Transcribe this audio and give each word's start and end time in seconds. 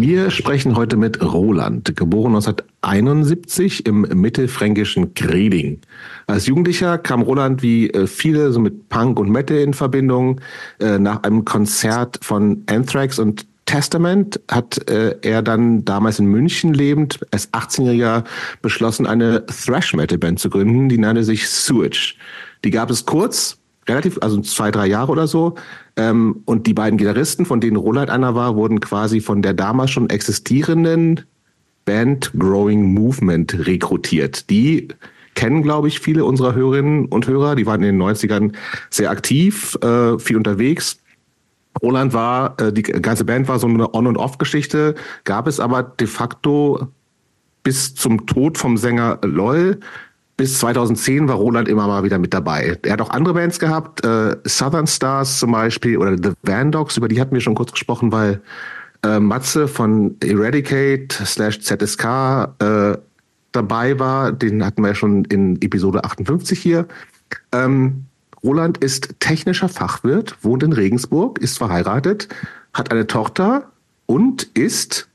Wir 0.00 0.30
sprechen 0.30 0.76
heute 0.76 0.96
mit 0.96 1.22
Roland, 1.22 1.94
geboren 1.94 2.34
1971 2.34 3.84
im 3.84 4.00
mittelfränkischen 4.00 5.12
Greding. 5.12 5.82
Als 6.26 6.46
Jugendlicher 6.46 6.96
kam 6.96 7.20
Roland 7.20 7.62
wie 7.62 7.90
äh, 7.90 8.06
viele 8.06 8.50
so 8.50 8.60
mit 8.60 8.88
Punk 8.88 9.20
und 9.20 9.28
Metal 9.28 9.58
in 9.58 9.74
Verbindung. 9.74 10.40
Äh, 10.78 10.98
nach 10.98 11.22
einem 11.22 11.44
Konzert 11.44 12.18
von 12.22 12.62
Anthrax 12.64 13.18
und 13.18 13.46
Testament 13.66 14.40
hat 14.50 14.88
äh, 14.88 15.16
er 15.20 15.42
dann 15.42 15.84
damals 15.84 16.18
in 16.18 16.26
München 16.26 16.72
lebend 16.72 17.20
als 17.30 17.52
18-Jähriger 17.52 18.24
beschlossen, 18.62 19.06
eine 19.06 19.44
Thrash-Metal-Band 19.44 20.40
zu 20.40 20.48
gründen. 20.48 20.88
Die 20.88 20.96
nannte 20.96 21.24
sich 21.24 21.46
Sewage. 21.46 22.14
Die 22.64 22.70
gab 22.70 22.90
es 22.90 23.04
kurz, 23.04 23.59
relativ, 23.90 24.18
also 24.20 24.40
zwei, 24.40 24.70
drei 24.70 24.86
Jahre 24.86 25.12
oder 25.12 25.26
so. 25.26 25.54
Ähm, 25.96 26.42
und 26.44 26.66
die 26.66 26.74
beiden 26.74 26.98
Gitarristen, 26.98 27.46
von 27.46 27.60
denen 27.60 27.76
Roland 27.76 28.10
einer 28.10 28.34
war, 28.34 28.56
wurden 28.56 28.80
quasi 28.80 29.20
von 29.20 29.42
der 29.42 29.54
damals 29.54 29.90
schon 29.90 30.08
existierenden 30.08 31.22
Band 31.84 32.32
Growing 32.38 32.94
Movement 32.94 33.66
rekrutiert. 33.66 34.48
Die 34.50 34.88
kennen, 35.34 35.62
glaube 35.62 35.88
ich, 35.88 36.00
viele 36.00 36.24
unserer 36.24 36.54
Hörerinnen 36.54 37.06
und 37.06 37.26
Hörer. 37.26 37.56
Die 37.56 37.66
waren 37.66 37.82
in 37.82 37.98
den 37.98 38.02
90ern 38.02 38.52
sehr 38.90 39.10
aktiv, 39.10 39.76
äh, 39.82 40.18
viel 40.18 40.36
unterwegs. 40.36 40.98
Roland 41.82 42.12
war, 42.12 42.60
äh, 42.60 42.72
die 42.72 42.82
ganze 42.82 43.24
Band 43.24 43.48
war 43.48 43.58
so 43.58 43.66
eine 43.66 43.94
On- 43.94 44.06
und 44.06 44.16
Off-Geschichte, 44.16 44.94
gab 45.24 45.46
es 45.46 45.60
aber 45.60 45.82
de 45.82 46.06
facto 46.06 46.88
bis 47.62 47.94
zum 47.94 48.26
Tod 48.26 48.58
vom 48.58 48.76
Sänger 48.76 49.18
LOL 49.22 49.78
bis 50.40 50.58
2010 50.58 51.28
war 51.28 51.36
Roland 51.36 51.68
immer 51.68 51.86
mal 51.86 52.02
wieder 52.02 52.18
mit 52.18 52.32
dabei. 52.32 52.78
Er 52.80 52.94
hat 52.94 53.02
auch 53.02 53.10
andere 53.10 53.34
Bands 53.34 53.58
gehabt, 53.58 54.02
äh, 54.06 54.38
Southern 54.46 54.86
Stars 54.86 55.38
zum 55.38 55.52
Beispiel 55.52 55.98
oder 55.98 56.16
The 56.16 56.32
Van 56.42 56.72
Dogs, 56.72 56.96
über 56.96 57.08
die 57.08 57.20
hatten 57.20 57.34
wir 57.34 57.42
schon 57.42 57.54
kurz 57.54 57.72
gesprochen, 57.72 58.10
weil 58.10 58.40
äh, 59.04 59.20
Matze 59.20 59.68
von 59.68 60.16
Eradicate 60.24 61.12
slash 61.12 61.60
ZSK 61.60 62.54
äh, 62.58 62.96
dabei 63.52 63.98
war. 63.98 64.32
Den 64.32 64.64
hatten 64.64 64.80
wir 64.80 64.88
ja 64.88 64.94
schon 64.94 65.26
in 65.26 65.60
Episode 65.60 66.04
58 66.04 66.58
hier. 66.58 66.88
Ähm, 67.52 68.06
Roland 68.42 68.78
ist 68.78 69.16
technischer 69.20 69.68
Fachwirt, 69.68 70.38
wohnt 70.40 70.62
in 70.62 70.72
Regensburg, 70.72 71.38
ist 71.38 71.58
verheiratet, 71.58 72.28
hat 72.72 72.90
eine 72.90 73.06
Tochter 73.06 73.70
und 74.06 74.44
ist 74.54 75.09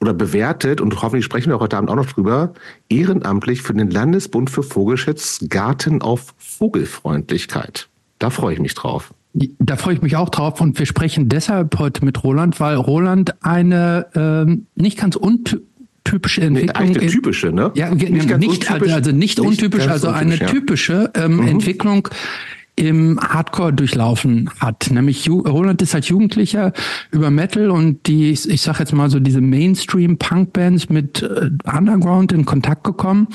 oder 0.00 0.14
bewertet, 0.14 0.80
und 0.80 1.00
hoffentlich 1.02 1.24
sprechen 1.24 1.50
wir 1.50 1.60
heute 1.60 1.76
Abend 1.76 1.90
auch 1.90 1.96
noch 1.96 2.06
drüber, 2.06 2.54
ehrenamtlich 2.88 3.62
für 3.62 3.74
den 3.74 3.90
Landesbund 3.90 4.50
für 4.50 4.62
Vogelschutz 4.62 5.40
Garten 5.48 6.00
auf 6.00 6.34
Vogelfreundlichkeit. 6.38 7.88
Da 8.18 8.30
freue 8.30 8.54
ich 8.54 8.60
mich 8.60 8.74
drauf. 8.74 9.12
Da 9.32 9.76
freue 9.76 9.94
ich 9.94 10.02
mich 10.02 10.16
auch 10.16 10.28
drauf 10.28 10.60
und 10.60 10.78
wir 10.78 10.86
sprechen 10.86 11.28
deshalb 11.28 11.78
heute 11.78 12.04
mit 12.04 12.24
Roland, 12.24 12.58
weil 12.58 12.74
Roland 12.76 13.34
eine 13.44 14.06
ähm, 14.14 14.66
nicht 14.74 14.98
ganz 14.98 15.14
untypische 15.14 16.40
Entwicklung. 16.40 16.88
Nee, 16.88 17.06
typische, 17.06 17.52
ne? 17.52 17.70
Ja, 17.74 17.94
nicht, 17.94 18.10
nicht 18.10 18.70
also, 18.70 18.92
also, 18.92 19.12
nicht, 19.12 19.38
nicht 19.38 19.40
untypisch, 19.40 19.86
also 19.86 20.08
eine 20.08 20.36
ja. 20.36 20.46
typische 20.46 21.12
ähm, 21.14 21.36
mhm. 21.36 21.46
Entwicklung 21.46 22.08
im 22.80 23.20
Hardcore 23.20 23.74
durchlaufen 23.74 24.48
hat. 24.58 24.90
Nämlich 24.90 25.28
Roland 25.28 25.82
ist 25.82 25.94
als 25.94 26.08
Jugendlicher 26.08 26.72
über 27.10 27.30
Metal 27.30 27.70
und 27.70 28.06
die, 28.06 28.30
ich 28.30 28.62
sag 28.62 28.78
jetzt 28.80 28.94
mal 28.94 29.10
so 29.10 29.20
diese 29.20 29.42
Mainstream-Punk-Bands 29.42 30.88
mit 30.88 31.22
äh, 31.22 31.50
Underground 31.70 32.32
in 32.32 32.46
Kontakt 32.46 32.84
gekommen. 32.84 33.28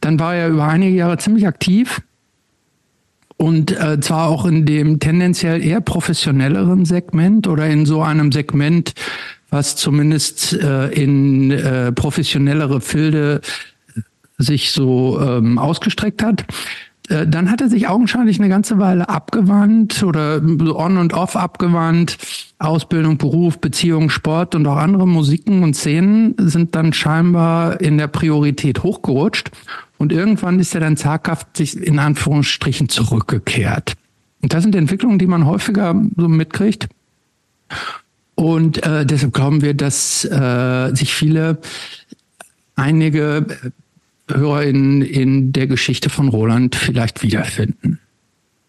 Dann 0.00 0.18
war 0.18 0.34
er 0.34 0.48
über 0.48 0.66
einige 0.66 0.96
Jahre 0.96 1.16
ziemlich 1.18 1.46
aktiv 1.46 2.02
und 3.36 3.70
äh, 3.70 4.00
zwar 4.00 4.28
auch 4.28 4.44
in 4.46 4.66
dem 4.66 4.98
tendenziell 4.98 5.64
eher 5.64 5.80
professionelleren 5.80 6.84
Segment 6.84 7.46
oder 7.46 7.68
in 7.68 7.86
so 7.86 8.02
einem 8.02 8.32
Segment, 8.32 8.94
was 9.48 9.76
zumindest 9.76 10.54
äh, 10.54 10.88
in 10.88 11.52
äh, 11.52 11.92
professionellere 11.92 12.80
Filde 12.80 13.42
sich 14.38 14.72
so 14.72 15.20
ähm, 15.20 15.58
ausgestreckt 15.58 16.22
hat. 16.22 16.44
Äh, 17.08 17.26
dann 17.26 17.50
hat 17.50 17.60
er 17.60 17.68
sich 17.68 17.88
augenscheinlich 17.88 18.38
eine 18.38 18.48
ganze 18.48 18.78
Weile 18.78 19.08
abgewandt 19.08 20.02
oder 20.02 20.42
on 20.42 20.98
und 20.98 21.14
off 21.14 21.36
abgewandt. 21.36 22.18
Ausbildung, 22.58 23.18
Beruf, 23.18 23.58
Beziehung, 23.58 24.10
Sport 24.10 24.54
und 24.54 24.66
auch 24.66 24.76
andere 24.76 25.06
Musiken 25.06 25.62
und 25.62 25.74
Szenen 25.74 26.34
sind 26.38 26.74
dann 26.74 26.92
scheinbar 26.92 27.80
in 27.80 27.98
der 27.98 28.08
Priorität 28.08 28.82
hochgerutscht. 28.82 29.50
Und 29.96 30.12
irgendwann 30.12 30.60
ist 30.60 30.74
er 30.74 30.80
dann 30.80 30.96
zaghaft 30.96 31.56
sich 31.56 31.76
in 31.76 31.98
Anführungsstrichen 31.98 32.88
zurückgekehrt. 32.88 33.94
Und 34.42 34.52
das 34.52 34.62
sind 34.62 34.74
Entwicklungen, 34.74 35.18
die 35.18 35.26
man 35.26 35.46
häufiger 35.46 36.00
so 36.16 36.28
mitkriegt. 36.28 36.88
Und 38.34 38.84
äh, 38.84 39.04
deshalb 39.04 39.34
glauben 39.34 39.62
wir, 39.62 39.74
dass 39.74 40.24
äh, 40.24 40.94
sich 40.94 41.12
viele 41.12 41.58
einige 42.76 43.46
Hörer 44.30 44.62
in, 44.64 45.02
in 45.02 45.52
der 45.52 45.66
Geschichte 45.66 46.10
von 46.10 46.28
Roland 46.28 46.76
vielleicht 46.76 47.22
wiederfinden. 47.22 47.98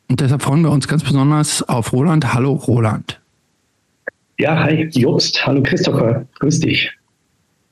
Und 0.07 0.21
deshalb 0.21 0.41
freuen 0.41 0.61
wir 0.61 0.71
uns 0.71 0.87
ganz 0.87 1.03
besonders 1.03 1.61
auf 1.67 1.93
Roland. 1.93 2.33
Hallo 2.33 2.53
Roland. 2.53 3.19
Ja, 4.39 4.63
hi 4.63 4.89
Jobst. 4.91 5.45
Hallo 5.45 5.61
Christopher. 5.61 6.25
Grüß 6.39 6.61
dich. 6.61 6.91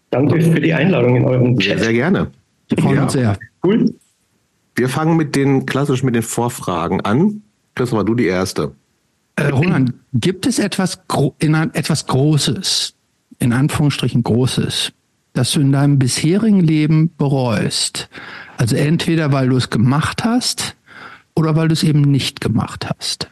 Danke 0.10 0.42
für 0.42 0.60
die 0.60 0.74
Einladung 0.74 1.16
in 1.16 1.26
eurem 1.26 1.58
Chat. 1.58 1.78
Sehr, 1.78 1.86
sehr 1.86 1.94
gerne. 1.94 2.32
Wir 2.70 2.78
freuen 2.78 2.96
ja. 2.96 3.04
uns 3.04 3.14
sehr. 3.14 3.40
Cool. 3.64 3.94
Wir 4.76 4.90
fangen 4.90 5.18
mit 5.18 5.36
den 5.36 5.66
klassisch 5.66 6.04
mit 6.04 6.16
den 6.16 6.24
Vorfragen 6.24 7.02
an. 7.02 7.42
Christopher, 7.76 8.04
du 8.04 8.16
die 8.16 8.26
erste. 8.26 8.74
Äh, 9.36 9.48
Roland, 9.48 9.94
gibt 10.14 10.46
es 10.46 10.60
etwas, 10.60 11.00
in, 11.40 11.54
etwas 11.54 12.08
Großes, 12.08 12.96
in 13.40 13.54
Anführungsstrichen 13.54 14.24
Großes, 14.24 14.92
das 15.38 15.52
du 15.52 15.62
in 15.62 15.72
deinem 15.72 16.00
bisherigen 16.00 16.60
Leben 16.60 17.16
bereust. 17.16 18.10
Also 18.58 18.76
entweder 18.76 19.32
weil 19.32 19.50
du 19.50 19.58
es 19.58 19.70
gemacht 19.70 20.24
hast 20.24 20.76
oder 21.36 21.56
weil 21.56 21.68
du 21.68 21.74
es 21.74 21.84
eben 21.84 22.02
nicht 22.02 22.42
gemacht 22.42 22.90
hast. 22.90 23.30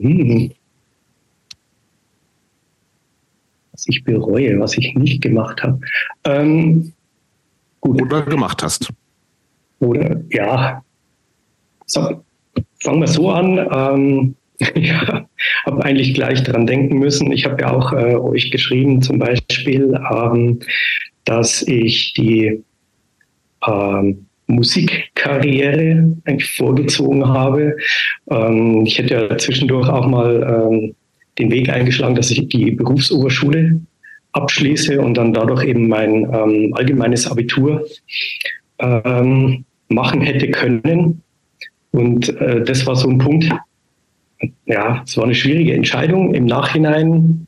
Hm. 0.00 0.50
Was 3.72 3.86
ich 3.88 4.02
bereue, 4.04 4.58
was 4.58 4.76
ich 4.76 4.94
nicht 4.94 5.22
gemacht 5.22 5.62
habe. 5.62 5.80
Ähm, 6.24 6.92
gut. 7.80 8.02
Oder 8.02 8.22
gemacht 8.22 8.62
hast. 8.62 8.92
Oder 9.78 10.20
ja. 10.30 10.82
So, 11.86 12.24
fangen 12.82 13.00
wir 13.00 13.08
so 13.08 13.30
an. 13.30 13.58
Ähm, 13.72 14.36
Ja, 14.74 15.26
habe 15.66 15.84
eigentlich 15.84 16.14
gleich 16.14 16.42
dran 16.42 16.66
denken 16.66 16.98
müssen. 16.98 17.32
Ich 17.32 17.44
habe 17.44 17.60
ja 17.60 17.72
auch 17.72 17.92
äh, 17.92 18.14
euch 18.16 18.50
geschrieben, 18.50 19.02
zum 19.02 19.18
Beispiel, 19.18 19.98
ähm, 20.10 20.60
dass 21.24 21.62
ich 21.62 22.12
die 22.14 22.62
ähm, 23.66 24.26
Musikkarriere 24.46 26.16
eigentlich 26.24 26.50
vorgezogen 26.56 27.26
habe. 27.26 27.76
Ähm, 28.30 28.84
ich 28.84 28.98
hätte 28.98 29.14
ja 29.14 29.38
zwischendurch 29.38 29.88
auch 29.88 30.06
mal 30.06 30.68
ähm, 30.70 30.94
den 31.38 31.50
Weg 31.50 31.68
eingeschlagen, 31.70 32.14
dass 32.14 32.30
ich 32.30 32.48
die 32.48 32.70
Berufsoberschule 32.72 33.80
abschließe 34.32 35.00
und 35.00 35.14
dann 35.14 35.32
dadurch 35.32 35.64
eben 35.64 35.88
mein 35.88 36.28
ähm, 36.32 36.74
allgemeines 36.74 37.26
Abitur 37.30 37.86
ähm, 38.78 39.64
machen 39.88 40.20
hätte 40.20 40.50
können. 40.50 41.22
Und 41.92 42.28
äh, 42.40 42.62
das 42.64 42.86
war 42.86 42.96
so 42.96 43.08
ein 43.08 43.18
Punkt, 43.18 43.48
ja, 44.66 45.02
es 45.06 45.16
war 45.16 45.24
eine 45.24 45.34
schwierige 45.34 45.74
Entscheidung. 45.74 46.34
Im 46.34 46.46
Nachhinein 46.46 47.46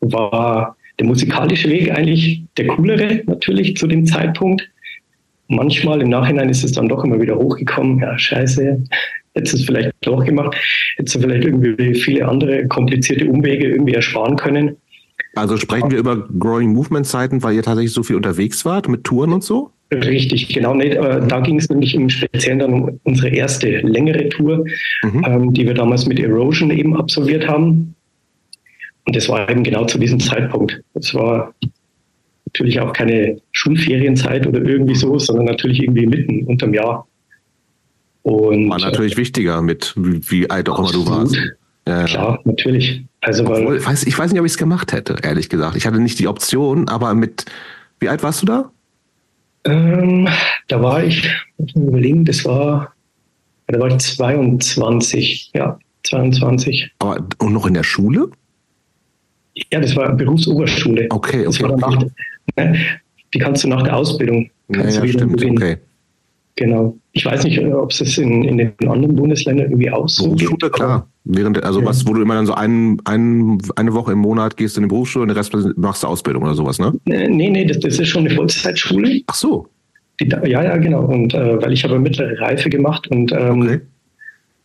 war 0.00 0.76
der 0.98 1.06
musikalische 1.06 1.68
Weg 1.68 1.90
eigentlich 1.90 2.42
der 2.56 2.66
coolere 2.68 3.22
natürlich 3.26 3.76
zu 3.76 3.86
dem 3.86 4.06
Zeitpunkt. 4.06 4.68
Manchmal 5.48 6.00
im 6.00 6.08
Nachhinein 6.08 6.48
ist 6.48 6.64
es 6.64 6.72
dann 6.72 6.88
doch 6.88 7.04
immer 7.04 7.20
wieder 7.20 7.36
hochgekommen. 7.36 8.00
Ja, 8.00 8.18
scheiße, 8.18 8.82
hättest 9.34 9.52
du 9.52 9.58
es 9.58 9.64
vielleicht 9.64 9.92
doch 10.00 10.24
gemacht. 10.24 10.56
Hättest 10.96 11.16
du 11.16 11.20
vielleicht 11.20 11.44
irgendwie 11.44 11.94
viele 11.94 12.26
andere 12.26 12.66
komplizierte 12.66 13.28
Umwege 13.28 13.68
irgendwie 13.68 13.94
ersparen 13.94 14.36
können. 14.36 14.76
Also 15.36 15.56
sprechen 15.58 15.90
wir 15.90 15.98
über 15.98 16.16
Growing 16.16 16.72
Movement 16.72 17.06
Zeiten, 17.06 17.42
weil 17.42 17.54
ihr 17.54 17.62
tatsächlich 17.62 17.92
so 17.92 18.02
viel 18.02 18.16
unterwegs 18.16 18.64
wart 18.64 18.88
mit 18.88 19.04
Touren 19.04 19.32
und 19.32 19.44
so? 19.44 19.70
Richtig, 19.92 20.48
genau. 20.48 20.74
Nee, 20.74 20.94
da 20.94 21.40
ging 21.40 21.58
es 21.58 21.68
nämlich 21.68 21.94
im 21.94 22.08
Speziellen 22.08 22.58
dann 22.58 22.72
um 22.72 23.00
unsere 23.04 23.28
erste 23.28 23.68
längere 23.80 24.28
Tour, 24.30 24.64
mhm. 25.02 25.24
ähm, 25.24 25.52
die 25.52 25.66
wir 25.66 25.74
damals 25.74 26.06
mit 26.06 26.18
Erosion 26.18 26.70
eben 26.70 26.96
absolviert 26.96 27.46
haben. 27.46 27.94
Und 29.04 29.14
das 29.14 29.28
war 29.28 29.48
eben 29.48 29.62
genau 29.62 29.84
zu 29.84 29.98
diesem 29.98 30.18
Zeitpunkt. 30.18 30.80
Das 30.94 31.14
war 31.14 31.54
natürlich 32.46 32.80
auch 32.80 32.92
keine 32.92 33.40
Schulferienzeit 33.52 34.46
oder 34.46 34.60
irgendwie 34.60 34.96
so, 34.96 35.18
sondern 35.18 35.44
natürlich 35.44 35.82
irgendwie 35.82 36.06
mitten 36.06 36.44
unterm 36.44 36.74
Jahr. 36.74 37.06
Und, 38.22 38.70
war 38.70 38.80
natürlich 38.80 39.14
äh, 39.14 39.18
wichtiger 39.18 39.62
mit, 39.62 39.94
wie, 39.96 40.20
wie 40.30 40.50
alt 40.50 40.68
auch 40.68 40.80
immer 40.80 40.90
du 40.90 41.06
warst. 41.06 41.36
Ja, 41.86 42.04
Klar, 42.04 42.40
natürlich. 42.44 43.04
Also, 43.26 43.42
Obwohl, 43.42 43.66
weil, 43.66 43.86
weiß, 43.86 44.04
ich 44.04 44.16
weiß 44.16 44.30
nicht, 44.30 44.38
ob 44.38 44.46
ich 44.46 44.52
es 44.52 44.58
gemacht 44.58 44.92
hätte, 44.92 45.16
ehrlich 45.20 45.48
gesagt. 45.48 45.74
Ich 45.76 45.84
hatte 45.84 45.98
nicht 45.98 46.20
die 46.20 46.28
Option, 46.28 46.88
aber 46.88 47.12
mit, 47.12 47.44
wie 47.98 48.08
alt 48.08 48.22
warst 48.22 48.42
du 48.42 48.46
da? 48.46 48.70
Ähm, 49.64 50.28
da 50.68 50.80
war 50.80 51.02
ich, 51.02 51.28
muss 51.58 51.70
ich 51.70 51.74
überlegen, 51.74 52.24
das 52.24 52.44
war, 52.44 52.92
da 53.66 53.80
war 53.80 53.88
ich 53.88 53.98
22, 53.98 55.50
ja, 55.54 55.76
22. 56.04 56.92
Aber 57.00 57.26
und 57.38 57.52
noch 57.52 57.66
in 57.66 57.74
der 57.74 57.82
Schule? 57.82 58.30
Ja, 59.72 59.80
das 59.80 59.96
war 59.96 60.12
Berufsoberschule. 60.12 61.08
Okay, 61.10 61.48
okay. 61.48 61.64
okay. 61.64 61.76
Nach, 61.80 62.04
ne, 62.54 62.78
die 63.34 63.38
kannst 63.40 63.64
du 63.64 63.68
nach 63.68 63.82
der 63.82 63.96
Ausbildung. 63.96 64.48
Ja, 64.68 64.88
ja 64.88 65.04
stimmt, 65.04 65.44
okay. 65.44 65.78
Genau. 66.56 66.96
Ich 67.12 67.24
weiß 67.24 67.44
nicht, 67.44 67.62
ob 67.62 67.90
es 67.90 67.98
das 67.98 68.16
in, 68.16 68.42
in 68.44 68.56
den 68.56 68.72
anderen 68.88 69.14
Bundesländern 69.14 69.66
irgendwie 69.66 69.90
auch 69.90 70.08
so 70.08 70.24
Berufsschule, 70.24 70.70
klar. 70.70 71.06
Während, 71.24 71.62
also 71.62 71.80
ja. 71.80 71.86
was, 71.86 72.06
wo 72.06 72.14
du 72.14 72.22
immer 72.22 72.34
dann 72.34 72.46
so 72.46 72.54
ein, 72.54 72.98
ein, 73.04 73.58
eine 73.76 73.92
Woche 73.92 74.12
im 74.12 74.20
Monat 74.20 74.56
gehst 74.56 74.78
in 74.78 74.84
die 74.84 74.88
Berufsschule 74.88 75.24
und 75.24 75.28
den 75.28 75.36
Rest 75.36 75.54
machst 75.76 76.02
du 76.02 76.06
Ausbildung 76.06 76.44
oder 76.44 76.54
sowas, 76.54 76.78
ne? 76.78 76.94
Nee, 77.04 77.50
nee, 77.50 77.64
das, 77.64 77.80
das 77.80 77.98
ist 77.98 78.08
schon 78.08 78.26
eine 78.26 78.34
Vollzeitschule. 78.34 79.20
Ach 79.26 79.34
so. 79.34 79.66
Die, 80.20 80.28
ja, 80.28 80.62
ja, 80.62 80.76
genau. 80.78 81.04
Und 81.04 81.34
äh, 81.34 81.60
weil 81.60 81.72
ich 81.72 81.84
habe 81.84 81.98
mittlere 81.98 82.40
Reife 82.40 82.70
gemacht 82.70 83.06
und 83.08 83.32
ähm, 83.32 83.62
okay. 83.62 83.80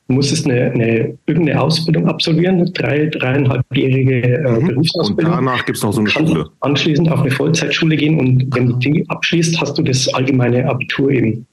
musstest 0.08 0.46
eine, 0.46 0.72
eine 0.72 1.18
irgendeine 1.26 1.62
Ausbildung 1.62 2.08
absolvieren, 2.08 2.72
drei, 2.74 3.08
dreieinhalbjährige 3.08 4.22
äh, 4.22 4.60
mhm. 4.60 4.68
Berufsausbildung. 4.68 5.34
Und 5.34 5.46
danach 5.46 5.66
gibt 5.66 5.78
es 5.78 5.84
noch 5.84 5.92
so 5.92 6.00
eine 6.00 6.10
Schule. 6.10 6.46
Anschließend 6.62 7.12
auf 7.12 7.22
eine 7.22 7.32
Vollzeitschule 7.32 7.98
gehen 7.98 8.18
und 8.18 8.56
wenn 8.56 8.68
du 8.68 8.74
die 8.78 9.04
abschließt, 9.10 9.60
hast 9.60 9.78
du 9.78 9.84
das 9.84 10.08
allgemeine 10.14 10.70
Abitur 10.70 11.12
eben. 11.12 11.46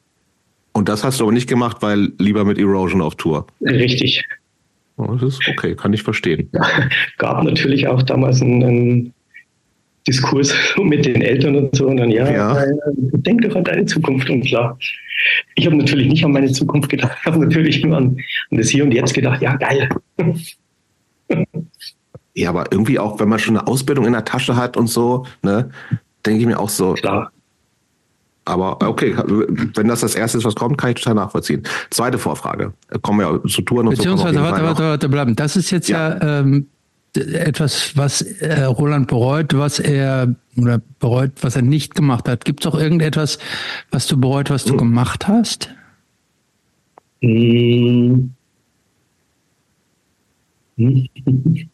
Und 0.79 0.89
das 0.89 1.03
hast 1.03 1.19
du 1.19 1.25
aber 1.25 1.33
nicht 1.33 1.49
gemacht, 1.49 1.79
weil 1.81 2.13
lieber 2.19 2.45
mit 2.45 2.57
Erosion 2.57 3.03
auf 3.03 3.17
Tour. 3.17 3.49
Richtig. 3.63 4.25
Das 4.97 5.23
ist 5.25 5.41
okay, 5.49 5.75
kann 5.75 5.93
ich 5.93 6.05
verstehen. 6.05 6.49
Gab 7.19 7.43
natürlich 7.43 7.89
auch 7.89 8.01
damals 8.05 8.41
einen, 8.41 8.63
einen 8.63 9.15
Diskurs 10.07 10.55
mit 10.81 11.05
den 11.05 11.21
Eltern 11.21 11.57
und 11.57 11.75
so. 11.75 11.89
Und 11.89 11.97
dann, 11.97 12.13
ja, 12.13 12.31
ja. 12.31 12.63
Äh, 12.63 12.75
denk 13.15 13.43
doch 13.43 13.57
an 13.57 13.65
deine 13.65 13.87
Zukunft. 13.87 14.31
Und 14.31 14.43
klar, 14.43 14.79
ich 15.57 15.67
habe 15.67 15.75
natürlich 15.75 16.07
nicht 16.07 16.25
an 16.25 16.31
meine 16.31 16.53
Zukunft 16.53 16.89
gedacht. 16.91 17.17
Ich 17.19 17.27
habe 17.27 17.45
natürlich 17.45 17.85
nur 17.85 17.97
an, 17.97 18.17
an 18.53 18.59
das 18.59 18.69
Hier 18.69 18.85
und 18.85 18.93
Jetzt 18.93 19.15
gedacht. 19.15 19.43
Ja, 19.43 19.57
geil. 19.57 19.89
Ja, 22.37 22.51
aber 22.51 22.67
irgendwie 22.71 23.01
auch, 23.01 23.19
wenn 23.19 23.29
man 23.29 23.41
schon 23.41 23.59
eine 23.59 23.67
Ausbildung 23.67 24.07
in 24.07 24.13
der 24.13 24.25
Tasche 24.25 24.55
hat 24.55 24.77
und 24.77 24.87
so, 24.87 25.27
ne, 25.43 25.71
denke 26.25 26.39
ich 26.39 26.47
mir 26.47 26.61
auch 26.61 26.69
so, 26.69 26.93
Klar. 26.93 27.33
Aber 28.49 28.79
okay, 28.89 29.15
wenn 29.17 29.89
das 29.89 30.01
das 30.01 30.15
Erste 30.15 30.39
ist, 30.39 30.45
was 30.45 30.55
kommt, 30.55 30.79
kann 30.79 30.91
ich 30.91 30.97
total 30.97 31.15
nachvollziehen. 31.15 31.63
Zweite 31.91 32.19
Vorfrage. 32.19 32.73
Kommen 33.03 33.21
wir 33.21 33.31
ja 33.31 33.49
zu 33.49 33.63
Touren 33.63 33.89
und 33.89 33.97
Beziehungsweise, 33.97 34.35
so. 34.35 34.41
Beziehungsweise, 34.41 34.65
warte, 34.65 34.65
warte, 34.65 34.83
warte, 34.85 35.09
bleiben. 35.09 35.37
Das 35.37 35.57
ist 35.57 35.71
jetzt 35.71 35.89
ja, 35.89 36.17
ja 36.17 36.41
ähm, 36.41 36.67
etwas, 37.15 37.97
was 37.97 38.23
äh, 38.23 38.65
Roland 38.65 39.09
bereut, 39.09 39.57
was 39.57 39.79
er 39.79 40.35
oder 40.57 40.81
bereut, 40.99 41.33
was 41.43 41.57
er 41.57 41.63
nicht 41.63 41.95
gemacht 41.95 42.29
hat. 42.29 42.45
Gibt 42.45 42.65
es 42.65 42.73
auch 42.73 42.79
irgendetwas, 42.79 43.39
was 43.91 44.07
du 44.07 44.19
bereut, 44.19 44.51
was 44.51 44.65
du 44.65 44.73
hm. 44.73 44.79
gemacht 44.79 45.29
hast? 45.29 45.71
Hm. 47.21 48.35
Hm. 50.77 51.09
Hm, 51.09 51.09
ah, 51.27 51.69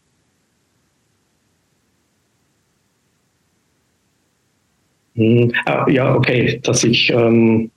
ja, 5.14 6.14
okay, 6.14 6.60
dass 6.62 6.82
ich 6.84 7.10
ähm, 7.10 7.70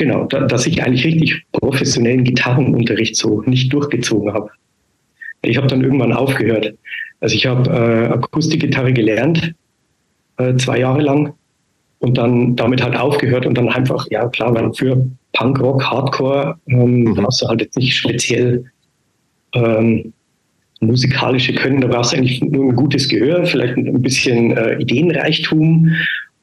genau, 0.00 0.24
da, 0.24 0.40
dass 0.40 0.66
ich 0.66 0.82
eigentlich 0.82 1.04
richtig 1.04 1.44
professionellen 1.52 2.24
Gitarrenunterricht 2.24 3.16
so 3.16 3.42
nicht 3.42 3.72
durchgezogen 3.72 4.32
habe. 4.32 4.50
Ich 5.42 5.56
habe 5.56 5.66
dann 5.66 5.84
irgendwann 5.84 6.12
aufgehört. 6.12 6.74
Also 7.20 7.34
ich 7.36 7.46
habe 7.46 7.70
äh, 7.70 8.12
Akustikgitarre 8.12 8.92
gelernt, 8.92 9.54
äh, 10.38 10.56
zwei 10.56 10.78
Jahre 10.78 11.02
lang 11.02 11.34
und 11.98 12.16
dann 12.16 12.56
damit 12.56 12.82
halt 12.82 12.96
aufgehört 12.96 13.44
und 13.44 13.56
dann 13.56 13.68
einfach, 13.68 14.06
ja 14.10 14.26
klar, 14.28 14.54
weil 14.54 14.72
für 14.72 15.06
Punkrock, 15.32 15.84
Hardcore 15.84 16.56
ähm, 16.66 17.04
mhm. 17.04 17.14
brauchst 17.14 17.42
du 17.42 17.48
halt 17.48 17.60
jetzt 17.60 17.76
nicht 17.76 17.94
speziell 17.94 18.64
ähm, 19.54 20.12
musikalische 20.80 21.54
Können, 21.54 21.80
da 21.80 21.88
brauchst 21.88 22.12
du 22.12 22.16
eigentlich 22.16 22.40
nur 22.42 22.70
ein 22.70 22.76
gutes 22.76 23.08
Gehör, 23.08 23.44
vielleicht 23.44 23.76
ein 23.76 24.02
bisschen 24.02 24.56
äh, 24.56 24.78
Ideenreichtum, 24.78 25.90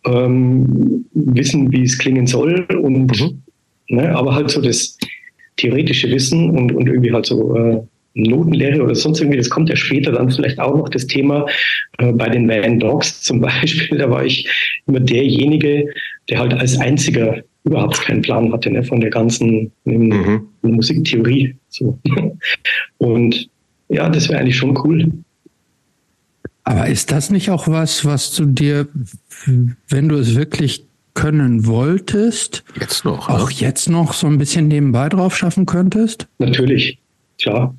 ähm, 0.05 1.05
wissen, 1.13 1.71
wie 1.71 1.83
es 1.83 1.97
klingen 1.97 2.27
soll 2.27 2.65
und 2.81 3.19
mhm. 3.19 3.41
ne, 3.89 4.15
aber 4.15 4.35
halt 4.35 4.49
so 4.49 4.61
das 4.61 4.97
theoretische 5.57 6.09
Wissen 6.11 6.51
und, 6.51 6.71
und 6.71 6.87
irgendwie 6.87 7.11
halt 7.11 7.25
so 7.25 7.55
äh, 7.55 7.81
Notenlehre 8.13 8.81
oder 8.81 8.95
sonst 8.95 9.19
irgendwie, 9.19 9.37
das 9.37 9.49
kommt 9.49 9.69
ja 9.69 9.75
später 9.75 10.11
dann 10.11 10.31
vielleicht 10.31 10.59
auch 10.59 10.75
noch 10.75 10.89
das 10.89 11.05
Thema. 11.07 11.45
Äh, 11.97 12.13
bei 12.13 12.29
den 12.29 12.47
Van 12.47 12.79
Dogs 12.79 13.21
zum 13.23 13.41
Beispiel, 13.41 13.97
da 13.97 14.09
war 14.09 14.25
ich 14.25 14.47
immer 14.87 14.99
derjenige, 14.99 15.89
der 16.29 16.39
halt 16.39 16.53
als 16.53 16.79
einziger 16.79 17.43
überhaupt 17.63 18.01
keinen 18.01 18.21
Plan 18.21 18.51
hatte 18.53 18.71
ne, 18.71 18.83
von 18.83 19.01
der 19.01 19.09
ganzen 19.09 19.71
mhm. 19.85 20.47
Musiktheorie. 20.61 21.55
So. 21.69 21.99
Und 22.97 23.49
ja, 23.89 24.09
das 24.09 24.29
wäre 24.29 24.39
eigentlich 24.39 24.57
schon 24.57 24.77
cool. 24.83 25.11
Aber 26.63 26.87
ist 26.87 27.11
das 27.11 27.29
nicht 27.29 27.49
auch 27.49 27.67
was, 27.67 28.03
was 28.03 28.35
du 28.35 28.45
dir, 28.45 28.87
wenn 29.87 30.09
du 30.09 30.17
es 30.17 30.35
wirklich 30.35 30.85
können 31.13 31.65
wolltest, 31.65 32.63
jetzt 32.79 33.05
noch, 33.05 33.29
auch 33.29 33.49
ne? 33.49 33.55
jetzt 33.57 33.89
noch 33.89 34.13
so 34.13 34.27
ein 34.27 34.37
bisschen 34.37 34.67
nebenbei 34.67 35.09
drauf 35.09 35.35
schaffen 35.35 35.65
könntest? 35.65 36.27
Natürlich, 36.39 36.99
klar. 37.39 37.73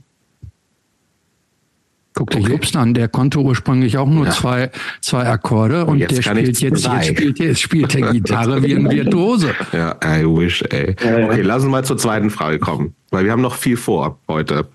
Guck 2.15 2.31
dir 2.31 2.39
okay. 2.39 2.51
Jobst 2.51 2.75
an, 2.75 2.95
der 2.95 3.07
konnte 3.07 3.39
ursprünglich 3.39 3.97
auch 3.97 4.09
nur 4.09 4.25
ja. 4.25 4.33
zwei, 4.33 4.71
zwei 5.01 5.27
Akkorde 5.29 5.85
und, 5.85 6.03
und 6.03 6.11
der 6.11 6.21
spielt 6.21 6.61
jetzt, 6.61 6.63
jetzt 6.63 7.07
spielt, 7.07 7.39
jetzt 7.39 7.61
spielt 7.61 7.95
der 7.95 8.11
Gitarre 8.11 8.61
wie 8.65 8.75
ein 8.75 8.91
Virtuose. 8.91 9.55
Ja, 9.73 9.97
I 10.03 10.25
wish, 10.25 10.65
ey. 10.71 10.97
Okay, 10.99 11.43
lass 11.43 11.63
uns 11.63 11.71
mal 11.71 11.85
zur 11.85 11.97
zweiten 11.97 12.31
Frage 12.31 12.59
kommen, 12.59 12.95
weil 13.11 13.25
wir 13.25 13.31
haben 13.31 13.43
noch 13.43 13.55
viel 13.55 13.77
vor 13.77 14.19
heute. 14.27 14.67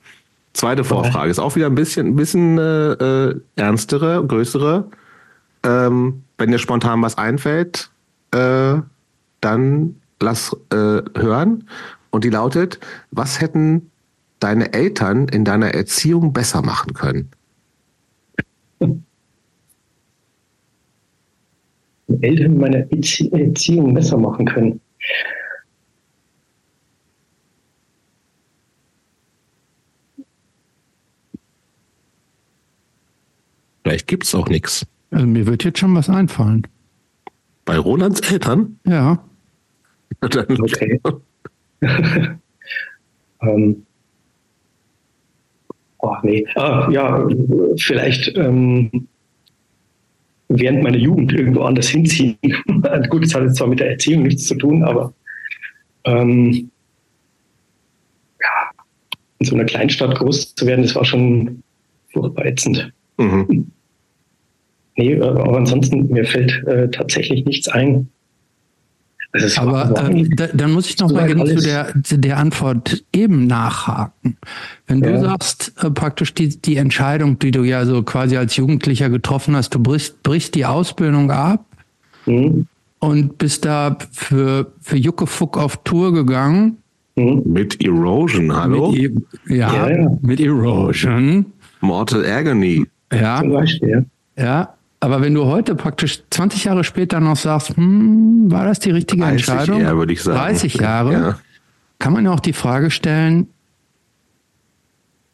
Zweite 0.54 0.84
Vorfrage 0.84 1.32
ist 1.32 1.40
auch 1.40 1.56
wieder 1.56 1.66
ein 1.66 1.76
bisschen, 1.76 2.08
ein 2.08 2.16
bisschen 2.16 2.58
äh, 2.58 2.92
äh, 2.94 3.42
ernstere, 3.56 4.24
größere. 4.26 4.90
Ähm, 5.64 6.24
wenn 6.38 6.52
dir 6.52 6.60
spontan 6.60 7.02
was 7.02 7.18
einfällt, 7.18 7.90
äh, 8.32 8.76
dann 9.42 9.96
lass 10.22 10.56
äh, 10.72 11.02
hören. 11.18 11.68
Und 12.12 12.24
die 12.24 12.30
lautet, 12.30 12.80
was 13.12 13.42
hätten 13.42 13.90
deine 14.40 14.74
Eltern 14.74 15.28
in 15.28 15.44
deiner 15.46 15.74
Erziehung 15.74 16.34
besser 16.34 16.62
machen 16.62 16.94
können? 16.94 17.32
Eltern 22.22 22.54
in 22.54 22.58
meiner 22.60 22.86
Erziehung 22.92 23.94
besser 23.94 24.18
machen 24.18 24.46
können. 24.46 24.80
Vielleicht 33.84 34.08
gibt 34.08 34.24
es 34.26 34.34
auch 34.36 34.48
nichts. 34.48 34.86
Also 35.12 35.28
mir 35.28 35.46
wird 35.46 35.64
jetzt 35.64 35.80
schon 35.80 35.96
was 35.96 36.10
einfallen. 36.10 36.68
Bei 37.66 37.78
Rolands 37.78 38.22
Eltern? 38.32 38.80
Ja. 38.86 39.24
okay. 40.22 41.00
ähm. 43.42 43.86
Oh, 46.00 46.16
nee. 46.24 46.46
Ah, 46.56 46.90
ja, 46.92 47.26
vielleicht 47.78 48.36
ähm, 48.38 49.08
während 50.50 50.84
meiner 50.84 50.98
Jugend 50.98 51.32
irgendwo 51.32 51.62
anders 51.62 51.88
hinziehen. 51.88 52.38
Gut, 53.10 53.24
das 53.24 53.34
hat 53.34 53.44
jetzt 53.44 53.56
zwar 53.56 53.68
mit 53.68 53.80
der 53.80 53.92
Erziehung 53.92 54.24
nichts 54.24 54.46
zu 54.46 54.56
tun, 54.56 54.84
aber 54.84 55.14
ähm, 56.04 56.70
ja, 58.42 58.72
in 59.40 59.46
so 59.46 59.56
einer 59.56 59.64
Kleinstadt 59.64 60.18
groß 60.18 60.56
zu 60.56 60.66
werden, 60.66 60.82
das 60.82 60.96
war 60.96 61.06
schon 61.06 61.64
furchtbar 62.12 62.46
ätzend. 62.46 62.92
Mhm. 63.18 63.72
Nee, 64.96 65.20
aber 65.20 65.58
ansonsten, 65.58 66.08
mir 66.12 66.26
fällt 66.26 66.64
äh, 66.68 66.90
tatsächlich 66.90 67.46
nichts 67.46 67.68
ein. 67.68 68.10
Aber 69.58 70.10
äh, 70.10 70.30
da, 70.36 70.48
dann 70.54 70.74
muss 70.74 70.88
ich 70.88 71.00
noch 71.00 71.12
mal 71.12 71.28
genau 71.28 71.46
zu 71.46 71.56
der, 71.56 71.92
zu 72.04 72.20
der 72.20 72.38
Antwort 72.38 73.04
eben 73.12 73.48
nachhaken. 73.48 74.38
Wenn 74.86 75.04
ja. 75.04 75.12
du 75.12 75.22
sagst, 75.22 75.74
äh, 75.82 75.90
praktisch 75.90 76.36
die, 76.36 76.50
die 76.50 76.78
Entscheidung, 76.78 77.40
die 77.40 77.50
du 77.50 77.64
ja 77.64 77.86
so 77.86 78.04
quasi 78.04 78.38
als 78.38 78.56
Jugendlicher 78.56 79.10
getroffen 79.10 79.56
hast, 79.56 79.74
du 79.74 79.80
brichst, 79.80 80.22
brichst 80.22 80.54
die 80.54 80.66
Ausbildung 80.66 81.32
ab 81.32 81.66
mhm. 82.28 82.68
und 83.00 83.40
bist 83.40 83.66
da 83.66 83.98
für, 84.12 84.72
für 84.82 84.98
Juckefuck 84.98 85.58
auf 85.58 85.78
Tour 85.84 86.14
gegangen. 86.14 86.78
Mhm. 87.16 87.42
Mit 87.44 87.84
Erosion, 87.84 88.56
hallo? 88.56 88.92
Mit, 88.92 89.16
e 89.50 89.56
ja, 89.56 89.90
ja, 89.90 90.12
mit 90.22 90.40
Erosion. 90.40 91.48
Mortal 91.82 92.24
Agony. 92.24 92.86
Ja. 93.12 93.40
Zum 93.40 93.52
Beispiel, 93.52 93.90
ja. 93.90 94.04
Ja, 94.36 94.74
aber 95.04 95.20
wenn 95.20 95.34
du 95.34 95.44
heute 95.44 95.76
praktisch 95.76 96.24
20 96.30 96.64
Jahre 96.64 96.86
später 96.86 97.20
noch 97.20 97.36
sagst, 97.36 97.76
hm, 97.76 98.50
war 98.50 98.64
das 98.64 98.80
die 98.80 98.92
richtige 98.92 99.22
30 99.22 99.50
Entscheidung? 99.50 99.82
Jahre, 99.82 99.98
würde 99.98 100.14
ich 100.14 100.22
sagen. 100.22 100.38
30 100.38 100.76
Jahre, 100.76 101.12
ja. 101.12 101.40
kann 102.00 102.14
man 102.14 102.24
ja 102.24 102.32
auch 102.32 102.40
die 102.40 102.54
Frage 102.54 102.90
stellen, 102.90 103.48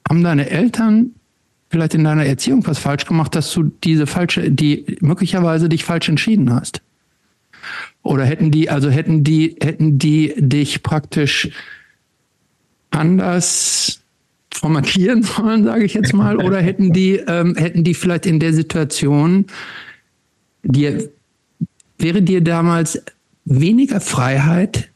haben 0.09 0.23
deine 0.23 0.49
Eltern 0.49 1.11
vielleicht 1.69 1.93
in 1.93 2.03
deiner 2.03 2.25
Erziehung 2.25 2.65
was 2.65 2.79
falsch 2.79 3.05
gemacht, 3.05 3.35
dass 3.35 3.53
du 3.53 3.71
diese 3.83 4.07
falsche, 4.07 4.49
die 4.49 4.97
möglicherweise 5.01 5.69
dich 5.69 5.83
falsch 5.85 6.09
entschieden 6.09 6.51
hast? 6.51 6.81
Oder 8.01 8.25
hätten 8.25 8.49
die, 8.49 8.71
also 8.71 8.89
hätten 8.89 9.23
die, 9.23 9.55
hätten 9.61 9.99
die 9.99 10.33
dich 10.35 10.81
praktisch 10.81 11.51
anders 12.89 13.98
formatieren 14.53 15.23
sollen, 15.23 15.63
sage 15.63 15.85
ich 15.85 15.93
jetzt 15.93 16.13
mal, 16.13 16.37
oder 16.37 16.59
hätten 16.59 16.91
die, 16.91 17.15
ähm, 17.15 17.55
hätten 17.55 17.83
die 17.83 17.93
vielleicht 17.93 18.25
in 18.25 18.39
der 18.39 18.53
Situation 18.53 19.45
dir, 20.63 21.09
wäre 21.97 22.21
dir 22.21 22.41
damals 22.41 23.01
weniger 23.45 24.01
Freiheit 24.01 24.89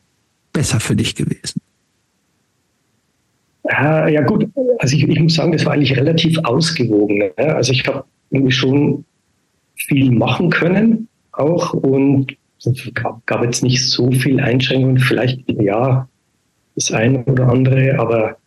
besser 0.51 0.79
für 0.79 0.95
dich 0.95 1.15
gewesen? 1.15 1.61
Ja, 3.65 4.21
gut, 4.21 4.49
also 4.79 4.95
ich, 4.95 5.07
ich 5.07 5.19
muss 5.19 5.35
sagen, 5.35 5.53
das 5.53 5.65
war 5.65 5.73
eigentlich 5.73 5.95
relativ 5.95 6.37
ausgewogen. 6.43 7.17
Ne? 7.17 7.33
Also 7.37 7.71
ich 7.71 7.85
habe 7.87 8.03
schon 8.49 9.05
viel 9.75 10.11
machen 10.11 10.49
können 10.49 11.07
auch 11.31 11.73
und 11.73 12.35
es 12.65 12.93
gab, 12.93 13.25
gab 13.25 13.43
jetzt 13.43 13.63
nicht 13.63 13.89
so 13.89 14.11
viel 14.11 14.39
Einschränkungen, 14.39 14.99
vielleicht 14.99 15.41
ja 15.49 16.07
das 16.75 16.91
eine 16.91 17.23
oder 17.25 17.49
andere, 17.49 17.99
aber 17.99 18.37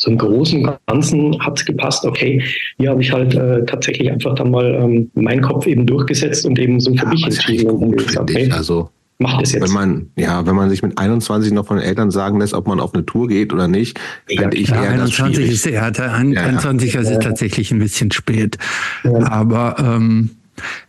so 0.00 0.10
im 0.10 0.16
Großen 0.16 0.66
und 0.66 0.78
Ganzen 0.86 1.38
hat 1.40 1.58
es 1.58 1.66
gepasst. 1.66 2.06
Okay, 2.06 2.42
hier 2.78 2.90
habe 2.90 3.02
ich 3.02 3.12
halt 3.12 3.34
äh, 3.34 3.64
tatsächlich 3.66 4.10
einfach 4.10 4.34
dann 4.34 4.50
mal 4.50 4.74
ähm, 4.74 5.10
meinen 5.14 5.42
Kopf 5.42 5.66
eben 5.66 5.84
durchgesetzt 5.84 6.46
und 6.46 6.58
eben 6.58 6.80
so 6.80 6.90
für 6.92 7.04
ja, 7.04 7.08
mich 7.10 7.24
entschieden. 7.24 7.70
Und 7.70 7.96
gesagt, 7.98 8.32
hey, 8.32 8.50
also 8.50 8.88
macht 9.18 9.42
es 9.42 9.52
jetzt. 9.52 9.62
Wenn 9.62 9.74
man, 9.74 10.10
ja, 10.16 10.46
wenn 10.46 10.56
man 10.56 10.70
sich 10.70 10.82
mit 10.82 10.96
21 10.96 11.52
noch 11.52 11.66
von 11.66 11.76
den 11.76 11.86
Eltern 11.86 12.10
sagen 12.10 12.40
lässt, 12.40 12.54
ob 12.54 12.66
man 12.66 12.80
auf 12.80 12.94
eine 12.94 13.04
Tour 13.04 13.28
geht 13.28 13.52
oder 13.52 13.68
nicht, 13.68 14.00
ja, 14.30 14.40
fände 14.40 14.56
ich 14.56 14.70
ja, 14.70 14.82
eher 14.82 14.90
21 14.92 15.50
ist, 15.50 15.66
ja, 15.66 15.82
21 15.82 16.94
ja, 16.94 17.02
ja. 17.02 17.10
ist 17.10 17.22
tatsächlich 17.22 17.70
ein 17.70 17.78
bisschen 17.78 18.10
spät. 18.10 18.56
Aber 19.04 19.76
ähm, 19.78 20.30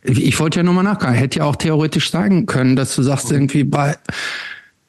ich, 0.04 0.24
ich 0.24 0.40
wollte 0.40 0.60
ja 0.60 0.64
nur 0.64 0.74
mal 0.74 0.84
nachgucken. 0.84 1.14
Hätte 1.14 1.40
ja 1.40 1.46
auch 1.46 1.58
theoretisch 1.58 2.12
sagen 2.12 2.46
können, 2.46 2.78
dass 2.78 2.96
du 2.96 3.04
sagst, 3.04 3.30
irgendwie 3.30 3.66
bei 3.66 3.98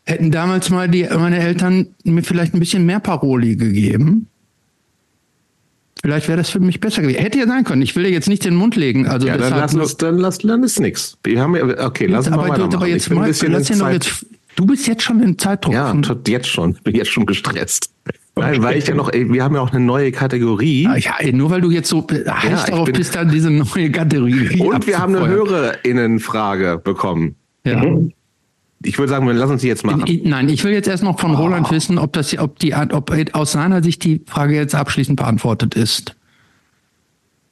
hätten 0.04 0.30
damals 0.30 0.70
mal 0.70 0.88
die, 0.88 1.04
meine 1.04 1.38
Eltern 1.38 1.88
mir 2.04 2.22
vielleicht 2.22 2.54
ein 2.54 2.60
bisschen 2.60 2.86
mehr 2.86 3.00
Paroli 3.00 3.56
gegeben. 3.56 4.28
Vielleicht 6.02 6.26
wäre 6.26 6.38
das 6.38 6.50
für 6.50 6.58
mich 6.58 6.80
besser 6.80 7.02
gewesen. 7.02 7.20
Hätte 7.20 7.38
ja 7.38 7.46
sein 7.46 7.62
können. 7.62 7.80
Ich 7.80 7.94
will 7.94 8.02
dir 8.02 8.10
jetzt 8.10 8.28
nicht 8.28 8.44
den 8.44 8.56
Mund 8.56 8.74
legen. 8.74 9.06
Also 9.06 9.28
ja, 9.28 9.36
dann 9.36 9.52
lass 9.52 9.72
uns, 9.74 9.96
dann 9.96 10.18
lass, 10.18 10.38
dann 10.38 10.64
ist 10.64 10.80
nix. 10.80 11.16
Wir 11.22 11.40
haben 11.40 11.54
ja, 11.54 11.86
okay, 11.86 12.06
lass 12.06 12.26
uns 12.26 12.36
mal 12.36 12.48
weitermachen. 12.48 12.74
Aber 12.74 12.88
jetzt 12.88 13.08
mal, 13.10 13.28
lass 13.28 13.68
ja 13.68 13.76
noch 13.76 13.90
jetzt, 13.90 14.26
du 14.56 14.66
bist 14.66 14.88
jetzt 14.88 15.04
schon 15.04 15.22
im 15.22 15.38
Zeitdruck. 15.38 15.72
Ja, 15.72 15.94
jetzt 16.26 16.48
schon. 16.48 16.74
Bin 16.82 16.96
jetzt 16.96 17.10
schon 17.10 17.24
gestresst. 17.24 17.90
Nein, 18.34 18.62
weil 18.62 18.78
ich 18.78 18.86
ja 18.88 18.94
noch, 18.94 19.12
ey, 19.12 19.30
wir 19.30 19.44
haben 19.44 19.54
ja 19.54 19.60
auch 19.60 19.72
eine 19.72 19.84
neue 19.84 20.10
Kategorie. 20.10 20.88
Ja, 20.98 21.14
nur 21.32 21.50
weil 21.50 21.60
du 21.60 21.70
jetzt 21.70 21.88
so 21.88 22.04
heiß 22.10 22.24
ja, 22.50 22.66
darauf 22.66 22.90
bist, 22.90 23.14
dann 23.14 23.30
diese 23.30 23.50
neue 23.50 23.90
Kategorie. 23.92 24.58
Und 24.60 24.86
wir 24.86 24.98
haben 24.98 25.14
eine 25.14 25.28
Hörerinnenfrage 25.28 26.80
bekommen. 26.82 27.36
Ja. 27.64 27.84
Mhm. 27.84 28.12
Ich 28.84 28.98
würde 28.98 29.10
sagen, 29.10 29.26
lass 29.28 29.50
uns 29.50 29.62
die 29.62 29.68
jetzt 29.68 29.84
machen. 29.84 30.04
Nein, 30.24 30.48
ich 30.48 30.64
will 30.64 30.72
jetzt 30.72 30.88
erst 30.88 31.02
noch 31.02 31.18
von 31.18 31.34
Roland 31.34 31.68
oh. 31.68 31.72
wissen, 31.72 31.98
ob 31.98 32.12
das, 32.12 32.36
ob 32.38 32.58
die, 32.58 32.74
ob 32.74 33.14
aus 33.32 33.52
seiner 33.52 33.82
Sicht 33.82 34.04
die 34.04 34.22
Frage 34.26 34.54
jetzt 34.54 34.74
abschließend 34.74 35.16
beantwortet 35.16 35.74
ist. 35.74 36.14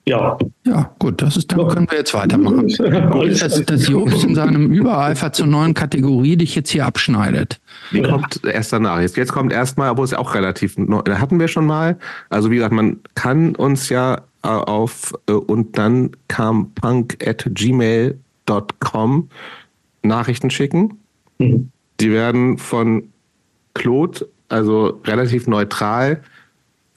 Ja. 0.06 0.38
Ja, 0.66 0.92
gut, 0.98 1.22
das 1.22 1.36
ist, 1.36 1.52
dann 1.52 1.68
können 1.68 1.86
wir 1.88 1.98
jetzt 1.98 2.14
weitermachen. 2.14 2.66
Gut, 3.12 3.42
dass, 3.42 3.64
dass 3.64 3.88
Jobs 3.88 4.24
in 4.24 4.34
seinem 4.34 4.72
Übereifer 4.72 5.32
zur 5.32 5.46
neuen 5.46 5.74
Kategorie 5.74 6.36
dich 6.36 6.54
jetzt 6.54 6.70
hier 6.70 6.86
abschneidet. 6.86 7.60
Die 7.92 8.02
kommt 8.02 8.40
erst 8.44 8.72
danach. 8.72 9.00
Jetzt, 9.00 9.16
jetzt 9.16 9.32
kommt 9.32 9.52
erstmal, 9.52 9.90
obwohl 9.90 10.06
es 10.06 10.10
ja 10.10 10.18
auch 10.18 10.34
relativ, 10.34 10.74
da 10.76 11.18
hatten 11.20 11.38
wir 11.38 11.48
schon 11.48 11.66
mal. 11.66 11.96
Also 12.28 12.50
wie 12.50 12.56
gesagt, 12.56 12.72
man 12.72 12.98
kann 13.14 13.54
uns 13.54 13.88
ja 13.88 14.22
äh, 14.42 14.48
auf 14.48 15.14
äh, 15.28 15.32
und 15.32 15.78
dann 15.78 16.10
kam 16.28 16.72
punk 16.72 17.24
at 17.26 17.46
gmail.com 17.48 19.28
Nachrichten 20.02 20.50
schicken. 20.50 20.99
Die 22.00 22.10
werden 22.10 22.58
von 22.58 23.10
Claude, 23.74 24.28
also 24.48 25.00
relativ 25.04 25.46
neutral, 25.46 26.22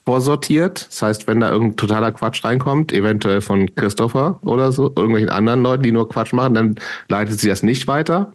vorsortiert. 0.05 0.88
Das 0.88 1.01
heißt, 1.01 1.27
wenn 1.27 1.39
da 1.39 1.51
irgendein 1.51 1.77
totaler 1.77 2.12
Quatsch 2.12 2.43
reinkommt, 2.43 2.91
eventuell 2.91 3.41
von 3.41 3.73
Christopher 3.75 4.39
oder 4.41 4.71
so, 4.71 4.91
irgendwelchen 4.95 5.29
anderen 5.29 5.63
Leuten, 5.63 5.83
die 5.83 5.91
nur 5.91 6.09
Quatsch 6.09 6.33
machen, 6.33 6.53
dann 6.53 6.75
leitet 7.07 7.39
sie 7.39 7.47
das 7.47 7.63
nicht 7.63 7.88
weiter. 7.88 8.33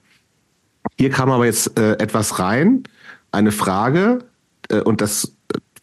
Hier 0.96 1.10
kam 1.10 1.30
aber 1.30 1.44
jetzt 1.44 1.78
äh, 1.78 1.92
etwas 1.94 2.38
rein, 2.38 2.84
eine 3.32 3.52
Frage, 3.52 4.20
äh, 4.70 4.80
und 4.80 5.00
das 5.00 5.34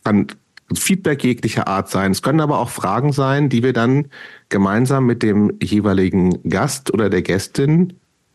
kann 0.03 0.27
Feedback 0.73 1.23
jeglicher 1.23 1.67
Art 1.67 1.89
sein. 1.89 2.11
Es 2.11 2.23
können 2.23 2.41
aber 2.41 2.59
auch 2.59 2.69
Fragen 2.69 3.11
sein, 3.11 3.49
die 3.49 3.61
wir 3.61 3.73
dann 3.73 4.07
gemeinsam 4.49 5.05
mit 5.05 5.21
dem 5.21 5.53
jeweiligen 5.61 6.41
Gast 6.49 6.91
oder 6.91 7.09
der 7.09 7.21
Gästin 7.21 7.93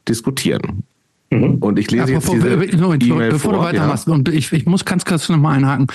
diskutieren. 0.08 0.84
Mhm. 1.30 1.54
Und 1.54 1.78
ich 1.78 1.90
lese 1.90 2.12
ja, 2.12 2.18
bevor, 2.18 2.34
jetzt 2.34 2.72
diese 2.72 2.82
Moment, 2.82 3.02
e 3.04 3.08
bevor 3.08 3.38
vor, 3.38 3.52
du 3.52 3.58
weitermachst, 3.60 4.08
ja. 4.08 4.14
und 4.14 4.28
ich, 4.28 4.52
ich 4.52 4.66
muss 4.66 4.84
ganz 4.84 5.04
kurz 5.04 5.28
nochmal 5.28 5.56
einhaken, 5.56 5.86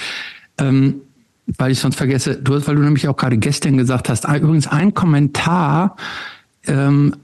ähm, 0.57 0.95
weil 1.57 1.71
ich 1.71 1.79
sonst 1.79 1.97
vergesse, 1.97 2.37
du 2.37 2.55
hast, 2.55 2.67
weil 2.67 2.75
du 2.75 2.81
nämlich 2.81 3.07
auch 3.07 3.17
gerade 3.17 3.37
gestern 3.37 3.77
gesagt 3.77 4.09
hast, 4.09 4.25
übrigens 4.25 4.67
ein 4.67 4.93
Kommentar, 4.93 5.97
ähm, 6.65 7.15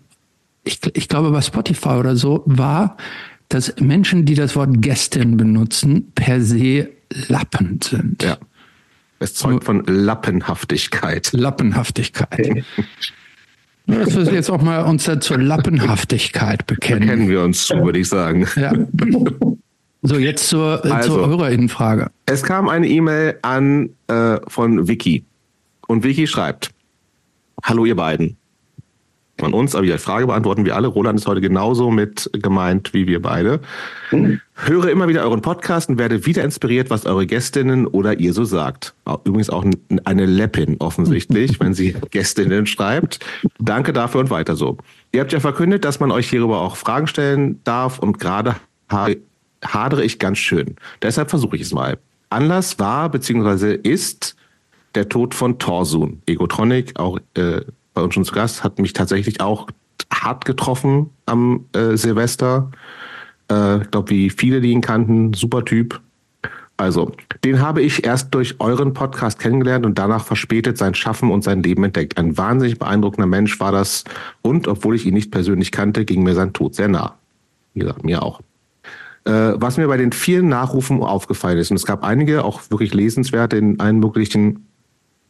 ich, 0.64 0.80
ich 0.94 1.08
glaube 1.08 1.32
bei 1.32 1.42
Spotify 1.42 1.90
oder 1.90 2.16
so, 2.16 2.44
war, 2.46 2.98
dass 3.50 3.74
Menschen, 3.80 4.26
die 4.26 4.36
das 4.36 4.56
Wort 4.56 4.70
gestern 4.76 5.38
benutzen, 5.38 6.12
per 6.14 6.42
se 6.42 6.90
Lappen 7.28 7.80
sind. 7.84 8.24
Ja. 8.24 8.38
Es 9.20 9.36
zeugt 9.36 9.66
von 9.66 9.84
Lappenhaftigkeit. 9.86 11.32
Lappenhaftigkeit. 11.34 12.64
Okay. 12.78 12.88
Dass 13.92 14.16
wir 14.16 14.34
jetzt 14.34 14.50
auch 14.50 14.62
mal 14.62 14.82
uns 14.82 15.10
zur 15.20 15.38
Lappenhaftigkeit 15.38 16.66
bekennen. 16.66 17.02
Bekennen 17.02 17.30
wir 17.30 17.42
uns 17.42 17.66
zu, 17.66 17.84
würde 17.84 18.00
ich 18.00 18.10
sagen. 18.10 18.48
Ja. 18.56 18.74
So, 20.04 20.18
jetzt 20.18 20.48
zur, 20.48 20.84
also, 20.86 21.16
zur 21.16 21.28
Hörerinnenfrage. 21.28 22.10
Es 22.26 22.42
kam 22.42 22.70
eine 22.70 22.88
E-Mail 22.88 23.38
an 23.44 23.92
äh, 24.08 24.38
von 24.48 24.88
Vicky. 24.88 25.26
Und 25.88 26.04
Vicky 26.04 26.26
schreibt: 26.26 26.72
Hallo, 27.64 27.86
ihr 27.86 27.96
beiden. 27.96 28.38
An 29.44 29.54
uns, 29.54 29.76
aber 29.76 29.86
die 29.86 29.98
Frage 29.98 30.28
beantworten 30.28 30.66
wir 30.66 30.76
alle. 30.76 30.88
Roland 30.88 31.20
ist 31.20 31.28
heute 31.28 31.42
genauso 31.42 31.92
mit 31.92 32.30
gemeint 32.34 32.94
wie 32.94 33.08
wir 33.08 33.22
beide. 33.22 33.60
Mhm. 34.12 34.42
Höre 34.54 34.90
immer 34.90 35.08
wieder 35.08 35.24
euren 35.24 35.42
Podcast 35.42 35.90
und 35.90 35.98
werde 35.98 36.26
wieder 36.26 36.44
inspiriert, 36.44 36.90
was 36.90 37.06
eure 37.06 37.26
Gästinnen 37.26 37.88
oder 37.88 38.20
ihr 38.20 38.34
so 38.34 38.44
sagt. 38.44 38.94
Übrigens 39.24 39.50
auch 39.50 39.66
eine 40.04 40.26
Leppin 40.26 40.78
offensichtlich, 40.80 41.60
wenn 41.60 41.74
sie 41.74 41.96
Gästinnen 42.12 42.66
schreibt. 42.66 43.20
Danke 43.60 43.94
dafür 43.94 44.22
und 44.22 44.30
weiter 44.30 44.56
so. 44.56 44.78
Ihr 45.12 45.22
habt 45.22 45.34
ja 45.34 45.40
verkündet, 45.40 45.86
dass 45.86 46.00
man 46.00 46.12
euch 46.12 46.30
hierüber 46.30 46.62
auch 46.62 46.76
Fragen 46.76 47.08
stellen 47.08 47.60
darf 47.64 48.00
und 48.00 48.20
gerade 48.20 48.56
hadere 48.90 50.04
ich 50.04 50.20
ganz 50.20 50.38
schön. 50.38 50.76
Deshalb 51.02 51.30
versuche 51.30 51.56
ich 51.56 51.62
es 51.64 51.74
mal. 51.74 51.98
Anlass 52.30 52.80
war 52.80 53.10
bzw. 53.10 53.76
ist 53.76 54.36
der 54.96 55.10
Tod 55.10 55.34
von 55.34 55.60
Torsun. 55.60 56.22
Egotronic, 56.26 57.00
auch 57.00 57.20
äh, 57.36 57.62
bei 57.94 58.02
uns 58.02 58.14
schon 58.14 58.26
zu 58.26 58.34
Gast, 58.34 58.64
hat 58.64 58.80
mich 58.80 58.94
tatsächlich 58.94 59.42
auch 59.42 59.68
hart 60.14 60.46
getroffen 60.46 61.10
am 61.26 61.66
äh, 61.74 61.96
Silvester. 61.96 62.72
Äh, 63.50 63.82
ich 63.82 63.92
glaube, 63.92 64.10
wie 64.10 64.30
viele, 64.30 64.62
die 64.62 64.72
ihn 64.72 64.82
kannten, 64.82 65.34
super 65.34 65.66
Typ. 65.66 66.02
Also, 66.78 67.12
den 67.44 67.60
habe 67.60 67.82
ich 67.84 68.06
erst 68.06 68.34
durch 68.34 68.60
euren 68.60 68.94
Podcast 68.94 69.38
kennengelernt 69.38 69.86
und 69.86 70.00
danach 70.00 70.26
verspätet 70.26 70.80
sein 70.80 70.96
Schaffen 70.96 71.30
und 71.30 71.44
sein 71.44 71.62
Leben 71.62 71.84
entdeckt. 71.84 72.18
Ein 72.18 72.38
wahnsinnig 72.38 72.80
beeindruckender 72.80 73.28
Mensch 73.28 73.60
war 73.60 73.72
das 73.72 74.04
und 74.42 74.68
obwohl 74.68 74.96
ich 74.96 75.06
ihn 75.06 75.14
nicht 75.14 75.32
persönlich 75.32 75.72
kannte, 75.72 76.06
ging 76.06 76.24
mir 76.24 76.34
sein 76.34 76.54
Tod 76.54 76.74
sehr 76.74 76.88
nah. 76.88 77.18
Wie 77.76 77.82
gesagt, 77.82 78.04
mir 78.04 78.24
auch. 78.24 78.42
Äh, 79.26 79.54
was 79.58 79.78
mir 79.78 79.88
bei 79.88 79.98
den 79.98 80.12
vielen 80.12 80.48
Nachrufen 80.48 81.04
aufgefallen 81.04 81.60
ist, 81.60 81.70
und 81.70 81.78
es 81.78 81.86
gab 81.86 82.04
einige 82.04 82.44
auch 82.44 82.62
wirklich 82.72 82.96
lesenswerte 82.96 83.58
in 83.58 83.80
allen 83.80 84.00
möglichen 84.00 84.66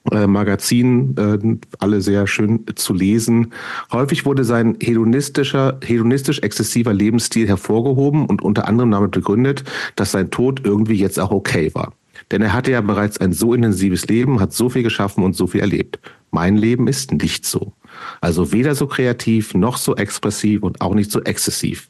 äh, 0.09 0.25
Magazinen, 0.25 1.15
äh, 1.17 1.57
alle 1.79 2.01
sehr 2.01 2.25
schön 2.25 2.65
zu 2.75 2.93
lesen. 2.93 3.53
Häufig 3.91 4.25
wurde 4.25 4.43
sein 4.43 4.77
hedonistischer, 4.81 5.79
hedonistisch 5.83 6.39
exzessiver 6.39 6.93
Lebensstil 6.93 7.47
hervorgehoben 7.47 8.25
und 8.25 8.41
unter 8.41 8.67
anderem 8.67 8.91
damit 8.91 9.11
begründet, 9.11 9.63
dass 9.95 10.11
sein 10.11 10.31
Tod 10.31 10.61
irgendwie 10.65 10.95
jetzt 10.95 11.19
auch 11.19 11.31
okay 11.31 11.71
war. 11.75 11.93
Denn 12.31 12.41
er 12.41 12.53
hatte 12.53 12.71
ja 12.71 12.81
bereits 12.81 13.19
ein 13.19 13.33
so 13.33 13.53
intensives 13.53 14.07
Leben, 14.07 14.39
hat 14.39 14.53
so 14.53 14.69
viel 14.69 14.83
geschaffen 14.83 15.23
und 15.23 15.35
so 15.35 15.47
viel 15.47 15.61
erlebt. 15.61 15.99
Mein 16.31 16.57
Leben 16.57 16.87
ist 16.87 17.11
nicht 17.11 17.45
so. 17.45 17.73
Also 18.21 18.51
weder 18.51 18.73
so 18.73 18.87
kreativ, 18.87 19.53
noch 19.53 19.77
so 19.77 19.95
expressiv 19.95 20.63
und 20.63 20.81
auch 20.81 20.95
nicht 20.95 21.11
so 21.11 21.21
exzessiv. 21.21 21.89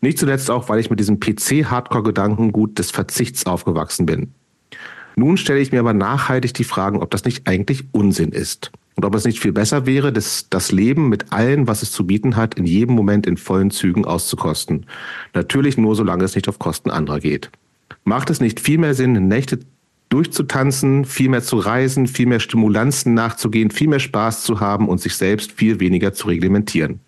Nicht 0.00 0.18
zuletzt 0.18 0.50
auch, 0.50 0.68
weil 0.68 0.80
ich 0.80 0.90
mit 0.90 1.00
diesem 1.00 1.20
PC-Hardcore-Gedankengut 1.20 2.78
des 2.78 2.90
Verzichts 2.90 3.46
aufgewachsen 3.46 4.06
bin. 4.06 4.34
Nun 5.16 5.36
stelle 5.36 5.60
ich 5.60 5.72
mir 5.72 5.80
aber 5.80 5.92
nachhaltig 5.92 6.54
die 6.54 6.64
Fragen, 6.64 7.02
ob 7.02 7.10
das 7.10 7.24
nicht 7.24 7.46
eigentlich 7.46 7.84
Unsinn 7.92 8.30
ist. 8.30 8.72
Und 8.94 9.04
ob 9.04 9.14
es 9.14 9.24
nicht 9.24 9.40
viel 9.40 9.52
besser 9.52 9.86
wäre, 9.86 10.12
das, 10.12 10.48
das 10.50 10.70
Leben 10.70 11.08
mit 11.08 11.32
allem, 11.32 11.66
was 11.66 11.82
es 11.82 11.92
zu 11.92 12.06
bieten 12.06 12.36
hat, 12.36 12.54
in 12.54 12.66
jedem 12.66 12.94
Moment 12.94 13.26
in 13.26 13.36
vollen 13.36 13.70
Zügen 13.70 14.04
auszukosten. 14.04 14.86
Natürlich 15.34 15.78
nur, 15.78 15.96
solange 15.96 16.24
es 16.24 16.34
nicht 16.34 16.48
auf 16.48 16.58
Kosten 16.58 16.90
anderer 16.90 17.20
geht. 17.20 17.50
Macht 18.04 18.30
es 18.30 18.40
nicht 18.40 18.60
viel 18.60 18.78
mehr 18.78 18.94
Sinn, 18.94 19.28
Nächte 19.28 19.60
durchzutanzen, 20.10 21.06
viel 21.06 21.30
mehr 21.30 21.42
zu 21.42 21.56
reisen, 21.56 22.06
viel 22.06 22.26
mehr 22.26 22.40
Stimulanzen 22.40 23.14
nachzugehen, 23.14 23.70
viel 23.70 23.88
mehr 23.88 24.00
Spaß 24.00 24.44
zu 24.44 24.60
haben 24.60 24.88
und 24.88 25.00
sich 25.00 25.14
selbst 25.16 25.52
viel 25.52 25.80
weniger 25.80 26.12
zu 26.12 26.26
reglementieren? 26.26 27.00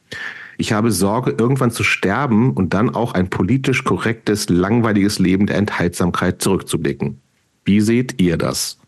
Ich 0.56 0.73
habe 0.73 0.90
Sorge, 0.90 1.34
irgendwann 1.37 1.70
zu 1.70 1.82
sterben 1.82 2.52
und 2.52 2.73
dann 2.73 2.94
auch 2.94 3.12
ein 3.12 3.28
politisch 3.28 3.84
korrektes, 3.84 4.49
langweiliges 4.49 5.18
Leben 5.18 5.46
der 5.46 5.56
Enthaltsamkeit 5.56 6.40
zurückzublicken. 6.40 7.20
Wie 7.64 7.80
seht 7.80 8.21
ihr 8.21 8.37
das? 8.37 8.78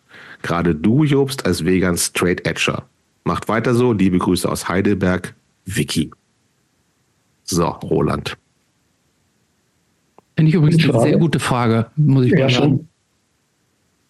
Gerade 0.42 0.74
du, 0.74 1.04
Jobst, 1.04 1.46
als 1.46 1.64
Vegan 1.64 1.96
Straight 1.96 2.46
Edger. 2.46 2.84
Macht 3.24 3.48
weiter 3.48 3.74
so. 3.74 3.92
Liebe 3.92 4.18
Grüße 4.18 4.48
aus 4.48 4.68
Heidelberg. 4.68 5.34
Vicky. 5.64 6.10
So, 7.44 7.66
Roland. 7.66 8.36
Finde 10.36 10.50
ich 10.50 10.54
übrigens 10.54 10.88
eine 10.88 11.00
sehr 11.00 11.18
gute 11.18 11.38
Frage, 11.38 11.86
muss 11.96 12.26
ich 12.26 12.32
ja. 12.32 12.48
Schon 12.48 12.86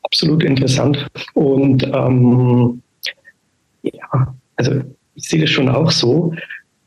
absolut 0.02 0.42
interessant. 0.42 1.06
Und 1.35 1.85
ähm, 1.85 2.82
ja, 3.82 4.35
also 4.56 4.80
ich 5.14 5.28
sehe 5.28 5.40
das 5.40 5.50
schon 5.50 5.68
auch 5.68 5.90
so. 5.90 6.35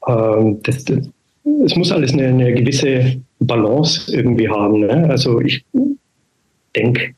Ähm, 0.07 0.59
das, 0.63 0.83
das, 0.85 1.09
es 1.65 1.75
muss 1.75 1.91
alles 1.91 2.13
eine, 2.13 2.27
eine 2.27 2.53
gewisse 2.53 3.21
Balance 3.39 4.13
irgendwie 4.13 4.49
haben. 4.49 4.81
Ne? 4.81 5.09
Also 5.09 5.39
ich 5.41 5.63
denke, 6.75 7.13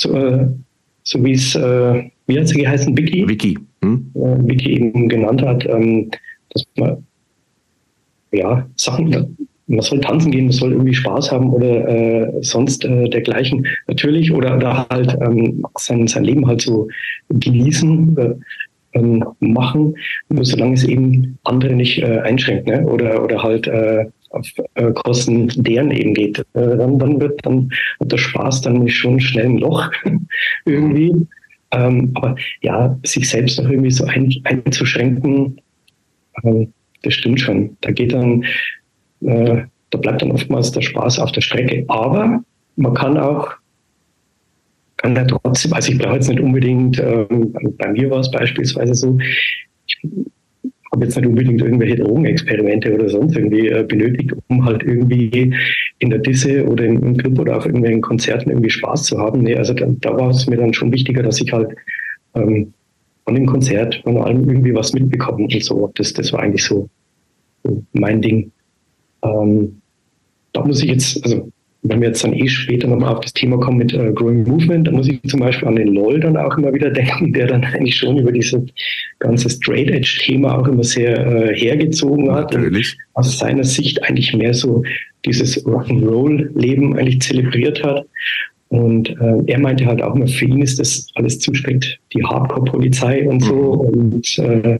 so, 0.00 0.14
äh, 0.16 0.46
so 1.04 1.22
wie 1.24 1.32
es, 1.32 1.54
äh, 1.54 2.10
wie 2.26 2.38
hat 2.38 2.48
sie 2.48 2.60
geheißen, 2.60 2.96
Vicky? 2.96 3.28
Vicky. 3.28 3.58
Hm? 3.82 4.10
Äh, 4.14 4.48
Vicky 4.48 4.74
eben 4.74 5.08
genannt 5.08 5.42
hat, 5.42 5.66
ähm, 5.66 6.10
dass 6.50 6.64
man 6.76 7.04
ja, 8.32 8.66
Sachen, 8.76 9.36
man 9.66 9.80
soll 9.80 10.00
tanzen 10.00 10.30
gehen, 10.30 10.44
man 10.46 10.52
soll 10.52 10.72
irgendwie 10.72 10.94
Spaß 10.94 11.32
haben 11.32 11.50
oder 11.50 11.88
äh, 11.88 12.42
sonst 12.42 12.84
äh, 12.84 13.08
dergleichen. 13.08 13.66
Natürlich, 13.88 14.32
oder, 14.32 14.56
oder 14.56 14.86
halt 14.88 15.16
ähm, 15.20 15.64
sein, 15.78 16.06
sein 16.06 16.24
Leben 16.24 16.46
halt 16.46 16.60
so 16.60 16.88
genießen, 17.28 18.16
äh, 18.16 18.34
ähm, 18.92 19.24
machen, 19.38 19.94
nur 20.28 20.44
solange 20.44 20.74
es 20.74 20.84
eben 20.84 21.38
andere 21.44 21.74
nicht 21.74 22.02
äh, 22.02 22.18
einschränkt, 22.20 22.66
ne? 22.66 22.84
oder, 22.84 23.22
oder 23.22 23.42
halt 23.42 23.68
äh, 23.68 24.06
auf 24.30 24.46
äh, 24.74 24.92
Kosten 24.92 25.48
deren 25.62 25.90
eben 25.90 26.14
geht. 26.14 26.38
Äh, 26.38 26.44
dann, 26.76 26.98
dann 26.98 27.20
wird 27.20 27.44
dann 27.44 27.70
wird 27.98 28.12
der 28.12 28.18
Spaß 28.18 28.62
dann 28.62 28.88
schon 28.88 29.20
schnell 29.20 29.46
ein 29.46 29.58
Loch 29.58 29.90
irgendwie. 30.64 31.26
Ähm, 31.72 32.10
aber 32.14 32.34
ja, 32.62 32.98
sich 33.04 33.28
selbst 33.28 33.60
noch 33.60 33.70
irgendwie 33.70 33.90
so 33.90 34.04
ein, 34.04 34.34
einzuschränken, 34.44 35.60
ähm, 36.42 36.72
das 37.02 37.14
stimmt 37.14 37.40
schon. 37.40 37.76
Da 37.80 37.90
geht 37.90 38.12
dann, 38.12 38.44
äh, 39.22 39.62
da 39.90 39.98
bleibt 39.98 40.22
dann 40.22 40.32
oftmals 40.32 40.72
der 40.72 40.82
Spaß 40.82 41.18
auf 41.18 41.32
der 41.32 41.40
Strecke. 41.40 41.84
Aber 41.88 42.42
man 42.76 42.94
kann 42.94 43.16
auch, 43.16 43.52
kann 44.96 45.16
ja 45.16 45.24
trotzdem, 45.24 45.72
also 45.72 45.92
ich 45.92 45.98
brauche 45.98 46.16
jetzt 46.16 46.28
nicht 46.28 46.40
unbedingt, 46.40 46.98
ähm, 46.98 47.54
bei 47.78 47.92
mir 47.92 48.10
war 48.10 48.20
es 48.20 48.30
beispielsweise 48.30 48.94
so, 48.94 49.18
habe 51.00 51.06
jetzt 51.06 51.16
nicht 51.16 51.26
unbedingt 51.26 51.62
irgendwelche 51.62 51.96
Drogenexperimente 51.96 52.94
oder 52.94 53.08
sonst 53.08 53.34
irgendwie 53.34 53.68
äh, 53.68 53.84
benötigt, 53.84 54.32
um 54.48 54.64
halt 54.64 54.82
irgendwie 54.82 55.54
in 55.98 56.10
der 56.10 56.18
Disse 56.18 56.66
oder 56.66 56.84
im, 56.84 57.02
im 57.02 57.16
Club 57.16 57.38
oder 57.38 57.56
auf 57.56 57.64
irgendwelchen 57.64 58.02
Konzerten 58.02 58.50
irgendwie 58.50 58.70
Spaß 58.70 59.04
zu 59.04 59.18
haben. 59.18 59.42
Nee, 59.42 59.56
also 59.56 59.72
da, 59.72 59.86
da 59.88 60.16
war 60.16 60.30
es 60.30 60.46
mir 60.46 60.56
dann 60.56 60.74
schon 60.74 60.92
wichtiger, 60.92 61.22
dass 61.22 61.40
ich 61.40 61.52
halt 61.52 61.74
ähm, 62.34 62.74
von 63.24 63.34
dem 63.34 63.46
Konzert, 63.46 64.00
von 64.04 64.18
allem 64.18 64.48
irgendwie 64.48 64.74
was 64.74 64.92
mitbekommen 64.92 65.44
und 65.44 65.64
so. 65.64 65.90
Das, 65.94 66.12
das 66.12 66.32
war 66.32 66.40
eigentlich 66.40 66.64
so, 66.64 66.88
so 67.64 67.82
mein 67.92 68.20
Ding. 68.20 68.52
Ähm, 69.22 69.80
da 70.52 70.64
muss 70.64 70.82
ich 70.82 70.90
jetzt, 70.90 71.24
also 71.24 71.50
wenn 71.82 72.00
wir 72.00 72.08
jetzt 72.08 72.22
dann 72.22 72.34
eh 72.34 72.46
später 72.46 72.88
nochmal 72.88 73.14
auf 73.14 73.20
das 73.20 73.32
Thema 73.32 73.58
kommen 73.58 73.78
mit 73.78 73.94
äh, 73.94 74.12
Growing 74.12 74.42
Movement, 74.46 74.86
da 74.86 74.92
muss 74.92 75.08
ich 75.08 75.22
zum 75.22 75.40
Beispiel 75.40 75.66
an 75.66 75.76
den 75.76 75.94
LOL 75.94 76.20
dann 76.20 76.36
auch 76.36 76.56
immer 76.58 76.74
wieder 76.74 76.90
denken, 76.90 77.32
der 77.32 77.46
dann 77.46 77.64
eigentlich 77.64 77.96
schon 77.96 78.18
über 78.18 78.32
dieses 78.32 78.62
ganze 79.18 79.48
Straight 79.48 79.88
Edge 79.88 80.18
Thema 80.22 80.58
auch 80.58 80.68
immer 80.68 80.84
sehr 80.84 81.26
äh, 81.26 81.56
hergezogen 81.56 82.30
hat. 82.30 82.52
Natürlich. 82.52 82.96
Und 83.14 83.20
aus 83.20 83.38
seiner 83.38 83.64
Sicht 83.64 84.02
eigentlich 84.02 84.34
mehr 84.34 84.52
so 84.52 84.82
dieses 85.24 85.64
Rock'n'Roll 85.66 86.50
Leben 86.58 86.96
eigentlich 86.96 87.22
zelebriert 87.22 87.82
hat. 87.82 88.06
Und 88.68 89.08
äh, 89.08 89.42
er 89.46 89.58
meinte 89.58 89.86
halt 89.86 90.02
auch 90.02 90.14
immer, 90.14 90.28
für 90.28 90.44
ihn 90.44 90.62
ist 90.62 90.78
das 90.78 91.08
alles 91.14 91.40
zu 91.40 91.52
strikt, 91.54 91.98
die 92.14 92.22
Hardcore-Polizei 92.22 93.26
und 93.28 93.40
so. 93.40 93.90
Mhm. 93.90 94.12
Und 94.12 94.38
äh, 94.38 94.78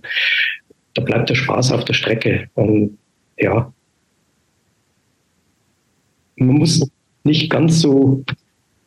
da 0.94 1.03
bleibt 1.03 1.31
der 1.31 1.35
Spaß 1.35 1.72
auf 1.72 1.85
der 1.85 1.94
Strecke. 1.94 2.46
Und 2.55 2.98
ja, 3.38 3.72
man 6.37 6.57
muss 6.57 6.87
nicht 7.24 7.50
ganz 7.50 7.80
so 7.80 8.24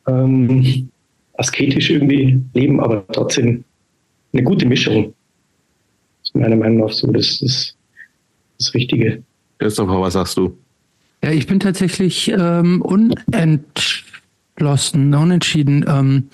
ähm, 0.08 0.89
asketisch 1.36 1.89
irgendwie 1.89 2.41
leben, 2.54 2.80
aber 2.80 3.06
trotzdem 3.08 3.63
eine 4.34 4.43
gute 4.43 4.65
Mischung. 4.65 5.13
Das 6.22 6.30
ist 6.30 6.36
meiner 6.36 6.56
Meinung 6.56 6.80
nach 6.80 6.91
so 6.91 7.12
das, 7.12 7.39
das, 7.39 7.76
das 8.58 8.74
Richtige. 8.74 9.24
Christopher, 9.60 10.02
was 10.02 10.13
sagst 10.13 10.38
du? 10.38 10.58
Ja, 11.24 11.32
ich 11.32 11.48
bin 11.48 11.60
tatsächlich 11.60 12.30
ähm, 12.30 12.82
unent 12.82 14.04
entschlossen, 14.56 15.13
unentschieden. 15.13 15.86
Ähm, 15.88 16.30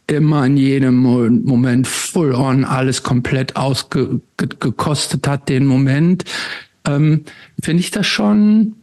immer 0.08 0.46
in 0.46 0.58
jedem 0.58 0.96
Moment 0.96 1.86
full 1.86 2.34
on 2.34 2.64
alles 2.64 3.04
komplett 3.04 3.56
ausgekostet 3.56 5.28
hat, 5.28 5.50
den 5.50 5.66
Moment, 5.66 6.24
ähm, 6.86 7.26
finde 7.62 7.82
ich 7.82 7.92
das 7.92 8.08
schon, 8.08 8.76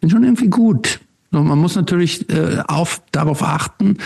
bin 0.00 0.10
schon 0.10 0.24
irgendwie 0.24 0.48
gut. 0.48 1.00
man 1.30 1.58
muss 1.58 1.74
natürlich 1.74 2.30
äh, 2.30 2.62
auf, 2.66 3.02
darauf 3.10 3.42
achten, 3.42 3.98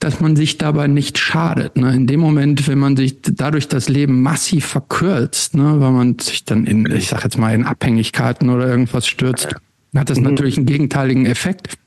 dass 0.00 0.20
man 0.20 0.36
sich 0.36 0.58
dabei 0.58 0.88
nicht 0.88 1.16
schadet. 1.16 1.76
Ne? 1.76 1.94
In 1.94 2.06
dem 2.06 2.20
Moment, 2.20 2.66
wenn 2.68 2.78
man 2.78 2.96
sich 2.96 3.22
dadurch 3.22 3.68
das 3.68 3.88
Leben 3.88 4.20
massiv 4.20 4.66
verkürzt, 4.66 5.54
ne? 5.54 5.80
weil 5.80 5.92
man 5.92 6.18
sich 6.18 6.44
dann 6.44 6.66
in, 6.66 6.84
ich 6.90 7.08
sag 7.08 7.22
jetzt 7.24 7.38
mal, 7.38 7.54
in 7.54 7.64
Abhängigkeiten 7.64 8.50
oder 8.50 8.66
irgendwas 8.66 9.06
stürzt, 9.06 9.54
hat 9.94 10.10
das 10.10 10.18
mhm. 10.18 10.24
natürlich 10.24 10.56
einen 10.56 10.66
gegenteiligen 10.66 11.26
Effekt. 11.26 11.78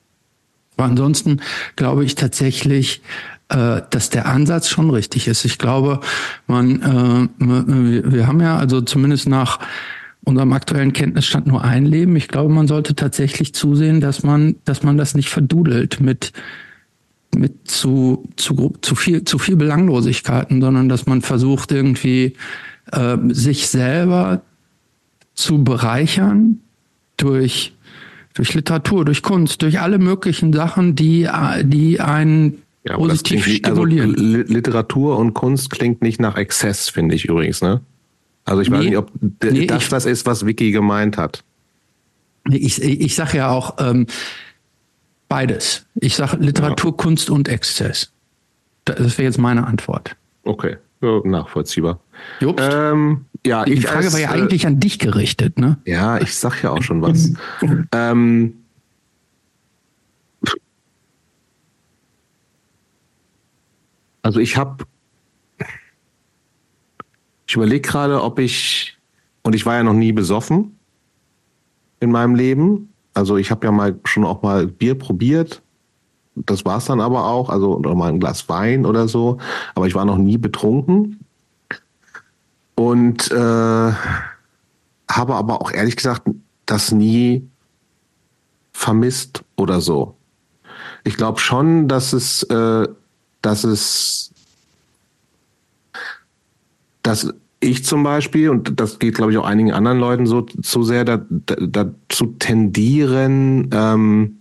Aber 0.78 0.88
ansonsten 0.88 1.42
glaube 1.76 2.06
ich 2.06 2.16
tatsächlich, 2.16 3.02
äh, 3.50 3.82
dass 3.90 4.10
der 4.10 4.28
Ansatz 4.28 4.70
schon 4.70 4.90
richtig 4.90 5.28
ist. 5.28 5.44
Ich 5.46 5.58
glaube, 5.58 6.02
man, 6.46 7.30
äh, 7.40 8.12
wir 8.12 8.28
haben 8.28 8.40
ja 8.42 8.58
also 8.58 8.82
zumindest 8.82 9.28
nach 9.28 9.60
unserem 10.24 10.52
aktuellen 10.54 10.94
Kenntnisstand 10.94 11.48
nur 11.48 11.64
ein 11.64 11.86
Leben. 11.86 12.16
Ich 12.16 12.28
glaube, 12.28 12.54
man 12.54 12.68
sollte 12.68 12.96
tatsächlich 12.96 13.54
zusehen, 13.56 14.02
dass 14.02 14.24
man, 14.24 14.58
dass 14.66 14.84
man 14.84 14.98
das 14.98 15.16
nicht 15.16 15.30
verdudelt 15.30 16.02
mit, 16.02 16.34
mit 17.36 17.70
zu, 17.70 18.28
zu, 18.36 18.74
zu 18.82 18.96
viel, 18.96 19.24
zu 19.24 19.40
viel 19.40 19.56
Belanglosigkeiten, 19.56 20.62
sondern 20.62 20.90
dass 20.90 21.06
man 21.06 21.22
versucht 21.22 21.72
irgendwie, 21.72 22.34
äh, 22.92 23.18
sich 23.30 23.68
selber 23.70 24.42
zu 25.34 25.64
bereichern 25.64 26.60
durch, 27.16 27.77
durch 28.38 28.54
Literatur, 28.54 29.04
durch 29.04 29.24
Kunst, 29.24 29.64
durch 29.64 29.80
alle 29.80 29.98
möglichen 29.98 30.54
Sachen, 30.54 30.96
die, 30.96 31.28
die 31.64 32.00
einen 32.00 32.62
ja, 32.84 32.96
positiv 32.96 33.46
also 33.46 33.58
stimulieren. 33.58 34.16
Also 34.16 34.54
Literatur 34.54 35.18
und 35.18 35.34
Kunst 35.34 35.72
klingt 35.72 36.02
nicht 36.02 36.22
nach 36.22 36.38
Exzess, 36.38 36.90
finde 36.90 37.16
ich 37.16 37.26
übrigens, 37.26 37.62
ne? 37.62 37.82
Also 38.46 38.62
ich 38.62 38.70
nee, 38.70 38.78
weiß 38.78 38.86
nicht, 38.86 38.98
ob 38.98 39.12
nee, 39.42 39.66
das 39.66 39.84
ich, 39.84 39.90
das 39.90 40.06
ist, 40.06 40.26
was 40.26 40.46
Vicky 40.46 40.72
gemeint 40.72 41.18
hat. 41.18 41.44
Ich, 42.50 42.82
ich, 42.82 43.02
ich 43.02 43.16
sage 43.16 43.38
ja 43.38 43.50
auch 43.50 43.76
ähm, 43.80 44.06
beides. 45.28 45.86
Ich 45.96 46.16
sage 46.16 46.38
Literatur, 46.38 46.92
ja. 46.92 46.96
Kunst 46.98 47.30
und 47.30 47.50
Exzess. 47.50 48.12
Das 48.86 49.18
wäre 49.18 49.24
jetzt 49.24 49.38
meine 49.38 49.68
Antwort. 49.68 50.16
Okay, 50.44 50.78
ja, 51.02 51.20
nachvollziehbar. 51.26 52.00
Ähm, 52.42 53.26
ja, 53.48 53.66
Die 53.66 53.82
Frage 53.82 54.06
als, 54.06 54.14
war 54.14 54.20
ja 54.20 54.30
eigentlich 54.30 54.64
äh, 54.64 54.68
an 54.68 54.80
dich 54.80 55.00
gerichtet, 55.00 55.58
ne? 55.58 55.78
Ja, 55.86 56.20
ich 56.20 56.36
sag 56.36 56.62
ja 56.64 56.72
auch 56.72 56.84
schon 56.84 57.02
was. 57.02 57.34
ähm, 57.92 58.54
also 64.22 64.40
ich 64.40 64.58
habe 64.58 64.86
ich 67.48 67.56
überlege 67.56 67.82
gerade, 67.82 68.22
ob 68.22 68.40
ich, 68.40 68.98
und 69.42 69.56
ich 69.56 69.66
war 69.66 69.76
ja 69.76 69.84
noch 69.84 69.94
nie 69.94 70.12
besoffen 70.12 70.78
in 72.02 72.12
meinem 72.12 72.36
Leben. 72.36 72.90
Also 73.14 73.38
ich 73.38 73.52
habe 73.52 73.66
ja 73.66 73.72
mal 73.72 73.98
schon 74.04 74.26
auch 74.26 74.42
mal 74.42 74.68
Bier 74.68 74.96
probiert. 74.96 75.62
Das 76.36 76.66
war 76.66 76.78
es 76.78 76.86
dann 76.86 77.00
aber 77.00 77.26
auch, 77.26 77.50
also 77.50 77.78
oder 77.78 77.96
mal 77.96 78.10
ein 78.10 78.20
Glas 78.20 78.48
Wein 78.50 78.86
oder 78.86 79.08
so. 79.08 79.38
Aber 79.74 79.88
ich 79.88 79.96
war 79.96 80.06
noch 80.06 80.18
nie 80.18 80.38
betrunken. 80.38 81.20
Und 82.80 83.32
äh, 83.32 83.36
habe 83.36 83.96
aber 85.10 85.62
auch 85.62 85.72
ehrlich 85.72 85.96
gesagt 85.96 86.30
das 86.68 86.92
nie 86.92 87.50
vermisst 88.72 89.44
oder 89.56 89.82
so. 89.82 90.16
Ich 91.04 91.18
glaube 91.18 91.40
schon, 91.40 91.88
dass 91.88 92.14
es, 92.14 92.44
äh, 92.44 92.88
dass 93.42 93.64
es 93.64 94.32
dass 97.02 97.34
ich 97.60 97.84
zum 97.84 98.04
Beispiel, 98.04 98.50
und 98.50 98.80
das 98.80 99.00
geht, 99.00 99.16
glaube 99.16 99.32
ich, 99.32 99.38
auch 99.38 99.46
einigen 99.46 99.72
anderen 99.72 100.00
Leuten 100.00 100.28
so 100.28 100.42
zu 100.42 100.84
sehr, 100.84 101.06
da, 101.06 101.26
da, 101.30 101.56
dazu 101.56 102.36
tendieren, 102.38 103.70
ähm, 103.74 104.38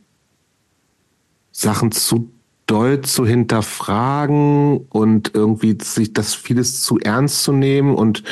Sachen 1.52 1.92
zu 1.92 2.30
doll 2.66 3.00
zu 3.00 3.24
hinterfragen 3.24 4.86
und 4.88 5.34
irgendwie 5.34 5.78
sich 5.80 6.12
das 6.12 6.34
vieles 6.34 6.82
zu 6.82 6.98
ernst 6.98 7.44
zu 7.44 7.52
nehmen 7.52 7.94
und 7.94 8.24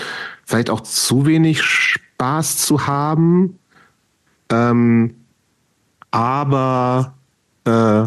vielleicht 0.45 0.71
auch 0.71 0.81
zu 0.81 1.27
wenig 1.27 1.63
Spaß 1.63 2.59
zu 2.59 2.87
haben. 2.87 3.59
Ähm, 4.51 5.15
aber 6.11 7.15
äh, 7.65 8.07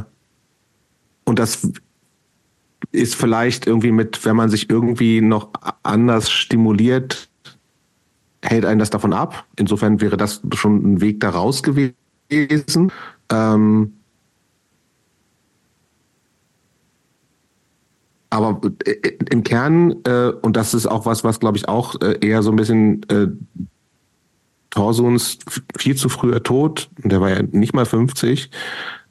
und 1.26 1.40
das 1.40 1.70
ist 2.92 3.16
vielleicht 3.16 3.68
irgendwie 3.68 3.92
mit, 3.92 4.24
wenn 4.26 4.36
man 4.36 4.50
sich 4.50 4.70
irgendwie 4.70 5.22
noch 5.22 5.50
anders 5.84 6.32
stimuliert, 6.32 7.30
hält 8.44 8.66
einen 8.66 8.80
das 8.80 8.90
davon 8.90 9.14
ab. 9.14 9.46
Insofern 9.58 10.00
wäre 10.00 10.18
das 10.18 10.42
schon 10.54 10.94
ein 10.94 11.02
Weg 11.02 11.20
daraus 11.20 11.64
gewesen. 11.64 12.92
Ähm, 13.30 13.97
aber 18.30 18.62
äh, 18.86 19.14
im 19.30 19.44
Kern, 19.44 19.96
äh, 20.06 20.32
und 20.42 20.56
das 20.58 20.74
ist 20.74 20.88
auch 20.88 21.06
was, 21.06 21.24
was 21.24 21.40
glaube 21.40 21.58
ich 21.58 21.68
auch 21.68 22.00
äh, 22.02 22.18
eher 22.22 22.44
so 22.44 22.52
ein 22.52 22.56
bisschen 22.56 23.04
äh, 23.10 23.28
Torsuns 24.70 25.40
viel 25.78 25.96
zu 25.96 26.10
früher 26.10 26.44
Tod, 26.44 26.90
der 26.98 27.22
war 27.22 27.30
ja 27.30 27.42
nicht 27.42 27.74
mal 27.74 27.86
50, 27.86 28.52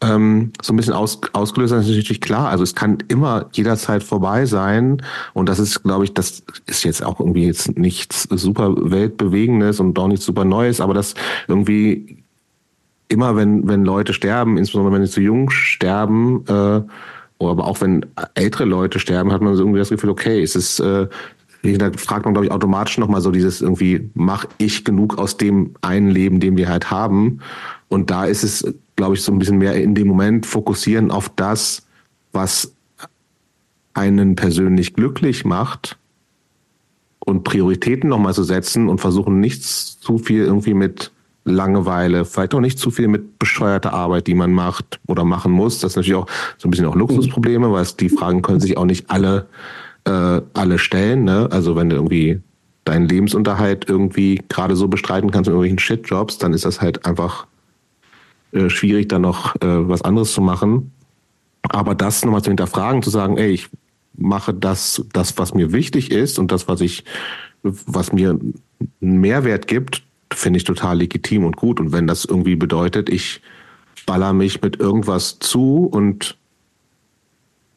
ähm, 0.03 0.53
so 0.63 0.73
ein 0.73 0.77
bisschen 0.77 0.93
aus, 0.93 1.21
ausgelöst 1.33 1.73
ist 1.73 1.87
natürlich 1.87 2.21
klar. 2.21 2.51
Also 2.51 2.63
es 2.63 2.75
kann 2.75 2.99
immer 3.09 3.49
jederzeit 3.53 4.03
vorbei 4.03 4.45
sein. 4.45 5.03
Und 5.33 5.49
das 5.49 5.59
ist, 5.59 5.83
glaube 5.83 6.05
ich, 6.05 6.13
das 6.13 6.43
ist 6.67 6.85
jetzt 6.85 7.03
auch 7.03 7.19
irgendwie 7.19 7.47
jetzt 7.47 7.79
nichts 7.79 8.25
super 8.25 8.75
Weltbewegendes 8.77 9.81
und 9.81 9.99
auch 9.99 10.09
nichts 10.09 10.27
super 10.27 10.45
Neues, 10.45 10.81
aber 10.81 10.95
das 10.95 11.15
irgendwie 11.49 12.23
immer, 13.09 13.37
wenn, 13.37 13.67
wenn 13.69 13.85
Leute 13.85 14.13
sterben, 14.13 14.59
insbesondere 14.59 14.95
wenn 14.95 15.07
sie 15.07 15.13
zu 15.13 15.21
jung 15.21 15.51
sterben, 15.51 16.45
äh, 16.47 16.83
aber 17.39 17.67
auch 17.67 17.81
wenn 17.81 18.07
ältere 18.35 18.65
Leute 18.65 18.99
sterben, 18.99 19.33
hat 19.33 19.43
man 19.43 19.55
so 19.57 19.63
irgendwie 19.63 19.79
das 19.79 19.91
Gefühl, 19.91 20.11
okay, 20.11 20.43
es 20.43 20.57
ist 20.57 20.81
äh, 20.81 21.07
da 21.75 21.91
fragt 21.93 22.25
man, 22.25 22.35
glaube 22.35 22.47
ich, 22.47 22.53
automatisch 22.53 22.99
nochmal 22.99 23.21
so 23.21 23.31
dieses 23.31 23.61
irgendwie, 23.61 24.11
mach 24.15 24.47
ich 24.59 24.85
genug 24.85 25.19
aus 25.19 25.37
dem 25.37 25.75
einen 25.81 26.11
Leben, 26.11 26.41
den 26.41 26.57
wir 26.57 26.69
halt 26.69 26.91
haben? 26.91 27.41
Und 27.89 28.11
da 28.11 28.25
ist 28.25 28.45
es, 28.45 28.65
glaube 28.95 29.15
ich, 29.15 29.23
so 29.23 29.33
ein 29.33 29.39
bisschen 29.39 29.59
mehr 29.59 29.75
in 29.75 29.95
dem 29.95 30.09
Moment 30.09 30.47
fokussieren 30.47 31.11
auf 31.11 31.29
das, 31.35 31.87
was 32.33 32.73
einen 33.95 34.37
persönlich 34.37 34.95
glücklich 34.95 35.45
macht 35.45 35.99
und 37.21 37.45
Prioritäten 37.45 38.09
nochmal 38.09 38.35
zu 38.35 38.45
setzen 38.45 38.89
und 38.89 39.01
versuchen 39.01 39.41
nichts 39.41 39.99
zu 39.99 40.19
viel 40.19 40.45
irgendwie 40.45 40.75
mit 40.75 41.13
Langeweile, 41.47 42.25
vielleicht 42.25 42.55
auch 42.55 42.61
nicht 42.61 42.79
zu 42.79 42.91
viel 42.91 43.09
mit 43.09 43.39
bescheuerter 43.39 43.93
Arbeit, 43.93 44.27
die 44.27 44.35
man 44.35 44.53
macht 44.53 45.01
oder 45.07 45.25
machen 45.25 45.53
muss. 45.53 45.79
Das 45.79 45.93
ist 45.93 45.97
natürlich 45.97 46.17
auch 46.17 46.27
so 46.59 46.69
ein 46.69 46.71
bisschen 46.71 46.87
auch 46.87 46.95
Luxusprobleme, 46.95 47.73
weil 47.73 47.87
die 47.99 48.09
Fragen 48.09 48.43
können 48.43 48.61
sich 48.61 48.77
auch 48.77 48.85
nicht 48.85 49.11
alle 49.11 49.47
äh, 50.07 50.41
alle 50.55 50.79
stellen. 50.79 51.25
Ne? 51.25 51.49
Also 51.51 51.77
wenn 51.77 51.91
du 51.91 51.97
irgendwie 51.97 52.41
deinen 52.85 53.09
Lebensunterhalt 53.09 53.89
irgendwie 53.89 54.43
gerade 54.49 54.77
so 54.77 54.89
bestreiten 54.89 55.31
kannst 55.31 55.49
mit 55.49 55.55
irgendwelchen 55.55 55.79
Shitjobs, 55.79 56.39
dann 56.39 56.53
ist 56.53 56.65
das 56.65 56.81
halt 56.81 57.05
einfach 57.05 57.47
äh, 58.53 58.71
schwierig, 58.71 59.09
dann 59.09 59.23
noch 59.23 59.57
äh, 59.57 59.89
was 59.89 60.03
anderes 60.03 60.33
zu 60.33 60.41
machen. 60.41 60.93
Aber 61.69 61.97
das 61.97 62.25
nochmal 62.25 62.43
zu 62.43 62.51
hinterfragen, 62.51 63.03
zu 63.03 63.11
sagen, 63.11 63.37
ey, 63.39 63.51
ich 63.51 63.69
mache 64.17 64.55
das, 64.55 65.05
das, 65.13 65.37
was 65.37 65.53
mir 65.53 65.73
wichtig 65.73 66.13
ist 66.13 66.39
und 66.39 66.53
das, 66.53 66.69
was 66.69 66.81
ich, 66.81 67.05
was 67.63 68.13
mir 68.13 68.31
einen 68.31 69.21
Mehrwert 69.21 69.67
gibt, 69.67 70.05
finde 70.33 70.59
ich 70.59 70.65
total 70.65 70.99
legitim 70.99 71.45
und 71.45 71.57
gut. 71.57 71.81
Und 71.81 71.93
wenn 71.93 72.07
das 72.07 72.25
irgendwie 72.25 72.57
bedeutet, 72.57 73.09
ich 73.09 73.41
baller 74.07 74.33
mich 74.33 74.63
mit 74.63 74.79
irgendwas 74.79 75.39
zu 75.39 75.87
und 75.87 76.37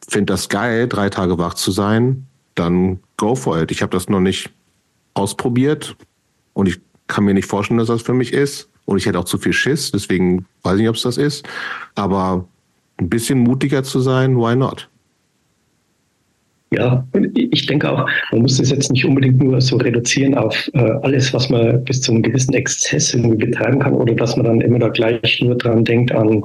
finde 0.08 0.34
das 0.34 0.50
geil, 0.50 0.88
drei 0.88 1.10
Tage 1.10 1.38
wach 1.38 1.54
zu 1.54 1.72
sein, 1.72 2.26
dann 2.56 3.00
go 3.18 3.36
for 3.36 3.62
it. 3.62 3.72
Ich 3.72 3.82
habe 3.82 3.92
das 3.92 4.10
noch 4.10 4.20
nicht 4.20 4.50
ausprobiert 5.14 5.96
und 6.54 6.68
ich 6.68 6.80
kann 7.08 7.26
mir 7.26 7.34
nicht 7.34 7.48
vorstellen, 7.48 7.80
dass 7.80 7.88
das 7.88 8.02
für 8.02 8.14
mich 8.14 8.34
ist. 8.34 8.70
Und 8.86 8.98
ich 8.98 9.06
hätte 9.06 9.20
auch 9.20 9.26
zu 9.26 9.38
viel 9.38 9.54
Schiss, 9.54 9.92
deswegen 9.92 10.46
weiß 10.64 10.76
ich 10.76 10.82
nicht, 10.82 10.90
ob 10.90 10.96
es 10.96 11.04
das 11.04 11.18
ist. 11.18 11.48
Aber 11.96 12.48
ein 12.98 13.10
bisschen 13.10 13.40
mutiger 13.40 13.84
zu 13.84 14.00
sein, 14.00 14.36
why 14.36 14.56
not? 14.56 14.90
Ja, 16.72 17.08
ich 17.34 17.66
denke 17.66 17.92
auch, 17.92 18.08
man 18.32 18.44
muss 18.44 18.58
das 18.58 18.70
jetzt 18.70 18.92
nicht 18.92 19.04
unbedingt 19.04 19.42
nur 19.42 19.60
so 19.60 19.78
reduzieren 19.78 20.36
auf 20.36 20.70
äh, 20.74 20.92
alles, 21.02 21.34
was 21.34 21.50
man 21.50 21.84
bis 21.84 22.02
zu 22.02 22.12
einem 22.12 22.22
gewissen 22.22 22.54
Exzess 22.54 23.14
irgendwie 23.14 23.48
betreiben 23.48 23.80
kann 23.80 23.96
oder 23.96 24.14
dass 24.14 24.36
man 24.36 24.46
dann 24.46 24.62
immer 24.62 24.78
da 24.78 24.90
gleich 24.90 25.42
nur 25.42 25.56
dran 25.56 25.84
denkt 25.84 26.12
an 26.12 26.44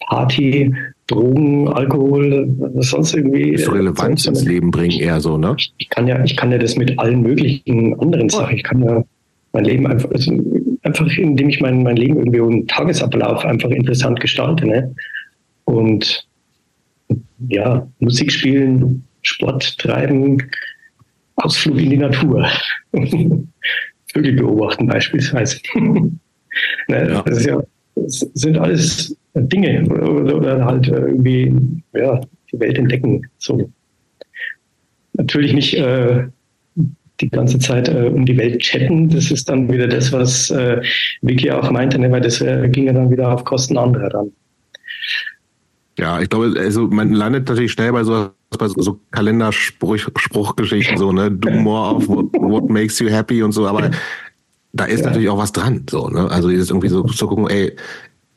Party, 0.00 0.74
Drogen, 1.06 1.68
Alkohol, 1.68 2.54
was 2.58 2.90
sonst 2.90 3.14
irgendwie. 3.14 3.56
So 3.56 3.72
Relevanz 3.72 4.26
ins 4.26 4.44
Leben 4.44 4.70
bringen 4.70 5.00
eher 5.00 5.20
so, 5.20 5.38
ne? 5.38 5.56
Ich 5.78 5.88
kann 5.88 6.06
ja, 6.06 6.22
ich 6.22 6.36
kann 6.36 6.52
ja 6.52 6.58
das 6.58 6.76
mit 6.76 6.98
allen 6.98 7.22
möglichen 7.22 7.98
anderen 7.98 8.28
Sachen. 8.28 8.56
Ich 8.56 8.62
kann 8.62 8.82
ja 8.82 9.02
mein 9.52 9.64
Leben 9.64 9.86
einfach, 9.86 10.10
also 10.10 10.32
einfach 10.82 11.06
indem 11.16 11.48
ich 11.48 11.60
mein, 11.60 11.82
mein 11.82 11.96
Leben 11.96 12.18
irgendwie 12.18 12.40
einen 12.40 12.66
Tagesablauf 12.66 13.44
einfach 13.44 13.70
interessant 13.70 14.20
gestalte, 14.20 14.66
ne? 14.66 14.94
Und 15.64 16.26
ja, 17.48 17.86
Musik 17.98 18.30
spielen, 18.30 19.04
Sport 19.22 19.78
treiben, 19.78 20.42
Ausflug 21.36 21.78
in 21.78 21.90
die 21.90 21.98
Natur. 21.98 22.46
Vögel 24.12 24.32
beobachten 24.32 24.86
beispielsweise. 24.86 25.58
ne, 25.74 26.18
ja. 26.88 27.22
Das, 27.22 27.44
ja, 27.44 27.62
das 27.94 28.20
sind 28.34 28.58
alles 28.58 29.16
Dinge 29.34 29.84
oder, 29.88 30.36
oder 30.36 30.64
halt 30.64 30.88
irgendwie 30.88 31.54
ja, 31.94 32.20
die 32.52 32.60
Welt 32.60 32.78
entdecken. 32.78 33.26
So. 33.38 33.70
Natürlich 35.14 35.52
nicht 35.52 35.74
äh, 35.74 36.26
die 37.20 37.28
ganze 37.28 37.58
Zeit 37.58 37.88
äh, 37.88 38.10
um 38.12 38.24
die 38.24 38.36
Welt 38.36 38.60
chatten. 38.60 39.08
Das 39.08 39.30
ist 39.30 39.48
dann 39.48 39.70
wieder 39.70 39.86
das, 39.86 40.12
was 40.12 40.50
äh, 40.50 40.80
Vicky 41.22 41.50
auch 41.50 41.70
meinte, 41.70 41.98
ne? 41.98 42.10
weil 42.10 42.20
das 42.20 42.40
äh, 42.40 42.68
ging 42.68 42.86
ja 42.86 42.92
dann 42.92 43.10
wieder 43.10 43.32
auf 43.32 43.44
Kosten 43.44 43.76
anderer 43.76 44.08
dann. 44.08 44.32
Ja, 45.98 46.20
ich 46.20 46.30
glaube, 46.30 46.58
also 46.58 46.86
man 46.86 47.12
landet 47.12 47.48
natürlich 47.48 47.72
schnell 47.72 47.92
bei 47.92 48.04
so, 48.04 48.30
bei 48.58 48.68
so 48.68 49.00
Kalenderspruchgeschichten, 49.12 50.96
so, 50.96 51.12
ne? 51.12 51.30
Do 51.30 51.50
more 51.50 51.96
of 51.96 52.08
what, 52.08 52.26
what 52.32 52.68
makes 52.68 52.98
you 52.98 53.08
happy 53.08 53.42
und 53.42 53.52
so, 53.52 53.66
aber 53.66 53.90
da 54.72 54.84
ist 54.84 55.00
ja. 55.00 55.06
natürlich 55.06 55.28
auch 55.28 55.38
was 55.38 55.52
dran. 55.52 55.86
So, 55.88 56.08
ne? 56.08 56.30
Also 56.30 56.48
ist 56.48 56.70
irgendwie 56.70 56.88
so 56.88 57.02
zu 57.04 57.26
gucken, 57.26 57.48
ey, 57.48 57.76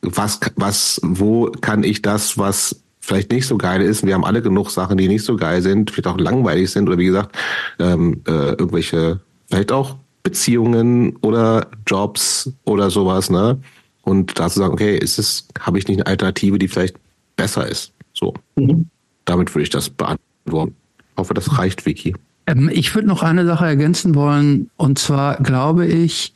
was, 0.02 0.40
was, 0.56 1.00
wo 1.02 1.50
kann 1.60 1.82
ich 1.82 2.02
das, 2.02 2.38
was 2.38 2.80
vielleicht 3.00 3.32
nicht 3.32 3.46
so 3.46 3.58
geil 3.58 3.82
ist. 3.82 4.06
Wir 4.06 4.14
haben 4.14 4.24
alle 4.24 4.40
genug 4.40 4.70
Sachen, 4.70 4.96
die 4.96 5.08
nicht 5.08 5.24
so 5.24 5.36
geil 5.36 5.62
sind, 5.62 5.90
vielleicht 5.90 6.06
auch 6.06 6.18
langweilig 6.18 6.70
sind 6.70 6.88
oder 6.88 6.98
wie 6.98 7.06
gesagt, 7.06 7.36
ähm, 7.78 8.22
äh, 8.26 8.50
irgendwelche, 8.50 9.20
vielleicht 9.50 9.72
auch 9.72 9.96
Beziehungen 10.22 11.16
oder 11.16 11.66
Jobs 11.86 12.50
oder 12.64 12.90
sowas, 12.90 13.30
ne? 13.30 13.60
Und 14.02 14.38
da 14.38 14.48
zu 14.48 14.58
sagen, 14.58 14.74
okay, 14.74 14.96
ist 14.96 15.18
es, 15.18 15.48
habe 15.60 15.78
ich 15.78 15.88
nicht 15.88 15.98
eine 15.98 16.06
Alternative, 16.06 16.58
die 16.58 16.68
vielleicht 16.68 16.96
besser 17.36 17.66
ist? 17.66 17.92
So. 18.12 18.34
Mhm. 18.56 18.86
Damit 19.24 19.54
würde 19.54 19.64
ich 19.64 19.70
das 19.70 19.90
beantworten. 19.90 20.76
Ich 20.96 21.16
hoffe, 21.16 21.34
das 21.34 21.58
reicht, 21.58 21.86
Vicky. 21.86 22.14
Ähm, 22.46 22.70
ich 22.72 22.94
würde 22.94 23.08
noch 23.08 23.22
eine 23.22 23.46
Sache 23.46 23.66
ergänzen 23.66 24.14
wollen. 24.14 24.70
Und 24.76 24.98
zwar 24.98 25.36
glaube 25.36 25.86
ich, 25.86 26.34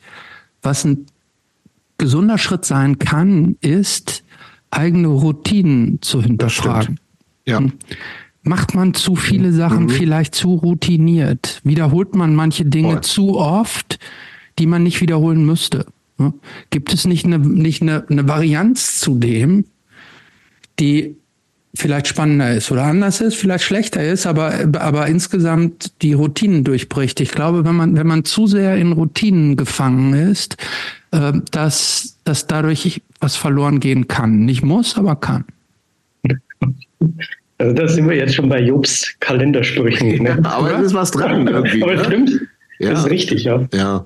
was 0.61 0.85
ein 0.85 1.05
gesunder 1.97 2.37
Schritt 2.37 2.65
sein 2.65 2.97
kann, 2.97 3.57
ist, 3.61 4.23
eigene 4.71 5.07
Routinen 5.07 6.01
zu 6.01 6.21
hinterfragen. 6.21 6.99
Ja. 7.45 7.59
Hm. 7.59 7.73
Macht 8.43 8.73
man 8.73 8.93
zu 8.93 9.15
viele 9.15 9.51
Sachen 9.51 9.83
mhm. 9.83 9.89
vielleicht 9.89 10.33
zu 10.33 10.53
routiniert? 10.55 11.59
Wiederholt 11.63 12.15
man 12.15 12.35
manche 12.35 12.65
Dinge 12.65 12.93
Voll. 12.93 13.01
zu 13.01 13.37
oft, 13.37 13.99
die 14.57 14.65
man 14.65 14.83
nicht 14.83 15.01
wiederholen 15.01 15.45
müsste? 15.45 15.85
Gibt 16.69 16.93
es 16.93 17.05
nicht 17.05 17.25
eine, 17.25 17.39
nicht 17.39 17.81
eine, 17.81 18.05
eine 18.09 18.27
Varianz 18.27 18.99
zu 18.99 19.17
dem, 19.17 19.65
die 20.79 21.15
vielleicht 21.75 22.07
spannender 22.07 22.53
ist 22.53 22.71
oder 22.71 22.83
anders 22.83 23.21
ist, 23.21 23.35
vielleicht 23.35 23.63
schlechter 23.63 24.03
ist, 24.03 24.25
aber, 24.25 24.53
aber 24.79 25.07
insgesamt 25.07 26.01
die 26.01 26.13
Routinen 26.13 26.63
durchbricht. 26.63 27.19
Ich 27.19 27.31
glaube, 27.31 27.63
wenn 27.63 27.75
man, 27.75 27.95
wenn 27.95 28.07
man 28.07 28.25
zu 28.25 28.47
sehr 28.47 28.75
in 28.77 28.91
Routinen 28.91 29.55
gefangen 29.55 30.13
ist, 30.13 30.57
äh, 31.11 31.33
dass, 31.51 32.17
dass 32.23 32.47
dadurch 32.47 33.01
was 33.19 33.35
verloren 33.35 33.79
gehen 33.79 34.07
kann. 34.07 34.45
Nicht 34.45 34.63
muss, 34.63 34.97
aber 34.97 35.15
kann. 35.15 35.45
Also 37.61 37.73
da 37.75 37.89
sind 37.89 38.07
wir 38.07 38.15
jetzt 38.15 38.35
schon 38.35 38.47
bei 38.47 38.61
Jobs 38.61 39.15
Kalendersprüchen. 39.19 40.23
Ne? 40.23 40.39
Ja, 40.41 40.49
aber 40.49 40.79
es 40.79 40.87
ist 40.87 40.93
was 40.93 41.11
dran 41.11 41.45
irgendwie. 41.45 41.83
aber 41.83 41.95
ne? 41.95 42.05
stimmt. 42.05 42.31
Ja. 42.79 42.91
Das 42.91 43.01
ist 43.01 43.09
richtig, 43.09 43.43
ja. 43.43 43.67
Ja. 43.73 44.05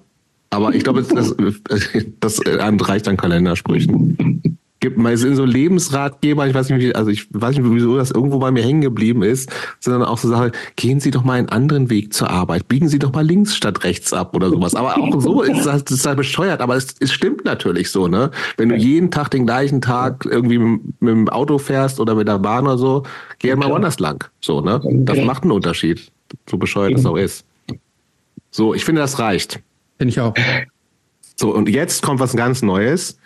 Aber 0.49 0.73
ich 0.73 0.83
glaube, 0.83 1.03
das, 1.03 1.35
das, 1.69 1.91
das 2.19 2.41
reicht 2.45 3.07
an 3.07 3.15
Kalendersprüchen 3.15 4.57
gibt 4.83 4.97
mal 4.97 5.15
sind 5.15 5.37
so 5.37 5.45
Lebensratgeber, 5.45 6.45
ich 6.45 6.53
weiß 6.53 6.69
nicht, 6.69 6.79
wie, 6.81 6.93
also 6.93 7.09
ich 7.09 7.27
weiß 7.31 7.55
nicht, 7.55 7.65
wieso 7.65 7.95
das 7.95 8.11
irgendwo 8.11 8.37
bei 8.37 8.51
mir 8.51 8.63
hängen 8.63 8.81
geblieben 8.81 9.23
ist, 9.23 9.49
sondern 9.79 10.03
auch 10.03 10.17
so 10.17 10.27
Sachen, 10.27 10.51
gehen 10.75 10.99
Sie 10.99 11.09
doch 11.09 11.23
mal 11.23 11.35
einen 11.39 11.47
anderen 11.47 11.89
Weg 11.89 12.13
zur 12.13 12.29
Arbeit, 12.29 12.67
biegen 12.67 12.89
Sie 12.89 12.99
doch 12.99 13.13
mal 13.13 13.25
links 13.25 13.55
statt 13.55 13.85
rechts 13.85 14.11
ab 14.11 14.35
oder 14.35 14.49
sowas. 14.49 14.75
Aber 14.75 14.97
auch 14.97 15.21
so 15.21 15.41
ist 15.41 15.65
das, 15.65 15.83
ist 15.83 16.05
halt 16.05 16.17
bescheuert, 16.17 16.59
aber 16.59 16.75
es, 16.75 16.95
es 16.99 17.13
stimmt 17.13 17.45
natürlich 17.45 17.91
so, 17.91 18.09
ne? 18.09 18.29
Wenn 18.57 18.67
du 18.67 18.75
jeden 18.75 19.09
Tag 19.09 19.31
den 19.31 19.45
gleichen 19.45 19.79
Tag 19.79 20.25
irgendwie 20.29 20.57
mit, 20.57 20.81
mit 20.99 21.11
dem 21.11 21.29
Auto 21.29 21.59
fährst 21.59 22.01
oder 22.01 22.15
mit 22.15 22.27
der 22.27 22.39
Bahn 22.39 22.65
oder 22.65 22.77
so, 22.77 23.03
geh 23.39 23.55
mal 23.55 23.69
woanders 23.69 23.99
lang. 23.99 24.29
So, 24.41 24.59
ne? 24.59 24.81
Das 24.83 25.17
macht 25.19 25.43
einen 25.43 25.53
Unterschied. 25.53 26.11
So 26.49 26.57
bescheuert 26.57 26.95
es 26.95 27.05
auch 27.05 27.15
ist. 27.15 27.45
So, 28.51 28.73
ich 28.73 28.83
finde, 28.83 28.99
das 28.99 29.17
reicht. 29.17 29.61
Finde 29.97 30.11
ich 30.11 30.19
auch. 30.19 30.33
So, 31.37 31.55
und 31.55 31.69
jetzt 31.69 32.03
kommt 32.03 32.19
was 32.19 32.35
ganz 32.35 32.61
Neues. 32.61 33.17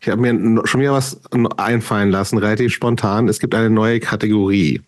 Ich 0.00 0.08
habe 0.08 0.20
mir 0.32 0.66
schon 0.66 0.80
wieder 0.80 0.92
was 0.92 1.20
einfallen 1.56 2.10
lassen, 2.10 2.38
relativ 2.38 2.72
spontan. 2.72 3.28
Es 3.28 3.40
gibt 3.40 3.54
eine 3.54 3.70
neue 3.70 4.00
Kategorie. 4.00 4.80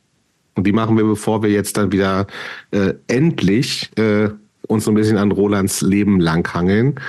Und 0.55 0.67
die 0.67 0.73
machen 0.73 0.97
wir, 0.97 1.05
bevor 1.05 1.43
wir 1.43 1.51
jetzt 1.51 1.77
dann 1.77 1.93
wieder 1.93 2.27
äh, 2.71 2.95
endlich 3.09 3.91
äh, 3.97 4.31
uns 4.69 4.85
so 4.85 4.93
ein 4.93 4.95
bisschen 4.95 5.17
an 5.17 5.33
Rolands 5.33 5.81
Leben 5.81 6.21
langhangeln. 6.21 7.01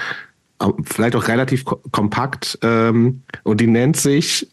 Vielleicht 0.83 1.15
auch 1.15 1.27
relativ 1.27 1.65
kompakt. 1.65 2.59
Ähm, 2.61 3.23
und 3.43 3.61
die 3.61 3.67
nennt 3.67 3.97
sich, 3.97 4.47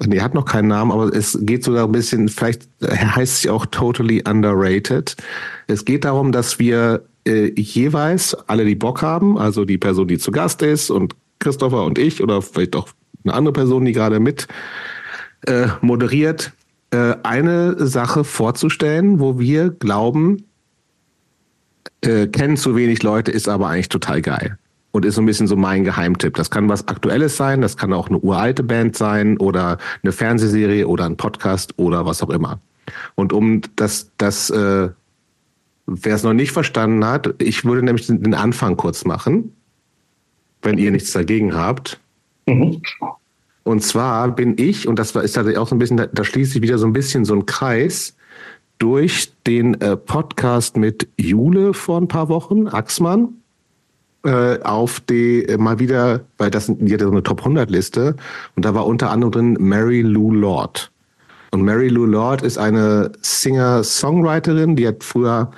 die 0.00 0.20
hat 0.20 0.34
noch 0.34 0.44
keinen 0.44 0.68
Namen, 0.68 0.92
aber 0.92 1.14
es 1.14 1.38
geht 1.42 1.64
sogar 1.64 1.86
ein 1.86 1.92
bisschen, 1.92 2.28
vielleicht 2.28 2.68
heißt 2.82 3.42
sie 3.42 3.50
auch 3.50 3.66
totally 3.66 4.22
underrated. 4.28 5.16
Es 5.68 5.84
geht 5.84 6.04
darum, 6.04 6.32
dass 6.32 6.58
wir 6.58 7.02
äh, 7.26 7.52
jeweils 7.58 8.34
alle, 8.46 8.64
die 8.64 8.74
Bock 8.74 9.00
haben, 9.00 9.38
also 9.38 9.64
die 9.64 9.78
Person, 9.78 10.08
die 10.08 10.18
zu 10.18 10.32
Gast 10.32 10.60
ist 10.62 10.90
und 10.90 11.14
Christopher 11.42 11.84
und 11.84 11.98
ich 11.98 12.22
oder 12.22 12.40
vielleicht 12.40 12.76
auch 12.76 12.88
eine 13.24 13.34
andere 13.34 13.52
Person, 13.52 13.84
die 13.84 13.92
gerade 13.92 14.20
mit 14.20 14.48
äh, 15.46 15.66
moderiert, 15.80 16.52
äh, 16.90 17.14
eine 17.22 17.86
Sache 17.86 18.24
vorzustellen, 18.24 19.20
wo 19.20 19.38
wir 19.38 19.70
glauben, 19.70 20.44
äh, 22.02 22.26
kennen 22.26 22.56
zu 22.56 22.76
wenig 22.76 23.02
Leute, 23.02 23.30
ist 23.30 23.48
aber 23.48 23.68
eigentlich 23.68 23.88
total 23.88 24.22
geil. 24.22 24.58
Und 24.92 25.06
ist 25.06 25.14
so 25.14 25.22
ein 25.22 25.26
bisschen 25.26 25.46
so 25.46 25.56
mein 25.56 25.84
Geheimtipp. 25.84 26.34
Das 26.34 26.50
kann 26.50 26.68
was 26.68 26.86
Aktuelles 26.86 27.36
sein, 27.36 27.62
das 27.62 27.76
kann 27.76 27.94
auch 27.94 28.08
eine 28.08 28.18
uralte 28.18 28.62
Band 28.62 28.96
sein 28.96 29.38
oder 29.38 29.78
eine 30.02 30.12
Fernsehserie 30.12 30.86
oder 30.86 31.06
ein 31.06 31.16
Podcast 31.16 31.72
oder 31.78 32.04
was 32.04 32.22
auch 32.22 32.30
immer. 32.30 32.60
Und 33.14 33.32
um 33.32 33.62
das, 33.76 34.10
das 34.18 34.50
äh, 34.50 34.90
wer 35.86 36.14
es 36.14 36.22
noch 36.24 36.34
nicht 36.34 36.52
verstanden 36.52 37.04
hat, 37.06 37.34
ich 37.38 37.64
würde 37.64 37.82
nämlich 37.82 38.06
den 38.06 38.34
Anfang 38.34 38.76
kurz 38.76 39.04
machen 39.04 39.54
wenn 40.62 40.78
ihr 40.78 40.90
nichts 40.90 41.12
dagegen 41.12 41.54
habt. 41.54 42.00
Mhm. 42.46 42.82
Und 43.64 43.82
zwar 43.82 44.28
bin 44.32 44.56
ich, 44.58 44.88
und 44.88 44.98
das 44.98 45.08
ist 45.08 45.32
tatsächlich 45.32 45.58
auch 45.58 45.68
so 45.68 45.74
ein 45.74 45.78
bisschen, 45.78 45.96
da, 45.96 46.06
da 46.06 46.24
schließt 46.24 46.52
sich 46.52 46.62
wieder 46.62 46.78
so 46.78 46.86
ein 46.86 46.92
bisschen 46.92 47.24
so 47.24 47.34
ein 47.34 47.46
Kreis, 47.46 48.16
durch 48.78 49.32
den 49.46 49.80
äh, 49.80 49.96
Podcast 49.96 50.76
mit 50.76 51.06
Jule 51.16 51.72
vor 51.72 52.00
ein 52.00 52.08
paar 52.08 52.28
Wochen, 52.28 52.66
Axmann, 52.66 53.28
äh, 54.24 54.60
auf 54.62 54.98
die 54.98 55.44
äh, 55.44 55.56
mal 55.56 55.78
wieder, 55.78 56.22
weil 56.38 56.50
das 56.50 56.66
die 56.66 56.92
hatte 56.92 57.04
so 57.04 57.12
eine 57.12 57.22
Top 57.22 57.38
100 57.38 57.70
Liste 57.70 58.16
und 58.56 58.64
da 58.64 58.74
war 58.74 58.86
unter 58.86 59.10
anderem 59.10 59.30
drin 59.30 59.56
Mary 59.60 60.02
Lou 60.02 60.32
Lord. 60.32 60.90
Und 61.52 61.62
Mary 61.62 61.88
Lou 61.88 62.06
Lord 62.06 62.42
ist 62.42 62.58
eine 62.58 63.12
Singer-Songwriterin, 63.20 64.74
die 64.74 64.88
hat 64.88 65.04
früher 65.04 65.52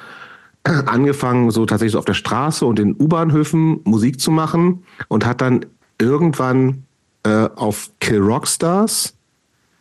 angefangen, 0.64 1.50
so 1.50 1.66
tatsächlich 1.66 1.92
so 1.92 1.98
auf 1.98 2.04
der 2.04 2.14
Straße 2.14 2.64
und 2.64 2.78
in 2.78 2.94
U-Bahnhöfen 2.98 3.80
Musik 3.84 4.20
zu 4.20 4.30
machen 4.30 4.84
und 5.08 5.26
hat 5.26 5.40
dann 5.40 5.66
irgendwann 6.00 6.84
äh, 7.24 7.48
auf 7.54 7.90
Kill 8.00 8.20
Rockstars, 8.20 9.14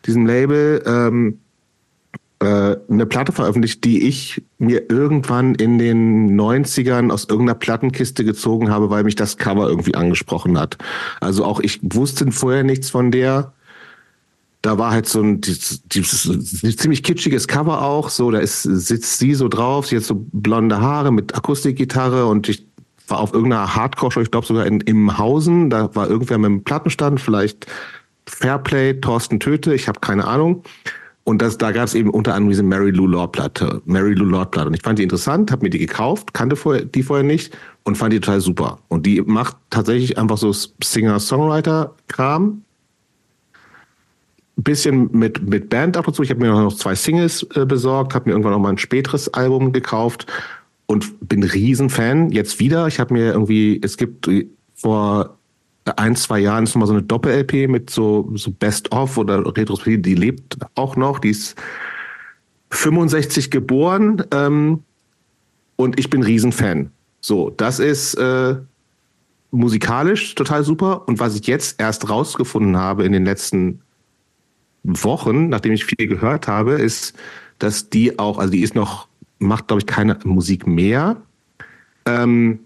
diesem 0.06 0.26
Label, 0.26 0.82
ähm, 0.86 1.38
äh, 2.40 2.76
eine 2.90 3.06
Platte 3.06 3.32
veröffentlicht, 3.32 3.84
die 3.84 4.06
ich 4.06 4.42
mir 4.58 4.90
irgendwann 4.90 5.54
in 5.54 5.78
den 5.78 6.38
90ern 6.38 7.10
aus 7.10 7.24
irgendeiner 7.24 7.58
Plattenkiste 7.58 8.24
gezogen 8.24 8.70
habe, 8.70 8.90
weil 8.90 9.04
mich 9.04 9.14
das 9.14 9.38
Cover 9.38 9.68
irgendwie 9.68 9.94
angesprochen 9.94 10.58
hat. 10.58 10.76
Also 11.20 11.44
auch 11.44 11.60
ich 11.60 11.80
wusste 11.82 12.30
vorher 12.32 12.64
nichts 12.64 12.90
von 12.90 13.10
der 13.10 13.52
da 14.64 14.78
war 14.78 14.92
halt 14.92 15.06
so 15.06 15.20
ein 15.20 15.42
dieses, 15.42 15.82
dieses, 15.88 16.22
ziemlich 16.78 17.02
kitschiges 17.02 17.46
Cover 17.46 17.82
auch. 17.82 18.08
So, 18.08 18.30
da 18.30 18.38
ist, 18.38 18.62
sitzt 18.62 19.18
sie 19.18 19.34
so 19.34 19.48
drauf, 19.48 19.86
sie 19.86 19.96
hat 19.96 20.04
so 20.04 20.26
blonde 20.32 20.80
Haare 20.80 21.12
mit 21.12 21.34
Akustikgitarre 21.34 22.24
und 22.24 22.48
ich 22.48 22.66
war 23.06 23.20
auf 23.20 23.34
irgendeiner 23.34 23.76
Hardcore-Show, 23.76 24.22
ich 24.22 24.30
glaube 24.30 24.46
sogar 24.46 24.64
in 24.64 24.80
Imhausen. 24.80 25.68
Da 25.68 25.94
war 25.94 26.08
irgendwer 26.08 26.38
mit 26.38 26.46
einem 26.46 26.64
Plattenstand, 26.64 27.20
vielleicht 27.20 27.66
Fairplay, 28.26 28.98
Thorsten 28.98 29.38
Töte, 29.38 29.74
ich 29.74 29.86
habe 29.86 30.00
keine 30.00 30.26
Ahnung. 30.26 30.62
Und 31.24 31.42
das, 31.42 31.58
da 31.58 31.70
gab 31.70 31.84
es 31.84 31.94
eben 31.94 32.08
unter 32.08 32.32
anderem 32.32 32.48
diese 32.48 32.62
Mary 32.62 32.90
Lou 32.90 33.06
Lord 33.06 33.32
Platte, 33.32 33.82
Mary 33.84 34.14
Lou 34.14 34.24
Lord 34.24 34.50
Platte. 34.50 34.68
Und 34.68 34.74
ich 34.74 34.82
fand 34.82 34.98
die 34.98 35.02
interessant, 35.02 35.52
habe 35.52 35.64
mir 35.64 35.70
die 35.70 35.78
gekauft, 35.78 36.32
kannte 36.32 36.56
vorher, 36.56 36.86
die 36.86 37.02
vorher 37.02 37.24
nicht 37.24 37.54
und 37.82 37.98
fand 37.98 38.14
die 38.14 38.20
total 38.20 38.40
super. 38.40 38.78
Und 38.88 39.04
die 39.04 39.20
macht 39.20 39.58
tatsächlich 39.68 40.16
einfach 40.16 40.38
so 40.38 40.52
Singer-Songwriter-Kram, 40.82 42.63
bisschen 44.56 45.10
mit, 45.12 45.48
mit 45.48 45.68
Band 45.68 45.96
ab 45.96 46.06
und 46.06 46.14
zu. 46.14 46.22
Ich 46.22 46.30
habe 46.30 46.40
mir 46.40 46.50
noch 46.50 46.74
zwei 46.74 46.94
Singles 46.94 47.46
äh, 47.54 47.66
besorgt, 47.66 48.14
habe 48.14 48.26
mir 48.26 48.32
irgendwann 48.32 48.52
noch 48.52 48.60
mal 48.60 48.70
ein 48.70 48.78
späteres 48.78 49.32
Album 49.34 49.72
gekauft 49.72 50.26
und 50.86 51.28
bin 51.28 51.42
Riesenfan. 51.42 52.30
Jetzt 52.30 52.60
wieder. 52.60 52.86
Ich 52.86 53.00
habe 53.00 53.14
mir 53.14 53.32
irgendwie, 53.32 53.80
es 53.82 53.96
gibt 53.96 54.28
vor 54.74 55.36
ein, 55.96 56.16
zwei 56.16 56.38
Jahren 56.38 56.64
ist 56.64 56.74
noch 56.74 56.80
mal 56.80 56.86
so 56.86 56.92
eine 56.92 57.02
Doppel-LP 57.02 57.68
mit 57.68 57.90
so, 57.90 58.30
so 58.34 58.50
Best-of 58.50 59.18
oder 59.18 59.44
Retrospektive, 59.44 60.02
die 60.02 60.14
lebt 60.14 60.56
auch 60.74 60.96
noch. 60.96 61.18
Die 61.18 61.30
ist 61.30 61.56
65 62.70 63.50
geboren 63.50 64.22
ähm, 64.32 64.82
und 65.76 65.98
ich 65.98 66.10
bin 66.10 66.22
Riesenfan. 66.22 66.90
So, 67.20 67.50
das 67.50 67.78
ist 67.78 68.14
äh, 68.14 68.56
musikalisch 69.50 70.34
total 70.34 70.64
super. 70.64 71.06
Und 71.06 71.20
was 71.20 71.34
ich 71.34 71.46
jetzt 71.46 71.80
erst 71.80 72.08
rausgefunden 72.08 72.76
habe 72.76 73.04
in 73.04 73.12
den 73.12 73.24
letzten 73.24 73.80
Wochen, 74.84 75.48
nachdem 75.48 75.72
ich 75.72 75.84
viel 75.84 76.06
gehört 76.06 76.46
habe, 76.46 76.74
ist, 76.74 77.16
dass 77.58 77.88
die 77.88 78.18
auch, 78.18 78.38
also 78.38 78.52
die 78.52 78.62
ist 78.62 78.74
noch, 78.74 79.08
macht 79.38 79.68
glaube 79.68 79.80
ich 79.80 79.86
keine 79.86 80.18
Musik 80.24 80.66
mehr, 80.66 81.16
ähm, 82.06 82.60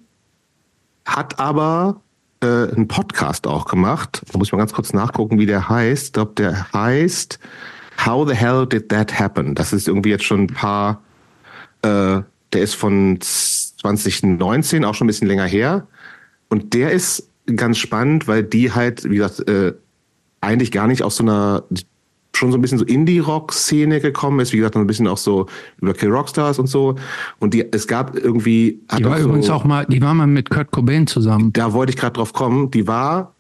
hat 1.04 1.38
aber 1.38 2.00
äh, 2.40 2.46
einen 2.46 2.88
Podcast 2.88 3.46
auch 3.46 3.66
gemacht. 3.66 4.22
Da 4.30 4.38
muss 4.38 4.48
ich 4.48 4.52
mal 4.52 4.58
ganz 4.58 4.72
kurz 4.72 4.92
nachgucken, 4.92 5.38
wie 5.38 5.46
der 5.46 5.68
heißt. 5.68 6.06
Ich 6.06 6.12
glaube, 6.12 6.32
der 6.36 6.72
heißt 6.72 7.38
How 8.04 8.28
the 8.28 8.34
Hell 8.34 8.66
Did 8.66 8.88
That 8.90 9.18
Happen? 9.18 9.54
Das 9.54 9.72
ist 9.72 9.88
irgendwie 9.88 10.10
jetzt 10.10 10.24
schon 10.24 10.42
ein 10.42 10.46
paar, 10.48 11.02
äh, 11.82 12.20
der 12.52 12.62
ist 12.62 12.74
von 12.74 13.18
2019, 13.20 14.84
auch 14.84 14.94
schon 14.94 15.06
ein 15.06 15.08
bisschen 15.08 15.28
länger 15.28 15.46
her. 15.46 15.86
und 16.48 16.74
der 16.74 16.92
ist 16.92 17.28
ganz 17.56 17.78
spannend, 17.78 18.28
weil 18.28 18.42
die 18.42 18.72
halt, 18.72 19.04
wie 19.08 19.16
gesagt, 19.16 19.48
äh, 19.48 19.72
eigentlich 20.40 20.70
gar 20.70 20.86
nicht 20.86 21.02
aus 21.02 21.16
so 21.16 21.22
einer 21.22 21.64
schon 22.34 22.52
so 22.52 22.58
ein 22.58 22.60
bisschen 22.60 22.78
so 22.78 22.84
Indie-Rock-Szene 22.84 24.00
gekommen 24.00 24.40
ist, 24.40 24.52
wie 24.52 24.58
gesagt, 24.58 24.76
ein 24.76 24.86
bisschen 24.86 25.08
auch 25.08 25.18
so 25.18 25.46
über 25.80 25.92
Kill 25.92 26.10
Rockstars 26.10 26.58
und 26.58 26.68
so. 26.68 26.94
Und 27.38 27.54
die, 27.54 27.66
es 27.72 27.86
gab 27.86 28.16
irgendwie. 28.16 28.80
Die 28.96 29.04
war 29.04 29.18
übrigens 29.18 29.46
so, 29.46 29.52
auch 29.52 29.64
mal, 29.64 29.86
die 29.86 30.00
war 30.00 30.14
mal 30.14 30.26
mit 30.26 30.50
Kurt 30.50 30.70
Cobain 30.70 31.06
zusammen. 31.06 31.52
Da 31.52 31.72
wollte 31.72 31.90
ich 31.90 31.96
gerade 31.96 32.14
drauf 32.14 32.32
kommen. 32.32 32.70
Die 32.70 32.86
war, 32.86 33.34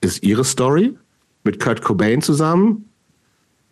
ist 0.00 0.22
ihre 0.22 0.44
Story 0.44 0.96
mit 1.44 1.60
Kurt 1.60 1.82
Cobain 1.82 2.22
zusammen. 2.22 2.88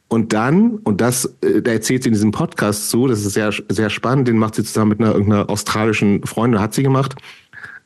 Und 0.09 0.33
dann, 0.33 0.79
und 0.79 1.01
das, 1.01 1.37
äh, 1.41 1.63
da 1.63 1.71
erzählt 1.71 2.03
sie 2.03 2.09
in 2.09 2.15
diesem 2.15 2.33
Podcast 2.33 2.91
zu, 2.91 3.07
das 3.07 3.25
ist 3.25 3.35
sehr, 3.35 3.53
sehr 3.69 3.91
spannend, 3.91 4.27
den 4.27 4.39
macht 4.39 4.57
sie 4.57 4.65
zusammen 4.65 4.89
mit 4.89 5.01
einer 5.01 5.13
irgendeiner 5.13 5.49
australischen 5.49 6.27
Freundin, 6.27 6.61
hat 6.61 6.75
sie 6.75 6.83
gemacht. 6.83 7.15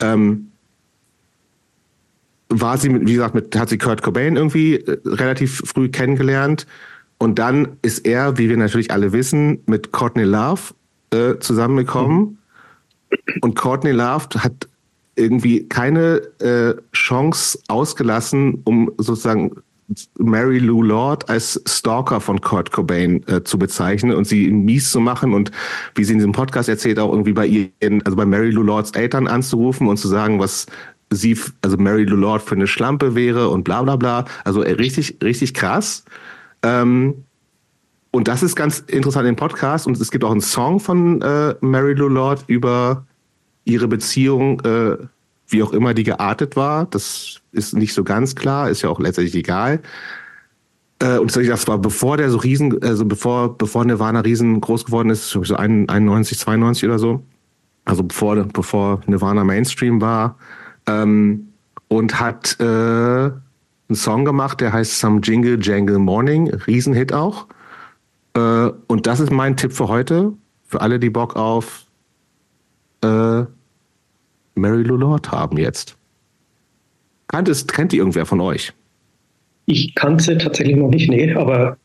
Ähm, 0.00 0.50
war 2.61 2.79
sie, 2.79 3.07
wie 3.07 3.12
gesagt, 3.12 3.35
mit, 3.35 3.57
hat 3.57 3.69
sie 3.69 3.79
Kurt 3.79 4.03
Cobain 4.03 4.37
irgendwie 4.37 4.77
äh, 4.77 4.99
relativ 5.05 5.62
früh 5.64 5.88
kennengelernt. 5.88 6.67
Und 7.19 7.38
dann 7.38 7.77
ist 7.83 8.07
er, 8.07 8.38
wie 8.38 8.49
wir 8.49 8.57
natürlich 8.57 8.90
alle 8.90 9.12
wissen, 9.12 9.61
mit 9.67 9.93
Courtney 9.93 10.25
Love 10.25 10.75
äh, 11.11 11.38
zusammengekommen. 11.38 12.19
Mhm. 12.19 12.38
Und 13.40 13.57
Courtney 13.57 13.93
Love 13.93 14.27
hat 14.38 14.69
irgendwie 15.17 15.69
keine 15.69 16.23
äh, 16.40 16.75
Chance 16.93 17.59
ausgelassen, 17.69 18.62
um 18.64 18.90
sozusagen 18.99 19.53
Mary 20.19 20.59
Lou 20.59 20.83
Lord 20.83 21.29
als 21.29 21.61
Stalker 21.67 22.21
von 22.21 22.40
Kurt 22.40 22.73
Cobain 22.73 23.23
äh, 23.29 23.45
zu 23.45 23.59
bezeichnen 23.59 24.17
und 24.17 24.27
sie 24.27 24.51
mies 24.51 24.90
zu 24.90 24.99
machen 24.99 25.35
und 25.35 25.51
wie 25.95 26.05
sie 26.05 26.14
in 26.14 26.19
diesem 26.19 26.33
Podcast 26.33 26.69
erzählt, 26.69 26.99
auch 26.99 27.12
irgendwie 27.12 27.35
bei 27.35 27.47
ihren, 27.47 28.03
also 28.05 28.17
bei 28.17 28.25
Mary 28.25 28.51
Lou 28.51 28.62
Lords 28.62 28.93
Eltern 28.93 29.29
anzurufen 29.29 29.87
und 29.87 29.99
zu 29.99 30.09
sagen, 30.09 30.40
was 30.40 30.67
sie, 31.14 31.38
also 31.62 31.77
Mary 31.77 32.05
Lou 32.05 32.16
Lord 32.16 32.42
für 32.42 32.55
eine 32.55 32.66
Schlampe 32.66 33.14
wäre 33.14 33.48
und 33.48 33.64
bla 33.64 33.83
bla 33.83 33.96
bla. 33.96 34.24
Also 34.44 34.62
äh, 34.62 34.72
richtig, 34.72 35.18
richtig 35.22 35.55
krass. 35.55 36.05
Ähm, 36.62 37.24
und 38.11 38.29
das 38.29 38.42
ist 38.42 38.55
ganz 38.55 38.79
interessant 38.81 39.27
im 39.29 39.37
Podcast. 39.37 39.87
Und 39.87 40.00
es 40.00 40.11
gibt 40.11 40.24
auch 40.24 40.31
einen 40.31 40.40
Song 40.40 40.79
von 40.79 41.20
äh, 41.20 41.55
Mary 41.61 41.94
Lou 41.94 42.09
Lord 42.09 42.44
über 42.46 43.07
ihre 43.64 43.88
Beziehung, 43.88 44.61
äh, 44.61 44.96
wie 45.48 45.62
auch 45.62 45.72
immer 45.72 45.94
die 45.94 46.05
geartet 46.05 46.55
war. 46.55 46.87
Das 46.87 47.40
ist 47.53 47.74
nicht 47.74 47.92
so 47.92 48.05
ganz 48.05 48.35
klar, 48.35 48.70
ist 48.70 48.83
ja 48.83 48.88
auch 48.88 49.00
letztendlich 49.00 49.35
egal. 49.35 49.81
Äh, 51.00 51.18
und 51.18 51.35
das 51.35 51.66
war 51.66 51.79
bevor 51.79 52.16
der 52.16 52.31
so 52.31 52.38
riesen, 52.38 52.83
also 52.83 53.05
bevor, 53.05 53.59
bevor 53.59 53.85
Nirvana 53.85 54.20
riesengroß 54.20 54.85
geworden 54.85 55.11
ist, 55.11 55.31
so 55.31 55.40
91, 55.40 56.38
92 56.38 56.88
oder 56.88 56.98
so. 56.98 57.22
Also 57.85 58.05
bevor, 58.05 58.37
bevor 58.44 59.00
Nirvana 59.07 59.44
Mainstream 59.44 60.00
war 60.00 60.38
ähm, 60.87 61.49
und 61.88 62.20
hat 62.20 62.57
äh, 62.61 62.64
einen 62.64 63.40
Song 63.92 64.25
gemacht, 64.25 64.61
der 64.61 64.73
heißt 64.73 64.99
Some 64.99 65.20
Jingle 65.23 65.59
Jangle 65.61 65.99
Morning, 65.99 66.49
Riesenhit 66.66 67.12
auch. 67.12 67.47
Äh, 68.35 68.70
und 68.87 69.07
das 69.07 69.20
ist 69.20 69.31
mein 69.31 69.57
Tipp 69.57 69.73
für 69.73 69.88
heute, 69.88 70.33
für 70.64 70.81
alle, 70.81 70.99
die 70.99 71.11
Bock 71.11 71.37
auf 71.37 71.87
äh, 73.03 73.44
Mary 74.55 74.83
Lou 74.83 74.97
Lord 74.97 75.31
haben 75.31 75.59
jetzt. 75.59 75.97
Kennt, 77.29 77.49
es, 77.49 77.66
kennt 77.66 77.92
die 77.92 77.99
irgendwer 77.99 78.27
von 78.27 78.40
euch? 78.40 78.73
Ich 79.66 79.94
kannte 79.94 80.38
tatsächlich 80.38 80.77
noch 80.77 80.90
nicht, 80.90 81.09
nee, 81.09 81.33
aber 81.35 81.79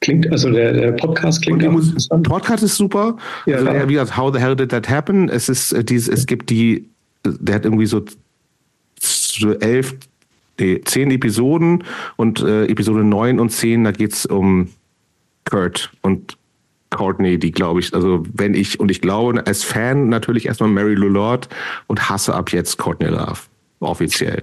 klingt, 0.00 0.30
also 0.30 0.50
der, 0.50 0.72
der 0.72 0.92
Podcast 0.92 1.42
klingt 1.42 1.64
und 1.64 2.24
die 2.24 2.28
Podcast 2.28 2.62
ist 2.62 2.76
super. 2.76 3.16
Ja, 3.46 3.56
also, 3.56 3.88
wie 3.88 3.94
gesagt, 3.94 4.16
How 4.16 4.32
the 4.32 4.38
hell 4.38 4.54
did 4.54 4.70
that 4.70 4.88
happen? 4.88 5.28
Es 5.28 5.48
ist 5.48 5.72
äh, 5.72 5.82
dieses, 5.82 6.08
es 6.08 6.26
gibt 6.26 6.50
die 6.50 6.90
der 7.24 7.56
hat 7.56 7.64
irgendwie 7.64 7.86
so, 7.86 8.04
elf, 9.60 9.96
nee, 10.58 10.80
zehn 10.84 11.10
Episoden 11.10 11.84
und 12.16 12.40
äh, 12.40 12.66
Episode 12.66 13.04
neun 13.04 13.40
und 13.40 13.50
zehn, 13.50 13.84
da 13.84 13.92
geht's 13.92 14.26
um 14.26 14.68
Kurt 15.44 15.92
und 16.02 16.36
Courtney, 16.90 17.38
die 17.38 17.50
glaube 17.50 17.80
ich, 17.80 17.92
also 17.92 18.22
wenn 18.32 18.54
ich, 18.54 18.78
und 18.78 18.90
ich 18.90 19.00
glaube 19.00 19.44
als 19.46 19.64
Fan 19.64 20.08
natürlich 20.08 20.46
erstmal 20.46 20.70
Mary 20.70 20.94
Lou 20.94 21.08
Lord 21.08 21.48
und 21.86 22.08
hasse 22.08 22.34
ab 22.34 22.52
jetzt 22.52 22.78
Courtney 22.78 23.08
Love. 23.08 23.40
Offiziell. 23.80 24.42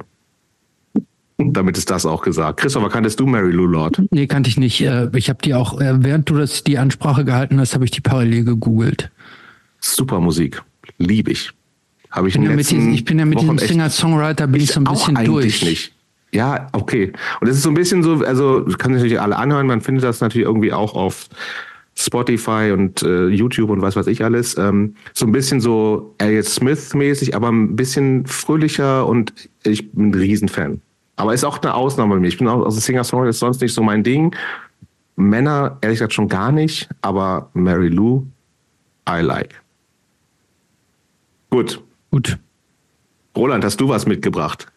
Damit 1.38 1.78
ist 1.78 1.89
das 1.89 2.06
auch 2.06 2.22
gesagt. 2.22 2.60
Christopher, 2.60 2.89
kanntest 2.89 3.20
du 3.20 3.26
Mary 3.26 3.52
Lou 3.52 3.65
Lord? 3.65 4.02
Nee, 4.12 4.28
kannte 4.28 4.50
ich 4.50 4.58
nicht. 4.58 4.82
Äh, 4.82 5.10
ich 5.15 5.30
habe 5.30 5.39
die 5.44 5.56
auch, 5.56 5.80
äh, 5.80 6.04
während 6.04 6.30
du 6.30 6.36
das 6.36 6.63
die 6.63 6.78
Ansprache 6.78 7.26
gehalten 7.26 7.60
hast, 7.60 7.74
habe 7.74 7.86
ich 7.86 7.91
die 7.91 8.02
parallel 8.02 8.44
gegoogelt. 8.44 9.10
Super 9.80 10.20
Musik. 10.20 10.62
Liebe 10.98 11.32
ich. 11.32 11.52
Habe 12.12 12.28
ich, 12.28 12.34
bin 12.34 12.43
ja 12.43 12.56
diesen, 12.56 12.93
ich 12.93 13.06
bin 13.06 13.19
ja 13.19 13.26
mit 13.26 13.38
Wochen 13.38 13.58
diesem 13.58 13.67
Singer-Songwriter 13.67 14.47
bin 14.47 14.62
ich, 14.62 14.69
ich 14.69 14.76
so 14.76 14.82
ein 14.82 14.84
bisschen 14.84 15.15
durch. 15.26 15.63
Nicht. 15.63 15.93
Ja, 16.34 16.67
okay. 16.74 17.12
Und 17.39 17.47
es 17.47 17.58
ist 17.58 17.63
so 17.63 17.69
ein 17.69 17.76
bisschen 17.76 18.04
so, 18.04 18.24
also 18.26 18.65
kann 18.78 18.93
sich 18.93 19.04
natürlich 19.04 19.21
alle 19.21 19.38
anhören, 19.38 19.67
man 19.67 19.82
findet 19.82 20.04
das 20.04 20.21
natürlich 20.21 20.45
irgendwie 20.45 20.74
auch 20.74 20.93
auf 20.93 21.28
Spotify 21.95 22.71
und 22.74 23.04
äh, 23.04 23.28
YouTube 23.28 23.69
und 23.69 23.82
was 23.82 23.95
weiß 23.95 24.08
ich 24.08 24.24
alles. 24.24 24.58
Ähm, 24.58 24.95
so 25.13 25.26
ein 25.26 25.32
bisschen 25.32 25.60
so 25.60 26.15
Elliot 26.17 26.45
Smith-mäßig, 26.45 27.36
aber 27.36 27.50
ein 27.50 27.76
bisschen 27.76 28.26
fröhlicher 28.26 29.08
und 29.08 29.34
ich 29.63 29.91
bin 29.91 30.10
ein 30.10 30.13
Riesenfan. 30.13 30.82
Aber 31.17 31.34
ist 31.34 31.43
auch 31.43 31.62
eine 31.62 31.74
Ausnahme 31.74 32.15
bei 32.15 32.21
mir. 32.21 32.28
Ich 32.28 32.38
bin 32.38 32.47
auch, 32.47 32.63
also 32.63 32.80
Singer-Songwriter 32.80 33.30
ist 33.30 33.39
sonst 33.39 33.62
nicht 33.62 33.74
so 33.74 33.84
mein 33.84 34.04
Ding. 34.04 34.36
Männer, 35.17 35.78
ehrlich 35.82 36.00
gesagt, 36.00 36.13
schon 36.13 36.30
gar 36.30 36.52
nicht, 36.52 36.89
aber 37.02 37.50
Mary 37.54 37.89
Lou, 37.89 38.26
I 39.08 39.21
like. 39.21 39.62
Gut, 41.50 41.84
Gut. 42.12 42.38
Roland, 43.36 43.63
hast 43.63 43.80
du 43.80 43.89
was 43.89 44.06
mitgebracht? 44.06 44.67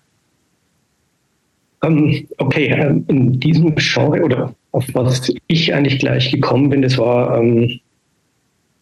Um, 1.85 2.09
ähm, 2.09 2.29
okay, 2.39 2.69
ähm, 2.69 3.05
in 3.09 3.41
diesem 3.41 3.75
Genre 3.75 4.23
oder 4.23 4.55
auf 4.73 4.87
was 4.95 5.33
ich 5.49 5.75
eigentlich 5.75 5.99
gleich 5.99 6.31
gekommen 6.31 6.71
bin, 6.71 6.83
das 6.83 6.97
war 6.97 7.39
ähm, 7.39 7.81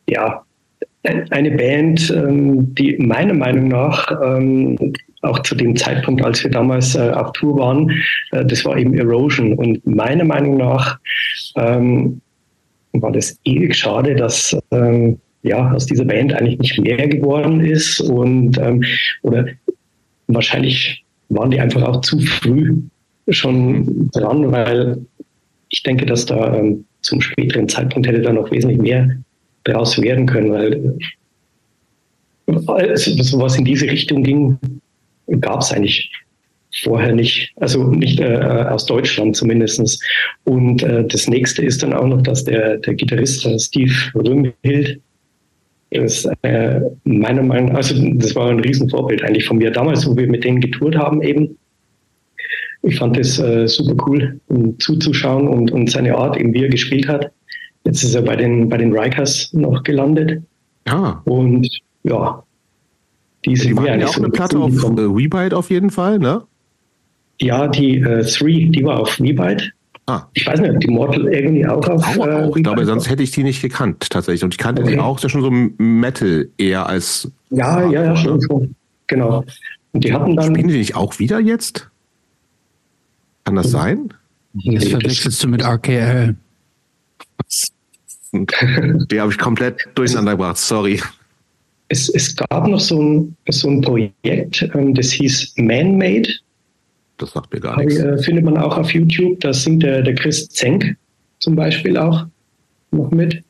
ja 0.08 0.44
eine 1.02 1.50
Band, 1.50 2.14
die 2.78 2.96
meiner 2.98 3.34
Meinung 3.34 3.66
nach 3.66 4.08
auch 5.22 5.38
zu 5.40 5.54
dem 5.54 5.76
Zeitpunkt, 5.76 6.22
als 6.22 6.42
wir 6.42 6.50
damals 6.50 6.94
äh, 6.94 7.10
auf 7.10 7.32
Tour 7.32 7.58
waren, 7.58 7.90
äh, 8.32 8.44
das 8.44 8.64
war 8.64 8.76
eben 8.76 8.94
Erosion. 8.94 9.54
Und 9.54 9.84
meiner 9.86 10.24
Meinung 10.24 10.56
nach 10.56 10.98
ähm, 11.56 12.20
war 12.92 13.12
das 13.12 13.38
ewig 13.44 13.74
schade, 13.74 14.14
dass 14.14 14.56
ja, 15.42 15.72
aus 15.72 15.86
dieser 15.86 16.04
Band 16.04 16.32
eigentlich 16.32 16.58
nicht 16.58 16.78
mehr 16.78 17.08
geworden 17.08 17.60
ist 17.60 18.00
und 18.00 18.58
ähm, 18.58 18.84
oder 19.22 19.46
wahrscheinlich 20.28 21.04
waren 21.28 21.50
die 21.50 21.60
einfach 21.60 21.82
auch 21.82 22.00
zu 22.00 22.18
früh 22.20 22.80
schon 23.28 24.10
dran, 24.12 24.50
weil 24.52 24.98
ich 25.68 25.82
denke, 25.82 26.06
dass 26.06 26.26
da 26.26 26.54
ähm, 26.54 26.84
zum 27.00 27.20
späteren 27.20 27.68
Zeitpunkt 27.68 28.06
hätte 28.06 28.20
da 28.20 28.32
noch 28.32 28.50
wesentlich 28.50 28.78
mehr 28.78 29.16
daraus 29.64 30.00
werden 30.00 30.26
können, 30.26 30.52
weil 30.52 30.96
äh, 32.46 32.96
sowas 32.96 33.56
in 33.56 33.64
diese 33.64 33.86
Richtung 33.86 34.22
ging, 34.22 34.58
gab 35.40 35.60
es 35.60 35.72
eigentlich 35.72 36.10
vorher 36.82 37.14
nicht, 37.14 37.52
also 37.56 37.84
nicht 37.84 38.20
äh, 38.20 38.36
aus 38.70 38.86
Deutschland 38.86 39.36
zumindest. 39.36 40.02
Und 40.44 40.82
äh, 40.82 41.04
das 41.06 41.28
nächste 41.28 41.64
ist 41.64 41.82
dann 41.82 41.92
auch 41.92 42.06
noch, 42.06 42.22
dass 42.22 42.44
der, 42.44 42.78
der 42.78 42.94
Gitarrist 42.94 43.44
äh, 43.46 43.58
Steve 43.58 43.92
Römhild 44.14 45.00
ist 45.92 46.28
äh, 46.42 46.80
meiner 47.04 47.42
Meinung 47.42 47.70
nach, 47.70 47.76
also 47.76 47.94
das 48.14 48.34
war 48.34 48.50
ein 48.50 48.60
Riesenvorbild 48.60 49.22
eigentlich 49.22 49.46
von 49.46 49.58
mir 49.58 49.70
damals, 49.70 50.06
wo 50.06 50.16
wir 50.16 50.26
mit 50.26 50.44
denen 50.44 50.60
getourt 50.60 50.96
haben 50.96 51.22
eben. 51.22 51.56
Ich 52.82 52.96
fand 52.96 53.16
das 53.16 53.38
äh, 53.38 53.68
super 53.68 54.04
cool, 54.06 54.40
um 54.48 54.78
zuzuschauen 54.78 55.46
und, 55.46 55.70
und 55.70 55.90
seine 55.90 56.16
Art, 56.16 56.36
eben 56.36 56.52
wie 56.52 56.64
er 56.64 56.68
gespielt 56.68 57.06
hat. 57.08 57.30
Jetzt 57.84 58.02
ist 58.02 58.14
er 58.14 58.22
bei 58.22 58.36
den, 58.36 58.68
bei 58.68 58.76
den 58.76 58.96
Rikers 58.96 59.52
noch 59.52 59.82
gelandet. 59.82 60.42
Ah. 60.86 61.20
Und 61.24 61.68
ja, 62.02 62.42
die 63.44 63.56
sind 63.56 63.78
die 63.78 63.84
ja 63.84 64.04
auch 64.04 64.12
so 64.12 64.22
eine 64.22 64.30
Platte 64.30 64.58
auf 64.58 64.72
äh, 64.72 64.96
Webyte 64.96 65.54
auf 65.54 65.70
jeden 65.70 65.90
Fall, 65.90 66.18
ne? 66.18 66.42
Ja, 67.40 67.66
die 67.68 67.98
äh, 67.98 68.24
Three, 68.24 68.66
die 68.66 68.84
war 68.84 69.00
auf 69.00 69.20
Webyte. 69.20 69.72
Ah. 70.06 70.26
Ich 70.34 70.46
weiß 70.46 70.60
nicht, 70.60 70.72
ob 70.72 70.80
die 70.80 70.88
Mortal 70.88 71.32
irgendwie 71.32 71.66
auch 71.66 71.86
auf. 71.88 72.18
Auch, 72.18 72.26
äh, 72.26 72.30
auch. 72.30 72.56
Ich 72.56 72.62
glaube, 72.62 72.84
sonst 72.84 73.08
hätte 73.08 73.22
ich 73.22 73.30
die 73.30 73.44
nicht 73.44 73.62
gekannt, 73.62 74.10
tatsächlich. 74.10 74.42
Und 74.42 74.54
ich 74.54 74.58
kannte 74.58 74.82
okay. 74.82 74.92
die 74.92 74.98
auch, 74.98 75.16
das 75.16 75.26
ist 75.26 75.32
schon 75.32 75.42
so 75.42 75.50
Metal 75.50 76.48
eher 76.58 76.86
als. 76.86 77.30
Ja, 77.50 77.88
ja, 77.88 78.04
ja, 78.04 78.16
schon 78.16 78.40
so. 78.40 78.68
Genau. 79.06 79.44
Und 79.92 80.04
die 80.04 80.12
hatten 80.12 80.36
dann. 80.36 80.54
Spielen 80.54 80.68
die 80.68 80.78
nicht 80.78 80.96
auch 80.96 81.18
wieder 81.18 81.38
jetzt? 81.38 81.88
Kann 83.44 83.54
das 83.54 83.70
sein? 83.70 84.12
Das 84.64 84.88
verwechselst 84.88 85.42
du 85.42 85.48
mit 85.48 85.62
RKL. 85.62 86.36
die 88.32 89.20
habe 89.20 89.30
ich 89.30 89.38
komplett 89.38 89.88
durcheinander 89.94 90.32
gebracht, 90.32 90.56
sorry. 90.56 91.00
Es, 91.88 92.08
es 92.08 92.34
gab 92.34 92.66
noch 92.66 92.80
so 92.80 93.00
ein, 93.00 93.36
so 93.50 93.68
ein 93.68 93.82
Projekt, 93.82 94.70
ähm, 94.74 94.94
das 94.94 95.12
hieß 95.12 95.54
Man-Made. 95.56 96.28
Das 97.22 97.30
sagt 97.30 97.52
mir 97.54 97.60
gar 97.60 97.76
nichts. 97.78 97.98
Äh, 97.98 98.18
findet 98.18 98.44
man 98.44 98.56
auch 98.56 98.76
auf 98.76 98.92
YouTube. 98.92 99.38
Da 99.40 99.52
singt 99.52 99.84
der, 99.84 100.02
der 100.02 100.16
Chris 100.16 100.48
Zenk 100.48 100.96
zum 101.38 101.54
Beispiel 101.54 101.96
auch 101.96 102.26
noch 102.90 103.12
mit. 103.12 103.44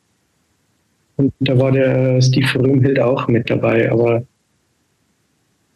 Und 1.15 1.33
da 1.39 1.57
war 1.57 1.71
der 1.71 2.21
Steve 2.21 2.47
Röhmhild 2.55 2.99
auch 2.99 3.27
mit 3.27 3.49
dabei. 3.49 3.91
Aber 3.91 4.23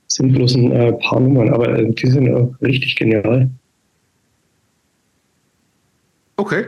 sind 0.08 0.34
bloß 0.34 0.56
ein 0.56 0.72
äh, 0.72 0.94
paar 0.94 1.20
Nummern, 1.20 1.50
aber 1.50 1.80
äh, 1.80 1.90
die 1.90 2.08
sind 2.08 2.34
auch 2.34 2.54
richtig 2.62 2.96
genial. 2.96 3.50
Okay. 6.36 6.66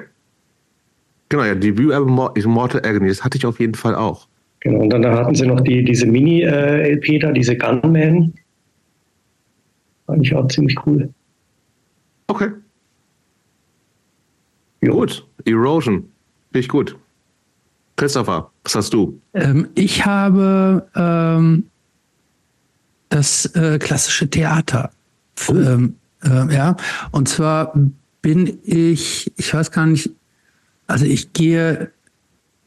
Genau, 1.30 1.44
ja, 1.44 1.54
Debütalbum 1.54 2.32
Immortal 2.34 2.82
Agony, 2.84 3.10
das 3.10 3.24
hatte 3.24 3.38
ich 3.38 3.46
auf 3.46 3.60
jeden 3.60 3.76
Fall 3.76 3.94
auch. 3.94 4.28
Genau, 4.62 4.80
und 4.80 4.90
dann 4.90 5.06
hatten 5.06 5.36
sie 5.36 5.46
noch 5.46 5.62
die, 5.62 5.84
diese 5.84 6.08
Mini-LP 6.08 7.08
äh, 7.08 7.20
da, 7.20 7.32
diese 7.32 7.56
Gunman. 7.56 8.34
Fand 10.08 10.26
ich 10.26 10.34
auch 10.34 10.48
ziemlich 10.48 10.76
cool. 10.88 11.14
Okay. 12.30 12.52
Jo. 14.82 14.94
Gut, 14.94 15.26
Erosion. 15.46 16.12
Finde 16.52 16.60
ich 16.60 16.70
gut. 16.70 16.96
Christopher, 17.96 18.52
was 18.64 18.76
hast 18.76 18.94
du? 18.94 19.20
Ähm, 19.34 19.68
ich 19.74 20.06
habe 20.06 20.88
ähm, 20.96 21.66
das 23.10 23.46
äh, 23.56 23.80
klassische 23.80 24.30
Theater. 24.30 24.92
Oh. 25.48 25.56
Ähm, 25.56 25.96
äh, 26.24 26.54
ja, 26.54 26.78
und 27.12 27.28
zwar 27.28 27.74
bin 28.22 28.60
ich, 28.64 29.32
ich 29.36 29.54
weiß 29.54 29.72
gar 29.72 29.88
nicht, 29.88 30.12
also 30.86 31.06
ich 31.06 31.34
gehe 31.34 31.92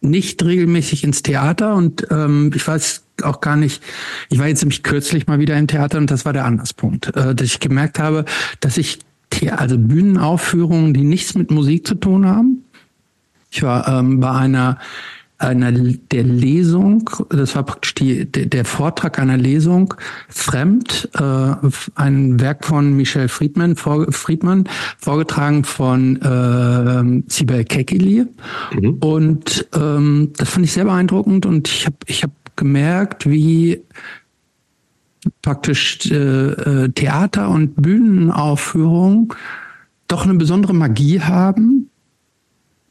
nicht 0.00 0.42
regelmäßig 0.44 1.04
ins 1.04 1.22
Theater 1.22 1.76
und 1.76 2.04
ähm, 2.10 2.50
ich 2.54 2.66
weiß 2.66 3.04
auch 3.22 3.40
gar 3.40 3.56
nicht, 3.56 3.80
ich 4.28 4.40
war 4.40 4.48
jetzt 4.48 4.62
nämlich 4.62 4.82
kürzlich 4.82 5.28
mal 5.28 5.38
wieder 5.38 5.56
im 5.56 5.68
Theater 5.68 5.98
und 5.98 6.10
das 6.10 6.24
war 6.24 6.32
der 6.32 6.46
Anlasspunkt, 6.46 7.14
äh, 7.14 7.34
dass 7.34 7.46
ich 7.46 7.60
gemerkt 7.60 8.00
habe, 8.00 8.24
dass 8.58 8.76
ich 8.76 8.98
also 9.50 9.78
Bühnenaufführungen, 9.78 10.94
die 10.94 11.04
nichts 11.04 11.34
mit 11.34 11.50
Musik 11.50 11.86
zu 11.86 11.94
tun 11.94 12.26
haben. 12.26 12.64
Ich 13.50 13.62
war 13.62 13.86
ähm, 13.88 14.20
bei 14.20 14.30
einer 14.30 14.78
einer 15.42 15.72
der 15.72 16.22
Lesung, 16.22 17.10
das 17.30 17.56
war 17.56 17.64
praktisch 17.64 17.94
die, 17.94 18.30
der 18.30 18.64
Vortrag 18.64 19.18
einer 19.18 19.36
Lesung, 19.36 19.94
Fremd, 20.28 21.08
äh, 21.14 21.68
ein 21.96 22.40
Werk 22.40 22.64
von 22.64 22.94
Michel 22.94 23.28
Friedman, 23.28 23.76
vor, 23.76 24.10
Friedman 24.12 24.68
vorgetragen 24.98 25.64
von 25.64 26.16
äh, 26.22 27.22
Sibel 27.30 27.64
Kekili. 27.64 28.26
Mhm. 28.72 28.94
Und 29.00 29.68
ähm, 29.74 30.32
das 30.36 30.50
fand 30.50 30.64
ich 30.64 30.72
sehr 30.72 30.84
beeindruckend 30.84 31.44
und 31.44 31.68
ich 31.68 31.86
habe 31.86 31.96
ich 32.06 32.22
hab 32.22 32.30
gemerkt, 32.56 33.28
wie 33.28 33.82
praktisch 35.42 36.10
äh, 36.10 36.14
äh 36.14 36.88
Theater 36.90 37.48
und 37.48 37.76
Bühnenaufführung 37.76 39.34
doch 40.08 40.24
eine 40.24 40.34
besondere 40.34 40.74
Magie 40.74 41.20
haben 41.20 41.90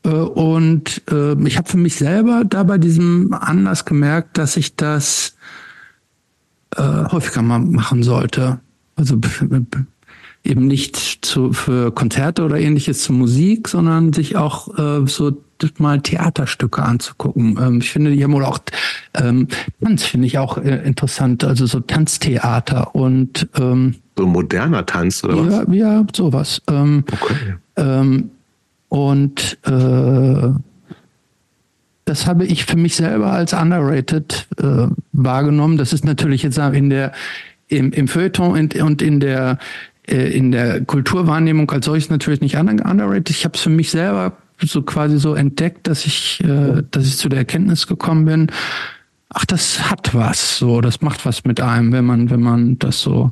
äh, 0.03 0.09
und 0.09 1.01
äh, 1.11 1.33
ich 1.47 1.57
habe 1.57 1.69
für 1.69 1.77
mich 1.77 1.95
selber 1.95 2.43
da 2.45 2.63
bei 2.63 2.77
diesem 2.77 3.33
Anlass 3.33 3.85
gemerkt, 3.85 4.37
dass 4.37 4.57
ich 4.57 4.75
das 4.75 5.35
äh, 6.75 6.81
häufiger 6.81 7.41
mal 7.41 7.59
machen 7.59 8.03
sollte. 8.03 8.59
Also 8.95 9.19
eben 10.43 10.67
nicht 10.67 10.97
zu, 11.21 11.53
für 11.53 11.91
Konzerte 11.91 12.43
oder 12.43 12.59
ähnliches 12.59 13.03
zur 13.03 13.15
Musik, 13.15 13.67
sondern 13.67 14.11
sich 14.13 14.35
auch 14.35 14.77
äh, 14.77 15.07
so 15.07 15.31
mal 15.79 16.01
Theaterstücke 16.01 16.81
anzugucken. 16.81 17.59
Ähm, 17.61 17.79
ich 17.79 17.91
finde, 17.91 18.11
die 18.11 18.23
haben 18.23 18.33
wohl 18.33 18.45
auch 18.45 18.59
ähm, 19.13 19.47
Tanz 19.81 20.03
finde 20.03 20.27
ich 20.27 20.37
auch 20.37 20.57
äh, 20.57 20.81
interessant, 20.83 21.43
also 21.43 21.65
so 21.65 21.79
Tanztheater 21.79 22.95
und 22.95 23.47
ähm, 23.59 23.95
so 24.17 24.25
moderner 24.25 24.85
Tanz 24.85 25.23
oder 25.23 25.35
ja, 25.35 25.67
was? 25.67 25.75
Ja, 25.75 26.05
sowas. 26.13 26.61
Ähm, 26.67 27.03
okay. 27.11 27.55
Ähm, 27.77 28.31
und 28.89 29.57
äh, 29.65 30.49
das 32.05 32.27
habe 32.27 32.45
ich 32.45 32.65
für 32.65 32.77
mich 32.77 32.95
selber 32.95 33.31
als 33.31 33.53
underrated 33.53 34.47
äh, 34.57 34.87
wahrgenommen. 35.13 35.77
Das 35.77 35.93
ist 35.93 36.03
natürlich 36.03 36.43
jetzt 36.43 36.57
in 36.57 36.89
der 36.89 37.13
im, 37.67 37.93
im 37.93 38.09
Feuilleton 38.09 38.69
und 38.81 39.01
in 39.01 39.19
der 39.21 39.57
in 40.07 40.51
der 40.51 40.83
Kulturwahrnehmung 40.83 41.69
als 41.71 41.85
solches 41.85 42.09
natürlich 42.09 42.41
nicht 42.41 42.55
underrated. 42.55 43.29
Ich 43.29 43.45
habe 43.45 43.55
es 43.55 43.61
für 43.61 43.69
mich 43.69 43.91
selber 43.91 44.37
so 44.59 44.81
quasi 44.81 45.17
so 45.17 45.33
entdeckt, 45.35 45.87
dass 45.87 46.05
ich 46.05 46.43
äh, 46.43 46.83
dass 46.91 47.07
ich 47.07 47.17
zu 47.17 47.29
der 47.29 47.39
Erkenntnis 47.39 47.87
gekommen 47.87 48.25
bin. 48.25 48.47
Ach, 49.29 49.45
das 49.45 49.89
hat 49.89 50.13
was. 50.13 50.57
So, 50.57 50.81
das 50.81 51.01
macht 51.01 51.25
was 51.25 51.45
mit 51.45 51.61
einem, 51.61 51.91
wenn 51.91 52.05
man 52.05 52.29
wenn 52.29 52.41
man 52.41 52.79
das 52.79 53.01
so 53.01 53.31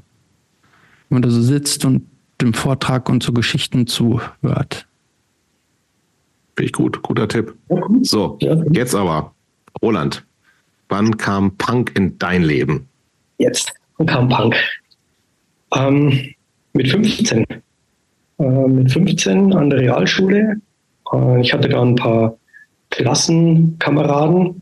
wenn 1.09 1.15
man 1.15 1.21
da 1.23 1.29
so 1.29 1.41
sitzt 1.41 1.85
und 1.85 2.03
dem 2.41 2.53
Vortrag 2.53 3.09
und 3.09 3.21
so 3.23 3.33
Geschichten 3.33 3.87
zuhört. 3.87 4.87
Finde 6.55 6.65
ich 6.65 6.73
gut, 6.73 7.01
guter 7.01 7.27
Tipp. 7.27 7.55
So, 8.01 8.37
jetzt 8.71 8.95
aber, 8.95 9.33
Roland, 9.81 10.25
wann 10.89 11.17
kam 11.17 11.55
Punk 11.57 11.91
in 11.95 12.17
dein 12.17 12.43
Leben? 12.43 12.87
Jetzt 13.37 13.73
kam 14.05 14.29
Punk. 14.29 14.55
Ähm, 15.73 16.33
mit 16.79 16.87
15. 16.87 17.45
Äh, 18.39 18.43
mit 18.43 18.89
15 18.89 19.53
an 19.53 19.69
der 19.69 19.79
Realschule. 19.79 20.61
Äh, 21.11 21.41
ich 21.41 21.53
hatte 21.53 21.67
da 21.67 21.81
ein 21.81 21.95
paar 21.95 22.37
Klassenkameraden, 22.89 24.61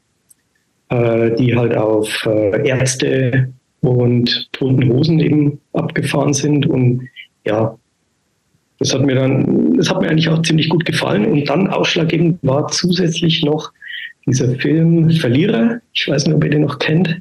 äh, 0.90 1.36
die 1.36 1.56
halt 1.56 1.78
auf 1.78 2.26
äh, 2.26 2.68
Ärzte 2.68 3.54
und 3.82 4.50
Toten 4.52 4.90
Hosen 4.90 5.20
eben 5.20 5.62
abgefahren 5.74 6.34
sind. 6.34 6.66
Und 6.66 7.08
ja, 7.46 7.78
das 8.80 8.96
hat 8.96 9.06
mir 9.06 9.14
dann, 9.14 9.78
das 9.78 9.92
hat 9.92 10.02
mir 10.02 10.10
eigentlich 10.10 10.30
auch 10.30 10.42
ziemlich 10.42 10.70
gut 10.70 10.86
gefallen. 10.86 11.28
Und 11.28 11.48
dann 11.48 11.68
ausschlaggebend 11.68 12.40
war 12.42 12.68
zusätzlich 12.70 13.44
noch 13.44 13.72
dieser 14.26 14.56
Film 14.56 15.12
Verlierer. 15.12 15.82
Ich 15.94 16.08
weiß 16.08 16.26
nicht, 16.26 16.36
ob 16.36 16.44
ihr 16.44 16.50
den 16.50 16.62
noch 16.62 16.80
kennt. 16.80 17.20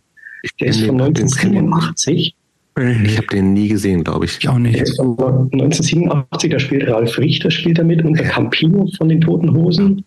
Der 0.58 0.68
ist 0.68 0.80
von 0.80 0.98
1987. 1.00 2.34
Ich 2.78 3.16
habe 3.16 3.26
den 3.28 3.54
nie 3.54 3.68
gesehen, 3.68 4.04
glaube 4.04 4.26
ich. 4.26 4.36
Ich 4.38 4.48
auch 4.48 4.58
nicht. 4.58 4.76
Der 4.76 4.82
ist 4.82 4.96
von 4.96 5.16
1987, 5.52 6.50
da 6.50 6.58
spielt 6.58 6.88
Ralf 6.88 7.16
Richter 7.18 7.50
spielt 7.50 7.78
damit 7.78 8.04
und 8.04 8.18
der 8.18 8.28
Campino 8.28 8.86
von 8.98 9.08
den 9.08 9.22
Toten 9.22 9.54
Hosen. 9.54 10.04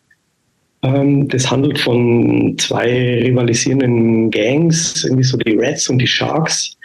Ähm, 0.84 1.28
das 1.28 1.49
handelt 1.49 1.80
von 1.80 2.55
zwei 2.59 3.22
rivalisierenden 3.24 4.30
Gangs, 4.30 5.03
irgendwie 5.03 5.24
so 5.24 5.38
die 5.38 5.55
Reds 5.55 5.89
und 5.89 5.97
die 5.97 6.07
Sharks. 6.07 6.78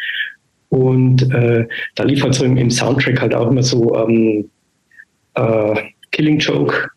Und 0.70 1.30
äh, 1.32 1.66
da 1.94 2.04
lief 2.04 2.22
halt 2.22 2.34
so 2.34 2.44
im, 2.44 2.56
im, 2.56 2.70
Soundtrack 2.70 3.20
halt 3.20 3.34
auch 3.34 3.50
immer 3.50 3.62
so 3.62 3.94
ähm, 3.94 4.48
äh, 5.34 5.82
Killing 6.10 6.38
Joke, 6.38 6.88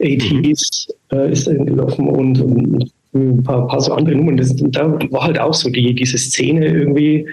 80s 0.00 0.88
mhm. 1.12 1.18
äh, 1.18 1.30
ist 1.30 1.46
da 1.46 1.54
gelaufen 1.54 2.08
und, 2.08 2.40
und 2.40 2.90
ein 3.16 3.42
paar, 3.42 3.66
paar, 3.66 3.80
so 3.80 3.92
andere 3.94 4.16
Nummern. 4.16 4.36
Das, 4.36 4.54
da 4.56 4.98
war 5.10 5.24
halt 5.24 5.38
auch 5.38 5.54
so 5.54 5.70
die, 5.70 5.94
diese 5.94 6.18
Szene 6.18 6.66
irgendwie 6.66 7.26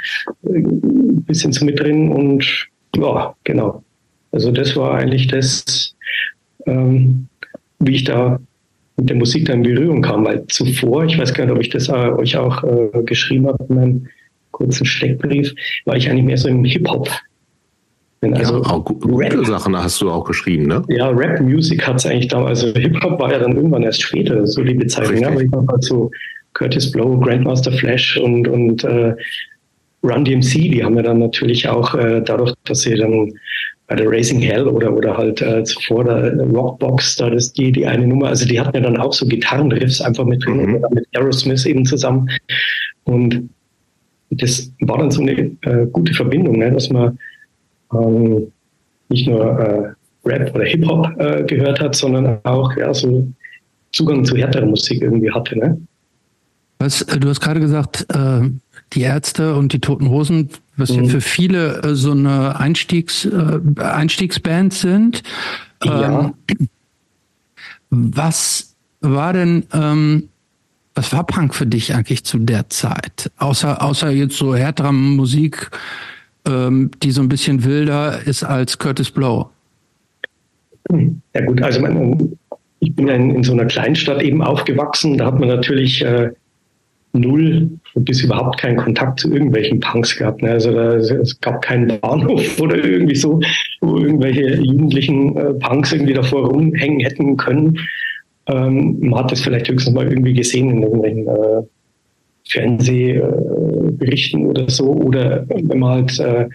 äh, 0.44 0.58
ein 0.58 1.24
bisschen 1.24 1.52
so 1.52 1.66
mit 1.66 1.80
drin 1.80 2.12
und 2.12 2.46
ja, 2.96 3.36
genau. 3.44 3.84
Also 4.32 4.52
das 4.52 4.76
war 4.76 4.96
eigentlich 4.96 5.28
das, 5.28 5.96
ähm, 6.66 7.28
wie 7.80 7.96
ich 7.96 8.04
da 8.04 8.40
mit 8.98 9.10
der 9.10 9.18
Musik 9.18 9.46
dann 9.46 9.64
in 9.64 9.76
Berührung 9.76 10.02
kam, 10.02 10.26
weil 10.26 10.46
zuvor, 10.48 11.06
ich 11.06 11.18
weiß 11.18 11.34
gar 11.34 11.46
nicht, 11.46 11.54
ob 11.54 11.62
ich 11.62 11.70
das 11.70 11.90
äh, 11.90 11.92
euch 11.92 12.38
auch 12.38 12.64
äh, 12.64 13.04
geschrieben 13.04 13.48
habe 13.48 13.66
in 13.70 13.76
meinem 13.76 14.08
kurzen 14.52 14.86
Steckbrief, 14.86 15.54
war 15.86 15.96
ich 15.96 16.10
eigentlich 16.10 16.26
mehr 16.26 16.38
so 16.38 16.48
im 16.48 16.64
Hip-Hop 16.64 17.10
also 18.32 18.62
ja, 18.62 18.70
auch 18.70 18.86
gute 18.86 19.38
Rap, 19.38 19.46
Sachen 19.46 19.76
hast 19.78 20.02
du 20.02 20.10
auch 20.10 20.24
geschrieben, 20.24 20.68
ne? 20.68 20.84
Ja, 20.88 21.10
Rap-Music 21.10 21.86
hat 21.86 21.98
es 21.98 22.06
eigentlich 22.06 22.30
damals, 22.30 22.64
also 22.64 22.80
Hip-Hop 22.80 23.20
war 23.20 23.32
ja 23.32 23.40
dann 23.40 23.56
irgendwann 23.56 23.84
erst 23.84 24.02
später, 24.02 24.46
so 24.48 24.64
die 24.64 24.76
Bezeichnung. 24.76 25.22
Ja, 25.22 25.30
aber 25.30 25.42
ich 25.42 25.52
war 25.52 25.66
so 25.82 26.12
Curtis 26.54 26.92
Blow, 26.92 27.20
Grandmaster 27.20 27.72
Flash 27.72 28.18
und, 28.18 28.48
und 28.48 28.84
äh, 28.84 29.16
Run 30.04 30.26
DMC, 30.26 30.70
die 30.70 30.84
haben 30.84 30.96
ja 30.98 31.04
dann 31.04 31.20
natürlich 31.20 31.68
auch 31.68 31.96
äh, 31.96 32.22
dadurch, 32.22 32.54
dass 32.66 32.82
sie 32.82 32.96
dann 32.96 33.34
bei 33.88 33.96
der 33.96 34.10
Racing 34.10 34.40
Hell 34.40 34.68
oder, 34.68 34.94
oder 34.94 35.18
halt 35.18 35.42
äh, 35.42 35.64
zuvor 35.64 36.06
der 36.06 36.36
Rockbox, 36.38 37.18
da 37.18 37.28
ist 37.28 37.58
die, 37.58 37.72
die 37.72 37.86
eine 37.86 38.08
Nummer, 38.08 38.28
also 38.28 38.46
die 38.46 38.60
hatten 38.60 38.76
ja 38.76 38.82
dann 38.82 38.98
auch 38.98 39.14
so 39.14 39.26
Gitarrenriffs 39.26 40.02
einfach 40.02 40.26
mit 40.26 40.46
drin 40.46 40.66
mhm. 40.66 40.76
oder 40.76 40.90
mit 40.92 41.08
Aerosmith 41.14 41.66
eben 41.66 41.86
zusammen. 41.86 42.30
Und 43.04 43.50
das 44.30 44.72
war 44.82 44.98
dann 44.98 45.12
so 45.12 45.22
eine 45.22 45.34
äh, 45.62 45.86
gute 45.92 46.14
Verbindung, 46.14 46.58
ne, 46.58 46.72
dass 46.72 46.90
man 46.90 47.18
ähm, 47.96 48.52
nicht 49.10 49.28
nur 49.28 49.60
äh, 49.60 49.94
Rap 50.26 50.56
oder 50.56 50.66
Hip-Hop 50.66 51.08
äh, 51.20 51.44
gehört 51.44 51.80
hat, 51.80 51.96
sondern 51.96 52.40
auch 52.44 52.76
ja, 52.78 52.94
so 52.94 53.28
Zugang 53.92 54.26
zu 54.26 54.36
härterer 54.36 54.66
Musik 54.66 55.02
irgendwie 55.02 55.32
hatte. 55.32 55.58
Ne? 55.58 55.80
Was, 56.80 57.02
äh, 57.04 57.20
du 57.20 57.30
hast 57.30 57.40
gerade 57.40 57.60
gesagt, 57.60 58.06
äh, 58.14 58.50
die 58.94 59.02
Ärzte 59.02 59.56
und 59.56 59.74
die 59.74 59.80
Toten 59.80 60.10
Hosen, 60.10 60.50
was 60.78 60.92
mhm. 60.92 61.04
ja 61.04 61.10
für 61.10 61.22
viele 61.22 61.82
äh, 61.84 61.96
so 61.96 62.12
eine 62.12 62.60
Einstiegs, 62.60 63.26
äh, 63.26 63.60
Einstiegsband 63.80 64.74
sind. 64.74 65.24
Ja. 65.84 66.34
Ähm, 66.50 66.68
was 67.90 68.76
war 69.02 69.34
denn, 69.34 69.66
ähm, 69.74 70.30
was 70.96 71.12
war 71.14 71.26
Punk 71.26 71.54
für 71.54 71.66
dich 71.66 71.94
eigentlich 71.94 72.24
zu 72.24 72.40
der 72.40 72.70
Zeit? 72.70 73.32
Außer, 73.38 73.82
außer 73.82 74.10
jetzt 74.12 74.38
so 74.38 74.56
härterer 74.56 74.92
Musik, 74.92 75.70
ähm, 76.48 76.92
die 77.02 77.12
so 77.12 77.22
ein 77.22 77.30
bisschen 77.30 77.64
wilder 77.64 78.20
ist 78.26 78.44
als 78.44 78.78
Curtis 78.78 79.12
Blow? 79.12 79.50
Ja 81.34 81.46
gut, 81.46 81.62
also 81.62 81.82
man, 81.82 82.38
ich 82.80 82.96
bin 82.96 83.08
in, 83.08 83.36
in, 83.36 83.44
so 83.44 83.54
einer 83.54 83.66
Kleinstadt 83.66 84.22
eben 84.22 84.42
aufgewachsen. 84.42 85.18
Da 85.18 85.28
hat 85.28 85.40
man 85.40 85.50
natürlich 85.50 86.04
äh, 86.04 86.32
null 87.14 87.70
bis 87.96 88.24
überhaupt 88.24 88.60
keinen 88.60 88.78
Kontakt 88.78 89.20
zu 89.20 89.32
irgendwelchen 89.32 89.80
Punks 89.80 90.16
gehabt. 90.18 90.42
Ne? 90.42 90.52
Also 90.52 90.74
da, 90.74 90.96
es 90.96 91.40
gab 91.42 91.62
keinen 91.62 92.00
Bahnhof 92.02 92.60
oder 92.60 92.84
irgendwie 92.84 93.16
so, 93.16 93.40
wo 93.82 93.98
irgendwelche 94.00 94.56
jugendlichen 94.56 95.38
äh, 95.38 95.54
Punks 95.54 95.94
irgendwie 95.94 96.14
davor 96.14 96.50
rumhängen 96.50 97.00
hätten 97.00 97.38
können. 97.38 97.80
Ähm, 98.48 98.98
man 99.00 99.20
hat 99.20 99.32
das 99.32 99.42
vielleicht 99.42 99.70
höchstens 99.70 99.94
mal 99.94 100.08
irgendwie 100.08 100.34
gesehen 100.34 100.70
in 100.70 100.84
irgendwelchen 100.84 101.28
äh, 101.28 101.64
Fernsehberichten 102.48 104.42
äh, 104.42 104.48
oder 104.48 104.70
so. 104.70 104.92
Oder 104.92 105.46
wenn 105.50 105.80
man 105.80 105.90
halt 105.90 106.20
äh, 106.20 106.48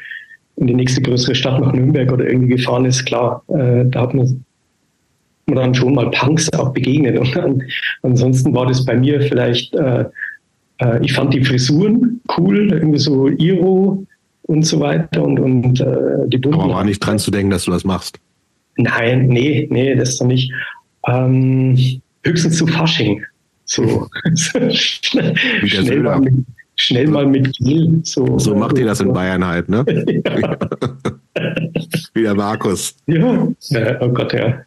in 0.56 0.66
die 0.66 0.74
nächste 0.74 1.00
größere 1.02 1.34
Stadt 1.34 1.60
nach 1.60 1.72
Nürnberg 1.72 2.12
oder 2.12 2.26
irgendwie 2.26 2.56
gefahren 2.56 2.84
ist, 2.84 3.04
klar, 3.04 3.42
äh, 3.48 3.84
da 3.86 4.02
hat 4.02 4.14
man 4.14 4.44
man 5.46 5.56
dann 5.56 5.74
schon 5.74 5.94
mal 5.94 6.10
Punks 6.10 6.52
auch 6.52 6.74
begegnet. 6.74 7.18
Und 7.18 7.34
dann, 7.34 7.62
ansonsten 8.02 8.54
war 8.54 8.66
das 8.66 8.84
bei 8.84 8.94
mir 8.94 9.22
vielleicht 9.22 9.74
äh, 9.74 10.04
äh, 10.78 11.04
ich 11.04 11.12
fand 11.12 11.34
die 11.34 11.44
Frisuren 11.44 12.20
cool, 12.36 12.72
irgendwie 12.72 12.98
so 12.98 13.28
Iro 13.28 14.06
und 14.42 14.62
so 14.64 14.80
weiter 14.80 15.22
und, 15.22 15.38
und 15.38 15.80
äh, 15.80 16.26
die 16.26 16.38
bunten. 16.38 16.60
Aber 16.60 16.74
war 16.74 16.84
nicht 16.84 17.00
dran 17.00 17.18
zu 17.18 17.30
denken, 17.30 17.50
dass 17.50 17.64
du 17.64 17.70
das 17.70 17.84
machst. 17.84 18.18
Nein, 18.76 19.26
nee, 19.26 19.68
nee, 19.70 19.94
das 19.94 20.10
ist 20.10 20.20
doch 20.20 20.26
nicht. 20.26 20.52
Ähm, 21.06 21.76
höchstens 22.24 22.56
zu 22.56 22.66
Fasching. 22.66 23.24
So. 23.68 24.08
schnell, 24.72 26.02
mal 26.02 26.20
mit, 26.20 26.34
schnell 26.76 27.06
mal 27.06 27.26
mit 27.26 27.54
Gel. 27.58 28.00
So, 28.02 28.38
so 28.38 28.54
macht 28.54 28.78
ihr 28.78 28.86
das 28.86 29.00
in 29.00 29.12
Bayern 29.12 29.46
halt, 29.46 29.68
ne? 29.68 29.84
Wie 32.14 32.22
der 32.22 32.34
Markus. 32.34 32.96
Ja. 33.06 33.46
ja, 33.68 34.00
oh 34.00 34.08
Gott, 34.08 34.32
ja. 34.32 34.62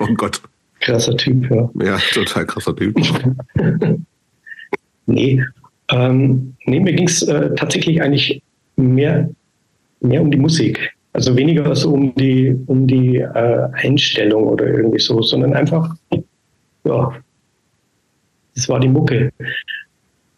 Oh 0.00 0.08
Gott. 0.14 0.40
Krasser 0.80 1.14
Typ, 1.16 1.50
ja. 1.50 1.68
Ja, 1.84 1.98
total 2.12 2.46
krasser 2.46 2.74
Typ. 2.74 2.96
Nee, 5.10 5.42
ähm, 5.90 6.54
nee 6.66 6.80
mir 6.80 6.92
ging 6.92 7.08
es 7.08 7.22
äh, 7.22 7.54
tatsächlich 7.54 8.02
eigentlich 8.02 8.42
mehr, 8.76 9.30
mehr 10.00 10.20
um 10.20 10.30
die 10.30 10.36
Musik. 10.36 10.94
Also 11.14 11.34
weniger 11.34 11.74
so 11.74 11.94
um 11.94 12.14
die, 12.14 12.54
um 12.66 12.86
die 12.86 13.16
äh, 13.16 13.68
Einstellung 13.72 14.48
oder 14.48 14.66
irgendwie 14.66 14.98
so, 14.98 15.22
sondern 15.22 15.54
einfach, 15.54 15.96
ja, 16.84 17.14
das 18.58 18.68
war 18.68 18.80
die 18.80 18.88
Mucke. 18.88 19.32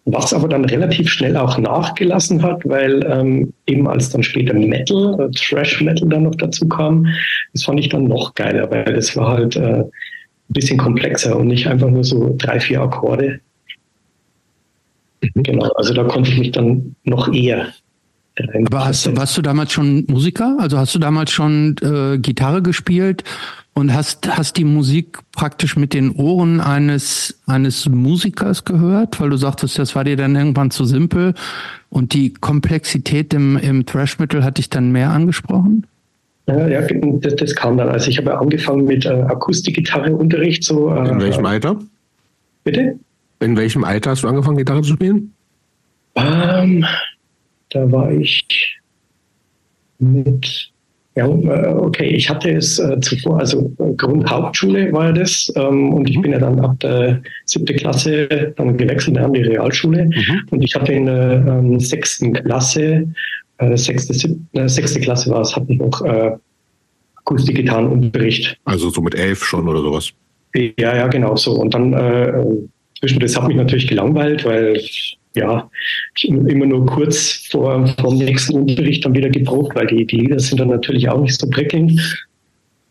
Was 0.06 0.32
aber 0.32 0.48
dann 0.48 0.64
relativ 0.64 1.08
schnell 1.08 1.36
auch 1.36 1.58
nachgelassen 1.58 2.42
hat, 2.42 2.62
weil 2.64 3.04
ähm, 3.06 3.52
eben 3.66 3.86
als 3.86 4.10
dann 4.10 4.22
später 4.22 4.54
Metal, 4.54 5.20
äh, 5.20 5.30
Thrash 5.32 5.80
Metal 5.80 6.08
dann 6.08 6.24
noch 6.24 6.34
dazu 6.36 6.68
kam, 6.68 7.06
das 7.52 7.64
fand 7.64 7.80
ich 7.80 7.90
dann 7.90 8.04
noch 8.04 8.34
geiler, 8.34 8.70
weil 8.70 8.84
das 8.84 9.16
war 9.16 9.32
halt 9.32 9.56
äh, 9.56 9.80
ein 9.82 9.90
bisschen 10.48 10.78
komplexer 10.78 11.36
und 11.36 11.48
nicht 11.48 11.66
einfach 11.66 11.90
nur 11.90 12.02
so 12.02 12.34
drei, 12.38 12.58
vier 12.60 12.80
Akkorde, 12.80 13.40
Mhm. 15.22 15.42
Genau, 15.42 15.68
also 15.72 15.94
da 15.94 16.04
konnte 16.04 16.30
ich 16.30 16.38
mich 16.38 16.52
dann 16.52 16.94
noch 17.04 17.32
eher 17.32 17.68
aber 18.64 18.86
hast, 18.86 19.14
warst 19.16 19.36
du 19.36 19.42
damals 19.42 19.70
schon 19.72 20.06
Musiker? 20.08 20.56
Also 20.58 20.78
hast 20.78 20.94
du 20.94 20.98
damals 20.98 21.30
schon 21.30 21.76
äh, 21.82 22.16
Gitarre 22.16 22.62
gespielt 22.62 23.22
und 23.74 23.94
hast, 23.94 24.36
hast 24.36 24.56
die 24.56 24.64
Musik 24.64 25.18
praktisch 25.32 25.76
mit 25.76 25.94
den 25.94 26.10
Ohren 26.12 26.60
eines, 26.60 27.40
eines 27.46 27.88
Musikers 27.88 28.64
gehört? 28.64 29.20
Weil 29.20 29.30
du 29.30 29.36
sagtest, 29.36 29.78
das 29.78 29.94
war 29.94 30.04
dir 30.04 30.16
dann 30.16 30.36
irgendwann 30.36 30.70
zu 30.70 30.84
simpel 30.84 31.34
und 31.88 32.12
die 32.12 32.32
Komplexität 32.34 33.32
im, 33.32 33.56
im 33.56 33.86
Thrash-Metal 33.86 34.44
hat 34.44 34.58
dich 34.58 34.70
dann 34.70 34.92
mehr 34.92 35.10
angesprochen? 35.10 35.86
Ja, 36.46 36.66
ja 36.66 36.80
das, 36.82 37.36
das 37.36 37.54
kam 37.54 37.76
dann. 37.76 37.88
Also 37.88 38.10
ich 38.10 38.18
habe 38.18 38.36
angefangen 38.38 38.84
mit 38.84 39.06
äh, 39.06 39.10
Akustikgitarre-Unterricht. 39.10 40.64
So, 40.64 40.92
äh, 40.92 41.08
In 41.08 41.20
welchem 41.20 41.46
Alter? 41.46 41.78
Bitte? 42.64 42.98
In 43.40 43.56
welchem 43.56 43.84
Alter 43.84 44.10
hast 44.10 44.22
du 44.22 44.28
angefangen, 44.28 44.58
Gitarre 44.58 44.82
zu 44.82 44.92
spielen? 44.92 45.32
Ähm, 46.16 46.84
da 47.70 47.90
war 47.90 48.10
ich 48.10 48.80
mit, 49.98 50.69
ja, 51.16 51.26
äh, 51.26 51.74
okay, 51.74 52.06
ich 52.06 52.30
hatte 52.30 52.50
es 52.50 52.78
äh, 52.78 53.00
zuvor, 53.00 53.40
also 53.40 53.72
äh, 53.78 53.92
Grundhauptschule 53.94 54.92
war 54.92 55.12
das, 55.12 55.52
ähm, 55.56 55.92
und 55.92 56.08
ich 56.08 56.20
bin 56.20 56.32
ja 56.32 56.38
dann 56.38 56.60
ab 56.60 56.78
der 56.80 57.20
siebten 57.46 57.76
Klasse 57.76 58.28
dann 58.56 58.76
gewechselt 58.76 59.18
an 59.18 59.32
die 59.32 59.42
Realschule 59.42 60.06
mhm. 60.06 60.42
und 60.50 60.62
ich 60.62 60.74
hatte 60.74 60.92
in 60.92 61.06
der 61.06 61.44
ähm, 61.46 61.80
sechsten 61.80 62.32
Klasse, 62.32 63.08
äh, 63.58 63.76
sechste, 63.76 64.14
siebte, 64.14 64.38
äh, 64.60 64.68
sechste 64.68 65.00
Klasse 65.00 65.30
war 65.30 65.40
es, 65.40 65.54
hatte 65.54 65.72
ich 65.72 65.78
noch 65.78 66.00
äh, 66.02 66.30
Akustik-Gitarrenunterricht. 67.16 68.56
Also 68.64 68.90
so 68.90 69.00
mit 69.00 69.14
elf 69.14 69.44
schon 69.44 69.68
oder 69.68 69.80
sowas? 69.80 70.10
Ja, 70.54 70.96
ja, 70.96 71.06
genau 71.08 71.36
so. 71.36 71.52
Und 71.52 71.74
dann 71.74 71.92
äh, 71.92 72.32
Zwischendurch 73.00 73.34
hat 73.36 73.48
mich 73.48 73.56
natürlich 73.56 73.88
gelangweilt, 73.88 74.44
weil 74.44 74.80
ja, 75.34 75.70
ich 76.16 76.28
immer 76.28 76.66
nur 76.66 76.86
kurz 76.86 77.46
vor 77.50 77.86
vom 78.00 78.16
nächsten 78.16 78.56
Unterricht 78.56 79.04
dann 79.04 79.14
wieder 79.14 79.30
gebraucht, 79.30 79.74
weil 79.74 79.86
die, 79.86 80.06
die 80.06 80.16
Lieder 80.16 80.38
sind 80.38 80.60
dann 80.60 80.68
natürlich 80.68 81.08
auch 81.08 81.20
nicht 81.20 81.38
so 81.40 81.48
prickelnd. 81.48 82.26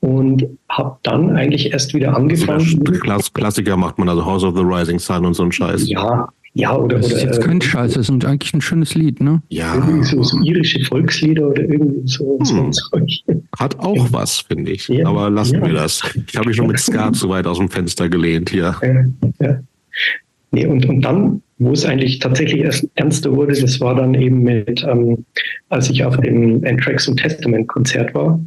Und 0.01 0.45
habe 0.69 0.97
dann 1.03 1.35
eigentlich 1.35 1.73
erst 1.73 1.93
wieder 1.93 2.15
angefangen. 2.15 2.85
Klass 3.01 3.33
Klassiker 3.33 3.75
macht 3.75 3.97
man, 3.97 4.07
also 4.07 4.25
House 4.25 4.45
of 4.45 4.55
the 4.55 4.63
Rising 4.63 4.97
Sun 4.97 5.25
und 5.25 5.33
so 5.33 5.43
ein 5.43 5.51
Scheiß. 5.51 5.89
Ja, 5.89 6.29
ja, 6.53 6.75
oder. 6.75 6.97
Das 6.97 7.11
ist 7.11 7.21
jetzt 7.21 7.41
kein 7.41 7.61
Scheiß, 7.61 7.93
das 7.93 8.09
ist 8.09 8.25
eigentlich 8.25 8.53
ein 8.53 8.61
schönes 8.61 8.95
Lied, 8.95 9.21
ne? 9.21 9.41
Ja. 9.49 9.75
Irgendwie 9.75 10.03
so, 10.03 10.23
so 10.23 10.41
irische 10.41 10.83
Volkslieder 10.85 11.47
oder 11.47 11.61
irgendwie 11.61 12.01
so. 12.05 12.39
Hm. 12.39 12.73
so 12.73 12.81
Hat 13.57 13.79
auch 13.79 14.07
was, 14.11 14.39
finde 14.39 14.71
ich. 14.71 14.87
Ja, 14.87 15.07
Aber 15.07 15.29
lassen 15.29 15.55
ja. 15.55 15.65
wir 15.65 15.73
das. 15.73 16.01
Ich 16.27 16.35
habe 16.35 16.47
mich 16.47 16.57
schon 16.57 16.67
mit 16.67 16.79
Skat 16.79 17.15
so 17.15 17.29
weit 17.29 17.45
aus 17.45 17.57
dem 17.57 17.69
Fenster 17.69 18.09
gelehnt 18.09 18.49
hier. 18.49 18.75
Ja, 18.81 19.45
ja. 19.45 19.59
Nee, 20.51 20.65
und, 20.65 20.85
und 20.87 21.01
dann, 21.01 21.41
wo 21.59 21.71
es 21.71 21.85
eigentlich 21.85 22.19
tatsächlich 22.19 22.61
erst 22.61 22.87
ernster 22.95 23.35
wurde, 23.35 23.59
das 23.59 23.79
war 23.79 23.95
dann 23.95 24.13
eben 24.15 24.41
mit, 24.41 24.83
ähm, 24.83 25.25
als 25.69 25.89
ich 25.89 26.03
auf 26.03 26.17
dem 26.17 26.63
Anthrax 26.65 27.07
und 27.07 27.17
Testament 27.17 27.67
Konzert 27.67 28.13
war. 28.15 28.39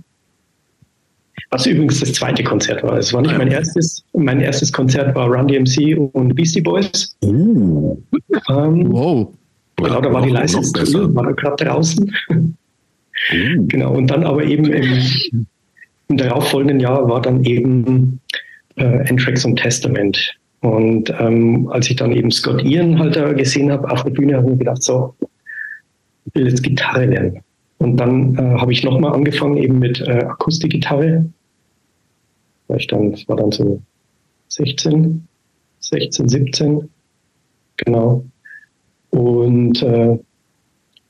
Was 1.50 1.66
übrigens 1.66 2.00
das 2.00 2.14
zweite 2.14 2.42
Konzert 2.42 2.82
war. 2.82 2.96
Es 2.96 3.12
war 3.12 3.20
nicht 3.20 3.36
mein 3.36 3.48
erstes. 3.48 4.02
Mein 4.14 4.40
erstes 4.40 4.72
Konzert 4.72 5.14
war 5.14 5.28
Run 5.28 5.48
DMC 5.48 5.98
und 6.12 6.34
Beastie 6.34 6.62
Boys. 6.62 7.14
Uh. 7.22 7.96
Ähm, 8.48 8.90
wow. 8.90 9.28
Genau, 9.76 10.00
da 10.00 10.12
war 10.12 10.22
die 10.22 10.30
Leistungstour, 10.30 11.14
war 11.14 11.24
da 11.24 11.32
gerade 11.32 11.64
draußen. 11.64 12.14
Uh. 12.30 13.66
Genau, 13.68 13.94
und 13.94 14.06
dann 14.08 14.24
aber 14.24 14.44
eben 14.44 14.64
im, 14.64 15.46
im 16.08 16.16
darauffolgenden 16.16 16.80
Jahr 16.80 17.06
war 17.08 17.20
dann 17.20 17.44
eben 17.44 18.18
äh, 18.76 19.08
Anthrax 19.08 19.44
und 19.44 19.56
Testament. 19.56 20.34
Und 20.62 21.12
ähm, 21.18 21.68
als 21.70 21.90
ich 21.90 21.96
dann 21.96 22.12
eben 22.12 22.30
Scott 22.30 22.62
Ian 22.62 22.98
halt 22.98 23.16
da 23.16 23.32
gesehen 23.32 23.72
habe 23.72 23.90
auf 23.90 24.04
der 24.04 24.10
Bühne, 24.10 24.36
habe 24.36 24.52
ich 24.52 24.58
gedacht, 24.60 24.82
so, 24.82 25.14
ich 26.24 26.34
will 26.34 26.48
jetzt 26.48 26.62
Gitarre 26.62 27.04
lernen. 27.04 27.40
Und 27.78 27.96
dann 27.96 28.36
äh, 28.36 28.60
habe 28.60 28.72
ich 28.72 28.84
nochmal 28.84 29.12
angefangen 29.12 29.56
eben 29.56 29.80
mit 29.80 30.00
äh, 30.00 30.22
Akustikgitarre. 30.24 31.26
Ich 32.76 32.86
dann, 32.86 33.10
das 33.10 33.28
war 33.28 33.36
dann 33.36 33.50
so 33.50 33.82
16, 34.48 35.26
16, 35.80 36.28
17, 36.28 36.88
genau. 37.76 38.24
Und 39.10 39.82
äh, 39.82 40.16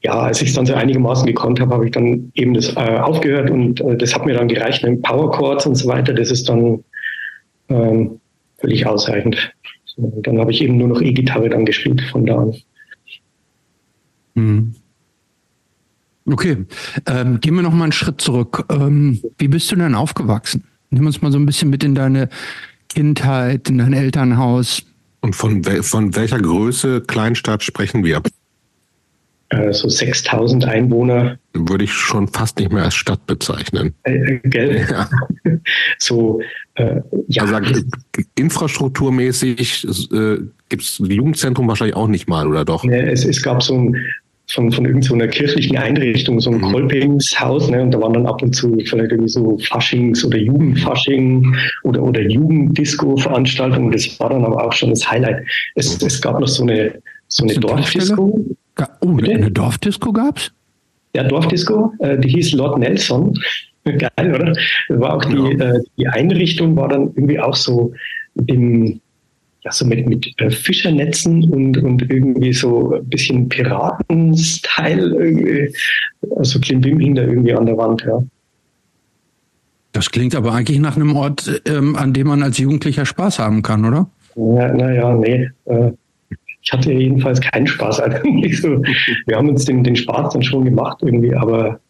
ja, 0.00 0.14
als 0.14 0.40
ich 0.40 0.48
es 0.48 0.54
dann 0.54 0.64
so 0.64 0.72
einigermaßen 0.72 1.26
gekonnt 1.26 1.60
habe, 1.60 1.74
habe 1.74 1.84
ich 1.84 1.92
dann 1.92 2.32
eben 2.34 2.54
das 2.54 2.74
äh, 2.74 2.98
aufgehört 2.98 3.50
und 3.50 3.82
äh, 3.82 3.98
das 3.98 4.14
hat 4.14 4.24
mir 4.24 4.34
dann 4.34 4.48
gereicht 4.48 4.82
mit 4.82 5.02
Power 5.02 5.30
Chords 5.30 5.66
und 5.66 5.74
so 5.74 5.88
weiter. 5.88 6.14
Das 6.14 6.30
ist 6.30 6.48
dann 6.48 6.82
ähm, 7.68 8.18
völlig 8.62 8.86
ausreichend. 8.86 9.52
So, 9.84 10.10
dann 10.22 10.38
habe 10.38 10.50
ich 10.52 10.62
eben 10.62 10.78
nur 10.78 10.88
noch 10.88 11.02
E-Gitarre 11.02 11.50
dann 11.50 11.66
gespielt 11.66 12.00
von 12.10 12.24
da 12.24 12.38
an. 12.38 12.54
Hm. 14.34 14.74
Okay, 16.24 16.56
ähm, 17.06 17.40
gehen 17.40 17.54
wir 17.56 17.62
noch 17.62 17.74
mal 17.74 17.84
einen 17.84 17.92
Schritt 17.92 18.20
zurück. 18.20 18.64
Ähm, 18.70 19.20
wie 19.38 19.48
bist 19.48 19.70
du 19.70 19.76
denn 19.76 19.94
aufgewachsen? 19.94 20.64
Nimm 20.90 21.04
uns 21.04 21.20
mal 21.20 21.32
so 21.32 21.38
ein 21.38 21.46
bisschen 21.46 21.68
mit 21.68 21.84
in 21.84 21.94
deine 21.94 22.28
Kindheit, 22.88 23.68
in 23.68 23.78
dein 23.78 23.92
Elternhaus. 23.92 24.82
Und 25.20 25.34
von, 25.34 25.64
wel 25.66 25.82
von 25.82 26.14
welcher 26.14 26.40
Größe 26.40 27.02
Kleinstadt 27.02 27.62
sprechen 27.62 28.04
wir? 28.04 28.22
Äh, 29.52 29.72
so 29.72 29.88
6000 29.88 30.64
Einwohner. 30.64 31.36
Würde 31.52 31.84
ich 31.84 31.92
schon 31.92 32.26
fast 32.26 32.58
nicht 32.58 32.72
mehr 32.72 32.84
als 32.84 32.94
Stadt 32.94 33.26
bezeichnen. 33.26 33.94
Äh, 34.04 34.14
äh 34.14 34.40
gell? 34.44 34.86
Ja. 34.90 35.10
so, 35.98 36.40
äh, 36.74 37.00
ja. 37.28 37.44
Also, 37.44 37.82
infrastrukturmäßig 38.34 39.86
äh, 40.10 40.38
gibt 40.70 40.82
es 40.82 41.02
Jugendzentrum 41.06 41.68
wahrscheinlich 41.68 41.96
auch 41.96 42.08
nicht 42.08 42.28
mal, 42.28 42.46
oder 42.46 42.64
doch? 42.64 42.82
Nee, 42.84 43.10
es, 43.10 43.26
es 43.26 43.42
gab 43.42 43.62
so 43.62 43.74
ein 43.74 43.96
von, 44.50 44.72
von 44.72 44.86
irgendeiner 44.86 45.24
so 45.24 45.30
kirchlichen 45.30 45.76
Einrichtung, 45.76 46.40
so 46.40 46.50
ein 46.50 46.56
mhm. 46.56 46.72
Kolpingshaus, 46.72 47.70
ne, 47.70 47.82
und 47.82 47.90
da 47.92 48.00
waren 48.00 48.12
dann 48.14 48.26
ab 48.26 48.42
und 48.42 48.54
zu 48.54 48.72
vielleicht 48.84 49.12
irgendwie 49.12 49.28
so 49.28 49.58
Faschings- 49.58 50.24
oder 50.24 50.38
Jugendfasching 50.38 51.54
oder, 51.84 52.02
oder 52.02 52.20
Jugenddisco-Veranstaltungen. 52.22 53.92
Das 53.92 54.18
war 54.18 54.30
dann 54.30 54.44
aber 54.44 54.64
auch 54.64 54.72
schon 54.72 54.90
das 54.90 55.08
Highlight. 55.10 55.46
Es, 55.74 56.02
es 56.02 56.20
gab 56.20 56.40
noch 56.40 56.48
so 56.48 56.64
eine, 56.64 57.00
so 57.28 57.44
eine 57.44 57.54
Dorfdisco. 57.54 58.44
Oh, 59.00 59.12
Bitte? 59.14 59.32
eine 59.32 59.50
Dorfdisco 59.50 60.12
gab's? 60.12 60.52
Ja, 61.14 61.24
Dorfdisco, 61.24 61.92
äh, 61.98 62.18
die 62.18 62.28
hieß 62.28 62.52
Lord 62.52 62.78
Nelson. 62.78 63.38
Geil, 63.84 64.34
oder? 64.34 64.54
War 64.88 65.16
auch 65.16 65.24
die, 65.24 65.56
ja. 65.58 65.74
äh, 65.74 65.80
die 65.96 66.06
Einrichtung 66.06 66.76
war 66.76 66.88
dann 66.88 67.12
irgendwie 67.14 67.40
auch 67.40 67.56
so 67.56 67.92
im, 68.46 69.00
ja, 69.62 69.72
so 69.72 69.84
mit, 69.84 70.08
mit 70.08 70.40
äh, 70.40 70.50
Fischernetzen 70.50 71.50
und, 71.50 71.78
und 71.78 72.02
irgendwie 72.02 72.52
so 72.52 72.94
ein 72.94 73.08
bisschen 73.08 73.48
Piraten-Style 73.48 75.14
irgendwie. 75.14 75.74
Also 76.36 76.60
Klimbim 76.60 76.98
hing 77.00 77.14
da 77.14 77.22
irgendwie 77.22 77.54
an 77.54 77.66
der 77.66 77.76
Wand, 77.76 78.04
ja. 78.06 78.22
Das 79.92 80.10
klingt 80.10 80.34
aber 80.34 80.52
eigentlich 80.54 80.78
nach 80.78 80.96
einem 80.96 81.14
Ort, 81.16 81.62
ähm, 81.66 81.96
an 81.96 82.14
dem 82.14 82.28
man 82.28 82.42
als 82.42 82.58
Jugendlicher 82.58 83.04
Spaß 83.04 83.38
haben 83.38 83.60
kann, 83.62 83.84
oder? 83.84 84.08
Ja, 84.36 84.72
naja, 84.72 85.14
nee. 85.14 85.50
Äh, 85.66 85.92
ich 86.62 86.72
hatte 86.72 86.92
jedenfalls 86.92 87.40
keinen 87.40 87.66
Spaß 87.66 88.00
eigentlich. 88.00 88.52
So, 88.62 88.80
wir 89.26 89.36
haben 89.36 89.48
uns 89.48 89.64
den, 89.64 89.82
den 89.82 89.96
Spaß 89.96 90.34
dann 90.34 90.42
schon 90.42 90.64
gemacht 90.64 90.98
irgendwie, 91.02 91.34
aber 91.34 91.80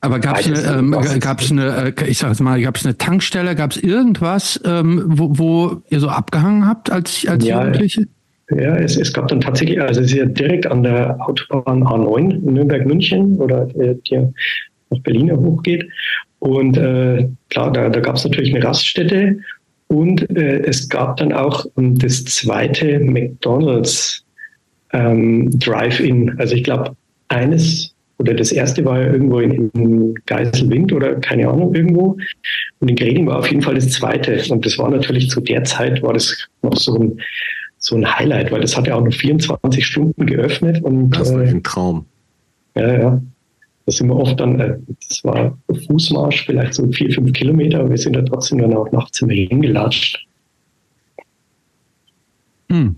aber 0.00 0.18
gab 0.18 0.40
es 0.40 0.46
eine, 0.46 0.78
ähm, 0.78 0.90
gab's 1.20 1.50
eine, 1.50 1.94
äh, 1.96 2.08
ich 2.08 2.18
sag 2.18 2.30
jetzt 2.30 2.40
mal, 2.40 2.60
gab 2.60 2.76
es 2.76 2.84
eine 2.84 2.96
Tankstelle, 2.96 3.54
gab 3.54 3.72
es 3.72 3.76
irgendwas, 3.76 4.60
ähm, 4.64 5.04
wo, 5.06 5.38
wo 5.38 5.82
ihr 5.90 6.00
so 6.00 6.08
abgehangen 6.08 6.66
habt 6.66 6.90
als, 6.90 7.26
als 7.28 7.44
ja, 7.44 7.64
Jugendliche? 7.64 8.06
Ja, 8.50 8.76
es, 8.76 8.96
es 8.96 9.12
gab 9.12 9.28
dann 9.28 9.40
tatsächlich, 9.40 9.80
also 9.80 10.00
es 10.00 10.08
ist 10.08 10.18
ja 10.18 10.24
direkt 10.24 10.66
an 10.66 10.82
der 10.82 11.20
Autobahn 11.20 11.84
A9 11.84 12.50
Nürnberg-München 12.50 13.38
oder 13.38 13.66
die 13.66 14.28
nach 14.90 15.00
Berlin 15.02 15.30
hochgeht. 15.30 15.88
Und 16.40 16.76
äh, 16.76 17.28
klar, 17.50 17.72
da, 17.72 17.88
da 17.88 18.00
gab 18.00 18.16
es 18.16 18.24
natürlich 18.24 18.54
eine 18.54 18.64
Raststätte 18.64 19.38
und 19.90 20.30
äh, 20.36 20.60
es 20.60 20.88
gab 20.88 21.16
dann 21.16 21.32
auch 21.32 21.66
um, 21.74 21.98
das 21.98 22.24
zweite 22.24 23.00
McDonald's 23.00 24.24
ähm, 24.92 25.50
Drive-In. 25.58 26.38
Also 26.38 26.54
ich 26.54 26.62
glaube, 26.62 26.96
eines 27.26 27.92
oder 28.18 28.34
das 28.34 28.52
erste 28.52 28.84
war 28.84 29.00
ja 29.00 29.12
irgendwo 29.12 29.40
in, 29.40 29.70
in 29.70 30.14
Geiselwind 30.26 30.92
oder 30.92 31.16
keine 31.16 31.48
Ahnung 31.48 31.74
irgendwo. 31.74 32.16
Und 32.78 32.88
in 32.88 32.94
Greding 32.94 33.26
war 33.26 33.40
auf 33.40 33.50
jeden 33.50 33.62
Fall 33.62 33.74
das 33.74 33.90
zweite. 33.90 34.40
Und 34.50 34.64
das 34.64 34.78
war 34.78 34.90
natürlich 34.90 35.28
zu 35.28 35.40
der 35.40 35.64
Zeit 35.64 36.00
war 36.02 36.12
das 36.12 36.48
noch 36.62 36.76
so 36.76 36.96
ein, 36.96 37.20
so 37.78 37.96
ein 37.96 38.06
Highlight, 38.06 38.52
weil 38.52 38.60
das 38.60 38.76
hat 38.76 38.86
ja 38.86 38.94
auch 38.94 39.02
nur 39.02 39.12
24 39.12 39.84
Stunden 39.84 40.24
geöffnet. 40.24 40.84
Und, 40.84 41.10
das 41.10 41.30
ist 41.30 41.36
äh, 41.36 41.48
ein 41.48 41.64
Traum. 41.64 42.06
Ja, 42.76 42.92
ja. 42.96 43.22
Da 43.90 43.96
sind 43.96 44.06
wir 44.06 44.14
oft 44.14 44.38
dann, 44.38 44.60
äh, 44.60 44.78
das 45.08 45.24
war 45.24 45.58
Fußmarsch, 45.88 46.46
vielleicht 46.46 46.74
so 46.74 46.86
vier, 46.92 47.12
fünf 47.12 47.32
Kilometer, 47.32 47.80
aber 47.80 47.90
wir 47.90 47.98
sind 47.98 48.14
da 48.14 48.22
trotzdem 48.22 48.58
dann 48.58 48.72
auch 48.72 48.92
nachts 48.92 49.20
immer 49.20 49.32
hingelatscht. 49.32 50.28
Hm. 52.68 52.94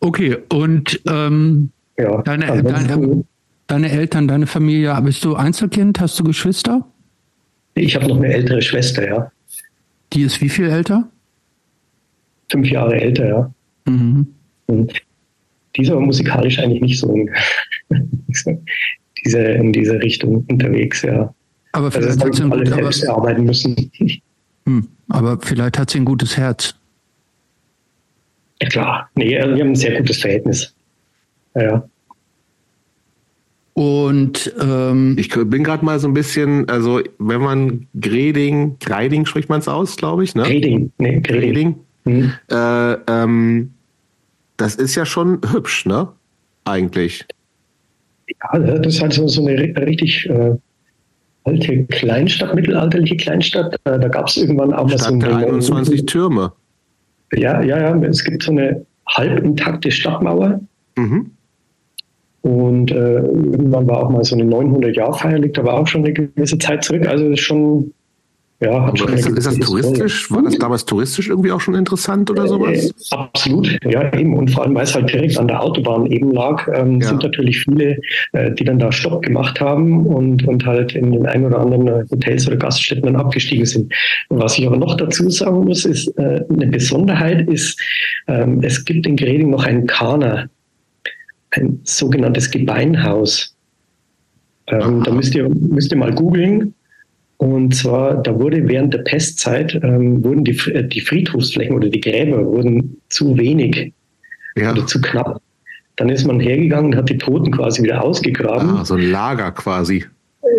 Okay, 0.00 0.38
und 0.48 0.98
ähm, 1.06 1.72
ja, 1.98 2.22
deine, 2.22 2.62
deine, 2.62 3.24
deine 3.66 3.90
Eltern, 3.90 4.28
deine 4.28 4.46
Familie, 4.46 4.98
bist 5.02 5.22
du 5.26 5.34
Einzelkind? 5.34 6.00
Hast 6.00 6.18
du 6.18 6.24
Geschwister? 6.24 6.82
Ich 7.74 7.94
habe 7.94 8.08
noch 8.08 8.16
eine 8.16 8.32
ältere 8.32 8.62
Schwester, 8.62 9.06
ja. 9.06 9.30
Die 10.14 10.22
ist 10.22 10.40
wie 10.40 10.48
viel 10.48 10.70
älter? 10.70 11.06
Fünf 12.50 12.70
Jahre 12.70 12.98
älter, 12.98 13.28
ja. 13.28 13.54
Mhm. 13.84 14.28
Und 14.68 15.02
die 15.76 15.82
ist 15.82 15.90
aber 15.90 16.00
musikalisch 16.00 16.58
eigentlich 16.58 16.80
nicht 16.80 16.98
so 16.98 17.14
diese, 19.24 19.38
in 19.40 19.72
diese 19.72 20.00
Richtung 20.00 20.44
unterwegs, 20.48 21.02
ja. 21.02 21.32
Aber 21.72 21.86
also 21.86 22.00
vielleicht 22.00 22.22
also, 22.22 22.26
hat 22.26 22.34
sie 22.34 22.42
alle 22.42 22.64
gut, 22.64 22.74
selbst 22.74 23.08
aber, 23.08 23.18
arbeiten 23.18 23.44
müssen. 23.44 23.90
Hm, 24.66 24.88
aber 25.08 25.38
vielleicht 25.40 25.78
hat 25.78 25.90
sie 25.90 26.00
ein 26.00 26.04
gutes 26.04 26.36
Herz. 26.36 26.74
Ja, 28.60 28.68
klar. 28.68 29.10
Nee, 29.14 29.30
wir 29.30 29.42
haben 29.42 29.70
ein 29.70 29.74
sehr 29.74 29.98
gutes 29.98 30.20
Verhältnis. 30.20 30.74
Ja. 31.54 31.82
Und 33.74 34.52
ähm, 34.60 35.16
ich 35.18 35.30
bin 35.30 35.64
gerade 35.64 35.84
mal 35.84 35.98
so 35.98 36.06
ein 36.06 36.14
bisschen, 36.14 36.68
also 36.68 37.00
wenn 37.18 37.40
man 37.40 37.86
Greding, 37.98 38.76
Greiding 38.80 39.24
spricht 39.24 39.48
man 39.48 39.60
es 39.60 39.68
aus, 39.68 39.96
glaube 39.96 40.24
ich, 40.24 40.34
ne? 40.34 40.42
Greding, 40.42 40.92
nee, 40.98 41.20
Greding. 41.20 41.76
Mhm. 42.04 42.34
Äh, 42.50 42.92
ähm, 43.06 43.72
das 44.58 44.74
ist 44.74 44.94
ja 44.94 45.06
schon 45.06 45.40
hübsch, 45.50 45.86
ne? 45.86 46.08
Eigentlich. 46.64 47.26
Ja, 48.40 48.58
das 48.58 48.94
ist 48.94 49.02
halt 49.02 49.12
so, 49.12 49.26
so 49.28 49.46
eine 49.46 49.58
richtig 49.86 50.28
äh, 50.28 50.54
alte 51.44 51.84
Kleinstadt, 51.84 52.54
mittelalterliche 52.54 53.16
Kleinstadt. 53.16 53.74
Äh, 53.84 53.98
da 53.98 54.08
gab 54.08 54.28
es 54.28 54.36
irgendwann 54.36 54.72
auch 54.72 54.88
mal 54.88 54.98
so 54.98 55.12
eine 55.12 55.36
21 55.36 56.06
Türme. 56.06 56.52
Ja, 57.34 57.62
ja, 57.62 57.78
ja. 57.78 57.96
Es 58.04 58.24
gibt 58.24 58.42
so 58.42 58.52
eine 58.52 58.84
halb 59.08 59.42
intakte 59.42 59.90
Stadtmauer. 59.90 60.60
Mhm. 60.96 61.30
Und 62.42 62.90
äh, 62.90 63.18
irgendwann 63.18 63.86
war 63.86 64.04
auch 64.04 64.10
mal 64.10 64.24
so 64.24 64.34
eine 64.34 64.44
900-Jahr-Feier, 64.44 65.38
liegt 65.38 65.58
aber 65.58 65.74
auch 65.74 65.86
schon 65.86 66.04
eine 66.04 66.12
gewisse 66.12 66.58
Zeit 66.58 66.82
zurück. 66.84 67.06
Also 67.06 67.28
ist 67.30 67.40
schon, 67.40 67.92
ja, 68.62 68.86
hat 68.86 68.98
schon 68.98 69.12
ist, 69.12 69.28
ist 69.28 69.46
das 69.46 69.58
touristisch? 69.58 70.30
War 70.30 70.42
das 70.42 70.56
damals 70.58 70.84
touristisch 70.84 71.28
irgendwie 71.28 71.50
auch 71.50 71.60
schon 71.60 71.74
interessant 71.74 72.30
oder 72.30 72.46
sowas? 72.46 72.86
Äh, 72.86 73.14
absolut, 73.16 73.78
ja, 73.84 74.12
eben. 74.14 74.36
Und 74.36 74.50
vor 74.50 74.64
allem, 74.64 74.74
weil 74.74 74.84
es 74.84 74.94
halt 74.94 75.12
direkt 75.12 75.38
an 75.38 75.48
der 75.48 75.62
Autobahn 75.62 76.06
eben 76.06 76.32
lag, 76.32 76.68
ähm, 76.72 77.00
ja. 77.00 77.08
sind 77.08 77.22
natürlich 77.22 77.60
viele, 77.60 77.98
äh, 78.32 78.52
die 78.52 78.64
dann 78.64 78.78
da 78.78 78.92
Stopp 78.92 79.22
gemacht 79.22 79.60
haben 79.60 80.06
und, 80.06 80.46
und 80.46 80.64
halt 80.64 80.94
in 80.94 81.12
den 81.12 81.26
ein 81.26 81.44
oder 81.44 81.58
anderen 81.58 82.08
Hotels 82.10 82.46
oder 82.46 82.56
Gaststätten 82.56 83.04
dann 83.04 83.16
abgestiegen 83.16 83.66
sind. 83.66 83.92
was 84.28 84.58
ich 84.58 84.66
aber 84.66 84.76
noch 84.76 84.96
dazu 84.96 85.28
sagen 85.30 85.64
muss, 85.64 85.84
ist, 85.84 86.08
äh, 86.18 86.44
eine 86.48 86.66
Besonderheit 86.66 87.48
ist, 87.48 87.80
ähm, 88.28 88.60
es 88.62 88.84
gibt 88.84 89.06
in 89.06 89.16
Greding 89.16 89.50
noch 89.50 89.64
einen 89.64 89.86
Kana 89.86 90.48
ein 91.52 91.80
sogenanntes 91.84 92.50
Gebeinhaus. 92.50 93.56
Ähm, 94.68 95.02
da 95.02 95.12
müsst 95.12 95.34
ihr, 95.34 95.48
müsst 95.48 95.90
ihr 95.90 95.98
mal 95.98 96.14
googeln. 96.14 96.74
Und 97.42 97.74
zwar, 97.74 98.22
da 98.22 98.38
wurde 98.38 98.68
während 98.68 98.94
der 98.94 99.00
Pestzeit, 99.00 99.74
ähm, 99.82 100.22
wurden 100.22 100.44
die, 100.44 100.56
äh, 100.70 100.86
die 100.86 101.00
Friedhofsflächen 101.00 101.74
oder 101.74 101.88
die 101.88 102.00
Gräber 102.00 102.46
wurden 102.46 102.98
zu 103.08 103.36
wenig 103.36 103.92
ja. 104.54 104.70
oder 104.70 104.86
zu 104.86 105.00
knapp. 105.00 105.42
Dann 105.96 106.08
ist 106.08 106.24
man 106.24 106.38
hergegangen 106.38 106.92
und 106.92 106.96
hat 106.96 107.08
die 107.08 107.18
Toten 107.18 107.50
quasi 107.50 107.82
wieder 107.82 108.04
ausgegraben. 108.04 108.70
Ah, 108.70 108.84
so 108.84 108.94
ein 108.94 109.10
Lager 109.10 109.50
quasi. 109.50 110.04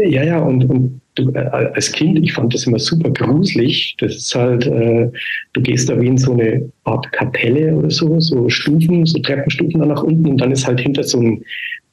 Ja, 0.04 0.26
ja, 0.26 0.40
und, 0.40 0.66
und 0.66 1.00
du, 1.16 1.32
äh, 1.32 1.40
als 1.74 1.90
Kind, 1.94 2.20
ich 2.22 2.34
fand 2.34 2.54
das 2.54 2.68
immer 2.68 2.80
super 2.80 3.12
gruselig. 3.12 3.96
Das 4.00 4.18
ist 4.18 4.36
halt, 4.36 4.68
äh, 4.68 5.10
du 5.54 5.62
gehst 5.62 5.88
da 5.88 5.98
wie 6.02 6.08
in 6.08 6.18
so 6.18 6.34
eine 6.34 6.70
Art 6.84 7.10
Kapelle 7.14 7.74
oder 7.74 7.92
so, 7.92 8.20
so 8.20 8.50
Stufen, 8.50 9.06
so 9.06 9.20
Treppenstufen 9.20 9.80
da 9.80 9.86
nach 9.86 10.04
unten 10.04 10.32
und 10.32 10.42
dann 10.42 10.52
ist 10.52 10.68
halt 10.68 10.82
hinter 10.82 11.04
so 11.06 11.18
einem 11.18 11.46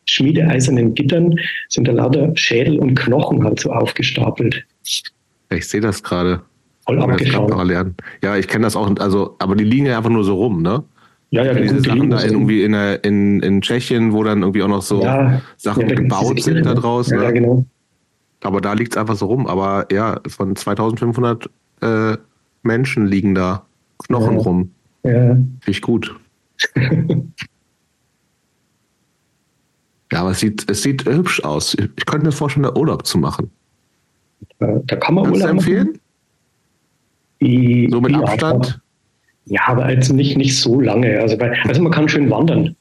schmiedeeisernen 0.07 0.95
Gittern 0.95 1.39
sind 1.69 1.87
da 1.87 1.93
lauter 1.93 2.33
Schädel 2.35 2.81
und 2.81 2.97
Knochen 2.97 3.45
halt 3.45 3.61
so 3.61 3.71
aufgestapelt. 3.71 4.65
Ich 4.83 5.69
sehe 5.69 5.81
das 5.81 6.03
gerade. 6.03 6.43
Voll 6.87 7.03
abgefahren. 7.03 7.95
Ja, 8.23 8.37
ich 8.37 8.49
kenne 8.49 8.65
das 8.65 8.77
auch, 8.77 8.91
also, 8.99 9.37
aber 9.39 9.55
die 9.55 9.65
liegen 9.65 9.87
ja 9.87 9.97
einfach 9.97 10.11
nur 10.11 10.25
so 10.25 10.35
rum, 10.35 10.63
ne? 10.63 10.83
Ja, 11.31 11.45
ja, 11.45 11.55
diese 11.55 11.81
Sachen 11.81 12.11
da 12.11 12.25
irgendwie 12.25 12.65
in, 12.65 12.75
in, 12.75 13.41
in 13.41 13.63
Tschechien, 13.63 14.13
wo 14.13 14.25
dann 14.25 14.43
irgendwie 14.43 14.65
auch 14.65 14.69
noch 14.69 14.83
so 14.83 15.03
ja, 15.03 15.41
Sachen 15.57 15.89
ja, 15.89 15.95
gebaut 15.95 16.43
sind 16.43 16.67
da 16.67 16.75
draußen. 16.75 17.17
Ja, 17.17 17.29
ne? 17.29 17.33
genau. 17.33 17.65
Aber 18.43 18.61
da 18.61 18.73
liegt 18.73 18.95
es 18.95 18.97
einfach 18.97 19.15
so 19.15 19.27
rum. 19.27 19.47
Aber 19.47 19.87
ja, 19.93 20.21
von 20.27 20.57
2500 20.57 21.49
äh, 21.83 22.17
Menschen 22.63 23.07
liegen 23.07 23.37
da 23.37 23.65
Knochen 24.07 24.39
ja. 24.39 24.43
rum. 24.43 24.73
Ja. 25.05 25.13
Finde 25.13 25.55
ich 25.67 25.83
gut. 25.83 26.17
ja, 30.13 30.21
aber 30.21 30.31
es 30.31 30.41
sieht, 30.41 30.69
es 30.69 30.83
sieht 30.83 31.05
hübsch 31.05 31.45
aus. 31.45 31.75
Ich 31.75 32.07
könnte 32.07 32.27
mir 32.27 32.33
vorstellen, 32.33 32.65
da 32.65 32.75
Urlaub 32.75 33.07
zu 33.07 33.19
machen. 33.19 33.51
Da 34.59 34.97
kann 34.97 35.15
man 35.15 35.25
Kannst 35.25 35.41
Urlaub 35.41 35.57
empfehlen? 35.57 35.99
Die, 37.41 37.89
so 37.91 38.01
mit 38.01 38.15
Abstand? 38.15 38.81
Ja, 39.47 39.63
aber 39.67 39.91
jetzt 39.91 40.13
nicht, 40.13 40.37
nicht 40.37 40.59
so 40.59 40.81
lange. 40.81 41.19
Also, 41.21 41.37
bei, 41.37 41.59
also 41.65 41.83
man 41.83 41.93
kann 41.93 42.09
schön 42.09 42.31
wandern. 42.31 42.77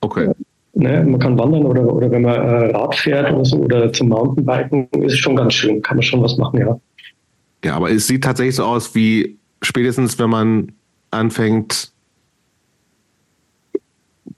Okay. 0.00 0.30
Ne, 0.74 1.04
man 1.04 1.18
kann 1.18 1.38
wandern 1.38 1.64
oder, 1.64 1.92
oder 1.92 2.10
wenn 2.10 2.22
man 2.22 2.34
äh, 2.34 2.76
Rad 2.76 2.94
fährt 2.94 3.32
oder 3.32 3.44
so 3.44 3.56
oder 3.56 3.92
zum 3.92 4.08
Mountainbiken, 4.08 4.88
ist 5.02 5.18
schon 5.18 5.34
ganz 5.34 5.54
schön, 5.54 5.80
kann 5.80 5.96
man 5.96 6.02
schon 6.02 6.22
was 6.22 6.36
machen, 6.36 6.60
ja. 6.60 6.78
Ja, 7.64 7.76
aber 7.76 7.90
es 7.90 8.06
sieht 8.06 8.22
tatsächlich 8.22 8.56
so 8.56 8.64
aus 8.64 8.94
wie 8.94 9.38
spätestens, 9.62 10.18
wenn 10.18 10.28
man 10.28 10.72
anfängt, 11.10 11.92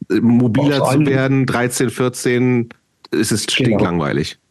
mobiler 0.09 0.85
zu 0.85 1.05
werden, 1.07 1.45
13, 1.45 1.91
14, 1.91 2.69
ist 3.11 3.33
es 3.33 3.47
genau. 3.47 4.05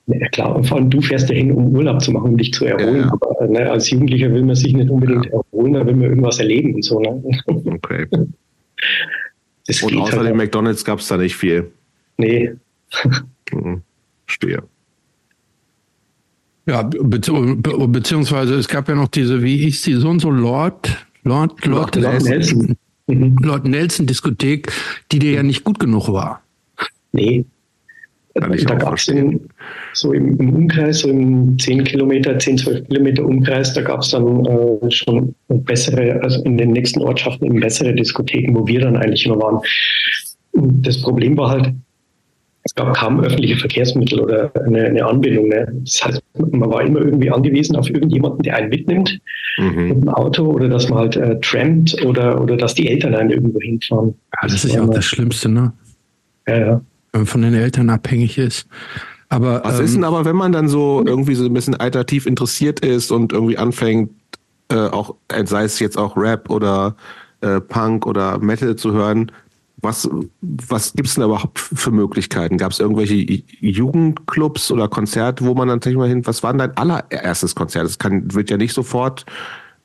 Ja, 0.07 0.27
klar, 0.29 0.55
und 0.55 0.65
vor 0.65 0.77
allem 0.77 0.89
du 0.89 1.01
fährst 1.01 1.29
ja 1.29 1.35
hin, 1.35 1.51
um 1.51 1.75
Urlaub 1.75 2.01
zu 2.01 2.11
machen, 2.11 2.31
um 2.31 2.37
dich 2.37 2.53
zu 2.53 2.65
erholen. 2.65 3.01
Ja, 3.01 3.05
ja. 3.07 3.11
Aber 3.11 3.47
ne, 3.47 3.69
als 3.69 3.89
Jugendlicher 3.89 4.31
will 4.33 4.43
man 4.43 4.55
sich 4.55 4.73
nicht 4.73 4.89
unbedingt 4.89 5.25
ja. 5.25 5.31
erholen, 5.33 5.73
da 5.73 5.85
will 5.85 5.95
man 5.95 6.09
irgendwas 6.09 6.39
erleben 6.39 6.75
und 6.75 6.83
so. 6.83 6.99
Ne? 6.99 7.21
Okay. 7.65 8.07
Das 9.67 9.83
und 9.83 9.97
außer 9.97 10.19
halt 10.19 10.29
dem 10.29 10.37
McDonalds 10.37 10.85
gab 10.85 10.99
es 10.99 11.07
da 11.09 11.17
nicht 11.17 11.35
viel. 11.35 11.69
Nee. 12.17 12.53
Mhm. 13.51 13.81
Stehe. 14.25 14.63
Ja, 16.65 16.83
be 16.83 17.87
beziehungsweise 17.87 18.55
es 18.55 18.67
gab 18.67 18.87
ja 18.87 18.95
noch 18.95 19.09
diese, 19.09 19.43
wie 19.43 19.57
hieß 19.57 19.81
die, 19.81 19.93
so 19.95 20.09
und 20.09 20.19
so 20.19 20.29
Lord, 20.29 21.05
Lord, 21.23 21.65
Lord, 21.65 21.95
Lord 21.95 22.23
Nelson. 22.23 22.77
Mhm. 23.07 23.37
Lord 23.41 23.65
Nelson 23.65 24.05
Diskothek, 24.05 24.71
die 25.11 25.19
dir 25.19 25.31
ja 25.31 25.43
nicht 25.43 25.63
gut 25.63 25.79
genug 25.79 26.11
war. 26.11 26.41
Nee. 27.11 27.45
Kann 28.39 28.53
ich 28.53 28.65
da 28.65 28.75
gab 28.75 28.95
es 28.95 29.05
so 29.93 30.13
im, 30.13 30.39
im, 30.39 30.53
Umkreis, 30.53 30.99
so 30.99 31.09
im 31.09 31.57
10 31.57 31.83
Kilometer, 31.83 32.37
10, 32.37 32.59
12 32.59 32.87
Kilometer 32.87 33.25
Umkreis, 33.25 33.73
da 33.73 33.81
gab 33.81 34.01
es 34.01 34.09
dann 34.09 34.45
äh, 34.45 34.91
schon 34.91 35.33
bessere, 35.47 36.21
also 36.21 36.43
in 36.43 36.57
den 36.57 36.71
nächsten 36.71 37.01
Ortschaften 37.01 37.59
bessere 37.59 37.93
Diskotheken, 37.93 38.55
wo 38.55 38.67
wir 38.67 38.81
dann 38.81 38.97
eigentlich 38.97 39.25
immer 39.25 39.39
waren. 39.39 39.59
Und 40.51 40.85
das 40.85 41.01
Problem 41.01 41.37
war 41.37 41.49
halt, 41.49 41.73
es 42.67 42.75
gab 42.75 42.93
kaum 42.97 43.21
öffentliche 43.21 43.55
Verkehrsmittel 43.55 44.19
oder 44.19 44.51
eine, 44.65 44.85
eine 44.85 45.05
Anbindung. 45.05 45.47
Ne? 45.47 45.67
Das 45.85 46.03
heißt, 46.03 46.21
man 46.37 46.69
war 46.69 46.81
immer 46.81 46.99
irgendwie 46.99 47.31
angewiesen 47.31 47.77
auf 47.77 47.89
irgendjemanden, 47.89 48.43
der 48.43 48.57
einen 48.57 48.69
mitnimmt 48.69 49.19
mhm. 49.57 49.87
mit 49.87 50.01
dem 50.01 50.09
Auto 50.09 50.43
oder 50.51 50.67
dass 50.67 50.89
man 50.89 50.99
halt 50.99 51.15
äh, 51.15 51.39
trampt 51.39 52.03
oder, 52.03 52.41
oder 52.41 52.57
dass 52.57 52.73
die 52.73 52.89
Eltern 52.89 53.15
einen 53.15 53.29
irgendwo 53.29 53.61
hinfahren. 53.61 54.09
Ja, 54.09 54.39
das, 54.41 54.51
das 54.51 54.65
ist 54.65 54.75
ja 54.75 54.83
auch 54.83 54.93
das 54.93 55.05
Schlimmste, 55.05 55.47
ne? 55.47 55.71
Ja, 56.47 56.57
ja. 56.57 56.81
Man 57.17 57.25
von 57.25 57.41
den 57.41 57.53
Eltern 57.53 57.89
abhängig 57.89 58.37
ist. 58.37 58.67
Aber, 59.29 59.61
Was 59.63 59.79
ähm, 59.79 59.85
ist 59.85 59.95
denn 59.95 60.03
aber, 60.03 60.25
wenn 60.25 60.35
man 60.35 60.51
dann 60.51 60.67
so 60.67 61.03
irgendwie 61.05 61.35
so 61.35 61.45
ein 61.45 61.53
bisschen 61.53 61.75
alternativ 61.75 62.25
interessiert 62.25 62.79
ist 62.79 63.11
und 63.11 63.33
irgendwie 63.33 63.57
anfängt, 63.57 64.11
äh, 64.69 64.75
auch, 64.75 65.15
sei 65.45 65.63
es 65.63 65.79
jetzt 65.79 65.97
auch 65.97 66.15
Rap 66.15 66.49
oder 66.49 66.95
äh, 67.41 67.59
Punk 67.59 68.05
oder 68.05 68.37
Metal 68.39 68.75
zu 68.75 68.93
hören, 68.93 69.31
was, 69.79 70.09
was 70.41 70.93
gibt 70.93 71.07
es 71.07 71.15
denn 71.15 71.25
überhaupt 71.25 71.59
für 71.59 71.91
Möglichkeiten? 71.91 72.57
Gab 72.57 72.71
es 72.71 72.79
irgendwelche 72.79 73.15
Jugendclubs 73.59 74.71
oder 74.71 74.87
Konzerte, 74.87 75.45
wo 75.45 75.53
man 75.53 75.67
dann 75.67 75.79
tatsächlich 75.79 75.99
mal 75.99 76.09
hin? 76.09 76.25
Was 76.25 76.41
war 76.41 76.51
denn 76.51 76.59
dein 76.59 76.77
allererstes 76.77 77.53
Konzert? 77.53 77.85
Das 77.85 77.99
kann, 77.99 78.33
wird 78.33 78.49
ja 78.49 78.57
nicht 78.57 78.73
sofort 78.73 79.25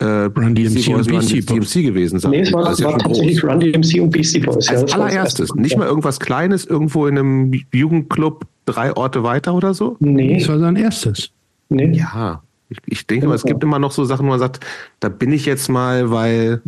äh, 0.03 0.25
Run 0.25 0.55
DMC 0.55 0.89
und 0.89 1.07
Beastie 1.07 1.41
DMC 1.41 1.83
gewesen 1.83 2.19
sein. 2.19 2.33
Nee, 2.33 2.41
es 2.41 2.53
war, 2.53 2.65
das 2.65 2.83
war 2.83 2.99
tatsächlich 2.99 3.43
Run 3.45 3.61
DMC 3.61 4.01
und 4.01 4.11
Beastie 4.11 4.41
Boys. 4.41 4.69
Als 4.69 4.91
ja, 4.91 4.99
allererstes. 4.99 5.55
Nicht 5.55 5.77
mal 5.77 5.87
irgendwas 5.87 6.19
Kleines 6.19 6.65
irgendwo 6.65 7.07
in 7.07 7.19
einem 7.19 7.53
Jugendclub 7.73 8.47
drei 8.65 8.95
Orte 8.97 9.23
weiter 9.23 9.55
oder 9.55 9.75
so? 9.75 9.97
Nee. 10.01 10.39
Das 10.39 10.49
war 10.49 10.59
sein 10.59 10.77
erstes. 10.77 11.31
Nee. 11.69 11.93
Ja. 11.93 12.43
Ich, 12.69 12.79
ich 12.87 13.07
denke 13.07 13.29
mal, 13.29 13.35
es 13.35 13.45
gibt 13.45 13.63
immer 13.63 13.79
noch 13.79 13.93
so 13.93 14.05
Sachen, 14.05 14.27
wo 14.27 14.31
man 14.31 14.39
sagt, 14.39 14.61
da 15.01 15.09
bin 15.09 15.33
ich 15.33 15.47
jetzt 15.47 15.69
mal, 15.69 16.11
weil, 16.11 16.63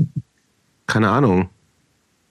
keine 0.86 1.08
Ahnung, 1.08 1.48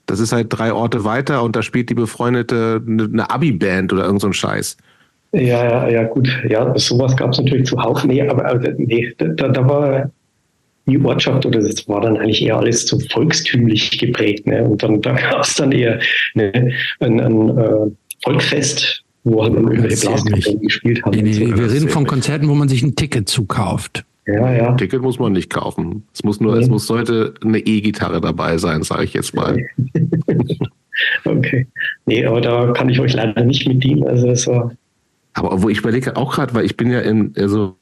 das 0.06 0.20
ist 0.20 0.32
halt 0.32 0.46
drei 0.50 0.72
Orte 0.72 1.04
weiter 1.04 1.42
und 1.42 1.56
da 1.56 1.62
spielt 1.62 1.90
die 1.90 1.94
befreundete 1.94 2.82
eine 2.86 3.30
Abi-Band 3.30 3.92
oder 3.92 4.04
irgend 4.04 4.20
so 4.20 4.28
ein 4.28 4.32
Scheiß. 4.32 4.76
Ja, 5.32 5.64
ja, 5.64 5.88
ja, 5.88 6.04
gut. 6.04 6.28
Ja, 6.48 6.72
sowas 6.78 7.16
gab 7.16 7.32
es 7.32 7.38
natürlich 7.38 7.66
zuhauf. 7.66 8.04
Nee, 8.04 8.22
aber, 8.22 8.46
aber 8.46 8.70
nee, 8.76 9.12
da, 9.18 9.48
da 9.48 9.68
war 9.68 10.10
die 10.86 11.00
Ortschaft 11.00 11.46
oder 11.46 11.60
das 11.60 11.88
war 11.88 12.00
dann 12.00 12.16
eigentlich 12.16 12.42
eher 12.42 12.56
alles 12.56 12.86
so 12.86 12.98
volkstümlich 13.10 13.98
geprägt. 13.98 14.46
Ne? 14.46 14.64
Und 14.64 14.82
dann 14.82 15.00
da 15.00 15.12
gab 15.12 15.42
es 15.42 15.54
dann 15.54 15.72
eher 15.72 16.00
ne, 16.34 16.72
ein, 17.00 17.20
ein 17.20 17.58
äh, 17.58 17.90
Volkfest, 18.22 19.02
wo 19.24 19.42
halt 19.42 19.54
dann 19.54 19.64
irgendwelche 19.64 20.06
Blaskapellen 20.06 20.60
gespielt 20.60 21.04
haben. 21.04 21.16
Nee, 21.16 21.22
nee, 21.22 21.32
so. 21.32 21.58
Wir 21.58 21.72
reden 21.72 21.88
von 21.88 22.06
Konzerten, 22.06 22.48
wo 22.48 22.54
man 22.54 22.68
sich 22.68 22.82
ein 22.82 22.94
Ticket 22.94 23.28
zukauft. 23.28 24.04
Ja, 24.26 24.52
ja. 24.54 24.70
Ein 24.70 24.76
Ticket 24.78 25.02
muss 25.02 25.18
man 25.18 25.32
nicht 25.32 25.50
kaufen. 25.50 26.04
Es 26.14 26.24
muss 26.24 26.40
nur, 26.40 26.54
nee. 26.54 26.62
es 26.62 26.68
muss 26.68 26.88
heute 26.88 27.34
eine 27.42 27.58
E-Gitarre 27.58 28.20
dabei 28.20 28.56
sein, 28.58 28.82
sage 28.82 29.04
ich 29.04 29.12
jetzt 29.12 29.34
mal. 29.34 29.58
okay. 31.24 31.66
Nee, 32.06 32.24
aber 32.24 32.40
da 32.40 32.72
kann 32.72 32.88
ich 32.88 33.00
euch 33.00 33.12
leider 33.12 33.44
nicht 33.44 33.68
mit 33.68 33.84
dienen. 33.84 34.06
Also 34.06 34.26
das 34.26 34.46
war 34.46 34.72
aber 35.34 35.62
wo 35.62 35.68
ich 35.68 35.78
überlege 35.78 36.16
auch 36.16 36.34
gerade, 36.34 36.54
weil 36.54 36.64
ich 36.64 36.76
bin 36.76 36.90
ja 36.90 37.00
in 37.00 37.34
also 37.36 37.76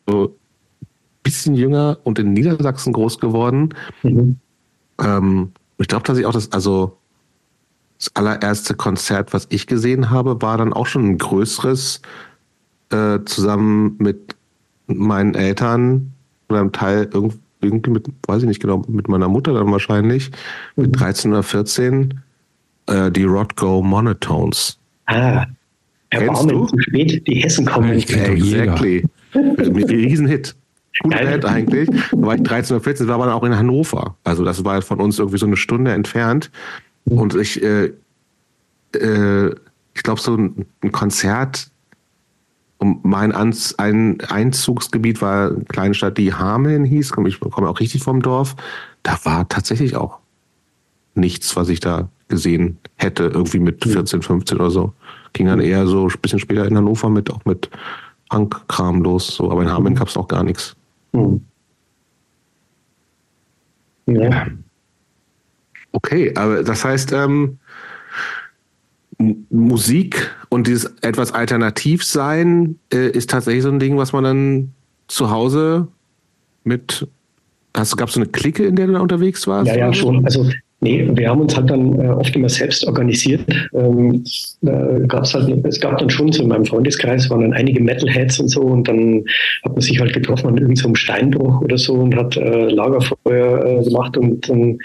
bisschen 1.22 1.54
jünger 1.54 1.98
und 2.04 2.18
in 2.18 2.32
Niedersachsen 2.32 2.92
groß 2.92 3.18
geworden. 3.18 3.70
Mhm. 4.02 4.36
Ähm, 5.00 5.52
ich 5.78 5.88
glaube, 5.88 6.04
dass 6.04 6.18
ich 6.18 6.26
auch 6.26 6.32
das, 6.32 6.52
also 6.52 6.98
das 7.98 8.14
allererste 8.14 8.74
Konzert, 8.74 9.32
was 9.32 9.46
ich 9.50 9.66
gesehen 9.66 10.10
habe, 10.10 10.42
war 10.42 10.58
dann 10.58 10.72
auch 10.72 10.86
schon 10.86 11.06
ein 11.06 11.18
größeres, 11.18 12.02
äh, 12.90 13.20
zusammen 13.24 13.96
mit 13.98 14.36
meinen 14.86 15.34
Eltern 15.34 16.12
oder 16.48 16.60
einem 16.60 16.72
Teil 16.72 17.08
irgendwie 17.12 17.90
mit, 17.90 18.08
weiß 18.26 18.42
ich 18.42 18.48
nicht 18.48 18.60
genau, 18.60 18.82
mit 18.88 19.08
meiner 19.08 19.28
Mutter 19.28 19.54
dann 19.54 19.70
wahrscheinlich, 19.70 20.30
mhm. 20.76 20.84
mit 20.84 21.00
13 21.00 21.30
oder 21.30 21.42
14, 21.42 22.20
äh, 22.86 23.10
die 23.10 23.24
Rodgo 23.24 23.82
Monotones. 23.82 24.78
Ah, 25.06 25.46
Herr 26.10 26.26
Kennst 26.26 26.50
du? 26.50 26.66
zu 26.66 26.78
spät, 26.78 27.26
die 27.26 27.36
Hessen 27.36 27.64
kommen. 27.64 27.92
Ich 27.94 28.06
kenne 28.06 28.34
exactly. 28.34 29.04
mit 29.32 29.90
Riesenhit. 29.90 30.54
Gute 31.00 31.16
Band 31.16 31.44
eigentlich. 31.44 31.88
Da 31.88 32.22
war 32.22 32.34
ich 32.34 32.42
13 32.42 32.76
oder 32.76 32.84
14, 32.84 33.06
das 33.06 33.16
war 33.16 33.22
aber 33.22 33.34
auch 33.34 33.44
in 33.44 33.56
Hannover. 33.56 34.16
Also 34.24 34.44
das 34.44 34.64
war 34.64 34.82
von 34.82 35.00
uns 35.00 35.18
irgendwie 35.18 35.38
so 35.38 35.46
eine 35.46 35.56
Stunde 35.56 35.92
entfernt. 35.92 36.50
Und 37.04 37.34
ich, 37.34 37.62
äh, 37.62 37.92
äh, 38.94 39.54
ich 39.94 40.02
glaube, 40.02 40.20
so 40.20 40.36
ein, 40.36 40.66
ein 40.82 40.92
Konzert, 40.92 41.72
und 42.82 43.04
mein 43.04 43.32
ein 43.32 44.18
Einzugsgebiet 44.28 45.22
war 45.22 45.50
eine 45.50 45.64
kleine 45.66 45.94
Stadt, 45.94 46.18
die 46.18 46.34
Hameln 46.34 46.84
hieß. 46.84 47.12
Ich 47.26 47.38
komme 47.38 47.68
auch 47.68 47.78
richtig 47.78 48.02
vom 48.02 48.20
Dorf. 48.22 48.56
Da 49.04 49.16
war 49.22 49.48
tatsächlich 49.48 49.94
auch 49.94 50.18
nichts, 51.14 51.54
was 51.54 51.68
ich 51.68 51.78
da 51.78 52.08
gesehen 52.26 52.78
hätte, 52.96 53.24
irgendwie 53.24 53.60
mit 53.60 53.84
14, 53.84 54.18
hm. 54.18 54.26
15 54.26 54.58
oder 54.58 54.70
so. 54.72 54.92
Ging 55.32 55.46
dann 55.46 55.60
eher 55.60 55.86
so 55.86 56.08
ein 56.08 56.14
bisschen 56.20 56.40
später 56.40 56.66
in 56.66 56.76
Hannover 56.76 57.08
mit, 57.08 57.30
auch 57.30 57.44
mit 57.44 57.70
Punk-Kram 58.30 59.00
los. 59.00 59.28
So. 59.28 59.52
Aber 59.52 59.62
in 59.62 59.70
Hameln 59.70 59.94
hm. 59.94 59.98
gab 60.00 60.08
es 60.08 60.16
auch 60.16 60.26
gar 60.26 60.42
nichts. 60.42 60.74
Hm. 61.12 61.40
Ja. 64.06 64.46
Okay, 65.92 66.32
aber 66.34 66.62
das 66.62 66.84
heißt, 66.84 67.12
ähm, 67.12 67.58
Musik 69.50 70.34
und 70.48 70.66
dieses 70.66 70.86
etwas 71.02 71.32
Alternativsein 71.32 72.78
äh, 72.92 73.10
ist 73.10 73.30
tatsächlich 73.30 73.62
so 73.62 73.68
ein 73.68 73.78
Ding, 73.78 73.96
was 73.96 74.12
man 74.12 74.24
dann 74.24 74.74
zu 75.06 75.30
Hause 75.30 75.88
mit. 76.64 77.06
Hast, 77.74 77.96
gab 77.96 78.08
es 78.08 78.14
so 78.14 78.20
eine 78.20 78.28
Clique, 78.28 78.64
in 78.66 78.76
der 78.76 78.86
du 78.86 78.94
da 78.94 79.00
unterwegs 79.00 79.46
warst? 79.46 79.68
Ja, 79.68 79.76
ja, 79.76 79.92
schon. 79.92 80.24
Also 80.24 80.50
Nee, 80.82 81.08
wir 81.14 81.28
haben 81.28 81.42
uns 81.42 81.56
halt 81.56 81.70
dann 81.70 81.96
äh, 81.96 82.08
oft 82.08 82.34
immer 82.34 82.48
selbst 82.48 82.84
organisiert. 82.84 83.42
Ähm, 83.72 84.24
äh, 84.66 85.06
gab's 85.06 85.32
halt, 85.32 85.64
es 85.64 85.78
gab 85.78 85.96
dann 85.98 86.10
schon 86.10 86.32
so 86.32 86.42
in 86.42 86.48
meinem 86.48 86.64
Freundeskreis 86.64 87.30
waren 87.30 87.42
dann 87.42 87.52
einige 87.52 87.80
Metalheads 87.80 88.40
und 88.40 88.48
so 88.48 88.62
und 88.62 88.88
dann 88.88 89.24
hat 89.62 89.72
man 89.72 89.80
sich 89.80 90.00
halt 90.00 90.12
getroffen 90.12 90.48
an 90.48 90.58
irgendeinem 90.58 90.90
so 90.90 90.94
Steinbruch 90.96 91.60
oder 91.60 91.78
so 91.78 91.94
und 91.94 92.16
hat 92.16 92.36
äh, 92.36 92.68
Lagerfeuer 92.68 93.64
äh, 93.64 93.84
gemacht 93.84 94.16
und 94.16 94.48
dann 94.48 94.78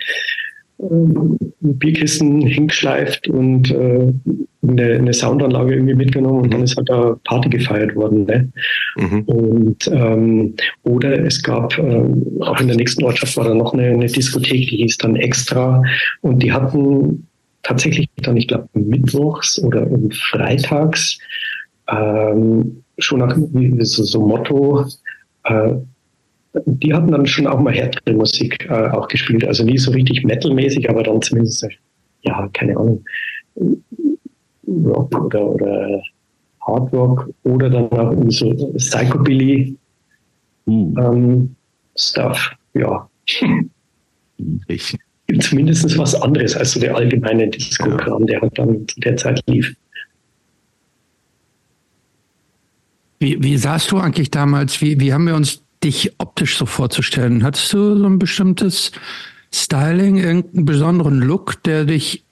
Bierkisten 0.79 2.41
hingeschleift 2.41 3.27
und 3.27 3.71
äh, 3.71 4.13
eine, 4.61 4.93
eine 4.93 5.13
Soundanlage 5.13 5.73
irgendwie 5.73 5.95
mitgenommen 5.95 6.43
und 6.43 6.53
dann 6.53 6.63
ist 6.63 6.77
halt 6.77 6.89
da 6.89 7.17
Party 7.23 7.49
gefeiert 7.49 7.95
worden. 7.95 8.25
Ne? 8.25 8.51
Mhm. 8.95 9.21
Und 9.23 9.91
ähm, 9.91 10.53
oder 10.83 11.23
es 11.25 11.41
gab 11.41 11.77
ähm, 11.79 12.23
auch 12.41 12.59
in 12.59 12.67
der 12.67 12.75
nächsten 12.75 13.03
Ortschaft 13.03 13.37
war 13.37 13.45
da 13.45 13.55
noch 13.55 13.73
eine, 13.73 13.87
eine 13.87 14.05
Diskothek, 14.05 14.69
die 14.69 14.77
hieß 14.77 14.97
dann 14.97 15.15
Extra 15.15 15.81
und 16.21 16.43
die 16.43 16.51
hatten 16.51 17.27
tatsächlich 17.63 18.07
dann, 18.17 18.37
ich 18.37 18.47
glaube, 18.47 18.67
mittwochs 18.73 19.59
oder 19.59 19.87
freitags 20.31 21.17
ähm, 21.89 22.83
schon 22.99 23.19
nach 23.19 23.35
so, 23.79 24.03
so 24.03 24.25
Motto 24.25 24.85
äh, 25.45 25.73
die 26.65 26.93
hatten 26.93 27.11
dann 27.11 27.25
schon 27.25 27.47
auch 27.47 27.59
mal 27.59 27.73
härtere 27.73 28.13
Musik 28.15 28.67
äh, 28.69 28.89
auch 28.89 29.07
gespielt. 29.07 29.45
Also 29.45 29.63
nie 29.63 29.77
so 29.77 29.91
richtig 29.91 30.23
metalmäßig, 30.23 30.89
aber 30.89 31.03
dann 31.03 31.21
zumindest, 31.21 31.67
ja, 32.21 32.49
keine 32.53 32.77
Ahnung, 32.77 33.03
Rock 34.67 35.19
oder, 35.19 35.45
oder 35.45 36.01
Hard 36.61 36.93
Rock 36.93 37.29
oder 37.43 37.69
dann 37.69 37.89
auch 37.91 38.13
so 38.29 38.53
Psychobilly 38.77 39.77
uh. 40.67 40.95
ähm, 40.99 41.55
Stuff. 41.95 42.51
Ja. 42.73 43.09
Ich. 44.67 44.97
Zumindest 45.39 45.97
was 45.97 46.15
anderes 46.15 46.55
als 46.55 46.71
so 46.71 46.79
der 46.79 46.95
allgemeine 46.95 47.49
Disco-Kram, 47.49 48.27
der 48.27 48.39
halt 48.39 48.57
dann 48.57 48.87
zu 48.87 48.99
der 49.01 49.17
Zeit 49.17 49.43
lief. 49.47 49.75
Wie, 53.19 53.43
wie 53.43 53.57
sahst 53.57 53.91
du 53.91 53.97
eigentlich 53.97 54.31
damals, 54.31 54.79
wie, 54.81 54.99
wie 55.01 55.11
haben 55.11 55.27
wir 55.27 55.35
uns 55.35 55.63
dich 55.83 56.13
optisch 56.17 56.57
so 56.57 56.65
vorzustellen? 56.65 57.43
Hattest 57.43 57.73
du 57.73 57.97
so 57.97 58.05
ein 58.05 58.19
bestimmtes 58.19 58.91
Styling, 59.53 60.17
irgendeinen 60.17 60.65
besonderen 60.65 61.19
Look, 61.19 61.63
der 61.63 61.85
dich 61.85 62.23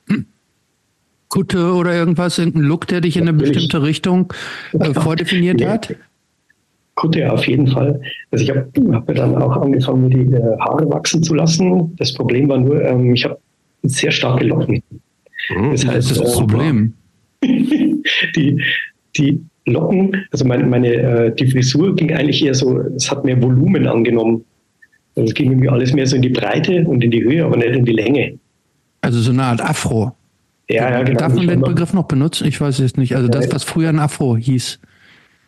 Kutte 1.30 1.74
oder 1.74 1.94
irgendwas, 1.94 2.38
irgendein 2.38 2.64
Look, 2.64 2.88
der 2.88 3.02
dich 3.02 3.18
in 3.18 3.24
eine 3.24 3.34
bestimmte 3.34 3.84
Richtung 3.84 4.32
äh, 4.74 4.94
vordefiniert 4.94 5.60
nee. 5.60 5.66
hat? 5.68 5.96
Kutte 6.96 7.30
auf 7.32 7.46
jeden 7.46 7.68
Fall. 7.68 8.00
Also 8.32 8.44
ich 8.44 8.50
habe 8.50 8.72
hab 8.94 9.14
dann 9.14 9.36
auch 9.36 9.58
angefangen, 9.58 10.08
mir 10.08 10.10
die 10.10 10.34
äh, 10.34 10.58
Haare 10.60 10.90
wachsen 10.90 11.22
zu 11.24 11.36
lassen. 11.36 11.94
Das 11.98 12.14
Problem 12.14 12.48
war 12.48 12.58
nur, 12.58 12.82
ähm, 12.82 13.14
ich 13.14 13.26
habe 13.26 13.38
sehr 13.84 14.12
starke 14.12 14.46
Locken. 14.46 14.82
Mhm, 15.50 15.72
das 15.72 15.86
heißt, 15.86 16.12
das 16.12 16.12
ist 16.12 16.22
das 16.22 16.36
äh, 16.36 16.38
Problem. 16.38 16.94
die, 17.44 18.64
die 19.18 19.42
Locken, 19.66 20.26
also 20.32 20.46
meine, 20.46 20.64
meine 20.64 20.94
äh, 20.94 21.36
die 21.36 21.48
Frisur 21.48 21.96
ging 21.96 22.14
eigentlich 22.14 22.46
eher 22.46 22.54
so, 22.54 22.80
es 22.96 23.10
hat 23.10 23.26
mehr 23.26 23.42
Volumen 23.42 23.88
angenommen. 23.88 24.46
Also 25.16 25.30
es 25.30 25.34
ging 25.34 25.52
irgendwie 25.52 25.70
alles 25.70 25.94
mehr 25.94 26.06
so 26.06 26.16
in 26.16 26.22
die 26.22 26.30
Breite 26.30 26.84
und 26.86 27.04
in 27.04 27.12
die 27.12 27.24
Höhe, 27.24 27.44
aber 27.44 27.58
nicht 27.58 27.70
in 27.70 27.86
die 27.86 27.94
Länge. 27.94 28.38
Also 29.02 29.20
so 29.22 29.32
eine 29.32 29.44
Art 29.44 29.62
Afro. 29.62 30.14
Ja, 30.70 30.90
ja, 30.90 31.04
genau. 31.04 31.20
Darf 31.20 31.36
man 31.36 31.48
den 31.48 31.62
Begriff 31.62 31.94
noch 31.94 32.06
benutzen? 32.06 32.48
Ich 32.48 32.60
weiß 32.60 32.80
es 32.80 32.98
nicht. 32.98 33.16
Also 33.16 33.28
das, 33.28 33.52
was 33.52 33.64
früher 33.64 33.90
ein 33.90 34.00
Afro 34.00 34.36
hieß. 34.36 34.80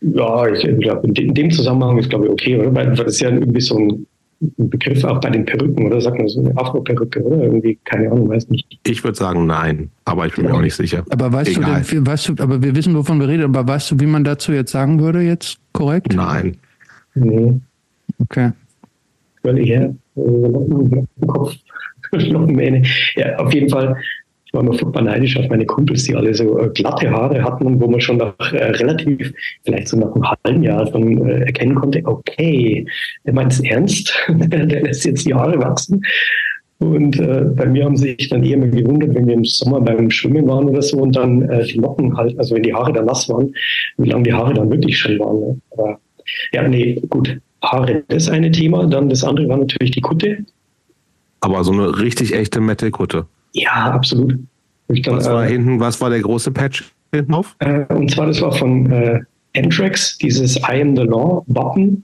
Ja, 0.01 0.47
ich 0.47 0.63
glaube, 0.79 1.07
in 1.07 1.33
dem 1.33 1.51
Zusammenhang 1.51 1.97
ist, 1.97 2.09
glaube 2.09 2.25
ich, 2.25 2.31
okay, 2.31 2.57
oder? 2.57 2.73
Weil 2.73 2.95
das 2.95 3.07
ist 3.07 3.21
ja 3.21 3.29
irgendwie 3.29 3.61
so 3.61 3.77
ein 3.77 4.05
Begriff 4.39 5.03
auch 5.03 5.19
bei 5.19 5.29
den 5.29 5.45
Perücken, 5.45 5.87
oder? 5.87 5.99
Sagt 5.99 6.17
man 6.17 6.27
so 6.27 6.39
eine 6.39 6.55
Afro-Perücke, 6.57 7.23
oder? 7.23 7.43
Irgendwie, 7.43 7.77
keine 7.85 8.11
Ahnung, 8.11 8.29
weiß 8.29 8.49
nicht. 8.49 8.79
Ich 8.85 9.03
würde 9.03 9.17
sagen 9.17 9.45
nein, 9.47 9.89
aber 10.05 10.27
ich 10.27 10.35
bin 10.35 10.45
mir 10.45 10.53
auch 10.53 10.61
nicht 10.61 10.75
sicher. 10.75 11.03
Aber 11.09 11.31
weißt 11.33 11.57
Egal. 11.57 11.81
du, 11.81 11.95
denn, 11.95 12.05
weißt 12.05 12.29
du, 12.29 12.43
aber 12.43 12.61
wir 12.61 12.75
wissen, 12.75 12.95
wovon 12.95 13.19
wir 13.19 13.27
reden, 13.27 13.43
aber 13.43 13.67
weißt 13.67 13.91
du, 13.91 13.99
wie 13.99 14.05
man 14.05 14.23
dazu 14.23 14.51
jetzt 14.51 14.71
sagen 14.71 14.99
würde, 14.99 15.21
jetzt 15.21 15.57
korrekt? 15.73 16.13
Nein. 16.13 16.57
Nee. 17.15 17.59
Okay. 18.19 18.51
Weil 19.43 19.57
eher 19.59 19.95
äh, 20.15 21.25
Kopf. 21.27 21.55
Ja, 23.15 23.35
auf 23.35 23.53
jeden 23.53 23.69
Fall 23.69 23.97
ich 24.47 24.53
war 24.53 24.63
immer 24.63 25.01
neidisch 25.01 25.37
auf 25.37 25.49
meine 25.49 25.65
Kumpels, 25.65 26.05
die 26.05 26.15
alle 26.15 26.33
so 26.33 26.57
äh, 26.57 26.69
glatte 26.69 27.11
Haare 27.11 27.43
hatten 27.43 27.65
und 27.65 27.81
wo 27.81 27.87
man 27.87 27.99
schon 27.99 28.17
nach 28.17 28.53
äh, 28.53 28.63
relativ, 28.63 29.33
vielleicht 29.65 29.89
so 29.89 29.97
nach 29.97 30.13
einem 30.15 30.25
halben 30.45 30.63
Jahr 30.63 30.87
schon 30.87 31.27
äh, 31.27 31.39
erkennen 31.41 31.75
konnte, 31.75 32.01
okay, 32.05 32.85
der 33.25 33.33
meint 33.33 33.51
es 33.51 33.59
ernst, 33.59 34.13
der 34.29 34.65
lässt 34.65 35.05
jetzt 35.05 35.25
die 35.25 35.33
Haare 35.33 35.59
wachsen. 35.59 36.01
Und 36.79 37.19
äh, 37.19 37.45
bei 37.55 37.65
mir 37.65 37.85
haben 37.85 37.97
sich 37.97 38.29
dann 38.29 38.43
eher 38.43 38.57
mal 38.57 38.69
gewundert, 38.69 39.15
wenn 39.15 39.27
wir 39.27 39.33
im 39.33 39.45
Sommer 39.45 39.81
beim 39.81 40.11
Schwimmen 40.11 40.47
waren 40.47 40.69
oder 40.69 40.81
so 40.81 40.97
und 40.97 41.15
dann 41.15 41.41
äh, 41.49 41.65
die 41.65 41.79
Locken 41.79 42.15
halt, 42.15 42.37
also 42.37 42.55
wenn 42.55 42.63
die 42.63 42.73
Haare 42.73 42.93
dann 42.93 43.05
nass 43.05 43.27
waren, 43.29 43.53
wie 43.97 44.09
lange 44.09 44.23
die 44.23 44.33
Haare 44.33 44.53
dann 44.53 44.69
wirklich 44.69 44.97
schon 44.97 45.17
waren. 45.19 45.39
Ne? 45.39 45.61
Aber 45.71 45.99
ja, 46.53 46.67
nee, 46.67 47.01
gut. 47.09 47.39
Haare, 47.63 48.03
das 48.07 48.29
eine 48.29 48.51
Thema. 48.51 48.85
Dann 48.85 49.09
das 49.09 49.23
andere 49.23 49.49
war 49.49 49.57
natürlich 49.57 49.91
die 49.91 50.01
Kutte. 50.01 50.45
Aber 51.39 51.63
so 51.63 51.71
eine 51.71 51.99
richtig 51.99 52.33
echte 52.33 52.61
Metal-Kutte. 52.61 53.25
Ja, 53.57 53.91
absolut. 53.91 54.37
Dann, 54.87 55.17
was 55.17 55.25
war 55.25 55.45
äh, 55.45 55.49
hinten, 55.49 55.79
was 55.79 55.99
war 55.99 56.09
der 56.09 56.21
große 56.21 56.51
Patch 56.51 56.85
hinten 57.13 57.33
auf? 57.33 57.55
Äh, 57.59 57.85
und 57.93 58.11
zwar, 58.11 58.27
das 58.27 58.41
war 58.41 58.51
von 58.51 58.89
äh, 58.91 59.19
Anthrax, 59.55 60.17
dieses 60.17 60.57
I 60.57 60.81
am 60.81 60.95
the 60.95 61.03
Law 61.03 61.43
Wappen. 61.47 62.03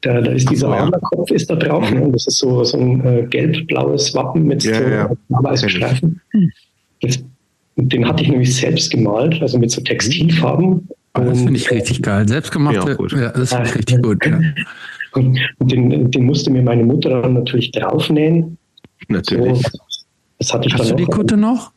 Da, 0.00 0.20
da 0.20 0.30
ist 0.32 0.48
dieser 0.50 0.68
so, 0.68 0.74
ja. 0.74 1.34
ist 1.34 1.50
da 1.50 1.56
drauf. 1.56 1.90
Mhm. 1.90 1.98
Ne? 1.98 2.12
Das 2.12 2.26
ist 2.26 2.38
so, 2.38 2.62
so 2.64 2.78
ein 2.78 3.04
äh, 3.04 3.26
gelb-blaues 3.28 4.14
Wappen 4.14 4.44
mit 4.44 4.64
ja, 4.64 4.74
so 4.74 4.84
ja. 4.84 5.10
weißen 5.28 5.68
Streifen. 5.68 6.20
Das, 7.00 7.22
den 7.76 8.06
hatte 8.06 8.22
ich 8.22 8.28
nämlich 8.28 8.54
selbst 8.54 8.90
gemalt, 8.90 9.40
also 9.40 9.58
mit 9.58 9.70
so 9.70 9.80
Textilfarben. 9.80 10.88
Oh, 11.16 11.20
das 11.20 11.38
finde 11.38 11.56
ich 11.56 11.70
richtig 11.70 12.02
geil. 12.02 12.28
Selbstgemachte, 12.28 12.96
ja, 13.10 13.20
ja 13.20 13.30
das 13.30 13.52
finde 13.52 13.68
ich 13.68 13.76
richtig 13.76 14.02
gut. 14.02 14.26
Ja. 14.26 14.40
Und, 15.12 15.38
den, 15.60 16.10
den 16.10 16.24
musste 16.24 16.50
mir 16.50 16.62
meine 16.62 16.84
Mutter 16.84 17.22
dann 17.22 17.34
natürlich 17.34 17.70
draufnähen. 17.72 18.58
Natürlich. 19.08 19.62
So, 19.62 19.78
das 20.38 20.54
hatte 20.54 20.68
ich 20.68 20.74
Hast 20.74 20.90
du 20.90 20.94
die 20.94 21.04
Kutte 21.04 21.36
noch? 21.36 21.72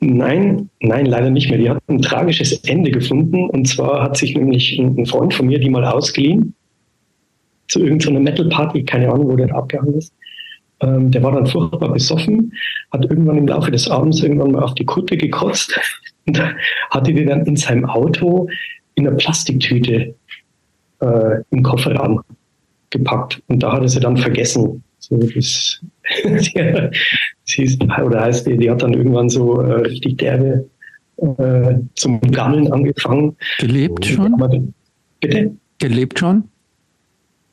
Nein, 0.00 0.70
nein, 0.80 1.06
leider 1.06 1.30
nicht 1.30 1.48
mehr. 1.50 1.58
Die 1.58 1.70
hat 1.70 1.78
ein 1.86 2.02
tragisches 2.02 2.52
Ende 2.64 2.90
gefunden. 2.90 3.48
Und 3.50 3.66
zwar 3.68 4.02
hat 4.02 4.16
sich 4.16 4.34
nämlich 4.36 4.78
ein 4.78 5.06
Freund 5.06 5.34
von 5.34 5.46
mir 5.46 5.60
die 5.60 5.70
mal 5.70 5.84
ausgeliehen 5.84 6.54
zu 7.68 7.80
irgendeiner 7.80 8.20
Metal-Party, 8.20 8.84
keine 8.84 9.12
Ahnung, 9.12 9.30
wo 9.30 9.36
der 9.36 9.54
abgehangen 9.54 9.94
ist. 9.94 10.12
Ähm, 10.80 11.10
der 11.10 11.22
war 11.22 11.32
dann 11.32 11.46
furchtbar 11.46 11.92
besoffen, 11.92 12.52
hat 12.92 13.04
irgendwann 13.04 13.38
im 13.38 13.48
Laufe 13.48 13.70
des 13.70 13.88
Abends 13.90 14.22
irgendwann 14.22 14.52
mal 14.52 14.62
auf 14.62 14.74
die 14.74 14.84
Kutte 14.84 15.16
gekotzt 15.16 15.78
und 16.26 16.40
hatte 16.90 17.12
die 17.12 17.24
dann 17.24 17.44
in 17.46 17.56
seinem 17.56 17.84
Auto 17.84 18.48
in 18.94 19.06
einer 19.06 19.16
Plastiktüte 19.16 20.14
äh, 21.00 21.42
im 21.50 21.62
Kofferraum 21.62 22.22
gepackt. 22.90 23.42
Und 23.48 23.62
da 23.62 23.72
hat 23.72 23.82
er 23.82 23.88
sie 23.88 24.00
dann 24.00 24.16
vergessen. 24.16 24.82
So, 25.08 25.16
das, 25.16 25.80
sie 27.44 27.62
ist, 27.62 27.82
oder 27.82 28.20
heißt 28.20 28.46
die, 28.46 28.56
die 28.56 28.70
hat 28.70 28.82
dann 28.82 28.94
irgendwann 28.94 29.28
so 29.28 29.60
äh, 29.60 29.80
richtig 29.80 30.18
derbe 30.18 30.68
äh, 31.16 31.74
zum 31.94 32.20
Gammeln 32.20 32.70
angefangen. 32.72 33.36
Gelebt 33.58 34.04
schon? 34.04 34.72
Bitte? 35.20 35.52
Gelebt 35.78 36.18
schon? 36.18 36.44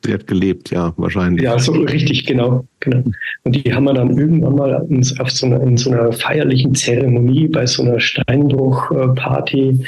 Sie 0.06 0.14
hat 0.14 0.28
gelebt, 0.28 0.70
ja, 0.70 0.94
wahrscheinlich. 0.98 1.44
Ja, 1.44 1.58
so 1.58 1.72
richtig, 1.72 2.28
genau. 2.28 2.68
genau. 2.80 3.04
Und 3.44 3.56
die 3.56 3.74
haben 3.74 3.86
wir 3.86 3.94
dann 3.94 4.16
irgendwann 4.16 4.54
mal 4.54 4.86
in, 4.90 5.04
auf 5.20 5.32
so 5.32 5.48
einer, 5.48 5.62
in 5.62 5.78
so 5.78 5.92
einer 5.92 6.12
feierlichen 6.12 6.76
Zeremonie 6.76 7.48
bei 7.48 7.66
so 7.66 7.82
einer 7.82 8.00
Steinbruchparty 8.00 9.84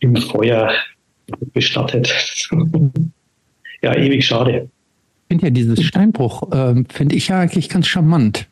im 0.00 0.16
Feuer 0.16 0.70
bestattet. 1.54 2.12
ja, 3.82 3.96
ewig 3.96 4.26
schade. 4.26 4.68
Ich 5.28 5.34
finde 5.34 5.46
ja 5.46 5.50
dieses 5.50 5.82
Steinbruch, 5.84 6.50
äh, 6.52 6.84
finde 6.88 7.14
ich 7.14 7.28
ja 7.28 7.40
eigentlich 7.40 7.68
ganz 7.68 7.86
charmant. 7.86 8.46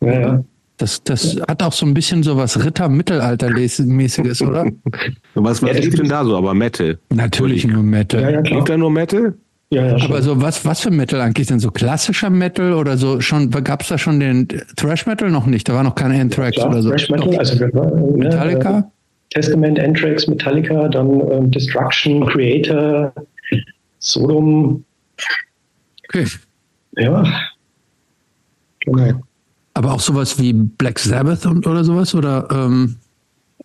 Ja, 0.00 0.20
ja. 0.20 0.44
Das, 0.76 1.02
das 1.02 1.40
hat 1.48 1.62
auch 1.62 1.72
so 1.72 1.84
ein 1.84 1.94
bisschen 1.94 2.22
so 2.22 2.36
was 2.36 2.62
Ritter-Mittelalter-mäßiges, 2.62 4.42
oder? 4.42 4.66
was 5.34 5.62
was 5.62 5.72
ja, 5.72 5.82
lief 5.82 5.94
denn 5.94 6.08
da 6.08 6.24
so? 6.24 6.36
Aber 6.36 6.54
Metal? 6.54 6.98
Natürlich 7.12 7.66
nur 7.66 7.82
Metal. 7.82 8.22
Ja, 8.22 8.30
ja, 8.30 8.40
lief 8.40 8.64
da 8.64 8.76
nur 8.76 8.90
Metal? 8.90 9.34
Ja, 9.70 9.96
ja, 9.96 10.04
Aber 10.04 10.22
so 10.22 10.40
was, 10.40 10.64
was 10.64 10.82
für 10.82 10.92
Metal 10.92 11.20
eigentlich 11.20 11.48
denn? 11.48 11.58
So 11.58 11.72
klassischer 11.72 12.30
Metal 12.30 12.72
oder 12.72 12.96
so 12.96 13.20
schon, 13.20 13.50
gab 13.50 13.82
es 13.82 13.88
da 13.88 13.98
schon 13.98 14.20
den 14.20 14.46
Thrash 14.76 15.06
Metal 15.06 15.28
noch 15.28 15.46
nicht? 15.46 15.68
Da 15.68 15.74
war 15.74 15.82
noch 15.82 15.96
kein 15.96 16.12
Anthrax 16.12 16.56
ja, 16.56 16.68
oder 16.68 16.82
so. 16.82 16.90
Thrash 16.90 17.10
Metal, 17.10 17.36
also 17.36 17.64
äh, 17.64 18.16
Metallica? 18.16 18.78
Äh, 18.78 18.82
Testament, 19.30 19.80
Anthrax, 19.80 20.28
Metallica, 20.28 20.88
dann 20.88 21.20
äh, 21.20 21.48
Destruction, 21.48 22.26
Creator, 22.26 23.12
Sodom. 23.98 24.84
Okay. 26.08 26.26
Ja. 26.96 27.24
Genau. 28.80 29.20
Aber 29.74 29.92
auch 29.92 30.00
sowas 30.00 30.38
wie 30.38 30.52
Black 30.52 30.98
Sabbath 30.98 31.44
und 31.44 31.66
oder 31.66 31.84
sowas? 31.84 32.14
Oder 32.14 32.48
ähm 32.50 32.96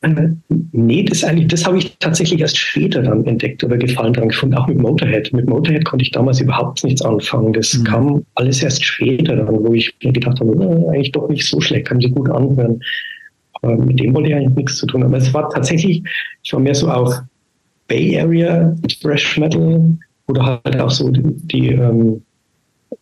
äh, 0.02 0.30
Nee, 0.74 1.04
das 1.04 1.24
eigentlich, 1.24 1.48
das 1.48 1.66
habe 1.66 1.78
ich 1.78 1.96
tatsächlich 2.00 2.42
erst 2.42 2.58
später 2.58 3.02
dann 3.04 3.26
entdeckt 3.26 3.64
oder 3.64 3.78
Gefallen 3.78 4.14
dran 4.14 4.30
gefunden, 4.30 4.56
auch 4.56 4.68
mit 4.68 4.80
Motorhead. 4.80 5.32
Mit 5.32 5.48
Motorhead 5.48 5.86
konnte 5.86 6.04
ich 6.04 6.12
damals 6.12 6.42
überhaupt 6.42 6.84
nichts 6.84 7.02
anfangen. 7.02 7.54
Das 7.54 7.74
mhm. 7.74 7.84
kam 7.84 8.26
alles 8.36 8.62
erst 8.64 8.84
später 8.84 9.36
dann, 9.36 9.64
wo 9.64 9.74
ich 9.74 9.94
mir 10.04 10.12
gedacht 10.12 10.40
habe, 10.40 10.52
äh, 10.52 10.90
eigentlich 10.90 11.12
doch 11.12 11.30
nicht 11.30 11.46
so 11.46 11.62
schlecht, 11.62 11.88
kann 11.88 12.02
sich 12.02 12.14
gut 12.14 12.30
anhören. 12.30 12.82
Aber 13.62 13.78
mit 13.78 14.00
dem 14.00 14.14
wollte 14.14 14.30
ich 14.30 14.36
eigentlich 14.36 14.56
nichts 14.56 14.78
zu 14.78 14.88
tun. 14.88 15.04
Aber 15.04 15.18
es 15.18 15.34
war 15.34 15.50
tatsächlich, 15.50 16.04
ich 16.44 16.52
war 16.52 16.60
mehr 16.60 16.76
so 16.76 16.90
auch 16.90 17.22
Bay 17.88 18.20
Area 18.20 18.76
Thrash 19.02 19.38
Metal 19.38 19.98
oder 20.28 20.62
halt 20.66 20.80
auch 20.80 20.92
so 20.92 21.10
die, 21.10 21.22
die 21.24 21.68
ähm, 21.70 22.22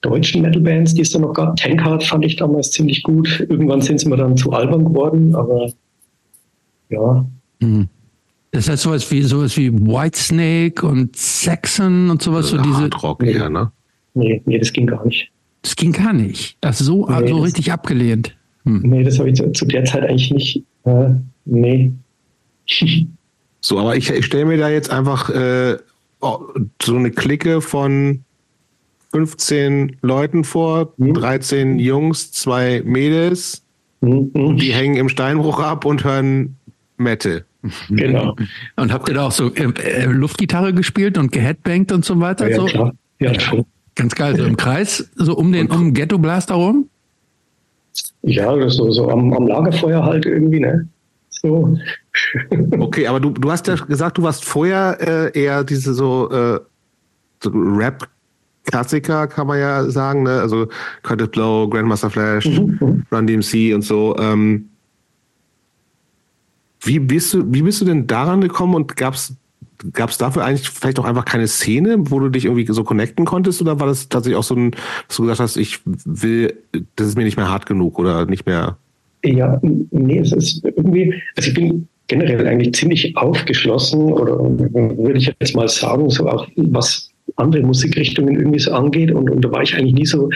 deutschen 0.01 0.41
Metal-Bands, 0.41 0.93
die 0.93 1.01
es 1.01 1.11
da 1.11 1.19
noch 1.19 1.33
gab. 1.33 1.55
Tankard 1.57 2.03
fand 2.03 2.25
ich 2.25 2.35
damals 2.37 2.71
ziemlich 2.71 3.03
gut. 3.03 3.45
Irgendwann 3.49 3.81
sind 3.81 3.99
sie 3.99 4.07
mir 4.07 4.17
dann 4.17 4.37
zu 4.37 4.51
albern 4.51 4.85
geworden, 4.85 5.35
aber 5.35 5.71
ja. 6.89 7.25
Mhm. 7.59 7.87
Das 8.51 8.67
heißt 8.67 8.83
sowas 8.83 9.11
wie 9.11 9.21
sowas 9.21 9.55
wie 9.57 9.71
Whitesnake 9.71 10.85
und 10.85 11.15
Saxon 11.15 12.09
und 12.09 12.21
sowas, 12.21 12.49
so 12.49 12.57
diese. 12.57 12.89
Rock, 12.89 13.21
nee, 13.21 13.33
ja, 13.33 13.49
ne? 13.49 13.71
Nee, 14.15 14.41
nee, 14.45 14.57
das 14.57 14.73
ging 14.73 14.87
gar 14.87 15.05
nicht. 15.05 15.31
Das 15.61 15.75
ging 15.75 15.91
gar 15.91 16.13
nicht. 16.13 16.57
Das 16.61 16.79
so, 16.79 17.07
nee, 17.07 17.27
so 17.27 17.37
das, 17.37 17.45
richtig 17.45 17.71
abgelehnt. 17.71 18.35
Hm. 18.63 18.81
Nee, 18.81 19.03
das 19.03 19.19
habe 19.19 19.29
ich 19.29 19.35
zu, 19.35 19.51
zu, 19.51 19.65
der 19.65 19.85
Zeit 19.85 20.03
eigentlich 20.03 20.31
nicht. 20.31 20.63
Äh, 20.85 21.09
nee. 21.45 21.91
so, 23.61 23.77
aber 23.77 23.95
ich, 23.95 24.09
ich 24.09 24.25
stelle 24.25 24.45
mir 24.45 24.57
da 24.57 24.69
jetzt 24.69 24.89
einfach 24.89 25.29
äh, 25.29 25.77
oh, 26.21 26.39
so 26.81 26.95
eine 26.95 27.11
Clique 27.11 27.61
von 27.61 28.23
15 29.11 29.97
Leuten 30.01 30.43
vor, 30.43 30.93
mhm. 30.97 31.13
13 31.13 31.79
Jungs, 31.79 32.31
zwei 32.31 32.81
Mädels. 32.85 33.63
Mhm. 34.01 34.57
Die 34.57 34.73
hängen 34.73 34.95
im 34.95 35.09
Steinbruch 35.09 35.59
ab 35.59 35.85
und 35.85 36.03
hören 36.03 36.55
Metal. 36.97 37.45
Genau. 37.89 38.35
Und 38.77 38.93
habt 38.93 39.09
ihr 39.09 39.15
da 39.15 39.27
auch 39.27 39.31
so 39.31 39.53
äh, 39.53 39.63
äh, 39.63 40.05
Luftgitarre 40.05 40.73
gespielt 40.73 41.17
und 41.17 41.31
geheadbangt 41.31 41.91
und 41.91 42.05
so 42.05 42.19
weiter? 42.19 42.49
Ja, 42.49 42.55
so? 42.55 42.65
klar. 42.65 42.93
Ja, 43.19 43.37
schon. 43.37 43.65
Ganz 43.95 44.15
geil, 44.15 44.37
so 44.37 44.45
im 44.45 44.55
Kreis, 44.55 45.09
so 45.15 45.35
um 45.35 45.51
den 45.51 45.69
um 45.69 45.93
Ghetto 45.93 46.17
Blaster 46.17 46.55
rum? 46.55 46.87
Ja, 48.21 48.69
so, 48.69 48.91
so 48.91 49.09
am, 49.09 49.33
am 49.33 49.47
Lagerfeuer 49.47 50.03
halt 50.03 50.25
irgendwie, 50.25 50.61
ne? 50.61 50.87
So. 51.29 51.77
Okay, 52.79 53.07
aber 53.07 53.19
du, 53.19 53.29
du 53.31 53.49
hast 53.49 53.67
ja 53.67 53.75
gesagt, 53.75 54.17
du 54.17 54.23
warst 54.23 54.43
vorher 54.43 54.97
äh, 54.99 55.39
eher 55.39 55.63
diese 55.63 55.93
so, 55.93 56.29
äh, 56.31 56.59
so 57.41 57.49
Rap 57.53 58.07
Klassiker, 58.69 59.27
kann 59.27 59.47
man 59.47 59.59
ja 59.59 59.89
sagen, 59.89 60.23
ne? 60.23 60.39
Also 60.41 60.67
Curtis 61.03 61.29
Blow, 61.29 61.67
Grandmaster 61.67 62.09
Flash, 62.09 62.45
mhm. 62.45 63.03
Run 63.11 63.27
DMC 63.27 63.73
und 63.73 63.81
so. 63.81 64.15
Ähm, 64.17 64.69
wie 66.81 66.99
bist 66.99 67.33
du, 67.33 67.43
wie 67.51 67.61
bist 67.61 67.81
du 67.81 67.85
denn 67.85 68.07
daran 68.07 68.41
gekommen 68.41 68.75
und 68.75 68.95
gab 68.95 69.13
es 69.13 69.37
dafür 70.17 70.45
eigentlich 70.45 70.69
vielleicht 70.69 70.99
auch 70.99 71.05
einfach 71.05 71.25
keine 71.25 71.47
Szene, 71.47 71.97
wo 71.99 72.19
du 72.19 72.29
dich 72.29 72.45
irgendwie 72.45 72.65
so 72.71 72.83
connecten 72.83 73.25
konntest? 73.25 73.61
Oder 73.61 73.79
war 73.79 73.87
das 73.87 74.07
tatsächlich 74.07 74.37
auch 74.37 74.43
so 74.43 74.55
ein, 74.55 74.71
dass 75.07 75.17
du 75.17 75.23
gesagt 75.23 75.39
hast, 75.39 75.57
ich 75.57 75.79
will, 75.85 76.53
das 76.95 77.07
ist 77.07 77.17
mir 77.17 77.23
nicht 77.23 77.37
mehr 77.37 77.49
hart 77.49 77.65
genug 77.65 77.99
oder 77.99 78.25
nicht 78.25 78.45
mehr? 78.45 78.77
Ja, 79.25 79.59
nee, 79.61 80.19
es 80.19 80.31
ist 80.31 80.63
irgendwie, 80.63 81.13
also 81.35 81.49
ich 81.49 81.53
bin 81.53 81.87
generell 82.07 82.47
eigentlich 82.47 82.73
ziemlich 82.73 83.15
aufgeschlossen 83.17 84.13
oder 84.13 84.39
würde 84.39 85.17
ich 85.17 85.33
jetzt 85.39 85.55
mal 85.55 85.67
sagen, 85.67 86.09
so 86.09 86.27
auch 86.27 86.47
was 86.55 87.08
andere 87.39 87.63
Musikrichtungen 87.63 88.35
irgendwie 88.35 88.59
so 88.59 88.71
angeht. 88.71 89.11
Und, 89.11 89.29
und 89.29 89.43
da 89.43 89.51
war 89.51 89.61
ich 89.61 89.75
eigentlich 89.75 89.93
nie 89.93 90.05
so 90.05 90.29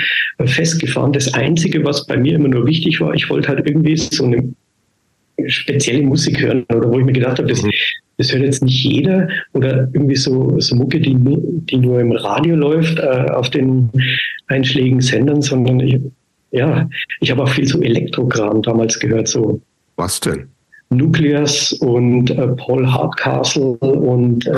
festgefahren. 0.45 1.13
Das 1.13 1.33
Einzige, 1.33 1.83
was 1.83 2.05
bei 2.05 2.17
mir 2.17 2.35
immer 2.35 2.49
nur 2.49 2.65
wichtig 2.65 2.99
war, 3.01 3.13
ich 3.13 3.29
wollte 3.29 3.49
halt 3.49 3.67
irgendwie 3.67 3.97
so 3.97 4.25
eine 4.25 4.53
spezielle 5.47 6.03
Musik 6.03 6.41
hören 6.41 6.63
oder 6.73 6.91
wo 6.91 6.99
ich 6.99 7.05
mir 7.05 7.13
gedacht 7.13 7.39
habe, 7.39 7.47
das, 7.47 7.63
mhm. 7.63 7.71
das 8.17 8.31
hört 8.31 8.43
jetzt 8.43 8.63
nicht 8.63 8.83
jeder 8.83 9.27
oder 9.53 9.89
irgendwie 9.93 10.15
so, 10.15 10.59
so 10.59 10.75
Mucke, 10.75 10.99
die 10.99 11.13
nur, 11.13 11.39
die 11.41 11.77
nur 11.77 11.99
im 11.99 12.11
Radio 12.11 12.55
läuft, 12.55 12.99
äh, 12.99 13.25
auf 13.31 13.49
den 13.49 13.89
einschlägigen 14.47 15.01
Sendern, 15.01 15.41
sondern 15.41 15.79
ich, 15.79 15.99
ja, 16.51 16.87
ich 17.19 17.31
habe 17.31 17.43
auch 17.43 17.49
viel 17.49 17.67
so 17.67 17.81
Elektrokram 17.81 18.61
damals 18.61 18.99
gehört, 18.99 19.27
so. 19.27 19.59
Was 19.95 20.19
denn? 20.19 20.47
Nucleus 20.89 21.73
und 21.73 22.29
äh, 22.29 22.47
Paul 22.49 22.85
Hardcastle 22.85 23.77
und 23.77 24.45
äh, 24.45 24.51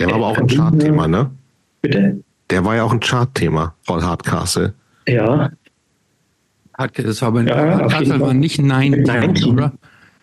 der 0.00 0.08
war 0.08 0.14
aber 0.14 0.26
auch 0.28 0.38
ein 0.38 0.46
Chartthema, 0.48 1.06
ne? 1.06 1.30
Bitte? 1.82 2.22
Der 2.50 2.64
war 2.64 2.76
ja 2.76 2.84
auch 2.84 2.92
ein 2.92 3.00
Chartthema, 3.00 3.74
Paul 3.86 4.02
Hardcastle. 4.02 4.74
Ja. 5.06 5.50
Das 6.76 7.22
war 7.22 7.28
aber 7.28 7.42
ja, 7.42 7.80
Hardcastle 7.80 8.20
war 8.20 8.34
nicht 8.34 8.60
Nein, 8.60 9.02
Nein, 9.06 9.44
oder? 9.44 9.72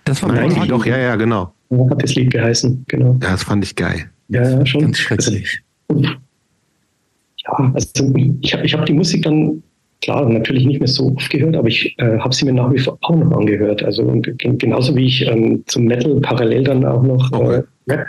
Das 0.05 0.23
war 0.23 0.31
Nein, 0.31 0.67
doch, 0.67 0.85
ja, 0.85 0.97
ja, 0.97 1.15
genau. 1.15 1.53
Hat 1.89 2.01
das 2.01 2.15
Lied 2.15 2.31
geheißen, 2.31 2.85
genau. 2.87 3.17
Ja, 3.21 3.31
das 3.31 3.43
fand 3.43 3.63
ich 3.63 3.75
geil. 3.75 4.09
Ja, 4.29 4.41
ja 4.41 4.65
schon. 4.65 4.81
Ganz 4.81 4.97
schrecklich. 4.97 5.61
Also, 5.87 6.03
ja, 6.03 7.71
also 7.73 8.13
ich 8.41 8.53
habe 8.53 8.65
ich 8.65 8.73
hab 8.73 8.85
die 8.85 8.93
Musik 8.93 9.23
dann 9.23 9.61
klar, 10.01 10.27
natürlich 10.27 10.65
nicht 10.65 10.79
mehr 10.79 10.87
so 10.87 11.13
oft 11.15 11.29
gehört, 11.29 11.55
aber 11.55 11.67
ich 11.67 11.95
äh, 11.99 12.17
habe 12.19 12.33
sie 12.33 12.45
mir 12.45 12.53
nach 12.53 12.71
wie 12.71 12.79
vor 12.79 12.97
auch 13.01 13.15
noch 13.15 13.37
angehört. 13.37 13.83
Also 13.83 14.03
und 14.03 14.31
genauso 14.37 14.95
wie 14.95 15.05
ich 15.05 15.27
ähm, 15.27 15.63
zum 15.67 15.85
Metal 15.85 16.19
parallel 16.21 16.63
dann 16.63 16.85
auch 16.85 17.03
noch 17.03 17.31
äh, 17.33 17.63
Rap 17.87 18.07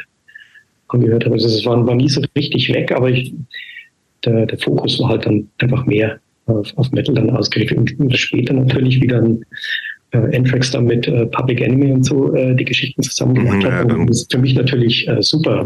angehört 0.94 1.24
habe. 1.24 1.34
Also 1.34 1.48
es 1.48 1.64
war, 1.64 1.84
war 1.86 1.94
nie 1.94 2.08
so 2.08 2.22
richtig 2.36 2.72
weg, 2.72 2.92
aber 2.92 3.10
ich, 3.10 3.32
der, 4.24 4.46
der 4.46 4.58
Fokus 4.58 4.98
war 5.00 5.10
halt 5.10 5.26
dann 5.26 5.48
einfach 5.58 5.86
mehr 5.86 6.18
auf, 6.46 6.72
auf 6.76 6.90
Metal 6.92 7.14
dann 7.14 7.30
ausgerichtet. 7.30 7.78
Und, 7.78 7.98
und 7.98 8.16
später 8.16 8.54
natürlich 8.54 9.00
wieder 9.00 9.22
ein 9.22 9.44
äh, 10.12 10.36
Anthrax 10.36 10.70
dann 10.70 10.84
mit 10.84 11.06
äh, 11.06 11.26
Public 11.26 11.60
Enemy 11.60 11.92
und 11.92 12.04
so 12.04 12.34
äh, 12.34 12.54
die 12.54 12.64
Geschichten 12.64 13.02
zusammen 13.02 13.34
gemacht 13.34 13.58
mhm, 13.58 13.62
ja, 13.62 13.72
hat. 13.72 13.92
Und 13.92 14.06
das 14.08 14.22
ist 14.22 14.32
für 14.32 14.38
mich 14.38 14.54
natürlich 14.54 15.08
äh, 15.08 15.22
super. 15.22 15.64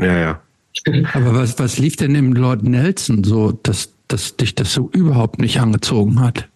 Ja, 0.00 0.18
ja. 0.18 0.40
Aber 1.14 1.34
was, 1.34 1.58
was 1.58 1.78
lief 1.78 1.96
denn 1.96 2.14
im 2.14 2.32
Lord 2.34 2.62
Nelson 2.62 3.24
so, 3.24 3.52
dass, 3.62 3.94
dass 4.08 4.36
dich 4.36 4.54
das 4.54 4.72
so 4.72 4.90
überhaupt 4.92 5.40
nicht 5.40 5.60
angezogen 5.60 6.20
hat? 6.20 6.48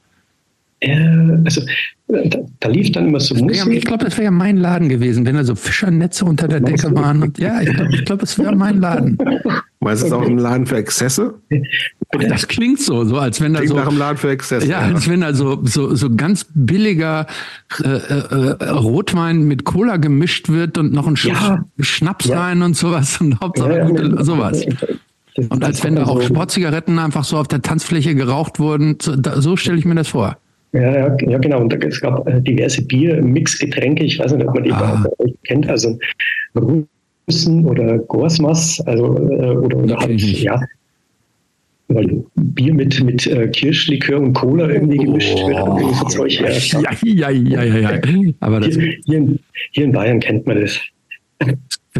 Äh, 0.80 0.96
also 1.44 1.62
da, 2.08 2.38
da, 2.60 2.68
lief 2.68 2.90
dann 2.92 3.08
immer 3.08 3.20
so 3.20 3.34
Musik. 3.34 3.66
Ich 3.72 3.84
glaube, 3.84 4.04
das 4.04 4.16
wäre 4.16 4.24
ja 4.24 4.30
mein 4.30 4.56
Laden 4.56 4.88
gewesen, 4.88 5.26
wenn 5.26 5.36
da 5.36 5.44
so 5.44 5.54
Fischernetze 5.54 6.24
unter 6.24 6.48
der 6.48 6.60
Decke 6.60 6.94
waren. 6.94 7.22
Und, 7.22 7.38
ja, 7.38 7.60
ich 7.60 7.72
glaube, 7.72 7.94
ich 7.94 8.04
glaub, 8.04 8.18
das 8.18 8.38
wäre 8.38 8.56
mein 8.56 8.80
Laden. 8.80 9.18
Meinst 9.80 10.02
du 10.02 10.06
es 10.08 10.12
auch 10.12 10.26
ein 10.26 10.38
Laden 10.38 10.66
für 10.66 10.76
Exzesse? 10.76 11.34
Das 12.28 12.48
klingt 12.48 12.80
so, 12.80 13.04
so 13.04 13.18
als 13.18 13.40
wenn 13.40 13.52
da 13.52 13.60
klingt 13.60 13.70
so. 13.72 13.76
nach 13.76 13.88
einem 13.88 13.98
Laden 13.98 14.16
für 14.16 14.30
Exzesse. 14.30 14.66
Ja, 14.66 14.80
als 14.80 15.08
wenn 15.08 15.20
da 15.20 15.34
so, 15.34 15.60
so, 15.64 15.94
so 15.94 16.14
ganz 16.14 16.46
billiger 16.52 17.26
äh, 17.82 17.88
äh, 17.88 18.68
Rotwein 18.70 19.44
mit 19.44 19.64
Cola 19.64 19.96
gemischt 19.98 20.48
wird 20.48 20.78
und 20.78 20.92
noch 20.92 21.06
ein 21.06 21.16
ja. 21.22 21.64
Schnaps 21.78 22.26
ja. 22.26 22.40
rein 22.40 22.62
und 22.62 22.76
sowas 22.76 23.20
und 23.20 23.40
Hauptsache 23.40 23.76
ja, 23.76 23.84
gute, 23.84 24.24
sowas. 24.24 24.64
Und 25.48 25.64
als 25.64 25.84
wenn 25.84 25.96
da 25.96 26.04
auch 26.04 26.20
Sportzigaretten 26.22 26.98
einfach 26.98 27.24
so 27.24 27.38
auf 27.38 27.48
der 27.48 27.62
Tanzfläche 27.62 28.14
geraucht 28.14 28.58
wurden. 28.58 28.98
So, 29.00 29.14
so 29.36 29.56
stelle 29.56 29.78
ich 29.78 29.84
mir 29.84 29.94
das 29.94 30.08
vor. 30.08 30.36
Ja, 30.72 30.80
ja, 30.80 31.16
ja, 31.26 31.38
genau. 31.38 31.60
Und 31.60 31.72
es 31.84 32.00
gab 32.00 32.26
äh, 32.28 32.40
diverse 32.40 32.82
Bier, 32.82 33.20
Mixgetränke. 33.22 34.04
Ich 34.04 34.18
weiß 34.18 34.32
nicht, 34.34 34.46
ob 34.46 34.54
man 34.54 34.64
die 34.64 34.72
ah. 34.72 35.04
kennt. 35.44 35.68
Also 35.68 35.98
Russen 36.54 37.66
oder 37.66 37.98
Gorsmas, 37.98 38.80
also 38.86 39.16
äh, 39.16 39.56
oder, 39.56 39.78
oder 39.78 39.96
halt, 39.96 40.20
ja, 40.20 40.60
weil 41.90 42.24
Bier 42.36 42.72
mit, 42.72 43.02
mit 43.02 43.26
äh, 43.26 43.48
Kirschlikör 43.48 44.20
und 44.20 44.32
Cola 44.32 44.68
irgendwie 44.68 44.98
gemischt 44.98 45.36
oh. 45.36 45.48
wird. 45.48 45.58
Irgendwie 45.58 45.94
so 45.94 46.04
Zeug, 46.06 46.40
ja, 46.40 46.50
ja, 47.02 47.30
ja, 47.30 47.64
ja, 47.64 47.78
ja. 47.78 48.32
Aber 48.40 48.60
das 48.60 48.74
hier, 48.74 48.94
hier, 49.04 49.18
in, 49.18 49.38
hier 49.72 49.84
in 49.84 49.92
Bayern 49.92 50.20
kennt 50.20 50.46
man 50.46 50.60
das. 50.60 50.80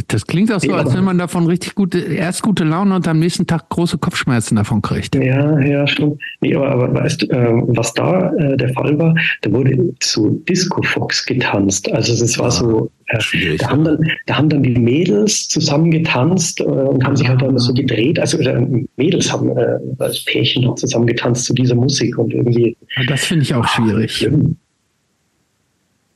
Das 0.07 0.24
klingt 0.24 0.53
auch 0.53 0.61
so, 0.61 0.72
als 0.72 0.95
wenn 0.95 1.03
man 1.03 1.18
davon 1.18 1.47
richtig 1.47 1.74
gute, 1.74 1.99
erst 1.99 2.43
gute 2.43 2.62
Laune 2.62 2.95
und 2.95 3.09
am 3.09 3.18
nächsten 3.18 3.49
Tag 3.49 3.68
große 3.70 3.99
Kopfschmerzen 3.99 4.55
davon 4.55 4.82
kriegt. 4.82 5.16
Ja, 5.16 5.59
ja, 5.59 5.84
schon. 5.88 6.16
Nee, 6.41 6.55
aber, 6.55 6.70
aber 6.70 6.95
weißt 6.95 7.22
du, 7.22 7.26
äh, 7.26 7.62
was 7.66 7.93
da 7.95 8.32
äh, 8.34 8.57
der 8.57 8.68
Fall 8.72 8.97
war? 9.01 9.16
Da 9.43 9.51
wurde 9.51 9.93
zu 9.99 10.43
Disco 10.49 10.80
Fox 10.82 11.26
getanzt. 11.26 11.91
Also 11.91 12.12
es 12.12 12.38
war 12.38 12.47
ah, 12.47 12.51
so, 12.53 12.91
äh, 13.09 13.57
da, 13.57 13.70
haben 13.70 13.82
dann, 13.82 13.99
da 14.26 14.36
haben 14.36 14.49
dann 14.49 14.62
die 14.62 14.78
Mädels 14.78 15.49
zusammen 15.49 15.91
getanzt 15.91 16.61
äh, 16.61 16.64
und 16.64 17.05
haben 17.05 17.16
sich 17.16 17.28
halt 17.28 17.43
dann 17.43 17.59
so 17.59 17.74
gedreht. 17.74 18.20
Also 18.20 18.38
äh, 18.38 18.84
Mädels 18.97 19.32
haben 19.32 19.57
äh, 19.57 19.76
als 19.99 20.24
Pärchen 20.24 20.76
zusammen 20.76 21.09
getanzt 21.09 21.47
zu 21.47 21.53
dieser 21.53 21.74
Musik 21.74 22.16
und 22.16 22.32
irgendwie. 22.32 22.76
Das 23.09 23.24
finde 23.24 23.43
ich 23.43 23.55
auch 23.55 23.66
schwierig. 23.66 24.12
Schlimm. 24.12 24.57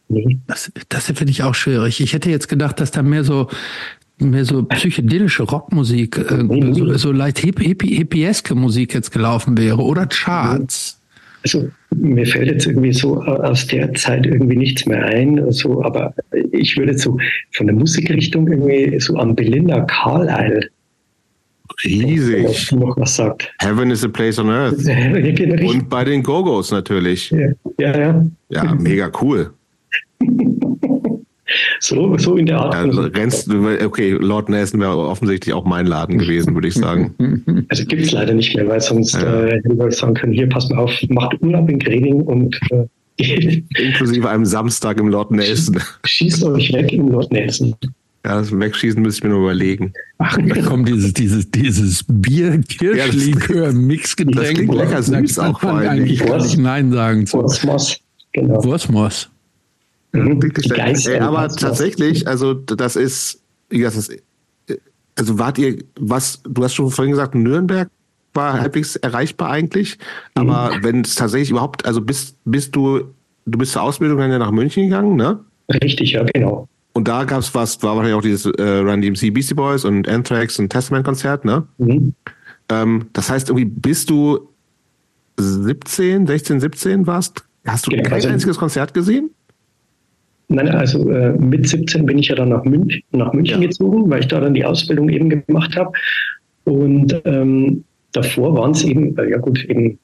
Nee. 0.08 0.38
Das, 0.46 0.70
das 0.88 1.06
finde 1.06 1.30
ich 1.30 1.42
auch 1.42 1.54
schwierig. 1.54 2.00
Ich 2.00 2.12
hätte 2.12 2.30
jetzt 2.30 2.48
gedacht, 2.48 2.80
dass 2.80 2.90
da 2.90 3.02
mehr 3.02 3.24
so 3.24 3.48
mehr 4.18 4.44
so 4.44 4.62
psychedelische 4.62 5.42
Rockmusik, 5.42 6.18
äh, 6.18 6.42
nee, 6.44 6.72
so, 6.72 6.96
so 6.96 7.12
leicht 7.12 7.38
hippie, 7.38 7.74
hippieske 7.96 8.54
Musik 8.54 8.94
jetzt 8.94 9.10
gelaufen 9.10 9.58
wäre 9.58 9.82
oder 9.82 10.06
Charts. 10.06 11.00
Also 11.42 11.68
mir 11.94 12.24
fällt 12.24 12.46
jetzt 12.46 12.66
irgendwie 12.66 12.92
so 12.92 13.20
aus 13.22 13.66
der 13.66 13.92
Zeit 13.94 14.24
irgendwie 14.24 14.56
nichts 14.56 14.86
mehr 14.86 15.04
ein, 15.04 15.50
so, 15.50 15.82
aber 15.82 16.14
ich 16.52 16.76
würde 16.76 16.96
so 16.96 17.18
von 17.52 17.66
der 17.66 17.76
Musikrichtung 17.76 18.48
irgendwie 18.48 18.98
so 18.98 19.16
an 19.16 19.34
Belinda 19.34 19.80
Carlisle 19.82 20.70
Riesig. 21.84 22.72
Noch 22.72 22.96
was 22.96 23.16
sagt. 23.16 23.52
Heaven 23.58 23.90
is 23.90 24.04
a 24.04 24.08
place 24.08 24.38
on 24.38 24.48
earth. 24.48 24.76
Und 25.66 25.88
bei 25.88 26.04
den 26.04 26.22
Go-Go's 26.22 26.70
natürlich. 26.70 27.30
Ja, 27.30 27.48
ja. 27.78 28.24
Ja, 28.48 28.64
ja 28.64 28.74
mega 28.74 29.10
cool. 29.20 29.50
So, 31.80 32.16
so 32.18 32.36
in 32.36 32.46
der 32.46 32.58
Art. 32.58 32.74
Ja, 32.74 33.00
rennst, 33.02 33.48
okay, 33.50 34.12
Lord 34.12 34.48
Nelson 34.48 34.80
wäre 34.80 34.96
offensichtlich 34.96 35.54
auch 35.54 35.64
mein 35.64 35.86
Laden 35.86 36.18
gewesen, 36.18 36.54
würde 36.54 36.68
ich 36.68 36.74
sagen. 36.74 37.14
Also 37.68 37.84
gibt 37.86 38.02
es 38.02 38.12
leider 38.12 38.34
nicht 38.34 38.54
mehr, 38.54 38.68
weil 38.68 38.80
sonst 38.80 39.14
ja. 39.14 39.44
äh, 39.44 39.52
hätte 39.56 39.88
ich 39.88 39.96
sagen 39.96 40.14
können, 40.14 40.32
hier, 40.32 40.48
pass 40.48 40.68
mal 40.68 40.78
auf, 40.78 40.92
macht 41.08 41.40
Urlaub 41.40 41.68
in 41.68 41.78
Greding 41.78 42.20
und 42.20 42.58
äh, 42.70 42.86
Inklusive 43.76 44.28
einem 44.28 44.44
Samstag 44.44 44.98
im 44.98 45.08
Lord 45.08 45.30
Nelson. 45.30 45.80
Schießt 46.04 46.44
euch 46.44 46.72
weg 46.72 46.92
im 46.92 47.08
Lord 47.08 47.32
Nelson. 47.32 47.74
Ja, 48.24 48.36
das 48.36 48.58
Wegschießen 48.58 49.02
müsste 49.02 49.18
ich 49.18 49.24
mir 49.24 49.30
nur 49.30 49.40
überlegen. 49.40 49.92
Ach, 50.18 50.38
da 50.38 50.62
kommt 50.62 50.88
dieses, 50.88 51.12
dieses, 51.12 51.50
dieses 51.50 52.04
Bier, 52.08 52.58
Kirschlikör, 52.60 53.72
Mixgetränk. 53.72 54.36
Das 54.36 54.54
klingt 54.54 54.74
lecker 54.74 55.02
süß 55.02 55.38
auch 55.40 55.60
vor 55.60 55.74
allem. 55.74 55.90
Eigentlich 55.90 56.24
gar 56.24 56.42
nicht 56.42 56.58
Nein 56.58 56.90
sagen 56.90 57.26
zu. 57.26 57.38
Wurstmoss, 57.38 58.00
genau. 58.32 58.64
Wurstmoss. 58.64 59.30
Mhm. 60.14 60.40
Ey, 60.70 61.18
aber 61.18 61.48
tatsächlich, 61.48 62.28
also 62.28 62.54
das 62.54 62.94
ist, 62.94 63.42
das 63.68 63.96
ist, 63.96 64.12
also 65.16 65.38
wart 65.38 65.58
ihr, 65.58 65.78
was, 65.98 66.40
du 66.44 66.62
hast 66.62 66.74
schon 66.74 66.90
vorhin 66.90 67.12
gesagt, 67.12 67.34
Nürnberg 67.34 67.88
war 68.32 68.60
halbwegs 68.60 68.96
erreichbar 68.96 69.50
eigentlich, 69.50 69.98
aber 70.34 70.76
mhm. 70.76 70.84
wenn 70.84 71.00
es 71.02 71.16
tatsächlich 71.16 71.50
überhaupt, 71.50 71.84
also 71.84 72.00
bist, 72.00 72.36
bist 72.44 72.76
du, 72.76 73.12
du 73.46 73.58
bist 73.58 73.72
zur 73.72 73.82
Ausbildung 73.82 74.18
dann 74.18 74.30
ja 74.30 74.38
nach 74.38 74.52
München 74.52 74.84
gegangen, 74.84 75.16
ne? 75.16 75.40
Richtig, 75.82 76.12
ja, 76.12 76.24
genau. 76.24 76.68
Und 76.92 77.08
da 77.08 77.24
gab 77.24 77.40
es 77.40 77.52
was, 77.54 77.82
war 77.82 77.96
wahrscheinlich 77.96 78.16
auch 78.16 78.22
dieses 78.22 78.46
äh, 78.46 78.78
Run 78.78 79.02
DMC 79.02 79.34
Beastie 79.34 79.54
Boys 79.54 79.84
und 79.84 80.08
Anthrax 80.08 80.58
und 80.60 80.68
Testament 80.68 81.04
Konzert, 81.04 81.44
ne? 81.44 81.66
Mhm. 81.78 82.14
Ähm, 82.68 83.06
das 83.12 83.30
heißt, 83.30 83.48
irgendwie 83.48 83.64
bist 83.64 84.10
du 84.10 84.48
17, 85.38 86.28
16, 86.28 86.60
17 86.60 87.06
warst, 87.06 87.44
hast 87.66 87.86
du 87.86 87.90
genau, 87.90 88.04
kein 88.04 88.12
also, 88.12 88.28
einziges 88.28 88.58
Konzert 88.58 88.94
gesehen? 88.94 89.30
Nein, 90.48 90.68
also 90.68 91.10
äh, 91.10 91.32
mit 91.32 91.68
17 91.68 92.04
bin 92.04 92.18
ich 92.18 92.28
ja 92.28 92.34
dann 92.34 92.50
nach, 92.50 92.64
Münch, 92.64 93.02
nach 93.12 93.32
München 93.32 93.62
ja. 93.62 93.68
gezogen, 93.68 94.10
weil 94.10 94.20
ich 94.20 94.28
da 94.28 94.40
dann 94.40 94.54
die 94.54 94.64
Ausbildung 94.64 95.08
eben 95.08 95.28
gemacht 95.28 95.76
habe. 95.76 95.92
Und 96.64 97.20
ähm, 97.24 97.84
davor 98.12 98.54
waren 98.54 98.72
es 98.72 98.84
eben, 98.84 99.16
äh, 99.18 99.30
ja 99.30 99.38
gut, 99.38 99.64
eben 99.64 99.98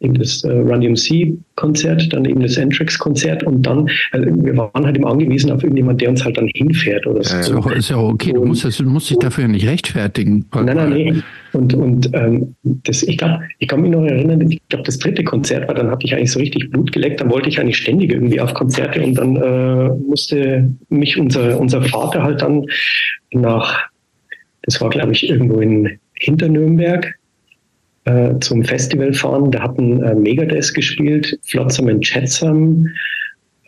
eben 0.00 0.14
das 0.14 0.44
äh, 0.44 0.50
Run 0.52 0.80
DMC-Konzert, 0.80 2.12
dann 2.12 2.24
eben 2.26 2.40
das 2.40 2.58
Anthrax-Konzert 2.58 3.42
und 3.44 3.62
dann, 3.62 3.88
also 4.12 4.26
wir 4.26 4.56
waren 4.56 4.84
halt 4.84 4.96
immer 4.96 5.08
angewiesen 5.08 5.50
auf 5.50 5.62
irgendjemand, 5.62 6.00
der 6.00 6.10
uns 6.10 6.24
halt 6.24 6.36
dann 6.36 6.48
hinfährt 6.54 7.06
oder 7.06 7.24
so. 7.24 7.36
Ist 7.36 7.48
ja, 7.48 7.72
ist 7.72 7.90
ja 7.90 7.96
okay, 7.96 8.30
und, 8.32 8.36
du 8.36 8.44
musst, 8.44 8.64
das, 8.64 8.76
du 8.76 8.84
musst 8.84 9.08
dich 9.08 9.18
dafür 9.18 9.48
nicht 9.48 9.66
rechtfertigen. 9.66 10.44
Nein, 10.54 10.64
nein, 10.66 10.90
nein. 10.90 11.22
Und, 11.52 11.72
und 11.72 12.10
ähm, 12.12 12.54
das, 12.62 13.02
ich 13.02 13.16
glaube, 13.16 13.40
ich 13.58 13.68
kann 13.68 13.80
mich 13.80 13.90
noch 13.90 14.04
erinnern, 14.04 14.50
ich 14.50 14.60
glaube, 14.68 14.84
das 14.84 14.98
dritte 14.98 15.24
Konzert 15.24 15.66
war, 15.66 15.74
dann 15.74 15.90
hatte 15.90 16.06
ich 16.06 16.14
eigentlich 16.14 16.32
so 16.32 16.40
richtig 16.40 16.70
Blut 16.70 16.92
geleckt, 16.92 17.20
dann 17.20 17.30
wollte 17.30 17.48
ich 17.48 17.58
eigentlich 17.58 17.78
ständig 17.78 18.12
irgendwie 18.12 18.40
auf 18.40 18.52
Konzerte 18.52 19.02
und 19.02 19.14
dann 19.14 19.36
äh, 19.36 19.88
musste 20.06 20.68
mich 20.90 21.18
unser, 21.18 21.58
unser 21.58 21.82
Vater 21.82 22.22
halt 22.22 22.42
dann 22.42 22.66
nach, 23.30 23.80
das 24.62 24.78
war 24.82 24.90
glaube 24.90 25.12
ich 25.12 25.28
irgendwo 25.28 25.60
in 25.60 25.98
Hinternürnberg, 26.14 27.14
äh, 28.06 28.38
zum 28.40 28.64
Festival 28.64 29.12
fahren. 29.12 29.50
Da 29.50 29.62
hatten 29.62 30.02
äh, 30.02 30.14
Megadeth 30.14 30.72
gespielt, 30.74 31.38
Flotsam 31.44 31.88
and 31.88 32.08
Jetsam. 32.08 32.88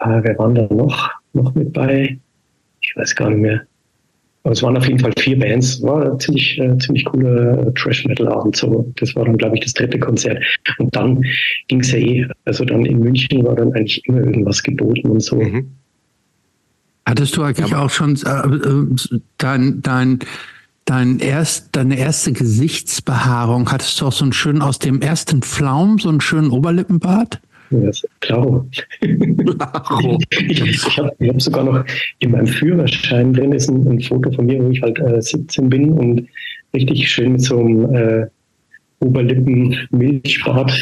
Äh, 0.00 0.20
wer 0.22 0.38
waren 0.38 0.54
da 0.54 0.66
noch, 0.72 1.10
noch 1.32 1.54
mit 1.54 1.72
bei? 1.72 2.18
Ich 2.80 2.96
weiß 2.96 3.14
gar 3.14 3.30
nicht 3.30 3.40
mehr. 3.40 3.62
Aber 4.44 4.52
es 4.52 4.62
waren 4.62 4.76
auf 4.76 4.86
jeden 4.86 5.00
Fall 5.00 5.12
vier 5.18 5.38
Bands. 5.38 5.82
War 5.82 6.12
ein 6.12 6.20
ziemlich, 6.20 6.58
äh, 6.58 6.78
ziemlich 6.78 7.04
cooler 7.04 7.66
äh, 7.66 7.72
Trash-Metal-Abend. 7.74 8.56
So. 8.56 8.90
Das 8.96 9.14
war 9.16 9.24
dann, 9.24 9.36
glaube 9.36 9.56
ich, 9.56 9.64
das 9.64 9.74
dritte 9.74 9.98
Konzert. 9.98 10.42
Und 10.78 10.94
dann 10.94 11.22
ging 11.66 11.80
es 11.80 11.92
ja 11.92 11.98
eh, 11.98 12.26
also 12.44 12.64
dann 12.64 12.86
in 12.86 13.00
München 13.00 13.44
war 13.44 13.56
dann 13.56 13.72
eigentlich 13.72 14.02
immer 14.06 14.18
irgendwas 14.18 14.62
geboten 14.62 15.08
und 15.08 15.20
so. 15.20 15.36
Mhm. 15.36 15.70
Hattest 17.06 17.36
du 17.36 17.42
eigentlich 17.42 17.70
ja, 17.70 17.82
auch 17.82 17.90
schon 17.90 18.16
äh, 18.16 19.16
äh, 19.16 19.20
dein, 19.38 19.82
dein, 19.82 20.20
dein 20.88 21.18
erst, 21.18 21.76
deine 21.76 21.98
erste 21.98 22.32
Gesichtsbehaarung? 22.32 23.70
Hattest 23.70 24.00
du 24.00 24.06
auch 24.06 24.12
so 24.12 24.24
einen 24.24 24.32
schönen 24.32 24.62
aus 24.62 24.78
dem 24.78 25.02
ersten 25.02 25.42
Pflaum, 25.42 25.98
so 25.98 26.08
einen 26.08 26.20
schönen 26.20 26.50
Oberlippenbart? 26.50 27.40
Ja, 27.70 27.90
klaro. 28.20 28.66
ich 29.00 30.60
ich 30.64 30.98
habe 30.98 31.12
hab 31.20 31.42
sogar 31.42 31.64
noch 31.64 31.84
in 32.18 32.30
meinem 32.30 32.46
Führerschein 32.46 33.34
drin 33.34 33.52
ist 33.52 33.68
ein, 33.68 33.86
ein 33.86 34.00
Foto 34.00 34.32
von 34.32 34.46
mir, 34.46 34.62
wo 34.64 34.70
ich 34.70 34.80
halt 34.80 34.98
äh, 35.00 35.20
17 35.20 35.68
bin 35.68 35.92
und 35.92 36.26
richtig 36.72 37.10
schön 37.10 37.32
mit 37.32 37.42
so 37.42 37.60
einem 37.60 37.94
äh, 37.94 38.26
Oberlippen-Milchbart. 39.00 40.72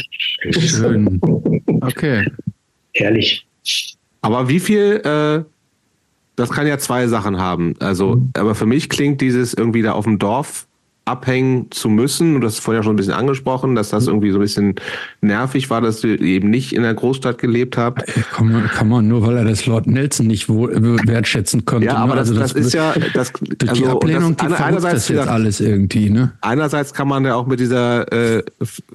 Schön. 0.50 1.20
Okay. 1.82 2.26
Herrlich. 2.94 3.46
Aber 4.22 4.48
wie 4.48 4.58
viel, 4.58 5.00
äh, 5.04 5.44
das 6.36 6.50
kann 6.50 6.66
ja 6.66 6.78
zwei 6.78 7.08
Sachen 7.08 7.38
haben. 7.38 7.74
Also, 7.80 8.16
mhm. 8.16 8.30
aber 8.36 8.54
für 8.54 8.66
mich 8.66 8.88
klingt 8.88 9.20
dieses 9.20 9.54
irgendwie 9.54 9.82
da 9.82 9.92
auf 9.92 10.04
dem 10.04 10.18
Dorf 10.18 10.66
abhängen 11.06 11.70
zu 11.70 11.88
müssen, 11.88 12.34
und 12.34 12.40
das 12.40 12.54
ist 12.54 12.58
vorher 12.58 12.82
schon 12.82 12.94
ein 12.94 12.96
bisschen 12.96 13.14
angesprochen, 13.14 13.76
dass 13.76 13.90
das 13.90 14.04
mhm. 14.04 14.10
irgendwie 14.10 14.30
so 14.32 14.38
ein 14.38 14.42
bisschen 14.42 14.74
nervig 15.20 15.70
war, 15.70 15.80
dass 15.80 16.00
du 16.00 16.08
eben 16.08 16.50
nicht 16.50 16.74
in 16.74 16.82
der 16.82 16.94
Großstadt 16.94 17.38
gelebt 17.38 17.78
habt. 17.78 18.04
Kann 18.32 18.52
man, 18.52 18.66
kann 18.66 18.88
man 18.88 19.06
nur, 19.06 19.24
weil 19.24 19.36
er 19.36 19.44
das 19.44 19.66
Lord 19.66 19.86
Nelson 19.86 20.26
nicht 20.26 20.48
wohl, 20.48 20.74
wertschätzen 21.06 21.64
konnte. 21.64 21.86
Ja, 21.86 21.92
ne? 21.94 21.98
aber 22.00 22.14
ne? 22.14 22.20
also 22.20 22.34
das, 22.34 22.52
das, 22.52 22.66
ist 22.66 22.74
ja 22.74 22.92
das, 23.14 23.32
durch 23.32 23.70
also, 23.70 23.82
die 23.82 23.88
Ablehnung, 23.88 24.36
das, 24.36 24.48
die 24.48 24.54
einerseits 24.54 24.94
das 24.94 25.08
jetzt 25.08 25.28
alles 25.28 25.60
irgendwie. 25.60 26.10
Ne? 26.10 26.32
Einerseits 26.40 26.92
kann 26.92 27.06
man 27.06 27.24
ja 27.24 27.36
auch 27.36 27.46
mit 27.46 27.60
dieser 27.60 28.12
äh, 28.12 28.42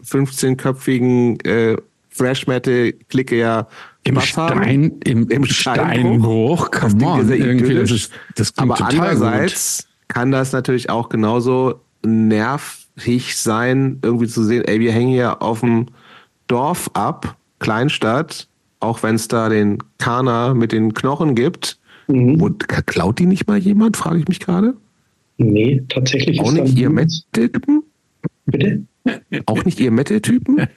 15-köpfigen 0.06 1.40
äh, 1.46 1.78
Fresh 2.10 2.46
Metal 2.46 2.92
Clique 3.08 3.38
ja 3.38 3.68
im 4.04 4.20
Stein, 4.20 4.98
im, 5.04 5.30
im 5.30 5.46
Steinbruch, 5.46 6.72
come 6.72 7.06
on, 7.06 7.32
irgendwie, 7.32 7.76
das, 7.76 7.92
ist, 7.92 8.12
das 8.36 8.54
klingt 8.54 8.72
Aber 8.72 8.78
total 8.80 9.10
andererseits 9.10 9.84
gut. 9.84 10.08
kann 10.08 10.32
das 10.32 10.52
natürlich 10.52 10.90
auch 10.90 11.10
genauso 11.10 11.82
nervig 12.04 13.38
sein, 13.38 14.00
irgendwie 14.02 14.28
zu 14.28 14.44
sehen, 14.44 14.64
ey, 14.66 14.80
wir 14.80 14.92
hängen 14.92 15.12
hier 15.12 15.42
auf 15.42 15.60
dem 15.60 15.88
Dorf 16.48 16.90
ab, 16.94 17.38
Kleinstadt, 17.60 18.48
auch 18.80 19.04
wenn 19.04 19.16
es 19.16 19.28
da 19.28 19.50
den 19.50 19.78
Kana 20.00 20.54
mit 20.54 20.72
den 20.72 20.94
Knochen 20.94 21.36
gibt. 21.36 21.80
Mhm. 22.08 22.42
Und 22.42 22.68
klaut 22.68 23.20
die 23.20 23.28
nicht 23.28 23.48
mal 23.48 23.58
jemand, 23.58 23.98
frage 23.98 24.20
ich 24.20 24.28
mich 24.28 24.40
gerade? 24.40 24.74
Nee, 25.38 25.84
tatsächlich 25.90 26.40
auch 26.40 26.52
nicht 26.52 26.78
ihr 26.78 26.90
Metal-Typen? 26.90 27.84
Bitte? 28.46 28.84
Auch 29.46 29.66
nicht 29.66 29.80
ihr 29.80 29.92
Metal-Typen? 29.92 30.56
nee, 30.56 30.68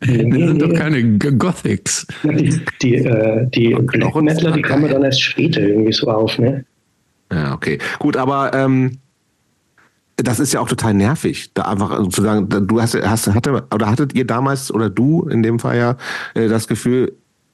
das 0.00 0.48
sind 0.48 0.62
doch 0.62 0.74
keine 0.74 1.18
Gothics. 1.18 2.06
Die, 2.24 2.60
die, 2.82 2.94
äh, 2.96 3.46
die 3.50 3.74
Black 3.74 4.14
Metaler, 4.16 4.52
die 4.52 4.62
kommen 4.62 4.90
dann 4.90 5.04
erst 5.04 5.22
später 5.22 5.60
irgendwie 5.60 5.92
so 5.92 6.10
auf, 6.10 6.38
ne? 6.38 6.64
Ja, 7.32 7.54
okay. 7.54 7.78
Gut, 7.98 8.16
aber 8.16 8.52
ähm, 8.54 8.98
das 10.16 10.40
ist 10.40 10.52
ja 10.52 10.60
auch 10.60 10.68
total 10.68 10.94
nervig, 10.94 11.52
da 11.54 11.62
einfach 11.62 11.96
sozusagen, 11.98 12.48
du 12.48 12.80
hast, 12.80 12.94
hast 12.94 13.28
hatte, 13.28 13.64
oder 13.72 13.90
hattet 13.90 14.14
ihr 14.14 14.26
damals 14.26 14.72
oder 14.72 14.90
du 14.90 15.28
in 15.28 15.42
dem 15.42 15.58
Fall 15.58 15.76
ja 15.76 15.96
äh, 16.34 16.48
das 16.48 16.66
Gefühl, 16.66 17.12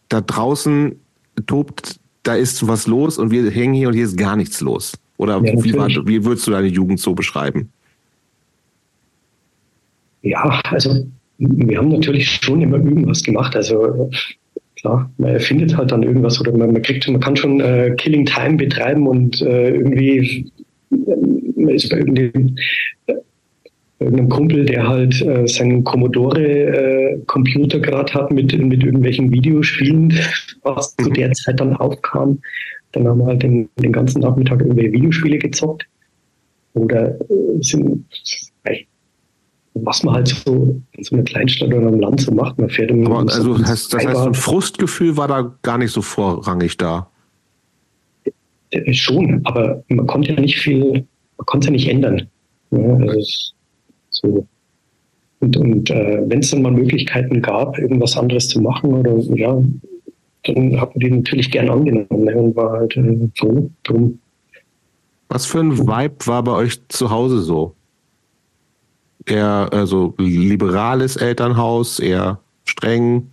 da 0.08 0.20
draußen 0.20 0.98
tobt, 1.46 2.00
da 2.22 2.34
ist 2.34 2.66
was 2.66 2.86
los 2.86 3.18
und 3.18 3.30
wir 3.30 3.50
hängen 3.50 3.74
hier 3.74 3.88
und 3.88 3.94
hier 3.94 4.04
ist 4.04 4.16
gar 4.16 4.36
nichts 4.36 4.60
los. 4.60 4.94
Oder 5.18 5.42
ja, 5.42 5.64
wie, 5.64 5.74
war, 5.74 5.88
wie 5.88 6.24
würdest 6.24 6.46
du 6.46 6.50
deine 6.50 6.68
Jugend 6.68 7.00
so 7.00 7.14
beschreiben? 7.14 7.70
Ja, 10.26 10.60
also 10.70 11.06
wir 11.38 11.78
haben 11.78 11.88
natürlich 11.88 12.28
schon 12.28 12.62
immer 12.62 12.78
irgendwas 12.78 13.22
gemacht. 13.22 13.54
Also 13.54 14.10
klar, 14.76 15.10
man 15.18 15.30
erfindet 15.30 15.76
halt 15.76 15.92
dann 15.92 16.02
irgendwas 16.02 16.40
oder 16.40 16.52
man, 16.56 16.72
man 16.72 16.82
kriegt, 16.82 17.08
man 17.08 17.20
kann 17.20 17.36
schon 17.36 17.60
äh, 17.60 17.94
Killing 17.96 18.26
Time 18.26 18.56
betreiben 18.56 19.06
und 19.06 19.40
äh, 19.42 19.70
irgendwie 19.70 20.50
man 20.90 21.74
ist 21.74 21.90
bei 21.90 21.98
irgendeinem, 21.98 22.56
irgendeinem 23.98 24.28
Kumpel, 24.28 24.64
der 24.64 24.88
halt 24.88 25.22
äh, 25.22 25.46
seinen 25.46 25.84
Commodore-Computer 25.84 27.78
äh, 27.78 27.80
gerade 27.80 28.14
hat 28.14 28.30
mit, 28.30 28.56
mit 28.58 28.82
irgendwelchen 28.82 29.30
Videospielen, 29.32 30.12
was 30.62 30.96
zu 30.96 31.10
der 31.10 31.32
Zeit 31.32 31.60
dann 31.60 31.76
aufkam. 31.76 32.40
Dann 32.92 33.06
haben 33.06 33.18
wir 33.18 33.26
halt 33.26 33.42
den, 33.42 33.68
den 33.76 33.92
ganzen 33.92 34.20
Nachmittag 34.20 34.60
irgendwelche 34.60 34.92
Videospiele 34.92 35.38
gezockt. 35.38 35.86
Oder 36.74 37.20
äh, 37.20 37.60
sind, 37.60 38.04
was 39.84 40.02
man 40.02 40.14
halt 40.14 40.28
so 40.28 40.80
in 40.92 41.04
so 41.04 41.14
einer 41.14 41.24
Kleinstadt 41.24 41.68
oder 41.68 41.88
einem 41.88 42.00
Land 42.00 42.20
so 42.20 42.32
macht. 42.32 42.58
Man 42.58 42.70
fährt 42.70 42.90
Aber 42.90 43.18
also 43.18 43.58
heißt, 43.58 43.92
das 43.92 44.06
heißt, 44.06 44.20
ein 44.20 44.34
Frustgefühl 44.34 45.16
war 45.16 45.28
da 45.28 45.54
gar 45.62 45.78
nicht 45.78 45.92
so 45.92 46.02
vorrangig 46.02 46.76
da. 46.76 47.08
Äh, 48.70 48.92
schon, 48.92 49.40
aber 49.44 49.82
man 49.88 50.06
konnte 50.06 50.32
ja 50.32 50.40
nicht 50.40 50.58
viel 50.58 51.06
man 51.38 51.46
konnte 51.46 51.66
es 51.66 51.66
ja 51.66 51.72
nicht 51.72 51.88
ändern. 51.88 52.28
Ja, 52.70 52.94
also 52.94 53.52
so. 54.10 54.46
Und, 55.40 55.56
und 55.56 55.90
äh, 55.90 56.22
wenn 56.26 56.40
es 56.40 56.50
dann 56.50 56.62
mal 56.62 56.72
Möglichkeiten 56.72 57.42
gab, 57.42 57.78
irgendwas 57.78 58.16
anderes 58.16 58.48
zu 58.48 58.60
machen 58.60 58.94
oder 58.94 59.18
ja, 59.36 59.62
dann 60.44 60.80
hat 60.80 60.94
man 60.94 61.00
die 61.00 61.10
natürlich 61.10 61.50
gern 61.50 61.68
angenommen 61.68 62.24
ne, 62.24 62.36
und 62.36 62.56
war 62.56 62.72
halt 62.72 62.96
äh, 62.96 63.28
froh 63.36 63.70
drum. 63.84 64.18
Was 65.28 65.44
für 65.44 65.60
ein 65.60 65.76
Vibe 65.76 66.26
war 66.26 66.42
bei 66.42 66.52
euch 66.52 66.80
zu 66.88 67.10
Hause 67.10 67.40
so? 67.40 67.74
Eher 69.26 69.68
also 69.72 70.14
liberales 70.18 71.16
Elternhaus, 71.16 71.98
eher 71.98 72.38
streng? 72.64 73.28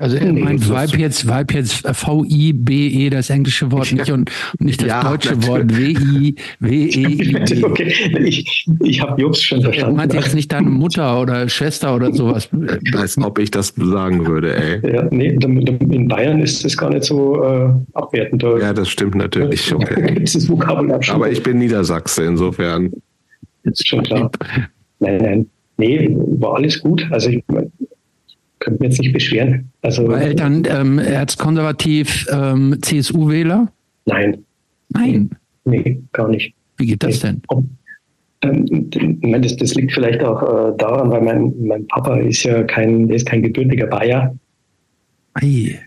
Also 0.00 0.16
er 0.16 0.32
nee, 0.32 0.42
meint 0.42 0.68
Vibe 0.68 0.96
jetzt, 0.96 1.26
Vibe 1.26 1.54
jetzt 1.54 1.84
V-I-B-E, 1.84 3.10
das 3.10 3.30
englische 3.30 3.72
Wort 3.72 3.90
nicht 3.90 4.10
und, 4.12 4.30
nicht 4.60 4.80
das 4.80 4.88
ja, 4.88 5.02
deutsche 5.02 5.30
natürlich. 5.30 5.48
Wort 5.48 5.76
W-I-W-E-I. 5.76 7.64
Okay, 7.64 7.92
ich, 8.20 8.66
ich 8.80 9.00
habe 9.00 9.20
Jobs 9.20 9.42
schon 9.42 9.60
verstanden. 9.60 9.94
Er 9.94 9.96
meint 9.96 10.14
jetzt 10.14 10.34
nicht 10.34 10.52
deine 10.52 10.70
Mutter 10.70 11.20
oder 11.20 11.48
Schwester 11.48 11.96
oder 11.96 12.12
sowas. 12.14 12.48
Als 12.96 13.18
ob 13.18 13.40
ich 13.40 13.50
das 13.50 13.74
sagen 13.76 14.24
würde, 14.26 14.56
ey. 14.56 14.94
Ja, 14.94 15.08
nee, 15.10 15.28
in 15.28 16.06
Bayern 16.06 16.40
ist 16.40 16.64
das 16.64 16.76
gar 16.76 16.90
nicht 16.90 17.04
so 17.04 17.42
äh, 17.42 17.70
abwertend. 17.94 18.42
Ja, 18.42 18.72
das 18.72 18.88
stimmt 18.88 19.16
natürlich. 19.16 19.74
Okay. 19.74 20.14
das 20.20 20.48
Vokabular 20.48 21.02
schon. 21.02 21.16
Aber 21.16 21.30
ich 21.30 21.42
bin 21.42 21.58
Niedersachse, 21.58 22.24
insofern. 22.24 22.92
Das 23.64 23.80
ist 23.80 23.88
schon 23.88 24.04
klar. 24.04 24.30
Nein, 25.00 25.18
nein. 25.18 25.50
Nee, 25.76 26.08
war 26.10 26.56
alles 26.56 26.80
gut. 26.80 27.06
Also 27.10 27.30
ich 27.30 27.44
könnte 28.58 28.82
mich 28.82 28.90
jetzt 28.90 29.00
nicht 29.00 29.12
beschweren. 29.12 29.70
Also, 29.82 30.08
War 30.08 30.20
Eltern 30.20 30.64
ähm, 30.68 30.98
erzkonservativ 30.98 32.26
ähm, 32.32 32.76
CSU-Wähler? 32.82 33.70
Nein. 34.06 34.44
Nein? 34.90 35.30
Nee, 35.64 36.00
gar 36.12 36.28
nicht. 36.28 36.54
Wie 36.76 36.86
geht 36.86 37.02
das 37.02 37.22
nee. 37.22 37.30
denn? 37.30 37.42
Ähm, 38.42 39.42
das, 39.42 39.56
das, 39.56 39.74
liegt 39.74 39.92
vielleicht 39.92 40.22
auch 40.22 40.42
äh, 40.42 40.76
daran, 40.78 41.10
weil 41.10 41.22
mein, 41.22 41.52
mein 41.60 41.86
Papa 41.88 42.16
ist 42.18 42.44
ja 42.44 42.62
kein, 42.64 43.08
ist 43.10 43.26
kein 43.26 43.42
gebürtiger 43.42 43.86
Bayer. 43.86 44.34
Ei. 45.34 45.78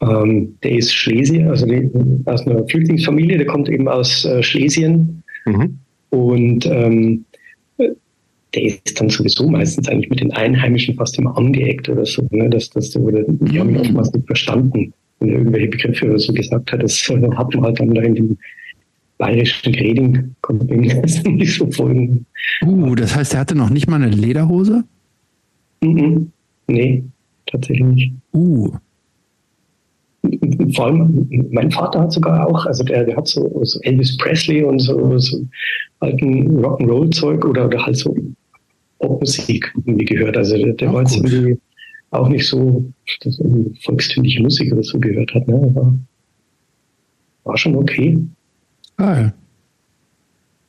Ähm, 0.00 0.56
der 0.62 0.72
ist 0.72 0.92
Schlesier, 0.94 1.50
also 1.50 1.66
die, 1.66 1.90
aus 2.24 2.46
einer 2.46 2.66
Flüchtlingsfamilie, 2.66 3.38
der 3.38 3.46
kommt 3.46 3.68
eben 3.68 3.88
aus 3.88 4.24
äh, 4.24 4.42
Schlesien. 4.42 5.22
Mhm. 5.44 5.78
Und 6.10 6.66
ähm, 6.66 7.24
der 8.54 8.64
ist 8.64 9.00
dann 9.00 9.08
sowieso 9.08 9.48
meistens 9.48 9.88
eigentlich 9.88 10.10
mit 10.10 10.20
den 10.20 10.32
Einheimischen 10.32 10.94
fast 10.94 11.18
immer 11.18 11.36
angeeckt 11.36 11.88
oder 11.88 12.04
so. 12.04 12.26
Ne? 12.30 12.50
Das, 12.50 12.70
das, 12.70 12.90
die 12.90 12.98
haben 13.58 13.70
ihn 13.70 13.78
oftmals 13.78 14.12
nicht 14.12 14.26
verstanden, 14.26 14.92
wenn 15.20 15.28
er 15.30 15.38
irgendwelche 15.38 15.68
Begriffe 15.68 16.06
oder 16.06 16.18
so 16.18 16.32
gesagt 16.32 16.72
hat. 16.72 16.82
Das 16.82 16.96
hat 17.08 17.54
man 17.54 17.64
halt 17.64 17.80
dann 17.80 17.94
da 17.94 18.02
in 18.02 18.14
dem 18.14 18.38
bayerischen 19.18 19.72
Greding, 19.72 20.34
konnte 20.40 20.66
nicht 20.74 21.56
so 21.56 21.70
folgen. 21.70 22.26
Uh, 22.64 22.94
das 22.94 23.14
heißt, 23.14 23.34
er 23.34 23.40
hatte 23.40 23.54
noch 23.54 23.70
nicht 23.70 23.88
mal 23.88 24.02
eine 24.02 24.08
Lederhose? 24.08 24.84
Mhm. 25.80 26.32
Nee, 26.66 27.04
tatsächlich 27.46 27.86
nicht. 27.86 28.12
Uh. 28.34 28.72
Vor 30.74 30.86
allem, 30.86 31.28
mein 31.50 31.70
Vater 31.70 32.00
hat 32.00 32.12
sogar 32.12 32.46
auch, 32.46 32.66
also 32.66 32.84
der, 32.84 33.04
der 33.04 33.16
hat 33.16 33.28
so, 33.28 33.60
so 33.64 33.80
Elvis 33.82 34.16
Presley 34.16 34.62
und 34.62 34.78
so, 34.78 35.18
so 35.18 35.46
alten 36.00 36.64
Rock'n'Roll-Zeug 36.64 37.44
oder, 37.44 37.66
oder 37.66 37.84
halt 37.84 37.96
so 37.96 38.14
Popmusik 39.02 39.72
irgendwie 39.76 40.04
gehört. 40.06 40.36
Also 40.36 40.56
der, 40.56 40.72
der 40.74 40.92
war 40.92 41.02
jetzt 41.02 41.16
irgendwie 41.16 41.58
auch 42.10 42.28
nicht 42.28 42.46
so, 42.46 42.84
dass 43.20 43.38
er 43.40 43.50
volkstümliche 43.82 44.42
Musik 44.42 44.72
oder 44.72 44.82
so 44.82 44.98
gehört 44.98 45.34
hat. 45.34 45.46
Ne? 45.48 45.70
War, 45.74 45.94
war 47.44 47.56
schon 47.58 47.76
okay. 47.76 48.18
Geil. 48.96 49.34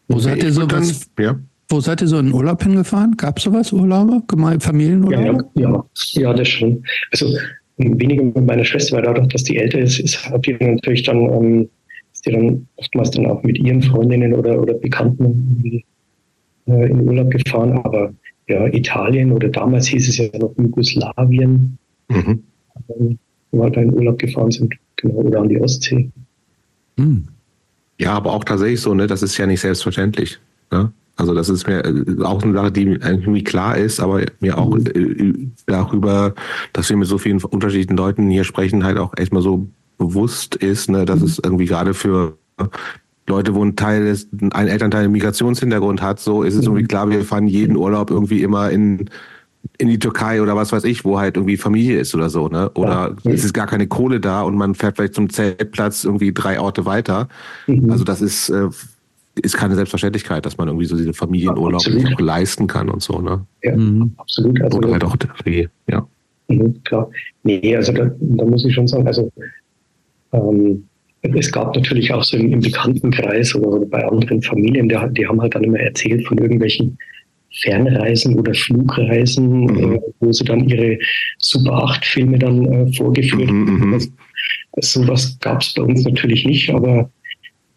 Wo 0.07 0.19
seid 0.19 0.43
ihr 0.43 0.51
so 0.51 0.69
was? 0.69 1.09
Ja. 1.19 1.39
Wo 1.69 1.79
seid 1.79 2.01
ihr 2.01 2.07
so 2.07 2.19
in 2.19 2.33
Urlaub 2.33 2.61
hingefahren? 2.61 3.15
Gab 3.17 3.37
es 3.37 3.43
sowas, 3.45 3.71
Urlaube? 3.71 4.21
Familienurlaub? 4.59 5.49
Ja, 5.55 5.69
ja, 5.69 5.85
ja, 6.13 6.33
das 6.33 6.47
schon. 6.47 6.83
Also 7.11 7.35
weniger 7.77 8.23
mit 8.23 8.45
meiner 8.45 8.63
Schwester, 8.63 8.97
weil 8.97 9.03
dadurch, 9.03 9.27
dass 9.29 9.43
die 9.43 9.57
älter 9.57 9.79
ist, 9.79 9.99
ist 9.99 10.29
hat 10.29 10.45
die 10.45 10.53
natürlich 10.53 11.03
dann, 11.03 11.19
ähm, 11.19 11.69
ist 12.11 12.25
die 12.25 12.31
dann 12.31 12.67
oftmals 12.75 13.11
dann 13.11 13.25
auch 13.25 13.41
mit 13.43 13.57
ihren 13.57 13.81
Freundinnen 13.81 14.33
oder, 14.33 14.61
oder 14.61 14.75
Bekannten 14.75 15.83
äh, 16.67 16.89
in 16.89 17.01
Urlaub 17.01 17.31
gefahren. 17.31 17.73
Aber 17.83 18.13
ja, 18.47 18.67
Italien 18.67 19.31
oder 19.31 19.49
damals 19.49 19.87
hieß 19.87 20.09
es 20.09 20.17
ja 20.17 20.27
noch 20.39 20.53
Jugoslawien, 20.57 21.77
mhm. 22.09 22.43
wo 22.87 23.17
wir 23.51 23.63
halt 23.63 23.77
in 23.77 23.93
Urlaub 23.93 24.19
gefahren 24.19 24.51
sind, 24.51 24.73
genau, 24.97 25.15
oder 25.15 25.41
an 25.41 25.49
die 25.49 25.59
Ostsee. 25.59 26.09
Hm. 26.97 27.27
Ja, 27.99 28.13
aber 28.13 28.33
auch 28.33 28.43
tatsächlich 28.43 28.81
so, 28.81 28.93
ne, 28.93 29.07
das 29.07 29.23
ist 29.23 29.37
ja 29.37 29.45
nicht 29.45 29.61
selbstverständlich. 29.61 30.39
Ne? 30.71 30.91
Also 31.15 31.33
das 31.33 31.49
ist 31.49 31.67
mir 31.67 31.85
äh, 31.85 32.23
auch 32.23 32.41
eine 32.41 32.53
Sache, 32.53 32.71
die 32.71 32.83
irgendwie 32.85 33.43
klar 33.43 33.77
ist, 33.77 33.99
aber 33.99 34.23
mir 34.39 34.57
auch 34.57 34.75
mhm. 34.75 34.87
Äh, 34.87 35.47
darüber, 35.67 36.33
dass 36.73 36.89
wir 36.89 36.97
mit 36.97 37.07
so 37.07 37.17
vielen 37.17 37.41
unterschiedlichen 37.43 37.97
Leuten 37.97 38.29
hier 38.29 38.43
sprechen, 38.43 38.83
halt 38.83 38.97
auch 38.97 39.13
erstmal 39.17 39.41
so 39.41 39.67
bewusst 39.97 40.55
ist, 40.55 40.89
ne, 40.89 41.05
dass 41.05 41.19
mhm. 41.19 41.25
es 41.25 41.39
irgendwie 41.43 41.65
gerade 41.65 41.93
für 41.93 42.37
Leute, 43.27 43.55
wo 43.55 43.63
ein 43.63 43.75
Teil 43.75 44.05
ist, 44.05 44.29
ein 44.33 44.67
Elternteil 44.67 45.03
einen 45.03 45.13
Migrationshintergrund 45.13 46.01
hat, 46.01 46.19
so 46.19 46.43
ist 46.43 46.55
es 46.55 46.65
irgendwie 46.65 46.83
mhm. 46.83 46.87
klar, 46.87 47.09
wir 47.09 47.23
fahren 47.23 47.47
jeden 47.47 47.77
Urlaub 47.77 48.11
irgendwie 48.11 48.41
immer 48.41 48.69
in 48.69 49.09
in 49.77 49.87
die 49.87 49.97
Türkei 49.99 50.41
oder 50.41 50.57
was 50.57 50.73
weiß 50.73 50.83
ich, 50.83 51.05
wo 51.05 51.19
halt 51.19 51.37
irgendwie 51.37 51.55
Familie 51.55 51.97
ist 51.97 52.13
oder 52.13 52.29
so, 52.29 52.49
ne? 52.49 52.69
Oder 52.71 53.15
ja. 53.23 53.31
es 53.31 53.45
ist 53.45 53.53
gar 53.53 53.65
keine 53.65 53.87
Kohle 53.87 54.19
da 54.19 54.41
und 54.41 54.57
man 54.57 54.75
fährt 54.75 54.97
vielleicht 54.97 55.13
zum 55.13 55.29
Zeltplatz 55.29 56.03
irgendwie 56.03 56.33
drei 56.33 56.59
Orte 56.59 56.85
weiter. 56.85 57.29
Mhm. 57.67 57.89
Also 57.89 58.03
das 58.03 58.21
ist 58.21 58.49
äh, 58.49 58.67
ist 59.41 59.57
keine 59.57 59.75
Selbstverständlichkeit, 59.75 60.45
dass 60.45 60.57
man 60.57 60.67
irgendwie 60.67 60.85
so 60.85 60.95
diese 60.95 61.13
Familienurlaub 61.13 61.81
auch 61.81 62.19
leisten 62.19 62.67
kann 62.67 62.89
und 62.89 63.01
so, 63.01 63.19
ne? 63.19 63.45
Ja, 63.63 63.75
mhm. 63.75 64.13
absolut. 64.17 64.61
Also, 64.61 64.77
Oder 64.77 64.91
halt 64.91 65.03
auch, 65.03 65.15
ja. 65.87 66.07
Mhm, 66.49 66.83
klar. 66.83 67.09
Nee, 67.43 67.75
also 67.75 67.93
da, 67.93 68.11
da 68.19 68.45
muss 68.45 68.65
ich 68.65 68.73
schon 68.73 68.87
sagen, 68.87 69.07
also 69.07 69.31
ähm, 70.33 70.85
es 71.23 71.51
gab 71.51 71.75
natürlich 71.75 72.11
auch 72.11 72.23
so 72.23 72.37
im, 72.37 72.51
im 72.51 72.59
Bekanntenkreis 72.59 73.55
oder, 73.55 73.85
bei 73.85 74.05
anderen 74.05 74.41
Familien, 74.41 74.89
die, 74.89 74.97
die, 75.11 75.27
haben 75.27 75.41
halt 75.41 75.55
dann 75.55 75.63
immer 75.63 75.79
erzählt 75.79 76.27
von 76.27 76.37
irgendwelchen 76.37 76.97
Fernreisen 77.61 78.37
oder 78.37 78.53
Flugreisen, 78.53 79.65
mhm. 79.65 79.93
äh, 79.93 79.99
wo 80.19 80.31
sie 80.31 80.43
dann 80.43 80.67
ihre 80.67 80.97
Super 81.37 81.83
8 81.83 82.05
Filme 82.05 82.39
dann 82.39 82.65
äh, 82.65 82.93
vorgeführt 82.93 83.51
mhm, 83.51 83.67
haben. 83.67 83.87
Mhm. 83.87 83.93
Also, 83.93 84.09
sowas 85.01 85.37
gab 85.39 85.61
es 85.61 85.73
bei 85.73 85.83
uns 85.83 86.03
natürlich 86.03 86.45
nicht, 86.45 86.69
aber 86.71 87.09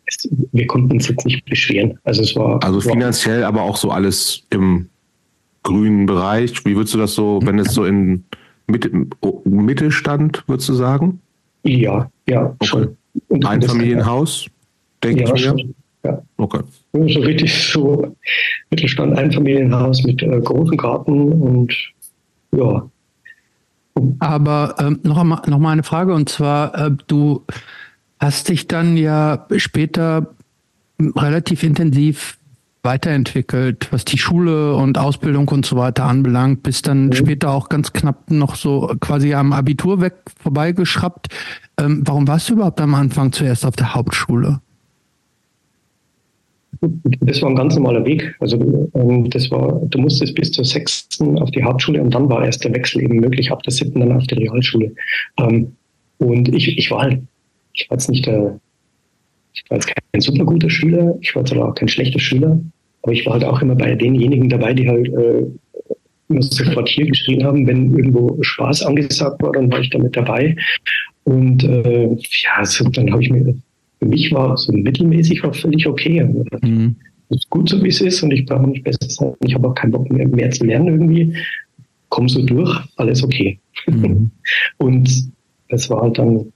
es, 0.07 0.29
wir 0.53 0.67
konnten 0.67 0.93
uns 0.93 1.09
jetzt 1.09 1.27
nicht 1.27 1.45
beschweren. 1.45 1.99
Also 2.05 2.23
es 2.23 2.35
war. 2.37 2.63
Also 2.65 2.81
finanziell, 2.81 3.43
war, 3.43 3.49
aber 3.49 3.63
auch 3.63 3.77
so 3.77 3.91
alles 3.91 4.45
im 4.51 4.89
grünen 5.63 6.07
Bereich. 6.07 6.65
Wie 6.65 6.75
würdest 6.75 6.95
du 6.95 6.99
das 6.99 7.15
so, 7.15 7.41
wenn 7.45 7.59
es 7.59 7.75
so 7.75 7.85
in 7.85 8.25
Mitte, 8.67 8.91
Mitte 9.45 9.91
stand, 9.91 10.45
würdest 10.47 10.69
du 10.69 10.75
sagen? 10.75 11.21
Ja, 11.65 12.11
ja. 12.29 12.55
Okay. 12.61 12.77
Und 12.77 12.97
Ein 13.45 13.63
Familienhaus, 13.63 14.47
denke 15.03 15.25
ja, 15.25 15.35
ich 15.35 15.53
mir. 15.53 15.75
Ja. 16.05 16.23
Okay. 16.37 16.61
So 16.93 17.21
richtig 17.21 17.73
so 17.73 18.15
Mittelstand, 18.71 19.19
Einfamilienhaus 19.19 20.03
mit 20.05 20.23
äh, 20.23 20.41
großen 20.41 20.77
Garten 20.77 21.33
und 21.33 21.75
ja. 22.53 22.89
Aber 24.19 24.75
ähm, 24.79 25.01
noch, 25.03 25.19
einmal, 25.19 25.43
noch 25.47 25.59
mal 25.59 25.73
eine 25.73 25.83
Frage 25.83 26.15
und 26.15 26.29
zwar, 26.29 26.75
äh, 26.75 26.91
du 27.07 27.45
hast 28.21 28.49
dich 28.49 28.69
dann 28.69 28.97
ja 28.97 29.47
später 29.57 30.35
relativ 31.01 31.63
intensiv 31.63 32.39
weiterentwickelt, 32.87 33.93
was 33.93 34.07
die 34.07 34.17
Schule 34.17 34.75
und 34.75 34.97
Ausbildung 34.97 35.49
und 35.49 35.67
so 35.67 35.77
weiter 35.77 36.05
anbelangt, 36.05 36.63
bist 36.63 36.87
dann 36.87 37.09
mhm. 37.09 37.13
später 37.13 37.51
auch 37.51 37.69
ganz 37.69 37.93
knapp 37.93 38.31
noch 38.31 38.55
so 38.55 38.95
quasi 39.01 39.35
am 39.35 39.53
Abitur 39.53 40.01
weg 40.01 40.15
vorbeigeschraubt. 40.41 41.29
Ähm, 41.79 42.03
warum 42.07 42.27
warst 42.27 42.49
du 42.49 42.55
überhaupt 42.55 42.81
am 42.81 42.95
Anfang 42.95 43.33
zuerst 43.33 43.67
auf 43.67 43.77
der 43.77 43.95
Hauptschule? 43.95 44.61
Das 47.21 47.43
war 47.43 47.51
ein 47.51 47.57
ganz 47.57 47.75
normaler 47.75 48.05
Weg. 48.07 48.35
Also 48.41 48.89
ähm, 48.95 49.29
das 49.29 49.51
war, 49.51 49.81
du 49.87 49.99
musstest 49.99 50.35
bis 50.35 50.53
zur 50.53 50.65
sechsten 50.65 51.39
auf 51.39 51.51
die 51.51 51.63
Hauptschule 51.63 52.01
und 52.01 52.15
dann 52.15 52.31
war 52.31 52.45
erst 52.45 52.65
der 52.65 52.73
Wechsel 52.73 53.03
eben 53.03 53.17
möglich, 53.17 53.53
ab 53.53 53.63
der 53.63 53.73
siebten 53.73 54.01
dann 54.01 54.13
auf 54.13 54.27
die 54.27 54.35
Realschule. 54.35 54.95
Ähm, 55.39 55.73
und 56.19 56.49
ich, 56.55 56.79
ich 56.79 56.91
war 56.91 57.03
halt 57.03 57.21
ich 57.77 57.89
war 57.91 57.97
jetzt 57.97 58.11
nicht 58.11 58.27
der, 58.27 58.59
ich 59.55 59.63
war 59.69 59.77
jetzt 59.77 59.87
kein 59.87 60.21
super 60.21 60.45
guter 60.45 60.71
Schüler, 60.71 61.17
ich 61.21 61.35
war 61.35 61.43
jetzt 61.43 61.53
aber 61.53 61.69
auch 61.69 61.75
kein 61.75 61.89
schlechter 61.89 62.19
Schüler, 62.19 62.59
aber 63.07 63.13
ich 63.13 63.25
war 63.25 63.35
halt 63.35 63.45
auch 63.45 63.63
immer 63.63 63.77
bei 63.77 63.95
denjenigen 63.95 64.49
dabei, 64.49 64.75
die 64.75 64.89
halt 64.89 65.07
äh, 65.07 65.47
immer 66.29 66.43
sofort 66.43 66.89
hier 66.89 67.07
geschrien 67.07 67.45
haben, 67.45 67.65
wenn 67.65 67.97
irgendwo 67.97 68.37
Spaß 68.43 68.83
angesagt 68.83 69.41
war, 69.45 69.53
dann 69.53 69.71
war 69.71 69.79
ich 69.79 69.91
damit 69.91 70.17
dabei. 70.17 70.57
Und 71.23 71.63
äh, 71.63 72.09
ja, 72.09 72.65
so, 72.65 72.89
dann 72.89 73.13
habe 73.13 73.23
ich 73.23 73.31
mir, 73.31 73.55
für 74.01 74.07
mich 74.07 74.33
war 74.33 74.57
so 74.57 74.73
mittelmäßig 74.73 75.45
war 75.45 75.55
völlig 75.55 75.87
okay. 75.87 76.25
Mhm. 76.63 76.97
Es 77.29 77.37
ist 77.37 77.51
gut 77.51 77.69
so, 77.69 77.81
wie 77.81 77.91
es 77.91 78.01
ist 78.01 78.25
und 78.25 78.33
ich 78.33 78.45
brauche 78.45 78.69
nicht 78.69 78.83
besser 78.83 79.09
sein. 79.09 79.35
Ich 79.45 79.55
habe 79.55 79.69
auch 79.69 79.75
keinen 79.77 79.93
Bock 79.93 80.11
mehr, 80.11 80.27
mehr 80.27 80.51
zu 80.51 80.65
lernen 80.65 80.89
irgendwie. 80.89 81.37
Komm 82.09 82.29
so 82.29 82.45
durch, 82.45 82.77
alles 82.97 83.23
okay. 83.23 83.61
Mhm. 83.87 84.33
und 84.79 85.31
das 85.69 85.89
war 85.91 86.03
halt 86.03 86.19
dann 86.19 86.53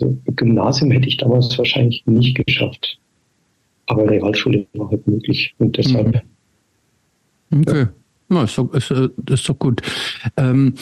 also 0.00 0.16
Gymnasium 0.36 0.92
hätte 0.92 1.08
ich 1.08 1.16
damals 1.16 1.58
wahrscheinlich 1.58 2.04
nicht 2.06 2.36
geschafft. 2.46 2.98
Aber 3.86 4.08
Realschule 4.08 4.66
war 4.74 4.90
halt 4.90 5.06
möglich 5.06 5.54
und 5.58 5.76
deshalb. 5.76 6.22
Mhm. 7.50 7.60
Okay. 7.60 7.86
Ja. 8.30 8.44
ist, 8.44 8.58
doch, 8.58 8.72
ist, 8.72 8.90
äh, 8.90 9.08
ist 9.30 9.48
doch 9.48 9.58
gut. 9.58 9.82
Ähm, 10.36 10.74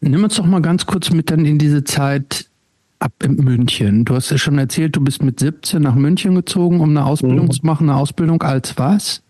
nimm 0.00 0.24
uns 0.24 0.36
doch 0.36 0.46
mal 0.46 0.60
ganz 0.60 0.86
kurz 0.86 1.10
mit 1.10 1.30
dann 1.30 1.44
in 1.44 1.58
diese 1.58 1.84
Zeit 1.84 2.50
ab 2.98 3.12
in 3.24 3.36
München. 3.36 4.04
Du 4.04 4.14
hast 4.14 4.30
ja 4.30 4.38
schon 4.38 4.58
erzählt, 4.58 4.96
du 4.96 5.00
bist 5.00 5.22
mit 5.22 5.40
17 5.40 5.82
nach 5.82 5.94
München 5.94 6.34
gezogen, 6.34 6.80
um 6.80 6.90
eine 6.90 7.06
Ausbildung 7.06 7.46
mhm. 7.46 7.50
zu 7.50 7.66
machen. 7.66 7.88
Eine 7.88 7.98
Ausbildung 7.98 8.42
als 8.42 8.76
was? 8.78 9.22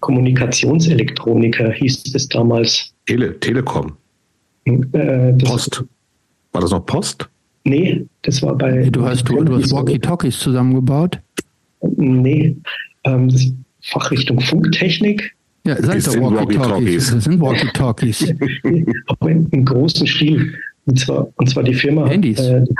Kommunikationselektroniker 0.00 1.72
hieß 1.72 2.14
es 2.14 2.28
damals. 2.28 2.92
Tele 3.06 3.38
Telekom. 3.40 3.92
Äh, 4.64 5.32
Post. 5.34 5.84
War 6.52 6.60
das 6.60 6.70
noch 6.70 6.84
Post? 6.84 7.28
Nee, 7.64 8.06
das 8.22 8.42
war 8.42 8.54
bei. 8.56 8.88
Du 8.90 9.04
hast, 9.04 9.24
du, 9.28 9.42
du 9.42 9.56
hast 9.56 9.72
Walkie-Talkies 9.72 10.38
zusammengebaut? 10.38 11.20
Nee, 11.80 12.56
ähm, 13.04 13.28
das 13.28 13.52
Fachrichtung 13.82 14.40
Funktechnik. 14.40 15.34
Ja, 15.64 15.76
seid 15.82 16.06
doch 16.06 16.14
Walkie-Talkies. 16.32 17.12
Das 17.12 17.24
sind 17.24 17.40
Walkie-Talkies. 17.40 18.34
Aber 19.06 19.30
im 19.30 19.64
großen 19.64 20.06
Stil. 20.06 20.54
Und 20.86 20.98
zwar, 20.98 21.28
und 21.36 21.50
zwar 21.50 21.62
die 21.62 21.74
Firma. 21.74 22.08
Handys. 22.08 22.40
Äh, 22.40 22.62
die, 22.62 22.74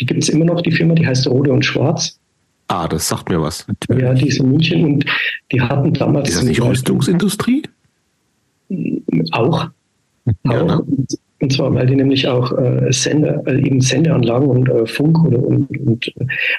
die 0.00 0.06
gibt 0.06 0.22
es 0.22 0.28
immer 0.28 0.44
noch, 0.44 0.60
die 0.62 0.70
Firma, 0.70 0.94
die 0.94 1.06
heißt 1.06 1.26
Rode 1.26 1.52
und 1.52 1.64
Schwarz. 1.64 2.18
Ah, 2.68 2.86
das 2.86 3.08
sagt 3.08 3.30
mir 3.30 3.40
was. 3.40 3.66
Natürlich. 3.66 4.02
Ja, 4.02 4.14
die 4.14 4.28
ist 4.28 4.40
in 4.40 4.50
München 4.50 4.84
und 4.84 5.04
die 5.50 5.60
hatten 5.60 5.92
damals. 5.94 6.28
Ist 6.28 6.38
das 6.38 6.44
nicht 6.44 6.62
Rüstungsindustrie? 6.62 7.62
Auch. 9.32 9.70
Ja, 10.44 10.62
auch. 10.62 10.84
Ne? 10.86 11.06
Und 11.40 11.52
zwar, 11.52 11.72
weil 11.72 11.86
die 11.86 11.94
nämlich 11.94 12.26
auch 12.26 12.56
äh, 12.58 12.92
Sender, 12.92 13.42
äh, 13.46 13.58
eben 13.58 13.80
Sendeanlagen 13.80 14.48
und 14.48 14.68
äh, 14.68 14.86
Funk 14.86 15.24
oder 15.24 15.38
und, 15.38 15.70
und 15.78 16.12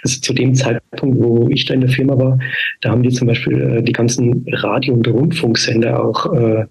also 0.03 0.22
zu 0.22 0.34
dem 0.34 0.56
Zeitpunkt, 0.56 1.19
wo 1.19 1.49
ich 1.49 1.65
da 1.65 1.73
in 1.73 1.81
der 1.81 1.89
Firma 1.89 2.18
war, 2.18 2.39
da 2.81 2.91
haben 2.91 3.03
die 3.03 3.10
zum 3.10 3.27
Beispiel 3.27 3.61
äh, 3.61 3.84
die 3.84 3.91
ganzen 3.91 4.45
Radio- 4.53 4.93
und 4.93 5.07
Rundfunksender 5.07 6.01
auch 6.01 6.34
äh, 6.34 6.65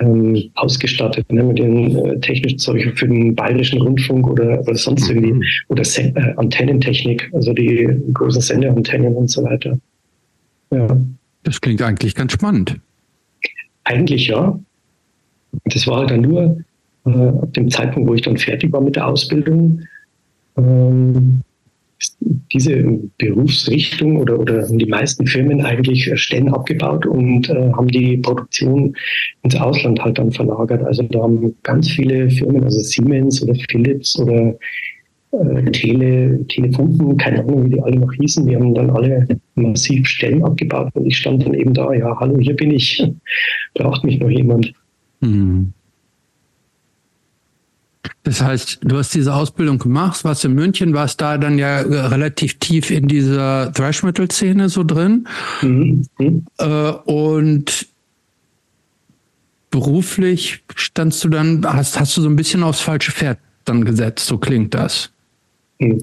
ähm, 0.00 0.50
ausgestattet, 0.54 1.32
ne, 1.32 1.42
mit 1.42 1.58
den 1.58 1.96
äh, 1.96 2.20
technischen 2.20 2.58
Zeug 2.58 2.92
für 2.96 3.08
den 3.08 3.34
bayerischen 3.34 3.80
Rundfunk 3.80 4.28
oder, 4.28 4.60
oder 4.60 4.74
sonst 4.74 5.10
mhm. 5.10 5.24
irgendwie 5.24 5.46
oder 5.68 5.84
Sen 5.84 6.14
äh, 6.14 6.34
Antennentechnik, 6.36 7.30
also 7.32 7.52
die 7.52 7.88
großen 8.12 8.42
Sendeantennen 8.42 9.14
und 9.14 9.28
so 9.28 9.42
weiter. 9.44 9.78
Ja. 10.70 11.00
Das 11.42 11.60
klingt 11.60 11.80
eigentlich 11.82 12.14
ganz 12.14 12.32
spannend. 12.32 12.78
Eigentlich 13.84 14.28
ja. 14.28 14.58
Das 15.64 15.86
war 15.86 16.00
halt 16.00 16.10
dann 16.10 16.20
nur 16.20 16.58
äh, 17.14 17.42
ab 17.42 17.52
dem 17.54 17.70
Zeitpunkt, 17.70 18.08
wo 18.08 18.14
ich 18.14 18.22
dann 18.22 18.36
fertig 18.36 18.72
war 18.72 18.80
mit 18.80 18.96
der 18.96 19.06
Ausbildung, 19.06 19.82
ähm, 20.56 21.42
diese 22.52 23.00
Berufsrichtung 23.18 24.18
oder, 24.18 24.38
oder 24.38 24.66
die 24.68 24.86
meisten 24.86 25.26
Firmen 25.26 25.62
eigentlich 25.62 26.10
Stellen 26.20 26.48
abgebaut 26.48 27.06
und 27.06 27.48
äh, 27.50 27.72
haben 27.72 27.88
die 27.88 28.18
Produktion 28.18 28.96
ins 29.42 29.56
Ausland 29.56 30.00
halt 30.00 30.18
dann 30.18 30.30
verlagert. 30.30 30.84
Also 30.84 31.02
da 31.02 31.22
haben 31.22 31.54
ganz 31.64 31.90
viele 31.90 32.30
Firmen, 32.30 32.64
also 32.64 32.78
Siemens 32.80 33.42
oder 33.42 33.54
Philips 33.68 34.18
oder 34.18 34.54
äh, 35.32 35.70
Tele, 35.72 36.46
Telefunken, 36.46 37.16
keine 37.16 37.40
Ahnung, 37.40 37.66
wie 37.66 37.74
die 37.74 37.82
alle 37.82 37.96
noch 37.96 38.12
hießen, 38.12 38.46
die 38.46 38.56
haben 38.56 38.74
dann 38.74 38.90
alle 38.90 39.26
massiv 39.56 40.06
Stellen 40.06 40.44
abgebaut 40.44 40.90
und 40.94 41.06
ich 41.06 41.16
stand 41.16 41.44
dann 41.44 41.54
eben 41.54 41.74
da, 41.74 41.92
ja, 41.92 42.18
hallo, 42.18 42.38
hier 42.38 42.56
bin 42.56 42.70
ich, 42.70 43.02
braucht 43.74 44.04
mich 44.04 44.18
noch 44.18 44.30
jemand. 44.30 44.72
Mhm. 45.20 45.72
Das 48.22 48.42
heißt, 48.42 48.80
du 48.82 48.96
hast 48.96 49.14
diese 49.14 49.34
Ausbildung 49.34 49.78
gemacht, 49.78 50.24
warst 50.24 50.44
in 50.44 50.54
München, 50.54 50.94
warst 50.94 51.20
da 51.20 51.38
dann 51.38 51.58
ja 51.58 51.80
äh, 51.80 52.06
relativ 52.06 52.58
tief 52.58 52.90
in 52.90 53.08
dieser 53.08 53.72
Thrash 53.72 54.02
Metal 54.02 54.30
Szene 54.30 54.68
so 54.68 54.84
drin. 54.84 55.26
Mhm. 55.62 56.06
Mhm. 56.18 56.46
Äh, 56.58 56.90
und 57.04 57.86
beruflich 59.70 60.62
standst 60.74 61.24
du 61.24 61.28
dann, 61.28 61.64
hast, 61.64 61.98
hast 61.98 62.16
du 62.16 62.22
so 62.22 62.28
ein 62.28 62.36
bisschen 62.36 62.62
aufs 62.62 62.80
falsche 62.80 63.12
Pferd 63.12 63.38
dann 63.64 63.84
gesetzt, 63.84 64.26
so 64.26 64.38
klingt 64.38 64.74
das. 64.74 65.10
Mhm. 65.78 66.02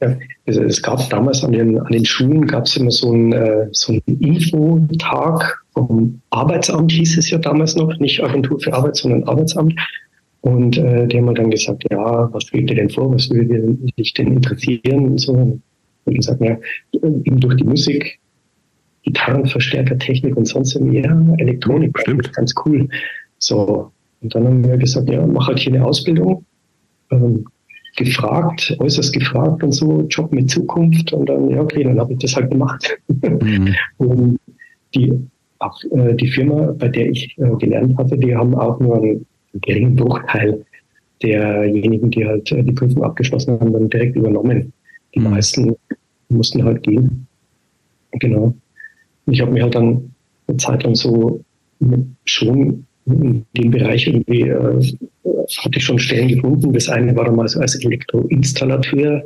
Ja, 0.00 0.16
es 0.46 0.82
gab 0.82 1.08
damals 1.10 1.44
an 1.44 1.52
den, 1.52 1.78
an 1.78 1.92
den 1.92 2.04
Schulen 2.04 2.46
gab 2.46 2.64
es 2.64 2.76
immer 2.76 2.90
so 2.90 3.12
einen, 3.12 3.32
äh, 3.32 3.68
so 3.70 3.92
einen 3.92 4.20
Infotag 4.20 5.62
vom 5.74 6.20
Arbeitsamt, 6.30 6.90
hieß 6.90 7.18
es 7.18 7.30
ja 7.30 7.38
damals 7.38 7.76
noch, 7.76 7.96
nicht 7.98 8.22
Agentur 8.22 8.58
für 8.58 8.72
Arbeit, 8.72 8.96
sondern 8.96 9.24
Arbeitsamt. 9.24 9.74
Und 10.42 10.76
äh, 10.76 11.06
die 11.06 11.18
haben 11.18 11.26
mir 11.26 11.34
dann 11.34 11.50
gesagt, 11.50 11.84
ja, 11.90 12.28
was 12.32 12.44
schwebt 12.44 12.70
dir 12.70 12.76
denn 12.76 12.90
vor, 12.90 13.12
was 13.14 13.30
würde 13.30 13.76
dich 13.96 14.12
denn 14.14 14.32
interessieren 14.32 15.12
und 15.12 15.18
so. 15.18 15.32
Und 15.32 15.62
ich 16.06 16.16
gesagt, 16.16 16.42
ja, 16.42 16.58
eben 16.92 17.40
durch 17.40 17.56
die 17.56 17.64
Musik, 17.64 18.18
Gitarrenverstärker, 19.04 19.98
Technik 19.98 20.36
und 20.36 20.46
sonst 20.46 20.74
irgendwie, 20.74 21.00
ja, 21.00 21.34
Elektronik, 21.38 21.96
stimmt, 22.00 22.32
ganz 22.32 22.54
cool. 22.64 22.88
So, 23.38 23.92
und 24.20 24.34
dann 24.34 24.44
haben 24.44 24.64
wir 24.64 24.76
gesagt, 24.76 25.08
ja, 25.08 25.24
mach 25.26 25.46
halt 25.46 25.60
hier 25.60 25.74
eine 25.74 25.84
Ausbildung. 25.84 26.44
Ähm, 27.10 27.44
gefragt, 27.96 28.74
äußerst 28.78 29.12
gefragt 29.12 29.62
und 29.62 29.72
so, 29.72 30.02
Job 30.08 30.32
mit 30.32 30.50
Zukunft. 30.50 31.12
Und 31.12 31.28
dann, 31.28 31.50
ja, 31.50 31.60
okay, 31.60 31.84
dann 31.84 32.00
habe 32.00 32.12
ich 32.14 32.18
das 32.18 32.34
halt 32.34 32.50
gemacht. 32.50 32.98
Mhm. 33.08 33.74
und 33.98 34.38
die, 34.94 35.12
auch, 35.58 35.78
äh, 35.90 36.14
die 36.14 36.28
Firma, 36.28 36.74
bei 36.78 36.88
der 36.88 37.10
ich 37.10 37.36
äh, 37.38 37.56
gelernt 37.58 37.96
hatte, 37.98 38.16
die 38.16 38.34
haben 38.34 38.54
auch 38.54 38.80
nur 38.80 38.96
einen 38.96 39.26
geringen 39.54 39.96
Bruchteil 39.96 40.64
derjenigen, 41.22 42.10
die 42.10 42.26
halt 42.26 42.50
äh, 42.52 42.62
die 42.62 42.72
Prüfung 42.72 43.04
abgeschlossen 43.04 43.58
haben, 43.60 43.72
dann 43.72 43.90
direkt 43.90 44.16
übernommen. 44.16 44.72
Die 45.14 45.20
mhm. 45.20 45.30
meisten 45.30 45.76
mussten 46.28 46.64
halt 46.64 46.82
gehen. 46.82 47.26
Genau. 48.12 48.54
Ich 49.26 49.40
habe 49.40 49.52
mich 49.52 49.62
halt 49.62 49.74
dann 49.74 50.12
eine 50.48 50.56
Zeit 50.56 50.82
lang 50.82 50.94
so 50.94 51.42
schon 52.24 52.86
in 53.06 53.44
dem 53.56 53.70
Bereich 53.70 54.06
irgendwie 54.06 54.42
äh, 54.42 54.80
hatte 55.58 55.78
ich 55.78 55.84
schon 55.84 55.98
Stellen 55.98 56.28
gefunden. 56.28 56.72
Das 56.72 56.88
eine 56.88 57.14
war 57.16 57.24
damals 57.24 57.56
als 57.56 57.74
Elektroinstallateur, 57.84 59.22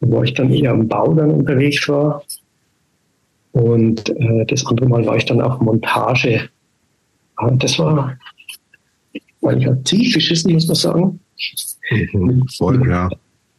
wo 0.00 0.22
ich 0.22 0.34
dann 0.34 0.52
eher 0.52 0.72
am 0.72 0.88
Bau 0.88 1.14
dann 1.14 1.30
unterwegs 1.30 1.88
war. 1.88 2.22
Und 3.52 4.08
äh, 4.10 4.44
das 4.46 4.66
andere 4.66 4.88
Mal 4.88 5.06
war 5.06 5.16
ich 5.16 5.24
dann 5.24 5.40
auf 5.40 5.60
Montage. 5.60 6.48
Aber 7.36 7.56
das 7.56 7.78
war, 7.78 8.18
war 9.42 9.56
ich 9.56 9.68
ziemlich 9.84 10.14
beschissen, 10.14 10.52
muss 10.52 10.66
man 10.66 10.76
sagen. 10.76 11.20
Mhm, 11.90 12.46
voll, 12.56 12.88
ja. 12.88 13.10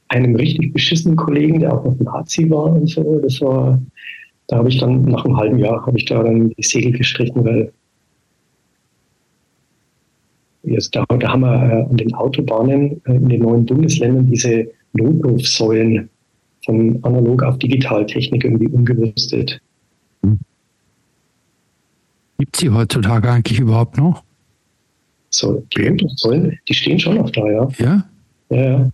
Einem 0.07 0.35
richtig 0.35 0.73
beschissenen 0.73 1.15
Kollegen, 1.15 1.60
der 1.60 1.73
auch 1.73 1.84
noch 1.84 1.99
Nazi 1.99 2.49
war 2.49 2.65
und 2.65 2.88
so. 2.88 3.19
Das 3.19 3.41
war, 3.41 3.81
da 4.47 4.57
habe 4.57 4.69
ich 4.69 4.80
dann 4.80 5.03
nach 5.03 5.26
einem 5.26 5.38
halben 5.38 5.60
Jahr 5.60 5.85
habe 5.85 5.97
ich 5.97 6.05
da 6.05 6.23
dann 6.23 6.49
die 6.49 6.64
Segel 6.64 6.91
gestrichen, 6.91 7.43
weil 7.43 7.72
Jetzt, 10.65 10.95
da, 10.95 11.03
da 11.05 11.27
haben 11.27 11.41
wir 11.41 11.53
äh, 11.53 11.89
an 11.89 11.97
den 11.97 12.14
Autobahnen 12.14 13.01
äh, 13.05 13.15
in 13.15 13.27
den 13.27 13.41
neuen 13.41 13.65
Bundesländern 13.65 14.30
diese 14.31 14.72
Notrufsäulen 14.93 16.10
von 16.64 16.99
analog 17.03 17.43
auf 17.43 17.57
Digitaltechnik 17.57 18.45
irgendwie 18.45 18.69
umgerüstet. 18.69 19.60
Gibt 22.38 22.55
es 22.55 22.61
die 22.61 22.69
heutzutage 22.69 23.30
eigentlich 23.30 23.60
überhaupt 23.60 23.97
noch? 23.97 24.23
So, 25.34 25.65
die 25.76 25.89
Notrufsäulen, 25.89 26.60
die 26.68 26.73
stehen 26.73 26.99
schon 26.99 27.15
noch 27.15 27.30
da, 27.31 27.49
ja. 27.49 27.68
Ja? 27.77 28.10
Ja, 28.49 28.64
ja. 28.64 28.89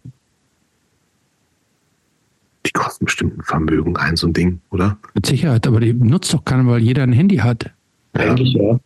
Die 2.65 2.71
kosten 2.71 3.05
bestimmt 3.05 3.37
ein 3.37 3.43
Vermögen, 3.43 3.97
ein 3.97 4.15
so 4.15 4.27
ein 4.27 4.33
Ding, 4.33 4.61
oder? 4.69 4.97
Mit 5.13 5.25
Sicherheit, 5.25 5.67
aber 5.67 5.81
die 5.81 5.93
nutzt 5.93 6.33
doch 6.33 6.45
keiner, 6.45 6.65
weil 6.67 6.81
jeder 6.81 7.03
ein 7.03 7.11
Handy 7.11 7.37
hat. 7.37 7.71
Eigentlich 8.13 8.53
ja. 8.53 8.79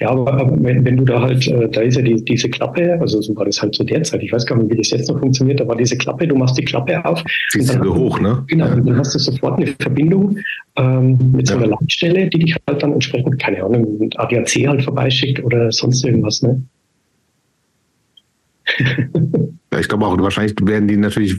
Ja, 0.00 0.10
aber, 0.10 0.50
wenn, 0.60 0.84
wenn, 0.84 0.96
du 0.96 1.04
da 1.04 1.20
halt, 1.20 1.46
äh, 1.46 1.68
da 1.68 1.80
ist 1.80 1.96
ja 1.96 2.02
die, 2.02 2.16
diese 2.24 2.48
Klappe, 2.48 2.98
also 3.00 3.22
so 3.22 3.36
war 3.36 3.44
das 3.44 3.62
halt 3.62 3.76
zu 3.76 3.84
der 3.84 4.02
Zeit, 4.02 4.24
ich 4.24 4.32
weiß 4.32 4.44
gar 4.44 4.56
nicht, 4.56 4.68
wie 4.72 4.76
das 4.76 4.90
jetzt 4.90 5.08
noch 5.08 5.20
funktioniert, 5.20 5.60
da 5.60 5.68
war 5.68 5.76
diese 5.76 5.96
Klappe, 5.96 6.26
du 6.26 6.34
machst 6.34 6.58
die 6.58 6.64
Klappe 6.64 7.04
auf. 7.04 7.22
Ziehst 7.50 7.76
du 7.76 7.94
hoch, 7.94 8.18
ne? 8.18 8.42
Genau, 8.48 8.72
und 8.72 8.86
dann 8.86 8.98
hast 8.98 9.14
du 9.14 9.20
sofort 9.20 9.60
eine 9.60 9.72
Verbindung 9.78 10.38
ähm, 10.74 11.32
mit 11.32 11.46
so 11.46 11.54
einer 11.54 11.66
ja. 11.66 11.76
Leitstelle, 11.80 12.28
die 12.28 12.40
dich 12.40 12.56
halt 12.66 12.82
dann 12.82 12.92
entsprechend, 12.92 13.38
keine 13.40 13.62
Ahnung, 13.62 13.98
mit 13.98 14.18
ADAC 14.18 14.66
halt 14.66 14.82
vorbeischickt 14.82 15.44
oder 15.44 15.70
sonst 15.70 16.04
irgendwas, 16.04 16.42
ne? 16.42 16.60
ja, 19.72 19.78
ich 19.78 19.88
glaube 19.88 20.06
auch, 20.06 20.18
wahrscheinlich 20.18 20.56
werden 20.62 20.88
die 20.88 20.96
natürlich 20.96 21.36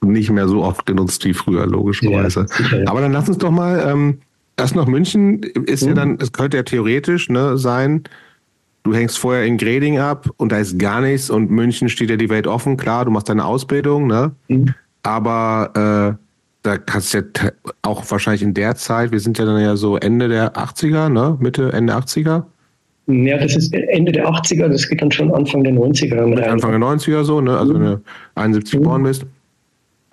nicht 0.00 0.30
mehr 0.30 0.48
so 0.48 0.64
oft 0.64 0.86
genutzt 0.86 1.24
wie 1.24 1.34
früher, 1.34 1.66
logischerweise. 1.66 2.40
Ja, 2.40 2.46
sicher, 2.48 2.80
ja. 2.80 2.88
Aber 2.88 3.00
dann 3.00 3.12
lass 3.12 3.28
uns 3.28 3.38
doch 3.38 3.52
mal 3.52 3.88
ähm, 3.88 4.18
Erst 4.56 4.74
noch 4.74 4.86
München 4.86 5.42
ist 5.42 5.82
mhm. 5.82 5.88
ja 5.88 5.94
dann, 5.94 6.18
es 6.20 6.32
könnte 6.32 6.58
ja 6.58 6.62
theoretisch 6.62 7.28
ne, 7.28 7.56
sein, 7.56 8.04
du 8.82 8.94
hängst 8.94 9.18
vorher 9.18 9.44
in 9.44 9.56
Greding 9.56 9.98
ab 9.98 10.28
und 10.36 10.52
da 10.52 10.58
ist 10.58 10.78
gar 10.78 11.00
nichts 11.00 11.30
und 11.30 11.50
München 11.50 11.88
steht 11.88 12.10
ja 12.10 12.16
die 12.16 12.28
Welt 12.28 12.46
offen, 12.46 12.76
klar, 12.76 13.04
du 13.04 13.10
machst 13.10 13.28
deine 13.28 13.44
Ausbildung, 13.44 14.06
ne? 14.06 14.32
Mhm. 14.48 14.74
Aber 15.02 16.16
äh, 16.18 16.22
da 16.62 16.78
kannst 16.78 17.14
du 17.14 17.18
ja 17.18 17.24
auch 17.82 18.08
wahrscheinlich 18.10 18.42
in 18.42 18.54
der 18.54 18.76
Zeit, 18.76 19.10
wir 19.10 19.20
sind 19.20 19.38
ja 19.38 19.44
dann 19.44 19.60
ja 19.60 19.76
so 19.76 19.96
Ende 19.96 20.28
der 20.28 20.54
80er, 20.54 21.08
ne? 21.08 21.36
Mitte, 21.40 21.72
Ende 21.72 21.94
80er. 21.94 22.44
Ja, 23.08 23.38
das 23.38 23.56
ist 23.56 23.74
Ende 23.74 24.12
der 24.12 24.28
80er, 24.28 24.68
das 24.68 24.88
geht 24.88 25.02
dann 25.02 25.10
schon 25.10 25.32
Anfang 25.34 25.64
der 25.64 25.72
90er. 25.72 26.40
Anfang 26.44 26.70
der 26.70 26.80
90er 26.80 27.24
so, 27.24 27.40
ne? 27.40 27.56
Also 27.56 27.74
mhm. 27.74 27.80
wenn 27.80 27.86
du 27.86 28.02
71 28.34 28.74
mhm. 28.74 28.82
geboren 28.82 29.02
bist. 29.02 29.26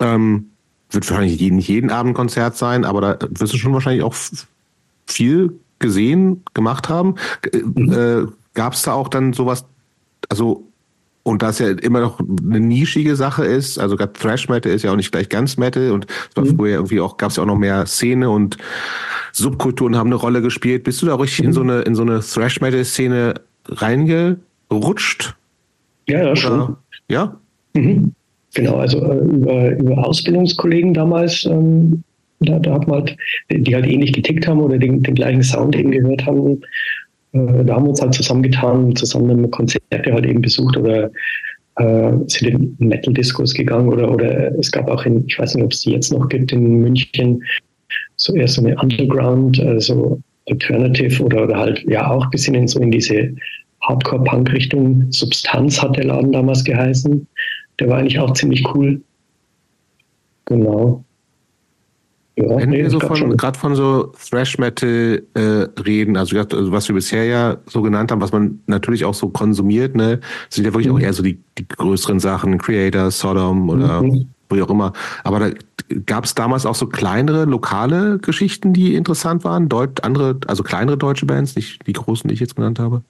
Ähm, 0.00 0.46
wird 0.90 1.08
wahrscheinlich 1.08 1.40
nicht 1.40 1.68
jeden 1.68 1.90
Abend 1.90 2.14
Konzert 2.14 2.56
sein, 2.56 2.84
aber 2.84 3.00
da 3.00 3.18
wirst 3.30 3.52
du 3.52 3.56
schon 3.58 3.72
wahrscheinlich 3.72 4.02
auch 4.02 4.14
viel 5.06 5.52
gesehen, 5.78 6.42
gemacht 6.54 6.88
haben. 6.88 7.16
Mhm. 7.52 7.92
Äh, 7.92 8.26
Gab 8.54 8.72
es 8.72 8.82
da 8.82 8.94
auch 8.94 9.08
dann 9.08 9.32
sowas, 9.32 9.64
also 10.28 10.66
und 11.22 11.42
da 11.42 11.50
es 11.50 11.58
ja 11.58 11.68
immer 11.68 12.00
noch 12.00 12.18
eine 12.18 12.60
nischige 12.60 13.14
Sache 13.14 13.44
ist, 13.44 13.78
also 13.78 13.96
gerade 13.96 14.12
Thrash 14.14 14.48
Metal 14.48 14.72
ist 14.72 14.82
ja 14.82 14.90
auch 14.90 14.96
nicht 14.96 15.12
gleich 15.12 15.28
ganz 15.28 15.56
Metal 15.56 15.92
und 15.92 16.06
es 16.30 16.36
war 16.36 16.44
mhm. 16.44 16.56
früher 16.56 16.74
irgendwie 16.74 17.00
auch, 17.00 17.16
gab 17.16 17.30
es 17.30 17.36
ja 17.36 17.42
auch 17.42 17.46
noch 17.46 17.58
mehr 17.58 17.86
Szene 17.86 18.30
und 18.30 18.56
Subkulturen 19.32 19.96
haben 19.96 20.08
eine 20.08 20.16
Rolle 20.16 20.42
gespielt. 20.42 20.82
Bist 20.84 21.00
du 21.02 21.06
da 21.06 21.14
richtig 21.14 21.40
mhm. 21.40 21.46
in 21.46 21.52
so 21.52 21.60
eine, 21.60 21.80
in 21.82 21.94
so 21.94 22.02
eine 22.02 22.20
Thrash 22.20 22.60
Metal 22.60 22.84
Szene 22.84 23.34
reingerutscht? 23.68 25.36
Ja, 26.08 26.18
ja, 26.18 26.30
Oder? 26.30 26.36
schon. 26.36 26.76
Ja? 27.08 27.36
Mhm. 27.74 28.14
Genau, 28.54 28.76
also 28.76 28.98
äh, 29.04 29.18
über, 29.18 29.70
über 29.76 30.06
Ausbildungskollegen 30.06 30.94
damals, 30.94 31.44
ähm, 31.44 32.02
da, 32.40 32.58
da 32.58 32.74
hat 32.74 32.88
man 32.88 33.00
halt, 33.00 33.16
die 33.50 33.74
halt 33.74 33.86
ähnlich 33.86 34.12
getickt 34.12 34.46
haben 34.48 34.60
oder 34.60 34.78
den, 34.78 35.02
den 35.02 35.14
gleichen 35.14 35.42
Sound 35.42 35.76
eben 35.76 35.90
gehört 35.90 36.26
haben. 36.26 36.60
Äh, 37.32 37.64
da 37.64 37.74
haben 37.74 37.84
wir 37.84 37.90
uns 37.90 38.02
halt 38.02 38.14
zusammengetan, 38.14 38.96
zusammen 38.96 39.50
Konzerte 39.50 40.12
halt 40.12 40.26
eben 40.26 40.40
besucht 40.40 40.76
oder 40.76 41.10
äh, 41.76 42.12
sind 42.26 42.76
in 42.78 42.88
Metal-Discos 42.88 43.54
gegangen 43.54 43.88
oder, 43.88 44.10
oder 44.10 44.58
es 44.58 44.70
gab 44.70 44.90
auch 44.90 45.04
in, 45.04 45.24
ich 45.26 45.38
weiß 45.38 45.54
nicht, 45.54 45.64
ob 45.64 45.72
es 45.72 45.82
die 45.82 45.92
jetzt 45.92 46.12
noch 46.12 46.28
gibt, 46.28 46.52
in 46.52 46.80
München, 46.80 47.42
so 48.16 48.34
eher 48.34 48.48
so 48.48 48.62
eine 48.64 48.76
Underground, 48.76 49.60
also 49.60 50.20
Alternative 50.48 51.22
oder, 51.22 51.44
oder 51.44 51.56
halt 51.56 51.84
ja 51.88 52.10
auch 52.10 52.24
ein 52.24 52.30
bisschen 52.30 52.54
in 52.54 52.66
so 52.66 52.80
in 52.80 52.90
diese 52.90 53.32
Hardcore-Punk-Richtung. 53.82 55.06
Substanz 55.10 55.80
hat 55.80 55.96
der 55.96 56.04
Laden 56.04 56.32
damals 56.32 56.64
geheißen. 56.64 57.26
Der 57.80 57.88
war 57.88 57.98
eigentlich 57.98 58.18
auch 58.18 58.32
ziemlich 58.34 58.64
cool. 58.74 59.00
Genau. 60.44 61.04
Ja, 62.36 62.56
Wenn 62.56 62.70
nee, 62.70 62.82
wir 62.82 62.90
so 62.90 63.00
von, 63.00 63.36
gerade 63.36 63.58
von 63.58 63.74
so 63.74 64.12
Thrash 64.30 64.58
Metal 64.58 65.22
äh, 65.34 65.40
reden, 65.82 66.16
also, 66.16 66.38
also, 66.38 66.72
was 66.72 66.88
wir 66.88 66.94
bisher 66.94 67.24
ja 67.24 67.56
so 67.66 67.82
genannt 67.82 68.12
haben, 68.12 68.20
was 68.20 68.32
man 68.32 68.60
natürlich 68.66 69.04
auch 69.04 69.14
so 69.14 69.28
konsumiert, 69.28 69.96
ne, 69.96 70.20
sind 70.48 70.64
ja 70.64 70.72
wirklich 70.72 70.88
mhm. 70.88 70.96
auch 70.96 71.00
eher 71.00 71.12
so 71.12 71.22
die, 71.22 71.38
die 71.58 71.66
größeren 71.66 72.20
Sachen, 72.20 72.58
Creator, 72.58 73.10
Sodom 73.10 73.68
oder 73.68 74.02
mhm. 74.02 74.28
wie 74.50 74.62
auch 74.62 74.70
immer. 74.70 74.92
Aber 75.24 75.38
da 75.40 75.50
gab 76.06 76.24
es 76.24 76.34
damals 76.34 76.66
auch 76.66 76.74
so 76.74 76.86
kleinere, 76.86 77.44
lokale 77.44 78.18
Geschichten, 78.18 78.72
die 78.72 78.94
interessant 78.94 79.44
waren, 79.44 79.68
Deut 79.68 80.04
andere, 80.04 80.38
also 80.46 80.62
kleinere 80.62 80.96
deutsche 80.96 81.26
Bands, 81.26 81.56
nicht 81.56 81.86
die 81.86 81.92
großen, 81.92 82.28
die 82.28 82.34
ich 82.34 82.40
jetzt 82.40 82.56
genannt 82.56 82.78
habe. 82.78 83.02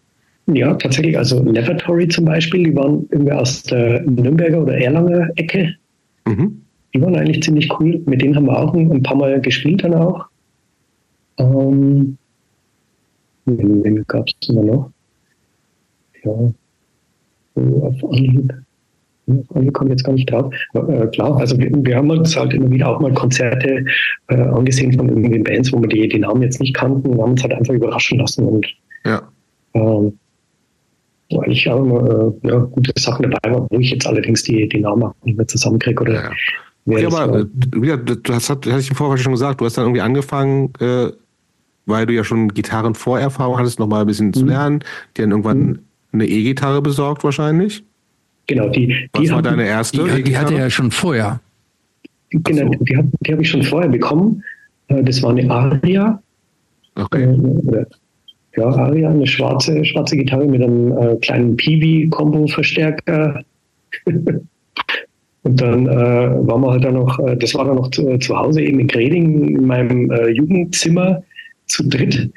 Ja, 0.53 0.75
tatsächlich. 0.75 1.17
Also 1.17 1.43
Lavatory 1.43 2.09
zum 2.09 2.25
Beispiel, 2.25 2.65
die 2.65 2.77
waren 2.77 3.07
irgendwie 3.11 3.33
aus 3.33 3.63
der 3.65 4.03
Nürnberger 4.03 4.63
oder 4.63 4.79
Erlanger 4.79 5.29
Ecke. 5.37 5.75
Mhm. 6.27 6.63
Die 6.95 7.01
waren 7.01 7.17
eigentlich 7.17 7.43
ziemlich 7.43 7.71
cool. 7.79 8.03
Mit 8.07 8.23
denen 8.23 8.35
haben 8.35 8.47
wir 8.47 8.59
auch 8.59 8.75
ein, 8.75 9.03
paar 9.03 9.17
Mal 9.17 9.41
gespielt 9.41 9.85
dann 9.85 9.95
auch. 9.95 10.27
Ähm, 11.39 12.19
wen, 13.47 13.85
wen 13.85 14.05
gab 14.07 14.27
es 14.29 14.49
immer 14.49 14.63
noch? 14.63 14.91
Ja, 16.25 16.53
so 17.55 17.83
auf 17.85 18.13
Anhieb. 18.13 18.53
Auf 19.29 19.57
Anhieb 19.57 19.73
komme 19.73 19.91
jetzt 19.91 20.05
gar 20.05 20.13
nicht 20.13 20.31
drauf. 20.31 20.53
Äh, 20.75 21.07
klar, 21.09 21.37
also 21.37 21.57
wir, 21.59 21.71
wir, 21.73 21.97
haben 21.97 22.11
uns 22.11 22.37
halt 22.37 22.53
immer 22.53 22.71
wieder 22.71 22.89
auch 22.89 23.01
mal 23.01 23.15
Konzerte 23.15 23.85
äh, 24.29 24.35
angesehen 24.35 24.93
von 24.93 25.09
irgendwelchen 25.09 25.45
Bands, 25.45 25.73
wo 25.73 25.81
wir 25.81 25.89
die, 25.89 26.09
die 26.09 26.19
Namen 26.19 26.43
jetzt 26.43 26.61
nicht 26.61 26.75
kannten 26.75 27.09
und 27.09 27.23
haben 27.23 27.31
uns 27.33 27.43
halt 27.43 27.55
einfach 27.55 27.75
überraschen 27.75 28.19
lassen. 28.19 28.47
Und 28.47 28.67
ja. 29.05 29.23
ähm, 29.75 30.19
wo 31.31 31.41
eigentlich 31.41 31.69
auch 31.69 31.81
immer 31.81 32.35
äh, 32.45 32.49
ja, 32.49 32.59
gute 32.59 32.93
Sachen 32.99 33.31
dabei 33.31 33.55
waren, 33.55 33.67
wo 33.71 33.79
ich 33.79 33.91
jetzt 33.91 34.07
allerdings 34.07 34.43
die, 34.43 34.69
die 34.69 34.81
Namen 34.81 35.05
auch 35.05 35.15
nicht 35.25 35.37
mehr 35.37 35.47
zusammenkriege. 35.47 36.03
Oder 36.03 36.15
ja. 36.15 36.31
Ja, 36.87 37.09
aber 37.09 37.47
ja, 37.83 37.97
du 37.97 38.17
hast, 38.33 38.51
hatte 38.51 38.71
ich 38.79 38.91
im 38.91 38.97
Vorfeld 38.97 39.21
schon 39.21 39.33
gesagt, 39.33 39.61
du 39.61 39.65
hast 39.65 39.77
dann 39.77 39.85
irgendwie 39.85 40.01
angefangen, 40.01 40.73
äh, 40.81 41.09
weil 41.87 42.07
du 42.07 42.15
ja 42.15 42.25
schon 42.25 42.49
Gitarrenvorerfahrung 42.49 43.59
hattest, 43.59 43.79
nochmal 43.79 44.03
ein 44.03 44.07
bisschen 44.07 44.29
mhm. 44.29 44.35
zu 44.35 44.47
lernen. 44.47 44.85
Die 45.17 45.21
dann 45.21 45.31
irgendwann 45.31 45.59
mhm. 45.59 45.79
eine 46.13 46.27
E-Gitarre 46.27 46.83
besorgt 46.83 47.23
wahrscheinlich. 47.23 47.85
Genau, 48.47 48.69
die, 48.69 48.87
die 48.87 49.09
Was 49.13 49.31
war 49.31 49.43
deine 49.43 49.67
erste? 49.67 50.05
Die, 50.05 50.23
die 50.25 50.37
hatte 50.37 50.55
er 50.55 50.61
ja 50.61 50.71
schon 50.71 50.91
vorher. 50.91 51.41
Genau, 52.31 52.73
so. 52.73 52.85
die, 52.85 53.03
die 53.21 53.33
habe 53.33 53.43
ich 53.43 53.51
schon 53.51 53.63
vorher 53.63 53.91
bekommen. 53.91 54.43
Äh, 54.89 55.05
das 55.05 55.23
war 55.23 55.31
eine 55.31 55.49
Aria. 55.51 56.21
Okay. 56.97 57.25
Äh, 57.25 57.85
ja, 58.57 58.65
Aria, 58.65 59.11
eine 59.11 59.27
schwarze, 59.27 59.85
schwarze 59.85 60.17
Gitarre 60.17 60.47
mit 60.47 60.63
einem 60.63 60.97
äh, 60.97 61.17
kleinen 61.17 61.57
Peavey-Combo-Verstärker. 61.57 63.43
Und 65.43 65.59
dann 65.61 65.87
äh, 65.87 66.47
waren 66.47 66.61
wir 66.61 66.71
halt 66.71 66.85
dann 66.85 66.95
noch, 66.95 67.19
äh, 67.21 67.37
das 67.37 67.55
war 67.55 67.65
dann 67.65 67.77
noch 67.77 67.91
zu, 67.91 68.19
zu, 68.19 68.37
Hause 68.37 68.61
eben 68.61 68.81
in 68.81 68.89
Greding 68.89 69.57
in 69.57 69.67
meinem 69.67 70.11
äh, 70.11 70.29
Jugendzimmer 70.29 71.23
zu 71.67 71.89
dritt. 71.89 72.31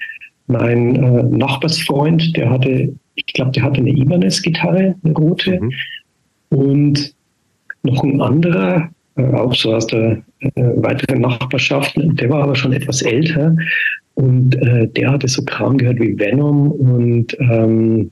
Mein 0.47 0.95
äh, 0.95 1.23
Nachbarsfreund, 1.23 2.35
der 2.37 2.49
hatte, 2.49 2.93
ich 3.15 3.25
glaube, 3.33 3.51
der 3.51 3.63
hatte 3.63 3.79
eine 3.79 3.89
Ibanez-Gitarre, 3.89 4.95
eine 5.03 5.13
rote. 5.13 5.59
Mhm. 5.59 5.71
Und 6.49 7.15
noch 7.83 8.03
ein 8.03 8.21
anderer, 8.21 8.89
äh, 9.15 9.23
auch 9.33 9.53
so 9.53 9.73
aus 9.73 9.87
der 9.87 10.21
äh, 10.39 10.51
weiteren 10.55 11.21
Nachbarschaft, 11.21 11.93
der 11.95 12.29
war 12.29 12.43
aber 12.43 12.55
schon 12.55 12.73
etwas 12.73 13.01
älter. 13.01 13.55
Und 14.15 14.55
äh, 14.55 14.87
der 14.87 15.11
hatte 15.11 15.27
so 15.27 15.43
Kram 15.43 15.77
gehört 15.77 15.99
wie 15.99 16.17
Venom 16.17 16.71
und 16.71 17.35
ähm, 17.39 18.11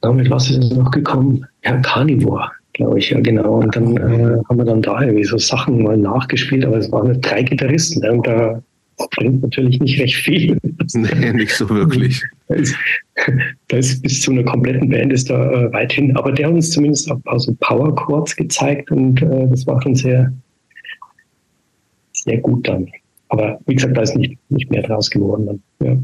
damit 0.00 0.30
was 0.30 0.50
ist 0.50 0.72
noch 0.72 0.90
gekommen? 0.90 1.46
Ja, 1.64 1.76
Carnivore 1.78 2.50
glaube 2.76 2.98
ich, 2.98 3.10
ja 3.10 3.20
genau. 3.20 3.60
Und 3.60 3.74
dann 3.74 3.96
äh, 3.96 4.38
haben 4.48 4.58
wir 4.58 4.64
dann 4.64 4.82
da 4.82 5.00
irgendwie 5.00 5.24
so 5.24 5.38
Sachen 5.38 5.82
mal 5.82 5.96
nachgespielt, 5.96 6.64
aber 6.64 6.76
es 6.76 6.92
waren 6.92 7.20
drei 7.20 7.42
Gitarristen 7.42 8.00
ne? 8.00 8.12
und 8.12 8.26
da 8.26 8.62
bringt 9.16 9.42
natürlich 9.42 9.80
nicht 9.80 10.00
recht 10.00 10.16
viel. 10.16 10.58
Nee, 10.94 11.32
nicht 11.32 11.52
so 11.52 11.68
wirklich. 11.68 12.22
Da 12.46 12.54
ist, 12.54 12.76
da 13.68 13.76
ist 13.76 14.00
bis 14.02 14.22
zu 14.22 14.30
einer 14.30 14.44
kompletten 14.44 14.88
Band 14.88 15.12
ist 15.12 15.28
da 15.28 15.50
äh, 15.50 15.72
weit 15.72 15.92
hin, 15.92 16.16
aber 16.16 16.30
der 16.30 16.46
hat 16.46 16.54
uns 16.54 16.70
zumindest 16.70 17.10
auch 17.10 17.18
also 17.24 17.52
Power 17.58 17.92
Chords 17.96 18.36
gezeigt 18.36 18.92
und 18.92 19.20
äh, 19.20 19.48
das 19.48 19.66
war 19.66 19.82
schon 19.82 19.96
sehr, 19.96 20.32
sehr 22.12 22.38
gut 22.38 22.68
dann. 22.68 22.86
Aber 23.28 23.58
wie 23.66 23.74
gesagt, 23.74 23.96
da 23.96 24.02
ist 24.02 24.16
nicht, 24.16 24.38
nicht 24.50 24.70
mehr 24.70 24.82
draus 24.82 25.10
geworden 25.10 25.46
dann. 25.46 25.62
Ja. 25.86 25.96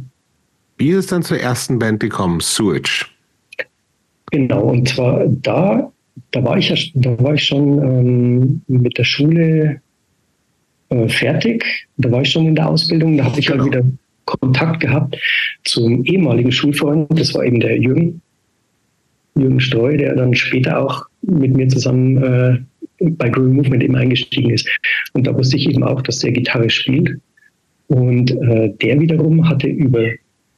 Wie 0.79 0.91
ist 0.91 0.99
es 0.99 1.07
dann 1.07 1.23
zur 1.23 1.39
ersten 1.39 1.79
Band 1.79 2.01
gekommen, 2.01 2.41
Sewage? 2.41 3.07
Genau, 4.31 4.63
und 4.63 4.89
zwar 4.89 5.27
da 5.29 5.93
da 6.31 6.45
war 6.45 6.59
ich 6.59 6.69
ja, 6.69 6.77
da 6.95 7.19
war 7.23 7.35
ich 7.35 7.45
schon 7.45 7.79
ähm, 7.79 8.63
mit 8.67 8.99
der 8.99 9.05
Schule 9.05 9.81
äh, 10.89 11.09
fertig. 11.09 11.89
Da 11.97 12.11
war 12.11 12.23
ich 12.23 12.31
schon 12.31 12.47
in 12.47 12.55
der 12.55 12.69
Ausbildung. 12.69 13.17
Da 13.17 13.25
habe 13.25 13.39
ich 13.39 13.49
halt 13.49 13.61
genau. 13.61 13.75
halt 13.75 13.85
wieder 13.85 13.97
Kontakt 14.25 14.81
gehabt 14.81 15.19
zum 15.65 16.05
ehemaligen 16.05 16.53
Schulfreund. 16.53 17.07
Das 17.19 17.35
war 17.35 17.45
eben 17.45 17.61
der 17.61 17.79
Jürgen, 17.79 18.21
Jürgen 19.35 19.61
Streu, 19.61 19.97
der 19.97 20.15
dann 20.15 20.35
später 20.35 20.79
auch 20.79 21.07
mit 21.23 21.57
mir 21.57 21.69
zusammen 21.69 22.23
äh, 22.23 22.59
bei 23.11 23.29
Groovy 23.29 23.53
Movement 23.53 23.83
eben 23.83 23.97
eingestiegen 23.97 24.51
ist. 24.51 24.69
Und 25.13 25.27
da 25.27 25.35
wusste 25.37 25.57
ich 25.57 25.69
eben 25.69 25.83
auch, 25.83 26.03
dass 26.03 26.19
der 26.19 26.33
Gitarre 26.33 26.71
spielt. 26.71 27.19
Und 27.89 28.31
äh, 28.31 28.73
der 28.81 29.01
wiederum 29.01 29.49
hatte 29.49 29.67
über, 29.67 30.05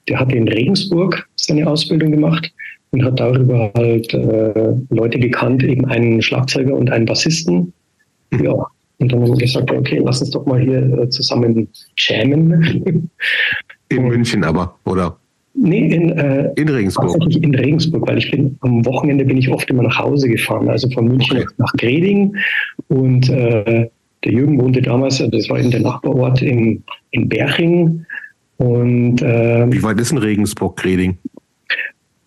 der 0.08 0.20
hatte 0.20 0.36
in 0.36 0.48
Regensburg 0.48 1.26
seine 1.36 1.66
Ausbildung 1.66 2.12
gemacht 2.12 2.52
und 2.90 3.04
hat 3.04 3.18
darüber 3.18 3.72
halt 3.76 4.14
äh, 4.14 4.74
Leute 4.90 5.18
gekannt, 5.18 5.64
eben 5.64 5.84
einen 5.86 6.22
Schlagzeuger 6.22 6.74
und 6.74 6.90
einen 6.90 7.06
Bassisten. 7.06 7.72
Ja. 8.40 8.52
Und 8.98 9.10
dann 9.10 9.22
haben 9.22 9.32
wir 9.32 9.36
gesagt, 9.36 9.72
okay, 9.72 10.00
lass 10.04 10.20
uns 10.20 10.30
doch 10.30 10.46
mal 10.46 10.60
hier 10.60 10.80
äh, 10.98 11.08
zusammen 11.08 11.68
jammen. 11.96 13.10
In 13.88 14.06
München 14.06 14.44
aber, 14.44 14.78
oder? 14.84 15.18
Nee, 15.56 15.94
in, 15.94 16.10
äh, 16.10 16.50
in 16.56 16.68
Regensburg. 16.68 17.12
Tatsächlich 17.12 17.42
in 17.42 17.54
Regensburg, 17.54 18.08
weil 18.08 18.18
ich 18.18 18.30
bin 18.30 18.56
am 18.60 18.84
Wochenende 18.84 19.24
bin 19.24 19.36
ich 19.36 19.48
oft 19.48 19.70
immer 19.70 19.84
nach 19.84 19.98
Hause 19.98 20.28
gefahren, 20.28 20.68
also 20.68 20.90
von 20.90 21.06
München 21.06 21.38
okay. 21.38 21.46
nach 21.58 21.72
Greding. 21.74 22.36
Und 22.88 23.28
äh, 23.28 23.88
der 24.24 24.32
Jürgen 24.32 24.60
wohnte 24.60 24.82
damals, 24.82 25.20
also 25.20 25.30
das 25.30 25.48
war 25.48 25.58
in 25.58 25.70
der 25.70 25.80
Nachbarort 25.80 26.42
in, 26.42 26.82
in 27.12 27.28
Berching. 27.28 28.04
Und, 28.56 29.22
äh, 29.22 29.70
Wie 29.70 29.82
weit 29.82 30.00
ist 30.00 30.10
denn 30.10 30.18
Regensburg-Greding? 30.18 31.18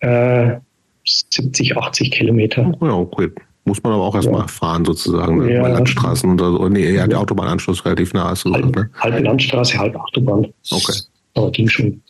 äh, 0.00 0.56
70, 1.04 1.76
80 1.76 2.10
Kilometer. 2.10 2.72
Ja, 2.80 2.92
okay. 2.92 3.30
Muss 3.64 3.82
man 3.82 3.92
aber 3.92 4.04
auch 4.04 4.14
erstmal 4.14 4.42
ja. 4.42 4.46
fahren, 4.46 4.84
sozusagen, 4.84 5.38
ne? 5.38 5.54
ja. 5.54 5.62
bei 5.62 5.68
Landstraßen 5.68 6.30
oder 6.30 6.52
so. 6.52 6.68
Nee, 6.68 6.90
ja, 6.90 7.06
der 7.06 7.20
Autobahnanschluss 7.20 7.84
relativ 7.84 8.14
nah 8.14 8.32
ist. 8.32 8.44
Halb, 8.46 8.74
ne? 8.74 8.90
halbe 8.98 9.18
Landstraße, 9.20 9.78
halb 9.78 9.94
Autobahn. 9.96 10.46
Okay. 10.70 11.00
Aber 11.34 11.50
ging 11.50 11.68
schon. 11.68 12.00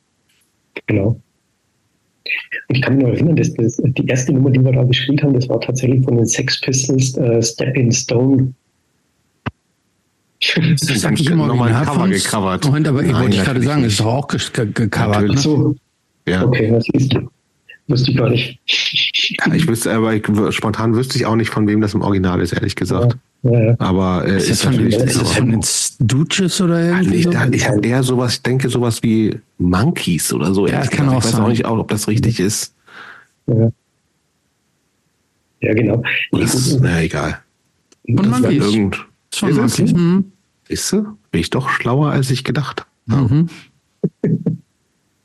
Genau. 0.87 1.21
Und 2.69 2.77
ich 2.77 2.83
kann 2.83 2.97
mich 2.97 3.05
noch 3.05 3.13
erinnern, 3.13 3.37
dass 3.37 3.53
das, 3.55 3.81
die 3.83 4.07
erste 4.07 4.33
Nummer, 4.33 4.51
die 4.51 4.63
wir 4.63 4.73
da 4.73 4.85
gespielt 4.85 5.23
haben, 5.23 5.35
das 5.35 5.49
war 5.49 5.61
tatsächlich 5.61 6.05
von 6.05 6.17
den 6.17 6.27
Sex 6.27 6.61
Pistols 6.61 7.17
äh, 7.17 7.43
Step 7.43 7.75
in 7.77 7.91
Stone. 7.91 8.53
Das 10.57 10.83
ist 10.83 11.05
eigentlich 11.05 11.31
immer 11.31 11.49
nochmal 11.49 11.73
ein 11.73 11.85
Cover 11.85 12.09
gecovert. 12.09 12.65
Moment, 12.65 12.89
aber 12.89 13.03
ich 13.03 13.13
wollte 13.13 13.37
gerade 13.39 13.63
sagen, 13.63 13.85
es 13.85 13.95
ist 13.95 14.01
doch 14.01 14.07
auch 14.07 14.29
gecovert. 14.29 15.29
Ne? 15.29 15.39
So. 15.39 15.75
Ja. 16.27 16.45
Okay, 16.45 16.71
was 16.73 16.87
ist 16.93 17.13
du. 17.13 17.29
Wüsste 17.89 18.11
ich 18.11 18.17
gar 18.19 18.29
nicht. 18.29 18.61
Ja, 19.47 19.53
ich 19.55 19.67
wüsste, 19.67 19.93
aber 19.93 20.15
ich, 20.15 20.25
spontan 20.55 20.95
wüsste 20.95 21.17
ich 21.17 21.25
auch 21.25 21.37
nicht, 21.37 21.51
von 21.51 21.67
wem 21.67 21.81
das 21.81 21.95
im 21.95 22.03
Original 22.03 22.41
ist, 22.41 22.53
ehrlich 22.53 22.77
gesagt. 22.77 23.15
Ja, 23.15 23.19
ja. 23.43 23.77
Aber 23.78 24.27
äh, 24.27 24.36
ist, 24.36 24.51
das 24.51 24.62
von, 24.62 24.86
ist 24.86 25.20
das 25.20 25.32
von 25.32 25.51
den 25.51 25.62
Stooges 25.62 26.60
oder 26.60 26.81
irgendwie? 26.81 27.16
Ich, 27.16 27.31
da, 27.31 27.47
ich 27.47 27.69
habe 27.69 27.86
eher 27.86 28.02
sowas, 28.02 28.35
ich 28.35 28.43
denke 28.43 28.69
sowas 28.69 29.02
wie 29.02 29.39
Monkeys 29.59 30.32
oder 30.32 30.52
so. 30.52 30.66
Ja, 30.66 30.81
das 30.81 30.90
kann 30.90 31.09
auch 31.09 31.19
ich 31.19 31.24
weiß 31.24 31.32
sein. 31.32 31.43
auch 31.43 31.48
nicht, 31.48 31.66
ob 31.66 31.89
das 31.89 32.09
richtig 32.09 32.40
ist. 32.40 32.74
Ja, 33.47 33.70
ja 35.60 35.74
genau. 35.74 36.02
Das, 36.32 36.78
na 36.81 37.02
egal. 37.02 37.39
Und 38.06 38.28
Monkeys. 38.28 38.65
Irgend, 38.65 39.06
ist 39.31 39.39
von 39.39 39.55
Monkeys. 39.55 39.93
Mhm. 39.93 40.32
Siehst 40.66 40.93
du? 40.93 41.19
Bin 41.31 41.40
ich 41.40 41.51
doch 41.51 41.69
schlauer, 41.69 42.10
als 42.10 42.31
ich 42.31 42.43
gedacht 42.44 42.86
habe. 43.09 43.35
Mhm. 43.35 43.48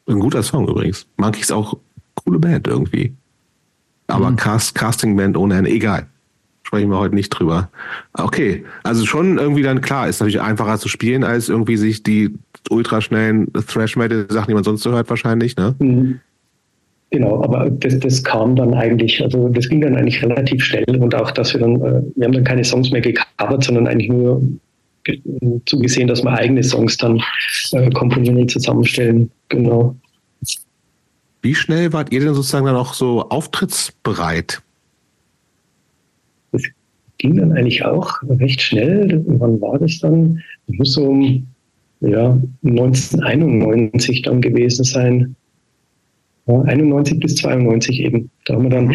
Ein 0.06 0.20
guter 0.20 0.44
Song 0.44 0.68
übrigens. 0.68 1.08
Monkeys 1.18 1.52
auch 1.52 1.78
coole 2.14 2.40
Band 2.40 2.68
irgendwie. 2.68 3.14
Aber 4.08 4.30
mhm. 4.30 4.36
Cast, 4.36 4.76
Casting-Band 4.76 5.38
ohne 5.38 5.58
Ende, 5.58 5.72
egal. 5.72 6.08
Sprechen 6.74 6.90
wir 6.90 6.98
heute 6.98 7.14
nicht 7.14 7.30
drüber. 7.30 7.70
Okay, 8.14 8.64
also 8.82 9.06
schon 9.06 9.38
irgendwie 9.38 9.62
dann 9.62 9.82
klar, 9.82 10.10
ist 10.10 10.20
natürlich 10.22 10.42
einfacher 10.42 10.80
zu 10.80 10.90
spielen, 10.90 11.24
als 11.24 11.48
irgendwie 11.48 11.78
sich 11.78 12.02
die 12.02 12.34
ultraschnellen 12.72 13.54
Thrash-Metal-Sachen, 13.54 14.48
die 14.48 14.56
man 14.56 14.64
sonst 14.64 14.82
so 14.82 14.90
hört, 14.90 15.08
wahrscheinlich, 15.08 15.56
ne? 15.56 15.76
Mhm. 15.78 16.20
Genau, 17.12 17.44
aber 17.44 17.70
das, 17.70 18.00
das 18.00 18.24
kam 18.24 18.56
dann 18.56 18.74
eigentlich, 18.74 19.22
also 19.22 19.50
das 19.50 19.70
ging 19.70 19.82
dann 19.82 19.96
eigentlich 19.96 20.24
relativ 20.24 20.64
schnell 20.64 21.00
und 21.00 21.14
auch, 21.14 21.30
dass 21.30 21.54
wir 21.54 21.62
dann, 21.62 21.76
äh, 21.76 22.02
wir 22.16 22.26
haben 22.26 22.34
dann 22.34 22.44
keine 22.44 22.64
Songs 22.64 22.90
mehr 22.90 23.02
gecovert, 23.02 23.64
sondern 23.64 23.86
eigentlich 23.86 24.10
nur 24.10 24.42
zugesehen, 25.68 26.08
dass 26.08 26.24
wir 26.24 26.32
eigene 26.32 26.64
Songs 26.64 26.98
dann 26.98 27.22
äh, 27.74 27.92
komponieren 27.92 28.38
und 28.38 28.50
zusammenstellen. 28.50 29.30
Genau. 29.50 29.96
Wie 31.44 31.54
schnell 31.54 31.94
wart 31.94 32.12
ihr 32.12 32.22
denn 32.22 32.34
sozusagen 32.34 32.66
dann 32.66 32.78
auch 32.78 32.96
so 32.96 33.30
auftrittsbereit? 33.30 34.64
Ging 37.24 37.38
dann 37.38 37.54
eigentlich 37.54 37.86
auch 37.86 38.22
recht 38.28 38.62
schnell. 38.62 39.24
Wann 39.26 39.62
war 39.62 39.80
das 39.80 39.98
dann? 40.00 40.42
Das 40.68 40.78
muss 40.78 40.92
so 40.92 41.24
ja, 42.02 42.38
1991 42.66 44.24
dann 44.24 44.42
gewesen 44.42 44.84
sein. 44.84 45.34
Ja, 46.48 46.60
91 46.64 47.22
bis 47.22 47.36
92 47.36 48.02
eben. 48.02 48.30
Da 48.44 48.56
haben 48.56 48.64
wir 48.64 48.72
dann 48.72 48.94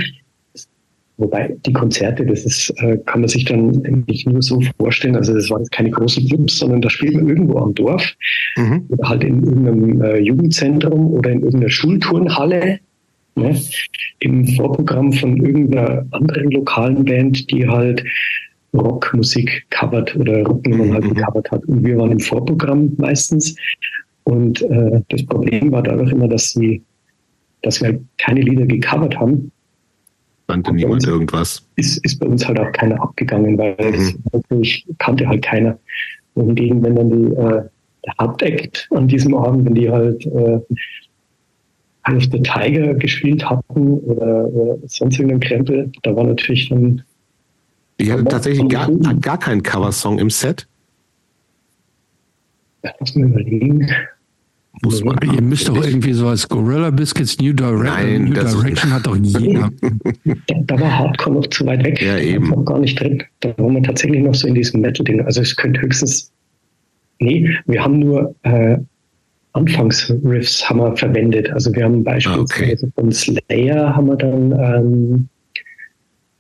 Wobei 1.17 1.57
die 1.67 1.73
Konzerte, 1.73 2.25
das 2.27 2.45
ist, 2.45 2.71
äh, 2.77 2.99
kann 3.07 3.23
man 3.23 3.29
sich 3.29 3.45
dann 3.47 4.05
nicht 4.07 4.29
nur 4.29 4.43
so 4.43 4.61
vorstellen. 4.79 5.17
Also 5.17 5.35
das 5.35 5.51
waren 5.51 5.63
jetzt 5.63 5.73
keine 5.73 5.91
großen 5.91 6.29
Clubs, 6.29 6.59
sondern 6.59 6.83
da 6.83 6.91
spielt 6.91 7.15
man 7.15 7.29
irgendwo 7.29 7.59
am 7.59 7.75
Dorf 7.75 8.15
mhm. 8.57 8.85
oder 8.91 9.09
halt 9.09 9.25
in 9.25 9.43
irgendeinem 9.43 10.03
äh, 10.03 10.19
Jugendzentrum 10.19 11.13
oder 11.15 11.31
in 11.31 11.41
irgendeiner 11.41 11.71
Schulturnhalle. 11.71 12.79
Ne? 13.39 13.60
Im 14.20 14.47
Vorprogramm 14.47 15.12
von 15.12 15.36
irgendeiner 15.44 16.05
anderen 16.10 16.51
lokalen 16.51 17.05
Band, 17.05 17.51
die 17.51 17.66
halt 17.66 18.05
Rockmusik 18.74 19.66
covert 19.70 20.15
oder 20.16 20.43
Rocknummern 20.44 20.93
halt 20.93 21.05
mhm. 21.05 21.15
gecovert 21.15 21.51
hat. 21.51 21.65
Und 21.65 21.85
wir 21.85 21.97
waren 21.97 22.12
im 22.12 22.20
Vorprogramm 22.20 22.93
meistens. 22.98 23.56
Und 24.24 24.62
äh, 24.62 25.01
das 25.09 25.24
Problem 25.24 25.73
war 25.73 25.82
dadurch 25.82 26.12
immer, 26.12 26.28
dass 26.28 26.52
sie, 26.52 26.82
dass 27.62 27.81
wir 27.81 27.98
keine 28.19 28.43
Lieder 28.43 28.66
gecovert 28.66 29.19
haben, 29.19 29.51
Kannte 30.48 30.73
niemand 30.73 31.06
irgendwas. 31.06 31.62
Ist, 31.77 32.02
ist 32.05 32.19
bei 32.19 32.27
uns 32.27 32.47
halt 32.48 32.59
auch 32.59 32.73
keiner 32.73 33.01
abgegangen, 33.02 33.59
weil 33.59 33.77
mhm. 33.78 34.23
natürlich 34.32 34.86
kannte 34.97 35.28
halt 35.28 35.43
keiner. 35.43 35.78
Wohingegen, 36.35 36.82
wenn 36.82 36.97
dann 36.97 37.10
die, 37.10 37.35
äh, 37.35 37.62
der 38.06 38.15
Hauptakt 38.19 38.89
an 38.90 39.09
diesem 39.09 39.35
Abend, 39.35 39.66
wenn 39.66 39.74
die 39.74 39.90
halt 39.90 40.24
äh, 40.24 40.59
of 42.17 42.25
the 42.33 42.41
Tiger 42.43 42.95
gespielt 42.95 43.45
hatten 43.49 43.99
oder 44.01 44.47
äh, 44.47 44.79
sonst 44.87 45.19
irgendein 45.19 45.41
Krempel, 45.41 45.93
da 46.03 46.15
war 46.15 46.25
natürlich 46.25 46.69
dann. 46.69 47.03
Ich 47.97 48.11
hatte 48.11 48.25
tatsächlich 48.25 48.69
gar, 48.69 48.91
gar 49.21 49.39
keinen 49.39 49.63
Coversong 49.63 50.19
im 50.19 50.31
Set. 50.31 50.67
Ja, 52.85 52.93
lass 53.01 53.15
mal 53.15 53.29
überlegen. 53.29 53.91
Muss 54.83 55.03
man 55.03 55.19
ihr 55.23 55.43
müsst 55.43 55.69
doch 55.69 55.85
irgendwie 55.85 56.13
so 56.13 56.29
als 56.29 56.49
Gorilla 56.49 56.91
Biscuits 56.91 57.39
New, 57.41 57.53
Direct 57.53 57.85
Nein, 57.85 58.25
New 58.25 58.35
Direction 58.35 58.93
hat 58.93 59.07
doch 59.07 59.17
jeder. 59.17 59.71
Da, 60.47 60.55
da, 60.67 60.81
war 60.81 60.99
Hardcore 60.99 61.37
noch 61.37 61.47
zu 61.49 61.67
weit 61.67 61.85
weg. 61.85 62.01
Ja, 62.01 62.19
eben. 62.19 62.51
War 62.51 62.65
gar 62.65 62.79
nicht 62.79 63.01
drin. 63.01 63.23
Da 63.41 63.57
waren 63.59 63.75
wir 63.75 63.83
tatsächlich 63.83 64.23
noch 64.23 64.35
so 64.35 64.47
in 64.47 64.55
diesem 64.55 64.81
Metal-Ding. 64.81 65.21
Also 65.23 65.41
es 65.41 65.57
könnte 65.57 65.81
höchstens. 65.81 66.31
Nee, 67.19 67.51
wir 67.67 67.83
haben 67.83 67.99
nur 67.99 68.35
äh, 68.45 68.79
Anfangsriffs 69.53 70.69
haben 70.69 70.79
wir 70.79 70.97
verwendet. 70.97 71.51
Also 71.51 71.75
wir 71.75 71.85
haben 71.85 72.05
beispielsweise 72.05 72.87
okay. 72.87 72.93
von 72.95 73.12
Slayer 73.12 73.97
haben 73.97 74.07
wir 74.09 74.16
dann 74.16 74.53
ähm, 74.53 75.29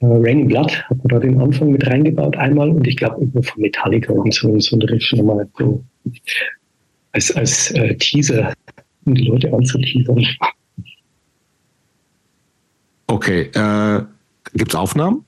äh, 0.00 0.06
Raining 0.06 0.48
Blood, 0.48 0.70
hat 0.88 0.98
man 0.98 1.08
da 1.08 1.18
den 1.18 1.40
Anfang 1.40 1.70
mit 1.70 1.86
reingebaut 1.86 2.36
einmal 2.36 2.70
und 2.70 2.86
ich 2.86 2.96
glaube 2.96 3.20
irgendwo 3.20 3.42
von 3.42 3.62
Metallica 3.62 4.12
und 4.12 4.32
so, 4.32 4.58
so 4.60 4.76
ein 4.76 4.82
Riff 4.82 5.12
nochmal 5.12 5.48
so 5.58 5.82
als, 7.12 7.32
als 7.32 7.70
äh, 7.72 7.96
Teaser, 7.96 8.52
um 9.04 9.14
die 9.14 9.24
Leute 9.24 9.52
anzuteasern. 9.52 10.24
Okay, 13.08 13.50
äh, 13.54 14.02
gibt 14.54 14.72
es 14.72 14.74
Aufnahmen? 14.74 15.24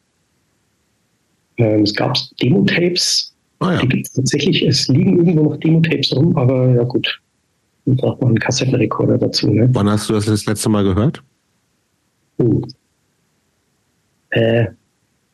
Ähm, 1.56 1.82
es 1.82 1.94
gab 1.94 2.16
Demo-Tapes. 2.40 3.34
Ah, 3.58 3.72
ja. 3.72 3.80
Die 3.80 3.88
gibt 3.88 4.06
es 4.06 4.12
tatsächlich. 4.12 4.62
Es 4.62 4.88
liegen 4.88 5.18
irgendwo 5.18 5.50
noch 5.50 5.56
Demo-Tapes 5.56 6.14
rum, 6.14 6.36
aber 6.36 6.70
ja 6.74 6.82
gut. 6.84 7.20
Braucht 7.86 8.20
man 8.20 8.30
einen 8.30 8.38
Kassettenrekorder 8.38 9.18
dazu. 9.18 9.50
Ne? 9.50 9.68
Wann 9.72 9.88
hast 9.88 10.08
du 10.08 10.12
das 10.12 10.26
das 10.26 10.46
letzte 10.46 10.68
Mal 10.68 10.84
gehört? 10.84 11.22
Oh. 12.38 12.62
Äh, 14.30 14.66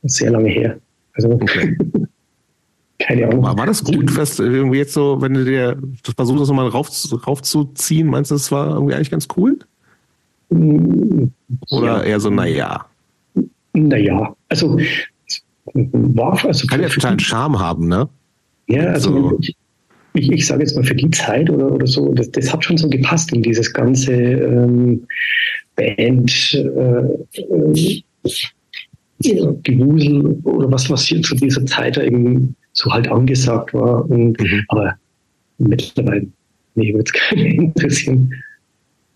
sehr 0.05 0.31
lange 0.31 0.48
her. 0.48 0.78
Also 1.14 1.31
okay. 1.32 1.77
keine 2.98 3.27
Ahnung. 3.27 3.43
War, 3.43 3.59
war 3.59 3.66
das 3.66 3.85
gut, 3.85 4.10
fest, 4.10 4.40
irgendwie 4.40 4.78
jetzt 4.78 4.94
so, 4.94 5.20
wenn 5.20 5.35
du 5.35 5.44
dir 5.44 5.77
das 6.05 6.14
versuchst, 6.14 6.40
das 6.40 6.48
nochmal 6.48 6.68
rauf, 6.68 6.90
raufzuziehen, 7.27 8.09
meinst 8.09 8.31
du, 8.31 8.35
das 8.35 8.51
war 8.51 8.74
irgendwie 8.74 8.94
eigentlich 8.94 9.10
ganz 9.10 9.28
cool? 9.36 9.59
Mm, 10.51 11.27
Oder 11.70 11.98
ja. 11.98 12.02
eher 12.02 12.20
so, 12.20 12.31
naja? 12.31 12.86
Naja, 13.73 14.35
also 14.48 14.78
war 15.74 16.44
also 16.44 16.66
kann 16.66 16.81
ja 16.81 16.89
total 16.89 17.10
einen 17.12 17.20
Charme 17.20 17.59
haben, 17.59 17.89
ne? 17.89 18.09
Ja, 18.68 18.85
also 18.86 19.31
so. 19.31 19.39
ich, 19.40 19.56
ich, 20.16 20.30
ich 20.30 20.47
sage 20.47 20.62
jetzt 20.62 20.76
mal 20.76 20.84
für 20.84 20.94
die 20.94 21.10
Zeit 21.10 21.51
oder, 21.51 21.70
oder 21.70 21.86
so, 21.86 22.12
das, 22.12 22.30
das 22.30 22.52
hat 22.52 22.64
schon 22.64 22.76
so 22.76 22.88
gepasst 22.88 23.32
in 23.32 23.43
dieses 23.43 23.72
ganze 23.72 24.12
ähm, 24.12 25.06
Band 25.76 26.55
äh, 26.55 27.40
äh, 29.24 29.55
Gewusel 29.62 30.38
oder 30.44 30.70
was, 30.70 30.90
was 30.90 31.05
hier 31.05 31.22
zu 31.22 31.34
dieser 31.34 31.64
Zeit 31.66 31.97
eben 31.98 32.55
so 32.72 32.93
halt 32.93 33.09
angesagt 33.09 33.72
war. 33.74 34.09
Und, 34.10 34.40
mhm. 34.40 34.64
Aber 34.68 34.94
mittlerweile, 35.59 36.26
nee, 36.74 36.93
würde 36.93 37.05
es 37.05 37.12
keinen 37.12 37.47
interessieren. 37.60 38.32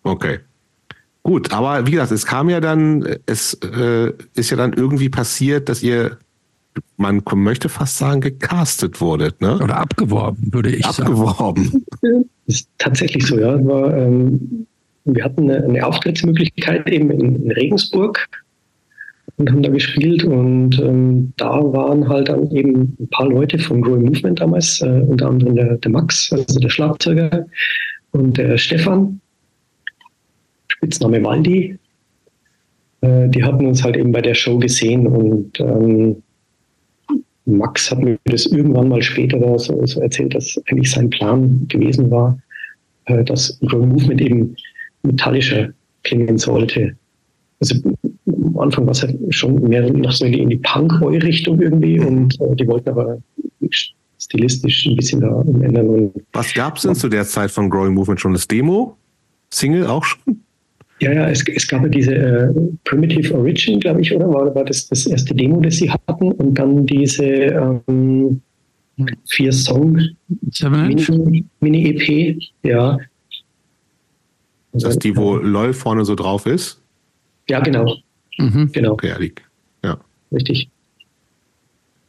Okay. 0.03 0.39
Gut, 1.23 1.53
aber 1.53 1.87
wie 1.87 1.91
gesagt, 1.93 2.13
es 2.13 2.25
kam 2.25 2.49
ja 2.49 2.61
dann, 2.61 3.07
es 3.27 3.55
äh, 3.55 4.13
ist 4.35 4.51
ja 4.51 4.57
dann 4.57 4.73
irgendwie 4.73 5.11
passiert, 5.11 5.69
dass 5.69 5.83
ihr 5.83 6.19
man 6.97 7.23
möchte 7.35 7.69
fast 7.69 7.99
sagen, 7.99 8.21
gecastet 8.21 9.01
wurde, 9.01 9.33
ne? 9.41 9.59
Oder 9.59 9.79
abgeworben, 9.79 10.53
würde 10.53 10.71
ich 10.71 10.85
abgeworben. 10.85 11.65
sagen. 11.65 11.85
Abgeworben. 11.93 12.31
Ist 12.47 12.69
tatsächlich 12.79 13.27
so, 13.27 13.39
ja. 13.39 13.65
War, 13.65 13.97
ähm, 13.97 14.67
wir 15.05 15.25
hatten 15.25 15.51
eine, 15.51 15.65
eine, 15.65 15.87
Auftrittsmöglichkeit 15.87 16.89
eben 16.89 17.11
in, 17.11 17.45
in, 17.45 17.53
Regensburg 17.53 18.29
und 19.37 19.51
haben 19.51 19.63
da 19.63 19.71
gespielt 19.71 20.25
und 20.25 20.79
ähm, 20.79 21.33
da 21.37 21.51
waren 21.73 22.09
halt 22.09 22.29
dann 22.29 22.51
eben 22.51 22.97
ein 23.01 23.09
paar 23.09 23.29
Leute 23.29 23.59
von 23.59 23.81
Growing 23.81 24.05
Movement 24.05 24.41
damals, 24.41 24.81
äh, 24.83 24.89
unter 24.89 25.29
anderem 25.29 25.57
der, 25.57 25.77
der 25.79 25.91
Max, 25.91 26.31
also 26.33 26.61
der 26.61 26.69
Schlagzeuger 26.69 27.47
und 28.13 28.37
der 28.37 28.59
Stefan, 28.59 29.21
Spitzname 30.69 31.25
Waldi, 31.25 31.79
äh, 33.01 33.29
die 33.29 33.43
hatten 33.43 33.67
uns 33.67 33.83
halt 33.83 33.97
eben 33.97 34.13
bei 34.13 34.21
der 34.21 34.35
Show 34.35 34.59
gesehen 34.59 35.07
und 35.07 35.59
ähm, 35.61 36.23
Max 37.57 37.91
hat 37.91 38.01
mir 38.01 38.19
das 38.25 38.47
irgendwann 38.47 38.89
mal 38.89 39.03
später 39.03 39.39
so, 39.59 39.85
so 39.87 40.01
erzählt, 40.01 40.35
dass 40.35 40.61
eigentlich 40.69 40.91
sein 40.91 41.11
Plan 41.11 41.67
gewesen 41.69 42.11
war, 42.11 42.39
äh, 43.07 43.25
dass 43.25 43.59
Grow 43.61 43.85
Movement 43.85 44.21
eben 44.21 44.57
metallischer 45.03 45.71
klingen 46.03 46.39
sollte. 46.39 46.97
Also 47.61 47.77
am 48.27 48.59
Anfang 48.59 48.87
war 48.87 48.93
es 48.93 49.03
halt 49.03 49.17
schon 49.31 49.63
mehr 49.69 49.91
noch 49.93 50.13
so 50.13 50.25
in 50.25 50.49
die, 50.49 50.57
Punk-Boy-Richtung 50.57 51.61
irgendwie 51.61 52.01
und 52.01 52.41
äh, 52.41 52.57
die 52.57 52.67
wollten 52.67 52.89
aber 52.89 53.19
stilistisch 54.19 54.87
ein 54.87 54.97
bisschen 54.97 55.21
da 55.21 55.41
ändern. 55.43 56.11
Was 56.33 56.55
gab 56.55 56.77
es 56.77 56.83
denn 56.83 56.95
zu 56.95 57.09
der 57.09 57.25
Zeit 57.25 57.51
von 57.51 57.69
Growing 57.69 57.95
Movement 57.95 58.21
schon? 58.21 58.33
Das 58.33 58.49
Demo? 58.49 58.97
Single 59.51 59.87
auch 59.87 60.05
schon? 60.05 60.43
Ja, 61.01 61.13
ja, 61.13 61.29
es, 61.31 61.43
es 61.49 61.67
gab 61.67 61.83
ja 61.83 61.89
diese 61.89 62.15
äh, 62.15 62.53
Primitive 62.85 63.35
Origin, 63.35 63.81
glaube 63.81 64.03
ich, 64.03 64.15
oder? 64.15 64.29
War, 64.29 64.55
war 64.55 64.65
das 64.65 64.87
das 64.89 65.07
erste 65.07 65.35
Demo, 65.35 65.61
das 65.61 65.77
sie 65.77 65.91
hatten? 65.91 66.33
Und 66.33 66.55
dann 66.55 66.85
diese 66.85 67.25
ähm, 67.25 68.43
vier 69.27 69.53
Song 69.53 69.99
Mini-EP, 70.61 71.49
Mini 71.61 72.51
ja. 72.63 72.99
Also, 74.73 74.87
das 74.87 74.97
ist 74.97 75.05
die, 75.05 75.17
wo 75.17 75.37
LOL 75.37 75.73
vorne 75.73 76.05
so 76.05 76.15
drauf 76.15 76.47
ist? 76.47 76.81
Ja, 77.49 77.61
genau. 77.61 77.97
Mhm. 78.39 78.71
genau. 78.73 78.93
Okay, 78.93 79.33
ja. 79.83 79.99
Richtig. 80.33 80.69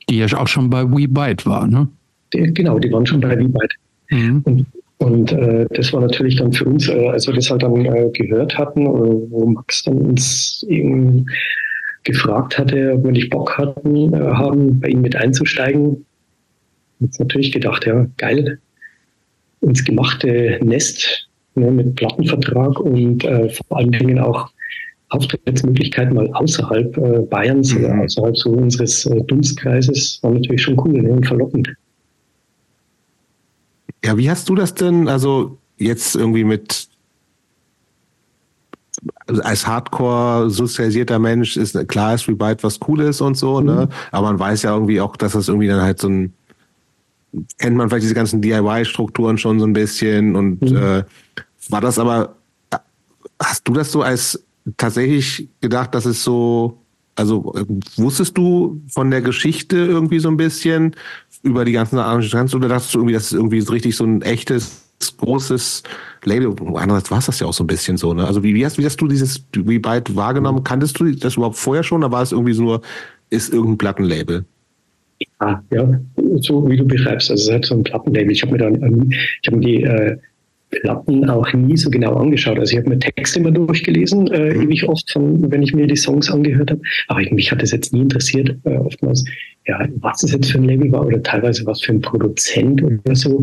Die 0.09 0.17
ja 0.17 0.27
auch 0.37 0.47
schon 0.47 0.69
bei 0.69 0.83
WeBite 0.83 1.45
war, 1.45 1.65
ne? 1.65 1.87
Die, 2.33 2.53
genau, 2.53 2.77
die 2.77 2.91
waren 2.91 3.05
schon 3.05 3.21
bei 3.21 3.37
WeBite. 3.37 3.75
Mhm. 4.09 4.41
Und 4.43 4.65
und 5.01 5.31
äh, 5.31 5.65
das 5.71 5.91
war 5.93 6.01
natürlich 6.01 6.35
dann 6.35 6.53
für 6.53 6.65
uns, 6.65 6.87
äh, 6.87 7.09
als 7.09 7.25
wir 7.25 7.33
das 7.33 7.49
halt 7.49 7.63
dann 7.63 7.85
äh, 7.85 8.09
gehört 8.13 8.55
hatten, 8.55 8.85
äh, 8.85 9.31
wo 9.31 9.47
Max 9.47 9.81
dann 9.83 9.97
uns 9.97 10.63
eben 10.69 11.25
gefragt 12.03 12.59
hatte, 12.59 12.93
ob 12.93 13.05
wir 13.05 13.11
nicht 13.11 13.31
Bock 13.31 13.57
hatten, 13.57 14.13
äh, 14.13 14.17
haben, 14.19 14.79
bei 14.79 14.89
ihm 14.89 15.01
mit 15.01 15.15
einzusteigen. 15.15 16.05
Jetzt 16.99 17.19
natürlich 17.19 17.51
gedacht, 17.51 17.87
ja, 17.87 18.05
geil, 18.17 18.59
ins 19.61 19.83
gemachte 19.83 20.59
Nest 20.63 21.27
ne, 21.55 21.71
mit 21.71 21.95
Plattenvertrag 21.95 22.79
und 22.79 23.23
äh, 23.23 23.49
vor 23.49 23.77
allen 23.77 23.91
Dingen 23.91 24.19
auch 24.19 24.51
Auftrittsmöglichkeiten 25.09 26.13
mal 26.13 26.31
außerhalb 26.33 26.95
äh, 26.97 27.19
Bayerns 27.21 27.73
mhm. 27.73 27.85
oder 27.85 28.01
außerhalb 28.03 28.37
so 28.37 28.51
unseres 28.51 29.07
äh, 29.07 29.19
Dunstkreises 29.23 30.19
war 30.21 30.31
natürlich 30.31 30.61
schon 30.61 30.79
cool 30.79 31.01
ne, 31.01 31.11
und 31.11 31.25
verlockend. 31.25 31.73
Ja, 34.03 34.17
wie 34.17 34.29
hast 34.29 34.49
du 34.49 34.55
das 34.55 34.73
denn, 34.73 35.07
also 35.07 35.57
jetzt 35.77 36.15
irgendwie 36.15 36.43
mit 36.43 36.89
also 39.25 39.41
als 39.41 39.65
Hardcore 39.65 40.49
sozialisierter 40.49 41.17
Mensch 41.17 41.57
ist 41.57 41.87
klar 41.87 42.13
ist 42.13 42.27
Rebyte 42.27 42.63
was 42.63 42.79
cool 42.87 43.01
ist 43.01 43.21
und 43.21 43.35
so, 43.35 43.61
ne? 43.61 43.71
mhm. 43.71 43.77
ne? 43.79 43.89
Aber 44.11 44.27
man 44.27 44.39
weiß 44.39 44.63
ja 44.63 44.73
irgendwie 44.73 45.01
auch, 45.01 45.15
dass 45.15 45.33
das 45.33 45.47
irgendwie 45.47 45.67
dann 45.67 45.81
halt 45.81 45.99
so 45.99 46.09
ein 46.09 46.33
kennt 47.57 47.77
man 47.77 47.89
vielleicht 47.89 48.03
diese 48.03 48.13
ganzen 48.13 48.41
DIY-Strukturen 48.41 49.37
schon 49.37 49.59
so 49.59 49.65
ein 49.65 49.73
bisschen 49.73 50.35
und 50.35 50.61
mhm. 50.61 50.77
äh, 50.77 51.03
war 51.69 51.81
das 51.81 51.97
aber 51.97 52.35
hast 53.41 53.67
du 53.67 53.73
das 53.73 53.91
so 53.91 54.01
als 54.01 54.43
tatsächlich 54.77 55.47
gedacht, 55.61 55.95
dass 55.95 56.05
es 56.05 56.23
so 56.23 56.77
also 57.15 57.53
wusstest 57.97 58.37
du 58.37 58.81
von 58.89 59.11
der 59.11 59.21
Geschichte 59.21 59.77
irgendwie 59.77 60.19
so 60.19 60.29
ein 60.29 60.37
bisschen 60.37 60.95
über 61.43 61.65
die 61.65 61.71
ganzen 61.71 61.97
Arrangements 61.99 62.53
oder 62.53 62.67
dachtest 62.67 62.93
du 62.93 62.99
irgendwie, 62.99 63.13
das 63.13 63.25
ist 63.25 63.33
irgendwie 63.33 63.61
so 63.61 63.71
richtig 63.71 63.95
so 63.95 64.05
ein 64.05 64.21
echtes, 64.21 64.83
großes 65.17 65.83
Label? 66.25 66.53
Andererseits 66.75 67.11
war 67.11 67.17
es 67.19 67.25
das 67.25 67.39
ja 67.39 67.47
auch 67.47 67.53
so 67.53 67.63
ein 67.63 67.67
bisschen 67.67 67.97
so, 67.97 68.13
ne? 68.13 68.25
Also 68.25 68.43
wie, 68.43 68.53
wie, 68.53 68.65
hast, 68.65 68.77
wie 68.77 68.85
hast 68.85 69.01
du 69.01 69.07
dieses 69.07 69.43
wie 69.53 69.83
weit 69.83 70.15
wahrgenommen? 70.15 70.63
Kanntest 70.63 70.99
du 70.99 71.11
das 71.11 71.37
überhaupt 71.37 71.57
vorher 71.57 71.83
schon 71.83 72.03
oder 72.03 72.11
war 72.11 72.21
es 72.21 72.31
irgendwie 72.31 72.53
so 72.53 72.63
nur, 72.63 72.81
ist 73.29 73.53
irgendein 73.53 73.77
Plattenlabel? 73.77 74.45
Ja, 75.39 75.63
ja, 75.71 75.99
so 76.37 76.67
wie 76.69 76.77
du 76.77 76.85
beschreibst. 76.85 77.31
Also 77.31 77.49
es 77.49 77.51
halt 77.51 77.65
so 77.65 77.75
ein 77.75 77.83
Plattenlabel. 77.83 78.31
Ich 78.31 78.41
habe 78.43 78.53
mir 78.53 78.57
dann, 78.59 79.11
ich 79.41 79.47
habe 79.47 79.57
mir 79.57 79.65
die 79.65 79.83
äh, 79.83 80.17
Platten 80.71 81.29
auch 81.29 81.51
nie 81.53 81.77
so 81.77 81.89
genau 81.89 82.15
angeschaut. 82.15 82.57
Also 82.57 82.73
ich 82.73 82.79
habe 82.79 82.89
mir 82.89 82.99
Texte 82.99 83.39
immer 83.39 83.51
durchgelesen, 83.51 84.27
äh, 84.27 84.53
mhm. 84.53 84.61
ewig 84.63 84.87
oft, 84.87 85.09
von, 85.11 85.51
wenn 85.51 85.61
ich 85.61 85.73
mir 85.73 85.87
die 85.87 85.97
Songs 85.97 86.31
angehört 86.31 86.71
habe. 86.71 86.81
Aber 87.07 87.21
mich 87.31 87.51
hat 87.51 87.61
das 87.61 87.71
jetzt 87.71 87.93
nie 87.93 88.01
interessiert, 88.01 88.55
äh, 88.63 88.77
oftmals, 88.77 89.25
ja, 89.67 89.87
was 89.99 90.23
es 90.23 90.31
jetzt 90.31 90.51
für 90.51 90.57
ein 90.57 90.63
Label 90.63 90.91
war 90.91 91.05
oder 91.05 91.21
teilweise 91.21 91.65
was 91.67 91.81
für 91.81 91.93
ein 91.93 92.01
Produzent 92.01 92.81
oder 92.81 93.15
so. 93.15 93.41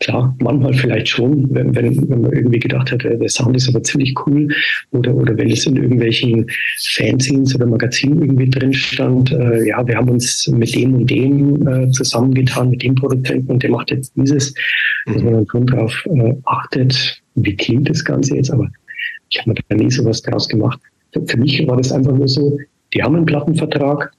Klar, 0.00 0.36
manchmal 0.40 0.74
vielleicht 0.74 1.08
schon, 1.08 1.46
wenn, 1.54 1.74
wenn, 1.74 2.10
wenn 2.10 2.20
man 2.20 2.32
irgendwie 2.32 2.58
gedacht 2.58 2.92
hat, 2.92 3.04
der 3.04 3.28
Sound 3.28 3.56
ist 3.56 3.68
aber 3.68 3.82
ziemlich 3.82 4.14
cool 4.26 4.48
oder, 4.90 5.14
oder 5.14 5.36
wenn 5.36 5.50
es 5.50 5.64
in 5.64 5.76
irgendwelchen 5.76 6.46
Fanzines 6.94 7.54
oder 7.54 7.66
Magazinen 7.66 8.20
irgendwie 8.20 8.50
drin 8.50 8.74
stand, 8.74 9.32
äh, 9.32 9.66
ja, 9.66 9.86
wir 9.86 9.96
haben 9.96 10.10
uns 10.10 10.46
mit 10.48 10.74
dem 10.74 10.94
und 10.94 11.10
dem 11.10 11.66
äh, 11.66 11.90
zusammengetan, 11.90 12.70
mit 12.70 12.82
dem 12.82 12.94
Produzenten 12.94 13.52
und 13.52 13.62
der 13.62 13.70
macht 13.70 13.90
jetzt 13.90 14.12
dieses, 14.14 14.52
mhm. 15.06 15.12
dass 15.12 15.22
man 15.22 15.32
dann 15.32 15.46
schon 15.50 15.66
drauf 15.66 16.06
äh, 16.14 16.34
achtet, 16.44 17.22
wie 17.36 17.56
klingt 17.56 17.88
das 17.88 18.04
Ganze 18.04 18.36
jetzt, 18.36 18.50
aber 18.50 18.68
ich 19.30 19.38
habe 19.38 19.50
mir 19.50 19.56
da 19.68 19.76
nie 19.76 19.90
sowas 19.90 20.20
draus 20.20 20.48
gemacht. 20.48 20.80
Für 21.26 21.36
mich 21.38 21.66
war 21.66 21.78
das 21.78 21.92
einfach 21.92 22.12
nur 22.12 22.28
so, 22.28 22.58
die 22.92 23.02
haben 23.02 23.16
einen 23.16 23.26
Plattenvertrag, 23.26 24.12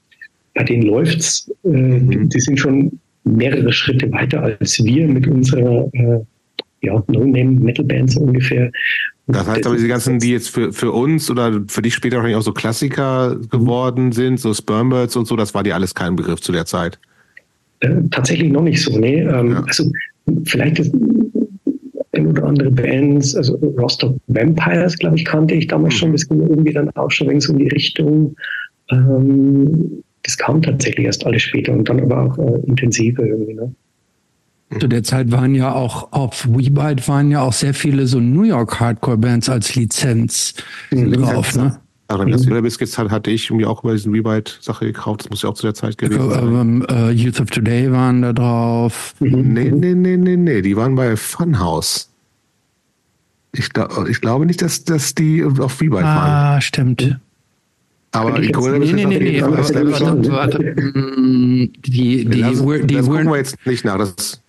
bei 0.58 0.64
denen 0.64 0.82
läuft's. 0.82 1.50
Äh, 1.64 1.68
mhm. 1.68 2.28
Die 2.28 2.40
sind 2.40 2.58
schon 2.58 2.98
mehrere 3.24 3.72
Schritte 3.72 4.10
weiter 4.10 4.42
als 4.42 4.82
wir 4.82 5.06
mit 5.06 5.26
unserer 5.26 5.88
äh, 5.92 6.18
ja, 6.82 7.02
No-Name-Metal-Band 7.06 8.10
so 8.10 8.20
ungefähr. 8.20 8.70
Das 9.28 9.46
heißt 9.46 9.66
aber, 9.66 9.76
diese 9.76 9.88
ganzen, 9.88 10.18
die 10.18 10.32
jetzt 10.32 10.48
für, 10.48 10.72
für 10.72 10.90
uns 10.90 11.30
oder 11.30 11.62
für 11.68 11.82
dich 11.82 11.94
später 11.94 12.16
wahrscheinlich 12.16 12.38
auch 12.38 12.42
so 12.42 12.52
Klassiker 12.52 13.36
geworden 13.50 14.06
mhm. 14.06 14.12
sind, 14.12 14.40
so 14.40 14.52
Spermbirds 14.52 15.16
und 15.16 15.26
so, 15.26 15.36
das 15.36 15.54
war 15.54 15.62
dir 15.62 15.74
alles 15.74 15.94
kein 15.94 16.16
Begriff 16.16 16.40
zu 16.40 16.50
der 16.50 16.66
Zeit? 16.66 16.98
Äh, 17.80 17.90
tatsächlich 18.10 18.50
noch 18.50 18.62
nicht 18.62 18.82
so, 18.82 18.98
nee. 18.98 19.20
Ähm, 19.20 19.52
ja. 19.52 19.62
Also 19.64 19.90
vielleicht 20.44 20.80
ist, 20.80 20.92
ein 22.12 22.26
oder 22.26 22.44
andere 22.44 22.70
Bands, 22.70 23.36
also 23.36 23.54
Rostock 23.78 24.16
Vampires, 24.26 24.98
glaube 24.98 25.16
ich, 25.16 25.24
kannte 25.24 25.54
ich 25.54 25.68
damals 25.68 25.94
schon. 25.94 26.12
Das 26.12 26.26
ging 26.26 26.40
irgendwie 26.40 26.72
dann 26.72 26.90
auch 26.96 27.10
schon 27.10 27.30
es 27.30 27.48
um 27.48 27.58
die 27.58 27.68
Richtung. 27.68 28.34
Ähm, 28.90 30.02
das 30.22 30.36
kam 30.36 30.62
tatsächlich 30.62 31.06
erst 31.06 31.24
alles 31.26 31.42
später 31.42 31.72
und 31.72 31.88
dann 31.88 32.00
aber 32.00 32.22
auch 32.22 32.38
äh, 32.38 32.66
intensiver 32.66 33.24
irgendwie. 33.24 33.54
Ne? 33.54 33.74
Zu 34.78 34.86
der 34.86 35.02
Zeit 35.02 35.30
waren 35.30 35.54
ja 35.54 35.72
auch 35.72 36.12
auf 36.12 36.46
WeBite 36.46 37.08
waren 37.08 37.30
ja 37.30 37.40
auch 37.40 37.54
sehr 37.54 37.72
viele 37.72 38.06
so 38.06 38.20
New 38.20 38.42
York 38.42 38.78
Hardcore 38.80 39.16
Bands 39.16 39.48
als 39.48 39.74
Lizenz 39.74 40.54
mhm. 40.90 41.12
drauf, 41.12 41.56
ne? 41.56 41.80
Also 42.08 42.24
das 42.24 42.46
mhm. 42.46 42.62
Biscuits 42.62 42.96
hat, 42.96 43.10
hatte 43.10 43.30
ich 43.30 43.50
irgendwie 43.50 43.66
auch 43.66 43.84
über 43.84 43.92
diesen 43.92 44.14
Rebite-Sache 44.14 44.86
gekauft. 44.86 45.24
Das 45.24 45.30
muss 45.30 45.42
ja 45.42 45.50
auch 45.50 45.54
zu 45.54 45.64
der 45.64 45.74
Zeit 45.74 45.98
gewesen 45.98 46.30
sein. 46.30 46.86
Uh, 46.90 47.10
Youth 47.10 47.38
of 47.38 47.50
Today 47.50 47.92
waren 47.92 48.22
da 48.22 48.32
drauf. 48.32 49.14
Mhm. 49.20 49.52
Nee, 49.52 49.70
nee, 49.70 49.94
nee, 49.94 50.16
nee, 50.16 50.36
nee. 50.36 50.62
Die 50.62 50.74
waren 50.74 50.94
bei 50.94 51.16
Funhouse. 51.16 52.10
Ich, 53.52 53.68
ich 54.08 54.20
glaube 54.22 54.46
nicht, 54.46 54.62
dass, 54.62 54.84
dass 54.84 55.14
die 55.14 55.44
auf 55.44 55.80
Rebite 55.82 56.04
ah, 56.04 56.16
waren. 56.16 56.30
Ah, 56.30 56.60
stimmt. 56.62 57.18
Aber 58.12 58.40
ich 58.40 58.52
gucke 58.52 58.78
nee, 58.78 58.92
nee, 58.92 59.04
nee, 59.04 59.18
nee, 59.18 59.42
warte, 59.42 59.92
warte, 59.92 60.30
warte. 60.30 60.58
Die, 60.74 61.70
die, 61.84 62.24
die, 62.24 62.40
das, 62.40 62.62
die, 62.62 62.94
das 62.94 63.06
gucken 63.06 63.26
wir 63.26 63.36
jetzt 63.36 63.66
nicht 63.66 63.84
nach. 63.84 63.98
Das, 63.98 64.40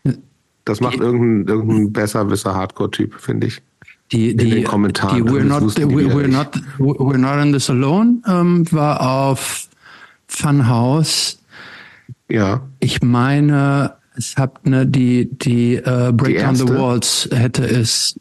das 0.64 0.80
macht 0.80 0.96
die, 0.96 1.00
irgendein, 1.00 1.48
irgendein 1.48 1.92
besserwisser 1.92 2.56
Hardcore-Typ, 2.56 3.20
finde 3.20 3.48
ich. 3.48 3.62
Die, 4.12 4.36
die, 4.36 4.50
in 4.50 4.56
den 4.56 4.64
Kommentaren. 4.64 5.18
Die 5.18 5.30
we're, 5.30 5.44
not, 5.44 5.76
we're, 5.78 6.28
not, 6.28 6.56
we're 6.80 7.18
not 7.18 7.44
in 7.44 7.52
this 7.52 7.70
alone 7.70 8.22
ähm, 8.28 8.66
war 8.72 9.02
auf 9.02 9.68
Funhouse. 10.28 11.40
Ja. 12.30 12.62
Ich 12.80 13.02
meine, 13.02 13.96
es 14.16 14.36
hat 14.36 14.66
ne, 14.66 14.86
die, 14.86 15.30
die 15.32 15.78
uh, 15.80 16.12
Break 16.14 16.38
die 16.38 16.44
Down 16.44 16.56
the 16.56 16.70
Walls 16.70 17.30
hätte 17.32 17.66
es 17.66 18.20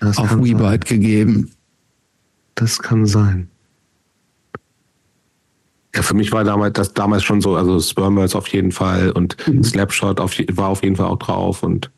das 0.00 0.18
auf 0.18 0.36
WeBite 0.36 0.86
gegeben. 0.86 1.50
Das 2.54 2.78
kann 2.78 3.06
sein. 3.06 3.49
Ja, 5.94 6.02
für 6.02 6.14
mich 6.14 6.30
war 6.30 6.44
damals 6.44 6.74
das 6.74 6.94
damals 6.94 7.24
schon 7.24 7.40
so, 7.40 7.56
also 7.56 7.80
Spermwells 7.80 8.36
auf 8.36 8.46
jeden 8.48 8.70
Fall 8.70 9.10
und 9.10 9.36
mhm. 9.48 9.62
Slapshot 9.62 10.20
auf, 10.20 10.38
war 10.52 10.68
auf 10.68 10.84
jeden 10.84 10.96
Fall 10.96 11.06
auch 11.06 11.18
drauf 11.18 11.62
und 11.62 11.90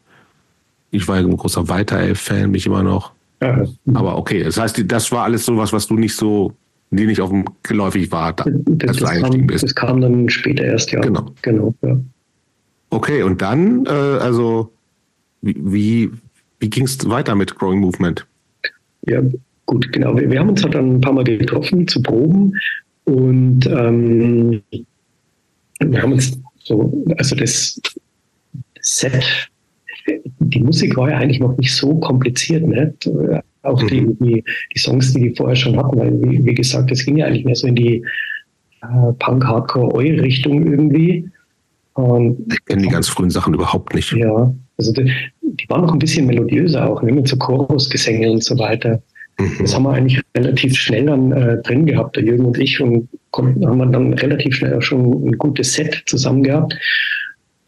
ich 0.90 1.06
war 1.08 1.16
ein 1.16 1.36
großer 1.36 1.68
Weiter-Fan, 1.68 2.50
mich 2.50 2.66
immer 2.66 2.82
noch. 2.82 3.12
Ja. 3.42 3.64
Aber 3.94 4.16
okay, 4.16 4.44
das 4.44 4.58
heißt, 4.58 4.82
das 4.86 5.10
war 5.10 5.24
alles 5.24 5.44
sowas, 5.44 5.72
was 5.72 5.86
du 5.86 5.94
nicht 5.94 6.14
so, 6.14 6.54
die 6.90 7.06
nicht 7.06 7.20
auf 7.20 7.30
dem 7.30 7.44
geläufig 7.62 8.12
war, 8.12 8.32
da, 8.34 8.44
das, 8.46 8.88
als 8.88 8.96
du 8.98 9.06
eingestiegen 9.06 9.46
bist. 9.46 9.64
Das 9.64 9.74
kam 9.74 10.00
dann 10.00 10.28
später 10.28 10.64
erst, 10.64 10.92
ja. 10.92 11.00
Genau. 11.00 11.26
genau 11.42 11.74
ja. 11.82 11.98
Okay, 12.90 13.22
und 13.22 13.40
dann, 13.40 13.86
äh, 13.86 13.90
also, 13.90 14.70
wie, 15.40 15.56
wie, 15.58 16.10
wie 16.60 16.70
ging 16.70 16.84
es 16.84 17.08
weiter 17.08 17.34
mit 17.34 17.56
Growing 17.56 17.80
Movement? 17.80 18.26
Ja, 19.06 19.22
gut, 19.66 19.90
genau. 19.92 20.16
Wir, 20.16 20.30
wir, 20.30 20.38
haben 20.38 20.50
uns 20.50 20.62
halt 20.62 20.74
dann 20.74 20.96
ein 20.96 21.00
paar 21.00 21.14
Mal 21.14 21.24
getroffen 21.24 21.88
zu 21.88 22.02
proben 22.02 22.54
und 23.04 23.66
ähm, 23.66 24.62
wir 25.80 26.02
haben 26.02 26.12
uns 26.12 26.38
so, 26.58 27.04
also 27.16 27.34
das 27.36 27.80
Set, 28.80 29.50
die 30.38 30.60
Musik 30.60 30.96
war 30.96 31.10
ja 31.10 31.18
eigentlich 31.18 31.40
noch 31.40 31.56
nicht 31.56 31.74
so 31.74 31.98
kompliziert, 32.00 32.66
ne? 32.66 32.94
Auch 33.62 33.82
die, 33.84 34.00
mhm. 34.00 34.18
die, 34.18 34.44
die 34.74 34.78
Songs, 34.78 35.12
die 35.12 35.20
die 35.20 35.36
vorher 35.36 35.56
schon 35.56 35.76
hatten, 35.76 35.98
weil, 35.98 36.22
wie, 36.22 36.44
wie 36.44 36.54
gesagt, 36.54 36.90
das 36.90 37.04
ging 37.04 37.16
ja 37.16 37.26
eigentlich 37.26 37.44
mehr 37.44 37.54
so 37.54 37.68
in 37.68 37.76
die 37.76 38.04
äh, 38.82 39.12
Punk-Hardcore-Eu-Richtung 39.18 40.66
irgendwie. 40.66 41.30
Und 41.94 42.52
ich 42.52 42.64
kenne 42.64 42.82
die 42.82 42.88
ganz 42.88 43.08
frühen 43.08 43.30
Sachen 43.30 43.54
überhaupt 43.54 43.94
nicht. 43.94 44.12
Ja, 44.12 44.52
also 44.78 44.92
die, 44.92 45.12
die 45.42 45.68
waren 45.68 45.82
noch 45.82 45.92
ein 45.92 45.98
bisschen 45.98 46.26
melodiöser 46.26 46.90
auch, 46.90 47.02
ne, 47.02 47.12
mit 47.12 47.28
so 47.28 47.36
Chorusgesänge 47.36 48.30
und 48.30 48.42
so 48.42 48.58
weiter. 48.58 49.02
Mhm. 49.38 49.56
Das 49.60 49.74
haben 49.74 49.84
wir 49.84 49.92
eigentlich 49.92 50.20
relativ 50.36 50.76
schnell 50.76 51.06
dann 51.06 51.32
äh, 51.32 51.62
drin 51.62 51.86
gehabt, 51.86 52.16
der 52.16 52.24
Jürgen 52.24 52.44
und 52.44 52.58
ich, 52.58 52.80
und 52.80 53.08
konnten, 53.30 53.66
haben 53.66 53.78
wir 53.78 53.86
dann 53.86 54.12
relativ 54.14 54.54
schnell 54.56 54.74
auch 54.74 54.82
schon 54.82 55.28
ein 55.28 55.38
gutes 55.38 55.74
Set 55.74 56.02
zusammen 56.06 56.42
gehabt. 56.42 56.76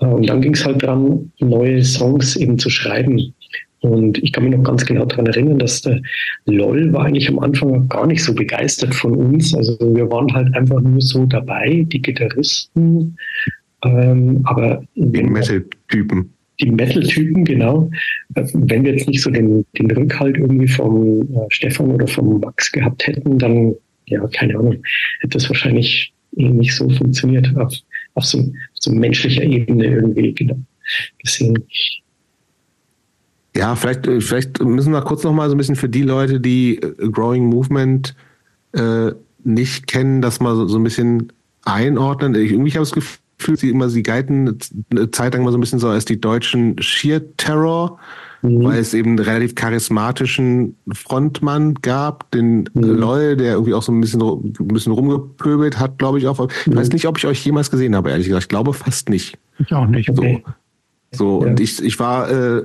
Äh, 0.00 0.06
und 0.06 0.28
dann 0.28 0.40
ging 0.40 0.54
es 0.54 0.64
halt 0.64 0.82
dran, 0.82 1.32
neue 1.40 1.82
Songs 1.82 2.36
eben 2.36 2.58
zu 2.58 2.70
schreiben. 2.70 3.34
Und 3.80 4.16
ich 4.22 4.32
kann 4.32 4.44
mich 4.44 4.56
noch 4.56 4.64
ganz 4.64 4.86
genau 4.86 5.04
daran 5.04 5.26
erinnern, 5.26 5.58
dass 5.58 5.82
der 5.82 6.00
LOL 6.46 6.90
war 6.94 7.04
eigentlich 7.04 7.28
am 7.28 7.38
Anfang 7.38 7.86
gar 7.88 8.06
nicht 8.06 8.24
so 8.24 8.34
begeistert 8.34 8.94
von 8.94 9.14
uns. 9.14 9.54
Also 9.54 9.76
wir 9.94 10.10
waren 10.10 10.32
halt 10.32 10.54
einfach 10.54 10.80
nur 10.80 11.02
so 11.02 11.26
dabei, 11.26 11.84
die 11.88 12.00
Gitarristen. 12.00 13.16
Ähm, 13.84 14.40
aber 14.44 14.82
die 14.94 15.22
Metal-Typen 15.22 16.33
die 16.60 16.70
Metal-Typen, 16.70 17.44
genau. 17.44 17.90
Wenn 18.34 18.84
wir 18.84 18.92
jetzt 18.92 19.08
nicht 19.08 19.22
so 19.22 19.30
den, 19.30 19.64
den 19.78 19.90
Rückhalt 19.90 20.36
irgendwie 20.36 20.68
vom 20.68 21.22
äh, 21.22 21.46
Stefan 21.48 21.90
oder 21.90 22.06
vom 22.06 22.40
Max 22.40 22.70
gehabt 22.70 23.06
hätten, 23.06 23.38
dann, 23.38 23.74
ja, 24.06 24.26
keine 24.28 24.56
Ahnung, 24.58 24.82
hätte 25.20 25.38
das 25.38 25.48
wahrscheinlich 25.48 26.12
nicht 26.32 26.74
so 26.74 26.88
funktioniert 26.90 27.56
auf, 27.56 27.74
auf, 28.14 28.24
so, 28.24 28.52
so 28.74 28.92
menschlicher 28.92 29.42
Ebene 29.42 29.86
irgendwie, 29.86 30.32
genau. 30.32 30.58
Deswegen. 31.24 31.64
Ja, 33.56 33.74
vielleicht, 33.76 34.06
äh, 34.06 34.20
vielleicht 34.20 34.62
müssen 34.62 34.92
wir 34.92 35.02
kurz 35.02 35.24
noch 35.24 35.32
mal 35.32 35.48
so 35.48 35.54
ein 35.54 35.58
bisschen 35.58 35.76
für 35.76 35.88
die 35.88 36.02
Leute, 36.02 36.40
die 36.40 36.76
äh, 36.76 37.08
Growing 37.10 37.46
Movement 37.46 38.14
äh, 38.72 39.12
nicht 39.44 39.86
kennen, 39.86 40.22
das 40.22 40.40
mal 40.40 40.54
so, 40.56 40.66
so 40.66 40.78
ein 40.78 40.84
bisschen 40.84 41.32
einordnen. 41.64 42.34
Ich, 42.34 42.50
irgendwie 42.52 42.72
habe 42.72 42.82
ich 42.82 42.90
das 42.90 42.92
Gefühl, 42.92 43.18
Gefühl, 43.44 43.58
sie 43.58 43.70
immer, 43.70 43.88
sie 43.88 44.02
galten 44.02 44.58
eine 44.90 45.10
Zeit 45.10 45.34
lang 45.34 45.44
mal 45.44 45.52
so 45.52 45.58
ein 45.58 45.60
bisschen 45.60 45.78
so 45.78 45.88
als 45.88 46.04
die 46.04 46.20
deutschen 46.20 46.80
Sheer 46.80 47.36
Terror, 47.36 47.98
mhm. 48.42 48.64
weil 48.64 48.78
es 48.78 48.94
eben 48.94 49.10
einen 49.10 49.18
relativ 49.18 49.54
charismatischen 49.54 50.76
Frontmann 50.92 51.74
gab, 51.74 52.30
den 52.30 52.68
mhm. 52.72 52.82
Loy, 52.82 53.36
der 53.36 53.52
irgendwie 53.52 53.74
auch 53.74 53.82
so 53.82 53.92
ein 53.92 54.00
bisschen, 54.00 54.22
ein 54.22 54.68
bisschen 54.68 54.92
rumgepöbelt 54.92 55.78
hat, 55.78 55.98
glaube 55.98 56.18
ich 56.18 56.26
auch. 56.26 56.48
Ich 56.48 56.66
mhm. 56.66 56.76
weiß 56.76 56.90
nicht, 56.90 57.06
ob 57.06 57.18
ich 57.18 57.26
euch 57.26 57.44
jemals 57.44 57.70
gesehen 57.70 57.94
habe, 57.94 58.10
ehrlich 58.10 58.26
gesagt. 58.26 58.44
Ich 58.44 58.48
glaube 58.48 58.72
fast 58.72 59.08
nicht. 59.08 59.38
Ich 59.58 59.72
auch 59.72 59.86
nicht. 59.86 60.08
Okay. 60.10 60.42
So, 61.12 61.38
so 61.40 61.42
ja. 61.42 61.50
und 61.50 61.60
ich, 61.60 61.82
ich 61.82 61.98
war, 61.98 62.30
äh, 62.30 62.64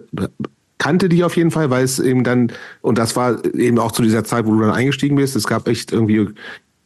kannte 0.77 1.09
die 1.09 1.23
auf 1.23 1.35
jeden 1.37 1.51
Fall, 1.51 1.69
weil 1.69 1.83
es 1.83 1.99
eben 1.99 2.23
dann, 2.23 2.51
und 2.81 2.97
das 2.97 3.15
war 3.15 3.43
eben 3.53 3.77
auch 3.79 3.91
zu 3.91 4.01
dieser 4.01 4.23
Zeit, 4.23 4.47
wo 4.47 4.53
du 4.53 4.61
dann 4.61 4.71
eingestiegen 4.71 5.17
bist, 5.17 5.35
es 5.35 5.45
gab 5.45 5.67
echt 5.67 5.91
irgendwie 5.91 6.29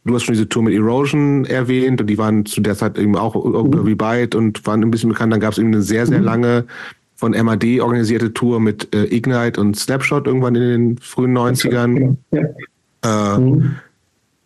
du 0.04 0.14
hast 0.14 0.24
schon 0.24 0.34
diese 0.34 0.48
Tour 0.48 0.62
mit 0.62 0.74
Erosion 0.74 1.44
erwähnt 1.44 2.00
und 2.00 2.06
die 2.08 2.18
waren 2.18 2.44
zu 2.44 2.60
der 2.60 2.76
Zeit 2.76 2.98
eben 2.98 3.16
auch 3.16 3.34
irgendwie 3.34 3.94
Byte 3.94 4.34
und 4.34 4.64
waren 4.66 4.82
ein 4.82 4.90
bisschen 4.90 5.08
bekannt. 5.08 5.32
Dann 5.32 5.40
gab 5.40 5.52
es 5.52 5.58
eben 5.58 5.68
eine 5.68 5.82
sehr, 5.82 6.06
sehr 6.06 6.18
mhm. 6.18 6.24
lange 6.24 6.64
von 7.16 7.32
MAD 7.32 7.80
organisierte 7.80 8.32
Tour 8.34 8.60
mit 8.60 8.94
äh, 8.94 9.04
Ignite 9.04 9.60
und 9.60 9.76
Snapshot 9.76 10.26
irgendwann 10.26 10.54
in 10.56 10.62
den 10.62 10.98
frühen 10.98 11.36
90ern. 11.36 12.16
Ja. 12.32 13.36
Äh, 13.36 13.38
mhm. 13.38 13.76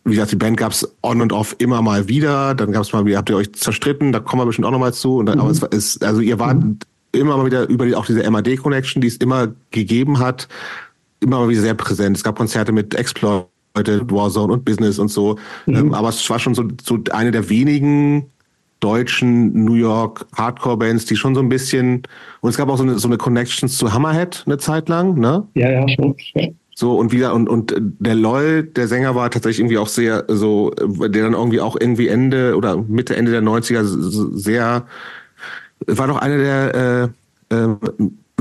Wie 0.04 0.12
gesagt, 0.12 0.32
die 0.32 0.36
Band 0.36 0.56
gab 0.56 0.72
es 0.72 0.96
on 1.02 1.20
und 1.20 1.32
off 1.32 1.56
immer 1.58 1.82
mal 1.82 2.08
wieder. 2.08 2.54
Dann 2.54 2.72
gab 2.72 2.82
es 2.82 2.92
mal, 2.92 3.04
wie 3.04 3.16
habt 3.16 3.28
ihr 3.30 3.36
euch 3.36 3.52
zerstritten, 3.52 4.12
da 4.12 4.20
kommen 4.20 4.42
wir 4.42 4.46
bestimmt 4.46 4.66
auch 4.66 4.72
nochmal 4.72 4.94
zu. 4.94 5.22
Dann, 5.22 5.38
mhm. 5.38 5.44
Aber 5.44 5.50
es 5.50 5.62
ist, 5.62 6.04
also 6.04 6.20
ihr 6.20 6.38
wart 6.38 6.62
mhm. 6.62 6.78
immer 7.12 7.36
mal 7.36 7.46
wieder 7.46 7.68
über 7.68 7.84
die, 7.84 7.94
auch 7.94 8.06
diese 8.06 8.28
MAD-Connection, 8.30 9.02
die 9.02 9.08
es 9.08 9.16
immer 9.16 9.48
gegeben 9.70 10.20
hat, 10.20 10.46
immer 11.20 11.40
mal 11.40 11.48
wieder 11.48 11.62
sehr 11.62 11.74
präsent. 11.74 12.16
Es 12.16 12.22
gab 12.22 12.36
Konzerte 12.36 12.70
mit 12.70 12.94
Exploit 12.94 13.46
heute 13.78 14.10
Warzone 14.10 14.52
und 14.52 14.64
Business 14.64 14.98
und 14.98 15.08
so. 15.08 15.36
Mhm. 15.66 15.76
Ähm, 15.76 15.94
aber 15.94 16.08
es 16.10 16.28
war 16.28 16.38
schon 16.38 16.54
so, 16.54 16.64
so 16.82 16.98
eine 17.10 17.30
der 17.30 17.48
wenigen 17.48 18.26
deutschen 18.80 19.64
New 19.64 19.74
York 19.74 20.26
Hardcore-Bands, 20.36 21.06
die 21.06 21.16
schon 21.16 21.34
so 21.34 21.40
ein 21.40 21.48
bisschen, 21.48 22.02
und 22.40 22.50
es 22.50 22.56
gab 22.56 22.68
auch 22.68 22.76
so 22.76 22.84
eine, 22.84 22.98
so 22.98 23.08
eine 23.08 23.16
Connections 23.16 23.76
zu 23.76 23.92
Hammerhead 23.92 24.44
eine 24.46 24.58
Zeit 24.58 24.88
lang, 24.88 25.18
ne? 25.18 25.46
Ja, 25.54 25.70
ja, 25.70 25.88
schon. 25.88 26.14
Ja. 26.34 26.48
So, 26.74 26.96
und 26.96 27.10
wieder, 27.10 27.34
und, 27.34 27.48
und 27.48 27.74
der 27.76 28.14
LOL, 28.14 28.62
der 28.62 28.86
Sänger 28.86 29.16
war 29.16 29.30
tatsächlich 29.30 29.58
irgendwie 29.58 29.78
auch 29.78 29.88
sehr, 29.88 30.24
so, 30.28 30.70
der 30.70 31.24
dann 31.24 31.32
irgendwie 31.32 31.60
auch 31.60 31.76
irgendwie 31.78 32.06
Ende 32.06 32.54
oder 32.54 32.76
Mitte, 32.76 33.16
Ende 33.16 33.32
der 33.32 33.42
90er 33.42 33.82
sehr, 33.84 34.86
war 35.86 36.06
doch 36.06 36.18
einer 36.18 36.36
der 36.36 37.10
äh, 37.50 37.56
äh, 37.56 37.76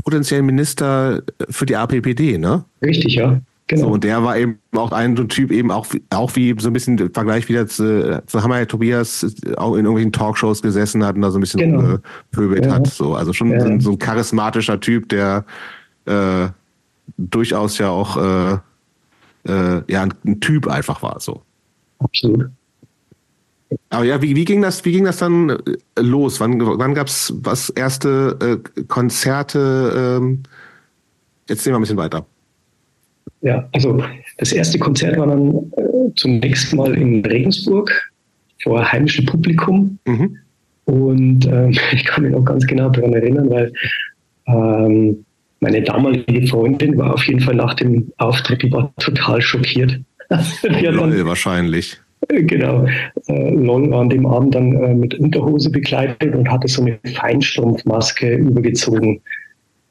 potenziellen 0.04 0.46
Minister 0.46 1.22
für 1.50 1.66
die 1.66 1.74
APPD, 1.74 2.38
ne? 2.38 2.64
Richtig, 2.80 3.16
ja. 3.16 3.40
Genau. 3.68 3.82
So, 3.82 3.88
und 3.90 4.04
der 4.04 4.24
war 4.24 4.36
eben 4.38 4.58
auch 4.72 4.92
ein 4.92 5.14
so 5.14 5.22
ein 5.22 5.28
Typ, 5.28 5.52
eben 5.52 5.70
auch, 5.70 5.86
auch 6.08 6.34
wie 6.36 6.54
so 6.58 6.70
ein 6.70 6.72
bisschen 6.72 6.96
im 6.96 7.12
Vergleich 7.12 7.50
wieder 7.50 7.66
zu, 7.66 8.22
zu 8.26 8.42
Hammer 8.42 8.66
Tobias 8.66 9.26
auch 9.58 9.74
in 9.74 9.84
irgendwelchen 9.84 10.12
Talkshows 10.12 10.62
gesessen 10.62 11.04
hat 11.04 11.16
und 11.16 11.22
da 11.22 11.30
so 11.30 11.36
ein 11.36 11.42
bisschen 11.42 11.60
genau. 11.60 11.98
gepöbelt 12.32 12.64
ja. 12.64 12.72
hat. 12.72 12.86
So, 12.86 13.14
also 13.14 13.34
schon 13.34 13.50
ja. 13.50 13.60
so, 13.60 13.66
ein, 13.66 13.80
so, 13.80 13.90
ein, 13.92 13.98
charismatischer 13.98 14.80
Typ, 14.80 15.10
der 15.10 15.44
äh, 16.06 16.48
durchaus 17.18 17.76
ja 17.76 17.90
auch 17.90 18.16
äh, 18.16 18.52
äh, 19.44 19.82
ja, 19.86 20.02
ein, 20.02 20.14
ein, 20.24 20.40
Typ 20.40 20.66
einfach 20.66 21.02
war. 21.02 21.20
So. 21.20 21.42
Absolut. 21.98 22.46
Aber 23.90 24.04
ja, 24.04 24.22
wie, 24.22 24.34
wie 24.34 24.46
ging 24.46 24.62
das, 24.62 24.82
wie 24.86 24.92
ging 24.92 25.04
das 25.04 25.18
dann 25.18 25.50
äh, 25.50 26.00
los? 26.00 26.40
Wann, 26.40 26.58
wann 26.58 26.94
gab 26.94 27.08
es 27.08 27.34
was 27.42 27.68
erste 27.68 28.62
äh, 28.76 28.84
Konzerte? 28.84 30.18
Ähm, 30.22 30.42
jetzt 31.50 31.64
sehen 31.64 31.74
wir 31.74 31.78
ein 31.78 31.82
bisschen 31.82 31.98
weiter. 31.98 32.24
Ja, 33.40 33.68
also 33.72 34.02
das 34.38 34.52
erste 34.52 34.78
Konzert 34.78 35.16
war 35.18 35.26
dann 35.26 35.72
äh, 35.76 36.14
zunächst 36.16 36.74
mal 36.74 36.94
in 36.94 37.24
Regensburg 37.24 37.90
vor 38.62 38.90
heimischem 38.90 39.26
Publikum. 39.26 39.98
Mhm. 40.06 40.38
Und 40.84 41.46
ähm, 41.46 41.70
ich 41.92 42.04
kann 42.04 42.24
mich 42.24 42.32
noch 42.32 42.44
ganz 42.44 42.66
genau 42.66 42.88
daran 42.90 43.12
erinnern, 43.12 43.50
weil 43.50 43.72
ähm, 44.46 45.24
meine 45.60 45.82
damalige 45.82 46.46
Freundin 46.46 46.96
war 46.96 47.14
auf 47.14 47.24
jeden 47.24 47.40
Fall 47.40 47.56
nach 47.56 47.74
dem 47.74 48.12
Auftritt, 48.18 48.62
die 48.62 48.72
war 48.72 48.92
total 48.98 49.40
schockiert. 49.42 50.00
Lol, 50.62 51.24
wahrscheinlich. 51.26 51.98
Genau. 52.28 52.86
Äh, 53.28 53.50
LOL 53.50 53.90
war 53.90 54.00
an 54.00 54.10
dem 54.10 54.26
Abend 54.26 54.54
dann 54.54 54.72
äh, 54.72 54.94
mit 54.94 55.14
Unterhose 55.14 55.70
bekleidet 55.70 56.34
und 56.34 56.50
hatte 56.50 56.68
so 56.68 56.82
eine 56.82 56.98
Feinstrumpfmaske 57.14 58.34
übergezogen. 58.34 59.20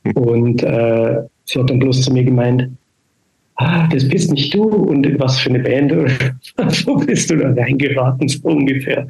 Und 0.15 0.63
äh, 0.63 1.21
sie 1.45 1.59
hat 1.59 1.69
dann 1.69 1.79
bloß 1.79 2.01
zu 2.03 2.13
mir 2.13 2.23
gemeint, 2.23 2.69
ah, 3.57 3.87
das 3.87 4.07
bist 4.07 4.31
nicht 4.31 4.53
du 4.53 4.63
und 4.63 5.19
was 5.19 5.39
für 5.39 5.49
eine 5.49 5.59
Band 5.59 5.91
oder 5.91 6.09
so 6.69 6.95
bist 6.95 7.29
du 7.29 7.37
da 7.37 7.49
reingeraten, 7.53 8.27
so 8.27 8.39
ungefähr. 8.43 9.07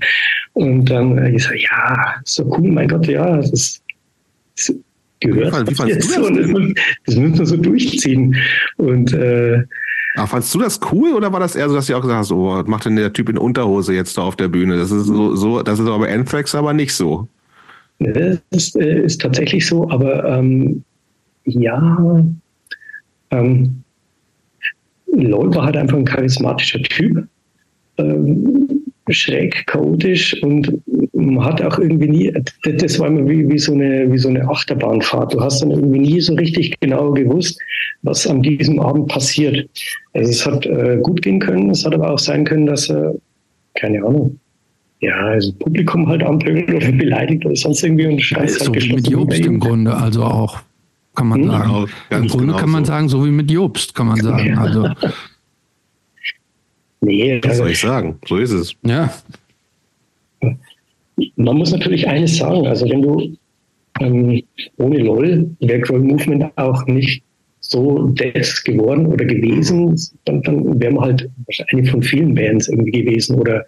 Und 0.53 0.85
dann 0.85 1.17
äh, 1.17 1.31
ich 1.31 1.43
so, 1.43 1.53
ja, 1.53 2.15
so 2.25 2.45
cool, 2.57 2.71
mein 2.71 2.87
Gott, 2.87 3.07
ja, 3.07 3.37
das 3.37 3.51
ist, 3.51 3.83
das 4.55 4.75
gehört. 5.19 5.69
Wie, 5.69 5.75
fand, 5.75 5.91
wie 5.91 5.95
das, 5.95 6.07
so, 6.07 6.29
das, 6.29 6.47
das 7.05 7.15
müssen 7.15 7.39
wir 7.39 7.45
so 7.45 7.57
durchziehen. 7.57 8.35
Und 8.77 9.13
äh, 9.13 9.63
Ach, 10.15 10.27
fandst 10.27 10.53
du 10.55 10.59
das 10.59 10.79
cool 10.91 11.13
oder 11.13 11.31
war 11.31 11.39
das 11.39 11.55
eher 11.55 11.69
so, 11.69 11.75
dass 11.75 11.85
du 11.85 11.95
auch 11.95 12.01
gesagt 12.01 12.19
hast, 12.19 12.31
oh, 12.31 12.55
was 12.55 12.65
macht 12.65 12.85
denn 12.85 12.95
der 12.95 13.13
Typ 13.13 13.29
in 13.29 13.37
Unterhose 13.37 13.93
jetzt 13.93 14.17
da 14.17 14.23
auf 14.23 14.35
der 14.35 14.47
Bühne? 14.47 14.77
Das 14.77 14.89
ist 14.89 15.05
so, 15.05 15.35
so 15.35 15.61
das 15.61 15.77
ist 15.77 15.85
aber 15.85 15.99
bei 15.99 16.13
Anthrax 16.13 16.55
aber 16.55 16.73
nicht 16.73 16.93
so. 16.93 17.27
Das 17.99 18.39
ist, 18.51 18.75
äh, 18.75 19.03
ist 19.03 19.21
tatsächlich 19.21 19.67
so, 19.67 19.89
aber 19.89 20.25
ähm, 20.25 20.83
ja, 21.45 22.23
ähm, 23.29 23.83
Lloyd 25.13 25.55
war 25.55 25.65
halt 25.65 25.77
einfach 25.77 25.97
ein 25.97 26.05
charismatischer 26.05 26.81
Typ. 26.81 27.25
Ähm, 27.97 28.67
schräg, 29.13 29.65
chaotisch 29.67 30.41
und 30.43 30.81
man 31.13 31.43
hat 31.43 31.61
auch 31.61 31.79
irgendwie 31.79 32.07
nie, 32.07 32.33
das 32.63 32.99
war 32.99 33.07
immer 33.07 33.27
wie, 33.27 33.47
wie, 33.49 33.57
so 33.57 33.73
eine, 33.73 34.11
wie 34.11 34.17
so 34.17 34.29
eine 34.29 34.47
Achterbahnfahrt. 34.47 35.33
Du 35.33 35.41
hast 35.41 35.61
dann 35.61 35.71
irgendwie 35.71 35.99
nie 35.99 36.21
so 36.21 36.33
richtig 36.35 36.79
genau 36.79 37.11
gewusst, 37.11 37.59
was 38.03 38.27
an 38.27 38.41
diesem 38.41 38.79
Abend 38.79 39.07
passiert. 39.07 39.67
Also 40.13 40.29
es 40.29 40.45
hat 40.45 40.65
äh, 40.65 40.97
gut 41.01 41.21
gehen 41.21 41.39
können, 41.39 41.69
es 41.69 41.85
hat 41.85 41.93
aber 41.93 42.11
auch 42.11 42.19
sein 42.19 42.45
können, 42.45 42.65
dass 42.65 42.89
er, 42.89 43.15
keine 43.75 44.03
Ahnung, 44.03 44.39
ja, 44.99 45.15
also 45.15 45.53
Publikum 45.53 46.07
halt 46.07 46.23
anpöbelt 46.23 46.73
oder 46.73 46.91
beleidigt 46.97 47.45
oder 47.45 47.55
sonst 47.55 47.83
irgendwie 47.83 48.07
und 48.07 48.21
Scheiß 48.21 48.59
ja, 48.59 48.65
halt 48.65 48.81
so 48.81 48.87
wie 48.89 48.95
mit 48.95 49.07
Jobst 49.07 49.45
im 49.45 49.59
Grunde, 49.59 49.95
also 49.95 50.23
auch, 50.23 50.59
kann 51.17 51.27
man 51.27 51.41
hm? 51.41 51.49
sagen. 51.49 51.63
Genau, 52.09 52.21
Im 52.21 52.27
Grunde 52.27 52.45
genau 52.45 52.57
kann 52.57 52.69
man 52.69 52.85
so. 52.85 52.91
sagen, 52.91 53.09
so 53.09 53.25
wie 53.25 53.31
mit 53.31 53.51
Jobst, 53.51 53.93
kann 53.93 54.07
man 54.07 54.21
sagen. 54.21 54.47
Ja. 54.47 54.57
Also 54.61 54.89
Nee. 57.01 57.39
Was 57.43 57.57
soll 57.57 57.69
ich 57.69 57.79
sagen? 57.79 58.19
So 58.27 58.37
ist 58.37 58.51
es. 58.51 58.75
Ja. 58.83 59.13
Man 61.35 61.57
muss 61.57 61.71
natürlich 61.71 62.07
eines 62.07 62.37
sagen, 62.37 62.65
also 62.67 62.89
wenn 62.89 63.01
du 63.01 63.37
ähm, 63.99 64.41
ohne 64.77 64.99
LOL 64.99 65.49
wäre 65.59 65.79
Grow 65.79 65.99
Movement 65.99 66.45
auch 66.57 66.85
nicht 66.85 67.23
so 67.59 68.07
das 68.09 68.63
geworden 68.63 69.07
oder 69.07 69.25
gewesen, 69.25 69.99
dann, 70.25 70.41
dann 70.43 70.79
wären 70.79 70.93
wir 70.93 71.01
halt 71.01 71.29
eine 71.71 71.85
von 71.85 72.01
vielen 72.01 72.33
Bands 72.33 72.67
irgendwie 72.69 72.91
gewesen 72.91 73.35
oder, 73.39 73.65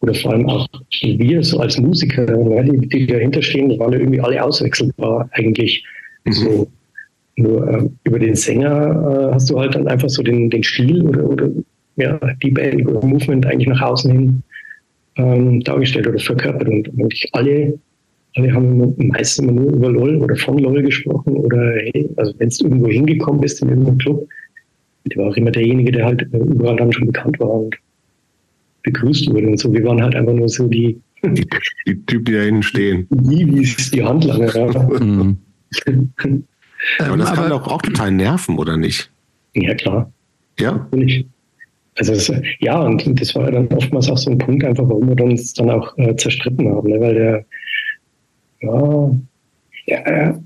oder 0.00 0.14
vor 0.14 0.32
allem 0.32 0.48
auch 0.48 0.66
wir 1.02 1.42
so 1.42 1.60
als 1.60 1.78
Musiker, 1.78 2.26
die, 2.26 2.88
die 2.88 3.06
dahinter 3.06 3.40
stehen, 3.40 3.78
waren 3.78 3.92
ja 3.92 4.00
irgendwie 4.00 4.20
alle 4.20 4.42
auswechselbar 4.42 5.28
eigentlich. 5.32 5.84
Mhm. 6.24 6.32
So. 6.32 6.68
Nur 7.38 7.68
äh, 7.68 7.88
über 8.02 8.18
den 8.18 8.34
Sänger 8.34 9.30
äh, 9.30 9.34
hast 9.34 9.48
du 9.48 9.60
halt 9.60 9.76
dann 9.76 9.86
einfach 9.86 10.08
so 10.08 10.22
den, 10.24 10.50
den 10.50 10.64
Stil 10.64 11.06
oder, 11.06 11.24
oder 11.24 11.48
ja, 11.94 12.18
die 12.42 12.50
Band 12.50 12.84
oder 12.84 13.06
Movement 13.06 13.46
eigentlich 13.46 13.68
nach 13.68 13.80
außen 13.80 14.10
hin 14.10 14.42
ähm, 15.16 15.60
dargestellt 15.60 16.08
oder 16.08 16.18
verkörpert. 16.18 16.68
Und 16.68 16.88
eigentlich 16.98 17.28
alle, 17.32 17.78
alle 18.34 18.52
haben 18.52 18.92
meistens 18.98 19.44
immer 19.44 19.52
nur 19.52 19.72
über 19.72 19.88
LOL 19.88 20.16
oder 20.16 20.34
von 20.34 20.58
LOL 20.58 20.82
gesprochen 20.82 21.36
oder 21.36 21.74
hey, 21.76 22.10
also 22.16 22.34
wenn 22.38 22.48
du 22.48 22.64
irgendwo 22.64 22.88
hingekommen 22.88 23.40
bist 23.40 23.62
in 23.62 23.68
irgendeinem 23.68 23.98
Club, 23.98 24.28
der 25.06 25.22
war 25.22 25.30
auch 25.30 25.36
immer 25.36 25.52
derjenige, 25.52 25.92
der 25.92 26.06
halt 26.06 26.22
überall 26.32 26.76
dann 26.76 26.92
schon 26.92 27.06
bekannt 27.06 27.38
war 27.38 27.50
und 27.50 27.76
begrüßt 28.82 29.30
wurde 29.32 29.46
und 29.46 29.60
so. 29.60 29.72
Wir 29.72 29.84
waren 29.84 30.02
halt 30.02 30.16
einfach 30.16 30.34
nur 30.34 30.48
so 30.48 30.66
die, 30.66 31.00
die, 31.22 31.46
die 31.86 32.04
Typen, 32.04 32.24
die 32.24 32.32
da 32.32 32.42
hinten 32.42 32.62
stehen. 32.64 33.06
Die, 33.10 33.46
wie 33.46 33.62
es 33.62 33.90
die 33.92 34.02
Handlanger. 34.02 34.54
Ja. 34.54 35.36
Aber 36.98 37.16
das 37.16 37.32
kann 37.32 37.50
doch 37.50 37.66
auch 37.66 37.82
total 37.82 38.10
nerven, 38.10 38.58
oder 38.58 38.76
nicht? 38.76 39.10
Ja, 39.54 39.74
klar. 39.74 40.12
Ja. 40.58 40.88
Also 41.96 42.12
es, 42.12 42.32
ja, 42.60 42.80
und 42.80 43.20
das 43.20 43.34
war 43.34 43.50
dann 43.50 43.68
oftmals 43.68 44.08
auch 44.08 44.18
so 44.18 44.30
ein 44.30 44.38
Punkt, 44.38 44.64
einfach 44.64 44.84
warum 44.88 45.08
wir 45.16 45.24
uns 45.24 45.52
dann 45.54 45.70
auch 45.70 45.96
äh, 45.98 46.14
zerstritten 46.16 46.68
haben, 46.68 46.88
ne? 46.88 47.00
weil 47.00 47.14
der, 47.14 47.44
ja, 48.60 49.10
er, 49.86 50.42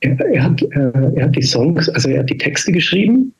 er, 0.00 0.20
er, 0.20 0.42
hat, 0.42 0.62
äh, 0.62 1.12
er 1.14 1.24
hat 1.24 1.36
die 1.36 1.42
Songs, 1.42 1.88
also 1.90 2.08
er 2.08 2.20
hat 2.20 2.30
die 2.30 2.38
Texte 2.38 2.72
geschrieben 2.72 3.32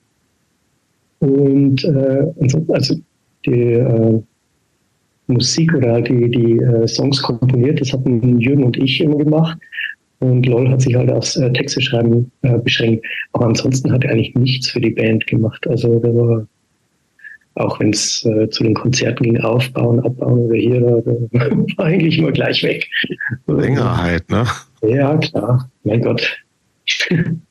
und, 1.19 1.85
äh, 1.85 2.24
also 2.69 2.97
die 3.45 3.73
äh, 3.73 4.23
Musik 5.28 5.74
oder 5.74 5.93
halt 5.93 6.09
die, 6.09 6.31
die 6.31 6.59
äh, 6.59 6.87
Songs 6.87 7.20
komponiert, 7.23 7.81
das 7.81 7.93
hatten 7.93 8.39
Jürgen 8.39 8.65
und 8.65 8.77
ich 8.77 9.01
immer 9.01 9.16
gemacht. 9.16 9.59
Und 10.18 10.47
LOL 10.47 10.70
hat 10.70 10.80
sich 10.80 10.94
halt 10.94 11.10
aufs 11.10 11.36
äh, 11.36 11.52
Texte 11.52 11.80
schreiben 11.80 12.30
äh, 12.43 12.59
beschränkt. 12.59 13.05
Aber 13.32 13.47
ansonsten 13.47 13.93
hat 13.93 14.05
er 14.05 14.12
eigentlich 14.12 14.34
nichts 14.34 14.70
für 14.70 14.80
die 14.80 14.90
Band 14.90 15.26
gemacht. 15.26 15.66
Also 15.66 15.98
der 15.98 16.14
war 16.14 16.47
auch 17.56 17.80
wenn 17.80 17.90
es 17.90 18.24
äh, 18.26 18.48
zu 18.51 18.64
den 18.64 18.74
Konzerten 18.74 19.24
ging, 19.24 19.40
aufbauen, 19.40 20.01
abbauen 20.01 20.40
oder 20.40 20.56
hier, 20.56 20.80
da, 20.80 21.51
war 21.76 21.86
eigentlich 21.86 22.18
immer 22.18 22.32
gleich 22.32 22.62
weg. 22.62 22.86
Längerheit, 23.47 24.28
ne? 24.30 24.44
Ja, 24.82 25.16
klar. 25.16 25.70
Mein 25.84 26.02
Gott. 26.02 26.36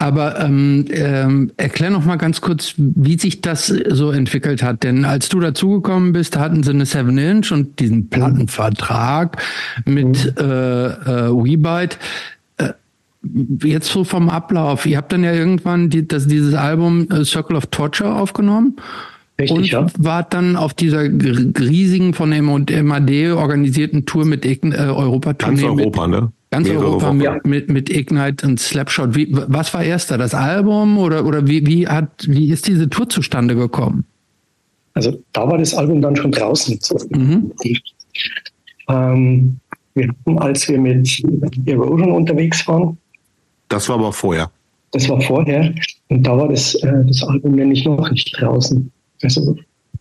Aber 0.00 0.40
ähm, 0.40 0.84
ähm, 0.90 1.50
erklär 1.56 1.90
noch 1.90 2.04
mal 2.04 2.16
ganz 2.16 2.40
kurz, 2.40 2.74
wie 2.76 3.18
sich 3.18 3.40
das 3.40 3.66
so 3.66 4.12
entwickelt 4.12 4.62
hat. 4.62 4.84
Denn 4.84 5.04
als 5.04 5.28
du 5.28 5.40
dazugekommen 5.40 6.12
bist, 6.12 6.38
hatten 6.38 6.62
sie 6.62 6.70
eine 6.70 6.86
Seven 6.86 7.18
Inch 7.18 7.50
und 7.50 7.80
diesen 7.80 8.08
Plattenvertrag 8.08 9.42
mit 9.84 10.36
mhm. 10.36 10.40
äh, 10.40 10.86
äh, 10.86 11.30
WeBite. 11.32 11.98
Äh, 12.58 12.74
jetzt 13.64 13.88
so 13.88 14.04
vom 14.04 14.30
Ablauf. 14.30 14.86
Ihr 14.86 14.98
habt 14.98 15.12
dann 15.12 15.24
ja 15.24 15.32
irgendwann 15.32 15.90
die, 15.90 16.06
das, 16.06 16.28
dieses 16.28 16.54
Album 16.54 17.08
äh, 17.10 17.24
Circle 17.24 17.56
of 17.56 17.66
Torture 17.66 18.14
aufgenommen. 18.14 18.76
Richtig, 19.40 19.56
und 19.56 19.70
ja. 19.70 19.86
war 19.98 20.22
dann 20.22 20.56
auf 20.56 20.74
dieser 20.74 21.02
riesigen 21.02 22.14
von 22.14 22.30
der 22.30 22.82
MAD 22.82 23.32
organisierten 23.32 24.04
Tour 24.04 24.24
mit 24.24 24.44
äh, 24.44 24.58
Europa 24.74 25.32
Ganz 25.32 25.62
Europa, 25.62 26.06
ne? 26.06 26.32
Ganz 26.50 26.66
Mehrere 26.66 26.86
Europa 26.86 27.12
mit, 27.12 27.46
mit, 27.46 27.68
mit, 27.68 27.90
Ignite 27.90 28.46
und 28.46 28.58
Slapshot. 28.58 29.14
Wie, 29.14 29.28
was 29.30 29.74
war 29.74 29.84
erster, 29.84 30.16
das 30.16 30.34
Album 30.34 30.96
oder, 30.96 31.26
oder 31.26 31.46
wie, 31.46 31.66
wie, 31.66 31.86
hat, 31.86 32.26
wie 32.26 32.50
ist 32.50 32.66
diese 32.66 32.88
Tour 32.88 33.08
zustande 33.08 33.54
gekommen? 33.54 34.04
Also 34.94 35.22
da 35.32 35.46
war 35.46 35.58
das 35.58 35.74
Album 35.74 36.00
dann 36.00 36.16
schon 36.16 36.32
draußen. 36.32 36.78
Mhm. 37.10 37.52
Ähm, 38.88 39.60
wir 39.94 40.08
hatten, 40.08 40.38
als 40.38 40.68
wir 40.68 40.78
mit 40.78 41.22
Erosion 41.66 42.12
unterwegs 42.12 42.66
waren. 42.66 42.96
Das 43.68 43.88
war 43.88 43.96
aber 43.96 44.12
vorher. 44.12 44.50
Das 44.92 45.08
war 45.08 45.20
vorher. 45.20 45.74
Und 46.08 46.22
da 46.22 46.36
war 46.36 46.48
das, 46.48 46.74
äh, 46.76 47.04
das 47.04 47.22
Album 47.24 47.56
nämlich 47.56 47.84
noch 47.84 48.10
nicht 48.10 48.34
draußen. 48.40 48.90
Also 49.22 49.56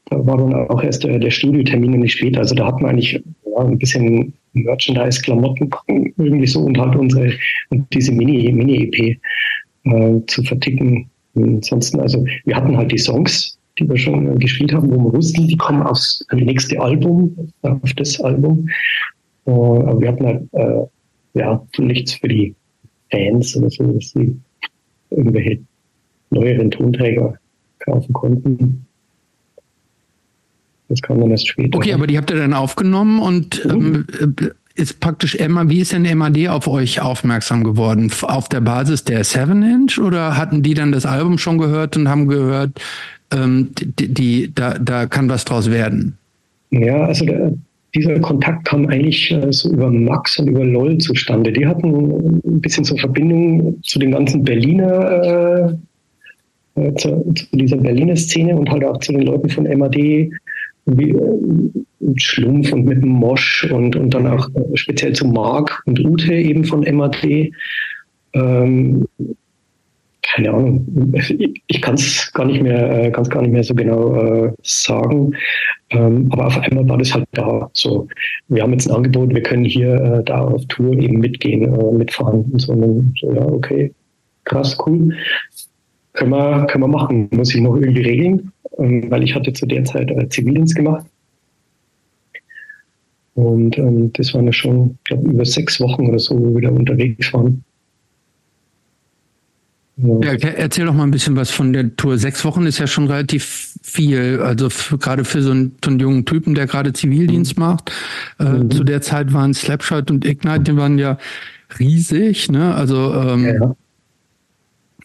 da 0.06 0.26
war 0.26 0.38
dann 0.38 0.54
auch 0.54 0.82
erst 0.82 1.04
der, 1.04 1.20
der 1.20 1.32
Studiotermin 1.32 1.92
nämlich 1.92 2.14
später. 2.14 2.40
Also 2.40 2.56
da 2.56 2.68
hat 2.68 2.80
man 2.80 2.92
eigentlich 2.92 3.22
ja, 3.46 3.58
ein 3.58 3.78
bisschen 3.78 4.34
Merchandise, 4.54 5.22
Klamotten 5.22 5.70
irgendwie 5.88 6.48
so 6.48 6.62
und 6.62 6.78
halt 6.78 6.96
unsere 6.96 7.34
und 7.70 7.86
diese 7.94 8.12
Mini 8.12 8.52
Mini 8.52 8.86
EP 8.86 9.18
äh, 9.84 10.26
zu 10.28 10.44
verticken. 10.44 11.10
Ansonsten 11.36 12.00
also 12.00 12.26
wir 12.46 12.56
hatten 12.56 12.76
halt 12.76 12.92
die 12.92 12.98
Songs, 12.98 13.58
die 13.78 13.88
wir 13.88 13.98
schon 13.98 14.36
äh, 14.36 14.36
gespielt 14.36 14.74
haben, 14.74 14.90
wo 14.90 15.06
wir 15.06 15.18
wussten, 15.18 15.48
die 15.48 15.58
kommen 15.58 15.84
aufs 15.84 16.26
nächste 16.34 16.80
Album, 16.82 17.52
auf 17.62 17.94
das 17.96 18.20
Album. 18.22 18.68
Äh, 19.46 19.52
aber 19.52 20.02
wir 20.02 20.08
hatten 20.08 20.26
halt 20.26 20.44
äh, 20.54 21.40
ja 21.40 21.64
nichts 21.78 22.14
für 22.14 22.28
die 22.28 22.56
Fans 23.12 23.56
oder 23.56 23.70
so, 23.70 23.92
dass 23.94 24.12
sie 24.12 24.36
irgendwelche 25.12 25.60
neueren 26.32 26.72
Tonträger 26.72 27.38
kaufen 27.80 28.14
konnten. 28.14 28.87
Das 30.90 31.02
kam 31.02 31.20
dann 31.20 31.32
erst 31.32 31.48
später. 31.48 31.78
Okay, 31.78 31.94
aber 31.94 32.08
die 32.08 32.18
habt 32.18 32.32
ihr 32.32 32.38
dann 32.38 32.54
aufgenommen 32.54 33.20
und 33.20 33.64
mhm. 33.66 34.06
ähm, 34.22 34.52
ist 34.78 35.00
praktisch 35.00 35.36
Emma, 35.36 35.68
wie 35.70 35.80
ist 35.80 35.92
denn 35.92 36.04
MAD 36.18 36.50
auf 36.50 36.68
euch 36.68 37.02
aufmerksam 37.02 37.64
geworden? 37.64 38.12
Auf 38.22 38.48
der 38.48 38.62
Basis 38.62 39.04
der 39.04 39.24
Seven 39.24 39.64
Inch 39.64 40.00
oder 40.00 40.38
hatten 40.38 40.62
die 40.62 40.76
dann 40.76 40.92
das 40.92 41.06
Album 41.06 41.40
schon 41.40 41.58
gehört 41.58 41.98
und 41.98 42.08
haben 42.08 42.28
gehört, 42.28 42.80
ähm, 43.34 43.70
die, 43.76 44.08
die, 44.08 44.52
da, 44.54 44.78
da 44.78 45.08
kann 45.08 45.30
was 45.30 45.46
draus 45.46 45.72
werden? 45.72 46.18
Ja, 46.70 47.06
also 47.06 47.26
der, 47.26 47.54
dieser 47.96 48.20
Kontakt 48.20 48.66
kam 48.66 48.86
eigentlich 48.88 49.32
äh, 49.32 49.52
so 49.52 49.72
über 49.72 49.90
Max 49.90 50.38
und 50.38 50.48
über 50.48 50.64
LOL 50.64 50.98
zustande. 51.00 51.52
Die 51.52 51.66
hatten 51.66 52.42
ein 52.46 52.62
bisschen 52.62 52.84
so 52.84 52.96
Verbindung 52.98 53.82
zu 53.84 53.98
den 53.98 54.12
ganzen 54.12 54.44
Berliner, 54.44 55.78
äh, 56.76 56.82
äh 56.82 56.94
zu, 56.96 57.34
zu, 57.34 57.46
dieser 57.54 57.78
Berliner 57.78 58.16
Szene 58.16 58.56
und 58.56 58.70
halt 58.70 58.84
auch 58.84 59.00
zu 59.00 59.14
den 59.14 59.24
Leuten 59.24 59.50
von 59.50 59.64
MAD 59.64 60.30
Schlumpf 62.16 62.72
und 62.72 62.86
mit 62.86 63.04
dem 63.04 63.10
Mosch 63.10 63.68
und, 63.72 63.96
und 63.96 64.14
dann 64.14 64.28
auch 64.28 64.50
äh, 64.56 64.76
speziell 64.78 65.14
zu 65.14 65.28
Mark 65.28 65.84
und 65.86 66.00
Ute 66.06 66.34
eben 66.34 66.64
von 66.64 66.82
MAD. 66.82 67.52
Ähm, 68.34 69.06
keine 70.22 70.54
Ahnung, 70.54 71.14
ich 71.68 71.82
kann 71.82 71.96
es 71.96 72.32
gar 72.34 72.46
nicht 72.46 72.62
mehr, 72.62 73.06
äh, 73.06 73.12
kann 73.12 73.24
gar 73.26 73.42
nicht 73.42 73.52
mehr 73.52 73.64
so 73.64 73.74
genau 73.74 74.16
äh, 74.16 74.54
sagen. 74.62 75.36
Ähm, 75.90 76.30
aber 76.32 76.48
auf 76.48 76.58
einmal 76.58 76.88
war 76.88 76.98
das 76.98 77.14
halt 77.14 77.28
da. 77.32 77.70
So, 77.74 78.08
wir 78.50 78.62
haben 78.62 78.74
jetzt 78.74 78.90
ein 78.90 78.96
Angebot, 78.96 79.34
wir 79.34 79.42
können 79.42 79.64
hier 79.64 79.96
äh, 79.96 80.24
da 80.24 80.42
auf 80.42 80.66
Tour 80.68 80.94
eben 80.98 81.20
mitgehen, 81.20 81.64
äh, 81.64 81.92
mitfahren 81.92 82.44
und 82.52 82.60
so. 82.60 82.74
Und 82.74 83.18
so, 83.20 83.34
ja, 83.34 83.46
okay, 83.46 83.94
krass, 84.44 84.78
cool. 84.86 85.16
Können 86.18 86.32
wir, 86.32 86.66
können 86.66 86.84
wir 86.84 86.88
machen. 86.88 87.30
Muss 87.32 87.54
ich 87.54 87.62
noch 87.62 87.76
irgendwie 87.76 88.02
regeln, 88.02 88.52
ähm, 88.80 89.10
weil 89.12 89.24
ich 89.24 89.36
hatte 89.36 89.54
zu 89.54 89.68
der 89.68 89.84
Zeit 89.84 90.10
äh, 90.10 90.28
Zivildienst 90.28 90.76
gemacht. 90.76 91.06
Und 93.36 93.78
ähm, 93.78 94.12
das 94.14 94.34
waren 94.34 94.48
ja 94.48 94.52
schon, 94.52 94.98
ich 94.98 95.04
glaube, 95.04 95.30
über 95.30 95.46
sechs 95.46 95.80
Wochen 95.80 96.08
oder 96.08 96.18
so, 96.18 96.36
wo 96.40 96.56
wir 96.56 96.62
da 96.64 96.70
unterwegs 96.70 97.32
waren. 97.34 97.64
Ja. 99.98 100.34
ja, 100.34 100.50
erzähl 100.50 100.88
doch 100.88 100.94
mal 100.94 101.04
ein 101.04 101.12
bisschen 101.12 101.36
was 101.36 101.52
von 101.52 101.72
der 101.72 101.96
Tour. 101.96 102.18
Sechs 102.18 102.44
Wochen 102.46 102.66
ist 102.66 102.80
ja 102.80 102.88
schon 102.88 103.06
relativ 103.06 103.76
viel, 103.84 104.40
also 104.42 104.70
gerade 104.98 105.24
für 105.24 105.44
so 105.44 105.52
einen, 105.52 105.76
so 105.84 105.92
einen, 105.92 106.00
jungen 106.00 106.26
Typen, 106.26 106.56
der 106.56 106.66
gerade 106.66 106.94
Zivildienst 106.94 107.58
mhm. 107.58 107.64
macht. 107.64 107.92
Äh, 108.40 108.44
mhm. 108.46 108.72
Zu 108.72 108.84
der 108.84 109.02
Zeit 109.02 109.34
waren 109.34 109.54
Slapshot 109.54 110.10
und 110.10 110.26
Ignite, 110.26 110.62
die 110.62 110.78
waren 110.78 110.98
ja 110.98 111.20
riesig, 111.80 112.50
ne? 112.50 112.74
Also 112.74 113.14
ähm, 113.14 113.46
ja, 113.46 113.76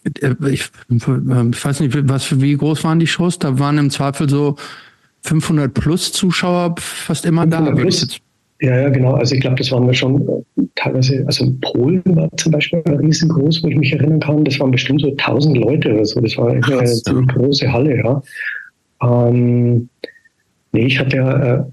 Ich, 0.03 0.21
ich, 0.21 1.65
weiß 1.65 1.79
nicht, 1.79 2.09
was 2.09 2.41
wie 2.41 2.57
groß 2.57 2.83
waren 2.83 2.99
die 2.99 3.07
Shows? 3.07 3.39
Da 3.39 3.57
waren 3.59 3.77
im 3.77 3.89
Zweifel 3.89 4.29
so 4.29 4.57
500 5.21 5.73
plus 5.73 6.11
Zuschauer 6.11 6.75
fast 6.77 7.25
immer 7.25 7.45
da. 7.45 7.71
Plus. 7.71 8.19
Ja, 8.61 8.79
ja, 8.79 8.89
genau. 8.89 9.13
Also 9.15 9.35
ich 9.35 9.41
glaube, 9.41 9.57
das 9.57 9.71
waren 9.71 9.85
wir 9.85 9.93
schon 9.93 10.21
äh, 10.57 10.63
teilweise, 10.75 11.23
also 11.27 11.53
Polen 11.59 12.01
war 12.05 12.29
zum 12.37 12.53
Beispiel 12.53 12.79
riesengroß, 12.79 13.61
wo 13.63 13.67
ich 13.67 13.75
mich 13.75 13.91
erinnern 13.91 14.21
kann. 14.21 14.45
Das 14.45 14.59
waren 14.59 14.71
bestimmt 14.71 15.01
so 15.01 15.09
1000 15.09 15.57
Leute 15.57 15.93
oder 15.93 16.05
so. 16.05 16.21
Das 16.21 16.37
war 16.37 16.51
eine 16.51 16.61
ja. 16.67 17.21
große 17.33 17.71
Halle, 17.71 17.97
ja. 17.97 18.21
Ähm, 19.01 19.89
nee, 20.71 20.85
ich 20.85 20.97
hatte 20.97 21.17
ja, 21.17 21.55
äh, 21.55 21.63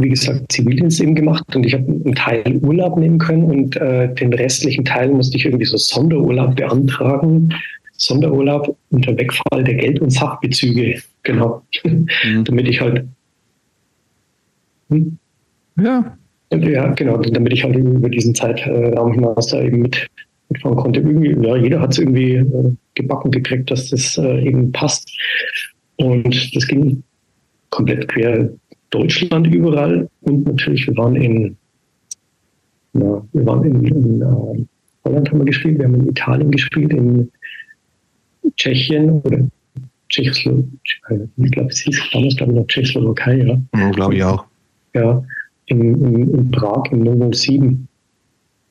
wie 0.00 0.08
gesagt, 0.08 0.50
Zivildienst 0.50 1.00
eben 1.00 1.14
gemacht 1.14 1.44
und 1.54 1.64
ich 1.64 1.74
habe 1.74 1.86
einen 1.86 2.14
Teil 2.14 2.56
Urlaub 2.62 2.98
nehmen 2.98 3.18
können 3.18 3.44
und 3.44 3.76
äh, 3.76 4.12
den 4.14 4.32
restlichen 4.32 4.84
Teil 4.84 5.10
musste 5.10 5.36
ich 5.36 5.44
irgendwie 5.44 5.66
so 5.66 5.76
Sonderurlaub 5.76 6.56
beantragen. 6.56 7.54
Sonderurlaub 7.96 8.76
unter 8.90 9.16
Wegfall 9.16 9.62
der 9.62 9.74
Geld- 9.74 10.00
und 10.00 10.10
Sachbezüge, 10.10 11.02
genau. 11.22 11.62
Mhm. 11.84 12.08
Damit 12.44 12.68
ich 12.68 12.80
halt. 12.80 13.06
Hm? 14.88 15.18
Ja, 15.76 16.16
ja, 16.52 16.88
genau, 16.94 17.16
damit 17.18 17.52
ich 17.52 17.62
halt 17.62 17.76
über 17.76 18.08
diesen 18.08 18.34
Zeitraum 18.34 19.12
hinaus 19.12 19.46
da 19.48 19.62
eben 19.62 19.82
mit, 19.82 20.08
mitfahren 20.48 20.76
konnte. 20.76 21.00
Irgendwie, 21.00 21.46
ja, 21.46 21.56
jeder 21.56 21.80
hat 21.80 21.92
es 21.92 21.98
irgendwie 21.98 22.34
äh, 22.34 22.72
gebacken 22.94 23.30
gekriegt, 23.30 23.70
dass 23.70 23.90
das 23.90 24.18
äh, 24.18 24.42
eben 24.42 24.72
passt. 24.72 25.16
Und 25.96 26.56
das 26.56 26.66
ging 26.66 27.04
komplett 27.70 28.08
quer 28.08 28.50
Deutschland 28.90 29.46
überall. 29.46 30.08
Und 30.22 30.46
natürlich, 30.46 30.86
wir 30.86 30.96
waren 30.96 31.16
in, 31.16 31.56
na, 32.92 33.24
wir 33.32 33.46
waren 33.46 33.64
in, 33.64 33.84
in 33.84 34.22
uh, 34.22 34.56
Holland 35.04 35.30
haben 35.30 35.38
wir 35.38 35.46
gespielt, 35.46 35.78
wir 35.78 35.86
haben 35.86 35.94
in 35.94 36.08
Italien 36.08 36.50
gespielt, 36.50 36.92
in 36.92 37.30
Tschechien 38.56 39.20
oder 39.22 39.46
Tschechoslowakei. 40.08 41.28
Ich 41.36 41.50
glaube, 41.52 41.68
es 41.70 41.80
hieß 41.80 42.00
damals, 42.12 42.36
glaube 42.36 42.52
ich, 42.52 42.58
noch 42.58 42.66
Tschechoslowakei, 42.66 43.36
ja. 43.44 43.60
ja 43.76 43.90
glaube 43.90 44.16
ich 44.16 44.24
auch. 44.24 44.44
Ja, 44.94 45.22
in, 45.66 45.94
in, 46.04 46.34
in 46.34 46.50
Prag 46.50 46.84
im 46.90 47.32
007. 47.32 47.88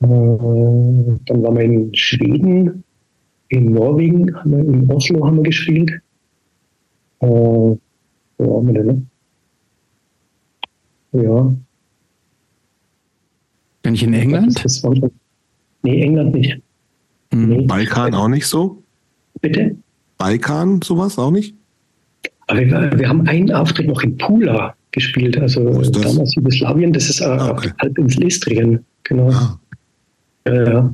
Äh, 0.01 0.05
dann 0.05 1.43
waren 1.43 1.57
wir 1.57 1.63
in 1.63 1.95
Schweden, 1.95 2.83
in 3.49 3.73
Norwegen, 3.73 4.35
haben 4.35 4.51
wir, 4.51 4.59
in 4.59 4.89
Oslo 4.89 5.25
haben 5.25 5.37
wir 5.37 5.43
gespielt. 5.43 5.91
Äh, 7.21 7.27
wo 7.27 7.79
waren 8.37 8.67
wir 8.67 8.83
denn? 8.83 9.09
Ja. 11.11 11.53
Bin 13.81 13.95
ich 13.95 14.03
in 14.03 14.13
England? 14.13 14.63
Das 14.63 14.79
schon, 14.79 15.11
nee, 15.83 16.01
England 16.01 16.33
nicht. 16.35 16.61
Mhm. 17.31 17.47
Nee. 17.47 17.65
Balkan 17.65 18.13
auch 18.13 18.27
nicht 18.27 18.47
so? 18.47 18.83
Bitte? 19.41 19.75
Balkan, 20.17 20.81
sowas 20.81 21.17
auch 21.17 21.31
nicht? 21.31 21.55
Aber 22.47 22.59
wir, 22.59 22.99
wir 22.99 23.09
haben 23.09 23.27
einen 23.27 23.51
Auftritt 23.51 23.87
noch 23.87 24.01
in 24.01 24.17
Pula 24.17 24.75
gespielt. 24.91 25.37
Also 25.37 25.63
damals 25.63 26.35
Jugoslawien, 26.35 26.93
das 26.93 27.09
ist 27.09 27.21
äh, 27.21 27.25
ah, 27.25 27.51
okay. 27.51 27.71
halb 27.79 27.97
ins 27.97 28.15
Lestrien, 28.15 28.85
genau. 29.03 29.31
Ah. 29.31 29.59
Ja. 30.47 30.93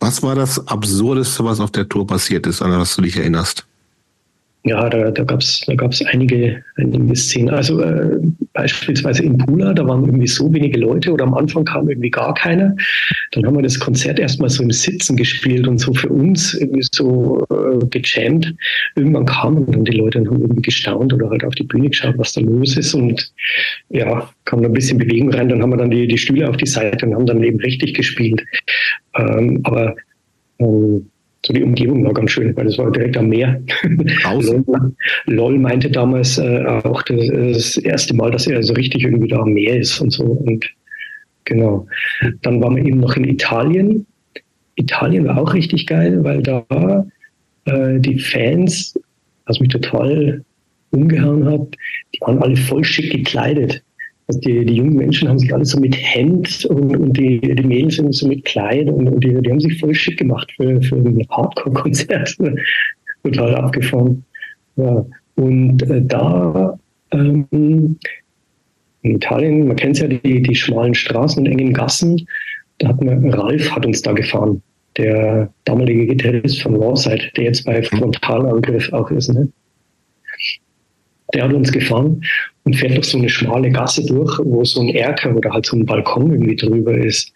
Was 0.00 0.22
war 0.22 0.34
das 0.34 0.66
Absurdeste, 0.68 1.44
was 1.44 1.60
auf 1.60 1.70
der 1.70 1.88
Tour 1.88 2.06
passiert 2.06 2.46
ist, 2.46 2.62
an 2.62 2.70
das 2.70 2.96
du 2.96 3.02
dich 3.02 3.16
erinnerst? 3.16 3.67
Ja, 4.64 4.88
da, 4.90 5.10
da 5.10 5.22
gab 5.22 5.40
es 5.40 5.62
da 5.66 5.74
gab's 5.74 6.04
einige, 6.04 6.62
einige 6.76 7.14
Szenen. 7.14 7.50
Also 7.50 7.80
äh, 7.80 8.18
beispielsweise 8.52 9.22
in 9.22 9.38
Pula, 9.38 9.72
da 9.72 9.86
waren 9.86 10.04
irgendwie 10.04 10.26
so 10.26 10.52
wenige 10.52 10.80
Leute 10.80 11.12
oder 11.12 11.24
am 11.24 11.34
Anfang 11.34 11.64
kam 11.64 11.88
irgendwie 11.88 12.10
gar 12.10 12.34
keiner. 12.34 12.74
Dann 13.32 13.46
haben 13.46 13.56
wir 13.56 13.62
das 13.62 13.78
Konzert 13.78 14.18
erstmal 14.18 14.50
so 14.50 14.64
im 14.64 14.72
Sitzen 14.72 15.16
gespielt 15.16 15.68
und 15.68 15.78
so 15.78 15.94
für 15.94 16.08
uns 16.08 16.54
irgendwie 16.54 16.84
so 16.92 17.46
äh, 17.50 17.86
gejammt. 17.86 18.52
Irgendwann 18.96 19.26
kamen 19.26 19.70
dann 19.70 19.84
die 19.84 19.96
Leute 19.96 20.18
und 20.18 20.28
haben 20.28 20.40
irgendwie 20.40 20.62
gestaunt 20.62 21.12
oder 21.14 21.30
halt 21.30 21.44
auf 21.44 21.54
die 21.54 21.64
Bühne 21.64 21.88
geschaut, 21.88 22.18
was 22.18 22.32
da 22.32 22.40
los 22.40 22.76
ist. 22.76 22.94
Und 22.94 23.32
ja, 23.90 24.28
kam 24.44 24.62
da 24.62 24.68
ein 24.68 24.74
bisschen 24.74 24.98
Bewegung 24.98 25.32
rein. 25.32 25.48
Dann 25.48 25.62
haben 25.62 25.70
wir 25.70 25.76
dann 25.76 25.90
die, 25.90 26.08
die 26.08 26.18
Stühle 26.18 26.48
auf 26.48 26.56
die 26.56 26.66
Seite 26.66 27.06
und 27.06 27.14
haben 27.14 27.26
dann 27.26 27.44
eben 27.44 27.60
richtig 27.60 27.94
gespielt. 27.94 28.44
Ähm, 29.16 29.60
aber 29.62 29.94
ähm, 30.58 31.08
so 31.46 31.52
die 31.52 31.62
Umgebung 31.62 32.04
war 32.04 32.14
ganz 32.14 32.32
schön, 32.32 32.56
weil 32.56 32.66
das 32.66 32.78
war 32.78 32.90
direkt 32.90 33.16
am 33.16 33.28
Meer. 33.28 33.62
LOL, 34.24 34.64
LOL 35.26 35.58
meinte 35.58 35.90
damals 35.90 36.38
äh, 36.38 36.64
auch 36.66 37.02
das, 37.02 37.28
das, 37.28 37.76
erste 37.76 38.14
Mal, 38.14 38.30
dass 38.30 38.46
er 38.46 38.62
so 38.62 38.72
richtig 38.74 39.04
irgendwie 39.04 39.28
da 39.28 39.38
am 39.38 39.52
Meer 39.52 39.78
ist 39.78 40.00
und 40.00 40.10
so. 40.10 40.24
Und 40.24 40.68
genau. 41.44 41.86
Dann 42.42 42.60
waren 42.60 42.76
wir 42.76 42.84
eben 42.84 43.00
noch 43.00 43.16
in 43.16 43.24
Italien. 43.24 44.06
Italien 44.74 45.26
war 45.26 45.38
auch 45.38 45.54
richtig 45.54 45.86
geil, 45.86 46.22
weil 46.24 46.42
da 46.42 46.64
äh, 47.66 47.98
die 48.00 48.18
Fans, 48.18 48.98
was 49.46 49.60
mich 49.60 49.70
total 49.70 50.44
umgehauen 50.90 51.44
hat, 51.44 51.76
die 52.14 52.20
waren 52.20 52.42
alle 52.42 52.56
voll 52.56 52.84
schick 52.84 53.12
gekleidet. 53.12 53.82
Also 54.28 54.40
die, 54.40 54.64
die 54.64 54.74
jungen 54.74 54.94
Menschen 54.94 55.28
haben 55.28 55.38
sich 55.38 55.52
alle 55.54 55.64
so 55.64 55.80
mit 55.80 55.96
Hemd 55.96 56.66
und, 56.66 56.94
und 56.94 57.16
die, 57.16 57.40
die 57.40 57.62
Mädels 57.62 57.96
sind 57.96 58.14
so 58.14 58.28
mit 58.28 58.44
Kleid 58.44 58.88
und, 58.88 59.08
und 59.08 59.24
die, 59.24 59.40
die 59.40 59.50
haben 59.50 59.60
sich 59.60 59.80
voll 59.80 59.94
schick 59.94 60.18
gemacht 60.18 60.52
für, 60.56 60.80
für 60.82 60.96
ein 60.96 61.26
Hardcore-Konzert. 61.30 62.36
Total 63.24 63.54
abgefahren. 63.54 64.22
Ja. 64.76 65.04
Und 65.36 65.82
äh, 65.82 66.02
da 66.02 66.78
ähm, 67.12 67.46
in 67.50 67.96
Italien, 69.02 69.66
man 69.66 69.76
kennt 69.76 69.98
ja 69.98 70.08
die, 70.08 70.42
die 70.42 70.54
schmalen 70.54 70.94
Straßen 70.94 71.46
und 71.46 71.50
engen 71.50 71.72
Gassen, 71.72 72.26
da 72.78 72.88
hat 72.88 73.02
man, 73.02 73.32
Ralf 73.32 73.70
hat 73.70 73.86
uns 73.86 74.02
da 74.02 74.12
gefahren, 74.12 74.62
der 74.96 75.52
damalige 75.64 76.06
Gitarrist 76.06 76.62
von 76.62 76.76
Rawside, 76.76 77.30
der 77.36 77.44
jetzt 77.44 77.64
bei 77.64 77.82
Frontalangriff 77.82 78.92
auch 78.92 79.10
ist. 79.10 79.32
Ne? 79.32 79.48
Der 81.34 81.44
hat 81.44 81.52
uns 81.52 81.70
gefahren 81.70 82.22
und 82.64 82.76
fährt 82.76 82.96
durch 82.96 83.06
so 83.06 83.18
eine 83.18 83.28
schmale 83.28 83.70
Gasse 83.70 84.04
durch, 84.04 84.38
wo 84.44 84.64
so 84.64 84.80
ein 84.80 84.88
Erker 84.88 85.34
oder 85.34 85.50
halt 85.50 85.66
so 85.66 85.76
ein 85.76 85.86
Balkon 85.86 86.32
irgendwie 86.32 86.56
drüber 86.56 86.96
ist. 86.96 87.32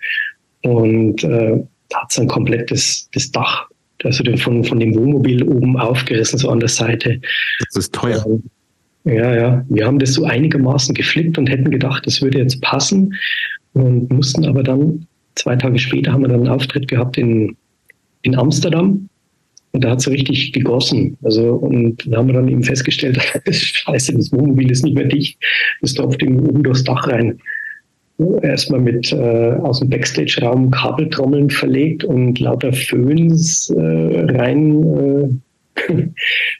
Und 0.62 1.22
äh, 1.24 1.62
da 1.88 2.00
hat 2.02 2.12
sein 2.12 2.28
komplettes 2.28 3.08
das 3.12 3.30
Dach, 3.30 3.66
also 4.04 4.22
den 4.22 4.38
von, 4.38 4.64
von 4.64 4.80
dem 4.80 4.94
Wohnmobil 4.94 5.42
oben 5.44 5.78
aufgerissen, 5.78 6.38
so 6.38 6.50
an 6.50 6.60
der 6.60 6.68
Seite. 6.68 7.20
Das 7.58 7.76
ist 7.76 7.94
teuer. 7.94 8.24
Ähm, 8.26 8.42
ja, 9.04 9.34
ja. 9.34 9.64
Wir 9.68 9.86
haben 9.86 9.98
das 9.98 10.14
so 10.14 10.24
einigermaßen 10.24 10.94
geflippt 10.94 11.36
und 11.36 11.48
hätten 11.48 11.70
gedacht, 11.70 12.06
das 12.06 12.22
würde 12.22 12.38
jetzt 12.38 12.60
passen 12.62 13.14
und 13.72 14.10
mussten 14.12 14.46
aber 14.46 14.62
dann, 14.62 15.06
zwei 15.34 15.56
Tage 15.56 15.78
später 15.78 16.12
haben 16.12 16.22
wir 16.22 16.28
dann 16.28 16.40
einen 16.40 16.48
Auftritt 16.48 16.88
gehabt 16.88 17.18
in, 17.18 17.56
in 18.22 18.36
Amsterdam 18.36 19.08
und 19.72 19.84
da 19.84 19.90
hat 19.90 20.00
es 20.00 20.08
richtig 20.08 20.52
gegossen. 20.52 21.16
Also, 21.22 21.54
und 21.54 22.06
da 22.06 22.18
haben 22.18 22.28
wir 22.28 22.34
dann 22.34 22.48
eben 22.48 22.62
festgestellt, 22.62 23.18
scheiße, 23.50 24.14
das 24.14 24.32
Wohnmobil 24.32 24.70
ist 24.70 24.84
nicht 24.84 24.94
mehr 24.94 25.06
dicht. 25.06 25.38
Das 25.80 25.94
tropft 25.94 26.22
irgendwie 26.22 26.48
oben 26.48 26.62
durchs 26.62 26.84
Dach 26.84 27.08
rein. 27.08 27.38
Erstmal 28.42 28.80
mit 28.80 29.10
äh, 29.12 29.56
aus 29.62 29.80
dem 29.80 29.88
Backstage-Raum 29.88 30.70
Kabeltrommeln 30.70 31.48
verlegt 31.48 32.04
und 32.04 32.38
lauter 32.38 32.72
Föhns 32.72 33.70
äh, 33.70 34.26
rein 34.32 35.32
äh, 35.74 36.08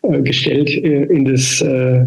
äh 0.09 0.22
gestellt 0.22 0.70
äh, 0.70 1.05
in 1.05 1.26
das, 1.26 1.60
äh, 1.60 2.06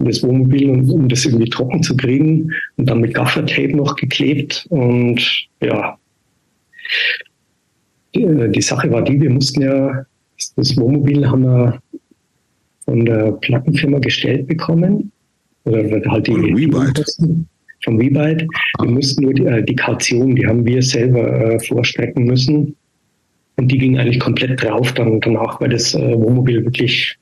in 0.00 0.04
das 0.04 0.22
Wohnmobil, 0.24 0.68
um, 0.68 0.90
um 0.90 1.08
das 1.08 1.24
irgendwie 1.24 1.48
trocken 1.48 1.82
zu 1.84 1.96
kriegen. 1.96 2.50
Und 2.76 2.90
dann 2.90 3.00
mit 3.00 3.14
Gaffertape 3.14 3.76
noch 3.76 3.94
geklebt. 3.94 4.66
Und 4.68 5.46
ja, 5.62 5.96
die, 8.14 8.62
Sache 8.62 8.90
war 8.90 9.02
die, 9.02 9.20
wir 9.20 9.30
mussten 9.30 9.62
ja 9.62 10.04
das 10.56 10.76
Wohnmobil 10.76 11.28
haben 11.28 11.42
wir 11.42 11.80
von 12.84 13.04
der 13.04 13.32
Plattenfirma 13.32 13.98
gestellt 13.98 14.46
bekommen. 14.46 15.12
Oder 15.64 16.00
halt 16.10 16.26
die, 16.26 16.32
Rebite. 16.32 17.04
vom 17.84 17.98
Rebite. 17.98 18.46
Wir 18.80 18.90
mussten 18.90 19.24
nur 19.24 19.34
die, 19.34 19.44
äh, 19.44 19.62
die 19.62 19.76
Kaution, 19.76 20.34
die 20.34 20.46
haben 20.46 20.64
wir 20.64 20.82
selber 20.82 21.54
äh, 21.54 21.60
vorstrecken 21.60 22.24
müssen. 22.24 22.74
Und 23.56 23.70
die 23.70 23.78
ging 23.78 23.98
eigentlich 23.98 24.20
komplett 24.20 24.62
drauf 24.62 24.92
dann 24.92 25.20
danach, 25.20 25.60
weil 25.60 25.70
das 25.70 25.94
äh, 25.94 26.16
Wohnmobil 26.16 26.64
wirklich 26.64 27.18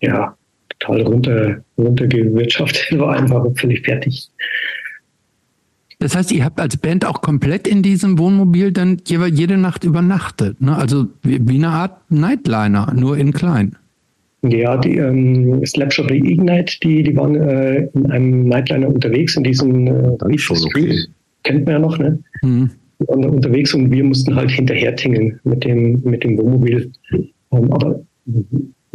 ja 0.00 0.36
total 0.78 1.02
runter 1.02 1.64
runtergewirtschaftet 1.78 2.98
war, 2.98 3.16
einfach 3.16 3.46
völlig 3.56 3.84
fertig. 3.84 4.28
Das 5.98 6.14
heißt, 6.14 6.30
ihr 6.32 6.44
habt 6.44 6.60
als 6.60 6.76
Band 6.76 7.06
auch 7.06 7.22
komplett 7.22 7.66
in 7.66 7.82
diesem 7.82 8.18
Wohnmobil 8.18 8.70
dann 8.70 8.98
jede 9.06 9.56
Nacht 9.56 9.84
übernachtet, 9.84 10.60
ne? 10.60 10.76
Also 10.76 11.06
wie, 11.22 11.54
eine 11.54 11.68
Art 11.68 12.10
Nightliner, 12.10 12.92
nur 12.94 13.16
in 13.16 13.32
klein. 13.32 13.76
Ja, 14.42 14.76
die 14.76 14.98
ähm, 14.98 15.64
Slapshot 15.64 16.10
Ignite, 16.10 16.78
die, 16.82 17.02
die 17.02 17.16
waren 17.16 17.34
äh, 17.34 17.88
in 17.94 18.10
einem 18.10 18.48
Nightliner 18.48 18.88
unterwegs, 18.88 19.36
in 19.36 19.44
diesem 19.44 19.86
äh, 19.86 20.38
schon 20.38 20.58
okay. 20.58 20.98
kennt 21.42 21.64
man 21.64 21.74
ja 21.74 21.78
noch, 21.78 21.98
ne? 21.98 22.18
Mhm. 22.42 22.70
Die 23.00 23.08
waren 23.08 23.24
unterwegs 23.24 23.72
und 23.74 23.90
wir 23.90 24.04
mussten 24.04 24.34
halt 24.36 24.50
hinterher 24.50 24.94
tingeln 24.96 25.40
mit 25.44 25.64
dem, 25.64 26.02
mit 26.04 26.22
dem 26.22 26.36
Wohnmobil. 26.38 26.92
Ähm, 27.52 27.72
aber 27.72 28.00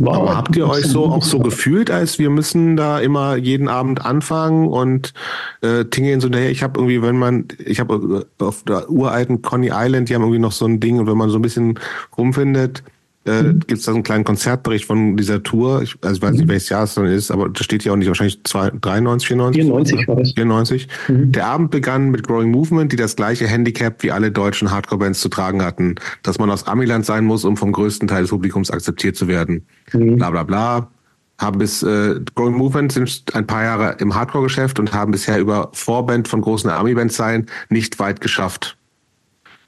Wow. 0.03 0.15
Aber 0.15 0.37
habt 0.37 0.55
ihr 0.55 0.67
euch 0.67 0.85
so 0.85 1.05
auch 1.05 1.21
so 1.21 1.37
gefühlt, 1.37 1.91
als 1.91 2.17
wir 2.17 2.31
müssen 2.31 2.75
da 2.75 2.99
immer 2.99 3.35
jeden 3.35 3.67
Abend 3.67 4.03
anfangen 4.03 4.67
und 4.67 5.13
äh, 5.61 5.85
tingeln 5.85 6.19
so 6.21 6.27
daher? 6.27 6.49
Ich 6.49 6.63
habe 6.63 6.79
irgendwie, 6.79 7.03
wenn 7.03 7.19
man, 7.19 7.45
ich 7.63 7.79
habe 7.79 8.25
auf 8.39 8.63
der 8.63 8.89
uralten 8.89 9.43
Conny 9.43 9.69
Island, 9.71 10.09
die 10.09 10.15
haben 10.15 10.23
irgendwie 10.23 10.39
noch 10.39 10.53
so 10.53 10.65
ein 10.65 10.79
Ding 10.79 10.99
und 10.99 11.05
wenn 11.05 11.17
man 11.17 11.29
so 11.29 11.37
ein 11.37 11.43
bisschen 11.43 11.79
rumfindet, 12.17 12.83
äh, 13.25 13.43
mhm. 13.43 13.59
gibt 13.59 13.73
es 13.79 13.85
da 13.85 13.91
so 13.91 13.97
einen 13.97 14.03
kleinen 14.03 14.23
Konzertbericht 14.23 14.85
von 14.85 15.15
dieser 15.15 15.43
Tour. 15.43 15.83
Ich, 15.83 15.95
also 16.01 16.15
ich 16.15 16.21
weiß 16.21 16.31
nicht, 16.31 16.45
mhm. 16.45 16.49
welches 16.49 16.69
Jahr 16.69 16.83
es 16.83 16.95
dann 16.95 17.05
ist, 17.05 17.29
aber 17.29 17.49
das 17.49 17.63
steht 17.63 17.83
ja 17.83 17.91
auch 17.91 17.95
nicht, 17.95 18.07
wahrscheinlich 18.07 18.43
2, 18.43 18.71
93, 18.81 19.27
94? 19.27 19.61
94 19.61 20.07
war 20.07 20.15
das. 20.15 20.31
94. 20.33 20.87
Mhm. 21.07 21.31
Der 21.31 21.45
Abend 21.45 21.71
begann 21.71 22.09
mit 22.09 22.27
Growing 22.27 22.49
Movement, 22.49 22.91
die 22.91 22.95
das 22.95 23.15
gleiche 23.15 23.47
Handicap 23.47 24.01
wie 24.01 24.11
alle 24.11 24.31
deutschen 24.31 24.71
Hardcore-Bands 24.71 25.21
zu 25.21 25.29
tragen 25.29 25.63
hatten, 25.63 25.95
dass 26.23 26.39
man 26.39 26.49
aus 26.49 26.65
Amiland 26.65 27.05
sein 27.05 27.25
muss, 27.25 27.45
um 27.45 27.57
vom 27.57 27.71
größten 27.71 28.07
Teil 28.07 28.23
des 28.23 28.31
Publikums 28.31 28.71
akzeptiert 28.71 29.15
zu 29.15 29.27
werden. 29.27 29.67
Mhm. 29.93 30.15
Bla 30.15 30.31
bla 30.31 30.43
bla. 30.43 30.91
Haben 31.37 31.59
bis 31.59 31.83
äh, 31.83 32.19
Growing 32.35 32.55
Movement 32.55 32.91
sind 32.91 33.23
ein 33.33 33.45
paar 33.45 33.63
Jahre 33.63 33.97
im 33.99 34.15
Hardcore-Geschäft 34.15 34.79
und 34.79 34.93
haben 34.93 35.11
bisher 35.11 35.39
über 35.39 35.69
Vorband 35.73 36.27
von 36.27 36.41
großen 36.41 36.69
Army-Bands 36.69 37.15
sein 37.15 37.45
nicht 37.69 37.99
weit 37.99 38.21
geschafft. 38.21 38.77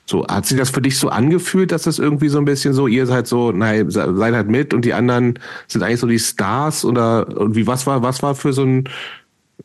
So, 0.06 0.28
hat 0.28 0.46
sich 0.46 0.58
das 0.58 0.70
für 0.70 0.82
dich 0.82 0.98
so 0.98 1.10
angefühlt, 1.10 1.72
dass 1.72 1.84
das 1.84 1.98
irgendwie 1.98 2.28
so 2.28 2.38
ein 2.38 2.46
bisschen 2.46 2.74
so, 2.74 2.88
ihr 2.88 3.06
seid 3.06 3.26
so, 3.26 3.52
nein, 3.52 3.90
seid 3.90 4.34
halt 4.34 4.50
mit 4.50 4.74
und 4.74 4.84
die 4.84 4.94
anderen 4.94 5.40
sind 5.68 5.82
eigentlich 5.82 6.02
so 6.02 6.08
die 6.08 6.20
Stars 6.20 6.84
oder 6.84 7.40
und 7.40 7.56
wie 7.56 7.66
was 7.68 7.88
war, 7.88 8.04
was 8.04 8.22
war 8.22 8.36
für 8.36 8.52
so 8.52 8.64
ein, 8.64 8.90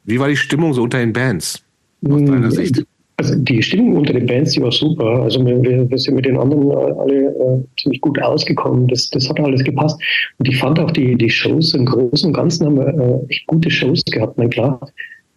wie 0.05 0.21
war 0.21 0.29
die 0.29 0.37
Stimmung 0.37 0.75
so 0.75 0.83
unter 0.83 0.99
den 0.99 1.13
Bands 1.13 1.63
aus 2.09 2.25
deiner 2.25 2.51
Sicht? 2.53 2.85
Also 3.17 3.35
die 3.35 3.61
Stimmung 3.61 3.97
unter 3.97 4.13
den 4.13 4.27
Bands, 4.27 4.53
die 4.53 4.63
war 4.63 4.71
super. 4.71 5.23
Also 5.23 5.45
wir, 5.45 5.61
wir 5.91 5.99
sind 5.99 6.15
mit 6.15 6.25
den 6.25 6.39
anderen 6.39 6.71
alle 6.71 7.27
äh, 7.27 7.81
ziemlich 7.81 8.01
gut 8.01 8.23
ausgekommen. 8.23 8.87
Das, 8.87 9.11
das 9.11 9.29
hat 9.29 9.41
alles 9.41 9.65
gepasst. 9.65 10.01
Und 10.39 10.49
ich 10.49 10.57
fand 10.57 10.79
auch 10.79 10.93
die, 10.93 11.17
die 11.17 11.29
Shows 11.29 11.75
im 11.75 11.85
Großen 11.85 12.29
und 12.29 12.35
Ganzen 12.35 12.67
haben 12.67 12.77
wir 12.77 12.87
äh, 12.87 13.33
echt 13.33 13.45
gute 13.49 13.71
Shows 13.73 14.05
gehabt. 14.05 14.39
Na 14.39 14.47
klar, 14.47 14.89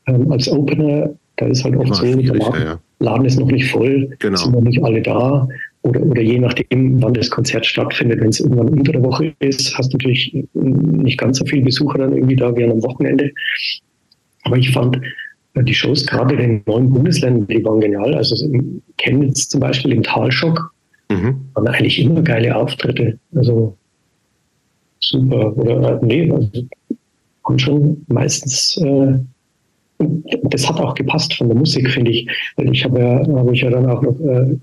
ähm, 0.05 0.31
als 0.31 0.47
Opener, 0.47 1.09
da 1.41 1.47
ist 1.47 1.63
halt 1.63 1.75
oft 1.75 1.95
so, 1.95 2.03
der 2.03 2.15
Laden, 2.35 2.61
ja. 2.63 2.79
Laden, 2.99 3.25
ist 3.25 3.39
noch 3.39 3.49
nicht 3.49 3.71
voll, 3.71 4.15
genau. 4.19 4.37
sind 4.37 4.53
noch 4.53 4.61
nicht 4.61 4.83
alle 4.83 5.01
da. 5.01 5.47
Oder, 5.81 6.01
oder 6.03 6.21
je 6.21 6.37
nachdem, 6.37 7.01
wann 7.01 7.15
das 7.15 7.31
Konzert 7.31 7.65
stattfindet, 7.65 8.21
wenn 8.21 8.29
es 8.29 8.39
irgendwann 8.39 8.69
unter 8.69 8.91
der 8.91 9.03
Woche 9.03 9.33
ist, 9.39 9.75
hast 9.75 9.91
du 9.91 9.97
natürlich 9.97 10.45
nicht 10.53 11.17
ganz 11.17 11.39
so 11.39 11.45
viele 11.45 11.63
Besucher 11.63 11.97
dann 11.97 12.13
irgendwie 12.13 12.35
da 12.35 12.55
wie 12.55 12.63
am 12.63 12.83
Wochenende. 12.83 13.31
Aber 14.43 14.57
ich 14.57 14.71
fand 14.71 15.01
äh, 15.55 15.63
die 15.63 15.73
Shows 15.73 16.05
gerade 16.05 16.35
in 16.35 16.39
den 16.39 16.63
neuen 16.67 16.91
Bundesländern, 16.91 17.47
die 17.47 17.65
waren 17.65 17.81
genial. 17.81 18.13
Also 18.13 18.45
in 18.45 18.83
Chemnitz 18.97 19.49
zum 19.49 19.61
Beispiel 19.61 19.93
im 19.93 20.03
Talschock 20.03 20.71
mhm. 21.09 21.41
waren 21.55 21.67
eigentlich 21.67 21.97
immer 21.99 22.21
geile 22.21 22.55
Auftritte. 22.55 23.17
Also 23.33 23.75
super. 24.99 25.57
Oder 25.57 25.99
äh, 26.03 26.05
nee, 26.05 26.31
also, 26.31 26.49
haben 27.45 27.57
schon 27.57 28.05
meistens 28.09 28.77
äh, 28.77 29.17
das 30.43 30.67
hat 30.67 30.79
auch 30.79 30.93
gepasst 30.93 31.33
von 31.33 31.47
der 31.47 31.57
Musik, 31.57 31.89
finde 31.89 32.11
ich. 32.11 32.27
Weil 32.55 32.71
ich 32.71 32.83
habe 32.83 32.99
ja, 32.99 33.37
habe 33.37 33.53
ich 33.53 33.61
ja 33.61 33.69
dann 33.69 33.85
auch 33.85 34.01
noch 34.01 34.19
äh, 34.19 34.57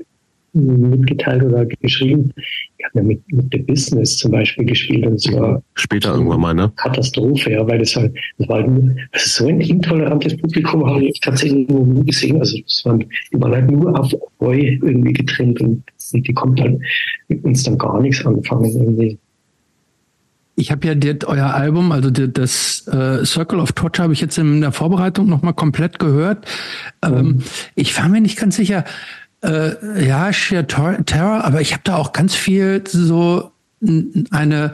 mitgeteilt 0.53 1.43
oder 1.43 1.67
geschrieben. 1.67 2.33
Ich 2.79 2.85
habe 2.85 2.99
ja 2.99 3.03
mit, 3.03 3.33
mit 3.33 3.47
The 3.53 3.59
Business 3.59 4.17
zum 4.17 4.33
Beispiel 4.33 4.65
gespielt 4.65 5.07
und 5.07 5.15
es 5.15 5.33
war 5.33 5.63
später 5.75 6.15
irgendwann 6.15 6.41
mal, 6.41 6.55
ne? 6.55 6.73
Katastrophe, 6.77 7.53
ja, 7.53 7.67
weil 7.67 7.79
das 7.79 7.95
halt, 7.97 8.17
das 8.39 8.49
war 8.49 8.63
halt 8.63 8.69
nur, 8.69 8.95
das 9.13 9.27
ist 9.27 9.35
so 9.37 9.47
ein 9.47 9.61
intolerantes 9.61 10.37
Publikum, 10.37 10.87
habe 10.87 11.05
ich 11.05 11.21
tatsächlich 11.21 11.69
nie 11.69 12.05
gesehen. 12.05 12.39
Also 12.39 12.59
das 12.63 12.83
waren, 12.85 13.01
die 13.01 13.41
waren 13.41 13.53
halt 13.53 13.71
nur 13.71 13.99
auf 13.99 14.13
Heu 14.41 14.59
irgendwie 14.59 15.13
getrimmt 15.13 15.61
und 15.61 15.83
die, 16.13 16.23
die 16.23 16.35
kommt 16.35 16.61
halt 16.61 16.81
mit 17.29 17.45
uns 17.45 17.63
dann 17.65 17.79
gar 17.79 18.01
nichts 18.01 18.25
anfangen 18.25 18.71
irgendwie. 18.71 19.19
Ich 20.59 20.73
habe 20.73 20.89
ja 20.89 20.97
das, 20.97 21.29
euer 21.29 21.55
Album, 21.55 21.93
also 21.93 22.11
das 22.11 22.85
äh, 22.89 23.25
Circle 23.25 23.61
of 23.61 23.73
Torture, 23.73 24.03
habe 24.03 24.13
ich 24.13 24.21
jetzt 24.21 24.39
in 24.39 24.61
der 24.61 24.73
Vorbereitung 24.73 25.29
nochmal 25.29 25.55
komplett 25.55 26.01
gehört. 26.01 26.47
Ähm, 27.01 27.13
mhm. 27.13 27.43
Ich 27.77 27.97
war 27.97 28.09
mir 28.09 28.21
nicht 28.21 28.37
ganz 28.37 28.57
sicher. 28.57 28.85
Äh, 29.41 30.05
ja, 30.05 30.33
Sheer 30.33 30.67
Terror, 30.67 31.45
aber 31.45 31.61
ich 31.61 31.75
habe 31.75 31.83
da 31.85 31.95
auch 31.95 32.13
ganz 32.13 32.35
viel 32.35 32.83
so 32.89 33.53
eine 34.33 34.73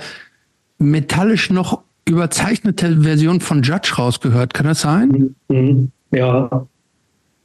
metallisch 0.78 1.50
noch 1.50 1.82
überzeichnete 2.08 3.02
Version 3.02 3.42
von 3.42 3.62
Judge 3.62 3.96
rausgehört. 3.98 4.54
Kann 4.54 4.66
das 4.66 4.80
sein? 4.80 5.34
Mhm. 5.48 5.90
Ja, 6.12 6.66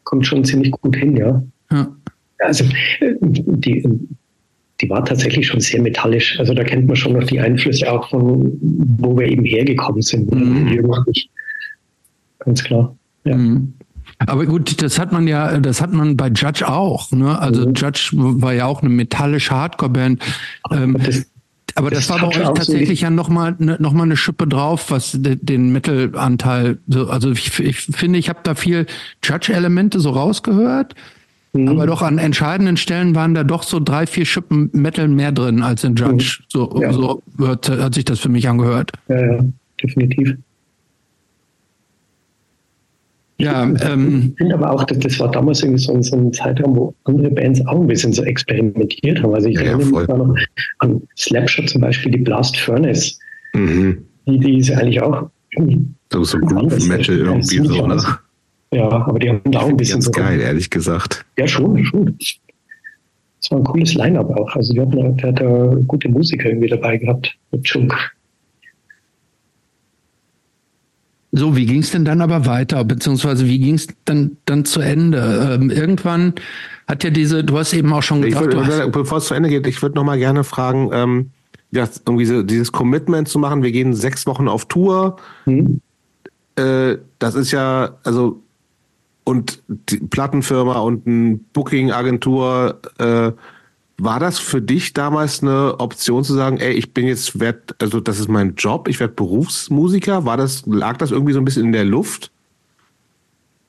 kommt 0.05 0.25
schon 0.25 0.45
ziemlich 0.45 0.71
gut 0.71 0.95
hin, 0.95 1.17
ja. 1.17 1.43
ja. 1.73 1.87
Also 2.39 2.63
äh, 3.01 3.15
die, 3.19 3.85
die 4.81 4.89
war 4.89 5.03
tatsächlich 5.03 5.47
schon 5.47 5.59
sehr 5.59 5.81
metallisch. 5.81 6.39
Also 6.39 6.53
da 6.53 6.63
kennt 6.63 6.87
man 6.87 6.95
schon 6.95 7.13
noch 7.13 7.23
die 7.23 7.39
Einflüsse 7.39 7.91
auch 7.91 8.09
von, 8.09 8.57
wo 8.99 9.17
wir 9.17 9.27
eben 9.27 9.45
hergekommen 9.45 10.01
sind. 10.01 10.33
Mhm. 10.33 10.91
Ganz 12.39 12.63
klar. 12.63 12.95
Ja. 13.25 13.35
Mhm. 13.35 13.73
Aber 14.19 14.45
gut, 14.45 14.81
das 14.81 14.99
hat 14.99 15.11
man 15.11 15.27
ja, 15.27 15.59
das 15.59 15.81
hat 15.81 15.93
man 15.93 16.17
bei 16.17 16.27
Judge 16.27 16.67
auch. 16.67 17.11
Ne? 17.11 17.39
Also 17.39 17.67
mhm. 17.67 17.73
Judge 17.73 18.11
war 18.13 18.53
ja 18.53 18.65
auch 18.65 18.81
eine 18.81 18.89
metallische 18.89 19.51
Hardcore-Band. 19.51 20.21
Ähm, 20.71 20.97
aber 21.75 21.89
das, 21.89 22.07
das 22.07 22.09
war 22.09 22.29
bei 22.29 22.39
euch 22.39 22.53
tatsächlich 22.53 22.99
so 22.99 23.05
ja 23.05 23.09
nochmal 23.09 23.55
ne, 23.59 23.77
noch 23.79 23.93
mal 23.93 24.03
eine 24.03 24.17
Schippe 24.17 24.47
drauf, 24.47 24.91
was 24.91 25.11
den 25.15 25.71
Mittelanteil, 25.71 26.79
so, 26.87 27.09
also 27.09 27.31
ich, 27.31 27.59
ich 27.59 27.77
finde, 27.77 28.19
ich 28.19 28.27
habe 28.27 28.39
da 28.43 28.55
viel 28.55 28.85
Judge-Elemente 29.23 29.99
so 29.99 30.09
rausgehört. 30.09 30.95
Mhm. 31.53 31.67
Aber 31.67 31.87
doch 31.87 32.01
an 32.01 32.17
entscheidenden 32.17 32.77
Stellen 32.77 33.15
waren 33.15 33.33
da 33.33 33.43
doch 33.43 33.63
so 33.63 33.79
drei, 33.79 34.05
vier 34.05 34.25
Schippen 34.25 34.69
Metal 34.73 35.07
mehr 35.07 35.31
drin 35.31 35.63
als 35.63 35.83
in 35.83 35.95
Judge. 35.95 36.39
Mhm. 36.39 36.45
So, 36.47 36.81
ja. 36.81 36.93
so 36.93 37.21
hat, 37.39 37.69
hat, 37.69 37.95
sich 37.95 38.05
das 38.05 38.19
für 38.19 38.29
mich 38.29 38.47
angehört. 38.47 38.91
Ja, 39.07 39.19
ja, 39.19 39.45
definitiv. 39.81 40.35
Ja, 43.39 43.63
ähm, 43.63 44.31
ich 44.31 44.37
finde 44.37 44.55
aber 44.55 44.69
auch, 44.69 44.83
dass 44.83 44.99
das 44.99 45.17
war 45.19 45.31
damals 45.31 45.63
irgendwie 45.63 45.81
so, 45.81 45.99
so, 46.01 46.17
ein 46.17 46.33
Zeitraum, 46.33 46.75
wo 46.75 46.93
andere 47.05 47.31
Bands 47.31 47.65
auch 47.67 47.79
ein 47.79 47.87
bisschen 47.87 48.11
so 48.11 48.21
experimentiert 48.23 49.23
haben. 49.23 49.33
Also 49.33 49.47
ich 49.47 49.55
ja, 49.55 49.61
erinnere 49.61 49.85
mich 49.85 50.07
noch 50.09 50.35
an 50.79 51.01
Slapshot 51.17 51.69
zum 51.69 51.81
Beispiel, 51.81 52.11
die 52.11 52.17
Blast 52.17 52.57
Furnace. 52.57 53.17
Mhm. 53.53 53.99
Die, 54.27 54.39
die 54.39 54.57
ist 54.57 54.67
ja 54.67 54.77
eigentlich 54.77 55.01
auch 55.01 55.29
so, 56.11 56.23
so 56.25 56.37
Groove 56.37 56.85
Metal 56.85 57.17
irgendwie 57.17 57.65
so, 57.65 57.87
ne? 57.87 58.03
Ja, 58.71 58.87
aber 58.89 59.19
die 59.19 59.29
haben 59.29 59.41
da 59.45 59.61
auch 59.61 59.69
ein 59.69 59.77
bisschen. 59.77 59.95
Ganz 59.95 60.05
so 60.05 60.11
geil, 60.11 60.39
ehrlich 60.39 60.69
gesagt. 60.69 61.25
Ja, 61.37 61.47
schon, 61.47 61.83
schon. 61.85 62.17
Das 63.41 63.51
war 63.51 63.57
ein 63.59 63.63
cooles 63.63 63.93
Line-Up 63.95 64.29
auch. 64.31 64.55
Also 64.55 64.73
die 64.73 64.81
hatten, 64.81 65.17
der 65.17 65.29
hat 65.29 65.39
da 65.39 65.75
gute 65.87 66.09
Musiker 66.09 66.49
irgendwie 66.49 66.67
dabei 66.67 66.97
gehabt 66.97 67.35
mit 67.51 67.63
Chunk. 67.63 67.95
So, 71.31 71.55
wie 71.55 71.65
ging 71.65 71.81
es 71.81 71.91
denn 71.91 72.05
dann 72.05 72.21
aber 72.21 72.45
weiter? 72.45 72.83
Beziehungsweise 72.83 73.45
wie 73.45 73.59
ging 73.59 73.75
es 73.75 73.87
dann, 74.05 74.37
dann 74.45 74.65
zu 74.65 74.81
Ende? 74.81 75.57
Ähm, 75.59 75.69
irgendwann 75.69 76.33
hat 76.87 77.03
ja 77.03 77.11
diese, 77.11 77.43
du 77.43 77.57
hast 77.57 77.73
eben 77.73 77.93
auch 77.93 78.01
schon 78.01 78.23
gesagt. 78.23 78.53
Würd, 78.53 78.91
bevor 78.91 79.19
es 79.19 79.25
zu 79.25 79.35
Ende 79.35 79.49
geht, 79.49 79.67
ich 79.67 79.81
würde 79.81 79.95
noch 79.95 80.03
mal 80.03 80.17
gerne 80.17 80.43
fragen, 80.43 80.89
ähm, 80.91 81.29
ja, 81.71 81.87
irgendwie 82.05 82.25
so, 82.25 82.41
dieses 82.41 82.71
Commitment 82.71 83.27
zu 83.27 83.37
machen, 83.37 83.61
wir 83.61 83.71
gehen 83.71 83.93
sechs 83.93 84.25
Wochen 84.25 84.47
auf 84.47 84.65
Tour. 84.65 85.17
Hm. 85.45 85.81
Äh, 86.55 86.97
das 87.19 87.35
ist 87.35 87.51
ja, 87.51 87.97
also 88.03 88.41
und 89.29 89.61
die 89.67 89.99
Plattenfirma 89.99 90.79
und 90.79 91.05
eine 91.05 91.39
Booking-Agentur, 91.53 92.79
äh, 92.97 93.31
war 93.99 94.19
das 94.19 94.39
für 94.39 94.59
dich 94.59 94.93
damals 94.93 95.43
eine 95.43 95.79
Option 95.79 96.23
zu 96.23 96.33
sagen, 96.33 96.57
ey, 96.57 96.73
ich 96.73 96.95
bin 96.95 97.05
jetzt 97.05 97.39
werd, 97.39 97.75
also 97.79 97.99
das 97.99 98.19
ist 98.19 98.27
mein 98.27 98.55
Job, 98.55 98.87
ich 98.87 98.99
werde 98.99 99.13
Berufsmusiker? 99.13 100.25
War 100.25 100.35
das, 100.35 100.65
lag 100.65 100.97
das 100.97 101.11
irgendwie 101.11 101.33
so 101.33 101.39
ein 101.39 101.45
bisschen 101.45 101.65
in 101.65 101.73
der 101.73 101.85
Luft? 101.85 102.31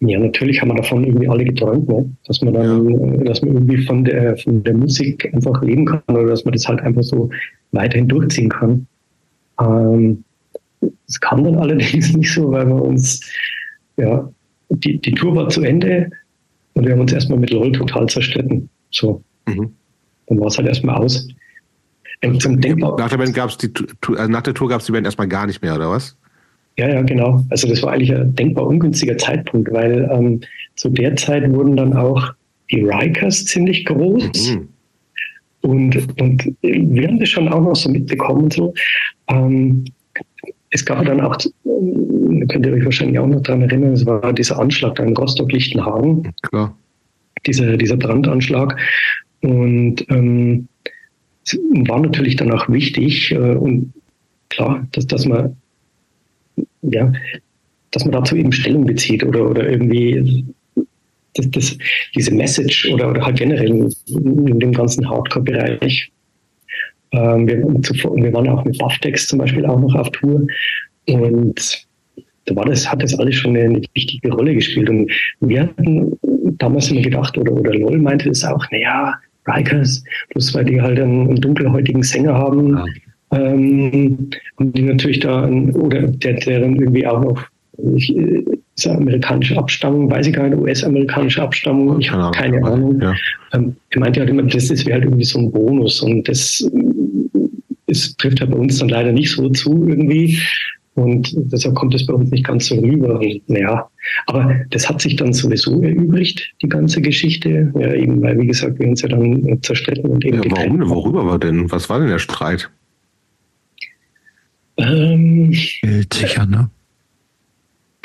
Ja, 0.00 0.18
natürlich 0.18 0.62
haben 0.62 0.68
wir 0.68 0.76
davon 0.76 1.04
irgendwie 1.04 1.28
alle 1.28 1.44
geträumt, 1.44 1.86
ne? 1.86 2.10
dass 2.26 2.40
man 2.40 2.54
dann, 2.54 2.88
ja. 2.88 3.12
Äh, 3.12 3.24
dass 3.24 3.42
man 3.42 3.52
irgendwie 3.52 3.84
von 3.84 4.02
der, 4.02 4.38
von 4.38 4.64
der 4.64 4.72
Musik 4.72 5.28
einfach 5.34 5.60
leben 5.60 5.84
kann 5.84 6.00
oder 6.08 6.24
dass 6.24 6.42
man 6.46 6.52
das 6.54 6.66
halt 6.66 6.80
einfach 6.80 7.02
so 7.02 7.28
weiterhin 7.72 8.08
durchziehen 8.08 8.48
kann. 8.48 8.86
Ähm, 9.60 10.24
das 10.80 11.20
kam 11.20 11.44
dann 11.44 11.56
allerdings 11.56 12.12
nicht 12.16 12.32
so, 12.32 12.50
weil 12.50 12.66
wir 12.66 12.80
uns 12.80 13.20
ja 13.98 14.26
die, 14.70 14.98
die 14.98 15.12
Tour 15.12 15.34
war 15.34 15.48
zu 15.48 15.62
Ende 15.62 16.10
und 16.74 16.86
wir 16.86 16.92
haben 16.92 17.00
uns 17.00 17.12
erstmal 17.12 17.38
mit 17.38 17.50
LOL 17.50 17.72
total 17.72 18.08
zerstritten. 18.08 18.68
So. 18.90 19.22
Mhm. 19.46 19.72
Dann 20.26 20.40
war 20.40 20.46
es 20.46 20.56
halt 20.56 20.68
erstmal 20.68 20.96
aus. 20.96 21.28
Ähm, 22.22 22.38
zum 22.38 22.60
Denkbar 22.60 22.98
nach 22.98 23.08
der 23.08 23.18
Band 23.18 23.34
gab's 23.34 23.56
die 23.56 23.70
also 24.16 24.30
nach 24.30 24.42
der 24.42 24.54
Tour 24.54 24.68
gab 24.68 24.80
es 24.80 24.86
die 24.86 24.92
Band 24.92 25.06
erstmal 25.06 25.28
gar 25.28 25.46
nicht 25.46 25.62
mehr, 25.62 25.74
oder 25.74 25.90
was? 25.90 26.16
Ja, 26.76 26.88
ja, 26.88 27.02
genau. 27.02 27.44
Also 27.50 27.68
das 27.68 27.82
war 27.82 27.92
eigentlich 27.92 28.14
ein 28.14 28.34
denkbar 28.34 28.66
ungünstiger 28.66 29.16
Zeitpunkt, 29.18 29.72
weil 29.72 30.08
ähm, 30.12 30.40
zu 30.76 30.88
der 30.88 31.16
Zeit 31.16 31.50
wurden 31.52 31.76
dann 31.76 31.94
auch 31.94 32.32
die 32.70 32.82
Rikers 32.82 33.44
ziemlich 33.46 33.84
groß. 33.84 34.52
Mhm. 34.52 34.68
Und, 35.62 36.20
und 36.20 36.56
wir 36.62 37.08
haben 37.08 37.18
das 37.18 37.28
schon 37.28 37.48
auch 37.48 37.60
noch 37.60 37.76
so 37.76 37.90
mitbekommen. 37.90 38.50
So. 38.50 38.72
Ähm, 39.28 39.84
es 40.70 40.84
gab 40.84 41.04
dann 41.04 41.20
auch, 41.20 41.36
könnt 41.64 42.66
ihr 42.66 42.72
euch 42.72 42.84
wahrscheinlich 42.84 43.18
auch 43.18 43.26
noch 43.26 43.42
daran 43.42 43.62
erinnern, 43.62 43.92
es 43.92 44.06
war 44.06 44.32
dieser 44.32 44.58
Anschlag 44.58 44.94
da 44.96 45.02
in 45.02 45.16
Rostock-Lichtenhagen. 45.16 46.32
Klar. 46.42 46.76
Dieser, 47.46 47.76
dieser 47.76 47.96
Brandanschlag. 47.96 48.76
Und 49.42 50.04
ähm, 50.10 50.68
war 51.86 52.00
natürlich 52.00 52.36
dann 52.36 52.52
auch 52.52 52.68
wichtig 52.68 53.32
äh, 53.32 53.54
und 53.54 53.92
klar, 54.50 54.86
dass, 54.92 55.06
dass 55.06 55.26
man 55.26 55.56
ja, 56.82 57.12
dass 57.90 58.04
man 58.04 58.12
dazu 58.12 58.36
eben 58.36 58.52
Stellung 58.52 58.84
bezieht 58.84 59.24
oder, 59.24 59.48
oder 59.50 59.68
irgendwie 59.68 60.44
das, 61.34 61.50
das, 61.50 61.78
diese 62.14 62.34
Message 62.34 62.90
oder, 62.92 63.10
oder 63.10 63.24
halt 63.24 63.38
generell 63.38 63.90
in 64.06 64.60
dem 64.60 64.72
ganzen 64.72 65.08
Hardcore-Bereich. 65.08 66.10
Ähm, 67.12 67.46
wir, 67.46 67.58
wir, 67.58 68.32
waren 68.32 68.48
auch 68.48 68.64
mit 68.64 68.78
Bufftex 68.78 69.26
zum 69.26 69.38
Beispiel 69.38 69.66
auch 69.66 69.80
noch 69.80 69.94
auf 69.94 70.10
Tour 70.10 70.46
und 71.08 71.86
da 72.46 72.56
war 72.56 72.64
das, 72.64 72.90
hat 72.90 73.02
das 73.02 73.18
alles 73.18 73.36
schon 73.36 73.56
eine, 73.56 73.66
eine 73.66 73.82
wichtige 73.94 74.32
Rolle 74.32 74.54
gespielt. 74.54 74.88
Und 74.88 75.10
wir 75.40 75.62
hatten 75.62 76.18
damals 76.58 76.90
immer 76.90 77.02
gedacht, 77.02 77.36
oder, 77.38 77.52
oder 77.52 77.74
LOL 77.74 77.98
meinte 77.98 78.28
das 78.28 78.44
auch, 78.44 78.64
naja, 78.70 79.14
Rikers, 79.46 80.04
bloß 80.30 80.54
weil 80.54 80.64
die 80.64 80.80
halt 80.80 81.00
einen, 81.00 81.28
einen 81.28 81.40
dunkelhäutigen 81.40 82.02
Sänger 82.02 82.34
haben, 82.34 82.76
ja. 82.76 82.84
ähm, 83.32 84.30
und 84.56 84.76
die 84.76 84.82
natürlich 84.82 85.20
da, 85.20 85.48
oder 85.48 86.08
der, 86.08 86.34
der 86.34 86.60
dann 86.60 86.76
irgendwie 86.76 87.06
auch 87.06 87.22
noch 87.22 87.42
ich, 87.94 88.14
ist 88.80 88.86
er 88.86 88.96
amerikanische 88.96 89.56
Abstammung, 89.56 90.10
weiß 90.10 90.26
ich 90.26 90.32
gar 90.32 90.48
nicht, 90.48 90.58
US-amerikanische 90.58 91.42
Abstammung, 91.42 92.00
ich 92.00 92.10
habe 92.10 92.36
keine 92.36 92.64
Ahnung. 92.64 93.00
Ja. 93.00 93.14
Ähm, 93.52 93.76
er 93.90 94.00
meinte 94.00 94.20
halt 94.20 94.30
immer, 94.30 94.42
das, 94.42 94.70
wäre 94.70 94.94
halt 94.94 95.04
irgendwie 95.04 95.24
so 95.24 95.38
ein 95.38 95.52
Bonus 95.52 96.00
und 96.00 96.26
das, 96.28 96.66
das 97.86 98.16
trifft 98.16 98.40
halt 98.40 98.50
bei 98.50 98.56
uns 98.56 98.78
dann 98.78 98.88
leider 98.88 99.12
nicht 99.12 99.30
so 99.30 99.48
zu 99.50 99.86
irgendwie. 99.86 100.38
Und 100.94 101.32
deshalb 101.52 101.76
kommt 101.76 101.94
es 101.94 102.04
bei 102.04 102.14
uns 102.14 102.30
nicht 102.30 102.44
ganz 102.44 102.66
so 102.66 102.74
rüber. 102.74 103.20
Und, 103.20 103.48
naja, 103.48 103.88
aber 104.26 104.60
das 104.70 104.88
hat 104.88 105.00
sich 105.00 105.16
dann 105.16 105.32
sowieso 105.32 105.82
erübrigt, 105.82 106.52
die 106.62 106.68
ganze 106.68 107.00
Geschichte. 107.00 107.72
Ja, 107.78 107.94
eben, 107.94 108.20
weil, 108.22 108.38
wie 108.38 108.46
gesagt, 108.46 108.78
wir 108.78 108.88
uns 108.88 109.02
ja 109.02 109.08
dann 109.08 109.58
zerstritten 109.62 110.10
und 110.10 110.24
eben. 110.24 110.42
Ja, 110.42 110.50
warum 110.50 110.80
denn? 110.80 110.88
Worüber 110.88 111.26
war 111.26 111.38
denn? 111.38 111.70
Was 111.70 111.88
war 111.88 112.00
denn 112.00 112.08
der 112.08 112.18
Streit? 112.18 112.70
Ähm, 114.76 115.52
Geld 115.82 116.12
sicher, 116.12 116.44
ne? 116.44 116.70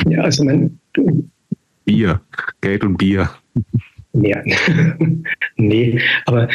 Ja, 0.08 0.22
also 0.22 0.44
mein. 0.44 0.80
Bier. 1.86 2.22
Geld 2.62 2.84
und 2.84 2.98
Bier. 2.98 3.30
Ja. 4.14 4.42
nee, 5.58 6.00
aber 6.26 6.48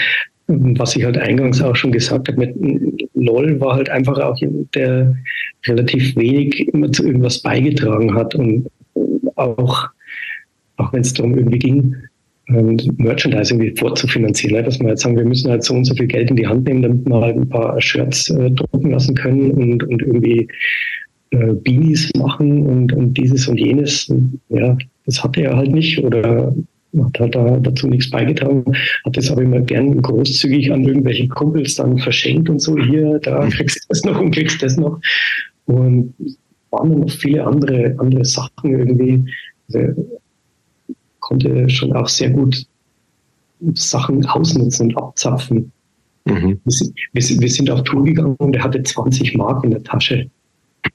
was 0.49 0.97
ich 0.97 1.05
halt 1.05 1.19
eingangs 1.19 1.63
auch 1.63 1.77
schon 1.77 1.93
gesagt 1.93 2.29
habe, 2.29 2.39
mit 2.39 2.57
LOL 3.15 3.61
war 3.61 3.77
halt 3.77 3.89
einfach 3.89 4.19
auch 4.19 4.37
jemand, 4.39 4.75
der 4.75 5.17
relativ 5.67 6.17
wenig 6.17 6.69
immer 6.73 6.91
zu 6.91 7.07
irgendwas 7.07 7.41
beigetragen 7.41 8.15
hat 8.15 8.35
und 8.35 8.67
auch, 9.37 9.89
auch 10.77 10.93
wenn 10.93 11.03
es 11.03 11.13
darum 11.13 11.37
irgendwie 11.37 11.59
ging, 11.59 11.97
ähm, 12.49 12.79
Merchandising 12.97 13.61
irgendwie 13.61 13.79
vorzufinanzieren, 13.79 14.57
ne? 14.57 14.63
dass 14.65 14.81
wir 14.81 14.89
jetzt 14.89 15.03
sagen, 15.03 15.17
wir 15.17 15.25
müssen 15.25 15.51
halt 15.51 15.63
so 15.63 15.75
und 15.75 15.85
so 15.85 15.95
viel 15.95 16.07
Geld 16.07 16.31
in 16.31 16.37
die 16.37 16.47
Hand 16.47 16.67
nehmen, 16.67 16.83
damit 16.83 17.09
wir 17.09 17.21
halt 17.21 17.37
ein 17.37 17.49
paar 17.49 17.81
Shirts 17.81 18.31
äh, 18.31 18.51
drucken 18.51 18.91
lassen 18.91 19.15
können 19.15 19.53
und, 19.53 19.85
und 19.85 20.03
irgendwie 20.03 20.49
äh, 21.31 21.55
Beanies 21.55 22.11
machen 22.17 22.67
und, 22.67 22.93
und 22.93 23.15
dieses 23.15 23.49
und 23.49 23.59
jenes. 23.59 24.13
Ja, 24.49 24.77
das 25.07 25.23
hatte 25.23 25.43
er 25.43 25.57
halt 25.57 25.73
nicht 25.73 26.03
oder 26.03 26.55
hat 26.99 27.21
halt 27.21 27.35
da 27.35 27.57
dazu 27.59 27.87
nichts 27.87 28.11
beigetragen, 28.11 28.65
hat 29.05 29.17
das 29.17 29.31
aber 29.31 29.43
immer 29.43 29.61
gern 29.61 30.03
großzügig 30.03 30.73
an 30.73 30.85
irgendwelche 30.85 31.29
Kumpels 31.29 31.77
dann 31.77 31.99
verschenkt 31.99 32.49
und 32.51 32.59
so, 32.59 32.77
hier, 32.77 33.21
da 33.21 33.47
kriegst 33.49 33.85
du 33.85 33.87
das 33.91 34.05
noch 34.05 34.21
und 34.21 34.33
kriegst 34.33 34.63
das 34.63 34.77
noch. 34.77 35.01
Und 35.67 36.15
waren 36.71 36.91
dann 36.91 37.01
noch 37.01 37.11
viele 37.11 37.47
andere, 37.47 37.95
andere 37.99 38.25
Sachen 38.25 38.79
irgendwie. 38.79 39.25
Also, 39.73 40.09
konnte 41.21 41.69
schon 41.69 41.93
auch 41.93 42.09
sehr 42.09 42.31
gut 42.31 42.67
Sachen 43.75 44.25
ausnutzen 44.27 44.89
und 44.89 44.99
abzapfen. 44.99 45.71
Mhm. 46.25 46.61
Wir, 46.65 46.73
sind, 46.73 46.99
wir, 47.13 47.41
wir, 47.41 47.49
sind 47.49 47.71
auf 47.71 47.83
Tour 47.85 48.05
gegangen 48.05 48.35
und 48.39 48.57
er 48.57 48.65
hatte 48.65 48.83
20 48.83 49.37
Mark 49.37 49.63
in 49.65 49.71
der 49.71 49.83
Tasche. 49.83 50.29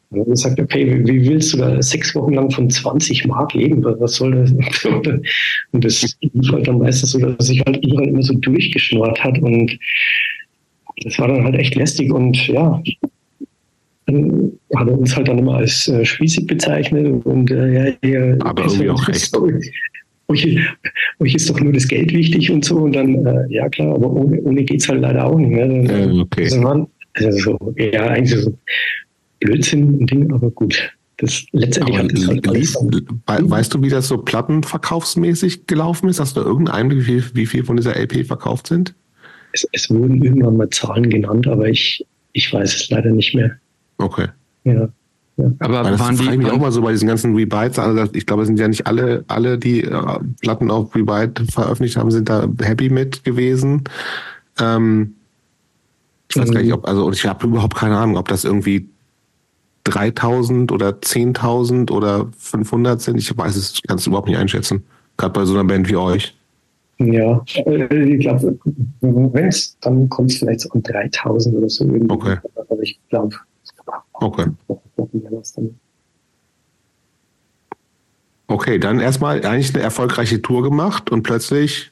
Und 0.10 0.20
dann 0.20 0.30
gesagt, 0.30 0.60
okay, 0.60 1.02
wie 1.06 1.28
willst 1.28 1.54
du 1.54 1.58
da 1.58 1.82
sechs 1.82 2.16
Wochen 2.16 2.34
lang 2.34 2.50
von 2.52 2.70
20 2.70 3.28
Mark 3.28 3.54
leben? 3.54 3.84
Was 3.84 4.16
soll 4.16 4.32
das? 4.32 4.52
Und 5.72 5.84
das 5.84 6.16
lief 6.22 6.52
halt 6.52 6.68
dann 6.68 6.80
meistens 6.80 7.12
so, 7.12 7.20
dass 7.20 7.48
sich 7.48 7.62
halt 7.66 7.84
überall 7.86 8.08
immer 8.08 8.22
so 8.22 8.34
durchgeschnurrt 8.34 9.24
hat. 9.24 9.40
Und 9.40 9.78
das 11.04 11.20
war 11.20 11.28
dann 11.28 11.44
halt 11.44 11.56
echt 11.56 11.76
lästig. 11.76 12.12
Und 12.14 12.48
ja, 12.48 12.82
dann 14.06 14.52
hat 14.76 14.88
er 14.88 14.98
uns 14.98 15.16
halt 15.16 15.28
dann 15.28 15.40
immer 15.40 15.56
als 15.56 15.88
äh, 15.88 16.06
spießig 16.06 16.48
bezeichnet. 16.48 17.26
Und 17.26 17.52
äh, 17.52 17.74
ja, 17.74 18.10
ja, 18.10 18.36
aber 18.40 18.64
irgendwie 18.64 18.90
auch 18.90 19.08
recht. 19.08 19.36
Euch, 20.28 20.58
euch 21.20 21.36
ist 21.36 21.50
doch 21.50 21.60
nur 21.60 21.74
das 21.74 21.88
Geld 21.88 22.12
wichtig 22.14 22.50
und 22.50 22.66
so. 22.66 22.78
Und 22.78 22.96
dann, 22.96 23.26
äh, 23.26 23.46
ja 23.50 23.70
klar, 23.70 23.94
aber 23.96 24.12
ohne, 24.12 24.42
ohne 24.42 24.64
geht 24.64 24.82
es 24.82 24.90
halt 24.90 25.02
leider 25.02 25.26
auch 25.26 25.38
nicht. 25.38 25.52
Ne? 25.52 25.84
Dann, 25.88 26.20
okay. 26.20 26.46
Also, 26.46 26.64
waren, 26.64 26.88
also 27.14 27.38
so, 27.38 27.74
ja, 27.78 28.08
eigentlich 28.08 28.42
so 28.42 28.54
Blödsinn 29.46 30.00
und 30.00 30.12
Ding, 30.12 30.32
aber 30.34 30.50
gut. 30.52 30.92
Das 31.18 31.46
letztendlich 31.54 31.98
aber 31.98 32.04
hat 32.06 32.12
das 32.12 32.28
halt 32.28 33.50
Weißt 33.50 33.74
du, 33.74 33.82
wie 33.82 33.90
das 33.90 34.08
so 34.08 34.18
plattenverkaufsmäßig 34.18 35.66
gelaufen 35.68 36.10
ist? 36.10 36.20
Hast 36.20 36.36
du 36.36 36.42
irgendeinen 36.42 36.92
Einblick, 36.92 37.08
wie 37.08 37.22
viel, 37.22 37.24
wie 37.34 37.46
viel 37.46 37.64
von 37.64 37.78
dieser 37.78 37.96
LP 37.96 38.26
verkauft 38.26 38.68
sind? 38.68 38.94
Es, 39.54 39.66
es, 39.72 39.90
wurden 39.90 40.22
irgendwann 40.22 40.58
mal 40.58 40.70
Zahlen 40.72 41.10
genannt, 41.10 41.48
aber 41.48 41.70
ich, 41.70 42.06
ich 42.34 42.52
weiß 42.52 42.76
es 42.76 42.90
leider 42.90 43.12
nicht 43.12 43.34
mehr. 43.34 43.52
Okay. 43.98 44.28
Ja. 44.66 44.90
Ja. 45.38 45.52
Aber 45.60 45.84
Weil 45.84 45.92
das 45.92 46.00
waren 46.00 46.18
die 46.18 46.38
mich 46.38 46.50
auch 46.50 46.60
mal 46.60 46.72
so 46.72 46.82
bei 46.82 46.92
diesen 46.92 47.08
ganzen 47.08 47.36
Rebites. 47.36 47.78
Also 47.78 48.10
ich 48.14 48.26
glaube, 48.26 48.44
es 48.44 48.48
sind 48.48 48.60
ja 48.60 48.68
nicht 48.68 48.88
alle, 48.88 49.26
alle, 49.28 49.58
die 49.58 49.84
äh, 49.84 50.20
Platten 50.42 50.72
auf 50.72 50.96
Rebite 50.96 51.46
veröffentlicht 51.46 51.98
haben, 51.98 52.12
sind 52.12 52.30
da 52.30 52.48
happy 52.62 52.90
mit 52.90 53.24
gewesen. 53.24 53.84
Ähm, 54.60 55.16
ich 56.30 56.38
weiß 56.38 56.50
mhm. 56.50 56.54
gar 56.54 56.62
nicht, 56.62 56.74
ob, 56.74 56.88
also 56.88 57.12
ich 57.12 57.26
habe 57.26 57.48
überhaupt 57.48 57.76
keine 57.76 57.98
Ahnung, 57.98 58.18
ob 58.18 58.28
das 58.30 58.46
irgendwie 58.46 58.88
3000 59.86 60.72
oder 60.72 60.90
10.000 60.90 61.92
oder 61.92 62.28
500 62.38 63.02
sind. 63.02 63.18
Ich 63.18 63.36
weiß 63.36 63.56
es, 63.56 63.82
kann 63.88 63.98
es 63.98 64.08
überhaupt 64.08 64.28
nicht 64.28 64.38
einschätzen. 64.38 64.84
Gerade 65.18 65.34
bei 65.34 65.46
so 65.46 65.54
einer 65.54 65.64
Band 65.64 65.90
wie 65.90 65.96
euch. 65.96 66.36
Ja, 66.98 67.44
äh, 67.56 68.16
ich 68.16 68.20
glaube, 68.22 68.58
wenn 69.02 69.48
es, 69.48 69.78
dann 69.82 70.10
kommt 70.10 70.32
es 70.32 70.40
vielleicht 70.40 70.62
so 70.62 70.70
an 70.72 70.82
3000 70.82 71.56
oder 71.56 71.70
so. 71.70 71.84
Irgendwie. 71.86 72.14
Okay. 72.14 72.38
Aber 72.56 72.82
ich 72.82 73.00
glaube, 73.10 73.36
okay. 74.14 74.46
Okay, 78.48 78.80
dann 78.80 79.00
erstmal 79.00 79.46
eigentlich 79.46 79.74
eine 79.74 79.84
erfolgreiche 79.84 80.42
Tour 80.42 80.64
gemacht 80.64 81.12
und 81.12 81.24
plötzlich 81.24 81.92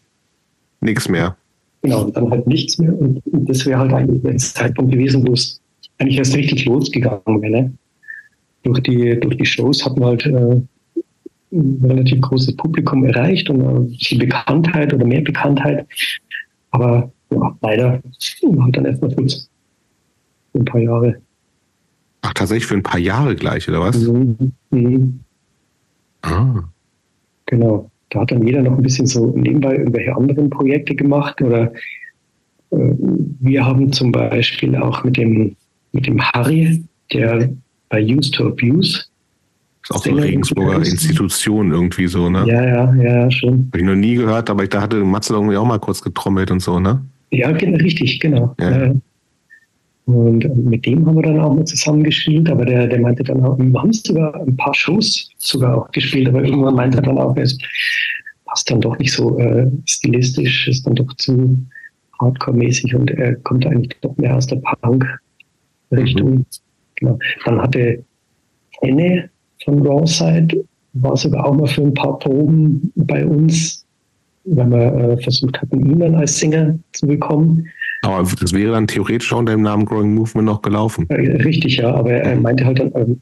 nichts 0.82 1.10
mehr. 1.10 1.36
Genau, 1.82 2.10
dann 2.12 2.30
halt 2.30 2.48
nichts 2.48 2.78
mehr. 2.78 2.98
Und 2.98 3.22
das 3.26 3.66
wäre 3.66 3.80
halt 3.80 3.94
eigentlich 3.94 4.22
der 4.22 4.38
Zeitpunkt 4.38 4.92
gewesen, 4.92 5.28
wo 5.28 5.34
es 5.34 5.60
eigentlich 5.98 6.18
erst 6.18 6.36
richtig 6.36 6.66
losgegangen 6.66 7.42
wäre. 7.42 7.52
Ne? 7.52 7.74
Durch 8.64 8.82
die, 8.82 9.20
durch 9.20 9.38
die 9.38 9.46
Shows 9.46 9.86
hat 9.86 9.98
man 9.98 10.10
halt 10.10 10.26
äh, 10.26 10.62
ein 11.52 11.86
relativ 11.86 12.22
großes 12.22 12.56
Publikum 12.56 13.06
erreicht 13.06 13.50
und 13.50 13.62
ein 13.62 13.88
bisschen 13.90 14.20
Bekanntheit 14.20 14.94
oder 14.94 15.06
mehr 15.06 15.22
Bekanntheit. 15.22 15.86
Aber 16.72 17.12
ja, 17.32 17.58
leider 17.62 18.02
halt 18.60 18.78
dann 18.78 18.86
erstmal 18.86 19.16
kurz 19.16 19.50
ein 20.56 20.66
paar 20.66 20.82
Jahre. 20.82 21.22
Ach, 22.22 22.34
tatsächlich 22.34 22.66
für 22.66 22.76
ein 22.76 22.84
paar 22.84 23.00
Jahre 23.00 23.36
gleich, 23.36 23.68
oder 23.68 23.82
was? 23.82 23.98
Mhm. 23.98 24.54
Mhm. 24.72 25.20
Ah. 26.22 26.64
Genau. 27.46 27.92
Da 28.10 28.22
hat 28.22 28.32
dann 28.32 28.48
jeder 28.48 28.62
noch 28.62 28.78
ein 28.78 28.84
bisschen 28.84 29.08
so 29.08 29.36
nebenbei 29.36 29.76
irgendwelche 29.76 30.16
anderen 30.16 30.50
Projekte 30.50 30.96
gemacht 30.96 31.42
oder 31.42 31.74
äh, 32.72 32.96
wir 33.40 33.66
haben 33.66 33.92
zum 33.92 34.12
Beispiel 34.12 34.76
auch 34.76 35.04
mit 35.04 35.18
dem, 35.18 35.56
mit 35.92 36.08
dem 36.08 36.22
Harry, 36.22 36.84
der 37.12 37.50
bei 37.94 38.04
Used 38.04 38.34
to 38.34 38.48
Abuse. 38.48 39.06
Ist 39.84 39.92
auch 39.92 40.04
so 40.04 40.10
eine 40.10 40.24
Regensburger 40.24 40.78
Institution 40.78 41.72
irgendwie 41.72 42.08
so, 42.08 42.28
ne? 42.28 42.44
Ja, 42.48 42.66
ja, 42.66 42.96
ja, 42.96 43.32
schon. 43.32 43.68
Habe 43.68 43.78
ich 43.78 43.84
noch 43.84 43.96
nie 43.96 44.16
gehört, 44.16 44.50
aber 44.50 44.64
ich 44.64 44.70
da 44.70 44.82
hatte 44.82 44.98
Matze 45.04 45.34
irgendwie 45.34 45.58
auch 45.58 45.66
mal 45.66 45.80
kurz 45.80 46.02
getrommelt 46.02 46.50
und 46.50 46.62
so, 46.62 46.80
ne? 46.80 47.06
Ja, 47.30 47.50
richtig, 47.50 48.20
genau. 48.20 48.56
Ja. 48.60 48.94
Und 50.06 50.66
mit 50.66 50.86
dem 50.86 51.06
haben 51.06 51.16
wir 51.16 51.22
dann 51.22 51.40
auch 51.40 51.54
mal 51.54 51.66
zusammen 51.66 52.04
gespielt, 52.04 52.50
aber 52.50 52.66
der, 52.66 52.88
der 52.88 53.00
meinte 53.00 53.24
dann 53.24 53.44
auch, 53.44 53.58
wir 53.60 53.80
haben 53.80 53.94
sogar 53.94 54.34
ein 54.42 54.58
paar 54.58 54.74
Shows 54.74 55.30
sogar 55.38 55.78
auch 55.78 55.92
gespielt, 55.92 56.28
aber 56.28 56.44
irgendwann 56.44 56.76
meinte 56.76 56.98
er 56.98 57.04
dann 57.04 57.18
auch, 57.20 57.38
es 57.38 57.58
passt 58.46 58.72
dann 58.72 58.82
doch 58.82 58.98
nicht 58.98 59.14
so 59.14 59.38
äh, 59.38 59.70
stilistisch, 59.86 60.68
ist 60.68 60.88
dann 60.88 60.96
doch 60.96 61.14
zu, 61.18 61.58
Hardcore-mäßig 62.20 62.96
und 62.96 63.12
er 63.12 63.36
kommt 63.36 63.66
eigentlich 63.66 63.98
doch 64.02 64.16
mehr 64.18 64.36
aus 64.36 64.48
der 64.48 64.58
Punk-Richtung. 64.58 66.32
Mhm. 66.32 66.46
Genau. 66.96 67.18
Dann 67.46 67.62
hatte 67.62 68.04
Enne 68.82 69.30
von 69.64 69.86
Rawside, 69.86 70.64
war 70.94 71.18
sogar 71.18 71.46
auch 71.46 71.56
mal 71.56 71.68
für 71.68 71.82
ein 71.82 71.94
paar 71.94 72.20
Proben 72.20 72.92
bei 72.96 73.26
uns, 73.26 73.86
weil 74.46 74.70
wir 74.70 74.94
äh, 74.94 75.18
versucht 75.22 75.62
hatten, 75.62 75.90
ihn 75.90 76.00
dann 76.00 76.16
als 76.16 76.40
Sänger 76.40 76.78
zu 76.92 77.08
bekommen. 77.08 77.68
Aber 78.04 78.28
das 78.40 78.54
wäre 78.54 78.74
dann 78.74 78.88
theoretisch 78.88 79.32
auch 79.32 79.40
unter 79.40 79.54
dem 79.54 79.62
Namen 79.62 79.86
Growing 79.86 80.14
Movement 80.14 80.46
noch 80.46 80.62
gelaufen. 80.62 81.10
Äh, 81.10 81.42
richtig, 81.44 81.78
ja, 81.78 81.94
aber 81.94 82.12
er 82.12 82.36
meinte 82.36 82.66
halt 82.66 82.80
dann, 82.80 82.92
ähm, 82.96 83.22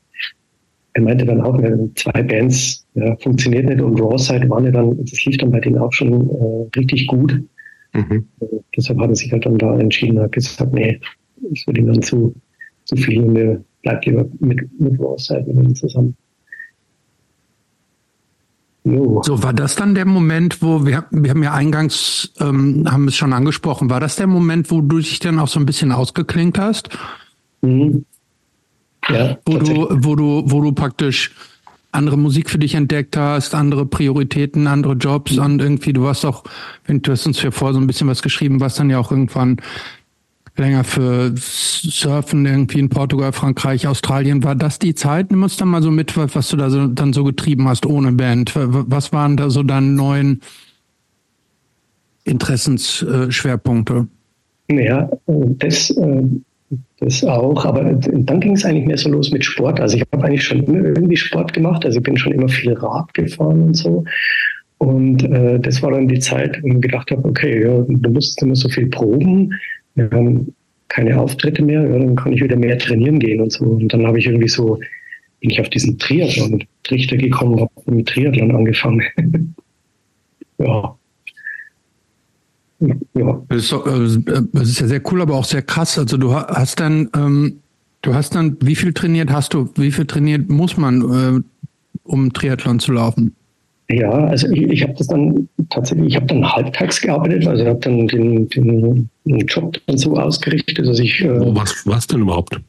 er 0.93 1.03
meinte 1.03 1.25
dann 1.25 1.41
auch, 1.41 1.57
äh, 1.59 1.77
zwei 1.95 2.23
Bands 2.23 2.85
ja, 2.95 3.15
funktioniert 3.17 3.65
nicht 3.65 3.79
und 3.79 4.01
Rawside 4.01 4.49
waren 4.49 4.65
ja 4.65 4.71
dann, 4.71 4.97
das 5.05 5.23
lief 5.23 5.37
dann 5.37 5.51
bei 5.51 5.59
denen 5.59 5.77
auch 5.77 5.93
schon 5.93 6.29
äh, 6.29 6.79
richtig 6.79 7.07
gut. 7.07 7.39
Mhm. 7.93 8.25
Äh, 8.41 8.45
deshalb 8.75 8.99
hat 8.99 9.09
er 9.09 9.15
sich 9.15 9.31
halt 9.31 9.45
dann 9.45 9.57
da 9.57 9.77
entschieden, 9.77 10.19
hat 10.19 10.31
gesagt, 10.31 10.73
nee, 10.73 10.99
ich 11.51 11.65
würde 11.67 11.81
ihm 11.81 11.87
dann 11.87 12.01
zu, 12.01 12.33
zu 12.91 13.03
viel 13.03 13.23
und 13.23 13.35
er 13.35 13.63
bleibt 13.81 14.05
lieber 14.05 14.25
mit, 14.39 14.79
mit 14.79 14.99
ihm 14.99 15.75
zusammen. 15.75 16.15
Jo. 18.83 19.21
So, 19.23 19.43
war 19.43 19.53
das 19.53 19.75
dann 19.75 19.93
der 19.93 20.05
Moment, 20.05 20.61
wo 20.61 20.85
wir, 20.85 21.05
wir 21.11 21.29
haben 21.29 21.43
ja 21.43 21.53
eingangs, 21.53 22.33
ähm, 22.39 22.85
haben 22.89 23.07
es 23.07 23.15
schon 23.15 23.31
angesprochen, 23.31 23.89
war 23.89 23.99
das 23.99 24.15
der 24.15 24.27
Moment, 24.27 24.71
wo 24.71 24.81
du 24.81 24.97
dich 24.97 25.19
dann 25.19 25.39
auch 25.39 25.47
so 25.47 25.59
ein 25.59 25.67
bisschen 25.67 25.91
ausgeklinkt 25.91 26.57
hast? 26.57 26.89
Mhm. 27.61 28.05
Ja, 29.07 29.37
wo 29.45 29.57
du, 29.57 29.87
wo 29.91 30.15
du, 30.15 30.43
wo 30.45 30.61
du 30.61 30.71
praktisch 30.73 31.31
andere 31.91 32.17
Musik 32.17 32.49
für 32.49 32.59
dich 32.59 32.75
entdeckt 32.75 33.17
hast, 33.17 33.53
andere 33.53 33.85
Prioritäten, 33.85 34.67
andere 34.67 34.93
Jobs 34.93 35.35
mhm. 35.35 35.43
und 35.43 35.61
irgendwie, 35.61 35.93
du 35.93 36.03
warst 36.03 36.25
auch, 36.25 36.43
wenn 36.85 37.01
du 37.01 37.11
hast 37.11 37.27
uns 37.27 37.41
ja 37.41 37.51
vorher 37.51 37.73
so 37.75 37.79
ein 37.79 37.87
bisschen 37.87 38.07
was 38.07 38.21
geschrieben, 38.21 38.59
warst 38.59 38.79
dann 38.79 38.89
ja 38.89 38.99
auch 38.99 39.11
irgendwann 39.11 39.57
länger 40.61 40.83
für 40.83 41.33
Surfen 41.35 42.45
irgendwie 42.45 42.79
in 42.79 42.89
Portugal, 42.89 43.33
Frankreich, 43.33 43.87
Australien. 43.87 44.43
War 44.43 44.55
das 44.55 44.79
die 44.79 44.95
Zeit? 44.95 45.31
Nimm 45.31 45.43
uns 45.43 45.57
dann 45.57 45.67
mal 45.67 45.83
so 45.83 45.91
mit, 45.91 46.15
was 46.15 46.49
du 46.49 46.57
da 46.57 46.69
so, 46.69 46.87
dann 46.87 47.11
so 47.11 47.23
getrieben 47.23 47.67
hast 47.67 47.85
ohne 47.85 48.13
Band. 48.13 48.53
Was 48.55 49.11
waren 49.11 49.35
da 49.35 49.49
so 49.49 49.63
deine 49.63 49.87
neuen 49.87 50.41
Interessensschwerpunkte? 52.23 54.07
Ja, 54.69 55.09
das, 55.27 55.89
äh, 55.89 56.23
das 56.99 57.23
auch. 57.23 57.65
Aber 57.65 57.83
dann 57.93 58.39
ging 58.39 58.53
es 58.53 58.63
eigentlich 58.63 58.85
mehr 58.85 58.97
so 58.97 59.09
los 59.09 59.31
mit 59.31 59.43
Sport. 59.43 59.79
Also 59.79 59.97
ich 59.97 60.03
habe 60.13 60.23
eigentlich 60.23 60.43
schon 60.43 60.63
immer 60.63 60.85
irgendwie 60.85 61.17
Sport 61.17 61.53
gemacht. 61.53 61.85
Also 61.85 61.97
ich 61.97 62.03
bin 62.03 62.17
schon 62.17 62.31
immer 62.31 62.47
viel 62.47 62.73
Rad 62.73 63.13
gefahren 63.13 63.63
und 63.63 63.73
so. 63.75 64.05
Und 64.77 65.23
äh, 65.23 65.59
das 65.59 65.83
war 65.83 65.91
dann 65.91 66.07
die 66.07 66.19
Zeit, 66.19 66.61
wo 66.63 66.67
ich 66.67 66.81
gedacht 66.81 67.11
habe, 67.11 67.27
okay, 67.27 67.63
ja, 67.63 67.83
du 67.87 68.09
musst 68.09 68.41
immer 68.41 68.55
so 68.55 68.67
viel 68.67 68.87
proben 68.87 69.53
wir 69.95 70.09
haben 70.11 70.53
keine 70.89 71.19
Auftritte 71.19 71.63
mehr, 71.63 71.83
ja, 71.83 71.99
dann 71.99 72.15
kann 72.15 72.33
ich 72.33 72.41
wieder 72.41 72.57
mehr 72.57 72.77
trainieren 72.77 73.19
gehen 73.19 73.41
und 73.41 73.51
so. 73.51 73.65
Und 73.65 73.93
dann 73.93 74.05
habe 74.05 74.19
ich 74.19 74.25
irgendwie 74.25 74.49
so, 74.49 74.79
bin 75.39 75.49
ich 75.49 75.59
auf 75.59 75.69
diesen 75.69 75.97
Triathlon-Trichter 75.97 77.17
gekommen, 77.17 77.61
habe 77.61 77.71
mit 77.85 78.09
Triathlon 78.09 78.55
angefangen. 78.55 79.03
ja. 80.57 80.95
Ja. 83.13 83.43
Das 83.47 83.63
ist, 83.63 83.73
äh, 83.73 84.41
das 84.53 84.69
ist, 84.69 84.79
ja 84.79 84.87
sehr 84.87 85.01
cool, 85.11 85.21
aber 85.21 85.35
auch 85.35 85.45
sehr 85.45 85.61
krass. 85.61 85.99
Also 85.99 86.17
du 86.17 86.33
hast 86.33 86.79
dann, 86.79 87.09
ähm, 87.15 87.59
du 88.01 88.15
hast 88.15 88.33
dann, 88.33 88.57
wie 88.61 88.75
viel 88.75 88.91
trainiert 88.93 89.31
hast 89.31 89.53
du? 89.53 89.69
Wie 89.75 89.91
viel 89.91 90.07
trainiert 90.07 90.49
muss 90.49 90.77
man, 90.77 91.01
äh, 91.01 91.41
um 92.03 92.33
Triathlon 92.33 92.79
zu 92.79 92.91
laufen? 92.91 93.35
Ja, 93.91 94.11
also 94.11 94.47
ich, 94.51 94.61
ich 94.61 94.83
habe 94.83 94.93
das 94.93 95.07
dann 95.07 95.49
tatsächlich, 95.69 96.09
ich 96.09 96.15
habe 96.15 96.27
dann 96.27 96.49
halbtags 96.49 97.01
gearbeitet, 97.01 97.45
also 97.47 97.65
habe 97.65 97.79
dann 97.79 98.07
den, 98.07 98.47
den, 98.49 99.09
Job 99.47 99.77
dann 99.87 99.97
so 99.97 100.15
ausgerichtet, 100.15 100.85
dass 100.85 100.99
ich. 100.99 101.21
Äh, 101.21 101.29
oh, 101.29 101.55
was 101.55 101.85
was 101.85 102.07
denn 102.07 102.21
überhaupt? 102.21 102.59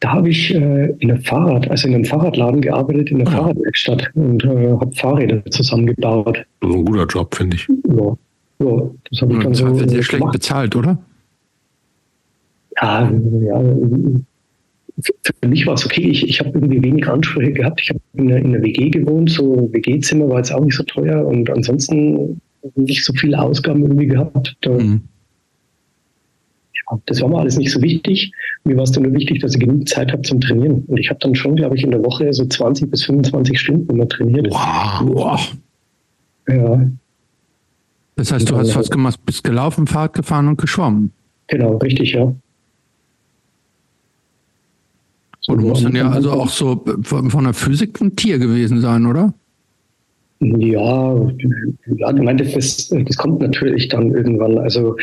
Da 0.00 0.12
habe 0.12 0.28
ich 0.28 0.54
äh, 0.54 0.90
in 0.98 1.10
einem 1.10 1.22
Fahrrad, 1.22 1.70
also 1.70 1.88
in 1.88 1.94
einem 1.94 2.04
Fahrradladen 2.04 2.60
gearbeitet, 2.60 3.10
in 3.10 3.18
der 3.18 3.28
ah. 3.28 3.30
Fahrradwerkstatt 3.30 4.10
und 4.14 4.44
äh, 4.44 4.72
habe 4.72 4.92
Fahrräder 4.94 5.42
zusammengebaut. 5.50 6.44
Das 6.60 6.70
ist 6.70 6.76
ein 6.76 6.84
guter 6.84 7.06
Job, 7.06 7.34
finde 7.34 7.56
ich. 7.56 7.66
Ja, 7.68 8.16
ja 8.60 8.90
das 9.10 9.22
habe 9.22 9.32
ich 9.32 9.38
dann 9.42 9.52
das 9.52 9.58
so. 9.58 9.74
Sehr 9.74 9.88
schlecht 10.02 10.10
gemacht. 10.10 10.32
bezahlt, 10.32 10.76
oder? 10.76 10.98
Ja, 12.80 13.10
ja 13.10 13.62
für 15.02 15.48
mich 15.48 15.66
war 15.66 15.74
es 15.74 15.84
okay. 15.84 16.08
Ich, 16.08 16.26
ich 16.26 16.40
habe 16.40 16.50
irgendwie 16.50 16.82
wenig 16.82 17.06
Ansprüche 17.06 17.52
gehabt. 17.52 17.80
Ich 17.82 17.90
habe 17.90 18.00
in, 18.14 18.30
in 18.30 18.54
einer 18.54 18.62
WG 18.62 18.90
gewohnt, 18.90 19.30
so 19.30 19.68
WG-Zimmer 19.72 20.28
war 20.28 20.38
jetzt 20.38 20.52
auch 20.52 20.64
nicht 20.64 20.76
so 20.76 20.82
teuer 20.84 21.24
und 21.26 21.50
ansonsten 21.50 22.40
nicht 22.74 23.04
so 23.04 23.12
viele 23.12 23.40
Ausgaben 23.40 23.82
irgendwie 23.82 24.06
gehabt. 24.06 24.56
Da, 24.62 24.70
mhm. 24.70 25.02
ja, 26.74 26.98
das 27.06 27.20
war 27.20 27.28
mir 27.28 27.38
alles 27.38 27.58
nicht 27.58 27.70
so 27.70 27.82
wichtig. 27.82 28.32
Mir 28.64 28.76
war 28.76 28.84
es 28.84 28.92
dann 28.92 29.02
nur 29.02 29.12
wichtig, 29.12 29.40
dass 29.40 29.54
ich 29.54 29.60
genug 29.60 29.86
Zeit 29.88 30.12
habe 30.12 30.22
zum 30.22 30.40
Trainieren. 30.40 30.84
Und 30.86 30.96
ich 30.96 31.10
habe 31.10 31.20
dann 31.20 31.34
schon, 31.34 31.56
glaube 31.56 31.76
ich, 31.76 31.84
in 31.84 31.90
der 31.90 32.02
Woche 32.02 32.32
so 32.32 32.46
20 32.46 32.90
bis 32.90 33.04
25 33.04 33.60
Stunden 33.60 33.90
immer 33.90 34.08
trainiert. 34.08 34.48
Wow. 34.50 35.02
wow. 35.02 35.56
Ja. 36.48 36.90
Das 38.16 38.32
heißt, 38.32 38.48
du 38.48 38.56
hast 38.56 38.74
was 38.74 38.88
gemacht, 38.88 39.20
bist 39.26 39.44
gelaufen, 39.44 39.86
Fahrt 39.86 40.14
gefahren 40.14 40.48
und 40.48 40.58
geschwommen. 40.58 41.12
Genau, 41.48 41.76
richtig, 41.76 42.12
ja. 42.12 42.34
Und 45.48 45.62
muss 45.62 45.82
dann 45.82 45.94
ja 45.94 46.10
also 46.10 46.32
auch 46.32 46.48
so 46.48 46.84
von 47.02 47.44
der 47.44 47.54
Physik 47.54 48.00
ein 48.00 48.16
Tier 48.16 48.38
gewesen 48.38 48.80
sein, 48.80 49.06
oder? 49.06 49.32
Ja, 50.40 51.14
ja, 51.96 52.12
du 52.12 52.22
meintest, 52.22 52.56
das, 52.56 52.88
das 52.88 53.16
kommt 53.16 53.40
natürlich 53.40 53.88
dann 53.88 54.10
irgendwann. 54.10 54.58
Also 54.58 54.96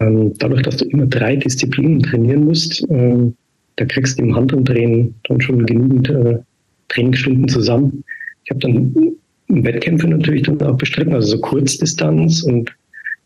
ähm, 0.00 0.32
dadurch, 0.38 0.62
dass 0.62 0.78
du 0.78 0.86
immer 0.86 1.06
drei 1.06 1.36
Disziplinen 1.36 2.00
trainieren 2.00 2.44
musst, 2.44 2.82
äh, 2.90 3.32
da 3.76 3.84
kriegst 3.84 4.18
du 4.18 4.24
im 4.24 4.34
Handumdrehen 4.34 5.14
dann 5.28 5.40
schon 5.40 5.64
genügend 5.66 6.08
äh, 6.10 6.38
Trainingsstunden 6.88 7.48
zusammen. 7.48 8.02
Ich 8.44 8.50
habe 8.50 8.60
dann 8.60 8.94
Wettkämpfe 9.48 10.08
natürlich 10.08 10.42
dann 10.42 10.60
auch 10.62 10.76
bestritten, 10.76 11.14
also 11.14 11.36
so 11.36 11.40
Kurzdistanz 11.40 12.42
und 12.42 12.74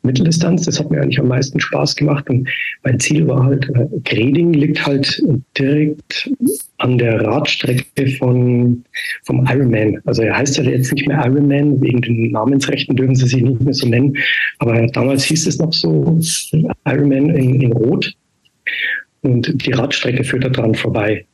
Mitteldistanz. 0.08 0.64
Das 0.64 0.78
hat 0.78 0.90
mir 0.90 1.00
eigentlich 1.00 1.20
am 1.20 1.28
meisten 1.28 1.60
Spaß 1.60 1.96
gemacht. 1.96 2.28
Und 2.28 2.48
mein 2.82 2.98
Ziel 2.98 3.26
war 3.28 3.44
halt, 3.44 3.70
äh, 3.74 3.86
Greding 4.04 4.52
liegt 4.52 4.84
halt 4.84 5.22
direkt 5.56 6.30
an 6.78 6.98
der 6.98 7.20
Radstrecke 7.22 8.08
von, 8.18 8.84
vom 9.24 9.46
Ironman. 9.46 9.98
Also 10.04 10.22
er 10.22 10.36
heißt 10.36 10.58
ja 10.58 10.64
jetzt 10.64 10.92
nicht 10.92 11.06
mehr 11.06 11.24
Ironman, 11.24 11.80
wegen 11.80 12.00
den 12.00 12.32
Namensrechten 12.32 12.96
dürfen 12.96 13.14
sie 13.14 13.28
sich 13.28 13.42
nicht 13.42 13.60
mehr 13.60 13.74
so 13.74 13.86
nennen. 13.86 14.16
Aber 14.58 14.86
damals 14.88 15.24
hieß 15.24 15.46
es 15.46 15.58
noch 15.58 15.72
so 15.72 16.18
Ironman 16.84 17.30
in, 17.30 17.60
in 17.60 17.72
Rot. 17.72 18.12
Und 19.22 19.66
die 19.66 19.72
Radstrecke 19.72 20.24
führt 20.24 20.44
da 20.44 20.48
dran 20.48 20.74
vorbei. 20.74 21.24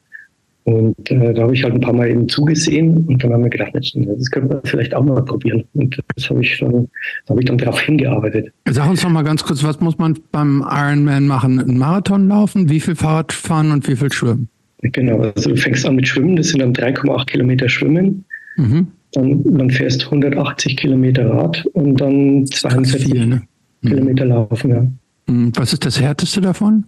Und 0.64 1.10
äh, 1.10 1.34
da 1.34 1.42
habe 1.42 1.54
ich 1.54 1.62
halt 1.62 1.74
ein 1.74 1.80
paar 1.80 1.92
Mal 1.92 2.08
eben 2.08 2.26
zugesehen 2.26 3.04
und 3.06 3.22
dann 3.22 3.34
haben 3.34 3.42
wir 3.42 3.50
gedacht, 3.50 3.72
das 3.74 4.30
könnte 4.30 4.54
man 4.54 4.60
vielleicht 4.64 4.94
auch 4.94 5.04
mal 5.04 5.22
probieren. 5.22 5.64
Und 5.74 6.00
das 6.16 6.30
habe 6.30 6.42
ich 6.42 6.58
dann, 6.58 6.88
da 7.26 7.30
habe 7.30 7.40
ich 7.40 7.46
dann 7.46 7.58
darauf 7.58 7.80
hingearbeitet. 7.80 8.50
Sag 8.70 8.88
uns 8.88 9.02
noch 9.02 9.10
mal 9.10 9.24
ganz 9.24 9.44
kurz, 9.44 9.62
was 9.62 9.80
muss 9.80 9.98
man 9.98 10.18
beim 10.32 10.64
Ironman 10.66 11.26
machen? 11.26 11.60
Ein 11.60 11.76
Marathon 11.76 12.28
laufen, 12.28 12.70
wie 12.70 12.80
viel 12.80 12.96
Fahrrad 12.96 13.32
fahren 13.32 13.72
und 13.72 13.86
wie 13.88 13.96
viel 13.96 14.10
schwimmen? 14.10 14.48
Genau, 14.80 15.18
also 15.18 15.50
du 15.50 15.56
fängst 15.56 15.86
an 15.86 15.96
mit 15.96 16.08
Schwimmen, 16.08 16.36
das 16.36 16.48
sind 16.48 16.60
dann 16.60 16.72
3,8 16.72 17.26
Kilometer 17.26 17.68
Schwimmen. 17.68 18.24
Mhm. 18.56 18.86
Dann, 19.12 19.44
dann 19.44 19.70
fährst 19.70 20.04
180 20.04 20.76
Kilometer 20.76 21.28
Rad 21.28 21.64
und 21.74 22.00
dann 22.00 22.46
42 22.46 23.04
viel, 23.04 23.26
ne? 23.26 23.42
Kilometer 23.82 24.24
mhm. 24.24 24.30
laufen, 24.30 24.70
ja. 24.70 24.86
Mhm. 25.26 25.52
Was 25.56 25.74
ist 25.74 25.84
das 25.84 26.00
härteste 26.00 26.40
davon? 26.40 26.84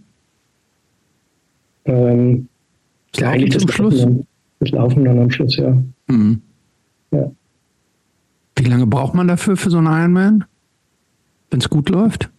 Ähm, 1.85 2.49
das 3.17 3.23
ja, 3.23 3.31
eigentlich 3.31 3.59
zum 3.59 3.71
Schluss. 3.71 4.07
Das 4.61 4.71
Laufen 4.71 5.05
dann 5.05 5.19
am 5.19 5.31
Schluss, 5.31 5.57
ja. 5.57 5.77
Mhm. 6.09 6.41
ja. 7.13 7.31
Wie 8.57 8.65
lange 8.65 8.87
braucht 8.87 9.15
man 9.15 9.29
dafür 9.29 9.57
für 9.57 9.71
so 9.71 9.79
einen 9.79 9.87
Ironman, 9.87 10.45
wenn 11.51 11.61
es 11.61 11.69
gut 11.69 11.91
läuft? 11.91 12.31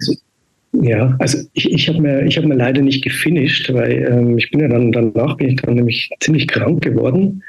Ja, 0.73 1.15
also 1.19 1.39
ich, 1.53 1.71
ich 1.71 1.87
habe 1.89 2.01
mir, 2.01 2.27
hab 2.27 2.45
mir 2.45 2.55
leider 2.55 2.81
nicht 2.81 3.03
gefinisht, 3.03 3.71
weil 3.73 4.07
ähm, 4.11 4.37
ich 4.37 4.49
bin 4.51 4.59
ja 4.59 4.67
dann 4.67 4.91
danach 4.91 5.37
bin 5.37 5.49
ich 5.49 5.55
dann 5.57 5.75
nämlich 5.75 6.09
ziemlich 6.19 6.47
krank 6.47 6.81
geworden. 6.81 7.43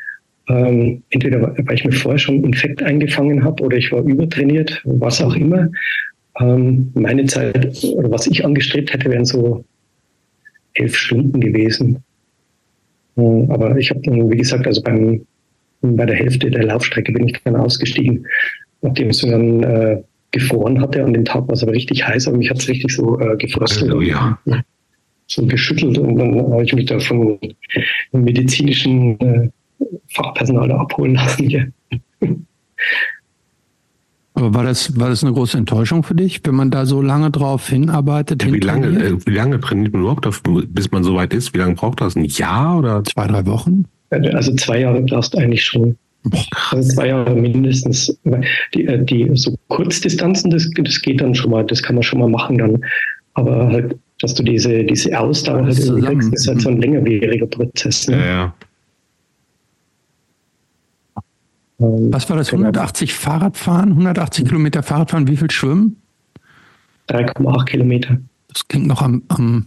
Ähm, 0.49 1.03
entweder 1.11 1.43
weil 1.43 1.75
ich 1.75 1.85
mir 1.85 1.93
vorher 1.93 2.19
schon 2.19 2.43
Infekt 2.45 2.83
eingefangen 2.83 3.45
habe 3.45 3.63
oder 3.63 3.77
ich 3.77 3.93
war 3.93 4.03
übertrainiert, 4.03 4.81
was 4.85 5.21
auch 5.21 5.35
immer. 5.35 5.69
Ähm, 6.41 6.91
meine 6.95 7.27
Zeit 7.27 7.85
oder 7.85 8.11
was 8.11 8.27
ich 8.27 8.45
angestrebt 8.45 8.93
hätte, 8.93 9.11
wären 9.11 9.25
so 9.25 9.65
elf 10.75 10.97
Stunden 10.97 11.41
gewesen. 11.41 12.03
Hm, 13.19 13.51
aber 13.51 13.77
ich 13.77 13.91
habe 13.91 14.01
dann, 14.03 14.31
wie 14.31 14.37
gesagt, 14.37 14.67
also 14.67 14.81
beim, 14.81 15.27
bei 15.83 16.07
der 16.07 16.15
Hälfte 16.15 16.51
der 16.51 16.65
Laufstrecke 16.65 17.13
bin 17.13 17.29
ich 17.29 17.41
dann 17.43 17.57
ausgestiegen, 17.57 18.25
nachdem 18.81 19.11
es 19.11 19.19
dann 19.19 19.63
äh, 19.65 20.03
gefroren 20.31 20.81
hatte. 20.81 21.05
An 21.05 21.13
dem 21.13 21.25
Tag 21.25 21.49
war 21.49 21.55
es 21.55 21.63
aber 21.65 21.73
richtig 21.73 22.07
heiß, 22.07 22.29
aber 22.29 22.37
mich 22.37 22.49
hat 22.49 22.59
es 22.59 22.69
richtig 22.69 22.95
so 22.95 23.19
äh, 23.19 23.37
gefrostet. 23.37 23.91
Also, 23.91 24.01
ja. 24.01 24.39
So 25.27 25.45
geschüttelt 25.45 25.99
und 25.99 26.17
dann 26.17 26.53
habe 26.53 26.65
ich 26.65 26.73
mich 26.73 26.87
da 26.87 26.99
von 27.01 27.39
medizinischen 28.13 29.21
äh, 29.21 29.51
Fachpersonal 30.09 30.71
abholen 30.73 31.17
lassen. 31.17 31.51
Ja. 31.51 31.65
Aber 34.39 34.55
war 34.55 34.63
das, 34.63 34.97
war 34.99 35.09
das 35.09 35.25
eine 35.25 35.33
große 35.33 35.59
Enttäuschung 35.59 36.05
für 36.05 36.15
dich, 36.15 36.41
wenn 36.45 36.55
man 36.55 36.71
da 36.71 36.87
so 36.87 37.03
lange 37.03 37.33
drauf 37.33 37.69
hinarbeitet? 37.69 38.45
Ja, 38.45 38.53
wie, 38.53 38.61
lange, 38.61 38.87
äh, 38.87 39.27
wie 39.27 39.35
lange 39.35 39.59
trainiert 39.59 39.93
man 39.93 40.03
überhaupt, 40.03 40.29
auf, 40.29 40.43
bis 40.45 40.93
man 40.93 41.03
so 41.03 41.17
weit 41.17 41.35
ist? 41.35 41.55
Wie 41.55 41.59
lange 41.59 41.75
braucht 41.75 42.01
das? 42.01 42.15
Ein 42.15 42.25
Jahr 42.25 42.79
oder? 42.79 43.03
Zwei, 43.03 43.27
drei 43.27 43.45
Wochen? 43.47 43.87
Also 44.11 44.55
zwei 44.55 44.83
Jahre 44.83 45.03
brauchst 45.03 45.35
du 45.35 45.39
eigentlich 45.39 45.65
schon. 45.65 45.97
Also 46.71 46.89
zwei 46.89 47.09
Jahre 47.09 47.35
mindestens. 47.35 48.17
Die, 48.75 48.87
äh, 48.87 49.05
die 49.05 49.29
so 49.35 49.57
Kurzdistanzen, 49.67 50.53
das, 50.53 50.71
das 50.85 51.03
geht 51.03 51.21
dann 51.21 51.35
schon 51.35 51.51
mal, 51.51 51.65
das 51.65 51.83
kann 51.83 51.97
man 51.97 52.05
schon 52.05 52.21
mal 52.21 52.29
machen 52.29 52.59
dann. 52.59 52.79
Aber 53.35 53.67
halt, 53.67 53.97
dass 54.21 54.35
du 54.35 54.45
diese, 54.45 54.85
diese 54.85 55.19
Ausdauer 55.19 55.65
halt 55.65 55.77
kriegst, 55.77 56.33
ist 56.33 56.47
halt 56.47 56.61
so 56.61 56.69
ein 56.69 56.81
längerwieriger 56.81 57.47
Prozess. 57.47 58.07
Ne? 58.07 58.19
Ja, 58.19 58.27
ja. 58.27 58.55
Ähm, 61.17 61.25
Was 61.79 62.29
war 62.29 62.37
das? 62.37 62.53
180 62.53 63.11
genau. 63.11 63.21
Fahrradfahren, 63.21 63.91
180 63.91 64.47
Kilometer 64.47 64.83
Fahrradfahren, 64.83 65.29
wie 65.29 65.37
viel 65.37 65.51
Schwimmen? 65.51 65.97
3,8 67.09 67.65
Kilometer. 67.67 68.19
Das 68.49 68.67
klingt 68.67 68.87
noch 68.87 69.01
am. 69.01 69.23
am 69.29 69.67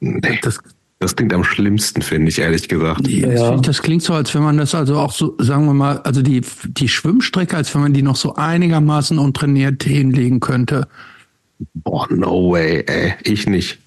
nee, 0.00 0.38
das, 0.42 0.58
das 0.98 1.16
klingt 1.16 1.32
am 1.32 1.42
schlimmsten, 1.42 2.02
finde 2.02 2.28
ich, 2.28 2.38
ehrlich 2.38 2.68
gesagt. 2.68 3.08
Ja, 3.08 3.52
das, 3.52 3.62
das, 3.62 3.82
klingt 3.82 4.02
so, 4.02 4.12
als 4.12 4.34
wenn 4.34 4.42
man 4.42 4.58
das 4.58 4.74
also 4.74 4.96
auch 4.96 5.12
so, 5.12 5.34
sagen 5.38 5.66
wir 5.66 5.74
mal, 5.74 5.98
also 5.98 6.22
die, 6.22 6.42
die 6.68 6.88
Schwimmstrecke, 6.88 7.56
als 7.56 7.74
wenn 7.74 7.82
man 7.82 7.92
die 7.94 8.02
noch 8.02 8.16
so 8.16 8.34
einigermaßen 8.34 9.18
untrainiert 9.18 9.82
hinlegen 9.82 10.40
könnte. 10.40 10.86
Boah, 11.74 12.06
no 12.10 12.50
way, 12.50 12.84
ey. 12.86 13.14
Ich 13.22 13.46
nicht. 13.46 13.78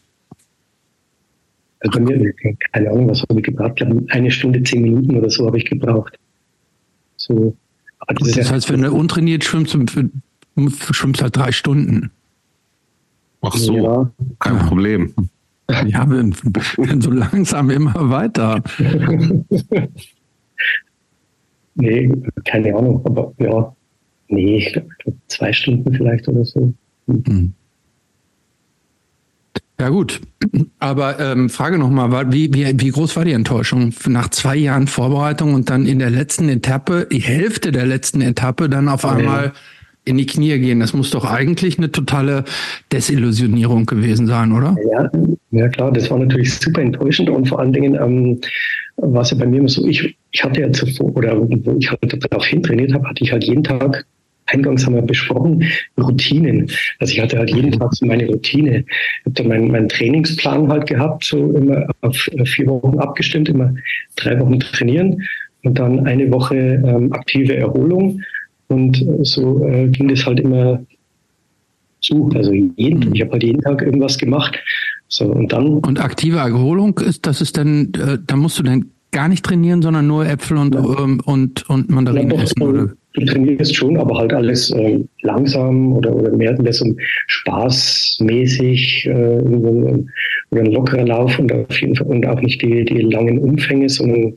Also 1.82 2.00
mir, 2.00 2.34
keine 2.74 2.90
Ahnung, 2.90 3.10
was 3.10 3.22
habe 3.30 3.40
ich 3.40 3.46
gebraucht? 3.46 3.80
Eine 4.10 4.32
Stunde, 4.32 4.64
zehn 4.64 4.82
Minuten 4.82 5.16
oder 5.16 5.30
so 5.30 5.46
habe 5.46 5.58
ich 5.58 5.66
gebraucht. 5.66 6.18
So. 7.28 7.56
das, 8.08 8.32
das 8.32 8.52
heißt, 8.52 8.72
wenn 8.72 8.82
du 8.82 8.94
untrainiert 8.94 9.44
schwimmst, 9.44 9.78
schwimmst 10.92 11.22
halt 11.22 11.36
drei 11.36 11.52
Stunden. 11.52 12.12
Ach 13.42 13.56
so, 13.56 13.76
ja. 13.76 14.12
kein. 14.40 14.60
Problem. 14.60 15.14
Ja, 15.70 16.10
wir 16.10 16.18
werden 16.18 17.02
so 17.02 17.12
langsam 17.12 17.70
immer 17.70 18.10
weiter. 18.10 18.64
nee, 21.76 22.12
keine 22.46 22.74
Ahnung, 22.76 23.06
aber 23.06 23.34
ja, 23.38 23.76
nee, 24.30 24.58
ich 24.58 24.74
glaube 24.74 24.88
zwei 25.28 25.52
Stunden 25.52 25.94
vielleicht 25.94 26.28
oder 26.30 26.46
so. 26.46 26.74
Mhm. 27.08 27.54
Ja 29.80 29.90
gut, 29.90 30.22
aber 30.80 31.20
ähm, 31.20 31.50
Frage 31.50 31.78
nochmal, 31.78 32.32
wie, 32.34 32.52
wie, 32.52 32.66
wie 32.80 32.90
groß 32.90 33.16
war 33.16 33.26
die 33.26 33.34
Enttäuschung 33.34 33.94
nach 34.08 34.30
zwei 34.30 34.56
Jahren 34.56 34.88
Vorbereitung 34.88 35.54
und 35.54 35.70
dann 35.70 35.86
in 35.86 36.00
der 36.00 36.10
letzten 36.10 36.50
Etappe, 36.50 37.08
die 37.12 37.20
Hälfte 37.20 37.72
der 37.72 37.86
letzten 37.86 38.22
Etappe, 38.22 38.70
dann 38.70 38.90
auf 38.90 39.06
einmal 39.06 39.54
in 40.04 40.18
die 40.18 40.26
Knie 40.26 40.58
gehen? 40.58 40.80
Das 40.80 40.94
muss 40.94 41.12
doch 41.12 41.26
eigentlich 41.26 41.78
eine 41.78 41.92
totale 41.92 42.44
Desillusionierung 42.92 43.86
gewesen 43.86 44.26
sein, 44.26 44.52
oder? 44.52 44.76
Ja, 44.92 45.12
ja 45.52 45.70
klar, 45.70 45.92
das 45.92 46.10
war 46.10 46.18
natürlich 46.18 46.56
super 46.56 46.82
enttäuschend 46.82 47.30
und 47.30 47.48
vor 47.48 47.60
allen 47.60 47.74
Dingen 47.74 47.94
ähm, 47.94 48.42
war 48.96 49.22
es 49.22 49.30
ja 49.30 49.38
bei 49.38 49.46
mir 49.46 49.60
immer 49.60 49.70
so, 49.70 49.86
ich, 49.86 50.18
ich 50.32 50.44
hatte 50.44 50.62
ja 50.62 50.72
zuvor, 50.72 51.16
oder 51.16 51.38
wo 51.40 51.78
ich 51.78 51.92
halt 51.92 52.32
darauf 52.32 52.46
hintrainiert 52.46 52.94
habe, 52.96 53.08
hatte 53.08 53.24
ich 53.24 53.32
halt 53.32 53.44
jeden 53.44 53.64
Tag 53.64 54.08
eingangs 54.48 54.86
haben 54.86 54.96
wir 54.96 55.02
besprochen, 55.02 55.64
Routinen. 55.98 56.70
Also 57.00 57.14
ich 57.14 57.20
hatte 57.20 57.38
halt 57.38 57.50
jeden 57.54 57.72
Tag 57.72 57.94
so 57.94 58.06
meine 58.06 58.28
Routine. 58.28 58.80
Ich 58.80 59.26
habe 59.26 59.36
dann 59.36 59.48
meinen, 59.48 59.72
meinen 59.72 59.90
Trainingsplan 59.90 60.68
halt 60.70 60.88
gehabt, 60.88 61.24
so 61.26 61.52
immer 61.52 61.88
auf 62.02 62.16
vier 62.16 62.68
Wochen 62.68 63.00
abgestimmt, 63.00 63.50
immer 63.50 63.74
drei 64.16 64.40
Wochen 64.40 64.60
trainieren 64.60 65.24
und 65.64 65.80
dann 65.80 66.06
eine 66.06 66.32
Woche 66.32 66.56
ähm, 66.56 67.12
aktive 67.14 67.56
Erholung. 67.56 68.22
Und 68.68 69.06
so 69.22 69.66
äh, 69.66 69.88
ging 69.88 70.10
das 70.10 70.26
halt 70.26 70.40
immer 70.40 70.84
zu. 72.02 72.30
Also 72.36 72.52
jeden, 72.54 73.14
ich 73.14 73.22
habe 73.22 73.34
halt 73.34 73.44
jeden 73.44 73.62
Tag 73.62 73.82
irgendwas 73.82 74.18
gemacht. 74.18 74.58
So, 75.08 75.26
und 75.26 75.52
dann. 75.54 75.80
Und 75.80 76.00
aktive 76.00 76.38
Erholung 76.38 76.98
ist, 77.00 77.26
das 77.26 77.42
ist 77.42 77.58
dann, 77.58 77.92
äh, 77.94 78.18
da 78.26 78.36
musst 78.36 78.60
du 78.60 78.64
dann 78.64 78.92
gar 79.12 79.30
nicht 79.30 79.46
trainieren, 79.46 79.82
sondern 79.82 80.08
nur 80.08 80.26
Äpfel 80.26 80.58
und, 80.58 80.76
ja. 80.76 80.82
ähm, 81.00 81.22
und, 81.26 81.70
und 81.70 81.90
Mandarinen 81.90 82.32
ja, 82.32 82.44
essen, 82.44 82.62
oder? 82.62 82.94
Du 83.18 83.26
trainierst 83.26 83.76
schon, 83.76 83.98
aber 83.98 84.18
halt 84.18 84.34
alles 84.34 84.70
äh, 84.72 85.00
langsam 85.22 85.94
oder, 85.94 86.16
oder 86.16 86.32
mehr, 86.32 86.60
mehr 86.62 86.74
so 86.74 86.86
spaßmäßig 87.28 89.08
äh, 89.08 89.40
oder 89.40 90.62
ein 90.62 90.72
lockerer 90.72 91.06
Lauf 91.06 91.38
und 91.40 91.52
auf 91.52 91.82
jeden 91.82 91.96
Fall 91.96 92.08
und 92.08 92.26
auch 92.26 92.42
nicht 92.42 92.62
die, 92.62 92.86
die 92.86 93.02
langen 93.02 93.40
Umfänge, 93.40 93.90
sondern 93.90 94.34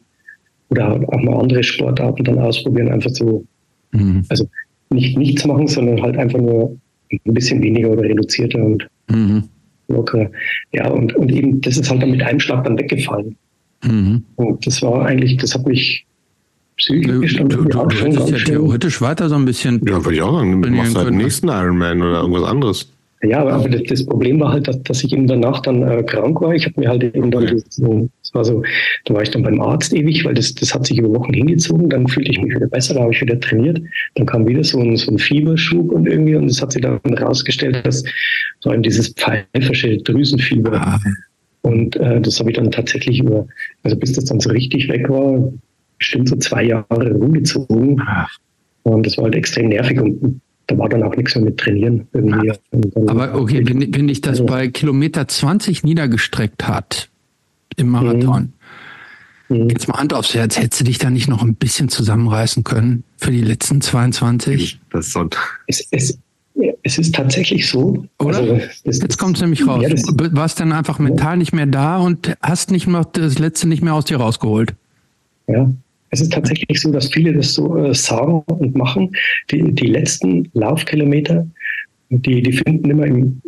oder 0.70 0.94
auch 0.94 1.23
mal 1.23 1.40
andere 1.40 1.62
Sportarten 1.62 2.24
dann 2.24 2.39
ausprobieren, 2.39 2.89
einfach 2.89 3.11
so, 3.11 3.44
mhm. 3.93 4.24
also 4.28 4.48
nicht 4.90 5.19
nichts 5.19 5.44
machen, 5.44 5.66
sondern 5.66 6.01
halt 6.01 6.16
einfach 6.16 6.39
nur 6.39 6.77
ein 7.12 7.35
bisschen 7.35 7.62
weniger 7.62 7.90
oder 7.90 8.02
reduzierter 8.02 8.65
und 8.65 8.89
mhm. 9.11 9.44
lockerer. 9.89 10.31
Ja, 10.73 10.89
und, 10.89 11.15
und 11.16 11.31
eben, 11.31 11.61
das 11.61 11.77
ist 11.77 11.90
halt 11.90 12.02
dann 12.02 12.12
mit 12.12 12.23
einem 12.23 12.40
Schlag 12.40 12.65
dann 12.65 12.78
weggefallen. 12.78 13.36
Mhm. 13.85 14.23
Und 14.36 14.66
das 14.66 14.81
war 14.82 15.07
eigentlich, 15.07 15.36
das 15.39 15.55
hat 15.55 15.66
mich 15.66 16.07
psychisch 16.81 17.36
du, 17.36 17.44
du, 17.44 17.65
du 17.65 17.90
hättest 17.90 18.31
ja 18.31 18.36
theoretisch 18.39 19.01
weiter 19.01 19.28
so 19.28 19.36
ein 19.36 19.44
bisschen. 19.44 19.81
Ja, 19.86 20.05
würde 20.05 20.16
ich 20.16 20.23
auch 20.23 20.39
sagen. 20.39 20.62
Du 20.62 20.70
machst 20.70 20.97
halt 20.97 21.09
den 21.09 21.16
nächsten 21.16 21.48
Ironman 21.48 22.02
oder 22.02 22.20
irgendwas 22.20 22.44
anderes. 22.44 22.89
Ja, 23.23 23.40
aber, 23.43 23.52
aber 23.52 23.69
das, 23.69 23.82
das, 23.82 24.07
Problem 24.07 24.40
war 24.40 24.52
halt, 24.52 24.66
dass, 24.66 24.82
dass 24.82 25.05
ich 25.05 25.12
eben 25.12 25.27
danach 25.27 25.61
dann 25.61 25.82
äh, 25.82 26.02
krank 26.02 26.40
war. 26.40 26.55
Ich 26.55 26.65
habe 26.65 26.81
mir 26.81 26.89
halt 26.89 27.02
eben 27.02 27.31
dann, 27.31 27.47
das, 27.47 27.65
das 27.65 28.35
war 28.35 28.44
so, 28.47 28.62
da 29.05 29.12
war 29.12 29.23
ich 29.23 29.31
dann 29.31 29.43
beim 29.43 29.61
Arzt 29.61 29.93
ewig, 29.93 30.24
weil 30.24 30.32
das, 30.32 30.55
das 30.55 30.74
hat 30.74 30.86
sich 30.86 30.98
über 30.98 31.11
Wochen 31.11 31.35
hingezogen. 31.35 31.90
Dann 31.90 32.09
fühlte 32.09 32.31
ich 32.31 32.40
mich 32.40 32.55
wieder 32.55 32.66
besser, 32.66 32.94
da 32.94 33.02
habe 33.02 33.12
ich 33.12 33.20
wieder 33.20 33.39
trainiert. 33.39 33.78
Dann 34.15 34.24
kam 34.24 34.48
wieder 34.48 34.65
so 34.65 34.81
ein, 34.81 34.97
so 34.97 35.11
ein 35.11 35.19
Fieberschub 35.19 35.93
und 35.93 36.09
irgendwie, 36.09 36.35
und 36.35 36.47
es 36.47 36.62
hat 36.62 36.73
sich 36.73 36.81
dann 36.81 36.98
herausgestellt, 37.05 37.85
dass 37.85 38.05
vor 38.62 38.73
allem 38.73 38.82
dieses 38.82 39.12
pfeifersche 39.12 39.98
Drüsenfieber. 39.98 40.81
Ah. 40.81 40.98
Und 41.61 41.97
äh, 41.97 42.23
das 42.23 42.40
habe 42.40 42.51
ich 42.51 42.57
dann 42.57 42.70
tatsächlich 42.70 43.20
über, 43.20 43.47
also 43.82 43.98
bis 43.98 44.15
das 44.15 44.24
dann 44.24 44.40
so 44.40 44.48
richtig 44.48 44.89
weg 44.89 45.11
war, 45.11 45.52
bestimmt 46.01 46.28
so 46.28 46.36
zwei 46.36 46.64
Jahre 46.64 47.12
rumgezogen. 47.12 48.02
Und 48.82 49.06
das 49.06 49.16
war 49.16 49.24
halt 49.24 49.36
extrem 49.36 49.68
nervig 49.68 50.01
und 50.01 50.40
da 50.66 50.78
war 50.78 50.89
dann 50.89 51.02
auch 51.02 51.14
nichts 51.14 51.36
mehr 51.36 51.44
mit 51.44 51.59
Trainieren 51.59 52.09
irgendwie. 52.12 52.52
Aber 53.06 53.35
okay, 53.35 53.62
wenn, 53.64 53.94
wenn 53.94 54.09
dich 54.09 54.20
das 54.20 54.40
also, 54.40 54.47
bei 54.47 54.68
Kilometer 54.68 55.28
20 55.28 55.85
niedergestreckt 55.85 56.66
hat 56.66 57.09
im 57.77 57.89
Marathon, 57.89 58.52
mhm. 59.48 59.68
jetzt 59.68 59.89
mal 59.89 59.98
Hand 59.98 60.14
aufs 60.14 60.35
Herz, 60.35 60.59
hättest 60.59 60.81
du 60.81 60.85
dich 60.85 60.98
da 60.98 61.10
nicht 61.10 61.28
noch 61.28 61.43
ein 61.43 61.55
bisschen 61.55 61.89
zusammenreißen 61.89 62.64
können 62.64 63.05
für 63.16 63.31
die 63.31 63.43
letzten 63.43 63.81
22? 63.81 64.81
Das 64.90 65.06
ist 65.06 65.12
so 65.12 65.28
es, 65.66 65.86
es, 65.90 66.18
es 66.82 66.98
ist 66.98 67.14
tatsächlich 67.14 67.68
so. 67.68 68.06
Oder? 68.18 68.39
Also, 68.39 68.60
das, 68.85 69.01
Jetzt 69.01 69.18
kommt 69.18 69.36
es 69.36 69.43
nämlich 69.43 69.66
raus. 69.66 69.82
Ja, 69.82 69.90
du 69.90 70.36
warst 70.36 70.60
dann 70.60 70.72
einfach 70.72 70.98
mental 70.98 71.36
nicht 71.36 71.52
mehr 71.52 71.66
da 71.66 71.98
und 71.98 72.35
hast 72.40 72.70
nicht 72.70 72.86
mehr 72.86 73.05
das 73.12 73.39
letzte 73.39 73.68
nicht 73.68 73.82
mehr 73.82 73.94
aus 73.94 74.06
dir 74.06 74.16
rausgeholt. 74.16 74.74
Ja, 75.47 75.70
es 76.11 76.20
ist 76.20 76.32
tatsächlich 76.32 76.81
so, 76.81 76.91
dass 76.91 77.12
viele 77.12 77.32
das 77.32 77.53
so 77.53 77.77
äh, 77.77 77.95
sagen 77.95 78.43
und 78.47 78.77
machen. 78.77 79.15
Die, 79.51 79.73
die 79.73 79.87
letzten 79.87 80.49
Laufkilometer, 80.55 81.47
die, 82.11 82.43
die 82.43 82.53
finden 82.53 82.91
immer 82.91 83.07
im 83.07 83.41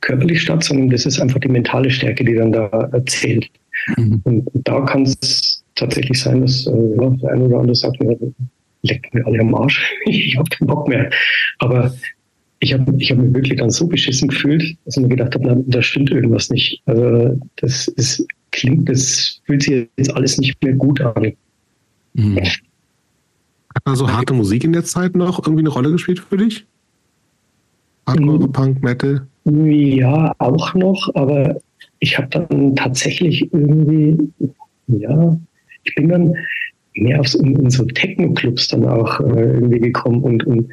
körperlich 0.00 0.42
statt, 0.42 0.64
sondern 0.64 0.90
das 0.90 1.06
ist 1.06 1.20
einfach 1.20 1.40
die 1.40 1.48
mentale 1.48 1.90
Stärke, 1.90 2.24
die 2.24 2.34
dann 2.34 2.52
da 2.52 2.90
zählt. 3.06 3.48
Mhm. 3.96 4.20
Und 4.24 4.48
da 4.54 4.80
kann 4.82 5.02
es 5.02 5.62
tatsächlich 5.74 6.20
sein, 6.20 6.42
dass 6.42 6.66
äh, 6.66 6.70
ja, 6.70 7.10
der 7.10 7.30
eine 7.32 7.44
oder 7.44 7.58
andere 7.58 7.74
sagt, 7.74 8.02
mir, 8.02 8.16
leckt 8.82 9.12
mir 9.12 9.26
alle 9.26 9.40
am 9.40 9.54
Arsch, 9.54 9.92
ich 10.06 10.36
habe 10.36 10.48
keinen 10.50 10.68
Bock 10.68 10.88
mehr. 10.88 11.10
Aber 11.58 11.94
ich 12.60 12.72
habe 12.72 12.94
ich 12.98 13.10
hab 13.10 13.18
mich 13.18 13.34
wirklich 13.34 13.58
dann 13.58 13.70
so 13.70 13.86
beschissen 13.86 14.28
gefühlt, 14.28 14.76
dass 14.84 14.96
ich 14.96 15.02
mir 15.02 15.08
gedacht 15.08 15.34
habe, 15.34 15.46
na, 15.46 15.56
da 15.66 15.82
stimmt 15.82 16.10
irgendwas 16.10 16.50
nicht. 16.50 16.82
Also 16.86 17.40
das 17.56 17.88
ist, 17.88 18.26
klingt, 18.50 18.88
das 18.88 19.40
fühlt 19.46 19.62
sich 19.62 19.86
jetzt 19.96 20.14
alles 20.14 20.38
nicht 20.38 20.62
mehr 20.64 20.74
gut 20.74 21.00
an. 21.00 21.32
Mhm. 22.18 22.36
Hat 22.38 23.82
da 23.84 23.94
so 23.94 24.10
harte 24.10 24.34
Musik 24.34 24.64
in 24.64 24.72
der 24.72 24.84
Zeit 24.84 25.14
noch 25.14 25.38
irgendwie 25.38 25.62
eine 25.62 25.68
Rolle 25.68 25.92
gespielt 25.92 26.18
für 26.18 26.36
dich? 26.36 26.66
Hardcore, 28.06 28.40
mhm. 28.40 28.52
Punk, 28.52 28.82
Metal? 28.82 29.26
Ja, 29.44 30.34
auch 30.38 30.74
noch, 30.74 31.10
aber 31.14 31.60
ich 32.00 32.18
habe 32.18 32.28
dann 32.28 32.74
tatsächlich 32.74 33.52
irgendwie, 33.52 34.30
ja, 34.88 35.38
ich 35.84 35.94
bin 35.94 36.08
dann 36.08 36.34
mehr 36.94 37.20
auf 37.20 37.28
so, 37.28 37.38
in, 37.38 37.54
in 37.54 37.70
so 37.70 37.84
Techno-Clubs 37.84 38.68
dann 38.68 38.84
auch 38.84 39.20
äh, 39.20 39.52
irgendwie 39.52 39.78
gekommen 39.78 40.22
und, 40.22 40.44
und 40.44 40.68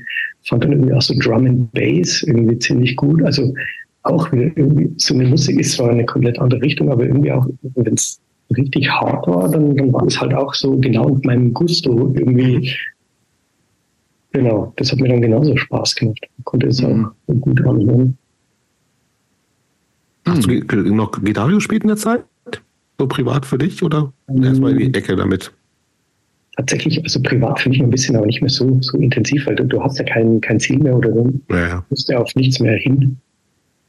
fand 0.47 0.63
dann 0.63 0.71
irgendwie 0.71 0.93
auch 0.93 1.01
so 1.01 1.13
Drum 1.19 1.45
and 1.45 1.71
Bass 1.73 2.23
irgendwie 2.23 2.57
ziemlich 2.57 2.95
gut. 2.95 3.21
Also 3.23 3.53
auch 4.01 4.31
wieder 4.31 4.45
irgendwie 4.55 4.91
so 4.97 5.13
eine 5.13 5.27
Musik 5.27 5.59
ist 5.59 5.73
zwar 5.73 5.91
eine 5.91 6.05
komplett 6.05 6.39
andere 6.39 6.61
Richtung, 6.61 6.91
aber 6.91 7.05
irgendwie 7.05 7.31
auch, 7.31 7.47
wenn 7.75 7.93
es 7.93 8.19
richtig 8.57 8.89
hart 8.89 9.27
war, 9.27 9.49
dann, 9.49 9.75
dann 9.75 9.93
war 9.93 10.05
es 10.05 10.19
halt 10.19 10.33
auch 10.33 10.53
so 10.53 10.77
genau 10.77 11.09
mit 11.09 11.25
meinem 11.25 11.53
Gusto 11.53 12.13
irgendwie. 12.15 12.73
Genau, 14.31 14.73
das 14.75 14.91
hat 14.91 14.99
mir 14.99 15.09
dann 15.09 15.21
genauso 15.21 15.55
Spaß 15.55 15.95
gemacht. 15.95 16.19
Ich 16.37 16.45
konnte 16.45 16.67
es 16.67 16.83
auch 16.83 16.89
mhm. 17.27 17.41
gut 17.41 17.65
anhören. 17.65 18.17
Hast 20.27 20.45
du 20.45 20.93
noch 20.93 21.11
Gitarre 21.23 21.53
gespielt 21.53 21.83
in 21.83 21.89
der 21.89 21.97
Zeit? 21.97 22.25
So 22.97 23.07
privat 23.07 23.45
für 23.45 23.57
dich 23.57 23.83
oder 23.83 24.11
erstmal 24.41 24.71
in 24.71 24.91
die 24.91 24.97
Ecke 24.97 25.15
damit? 25.15 25.51
tatsächlich, 26.55 27.03
also 27.03 27.21
privat 27.21 27.59
für 27.59 27.69
mich 27.69 27.81
ein 27.81 27.89
bisschen, 27.89 28.15
aber 28.15 28.25
nicht 28.25 28.41
mehr 28.41 28.49
so, 28.49 28.77
so 28.81 28.97
intensiv, 28.97 29.45
weil 29.45 29.55
du, 29.55 29.65
du 29.65 29.81
hast 29.81 29.99
ja 29.99 30.05
kein, 30.05 30.41
kein 30.41 30.59
Ziel 30.59 30.79
mehr 30.79 30.95
oder 30.95 31.11
du 31.11 31.41
ja. 31.49 31.85
musst 31.89 32.09
ja 32.09 32.19
auf 32.19 32.33
nichts 32.35 32.59
mehr 32.59 32.77
hin. 32.77 33.17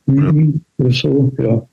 Ja. 0.07 0.33
Oder 0.79 0.91
so, 0.91 1.33
ja. 1.39 1.67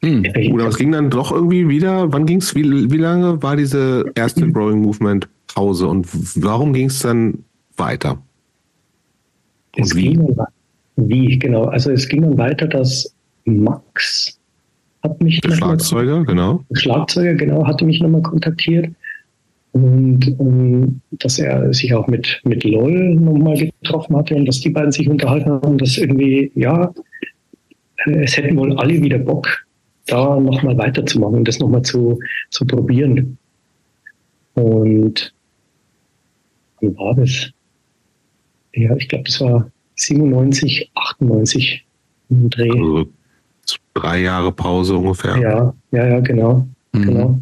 Hm. 0.00 0.24
Oder 0.52 0.68
es 0.68 0.76
ging 0.76 0.92
dann 0.92 1.10
doch 1.10 1.32
irgendwie 1.32 1.68
wieder, 1.68 2.12
wann 2.12 2.24
ging 2.24 2.38
es, 2.38 2.54
wie, 2.54 2.90
wie 2.90 2.96
lange 2.98 3.42
war 3.42 3.56
diese 3.56 4.04
erste 4.14 4.46
mhm. 4.46 4.52
Growing 4.52 4.80
Movement 4.80 5.28
Pause 5.52 5.88
und 5.88 6.06
warum 6.42 6.72
ging 6.72 6.86
es 6.86 7.00
dann 7.00 7.44
weiter? 7.76 8.22
Und 9.76 9.84
es 9.84 9.96
wie? 9.96 10.10
Ging 10.10 10.36
dann, 10.36 10.46
wie, 10.96 11.38
genau. 11.38 11.64
Also 11.64 11.90
es 11.90 12.08
ging 12.08 12.22
dann 12.22 12.38
weiter, 12.38 12.68
dass 12.68 13.12
Max 13.44 14.38
hat 15.02 15.20
mich 15.22 15.40
der 15.40 15.52
Schlagzeuger, 15.52 16.24
genau. 16.24 16.64
Schlagzeuger, 16.72 17.34
genau, 17.34 17.66
hatte 17.66 17.84
mich 17.84 18.00
nochmal 18.00 18.22
kontaktiert. 18.22 18.90
Und 19.72 20.26
ähm, 20.40 21.00
dass 21.12 21.38
er 21.38 21.72
sich 21.72 21.94
auch 21.94 22.06
mit, 22.08 22.40
mit 22.44 22.64
LOL 22.64 23.14
nochmal 23.14 23.56
getroffen 23.82 24.16
hatte 24.16 24.34
und 24.34 24.46
dass 24.46 24.60
die 24.60 24.70
beiden 24.70 24.92
sich 24.92 25.08
unterhalten 25.08 25.50
haben, 25.50 25.78
dass 25.78 25.98
irgendwie, 25.98 26.50
ja, 26.54 26.92
äh, 28.06 28.24
es 28.24 28.36
hätten 28.36 28.56
wohl 28.56 28.76
alle 28.78 29.00
wieder 29.02 29.18
Bock, 29.18 29.66
da 30.08 30.38
nochmal 30.40 30.76
weiterzumachen 30.76 31.36
und 31.36 31.48
das 31.48 31.58
nochmal 31.58 31.82
zu, 31.82 32.18
zu 32.50 32.66
probieren. 32.66 33.38
Und 34.54 35.32
wie 36.80 36.96
war 36.96 37.14
das? 37.14 37.50
Ja, 38.74 38.94
ich 38.96 39.08
glaube, 39.08 39.24
das 39.24 39.40
war 39.40 39.70
97, 39.94 40.90
98 40.94 41.86
im 42.30 42.50
Dreh. 42.50 42.70
Also 42.70 43.06
drei 43.94 44.20
Jahre 44.20 44.52
Pause 44.52 44.96
ungefähr. 44.96 45.36
Ja, 45.38 45.74
ja, 45.90 46.08
ja, 46.08 46.20
genau. 46.20 46.66
Mhm. 46.92 47.02
genau. 47.02 47.40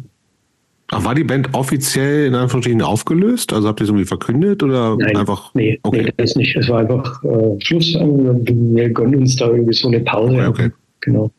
Ach, 0.89 1.03
war 1.03 1.15
die 1.15 1.25
Band 1.25 1.53
offiziell 1.53 2.27
in 2.27 2.35
Anführungsstrichen 2.35 2.81
aufgelöst? 2.81 3.51
Also 3.51 3.67
habt 3.67 3.81
ihr 3.81 3.83
es 3.83 3.89
irgendwie 3.89 4.05
verkündet 4.05 4.63
oder 4.63 4.95
Nein, 4.95 5.17
einfach? 5.17 5.53
Nee, 5.53 5.79
okay. 5.83 6.03
nee, 6.03 6.13
das 6.15 6.35
nicht. 6.35 6.55
Es 6.55 6.69
war 6.69 6.79
einfach 6.79 7.23
äh, 7.25 7.59
Schluss. 7.59 7.93
Wir 7.93 8.89
gönnen 8.91 9.15
uns 9.15 9.35
da 9.35 9.49
irgendwie 9.49 9.73
so 9.73 9.89
eine 9.89 9.99
Pause. 9.99 10.35
Okay, 10.35 10.47
okay. 10.47 10.71
Genau. 11.01 11.31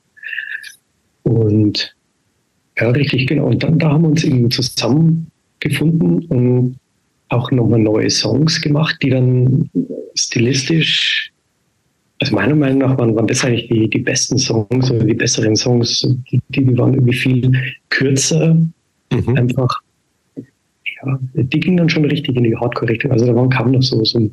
Und 1.28 1.94
ja, 2.78 2.90
richtig, 2.90 3.26
genau. 3.26 3.46
Und 3.46 3.62
dann 3.62 3.78
da 3.78 3.90
haben 3.90 4.02
wir 4.02 4.08
uns 4.08 4.24
eben 4.24 4.50
zusammengefunden 4.50 6.24
und 6.26 6.76
auch 7.28 7.50
nochmal 7.50 7.80
neue 7.80 8.08
Songs 8.08 8.60
gemacht, 8.60 8.96
die 9.02 9.10
dann 9.10 9.70
stilistisch, 10.14 11.30
also 12.20 12.34
meiner 12.34 12.54
Meinung 12.54 12.78
nach 12.78 12.98
waren, 12.98 13.14
waren 13.14 13.26
das 13.26 13.44
eigentlich 13.44 13.68
die, 13.68 13.90
die 13.90 13.98
besten 13.98 14.38
Songs 14.38 14.90
oder 14.90 15.04
die 15.04 15.14
besseren 15.14 15.54
Songs. 15.54 16.00
Die, 16.30 16.40
die 16.48 16.78
waren 16.78 16.94
irgendwie 16.94 17.16
viel 17.16 17.52
kürzer, 17.90 18.54
mhm. 19.12 19.36
einfach. 19.36 19.82
Ja, 20.36 21.18
die 21.34 21.60
gingen 21.60 21.76
dann 21.76 21.88
schon 21.90 22.06
richtig 22.06 22.36
in 22.36 22.44
die 22.44 22.56
Hardcore-Richtung. 22.56 23.12
Also 23.12 23.26
da 23.26 23.34
waren 23.34 23.50
kaum 23.50 23.72
noch 23.72 23.82
so, 23.82 24.02
so 24.02 24.30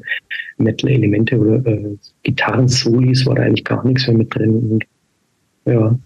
Metal-Elemente 0.58 1.38
oder 1.38 1.66
äh, 1.68 1.96
Gitarren-Solis 2.24 3.26
war 3.26 3.36
da 3.36 3.44
eigentlich 3.44 3.66
gar 3.66 3.86
nichts 3.86 4.08
mehr 4.08 4.18
mit 4.18 4.34
drin. 4.34 4.56
Und, 4.56 4.84
ja. 5.66 6.00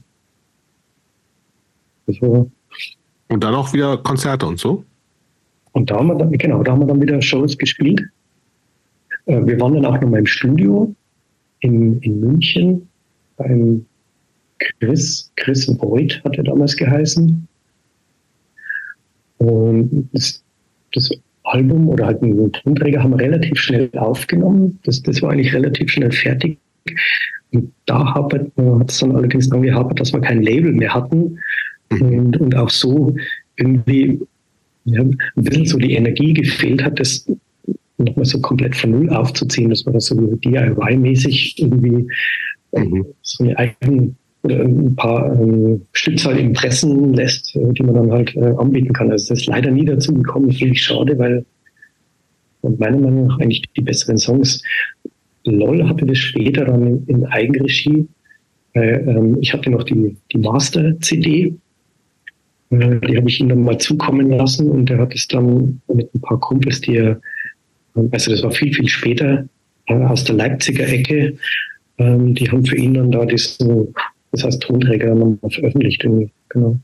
Also, 2.09 2.49
und 3.27 3.43
dann 3.43 3.53
auch 3.53 3.71
wieder 3.73 3.97
Konzerte 3.97 4.47
und 4.47 4.59
so? 4.59 4.83
Und 5.73 5.91
da 5.91 5.97
haben 5.97 6.07
wir 6.07 6.15
dann, 6.15 6.31
genau, 6.31 6.63
da 6.63 6.71
haben 6.71 6.81
wir 6.81 6.87
dann 6.87 7.01
wieder 7.01 7.21
Shows 7.21 7.55
gespielt. 7.55 8.01
Äh, 9.27 9.45
wir 9.45 9.59
waren 9.59 9.75
dann 9.75 9.85
auch 9.85 10.01
nochmal 10.01 10.21
im 10.21 10.25
Studio 10.25 10.93
in, 11.59 11.99
in 11.99 12.19
München 12.19 12.89
beim 13.37 13.85
Chris, 14.79 15.31
Chris 15.35 15.67
Voigt 15.79 16.21
hat 16.23 16.35
er 16.37 16.43
damals 16.43 16.75
geheißen. 16.75 17.47
Und 19.37 20.09
das, 20.11 20.43
das 20.93 21.11
Album 21.43 21.87
oder 21.87 22.07
halt 22.07 22.21
einen 22.23 22.51
Tonträger 22.51 23.01
haben 23.01 23.11
wir 23.11 23.19
relativ 23.19 23.57
schnell 23.59 23.89
aufgenommen. 23.97 24.79
Das, 24.83 25.01
das 25.03 25.21
war 25.21 25.31
eigentlich 25.31 25.53
relativ 25.53 25.91
schnell 25.91 26.11
fertig. 26.11 26.57
Und 27.51 27.71
da 27.85 28.13
hat 28.13 28.33
es 28.33 28.99
dann 28.99 29.15
allerdings 29.15 29.49
dann 29.49 29.61
gehabt, 29.61 29.99
dass 29.99 30.11
wir 30.11 30.21
kein 30.21 30.41
Label 30.41 30.73
mehr 30.73 30.93
hatten. 30.93 31.39
Und, 31.89 32.37
und 32.37 32.55
auch 32.55 32.69
so 32.69 33.15
irgendwie 33.57 34.19
ja, 34.85 35.01
ein 35.01 35.17
bisschen 35.35 35.65
so 35.65 35.77
die 35.77 35.93
Energie 35.93 36.33
gefehlt 36.33 36.83
hat, 36.83 36.99
das 36.99 37.29
nochmal 37.97 38.25
so 38.25 38.39
komplett 38.39 38.75
von 38.75 38.91
Null 38.91 39.09
aufzuziehen, 39.09 39.69
dass 39.69 39.85
man 39.85 39.93
das 39.93 40.05
so 40.05 40.15
DIY-mäßig 40.15 41.55
irgendwie 41.57 42.07
mhm. 42.75 43.05
so 43.21 43.43
eine 43.43 43.57
eigene 43.57 44.15
oder 44.41 44.63
ein 44.63 44.95
paar 44.95 45.33
ähm, 45.33 45.81
Stückzahl 45.91 46.39
impressen 46.39 47.13
lässt, 47.13 47.55
äh, 47.55 47.73
die 47.73 47.83
man 47.83 47.95
dann 47.95 48.11
halt 48.11 48.35
äh, 48.37 48.53
anbieten 48.57 48.93
kann. 48.93 49.11
Also 49.11 49.29
das 49.29 49.41
ist 49.41 49.47
leider 49.47 49.69
nie 49.69 49.83
dazu 49.83 50.13
gekommen, 50.13 50.51
finde 50.51 50.73
ich 50.73 50.81
schade, 50.81 51.17
weil 51.19 51.45
und 52.61 52.79
meiner 52.79 52.97
Meinung 52.97 53.27
nach 53.27 53.39
eigentlich 53.39 53.63
die 53.75 53.81
besseren 53.81 54.17
Songs. 54.17 54.61
LOL 55.45 55.87
hatte 55.87 56.05
das 56.05 56.17
später 56.17 56.65
dann 56.65 56.85
in, 56.85 57.07
in 57.07 57.25
Eigenregie. 57.25 58.07
Äh, 58.73 58.99
ähm, 58.99 59.37
ich 59.41 59.53
hatte 59.53 59.69
noch 59.69 59.83
die, 59.83 60.15
die 60.31 60.37
Master-CD 60.37 61.55
die 62.69 63.17
habe 63.17 63.27
ich 63.27 63.39
ihm 63.39 63.49
dann 63.49 63.63
mal 63.63 63.77
zukommen 63.77 64.29
lassen 64.29 64.69
und 64.69 64.89
er 64.89 64.99
hat 64.99 65.15
es 65.15 65.27
dann 65.27 65.81
mit 65.87 66.13
ein 66.13 66.21
paar 66.21 66.39
Kumpels, 66.39 66.81
die 66.81 66.97
er, 66.97 67.19
also 68.11 68.31
das 68.31 68.43
war 68.43 68.51
viel, 68.51 68.73
viel 68.73 68.87
später, 68.87 69.45
äh, 69.87 69.95
aus 69.95 70.23
der 70.23 70.35
Leipziger 70.35 70.87
Ecke, 70.87 71.35
ähm, 71.97 72.35
die 72.35 72.49
haben 72.49 72.65
für 72.65 72.77
ihn 72.77 72.93
dann 72.93 73.11
da 73.11 73.25
diesen, 73.25 73.93
das 74.31 74.43
heißt 74.43 74.61
Tonträger 74.61 75.15
nochmal 75.15 75.49
veröffentlicht. 75.49 76.05
Genau. 76.49 76.79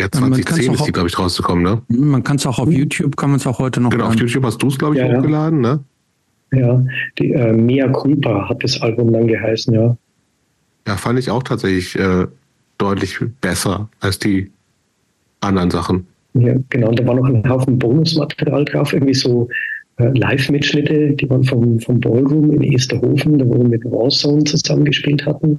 Ja, 0.00 0.10
2010 0.10 0.72
ist 0.72 0.86
die, 0.86 0.92
glaube 0.92 1.08
ich, 1.08 1.18
rauszukommen, 1.18 1.62
ne? 1.62 1.82
Man 1.88 2.24
kann 2.24 2.36
es 2.36 2.46
auch 2.46 2.58
auf 2.58 2.68
mhm. 2.68 2.72
YouTube, 2.72 3.16
kann 3.16 3.30
man 3.30 3.38
es 3.38 3.46
auch 3.46 3.58
heute 3.58 3.80
noch 3.80 3.90
Genau, 3.90 4.06
auf 4.06 4.14
YouTube 4.14 4.44
hast 4.44 4.60
du 4.62 4.68
es, 4.68 4.78
glaube 4.78 4.96
ich, 4.96 5.02
ja, 5.02 5.14
hochgeladen, 5.14 5.60
ne? 5.60 5.84
Ja, 6.52 6.84
die 7.18 7.32
äh, 7.32 7.52
Mea 7.52 7.88
Culpa 7.88 8.48
hat 8.48 8.64
das 8.64 8.80
Album 8.80 9.12
dann 9.12 9.28
geheißen, 9.28 9.72
ja. 9.72 9.96
Ja, 10.86 10.96
fand 10.96 11.18
ich 11.18 11.30
auch 11.30 11.42
tatsächlich 11.42 11.96
äh, 11.96 12.26
deutlich 12.78 13.18
besser 13.40 13.88
als 14.00 14.18
die 14.18 14.50
anderen 15.40 15.70
Sachen. 15.70 16.06
Ja, 16.34 16.54
genau. 16.68 16.88
Und 16.88 16.98
da 16.98 17.06
war 17.06 17.14
noch 17.14 17.24
ein 17.24 17.48
Haufen 17.48 17.78
Bonusmaterial 17.78 18.64
drauf, 18.64 18.92
irgendwie 18.92 19.14
so 19.14 19.48
äh, 19.96 20.16
Live-Mitschnitte, 20.16 21.12
die 21.12 21.28
waren 21.28 21.44
vom, 21.44 21.80
vom 21.80 22.00
Ballroom 22.00 22.52
in 22.52 22.72
Esterhofen, 22.72 23.38
da 23.38 23.46
wo 23.46 23.58
wir 23.58 23.68
mit 23.68 23.84
Warzone 23.84 24.44
zusammengespielt 24.44 25.26
hatten. 25.26 25.58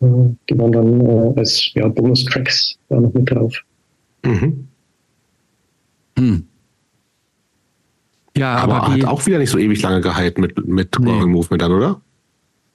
Äh, 0.00 0.06
die 0.48 0.58
waren 0.58 0.72
dann 0.72 1.00
äh, 1.00 1.38
als 1.38 1.72
ja, 1.74 1.88
Bonus-Tracks 1.88 2.78
da 2.88 3.00
noch 3.00 3.12
mit 3.14 3.30
drauf. 3.30 3.54
Mhm. 4.24 4.68
Hm. 6.18 6.44
Ja, 8.36 8.56
aber, 8.56 8.82
aber 8.82 8.92
hat 8.92 9.04
auch 9.04 9.26
wieder 9.26 9.38
nicht 9.38 9.50
so 9.50 9.58
ewig 9.58 9.82
lange 9.82 10.00
gehalten 10.00 10.40
mit, 10.40 10.66
mit 10.66 10.98
nee. 10.98 11.26
Movement 11.26 11.60
dann, 11.60 11.72
oder? 11.72 12.00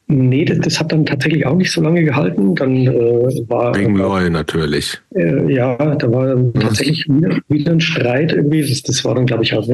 Nee, 0.09 0.45
das, 0.45 0.59
das, 0.59 0.79
hat 0.79 0.93
dann 0.93 1.05
tatsächlich 1.05 1.45
auch 1.45 1.57
nicht 1.57 1.69
so 1.69 1.81
lange 1.81 2.01
gehalten. 2.01 2.55
Dann 2.55 2.87
äh, 2.87 3.49
war 3.49 3.75
wegen 3.75 3.97
LOL 3.97 4.29
natürlich. 4.29 4.97
Äh, 5.13 5.53
ja, 5.53 5.75
da 5.75 6.11
war 6.11 6.27
dann 6.27 6.53
tatsächlich 6.53 7.05
wieder, 7.09 7.37
wieder, 7.49 7.73
ein 7.73 7.81
Streit 7.81 8.31
irgendwie. 8.31 8.61
Das, 8.61 8.81
das 8.83 9.03
war 9.03 9.15
dann, 9.15 9.25
glaube 9.25 9.43
ich, 9.43 9.53
auch 9.53 9.67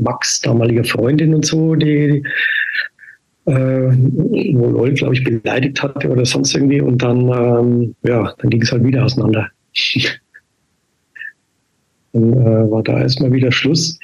Max 0.00 0.40
damaliger 0.40 0.82
Freundin 0.82 1.34
und 1.34 1.46
so, 1.46 1.76
die 1.76 2.24
äh, 3.44 3.52
wo 3.52 4.70
LOL, 4.70 4.92
glaube 4.94 5.14
ich, 5.14 5.22
beleidigt 5.22 5.80
hatte 5.80 6.08
oder 6.08 6.24
sonst 6.24 6.52
irgendwie. 6.54 6.80
Und 6.80 7.00
dann, 7.00 7.28
ähm, 7.28 7.94
ja, 8.02 8.34
dann 8.38 8.50
ging 8.50 8.62
es 8.62 8.72
halt 8.72 8.84
wieder 8.84 9.04
auseinander. 9.04 9.48
dann 12.12 12.32
äh, 12.32 12.70
war 12.70 12.82
da 12.82 13.00
erstmal 13.00 13.32
wieder 13.32 13.52
Schluss. 13.52 14.00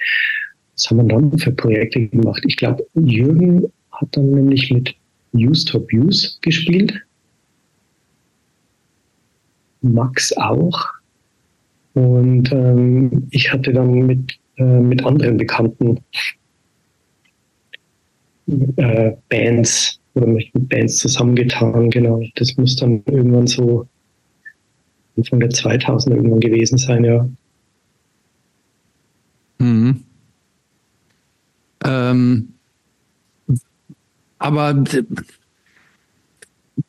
Was 0.77 0.89
haben 0.89 0.99
wir 0.99 1.05
dann 1.05 1.37
für 1.39 1.51
Projekte 1.51 2.07
gemacht? 2.07 2.45
Ich 2.47 2.57
glaube, 2.57 2.85
Jürgen 2.95 3.65
hat 3.91 4.09
dann 4.13 4.31
nämlich 4.31 4.71
mit 4.73 4.95
Use 5.35 5.65
to 5.65 5.79
Abuse 5.79 6.37
gespielt. 6.41 7.01
Max 9.81 10.37
auch. 10.37 10.87
Und 11.95 12.51
ähm, 12.53 13.27
ich 13.31 13.53
hatte 13.53 13.73
dann 13.73 14.07
mit, 14.07 14.39
äh, 14.57 14.81
mit 14.81 15.05
anderen 15.05 15.37
Bekannten 15.37 16.01
äh, 18.77 19.13
Bands 19.29 20.01
oder 20.15 20.27
mich 20.27 20.53
mit 20.55 20.69
Bands 20.69 20.99
zusammengetan. 20.99 21.91
Genau, 21.91 22.23
das 22.37 22.57
muss 22.57 22.77
dann 22.77 23.03
irgendwann 23.07 23.47
so 23.47 23.87
Anfang 25.17 25.41
der 25.41 25.51
2000er 25.51 26.15
irgendwann 26.15 26.41
gewesen 26.41 26.79
sein, 26.79 27.05
ja. 27.05 27.29
Mhm. 29.59 30.03
Ähm, 31.85 32.55
aber 34.43 34.85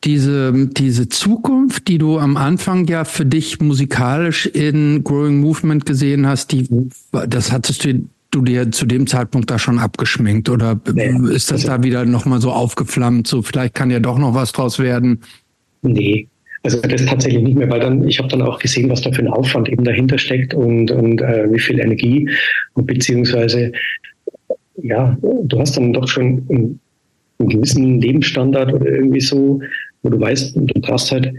diese, 0.03 0.53
diese 0.67 1.09
Zukunft, 1.09 1.87
die 1.87 1.97
du 1.97 2.19
am 2.19 2.37
Anfang 2.37 2.87
ja 2.87 3.05
für 3.05 3.25
dich 3.25 3.59
musikalisch 3.59 4.45
in 4.45 5.03
Growing 5.03 5.39
Movement 5.39 5.85
gesehen 5.85 6.27
hast, 6.27 6.51
die, 6.51 6.67
das 7.11 7.51
hattest 7.51 7.85
du, 7.85 8.07
du 8.31 8.41
dir 8.41 8.71
zu 8.71 8.85
dem 8.85 9.07
Zeitpunkt 9.07 9.51
da 9.51 9.59
schon 9.59 9.79
abgeschminkt 9.79 10.49
oder 10.49 10.79
nee, 10.93 11.09
ist 11.33 11.51
das 11.51 11.65
also, 11.65 11.67
da 11.67 11.83
wieder 11.83 12.05
nochmal 12.05 12.41
so 12.41 12.51
aufgeflammt, 12.51 13.27
so 13.27 13.41
vielleicht 13.41 13.75
kann 13.75 13.91
ja 13.91 13.99
doch 13.99 14.17
noch 14.17 14.33
was 14.33 14.51
draus 14.51 14.79
werden? 14.79 15.21
Nee, 15.81 16.27
Also 16.63 16.81
das 16.81 17.05
tatsächlich 17.05 17.43
nicht 17.43 17.57
mehr, 17.57 17.69
weil 17.69 17.81
dann, 17.81 18.07
ich 18.07 18.19
habe 18.19 18.29
dann 18.29 18.41
auch 18.41 18.59
gesehen, 18.59 18.89
was 18.89 19.01
da 19.01 19.11
für 19.11 19.21
ein 19.21 19.27
Aufwand 19.27 19.69
eben 19.69 19.83
dahinter 19.83 20.17
steckt 20.17 20.53
und, 20.53 20.91
und 20.91 21.21
äh, 21.21 21.51
wie 21.51 21.59
viel 21.59 21.79
Energie 21.79 22.29
und 22.73 22.87
beziehungsweise 22.87 23.71
ja, 24.81 25.15
du 25.21 25.59
hast 25.59 25.77
dann 25.77 25.93
doch 25.93 26.07
schon 26.07 26.79
einen, 27.43 27.49
gewissen 27.49 28.01
Lebensstandard 28.01 28.73
oder 28.73 28.85
irgendwie 28.85 29.21
so, 29.21 29.61
wo 30.01 30.09
du 30.09 30.19
weißt, 30.19 30.55
du 30.55 30.81
brauchst 30.81 31.11
halt 31.11 31.33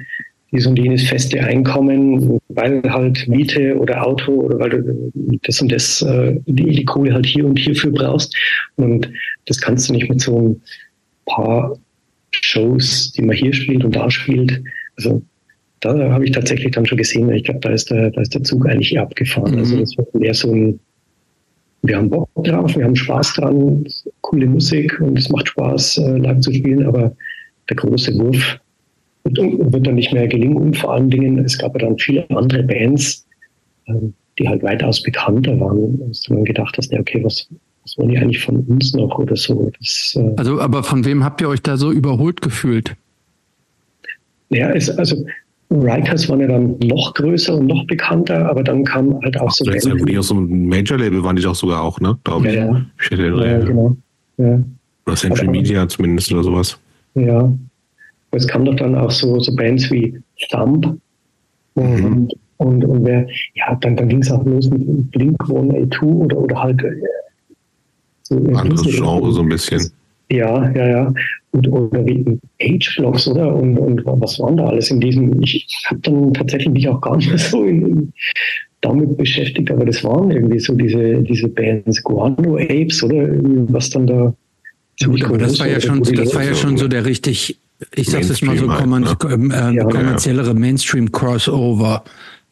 dies 0.52 0.66
und 0.66 0.78
jenes 0.78 1.02
feste 1.02 1.42
Einkommen, 1.42 2.38
weil 2.48 2.80
halt 2.84 3.26
Miete 3.26 3.76
oder 3.76 4.06
Auto 4.06 4.32
oder 4.32 4.58
weil 4.60 4.70
du 4.70 5.10
das 5.42 5.60
und 5.60 5.72
das, 5.72 6.00
äh, 6.02 6.36
die, 6.46 6.70
die 6.70 6.84
Kohle 6.84 7.12
halt 7.12 7.26
hier 7.26 7.44
und 7.44 7.58
hierfür 7.58 7.90
brauchst. 7.90 8.36
Und 8.76 9.10
das 9.46 9.60
kannst 9.60 9.88
du 9.88 9.94
nicht 9.94 10.08
mit 10.08 10.20
so 10.20 10.38
ein 10.38 10.62
paar 11.26 11.76
Shows, 12.30 13.12
die 13.12 13.22
man 13.22 13.36
hier 13.36 13.52
spielt 13.52 13.84
und 13.84 13.96
da 13.96 14.10
spielt. 14.10 14.62
Also 14.96 15.22
da 15.80 16.12
habe 16.12 16.24
ich 16.24 16.30
tatsächlich 16.30 16.72
dann 16.72 16.86
schon 16.86 16.98
gesehen, 16.98 17.30
ich 17.32 17.44
glaube, 17.44 17.60
da 17.60 17.70
ist 17.70 17.90
der, 17.90 18.10
da 18.10 18.20
ist 18.20 18.34
der 18.34 18.42
Zug 18.42 18.66
eigentlich 18.66 18.98
abgefahren. 18.98 19.58
Also 19.58 19.74
mhm. 19.74 19.80
Also 19.80 19.96
das 19.96 19.98
wird 19.98 20.14
mehr 20.14 20.34
so 20.34 20.52
ein, 20.52 20.80
wir 21.86 21.98
haben 21.98 22.08
Bock 22.08 22.28
drauf, 22.36 22.74
wir 22.76 22.84
haben 22.84 22.96
Spaß 22.96 23.34
dran, 23.34 23.84
coole 24.22 24.46
Musik 24.46 24.98
und 25.00 25.18
es 25.18 25.28
macht 25.28 25.48
Spaß, 25.48 25.98
äh, 25.98 26.16
live 26.18 26.40
zu 26.40 26.52
spielen, 26.52 26.86
aber 26.86 27.14
der 27.68 27.76
große 27.76 28.14
Wurf 28.18 28.58
wird, 29.24 29.38
wird 29.38 29.86
dann 29.86 29.94
nicht 29.94 30.12
mehr 30.12 30.26
gelingen. 30.26 30.56
Und 30.56 30.76
vor 30.78 30.94
allen 30.94 31.10
Dingen, 31.10 31.38
es 31.44 31.58
gab 31.58 31.74
ja 31.74 31.86
dann 31.86 31.98
viele 31.98 32.28
andere 32.30 32.62
Bands, 32.62 33.26
ähm, 33.86 34.14
die 34.38 34.48
halt 34.48 34.62
weitaus 34.62 35.02
bekannter 35.02 35.60
waren, 35.60 36.08
dass 36.08 36.22
du 36.22 36.34
dann 36.34 36.44
gedacht 36.44 36.74
hast, 36.78 36.90
ja, 36.90 37.00
okay, 37.00 37.22
was, 37.22 37.48
was 37.82 37.98
wollen 37.98 38.08
die 38.08 38.18
eigentlich 38.18 38.42
von 38.42 38.60
uns 38.60 38.94
noch 38.94 39.18
oder 39.18 39.36
so? 39.36 39.70
Das, 39.78 40.16
äh 40.18 40.32
also, 40.36 40.60
aber 40.60 40.82
von 40.82 41.04
wem 41.04 41.22
habt 41.22 41.42
ihr 41.42 41.50
euch 41.50 41.60
da 41.60 41.76
so 41.76 41.92
überholt 41.92 42.40
gefühlt? 42.40 42.96
Ja, 44.48 44.70
es, 44.70 44.90
also 44.90 45.24
Rikers 45.70 46.28
waren 46.28 46.40
ja 46.40 46.46
dann 46.46 46.78
noch 46.78 47.14
größer 47.14 47.56
und 47.56 47.66
noch 47.66 47.86
bekannter, 47.86 48.48
aber 48.48 48.62
dann 48.62 48.84
kam 48.84 49.20
halt 49.22 49.40
auch 49.40 49.50
so. 49.50 49.64
Vielleicht 49.64 49.82
sind 49.82 50.08
die 50.08 50.18
aus 50.18 50.28
so 50.28 50.36
einem 50.36 50.68
Major-Label 50.68 51.22
waren 51.24 51.36
die 51.36 51.42
doch 51.42 51.54
sogar 51.54 51.82
auch, 51.82 52.00
ne? 52.00 52.16
Glaube 52.24 52.48
ich. 52.48 52.54
Ja, 52.54 52.86
ja. 53.10 53.44
ja 53.44 53.58
genau. 53.58 53.96
Ja. 54.36 54.62
Oder 55.06 55.16
Century 55.16 55.46
aber, 55.46 55.52
Media 55.52 55.88
zumindest 55.88 56.32
oder 56.32 56.44
sowas. 56.44 56.78
Ja, 57.14 57.52
es 58.32 58.46
kamen 58.46 58.64
doch 58.64 58.76
dann 58.76 58.94
auch 58.94 59.10
so, 59.10 59.38
so 59.40 59.54
Bands 59.54 59.90
wie 59.90 60.20
Thumb 60.50 60.98
mhm. 61.74 62.04
und, 62.04 62.34
und, 62.56 62.84
und 62.84 63.04
wer, 63.04 63.26
ja, 63.54 63.74
dann, 63.80 63.96
dann 63.96 64.08
ging 64.08 64.22
es 64.22 64.30
auch 64.30 64.44
los 64.44 64.68
mit 64.70 65.10
Blink 65.12 65.40
182 65.42 66.02
oder, 66.02 66.38
oder 66.38 66.62
halt 66.62 66.82
äh, 66.82 66.94
so 68.22 68.36
anderes 68.36 68.82
Genre 68.82 69.32
so 69.32 69.42
ein 69.42 69.48
bisschen. 69.48 69.90
Ja, 70.30 70.70
ja, 70.70 70.88
ja. 70.88 71.14
Und, 71.54 71.68
oder 71.68 72.04
wie 72.04 72.38
Age-Blocks, 72.60 73.28
oder? 73.28 73.54
Und, 73.54 73.78
und 73.78 74.02
was 74.04 74.38
waren 74.40 74.56
da 74.56 74.66
alles 74.66 74.90
in 74.90 75.00
diesem? 75.00 75.40
Ich 75.42 75.66
habe 75.86 76.00
dann 76.00 76.34
tatsächlich 76.34 76.72
mich 76.72 76.88
auch 76.88 77.00
gar 77.00 77.16
nicht 77.16 77.38
so 77.38 77.64
in, 77.64 77.86
in, 77.86 78.12
damit 78.80 79.16
beschäftigt, 79.16 79.70
aber 79.70 79.86
das 79.86 80.04
waren 80.04 80.30
irgendwie 80.30 80.58
so 80.58 80.74
diese, 80.74 81.22
diese 81.22 81.48
Bands, 81.48 82.02
Guano 82.02 82.56
Apes, 82.56 83.02
oder? 83.02 83.28
Was 83.68 83.90
dann 83.90 84.06
da. 84.06 84.34
Gut, 85.04 85.24
aber 85.24 85.38
das 85.38 85.58
war 85.58 85.68
ja 85.68 85.80
schon, 85.80 86.02
das 86.02 86.34
war 86.34 86.44
ja 86.44 86.54
schon 86.54 86.76
so 86.76 86.86
der 86.86 87.04
richtig 87.04 87.58
ich 87.94 88.08
sage 88.08 88.24
es 88.24 88.42
mal 88.42 88.56
so, 88.56 88.72
halt, 88.72 88.86
ne? 88.86 89.54
äh, 89.54 89.74
ja, 89.74 89.84
kommerziellere 89.84 90.54
Mainstream-Crossover. 90.54 92.04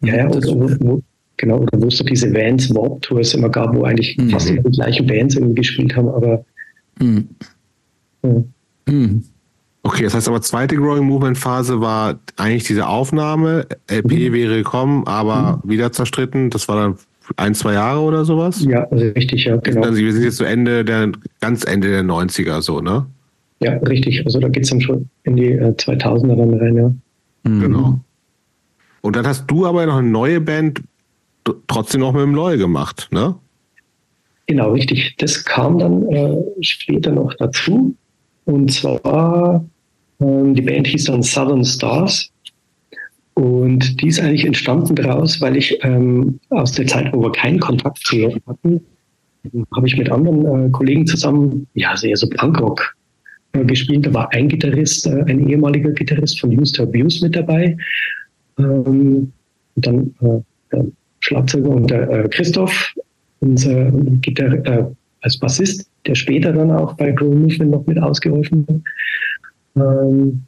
Ja, 0.02 0.16
ja, 0.16 0.28
oder 0.28 0.48
wo, 0.48 0.70
wo, 0.80 1.02
genau, 1.36 1.58
oder 1.58 1.80
wo 1.80 1.86
es 1.86 1.98
so 1.98 2.04
diese 2.04 2.32
Vans 2.32 2.74
Warp 2.74 3.02
Tours 3.02 3.34
immer 3.34 3.48
gab, 3.48 3.74
wo 3.74 3.84
eigentlich 3.84 4.16
mhm. 4.18 4.30
fast 4.30 4.50
immer 4.50 4.62
die 4.62 4.76
gleichen 4.76 5.06
Bands 5.06 5.36
irgendwie 5.36 5.54
gespielt 5.54 5.96
haben, 5.96 6.08
aber. 6.08 6.44
Mhm. 7.00 7.28
Mhm. 8.86 9.24
Okay, 9.84 10.04
das 10.04 10.14
heißt 10.14 10.28
aber 10.28 10.40
zweite 10.40 10.76
Growing 10.76 11.04
Movement 11.04 11.36
Phase 11.36 11.80
war 11.80 12.20
eigentlich 12.36 12.64
diese 12.64 12.86
Aufnahme, 12.86 13.66
LP 13.90 14.12
mhm. 14.12 14.32
wäre 14.32 14.56
gekommen, 14.56 15.06
aber 15.06 15.60
mhm. 15.64 15.70
wieder 15.70 15.90
zerstritten. 15.90 16.50
Das 16.50 16.68
war 16.68 16.76
dann 16.76 16.98
ein, 17.36 17.54
zwei 17.54 17.74
Jahre 17.74 18.00
oder 18.00 18.24
sowas? 18.24 18.64
Ja, 18.64 18.84
also 18.90 19.04
richtig, 19.06 19.44
ja, 19.44 19.56
genau. 19.56 19.82
Also 19.82 19.98
wir 19.98 20.12
sind 20.12 20.22
jetzt 20.22 20.36
so 20.36 20.44
Ende 20.44 20.84
der, 20.84 21.10
ganz 21.40 21.64
Ende 21.64 21.88
der 21.88 22.02
90er 22.02 22.62
so, 22.62 22.80
ne? 22.80 23.06
Ja, 23.60 23.72
richtig. 23.78 24.24
Also 24.24 24.40
da 24.40 24.48
geht 24.48 24.64
es 24.64 24.70
dann 24.70 24.80
schon 24.80 25.08
in 25.24 25.36
die 25.36 25.52
äh, 25.52 25.70
2000er 25.70 26.36
dann 26.36 26.54
rein, 26.54 26.76
ja. 26.76 26.92
Mhm. 27.44 27.60
Genau. 27.60 28.00
Und 29.00 29.16
dann 29.16 29.26
hast 29.26 29.46
du 29.46 29.66
aber 29.66 29.84
noch 29.86 29.96
eine 29.96 30.08
neue 30.08 30.40
Band 30.40 30.82
trotzdem 31.66 32.00
noch 32.00 32.12
mit 32.12 32.22
dem 32.22 32.34
Loy 32.34 32.56
gemacht, 32.56 33.08
ne? 33.10 33.34
Genau, 34.46 34.72
richtig. 34.72 35.16
Das 35.18 35.44
kam 35.44 35.78
dann 35.78 36.08
äh, 36.08 36.36
später 36.60 37.10
noch 37.12 37.34
dazu. 37.34 37.94
Und 38.44 38.72
zwar, 38.72 39.64
ähm, 40.20 40.54
die 40.54 40.62
Band 40.62 40.86
hieß 40.86 41.04
dann 41.04 41.22
Southern 41.22 41.64
Stars. 41.64 42.30
Und 43.34 44.00
die 44.00 44.08
ist 44.08 44.20
eigentlich 44.20 44.44
entstanden 44.44 44.94
daraus, 44.94 45.40
weil 45.40 45.56
ich 45.56 45.78
ähm, 45.82 46.38
aus 46.50 46.72
der 46.72 46.86
Zeit, 46.86 47.12
wo 47.12 47.22
wir 47.22 47.32
keinen 47.32 47.60
Kontakt 47.60 47.98
zu 47.98 48.28
hatten, 48.46 48.80
habe 49.74 49.86
ich 49.86 49.96
mit 49.96 50.10
anderen 50.10 50.66
äh, 50.66 50.70
Kollegen 50.70 51.06
zusammen, 51.06 51.66
ja, 51.74 51.96
sehr 51.96 52.16
so 52.16 52.28
Punkrock 52.28 52.94
äh, 53.52 53.64
gespielt. 53.64 54.06
Da 54.06 54.14
war 54.14 54.32
ein 54.32 54.48
Gitarrist, 54.48 55.06
äh, 55.06 55.24
ein 55.26 55.48
ehemaliger 55.48 55.90
Gitarrist 55.92 56.40
von 56.40 56.56
Used 56.56 56.76
to 56.76 56.82
Abuse 56.84 57.24
mit 57.24 57.34
dabei. 57.34 57.76
Ähm, 58.58 59.32
und 59.74 59.86
dann 59.86 60.14
äh, 60.20 60.40
der 60.70 60.86
Schlagzeuger 61.20 61.70
und 61.70 61.90
der 61.90 62.10
äh, 62.10 62.28
Christoph, 62.28 62.94
unser 63.40 63.90
Gitarre, 64.20 64.56
äh, 64.64 64.84
als 65.22 65.38
Bassist, 65.38 65.88
der 66.06 66.14
später 66.14 66.52
dann 66.52 66.70
auch 66.70 66.94
bei 66.94 67.12
Grow 67.12 67.34
Movement 67.34 67.70
noch 67.70 67.86
mit 67.86 67.98
ausgeholfen 67.98 68.66
hat. 68.68 69.82
Ähm, 69.82 70.42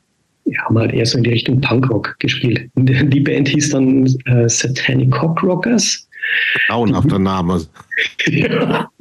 wir 0.45 0.59
haben 0.59 0.79
halt 0.79 0.93
eher 0.93 1.07
so 1.07 1.19
in 1.19 1.25
die 1.25 1.31
Richtung 1.31 1.61
Punkrock 1.61 2.17
gespielt. 2.19 2.71
Die 2.77 3.21
Band 3.21 3.49
hieß 3.49 3.71
dann 3.71 4.07
äh, 4.27 4.49
Satanic 4.49 5.11
Cock 5.11 5.43
Rockers. 5.43 6.09
Grauenhafter 6.67 7.19
Name. 7.19 7.63
ja. 8.27 8.91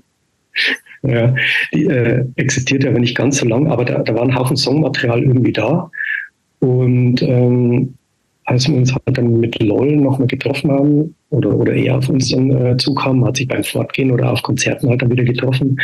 Ja, 1.06 1.36
die 1.74 1.84
äh, 1.84 2.26
existiert 2.38 2.86
aber 2.86 2.98
nicht 2.98 3.18
ganz 3.18 3.38
so 3.38 3.46
lang, 3.46 3.70
aber 3.70 3.84
da, 3.84 4.00
da 4.00 4.16
war 4.16 4.22
ein 4.22 4.34
Haufen 4.34 4.56
Songmaterial 4.56 5.22
irgendwie 5.22 5.52
da. 5.52 5.92
Und 6.60 7.22
ähm, 7.22 7.94
als 8.46 8.70
wir 8.70 8.76
uns 8.76 8.94
halt 8.94 9.18
dann 9.18 9.40
mit 9.40 9.62
LOL 9.62 9.98
nochmal 9.98 10.28
getroffen 10.28 10.72
haben 10.72 11.14
oder, 11.34 11.56
oder 11.56 11.74
er 11.74 11.98
auf 11.98 12.10
uns 12.10 12.30
dann 12.30 12.52
äh, 12.52 12.78
zukam, 12.78 13.26
hat 13.26 13.38
sich 13.38 13.48
beim 13.48 13.64
Fortgehen 13.64 14.12
oder 14.12 14.32
auf 14.32 14.42
Konzerten 14.44 14.90
halt 14.90 15.02
dann 15.02 15.12
wieder 15.12 15.24
getroffen, 15.24 15.80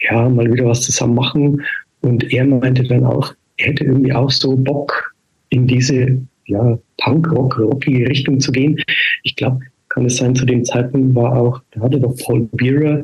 ja, 0.00 0.28
mal 0.28 0.52
wieder 0.52 0.66
was 0.66 0.82
zusammen 0.82 1.14
machen. 1.14 1.62
Und 2.02 2.30
er 2.32 2.44
meinte 2.44 2.82
dann 2.84 3.04
auch, 3.04 3.34
er 3.56 3.68
hätte 3.68 3.84
irgendwie 3.84 4.12
auch 4.12 4.30
so 4.30 4.56
Bock 4.56 5.14
in 5.48 5.66
diese 5.66 6.18
ja, 6.46 6.78
Punk-Rock, 6.98 7.58
rockige 7.58 8.08
Richtung 8.08 8.38
zu 8.40 8.52
gehen. 8.52 8.76
Ich 9.22 9.36
glaube, 9.36 9.60
kann 9.88 10.06
es 10.06 10.16
sein, 10.16 10.34
zu 10.34 10.44
dem 10.44 10.64
Zeitpunkt 10.64 11.14
war 11.14 11.36
auch, 11.36 11.60
da 11.70 11.82
hatte 11.82 12.00
doch 12.00 12.16
Paul 12.24 12.48
Bearer 12.52 13.02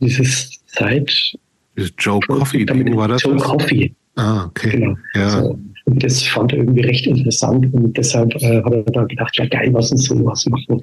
dieses 0.00 0.64
Zeit. 0.66 1.34
Dieses 1.76 1.92
Joe 1.98 2.20
Coffee 2.20 2.64
Ding 2.64 2.96
war 2.96 3.08
das? 3.08 3.22
Joe 3.22 3.36
Coffee. 3.36 3.94
Ah, 4.16 4.46
okay. 4.46 4.70
Genau. 4.70 4.96
Ja. 5.14 5.42
So. 5.42 5.58
Und 5.86 6.02
das 6.02 6.22
fand 6.22 6.52
er 6.52 6.58
irgendwie 6.58 6.80
recht 6.80 7.06
interessant 7.06 7.72
und 7.72 7.96
deshalb 7.96 8.34
äh, 8.42 8.62
hat 8.62 8.72
er 8.72 8.82
da 8.82 9.04
gedacht, 9.04 9.36
ja 9.36 9.46
geil, 9.46 9.72
was 9.72 9.92
uns 9.92 10.04
so 10.04 10.24
was 10.24 10.44
machen. 10.46 10.80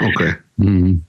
Okay. 0.00 0.32
Mhm. 0.56 1.02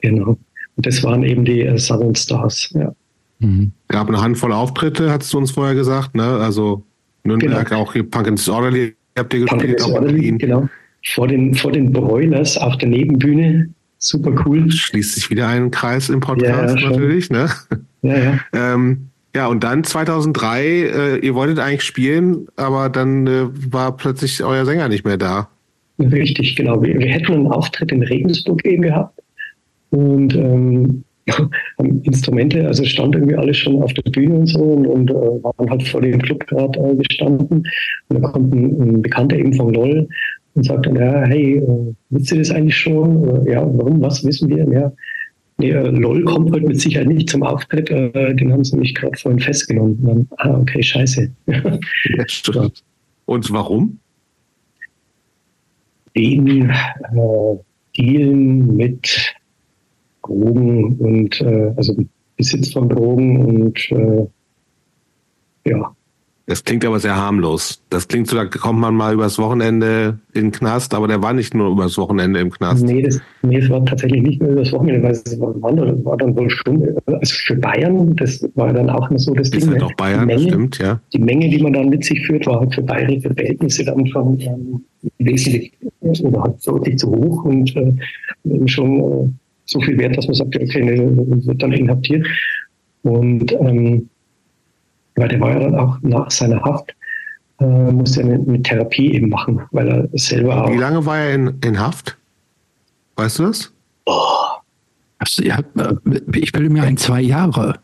Genau. 0.00 0.36
Und 0.76 0.86
das 0.86 1.02
waren 1.02 1.22
eben 1.22 1.44
die 1.44 1.62
äh, 1.62 1.78
Southern 1.78 2.14
Stars, 2.14 2.70
ja. 2.74 2.94
Mhm. 3.38 3.72
Gab 3.88 4.08
eine 4.08 4.20
Handvoll 4.20 4.52
Auftritte, 4.52 5.10
hast 5.10 5.32
du 5.32 5.38
uns 5.38 5.50
vorher 5.50 5.74
gesagt, 5.74 6.14
ne? 6.14 6.24
Also 6.24 6.84
Nürnberg, 7.24 7.68
genau. 7.68 7.80
auch 7.80 7.94
hier 7.94 8.08
Punk 8.08 8.28
and 8.28 8.38
Disorderly 8.38 8.94
habt 9.16 9.32
ihr 9.32 9.40
gespielt, 9.40 9.80
auch 9.80 9.86
Disorderly, 9.86 10.32
genau. 10.38 10.68
Vor 11.06 11.28
den, 11.28 11.54
vor 11.54 11.72
den 11.72 11.92
Broilers 11.92 12.58
auf 12.58 12.76
der 12.78 12.88
Nebenbühne 12.88 13.70
super 13.98 14.32
cool. 14.44 14.70
Schließt 14.70 15.14
sich 15.14 15.30
wieder 15.30 15.48
ein 15.48 15.70
Kreis 15.70 16.08
im 16.10 16.20
Podcast 16.20 16.80
ja, 16.80 16.90
natürlich, 16.90 17.30
ne? 17.30 17.48
Ja, 18.02 18.18
ja. 18.18 18.40
ähm, 18.52 19.08
ja, 19.34 19.48
und 19.48 19.64
dann 19.64 19.82
2003, 19.82 20.64
äh, 20.64 21.16
ihr 21.18 21.34
wolltet 21.34 21.58
eigentlich 21.58 21.82
spielen, 21.82 22.46
aber 22.56 22.88
dann 22.88 23.26
äh, 23.26 23.46
war 23.72 23.96
plötzlich 23.96 24.42
euer 24.44 24.64
Sänger 24.64 24.88
nicht 24.88 25.04
mehr 25.04 25.16
da. 25.16 25.48
Richtig, 25.98 26.56
genau. 26.56 26.82
Wir, 26.82 26.98
wir 26.98 27.08
hätten 27.08 27.32
einen 27.32 27.46
Auftritt 27.48 27.92
in 27.92 28.02
Regensburg 28.02 28.64
eben 28.64 28.82
gehabt 28.82 29.20
und 29.90 30.34
ähm, 30.34 31.04
haben 31.78 32.02
Instrumente, 32.02 32.66
also 32.66 32.84
stand 32.84 33.14
irgendwie 33.14 33.36
alles 33.36 33.56
schon 33.56 33.82
auf 33.82 33.92
der 33.94 34.10
Bühne 34.10 34.34
und 34.34 34.46
so 34.46 34.60
und, 34.60 34.86
und 34.86 35.10
äh, 35.10 35.14
waren 35.14 35.70
halt 35.70 35.82
vor 35.88 36.00
dem 36.00 36.20
Club 36.20 36.46
gerade 36.46 36.78
äh, 36.78 36.94
gestanden. 36.96 37.66
Und 38.08 38.22
da 38.22 38.28
kommt 38.28 38.54
ein, 38.54 38.80
ein 38.80 39.02
Bekannter 39.02 39.36
eben 39.36 39.54
von 39.54 39.72
LOL 39.72 40.08
und 40.54 40.64
sagt 40.64 40.86
dann, 40.86 40.96
ja, 40.96 41.24
hey, 41.24 41.56
äh, 41.56 41.94
wisst 42.10 42.32
ihr 42.32 42.38
das 42.38 42.50
eigentlich 42.50 42.76
schon? 42.76 43.16
Oder, 43.16 43.50
ja, 43.50 43.60
warum, 43.62 44.00
was 44.00 44.24
wissen 44.24 44.48
wir? 44.48 44.64
Ja, 44.70 44.92
nee, 45.58 45.70
äh, 45.70 45.90
LOL 45.90 46.24
kommt 46.24 46.52
heute 46.52 46.66
mit 46.66 46.80
Sicherheit 46.80 47.08
nicht 47.08 47.30
zum 47.30 47.42
Auftritt, 47.42 47.90
äh, 47.90 48.34
den 48.34 48.52
haben 48.52 48.64
sie 48.64 48.76
mich 48.76 48.94
gerade 48.94 49.16
vorhin 49.18 49.40
festgenommen. 49.40 49.98
Dann, 50.04 50.28
ah, 50.38 50.58
okay, 50.60 50.82
scheiße. 50.82 51.30
ja, 51.46 51.78
Und 53.26 53.50
warum? 53.50 53.98
Wegen 56.12 56.70
äh, 56.70 57.56
Dealen 57.96 58.76
mit 58.76 59.34
Drogen 60.22 60.96
und 60.96 61.40
äh, 61.40 61.72
also 61.76 61.96
Besitz 62.36 62.72
von 62.72 62.88
Drogen 62.88 63.44
und 63.44 63.90
äh, 63.90 64.26
ja, 65.66 65.94
Das 66.46 66.62
klingt 66.62 66.84
aber 66.84 67.00
sehr 67.00 67.16
harmlos. 67.16 67.82
Das 67.88 68.06
klingt 68.06 68.26
so, 68.26 68.36
da 68.36 68.44
kommt 68.44 68.78
man 68.78 68.94
mal 68.94 69.14
übers 69.14 69.38
Wochenende 69.38 70.18
in 70.34 70.42
den 70.42 70.52
Knast, 70.52 70.92
aber 70.92 71.08
der 71.08 71.22
war 71.22 71.32
nicht 71.32 71.54
nur 71.54 71.70
übers 71.70 71.96
Wochenende 71.96 72.38
im 72.38 72.50
Knast. 72.50 72.84
Nee, 72.84 73.00
das, 73.00 73.18
nee, 73.40 73.56
es 73.56 73.70
war 73.70 73.82
tatsächlich 73.86 74.22
nicht 74.22 74.42
nur 74.42 74.50
übers 74.50 74.70
Wochenende, 74.72 75.02
weil 75.02 75.12
es 75.12 75.40
war, 75.40 75.54
war 75.62 76.16
dann 76.18 76.36
wohl 76.36 76.50
Stunde. 76.50 76.96
Also 77.06 77.34
für 77.46 77.56
Bayern, 77.56 78.14
das 78.16 78.46
war 78.56 78.74
dann 78.74 78.90
auch 78.90 79.08
immer 79.08 79.18
so 79.18 79.32
das 79.32 79.50
Ding. 79.50 79.62
Ist 79.62 79.68
halt 79.68 79.82
auch 79.84 79.94
Bayern, 79.94 80.26
Menge, 80.26 80.42
stimmt, 80.42 80.78
ja. 80.78 81.00
Die 81.14 81.18
Menge, 81.18 81.48
die 81.48 81.62
man 81.62 81.72
dann 81.72 81.88
mit 81.88 82.04
sich 82.04 82.26
führt, 82.26 82.46
war 82.46 82.60
halt 82.60 82.74
für 82.74 82.82
bayerische 82.82 83.32
Verhältnisse 83.32 83.84
dann 83.84 84.06
schon 84.06 84.38
ähm, 84.40 84.84
wesentlich 85.18 85.72
oder 86.00 86.42
halt 86.42 86.66
deutlich 86.66 86.98
zu 86.98 87.10
hoch 87.10 87.44
und 87.44 87.74
äh, 87.74 87.94
schon 88.66 88.98
äh, 89.00 89.28
so 89.64 89.80
viel 89.80 89.96
wert, 89.96 90.18
dass 90.18 90.26
man 90.26 90.34
sagt, 90.34 90.54
okay, 90.56 90.82
nee, 90.82 91.46
wird 91.46 91.62
dann 91.62 91.72
inhaftiert. 91.72 92.26
Und 93.02 93.52
ähm, 93.52 94.08
weil 95.16 95.28
der 95.28 95.40
war 95.40 95.52
ja 95.52 95.60
dann 95.60 95.74
auch 95.76 95.98
nach 96.02 96.30
seiner 96.30 96.62
Haft, 96.62 96.94
äh, 97.60 97.92
musste 97.92 98.22
er 98.22 98.26
eine, 98.26 98.44
eine, 98.46 98.62
Therapie 98.62 99.12
eben 99.12 99.28
machen, 99.28 99.62
weil 99.70 99.88
er 99.88 100.08
selber 100.12 100.64
auch. 100.64 100.72
Wie 100.72 100.76
lange 100.76 101.04
war 101.06 101.18
er 101.18 101.34
in, 101.34 101.54
in 101.64 101.78
Haft? 101.78 102.16
Weißt 103.16 103.38
du 103.38 103.44
das? 103.44 103.72
Oh. 104.06 104.20
Ja, 105.38 105.60
ich 106.34 106.52
bilde 106.52 106.68
mir 106.68 106.82
ein, 106.82 106.96
zwei 106.96 107.22
Jahre. 107.22 107.78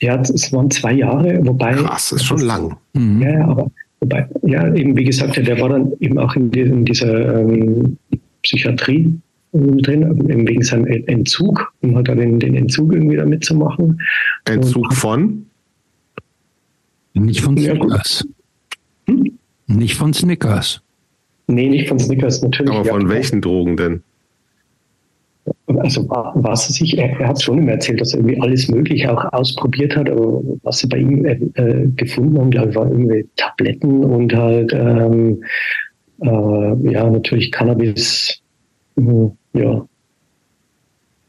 Ja, 0.00 0.20
es 0.20 0.52
waren 0.52 0.70
zwei 0.70 0.92
Jahre, 0.92 1.44
wobei. 1.44 1.72
Krass, 1.72 2.12
ist 2.12 2.24
schon 2.24 2.40
lang. 2.40 2.76
Mhm. 2.92 3.22
Ja, 3.22 3.46
aber 3.46 3.70
wobei, 4.00 4.28
ja, 4.42 4.72
eben 4.74 4.94
wie 4.96 5.04
gesagt, 5.04 5.36
der 5.36 5.60
war 5.60 5.70
dann 5.70 5.92
eben 6.00 6.18
auch 6.18 6.36
in, 6.36 6.52
in 6.52 6.84
dieser 6.84 7.40
ähm, 7.40 7.96
Psychiatrie 8.42 9.18
drin, 9.52 10.46
wegen 10.46 10.62
seinem 10.62 10.86
Entzug, 10.86 11.72
um 11.80 11.96
halt 11.96 12.08
dann 12.08 12.18
den, 12.18 12.38
den 12.38 12.54
Entzug 12.54 12.92
irgendwie 12.92 13.16
da 13.16 13.24
mitzumachen. 13.24 14.00
Entzug 14.44 14.90
Und, 14.90 14.94
von? 14.94 15.46
Nicht 17.16 17.40
von 17.40 17.56
Snickers. 17.56 18.26
Hm? 19.08 19.38
Nicht 19.66 19.96
von 19.96 20.12
Snickers. 20.12 20.82
Nee, 21.48 21.68
nicht 21.68 21.88
von 21.88 21.98
Snickers, 21.98 22.42
natürlich. 22.42 22.74
Aber 22.74 22.84
von 22.84 23.02
ja, 23.02 23.08
welchen 23.08 23.40
Drogen 23.40 23.76
denn? 23.76 24.02
Also 25.66 26.08
was 26.08 26.68
sich, 26.68 26.98
er, 26.98 27.20
er 27.20 27.28
hat 27.28 27.40
schon 27.40 27.58
immer 27.58 27.72
erzählt, 27.72 28.00
dass 28.00 28.12
er 28.12 28.18
irgendwie 28.18 28.40
alles 28.40 28.68
Mögliche 28.68 29.12
auch 29.12 29.32
ausprobiert 29.32 29.96
hat, 29.96 30.10
aber 30.10 30.42
was 30.62 30.78
sie 30.78 30.88
bei 30.88 30.98
ihm 30.98 31.24
äh, 31.24 31.38
äh 31.54 31.88
gefunden 31.96 32.38
haben, 32.38 32.50
glaube 32.50 32.70
ich, 32.70 32.76
waren 32.76 32.90
irgendwie 32.90 33.28
Tabletten 33.36 34.04
und 34.04 34.34
halt 34.34 34.72
ähm, 34.72 35.42
äh, 36.22 36.90
ja 36.90 37.08
natürlich 37.08 37.52
Cannabis, 37.52 38.42
äh, 38.98 39.02
ja. 39.54 39.86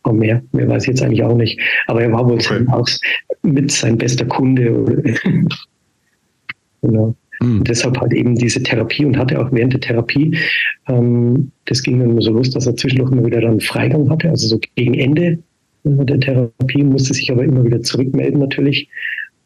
Aber 0.03 0.15
mehr, 0.15 0.41
mehr 0.51 0.67
weiß 0.67 0.83
ich 0.83 0.89
jetzt 0.89 1.03
eigentlich 1.03 1.23
auch 1.23 1.35
nicht. 1.35 1.59
Aber 1.87 2.01
er 2.01 2.11
war 2.11 2.25
wohl 2.25 2.35
okay. 2.35 2.65
auch 2.71 2.87
mit 3.43 3.71
sein 3.71 3.97
bester 3.97 4.25
Kunde. 4.25 5.13
Genau. 6.81 7.15
Mhm. 7.41 7.63
Deshalb 7.63 7.99
halt 7.99 8.13
eben 8.13 8.35
diese 8.35 8.61
Therapie 8.63 9.05
und 9.05 9.17
hatte 9.17 9.39
auch 9.39 9.51
während 9.51 9.73
der 9.73 9.81
Therapie, 9.81 10.37
ähm, 10.87 11.51
das 11.65 11.83
ging 11.83 11.99
dann 11.99 12.11
immer 12.11 12.21
so 12.21 12.31
los, 12.31 12.49
dass 12.49 12.67
er 12.67 12.75
zwischendurch 12.75 13.11
immer 13.11 13.25
wieder 13.25 13.41
dann 13.41 13.59
Freigang 13.59 14.09
hatte, 14.09 14.29
also 14.29 14.47
so 14.47 14.59
gegen 14.75 14.93
Ende 14.95 15.39
der 15.83 16.19
Therapie, 16.19 16.83
musste 16.83 17.13
sich 17.13 17.31
aber 17.31 17.43
immer 17.43 17.63
wieder 17.63 17.81
zurückmelden 17.81 18.39
natürlich, 18.39 18.89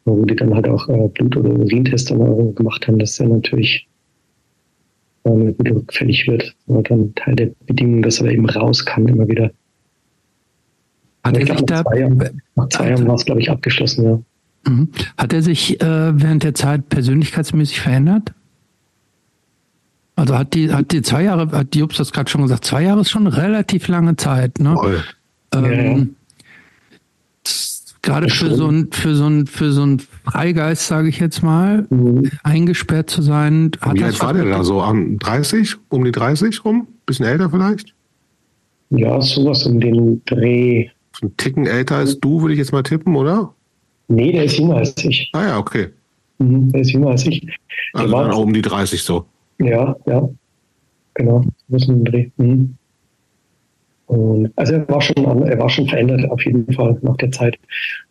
wo 0.06 0.26
die 0.26 0.36
dann 0.36 0.56
halt 0.56 0.68
auch 0.68 0.88
äh, 0.90 1.08
Blut- 1.10 1.38
oder 1.38 1.52
Urintests 1.52 2.10
dann 2.10 2.56
gemacht 2.56 2.88
haben, 2.88 2.98
dass 2.98 3.20
er 3.20 3.28
natürlich 3.28 3.88
äh, 5.24 5.30
wieder 5.30 5.76
rückfällig 5.76 6.28
wird. 6.28 6.56
war 6.68 6.82
dann 6.84 7.14
Teil 7.16 7.36
der 7.36 7.52
Bedingungen, 7.68 8.02
dass 8.02 8.22
er 8.22 8.32
eben 8.32 8.50
raus 8.50 8.86
kann, 8.86 9.08
immer 9.08 9.28
wieder. 9.28 9.52
Hat 11.24 11.38
er 11.38 11.46
sich 11.46 11.66
da, 11.66 11.76
nach 11.76 11.84
zwei 11.84 12.00
Jahren, 12.00 12.42
nach 12.56 12.70
zwei 12.70 12.90
Jahren 12.90 13.08
war 13.08 13.16
es, 13.16 13.26
glaube 13.26 13.42
ich, 13.42 13.52
abgeschlossen, 13.52 14.06
ja. 14.06 14.22
Mhm. 14.68 14.90
Hat 15.18 15.34
er 15.34 15.42
sich 15.42 15.82
äh, 15.82 16.22
während 16.22 16.44
der 16.44 16.54
Zeit 16.54 16.90
persönlichkeitsmäßig 16.90 17.82
verändert? 17.82 18.34
Also 20.16 20.38
hat 20.38 20.54
die, 20.54 20.72
hat 20.72 20.92
die 20.92 21.02
zwei 21.02 21.24
Jahre, 21.24 21.52
hat 21.52 21.76
Jobs 21.76 21.98
das 21.98 22.12
gerade 22.12 22.30
schon 22.30 22.44
gesagt, 22.44 22.66
zwei 22.66 22.84
Jahre 22.84 23.02
ist 23.02 23.10
schon 23.10 23.26
eine 23.26 23.38
relativ 23.38 23.88
lange 23.88 24.16
Zeit, 24.18 24.60
ne? 24.60 24.76
Ähm, 25.54 26.16
Gerade 28.04 28.30
für 28.30 28.56
so 28.56 28.68
ein, 28.68 28.92
für 28.92 29.16
so 29.16 29.28
ein, 29.28 29.46
für 29.46 29.72
so 29.72 29.86
ein 29.86 30.00
Freigeist, 30.00 30.88
sage 30.88 31.08
ich 31.10 31.20
jetzt 31.20 31.44
mal, 31.44 31.86
mhm. 31.90 32.32
eingesperrt 32.42 33.12
zu 33.12 33.22
sein. 33.22 33.72
Wie 33.94 34.04
alt 34.04 34.20
war 34.22 34.34
der 34.34 34.46
da 34.46 34.64
so? 34.64 34.84
Um 34.84 35.20
30? 35.20 35.76
Um 35.90 36.04
die 36.04 36.12
30 36.12 36.66
rum? 36.66 36.88
Bisschen 37.06 37.28
älter 37.28 37.52
vielleicht? 37.52 37.94
Ja, 38.90 39.22
sowas 39.22 39.66
um 39.68 39.80
den 39.80 40.22
Dreh. 40.26 40.90
So 41.20 41.28
ein 41.28 41.38
Ticken 41.38 41.68
älter 41.68 41.98
als 41.98 42.20
du, 42.20 42.42
würde 42.42 42.54
ich 42.54 42.60
jetzt 42.60 42.72
mal 42.72 42.82
tippen, 42.82 43.16
oder? 43.16 43.54
Nee, 44.12 44.34
der 44.34 44.44
ist 44.44 44.58
jünger 44.58 44.76
als 44.76 44.94
ich. 45.06 45.30
Ah 45.34 45.48
ja, 45.48 45.58
okay. 45.58 45.88
Mhm, 46.38 46.72
der 46.72 46.82
ist 46.82 46.92
jünger 46.92 47.12
als 47.12 47.26
ich. 47.26 47.40
Der 47.42 48.02
also 48.02 48.14
war 48.14 48.24
dann 48.24 48.34
auch 48.34 48.44
um 48.44 48.54
die 48.54 48.62
30 48.62 49.02
so. 49.02 49.26
Ja, 49.60 49.96
ja. 50.06 50.30
Genau. 51.14 51.46
Dreh. 51.70 52.30
Mhm. 52.38 52.76
Und 54.08 54.52
also 54.58 54.74
er 54.74 54.90
war 54.90 55.02
schon 55.02 55.16
er 55.26 55.60
war 55.60 55.70
schon 55.70 55.88
verändert 55.88 56.30
auf 56.30 56.44
jeden 56.44 56.72
Fall 56.74 56.98
nach 57.02 57.16
der 57.18 57.32
Zeit. 57.32 57.58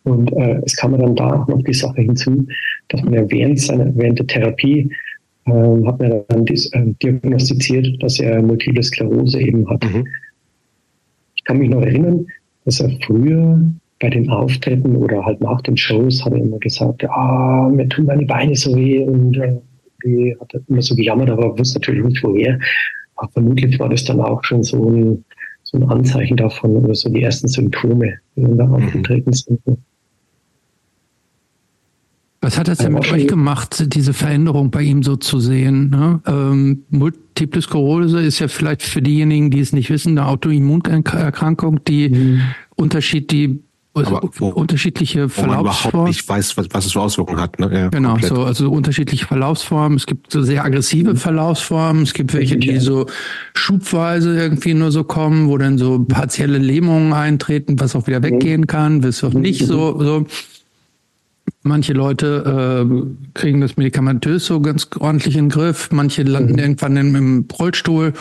Und 0.03 0.31
äh, 0.33 0.59
es 0.65 0.75
kam 0.75 0.97
dann 0.97 1.15
da 1.15 1.41
auch 1.41 1.47
noch 1.47 1.61
die 1.61 1.73
Sache 1.73 2.01
hinzu, 2.01 2.47
dass 2.87 3.03
man 3.03 3.13
ja 3.13 3.29
während 3.29 3.59
seiner 3.59 3.95
während 3.95 4.17
der 4.17 4.25
Therapie 4.25 4.89
äh, 5.45 5.51
hat 5.51 5.99
man 5.99 6.23
dann 6.27 6.47
äh, 6.47 6.93
diagnostiziert, 7.03 8.01
dass 8.01 8.19
er 8.19 8.41
Multiple 8.41 8.81
Sklerose 8.81 9.39
eben 9.39 9.69
hat. 9.69 9.83
Mhm. 9.83 10.07
Ich 11.35 11.43
kann 11.43 11.59
mich 11.59 11.69
noch 11.69 11.81
erinnern, 11.81 12.25
dass 12.65 12.79
er 12.79 12.89
früher 13.05 13.61
bei 14.01 14.09
den 14.09 14.29
Auftritten 14.29 14.95
oder 14.95 15.23
halt 15.23 15.39
nach 15.41 15.61
den 15.61 15.77
Shows 15.77 16.25
hat 16.25 16.33
er 16.33 16.39
immer 16.39 16.57
gesagt, 16.57 17.05
ah, 17.05 17.69
mir 17.71 17.87
tun 17.87 18.05
meine 18.05 18.25
Beine 18.25 18.55
so 18.55 18.75
weh 18.75 18.99
und 18.99 19.37
äh, 19.37 20.35
hat 20.41 20.53
er 20.53 20.61
immer 20.67 20.81
so 20.81 20.95
gejammert, 20.95 21.29
aber 21.29 21.57
wusste 21.57 21.79
natürlich 21.79 22.03
nicht 22.03 22.23
woher. 22.23 22.59
Aber 23.15 23.31
vermutlich 23.31 23.79
war 23.79 23.89
das 23.89 24.03
dann 24.03 24.19
auch 24.19 24.43
schon 24.43 24.63
so 24.63 24.89
ein, 24.89 25.23
so 25.63 25.77
ein 25.77 25.83
Anzeichen 25.83 26.35
davon 26.35 26.77
oder 26.77 26.95
so 26.95 27.09
die 27.09 27.21
ersten 27.21 27.47
Symptome, 27.47 28.17
die 28.35 28.41
dann 28.41 28.57
da 28.57 28.65
mhm. 28.65 28.73
aufgetreten 28.73 29.33
sind. 29.33 29.61
Was 32.43 32.57
hat 32.57 32.67
das 32.67 32.79
denn 32.79 32.93
mit 32.93 33.11
euch 33.11 33.27
gemacht, 33.27 33.85
diese 33.93 34.13
Veränderung 34.13 34.71
bei 34.71 34.81
ihm 34.81 35.03
so 35.03 35.15
zu 35.15 35.39
sehen? 35.39 35.91
Ne? 35.91 36.21
Ähm, 36.25 36.85
Multiple 36.89 37.61
Sklerose 37.61 38.19
ist 38.19 38.39
ja 38.39 38.47
vielleicht 38.47 38.81
für 38.81 39.03
diejenigen, 39.03 39.51
die 39.51 39.59
es 39.59 39.73
nicht 39.73 39.91
wissen, 39.91 40.17
eine 40.17 40.27
Autoimmunerkrankung, 40.27 41.83
die 41.85 42.09
mhm. 42.09 42.41
Unterschied, 42.75 43.29
die 43.29 43.61
also 43.93 44.17
aber 44.17 44.29
wo, 44.37 44.47
unterschiedliche 44.47 45.27
Verlaufsformen. 45.27 45.65
man 45.65 45.91
überhaupt 45.91 46.07
nicht 46.07 46.27
weiß, 46.27 46.55
was, 46.55 46.67
was 46.71 46.85
es 46.85 46.93
für 46.93 47.01
Auswirkungen 47.01 47.41
hat. 47.41 47.59
Ne? 47.59 47.69
Ja, 47.73 47.89
genau, 47.89 48.17
so, 48.19 48.43
also 48.43 48.71
unterschiedliche 48.71 49.25
Verlaufsformen. 49.25 49.97
Es 49.97 50.05
gibt 50.05 50.31
so 50.31 50.41
sehr 50.41 50.63
aggressive 50.63 51.11
mhm. 51.11 51.17
Verlaufsformen. 51.17 52.03
Es 52.03 52.13
gibt 52.13 52.33
welche, 52.33 52.57
die 52.57 52.79
so 52.79 53.07
schubweise 53.53 54.37
irgendwie 54.37 54.73
nur 54.73 54.91
so 54.91 55.03
kommen, 55.03 55.49
wo 55.49 55.57
dann 55.57 55.77
so 55.77 55.99
partielle 55.99 56.57
Lähmungen 56.57 57.11
eintreten, 57.11 57.79
was 57.79 57.95
auch 57.95 58.07
wieder 58.07 58.19
mhm. 58.19 58.23
weggehen 58.23 58.67
kann, 58.67 59.01
bis 59.01 59.23
auch 59.23 59.33
nicht 59.33 59.65
so, 59.65 59.95
mhm. 59.95 60.05
so. 60.05 60.25
Manche 61.63 61.93
Leute 61.93 62.87
äh, 62.89 63.13
kriegen 63.33 63.61
das 63.61 63.77
medikamentös 63.77 64.45
so 64.45 64.61
ganz 64.61 64.87
ordentlich 64.99 65.35
in 65.35 65.45
den 65.45 65.49
Griff. 65.49 65.89
Manche 65.91 66.23
landen 66.23 66.53
mhm. 66.53 66.59
irgendwann 66.59 66.97
im, 66.97 67.15
im 67.15 67.45
Rollstuhl. 67.59 68.13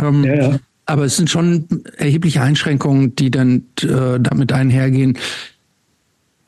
Ähm, 0.00 0.24
ja, 0.24 0.34
ja. 0.34 0.58
Aber 0.90 1.04
es 1.04 1.16
sind 1.16 1.30
schon 1.30 1.66
erhebliche 1.98 2.42
Einschränkungen, 2.42 3.14
die 3.14 3.30
dann 3.30 3.62
äh, 3.82 4.18
damit 4.18 4.52
einhergehen. 4.52 5.16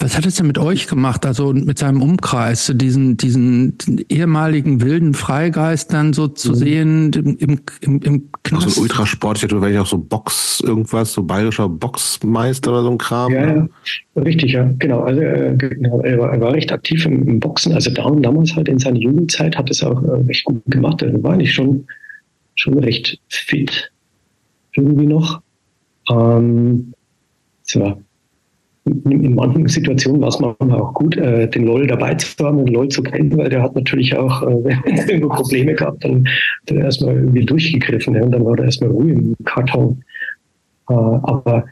Was 0.00 0.16
hat 0.16 0.26
es 0.26 0.34
denn 0.34 0.48
mit 0.48 0.58
euch 0.58 0.88
gemacht, 0.88 1.24
also 1.24 1.52
mit 1.52 1.78
seinem 1.78 2.02
Umkreis, 2.02 2.72
diesen, 2.74 3.16
diesen 3.16 3.76
ehemaligen 4.08 4.80
wilden 4.80 5.14
Freigeist 5.14 5.92
dann 5.92 6.12
so 6.12 6.26
zu 6.26 6.50
mhm. 6.50 6.54
sehen 6.56 7.12
im, 7.38 7.60
im, 7.80 8.00
im, 8.02 8.28
Knast? 8.42 8.64
Also 8.64 8.80
Ultrasport, 8.80 9.36
ich 9.36 9.44
hatte 9.44 9.60
vielleicht 9.60 9.78
auch 9.78 9.86
so 9.86 9.98
Box, 9.98 10.60
irgendwas, 10.66 11.12
so 11.12 11.22
bayerischer 11.22 11.68
Boxmeister 11.68 12.72
oder 12.72 12.82
so 12.82 12.90
ein 12.90 12.98
Kram. 12.98 13.32
Ja, 13.32 13.54
ja. 13.54 13.68
richtig, 14.16 14.54
ja, 14.54 14.68
genau. 14.80 15.02
Also 15.02 15.20
äh, 15.20 15.54
genau, 15.56 16.00
er, 16.00 16.18
war, 16.18 16.32
er 16.32 16.40
war 16.40 16.52
recht 16.52 16.72
aktiv 16.72 17.06
im, 17.06 17.28
im 17.28 17.38
Boxen, 17.38 17.72
also 17.74 17.92
damals 17.92 18.56
halt 18.56 18.68
in 18.68 18.80
seiner 18.80 18.98
Jugendzeit 18.98 19.56
hat 19.56 19.70
es 19.70 19.84
auch 19.84 20.02
äh, 20.02 20.10
recht 20.26 20.44
gut 20.46 20.64
gemacht. 20.66 21.00
Er 21.02 21.22
war 21.22 21.36
nicht 21.36 21.54
schon, 21.54 21.86
schon 22.56 22.76
recht 22.80 23.20
fit 23.28 23.92
irgendwie 24.75 25.07
noch. 25.07 25.42
Ähm, 26.10 26.92
so. 27.62 28.01
In, 28.84 29.25
in 29.25 29.34
manchen 29.36 29.68
Situationen 29.68 30.20
war 30.20 30.28
es 30.28 30.41
manchmal 30.41 30.81
auch 30.81 30.92
gut, 30.94 31.17
äh, 31.17 31.49
den 31.49 31.67
LOL 31.67 31.86
dabei 31.86 32.15
zu 32.17 32.44
haben 32.44 32.59
und 32.59 32.70
LOL 32.70 32.89
zu 32.89 33.02
kennen, 33.02 33.36
weil 33.36 33.49
der 33.49 33.62
hat 33.62 33.76
natürlich 33.76 34.17
auch, 34.17 34.42
äh, 34.42 34.47
wenn 34.65 34.97
er 34.97 35.09
irgendwo 35.09 35.28
Probleme 35.28 35.75
gehabt, 35.75 36.05
dann 36.05 36.26
hat 36.26 36.70
er 36.70 36.84
erstmal 36.84 37.15
irgendwie 37.15 37.44
durchgegriffen 37.44 38.15
ja, 38.15 38.23
und 38.23 38.33
dann 38.33 38.44
war 38.44 38.59
er 38.59 38.65
erstmal 38.65 38.91
ruhig 38.91 39.12
im 39.12 39.36
Karton. 39.44 40.02
Äh, 40.89 40.94
aber 40.94 41.65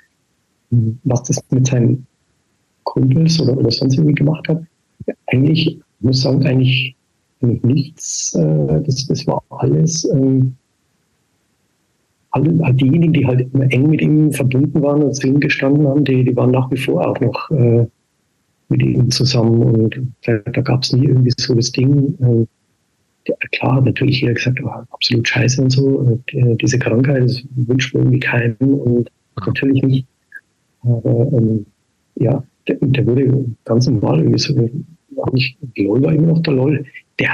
was 1.02 1.24
das 1.24 1.42
mit 1.50 1.66
seinen 1.66 2.06
Kumpels 2.84 3.40
oder, 3.40 3.56
oder 3.56 3.70
sonst 3.70 3.94
irgendwie 3.94 4.14
gemacht 4.14 4.48
hat, 4.48 4.62
eigentlich, 5.26 5.66
ich 5.66 5.80
muss 6.00 6.22
sagen, 6.22 6.46
eigentlich, 6.46 6.94
eigentlich 7.42 7.62
nichts. 7.62 8.34
Äh, 8.34 8.82
das, 8.82 9.06
das 9.06 9.26
war 9.26 9.42
alles 9.50 10.04
ähm, 10.12 10.54
alle, 12.30 12.74
diejenigen, 12.74 13.12
die 13.12 13.26
halt 13.26 13.52
immer 13.52 13.70
eng 13.72 13.90
mit 13.90 14.00
ihm 14.00 14.32
verbunden 14.32 14.82
waren 14.82 15.02
und 15.02 15.14
zu 15.14 15.26
ihm 15.26 15.40
gestanden 15.40 15.86
haben, 15.88 16.04
die, 16.04 16.24
die 16.24 16.36
waren 16.36 16.50
nach 16.50 16.70
wie 16.70 16.76
vor 16.76 17.06
auch 17.06 17.20
noch 17.20 17.50
äh, 17.50 17.86
mit 18.68 18.82
ihm 18.82 19.10
zusammen 19.10 19.62
und 19.62 20.00
da, 20.24 20.38
da 20.38 20.60
gab 20.60 20.82
es 20.82 20.92
nie 20.92 21.06
irgendwie 21.06 21.32
so 21.36 21.54
das 21.54 21.72
Ding. 21.72 22.16
Äh, 22.20 22.46
ja, 23.28 23.34
klar, 23.52 23.80
natürlich 23.80 24.20
jeder 24.20 24.34
gesagt, 24.34 24.60
oh, 24.62 24.68
absolut 24.68 25.28
scheiße 25.28 25.60
und 25.60 25.70
so. 25.70 25.86
Und, 25.86 26.34
äh, 26.34 26.56
diese 26.56 26.78
Krankheit, 26.78 27.24
das 27.24 27.42
wünscht 27.56 27.94
man 27.94 28.04
irgendwie 28.04 28.20
keinem 28.20 28.56
und 28.58 29.10
natürlich 29.44 29.82
nicht. 29.82 30.06
Aber 30.82 31.30
ähm, 31.32 31.66
ja, 32.14 32.42
der, 32.68 32.76
der, 32.80 33.06
wurde 33.06 33.44
ganz 33.64 33.88
normal 33.88 34.20
irgendwie 34.20 34.38
so, 34.38 34.70
war 35.16 35.32
nicht, 35.34 35.58
LOL 35.76 36.02
war 36.02 36.12
immer 36.12 36.28
noch 36.28 36.42
der 36.42 36.54
LOL. 36.54 36.84
Der. 37.18 37.30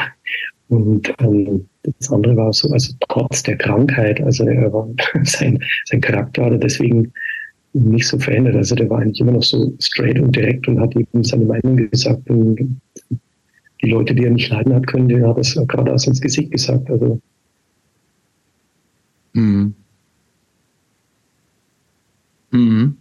Und 0.69 1.13
ähm, 1.21 1.67
das 1.99 2.11
andere 2.11 2.37
war 2.37 2.53
so, 2.53 2.71
also 2.71 2.93
trotz 3.09 3.43
der 3.43 3.57
Krankheit, 3.57 4.21
also 4.21 4.47
er 4.47 4.73
war, 4.73 4.89
sein, 5.25 5.63
sein 5.87 6.01
Charakter 6.01 6.45
hat 6.45 6.53
er 6.53 6.59
deswegen 6.59 7.13
nicht 7.73 8.07
so 8.07 8.19
verändert. 8.19 8.57
Also 8.57 8.75
der 8.75 8.89
war 8.89 9.01
eigentlich 9.01 9.21
immer 9.21 9.33
noch 9.33 9.43
so 9.43 9.75
straight 9.81 10.19
und 10.19 10.35
direkt 10.35 10.67
und 10.69 10.81
hat 10.81 10.97
eben 10.97 11.23
seine 11.23 11.45
Meinung 11.45 11.77
gesagt. 11.91 12.29
Und 12.31 12.81
die 13.83 13.91
Leute, 13.91 14.15
die 14.15 14.25
er 14.25 14.31
nicht 14.31 14.51
leiden 14.51 14.75
hat 14.75 14.87
können, 14.87 15.09
die 15.09 15.23
hat 15.23 15.39
es 15.39 15.55
gerade 15.69 15.93
aus 15.93 16.07
ins 16.07 16.21
Gesicht 16.21 16.51
gesagt. 16.51 16.91
Also. 16.91 17.21
Mhm. 19.35 19.75
Mhm. 22.51 22.97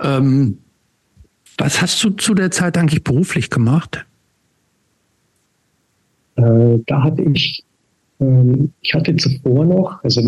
Ähm, 0.00 0.58
was 1.56 1.80
hast 1.80 2.02
du 2.02 2.10
zu 2.10 2.34
der 2.34 2.50
Zeit 2.50 2.76
eigentlich 2.76 3.04
beruflich 3.04 3.50
gemacht? 3.50 4.04
Äh, 6.36 6.78
da 6.86 7.02
hatte 7.02 7.22
ich, 7.22 7.62
ähm, 8.20 8.72
ich 8.80 8.94
hatte 8.94 9.14
zuvor 9.16 9.64
noch, 9.64 10.02
also 10.02 10.20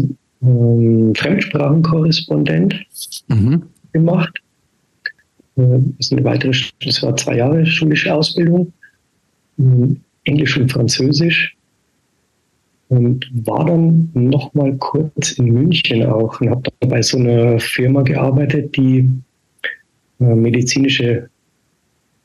ähm, 0.43 1.15
Fremdsprachenkorrespondent 1.15 2.75
mhm. 3.29 3.63
gemacht. 3.93 4.39
Äh, 5.57 5.63
das, 5.99 6.07
ist 6.07 6.13
eine 6.13 6.25
weitere, 6.25 6.53
das 6.85 7.03
war 7.03 7.17
zwei 7.17 7.37
Jahre 7.37 7.67
schulische 7.67 8.15
Ausbildung, 8.15 8.73
ähm, 9.59 10.01
Englisch 10.25 10.57
und 10.59 10.71
Französisch. 10.71 11.55
Und 12.89 13.29
war 13.45 13.65
dann 13.65 14.11
noch 14.15 14.55
mal 14.55 14.77
kurz 14.77 15.33
in 15.33 15.47
München 15.47 16.07
auch 16.07 16.41
und 16.41 16.51
habe 16.51 16.71
bei 16.87 17.03
so 17.03 17.19
einer 17.19 17.59
Firma 17.59 18.03
gearbeitet, 18.03 18.77
die 18.77 19.09
äh, 20.21 20.25
medizinische 20.25 21.29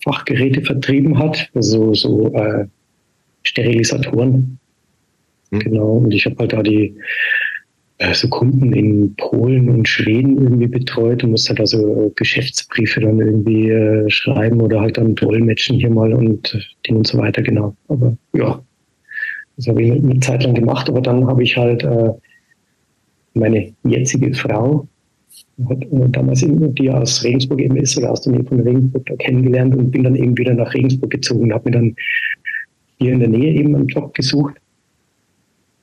Fachgeräte 0.03 0.61
vertrieben 0.61 1.18
hat, 1.18 1.50
also 1.56 1.95
so 1.95 2.32
äh, 2.35 2.68
Sterilisatoren. 3.43 4.59
Mhm. 5.51 5.59
Genau. 5.59 5.97
Und 5.97 6.13
ich 6.13 6.25
habe 6.25 6.37
halt 6.39 6.53
da 6.53 6.63
die 6.63 6.95
äh, 7.97 8.13
so 8.13 8.27
Kunden 8.29 8.73
in 8.73 9.15
Polen 9.15 9.69
und 9.69 9.87
Schweden 9.87 10.41
irgendwie 10.41 10.67
betreut 10.67 11.23
und 11.23 11.31
musste 11.31 11.49
halt 11.49 11.59
also 11.59 12.07
äh, 12.07 12.11
Geschäftsbriefe 12.15 12.99
dann 12.99 13.19
irgendwie 13.19 13.69
äh, 13.69 14.09
schreiben 14.09 14.59
oder 14.61 14.81
halt 14.81 14.97
dann 14.97 15.15
dolmetschen 15.15 15.77
hier 15.77 15.91
mal 15.91 16.13
und 16.13 16.75
Ding 16.87 16.97
und 16.97 17.07
so 17.07 17.19
weiter, 17.19 17.41
genau. 17.43 17.75
Aber 17.89 18.17
ja, 18.33 18.61
das 19.57 19.67
habe 19.67 19.83
ich 19.83 19.91
eine 19.91 20.19
Zeit 20.19 20.43
lang 20.43 20.55
gemacht, 20.55 20.89
aber 20.89 21.01
dann 21.01 21.27
habe 21.27 21.43
ich 21.43 21.55
halt 21.55 21.83
äh, 21.83 22.09
meine 23.33 23.71
jetzige 23.83 24.33
Frau, 24.33 24.87
hat, 25.69 25.83
äh, 25.83 26.09
damals 26.09 26.43
eben, 26.43 26.73
die 26.75 26.89
aus 26.89 27.23
Regensburg 27.23 27.61
eben 27.61 27.77
ist 27.77 27.97
oder 27.97 28.11
aus 28.11 28.21
der 28.21 28.33
Nähe 28.33 28.43
von 28.43 28.61
Regensburg 28.61 29.05
da 29.05 29.15
kennengelernt 29.17 29.75
und 29.75 29.91
bin 29.91 30.03
dann 30.03 30.15
eben 30.15 30.37
wieder 30.37 30.53
nach 30.53 30.73
Regensburg 30.73 31.11
gezogen 31.11 31.43
und 31.43 31.53
habe 31.53 31.69
mir 31.69 31.75
dann 31.75 31.95
hier 33.01 33.13
in 33.13 33.19
der 33.19 33.30
Nähe 33.30 33.53
eben 33.53 33.75
einen 33.75 33.88
Job 33.88 34.13
gesucht 34.13 34.55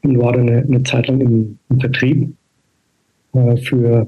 und 0.03 0.19
war 0.19 0.33
dann 0.33 0.49
eine, 0.49 0.63
eine 0.63 0.83
Zeit 0.85 1.09
lang 1.09 1.21
im, 1.21 1.59
im 1.69 1.81
Vertrieb 1.81 2.33
äh, 3.33 3.57
für 3.57 4.07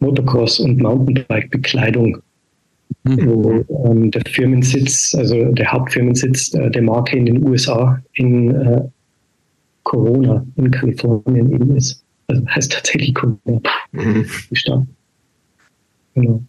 Motocross 0.00 0.60
und 0.60 0.80
Mountainbike-Bekleidung, 0.82 2.18
mhm. 3.04 3.26
wo 3.26 3.64
ähm, 3.86 4.10
der 4.10 4.22
Firmensitz, 4.28 5.14
also 5.14 5.52
der 5.52 5.72
Hauptfirmensitz 5.72 6.52
äh, 6.54 6.70
der 6.70 6.82
Marke 6.82 7.16
in 7.16 7.24
den 7.24 7.48
USA 7.48 7.98
in 8.12 8.54
äh, 8.54 8.82
Corona 9.84 10.44
in 10.56 10.70
Kalifornien 10.70 11.50
eben 11.50 11.76
ist. 11.76 12.04
Also 12.26 12.44
heißt 12.48 12.72
tatsächlich 12.72 13.14
Corona, 13.14 13.60
mhm. 13.92 14.26
Genau. 16.14 16.42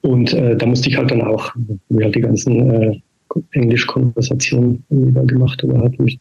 Und 0.00 0.32
äh, 0.32 0.56
da 0.56 0.66
musste 0.66 0.88
ich 0.88 0.96
halt 0.96 1.10
dann 1.10 1.22
auch, 1.22 1.52
wie 1.88 2.02
halt 2.02 2.14
die 2.14 2.20
ganzen 2.20 2.70
äh, 2.70 3.00
Englisch-Konversationen 3.52 4.84
da 4.88 5.22
gemacht 5.22 5.62
oder 5.64 5.82
hat 5.82 5.98
mich 5.98 6.18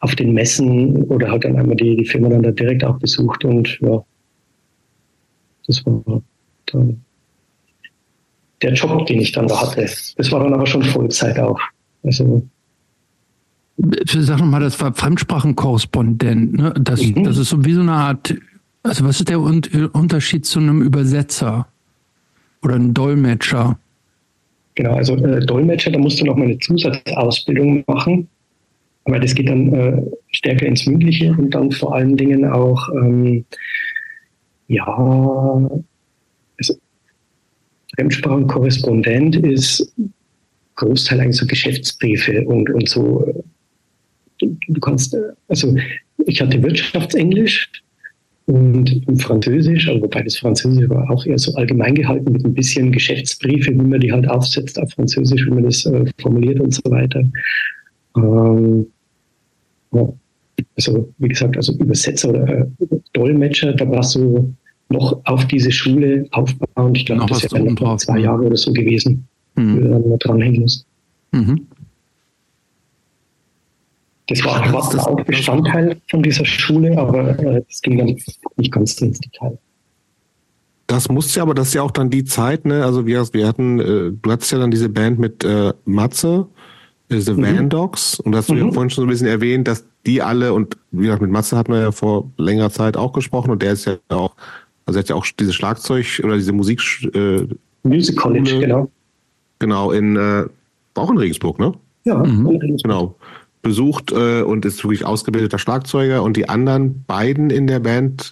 auf 0.00 0.14
den 0.14 0.32
Messen 0.32 1.04
oder 1.04 1.30
hat 1.30 1.44
dann 1.44 1.56
einmal 1.56 1.76
die, 1.76 1.96
die 1.96 2.04
Firma 2.04 2.28
dann 2.28 2.42
da 2.42 2.50
direkt 2.50 2.84
auch 2.84 2.98
besucht 2.98 3.44
und 3.44 3.78
ja, 3.80 4.04
das 5.66 5.84
war 5.84 6.22
dann 6.66 7.00
der 8.62 8.72
Job, 8.72 9.06
den 9.06 9.20
ich 9.20 9.32
dann 9.32 9.48
da 9.48 9.60
hatte. 9.60 9.82
Das 10.16 10.32
war 10.32 10.40
dann 10.40 10.54
aber 10.54 10.66
schon 10.66 10.82
Vollzeit 10.82 11.38
auch. 11.38 11.60
Also 12.02 12.42
Sag 13.76 14.40
mal, 14.40 14.60
das 14.60 14.80
war 14.80 14.94
Fremdsprachenkorrespondent. 14.94 16.54
Ne? 16.54 16.74
Das, 16.80 17.02
mhm. 17.02 17.24
das 17.24 17.36
ist 17.36 17.50
so 17.50 17.64
wie 17.64 17.74
so 17.74 17.82
eine 17.82 17.92
Art, 17.92 18.34
also 18.82 19.04
was 19.04 19.18
ist 19.18 19.28
der 19.28 19.40
Unterschied 19.40 20.46
zu 20.46 20.60
einem 20.60 20.80
Übersetzer 20.80 21.68
oder 22.62 22.76
einem 22.76 22.94
Dolmetscher? 22.94 23.78
Genau, 24.76 24.94
also 24.94 25.16
äh, 25.16 25.40
Dolmetscher, 25.44 25.90
da 25.90 25.98
musst 25.98 26.20
du 26.20 26.24
noch 26.26 26.36
mal 26.36 26.44
eine 26.44 26.58
Zusatzausbildung 26.58 27.82
machen. 27.86 28.28
Aber 29.04 29.18
das 29.18 29.34
geht 29.34 29.48
dann 29.48 29.72
äh, 29.72 30.02
stärker 30.32 30.66
ins 30.66 30.86
Mündliche 30.86 31.30
und 31.32 31.50
dann 31.50 31.70
vor 31.70 31.94
allen 31.94 32.16
Dingen 32.16 32.44
auch, 32.44 32.88
ähm, 32.90 33.44
ja, 34.68 34.84
also 36.58 36.74
Fremdsprachenkorrespondent 37.94 39.36
ist 39.36 39.94
Großteil 40.74 41.20
eigentlich 41.20 41.36
so 41.36 41.46
Geschäftsbriefe 41.46 42.44
und, 42.44 42.68
und 42.68 42.88
so. 42.88 43.44
Du, 44.38 44.56
du 44.68 44.80
kannst, 44.80 45.14
äh, 45.14 45.32
also 45.48 45.74
ich 46.26 46.40
hatte 46.40 46.62
Wirtschaftsenglisch, 46.62 47.70
und 48.46 49.08
im 49.08 49.18
Französisch, 49.18 49.88
also 49.88 50.02
wobei 50.02 50.22
das 50.22 50.38
Französisch 50.38 50.88
war 50.88 51.10
auch 51.10 51.26
eher 51.26 51.38
so 51.38 51.54
allgemein 51.54 51.96
gehalten 51.96 52.32
mit 52.32 52.44
ein 52.44 52.54
bisschen 52.54 52.92
Geschäftsbriefe, 52.92 53.72
wie 53.72 53.76
man 53.82 54.00
die 54.00 54.12
halt 54.12 54.28
aufsetzt 54.28 54.80
auf 54.80 54.90
Französisch, 54.92 55.44
wie 55.46 55.50
man 55.50 55.64
das 55.64 55.84
äh, 55.86 56.04
formuliert 56.20 56.60
und 56.60 56.72
so 56.72 56.82
weiter. 56.88 57.24
Ähm, 58.16 58.86
ja. 59.92 60.12
Also 60.76 61.12
wie 61.18 61.28
gesagt, 61.28 61.56
also 61.56 61.72
Übersetzer 61.74 62.30
oder 62.30 62.48
äh, 62.48 62.66
Dolmetscher, 63.12 63.72
da 63.72 63.90
war 63.90 64.02
so 64.04 64.48
noch 64.90 65.20
auf 65.24 65.46
diese 65.46 65.72
Schule 65.72 66.26
aufbauend. 66.30 66.96
Ich 66.96 67.06
glaube, 67.06 67.26
das 67.26 67.52
wäre 67.52 67.96
zwei 67.96 68.20
Jahre 68.20 68.44
oder 68.44 68.56
so 68.56 68.72
gewesen, 68.72 69.26
mhm. 69.56 69.74
die 69.74 69.82
du 69.82 69.88
dann 69.88 70.18
dranhängen 70.18 70.60
musst. 70.62 70.86
Mhm. 71.32 71.66
Das 74.28 74.44
war, 74.44 74.72
war 74.72 74.90
das 74.92 75.06
auch 75.06 75.22
Bestandteil 75.24 76.00
von 76.10 76.22
dieser 76.22 76.44
Schule, 76.44 76.98
aber 76.98 77.38
äh, 77.38 77.62
das 77.68 77.80
ging 77.80 77.96
dann 77.96 78.06
nicht 78.56 78.72
ganz 78.72 79.00
ins 79.00 79.20
Detail. 79.20 79.56
Das 80.88 81.08
musste 81.08 81.38
ja, 81.38 81.42
aber 81.42 81.54
das 81.54 81.68
ist 81.68 81.74
ja 81.74 81.82
auch 81.82 81.90
dann 81.90 82.10
die 82.10 82.24
Zeit, 82.24 82.64
ne? 82.64 82.84
Also 82.84 83.06
wir, 83.06 83.24
wir 83.32 83.46
hatten, 83.46 83.80
äh, 83.80 84.12
du 84.20 84.30
hattest 84.30 84.52
ja 84.52 84.58
dann 84.58 84.70
diese 84.70 84.88
Band 84.88 85.18
mit 85.18 85.44
äh, 85.44 85.72
Matze, 85.84 86.46
äh, 87.08 87.18
The 87.18 87.32
mhm. 87.32 87.42
Van 87.42 87.68
Dogs, 87.68 88.18
und 88.18 88.34
hast 88.34 88.48
du 88.48 88.54
mhm. 88.54 88.66
ja 88.66 88.72
vorhin 88.72 88.90
schon 88.90 89.02
so 89.02 89.06
ein 89.06 89.10
bisschen 89.10 89.28
erwähnt, 89.28 89.68
dass 89.68 89.84
die 90.06 90.22
alle, 90.22 90.52
und 90.52 90.76
wie 90.90 91.04
gesagt, 91.04 91.22
mit 91.22 91.30
Matze 91.30 91.56
hatten 91.56 91.72
wir 91.72 91.80
ja 91.80 91.92
vor 91.92 92.30
längerer 92.36 92.70
Zeit 92.70 92.96
auch 92.96 93.12
gesprochen, 93.12 93.50
und 93.50 93.62
der 93.62 93.72
ist 93.72 93.86
ja 93.86 93.96
auch, 94.08 94.34
also 94.86 94.98
er 94.98 95.02
hat 95.02 95.08
ja 95.08 95.16
auch 95.16 95.26
dieses 95.38 95.54
Schlagzeug 95.54 96.20
oder 96.24 96.34
diese 96.36 96.52
Musik 96.52 96.80
äh, 97.14 97.46
Music 97.84 98.16
College, 98.16 98.58
genau. 98.58 98.90
Genau, 99.60 99.90
in 99.92 100.16
äh, 100.16 100.44
auch 100.94 101.10
in 101.10 101.18
Regensburg, 101.18 101.60
ne? 101.60 101.74
Ja, 102.04 102.16
mhm. 102.16 102.46
in 102.46 102.56
Regensburg. 102.56 102.82
Genau 102.82 103.16
besucht 103.66 104.12
äh, 104.12 104.42
und 104.42 104.64
ist 104.64 104.82
wirklich 104.84 105.04
ausgebildeter 105.04 105.58
Schlagzeuger. 105.58 106.22
Und 106.22 106.36
die 106.36 106.48
anderen 106.48 107.04
beiden 107.04 107.50
in 107.50 107.66
der 107.66 107.80
Band 107.80 108.30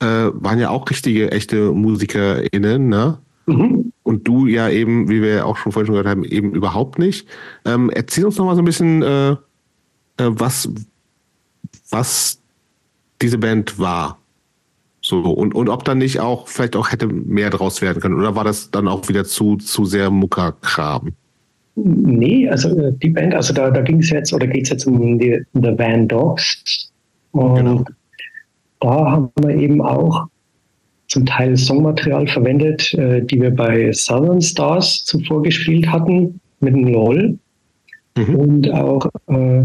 äh, 0.00 0.06
waren 0.32 0.58
ja 0.58 0.70
auch 0.70 0.88
richtige, 0.88 1.32
echte 1.32 1.72
MusikerInnen, 1.72 2.88
ne? 2.88 3.18
Mhm. 3.46 3.92
Und 4.02 4.26
du 4.26 4.46
ja 4.46 4.68
eben, 4.68 5.08
wie 5.08 5.22
wir 5.22 5.44
auch 5.44 5.56
schon 5.56 5.72
vorhin 5.72 5.86
schon 5.86 5.94
gehört 5.94 6.08
haben, 6.08 6.24
eben 6.24 6.52
überhaupt 6.54 6.98
nicht. 6.98 7.28
Ähm, 7.64 7.90
erzähl 7.90 8.24
uns 8.24 8.38
noch 8.38 8.46
mal 8.46 8.54
so 8.54 8.62
ein 8.62 8.64
bisschen, 8.64 9.02
äh, 9.02 9.30
äh, 9.30 9.36
was, 10.16 10.70
was 11.90 12.40
diese 13.20 13.38
Band 13.38 13.78
war. 13.78 14.18
So, 15.00 15.20
und, 15.20 15.54
und 15.54 15.68
ob 15.68 15.84
dann 15.84 15.98
nicht 15.98 16.20
auch, 16.20 16.48
vielleicht 16.48 16.76
auch 16.76 16.92
hätte 16.92 17.06
mehr 17.06 17.50
draus 17.50 17.82
werden 17.82 18.00
können. 18.00 18.18
Oder 18.18 18.34
war 18.34 18.44
das 18.44 18.70
dann 18.70 18.88
auch 18.88 19.08
wieder 19.08 19.24
zu, 19.24 19.56
zu 19.56 19.84
sehr 19.84 20.10
Muckerkram? 20.10 21.12
Nee, 21.84 22.48
also 22.48 22.76
äh, 22.78 22.92
die 23.02 23.10
Band, 23.10 23.34
also 23.34 23.52
da, 23.54 23.70
da 23.70 23.80
ging 23.82 24.00
es 24.00 24.10
jetzt 24.10 24.32
oder 24.32 24.46
geht 24.46 24.64
es 24.64 24.70
jetzt 24.70 24.86
um 24.86 25.18
die 25.18 25.40
The 25.54 25.78
Van 25.78 26.08
Dogs. 26.08 26.90
Und 27.32 27.54
genau. 27.54 27.84
da 28.80 29.10
haben 29.10 29.30
wir 29.40 29.54
eben 29.54 29.80
auch 29.80 30.26
zum 31.08 31.24
Teil 31.26 31.56
Songmaterial 31.56 32.26
verwendet, 32.26 32.92
äh, 32.94 33.22
die 33.22 33.40
wir 33.40 33.50
bei 33.50 33.92
Southern 33.92 34.40
Stars 34.40 35.04
zuvor 35.04 35.42
gespielt 35.42 35.90
hatten 35.90 36.40
mit 36.60 36.74
dem 36.74 36.88
LOL. 36.88 37.38
Mhm. 38.16 38.34
Und 38.34 38.70
auch 38.72 39.06
äh, 39.28 39.64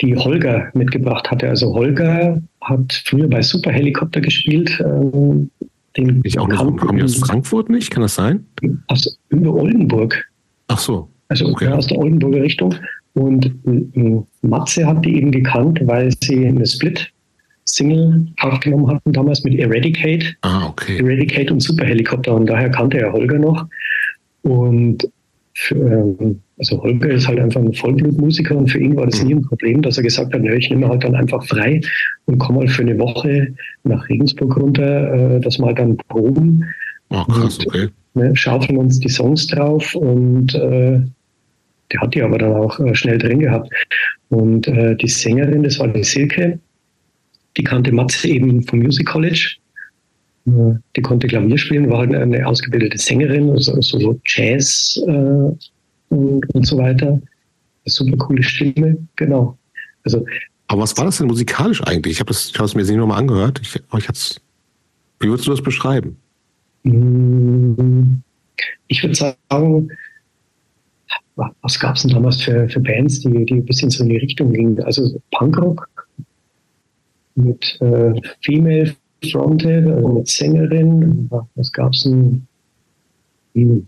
die 0.00 0.16
Holger 0.16 0.70
mitgebracht 0.74 1.30
hatte. 1.30 1.48
Also 1.48 1.74
Holger 1.74 2.40
hat 2.60 3.02
früher 3.04 3.28
bei 3.28 3.42
Super 3.42 3.72
Helikopter 3.72 4.20
gespielt. 4.20 4.82
Ähm, 4.84 5.50
den 5.96 6.20
ich 6.24 6.38
auch 6.38 6.46
nicht, 6.46 6.58
kommen 6.58 6.96
die 6.96 7.02
aus 7.02 7.16
Frankfurt 7.16 7.70
nicht? 7.70 7.90
Kann 7.90 8.02
das 8.02 8.14
sein? 8.14 8.46
Aus 8.86 9.18
über 9.30 9.52
Oldenburg. 9.52 10.28
Ach 10.68 10.78
so. 10.78 11.08
Also 11.28 11.46
okay. 11.46 11.68
aus 11.68 11.86
der 11.86 11.98
Oldenburger 11.98 12.42
Richtung. 12.42 12.74
Und 13.14 13.46
äh, 13.46 14.22
Matze 14.42 14.86
hat 14.86 15.04
die 15.04 15.16
eben 15.16 15.30
gekannt, 15.30 15.80
weil 15.84 16.10
sie 16.22 16.46
eine 16.46 16.66
Split-Single 16.66 18.26
aufgenommen 18.40 18.88
hatten, 18.88 19.12
damals 19.12 19.44
mit 19.44 19.58
Eradicate. 19.58 20.36
Ah, 20.42 20.68
okay. 20.68 20.98
Eradicate 20.98 21.52
und 21.52 21.60
Superhelikopter. 21.60 22.34
Und 22.34 22.46
daher 22.46 22.70
kannte 22.70 22.98
er 22.98 23.12
Holger 23.12 23.38
noch. 23.38 23.66
Und 24.42 25.08
für, 25.54 25.74
ähm, 25.74 26.40
also 26.58 26.80
Holger 26.82 27.10
ist 27.10 27.26
halt 27.26 27.40
einfach 27.40 27.60
ein 27.60 27.74
Vollblutmusiker 27.74 28.56
und 28.56 28.70
für 28.70 28.78
ihn 28.78 28.96
war 28.96 29.06
das 29.06 29.22
nie 29.22 29.34
ein 29.34 29.42
Problem, 29.42 29.82
dass 29.82 29.96
er 29.96 30.04
gesagt 30.04 30.32
hat, 30.32 30.40
nö, 30.40 30.54
ich 30.54 30.70
nehme 30.70 30.88
halt 30.88 31.02
dann 31.02 31.16
einfach 31.16 31.44
frei 31.46 31.80
und 32.26 32.38
komme 32.38 32.60
mal 32.60 32.68
für 32.68 32.82
eine 32.82 32.98
Woche 32.98 33.54
nach 33.82 34.08
Regensburg 34.08 34.56
runter, 34.56 35.36
äh, 35.36 35.40
dass 35.40 35.58
wir 35.58 35.66
halt 35.66 35.78
dann 35.80 35.96
proben. 36.08 36.64
Oh, 37.10 37.24
krass, 37.24 37.58
okay. 37.66 37.88
Und, 38.14 38.22
ne, 38.22 38.36
schaufeln 38.36 38.78
uns 38.78 39.00
die 39.00 39.08
Songs 39.08 39.48
drauf 39.48 39.94
und 39.96 40.54
äh, 40.54 41.00
der 41.92 42.00
hat 42.00 42.14
die 42.14 42.22
aber 42.22 42.38
dann 42.38 42.54
auch 42.54 42.78
äh, 42.80 42.94
schnell 42.94 43.18
drin 43.18 43.40
gehabt. 43.40 43.70
Und 44.28 44.66
äh, 44.68 44.96
die 44.96 45.08
Sängerin, 45.08 45.62
das 45.62 45.78
war 45.78 45.88
die 45.88 46.04
Silke, 46.04 46.58
die 47.56 47.64
kannte 47.64 47.92
Matze 47.92 48.28
eben 48.28 48.62
vom 48.62 48.80
Music 48.80 49.06
College. 49.06 49.56
Äh, 50.46 50.74
die 50.96 51.02
konnte 51.02 51.26
Klavier 51.26 51.58
spielen, 51.58 51.90
war 51.90 52.00
halt 52.00 52.14
eine 52.14 52.46
ausgebildete 52.46 52.98
Sängerin, 52.98 53.50
also 53.50 53.80
so 53.80 54.20
Jazz 54.26 55.00
äh, 55.06 55.10
und, 55.10 56.54
und 56.54 56.66
so 56.66 56.78
weiter. 56.78 57.20
Super 57.86 58.18
coole 58.18 58.42
Stimme, 58.42 58.98
genau. 59.16 59.56
Also, 60.04 60.24
aber 60.66 60.82
was 60.82 60.96
war 60.98 61.06
das 61.06 61.16
denn 61.16 61.26
musikalisch 61.26 61.82
eigentlich? 61.84 62.14
Ich 62.14 62.20
habe 62.20 62.30
es 62.32 62.74
mir 62.74 62.82
nicht 62.82 62.96
nochmal 62.96 63.18
angehört. 63.18 63.60
Ich, 63.62 63.80
ich 63.96 64.08
hat's, 64.08 64.40
wie 65.20 65.28
würdest 65.28 65.46
du 65.46 65.52
das 65.52 65.62
beschreiben? 65.62 66.18
Mm, 66.82 68.16
ich 68.88 69.02
würde 69.02 69.14
sagen, 69.14 69.90
was 71.62 71.78
gab 71.78 71.96
es 71.96 72.02
denn 72.02 72.12
damals 72.12 72.42
für, 72.42 72.68
für 72.68 72.80
Bands, 72.80 73.20
die, 73.20 73.44
die 73.44 73.54
ein 73.54 73.64
bisschen 73.64 73.90
so 73.90 74.02
in 74.02 74.10
die 74.10 74.16
Richtung 74.16 74.52
gingen? 74.52 74.82
Also 74.82 75.20
Punkrock 75.30 75.88
mit 77.34 77.78
äh, 77.80 78.12
Female 78.42 78.94
Fronted, 79.30 79.86
also 79.86 80.08
mit 80.08 80.28
Sängerin. 80.28 81.30
Was 81.54 81.72
gab 81.72 81.92
es 81.92 82.02
denn? 82.02 82.46
Hm. 83.54 83.86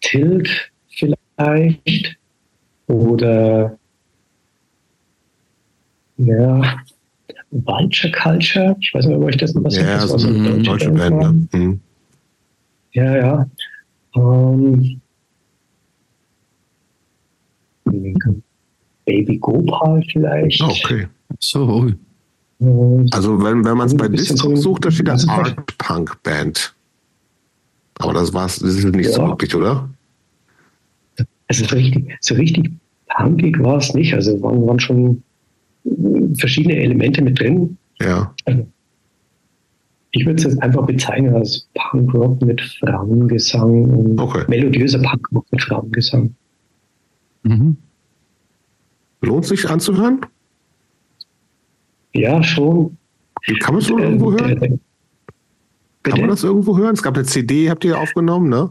Tilt 0.00 0.48
vielleicht 0.88 2.16
oder 2.86 3.78
ja, 6.18 6.78
Vulture 7.50 8.12
Culture. 8.12 8.76
Ich 8.80 8.92
weiß 8.92 9.06
nicht, 9.06 9.16
ob 9.16 9.24
euch 9.24 9.36
das 9.36 9.54
noch 9.54 9.64
was 9.64 9.76
ja, 9.76 9.84
das 9.84 10.10
war 10.10 10.18
so 10.18 10.28
eine 10.28 10.62
deutsche 10.62 10.90
Band. 10.90 11.52
Ne? 11.52 11.58
mhm. 11.58 11.80
Ja, 12.92 13.16
ja. 13.16 13.46
Um, 18.26 18.42
Baby 19.06 19.38
Gopal 19.38 20.02
vielleicht. 20.10 20.62
Okay. 20.62 21.06
So. 21.38 21.90
Also 23.10 23.42
wenn, 23.42 23.64
wenn 23.64 23.76
man 23.76 23.86
es 23.86 23.96
bei 23.96 24.08
Discord 24.08 24.58
sucht, 24.58 24.84
da 24.84 24.90
steht 24.90 25.08
da 25.08 25.16
Art 25.28 25.56
Punk 25.78 26.22
Band. 26.22 26.74
Aber 27.98 28.12
das 28.12 28.32
war's, 28.32 28.58
das 28.58 28.74
ist 28.74 28.84
nicht 28.84 29.06
ja. 29.06 29.12
so 29.12 29.28
wirklich, 29.28 29.54
oder? 29.54 29.88
Also 31.48 31.64
so 31.64 31.76
richtig, 31.76 32.16
so 32.20 32.34
richtig 32.34 32.70
punkig 33.16 33.58
war 33.60 33.78
es 33.78 33.92
nicht. 33.94 34.14
Also 34.14 34.40
waren, 34.42 34.66
waren 34.66 34.80
schon 34.80 35.22
verschiedene 36.38 36.76
Elemente 36.76 37.22
mit 37.22 37.38
drin. 37.38 37.76
Ja. 38.00 38.34
Also, 38.46 38.66
ich 40.12 40.24
würde 40.24 40.38
es 40.38 40.44
jetzt 40.44 40.62
einfach 40.62 40.86
bezeichnen 40.86 41.34
als 41.34 41.68
Punkrock 41.74 42.40
mit 42.40 42.60
Frauengesang 42.60 43.84
und 43.84 44.20
okay. 44.20 44.44
melodiöser 44.48 45.00
Punkrock 45.00 45.46
mit 45.50 45.62
Frauengesang. 45.62 46.34
Mhm. 47.44 47.76
Lohnt 49.22 49.46
sich 49.46 49.68
anzuhören? 49.68 50.20
Ja, 52.14 52.42
schon. 52.42 52.96
Kann 53.60 53.74
man 53.74 53.82
es 53.82 53.90
äh, 53.90 53.92
irgendwo 53.92 54.32
hören? 54.32 54.60
Bitte? 54.60 54.78
Kann 56.02 56.20
man 56.20 56.28
das 56.30 56.44
irgendwo 56.44 56.76
hören? 56.76 56.94
Es 56.94 57.02
gab 57.02 57.14
eine 57.14 57.24
CD, 57.24 57.70
habt 57.70 57.84
ihr 57.84 57.98
aufgenommen, 57.98 58.48
ne? 58.48 58.70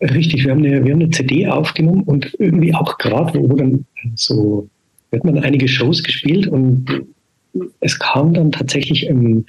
Richtig, 0.00 0.44
wir 0.44 0.52
haben 0.52 0.64
eine, 0.64 0.84
wir 0.84 0.92
haben 0.92 1.00
eine 1.00 1.10
CD 1.10 1.46
aufgenommen 1.46 2.02
und 2.02 2.34
irgendwie 2.38 2.74
auch 2.74 2.98
gerade, 2.98 3.38
wo 3.40 3.56
dann 3.56 3.84
so, 4.14 4.68
wird 5.10 5.24
man 5.24 5.38
einige 5.38 5.66
Shows 5.66 6.02
gespielt 6.02 6.46
und 6.46 7.04
es 7.80 7.98
kam 7.98 8.34
dann 8.34 8.52
tatsächlich 8.52 9.06
im 9.06 9.46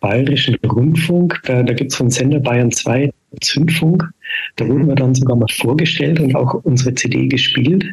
Bayerischen 0.00 0.56
Rundfunk, 0.66 1.40
da, 1.44 1.62
da 1.62 1.72
gibt 1.72 1.92
es 1.92 1.96
von 1.96 2.10
Sender 2.10 2.40
Bayern 2.40 2.70
2 2.70 3.10
Zündfunk, 3.40 4.08
da 4.56 4.68
wurden 4.68 4.88
wir 4.88 4.94
dann 4.94 5.14
sogar 5.14 5.36
mal 5.36 5.46
vorgestellt 5.50 6.20
und 6.20 6.34
auch 6.34 6.54
unsere 6.64 6.94
CD 6.94 7.28
gespielt. 7.28 7.84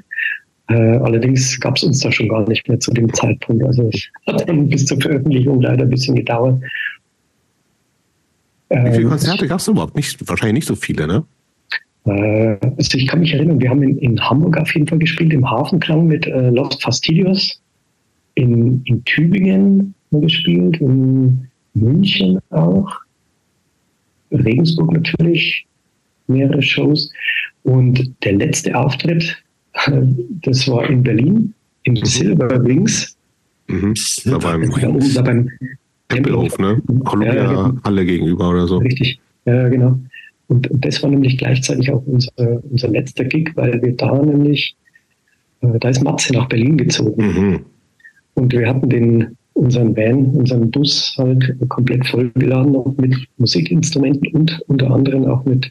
Äh, 0.70 0.98
allerdings 0.98 1.60
gab 1.60 1.78
es 1.78 1.84
uns 1.84 2.00
da 2.00 2.12
schon 2.12 2.30
gar 2.30 2.48
nicht 2.48 2.68
mehr 2.68 2.80
zu 2.80 2.92
dem 2.92 3.12
Zeitpunkt. 3.14 3.64
Also 3.66 3.90
es 3.92 4.08
hat 4.28 4.48
dann 4.48 4.70
bis 4.70 4.86
zur 4.86 5.00
Veröffentlichung 5.02 5.62
leider 5.62 5.84
ein 5.84 5.90
bisschen 5.90 6.16
gedauert. 6.16 6.62
Wie 8.70 8.92
viele 8.92 9.02
ähm, 9.02 9.10
Konzerte 9.10 9.48
gab 9.48 9.60
es 9.60 9.68
überhaupt? 9.68 9.96
Nicht, 9.96 10.28
wahrscheinlich 10.28 10.56
nicht 10.56 10.68
so 10.68 10.76
viele, 10.76 11.08
ne? 11.08 11.24
Äh, 12.06 12.58
also 12.78 12.98
ich 12.98 13.08
kann 13.08 13.20
mich 13.20 13.34
erinnern, 13.34 13.60
wir 13.60 13.70
haben 13.70 13.82
in, 13.82 13.98
in, 13.98 14.22
Hamburg 14.22 14.58
auf 14.58 14.74
jeden 14.74 14.88
Fall 14.88 15.00
gespielt, 15.00 15.34
im 15.34 15.50
Hafenklang 15.50 16.06
mit 16.06 16.28
äh, 16.28 16.50
Lost 16.50 16.82
Fastidios. 16.84 17.62
In, 18.36 18.82
in 18.86 19.04
Tübingen 19.06 19.94
gespielt, 20.12 20.78
in 20.78 21.48
München 21.74 22.40
auch. 22.52 22.90
Regensburg 24.32 24.94
natürlich, 24.94 25.66
mehrere 26.30 26.62
Shows. 26.62 27.12
Und 27.64 28.14
der 28.24 28.34
letzte 28.34 28.76
Auftritt, 28.76 29.38
das 30.44 30.68
war 30.68 30.90
in 30.90 31.04
Berlin, 31.04 31.54
im 31.84 31.94
mhm. 31.94 32.06
Silver 32.06 32.64
Wings. 32.64 33.18
Mhm. 33.68 33.94
Da 34.26 34.38
beim, 34.38 34.70
da 35.14 35.22
beim 35.22 35.50
Tempelhof, 36.10 36.58
ne? 36.58 36.82
Columbia 37.06 37.36
ja, 37.36 37.48
genau. 37.48 37.74
Halle 37.84 38.06
gegenüber 38.06 38.50
oder 38.50 38.68
so. 38.68 38.78
Richtig, 38.78 39.20
ja, 39.46 39.68
genau. 39.70 40.00
Und 40.48 40.68
das 40.72 41.04
war 41.04 41.12
nämlich 41.12 41.38
gleichzeitig 41.38 41.92
auch 41.92 42.04
unser, 42.08 42.32
unser 42.72 42.88
letzter 42.88 43.24
Gig, 43.26 43.52
weil 43.56 43.80
wir 43.84 43.96
da 43.96 44.20
nämlich, 44.20 44.76
äh, 45.62 45.78
da 45.80 45.90
ist 45.90 46.04
Matze 46.04 46.34
nach 46.34 46.50
Berlin 46.50 46.78
gezogen. 46.78 47.28
Mhm. 47.28 47.60
Und 48.34 48.54
wir 48.54 48.68
hatten 48.68 48.90
den 48.90 49.38
unseren 49.54 49.96
Van, 49.96 50.26
unseren 50.36 50.72
Bus 50.72 51.16
halt 51.18 51.56
komplett 51.68 52.08
vollgeladen 52.08 52.96
mit 52.98 53.16
Musikinstrumenten 53.38 54.34
und 54.34 54.62
unter 54.68 54.90
anderem 54.90 55.26
auch 55.26 55.44
mit 55.46 55.70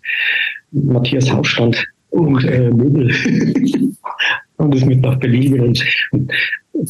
Matthias 0.73 1.31
Hausstand 1.33 1.85
und 2.11 2.45
äh, 2.45 2.71
Möbel. 2.71 3.13
und 4.57 4.75
ist 4.75 4.87
mit 4.87 5.01
nach 5.01 5.19
Berlin. 5.19 5.61
Und, 5.61 5.85
und 6.11 6.33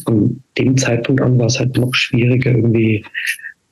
von 0.03 0.43
dem 0.57 0.77
Zeitpunkt 0.77 1.21
an 1.21 1.37
war 1.37 1.47
es 1.47 1.59
halt 1.59 1.77
noch 1.77 1.93
schwieriger, 1.93 2.51
irgendwie 2.51 3.03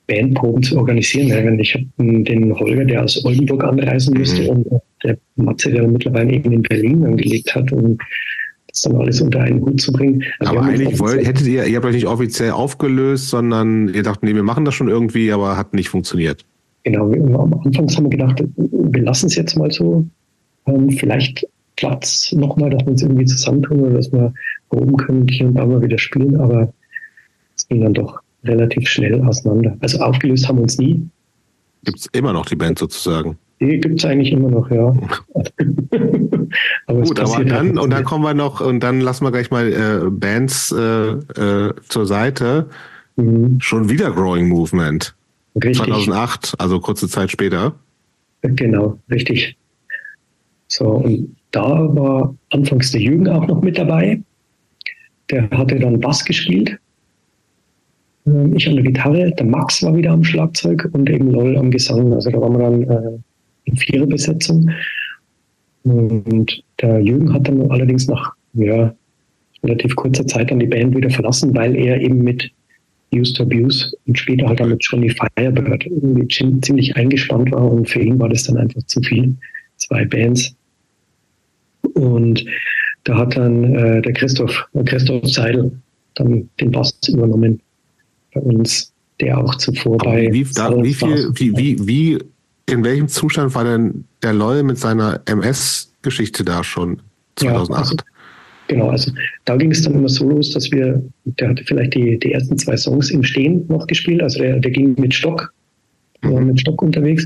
Bandproben 0.08 0.64
zu 0.64 0.78
organisieren. 0.78 1.60
Ich 1.60 1.74
habe 1.74 1.86
den 1.98 2.58
Holger, 2.58 2.86
der 2.86 3.04
aus 3.04 3.24
Oldenburg 3.26 3.64
anreisen 3.64 4.18
musste, 4.18 4.44
mhm. 4.44 4.50
und 4.50 4.68
der 5.04 5.18
Matze, 5.36 5.72
der 5.72 5.88
mittlerweile 5.88 6.34
eben 6.34 6.52
in 6.52 6.62
Berlin 6.62 7.06
angelegt 7.06 7.54
hat. 7.54 7.72
Und 7.72 8.02
das 8.68 8.82
dann 8.82 8.96
alles 8.96 9.22
unter 9.22 9.42
einen 9.42 9.62
Hut 9.62 9.82
zu 9.82 9.92
bringen. 9.92 10.24
Also 10.40 10.54
aber 10.54 10.64
eigentlich 10.64 11.00
wollt, 11.00 11.26
hättet 11.26 11.48
ihr, 11.48 11.66
ihr 11.66 11.76
habt 11.76 11.86
euch 11.86 11.96
nicht 11.96 12.08
offiziell 12.08 12.52
aufgelöst, 12.52 13.30
sondern 13.30 13.94
ihr 13.94 14.04
dacht, 14.04 14.24
nee, 14.24 14.36
wir 14.36 14.44
machen 14.44 14.66
das 14.66 14.76
schon 14.76 14.88
irgendwie, 14.88 15.32
aber 15.32 15.58
hat 15.58 15.74
nicht 15.74 15.90
funktioniert. 15.90 16.46
Genau, 16.92 17.12
am 17.42 17.54
Anfang 17.66 17.90
haben 17.90 18.06
wir 18.06 18.18
gedacht, 18.18 18.44
wir 18.56 19.04
lassen 19.04 19.28
es 19.28 19.36
jetzt 19.36 19.56
mal 19.58 19.72
so. 19.72 20.06
Ähm, 20.66 20.90
vielleicht 20.92 21.48
klappt 21.76 22.06
es 22.06 22.32
nochmal, 22.34 22.70
dass 22.70 22.82
wir 22.84 22.92
uns 22.92 23.02
irgendwie 23.02 23.26
zusammentun 23.26 23.80
oder 23.82 23.96
dass 23.96 24.12
wir 24.12 24.34
oben 24.70 24.98
können, 24.98 25.28
hier 25.28 25.48
und 25.48 25.56
da 25.56 25.66
mal 25.66 25.82
wieder 25.82 25.98
spielen, 25.98 26.36
aber 26.38 26.74
es 27.56 27.68
ging 27.68 27.82
dann 27.82 27.94
doch 27.94 28.20
relativ 28.44 28.88
schnell 28.88 29.22
auseinander. 29.24 29.78
Also 29.80 30.00
aufgelöst 30.00 30.48
haben 30.48 30.58
wir 30.58 30.64
uns 30.64 30.78
nie. 30.78 31.08
Gibt 31.84 32.00
es 32.00 32.08
immer 32.08 32.34
noch 32.34 32.46
die 32.46 32.56
Band 32.56 32.80
sozusagen? 32.80 33.38
Die 33.60 33.80
gibt 33.80 34.00
es 34.00 34.06
eigentlich 34.06 34.32
immer 34.32 34.50
noch, 34.50 34.70
ja. 34.70 34.90
aber 36.86 37.02
Gut, 37.02 37.20
aber 37.20 37.44
dann, 37.44 37.70
halt 37.70 37.80
und 37.80 37.90
dann 37.90 38.04
kommen 38.04 38.24
wir 38.24 38.36
noch, 38.36 38.62
und 38.62 38.82
dann 38.82 39.02
lassen 39.02 39.26
wir 39.26 39.32
gleich 39.32 39.50
mal 39.50 39.72
äh, 39.72 40.10
Bands 40.10 40.72
äh, 40.72 41.10
äh, 41.12 41.74
zur 41.88 42.06
Seite. 42.06 42.68
Mhm. 43.16 43.58
Schon 43.60 43.90
wieder 43.90 44.12
Growing 44.12 44.48
Movement. 44.48 45.17
Richtig. 45.64 45.78
2008, 45.78 46.56
also 46.60 46.80
kurze 46.80 47.08
Zeit 47.08 47.32
später. 47.32 47.76
Genau, 48.42 49.00
richtig. 49.10 49.58
So, 50.68 50.90
und 50.90 51.36
da 51.52 51.96
war 51.96 52.36
anfangs 52.52 52.92
der 52.92 53.02
Jürgen 53.02 53.28
auch 53.28 53.48
noch 53.48 53.62
mit 53.62 53.78
dabei. 53.78 54.22
Der 55.30 55.50
hatte 55.50 55.80
dann 55.80 56.00
Bass 56.00 56.24
gespielt. 56.24 56.78
Ähm, 58.26 58.56
ich 58.56 58.68
an 58.68 58.76
der 58.76 58.84
Gitarre, 58.84 59.32
der 59.32 59.46
Max 59.46 59.82
war 59.84 59.96
wieder 59.96 60.12
am 60.12 60.24
Schlagzeug 60.24 60.90
und 60.94 61.10
eben 61.10 61.32
LOL 61.32 61.58
am 61.58 61.72
Gesang. 61.72 62.14
Also 62.14 62.30
da 62.30 62.40
waren 62.40 62.54
wir 62.54 62.60
dann 62.60 62.84
äh, 62.84 63.20
in 63.66 63.76
Viererbesetzung. 63.78 64.70
Und 65.84 66.64
der 66.82 67.00
Jürgen 67.00 67.34
hat 67.34 67.48
dann 67.48 67.72
allerdings 67.72 68.08
nach 68.08 68.34
ja, 68.54 68.94
relativ 69.64 69.96
kurzer 69.96 70.28
Zeit 70.28 70.52
dann 70.52 70.60
die 70.60 70.68
Band 70.68 70.96
wieder 70.96 71.10
verlassen, 71.10 71.56
weil 71.56 71.76
er 71.76 72.02
eben 72.02 72.22
mit 72.24 72.52
Used 73.14 73.36
to 73.38 73.44
Abuse 73.44 73.96
und 74.06 74.18
später 74.18 74.48
halt 74.48 74.60
damit 74.60 74.84
Johnny 74.84 75.10
Firebird 75.10 75.86
irgendwie 75.86 76.28
ziemlich 76.62 76.96
eingespannt 76.96 77.52
war 77.52 77.72
und 77.72 77.90
für 77.90 78.02
ihn 78.02 78.20
war 78.20 78.30
das 78.30 78.44
dann 78.44 78.58
einfach 78.58 78.84
zu 78.84 79.02
viel. 79.02 79.36
Zwei 79.78 80.06
Bands. 80.06 80.56
Und 81.94 82.44
da 83.06 83.18
hat 83.18 83.38
dann 83.38 83.74
äh, 83.76 84.02
der 84.02 84.14
Christoph, 84.14 84.68
der 84.74 84.84
Christoph 84.84 85.26
Seidel 85.26 85.72
dann 86.16 86.50
den 86.60 86.72
Bass 86.72 87.00
übernommen 87.08 87.62
bei 88.34 88.42
uns, 88.42 88.92
der 89.22 89.38
auch 89.38 89.56
zuvor 89.56 89.96
Aber 90.02 90.12
bei. 90.12 90.34
Wie, 90.34 90.44
da, 90.54 90.84
wie 90.84 90.94
viel, 90.94 91.30
wie, 91.34 91.56
wie, 91.58 91.88
wie, 91.88 92.20
in 92.66 92.84
welchem 92.84 93.08
Zustand 93.08 93.56
war 93.56 93.64
denn 93.64 94.06
der 94.22 94.34
LOL 94.34 94.64
mit 94.64 94.78
seiner 94.78 95.22
MS-Geschichte 95.26 96.44
da 96.44 96.64
schon 96.64 97.02
2008? 97.38 97.70
Ja, 97.70 97.78
also, 97.78 97.96
genau, 98.68 98.90
also 98.90 99.12
da 99.46 99.56
ging 99.56 99.72
es 99.72 99.82
dann 99.82 99.96
immer 99.96 100.10
so 100.10 100.28
los, 100.28 100.52
dass 100.52 100.72
wir, 100.72 101.02
der 101.26 101.50
hatte 101.50 101.64
vielleicht 101.64 101.96
die, 101.96 102.18
die 102.20 102.32
ersten 102.34 102.58
zwei 102.58 102.78
Songs 102.78 103.10
im 103.12 103.24
Stehen 103.24 103.66
noch 103.68 103.88
gespielt, 103.88 104.22
also 104.22 104.40
der, 104.40 104.60
der 104.60 104.72
ging 104.72 104.96
mit 105.00 105.14
Stock, 105.14 105.54
mhm. 106.22 106.48
mit 106.48 106.62
Stock 106.62 106.82
unterwegs. 106.82 107.26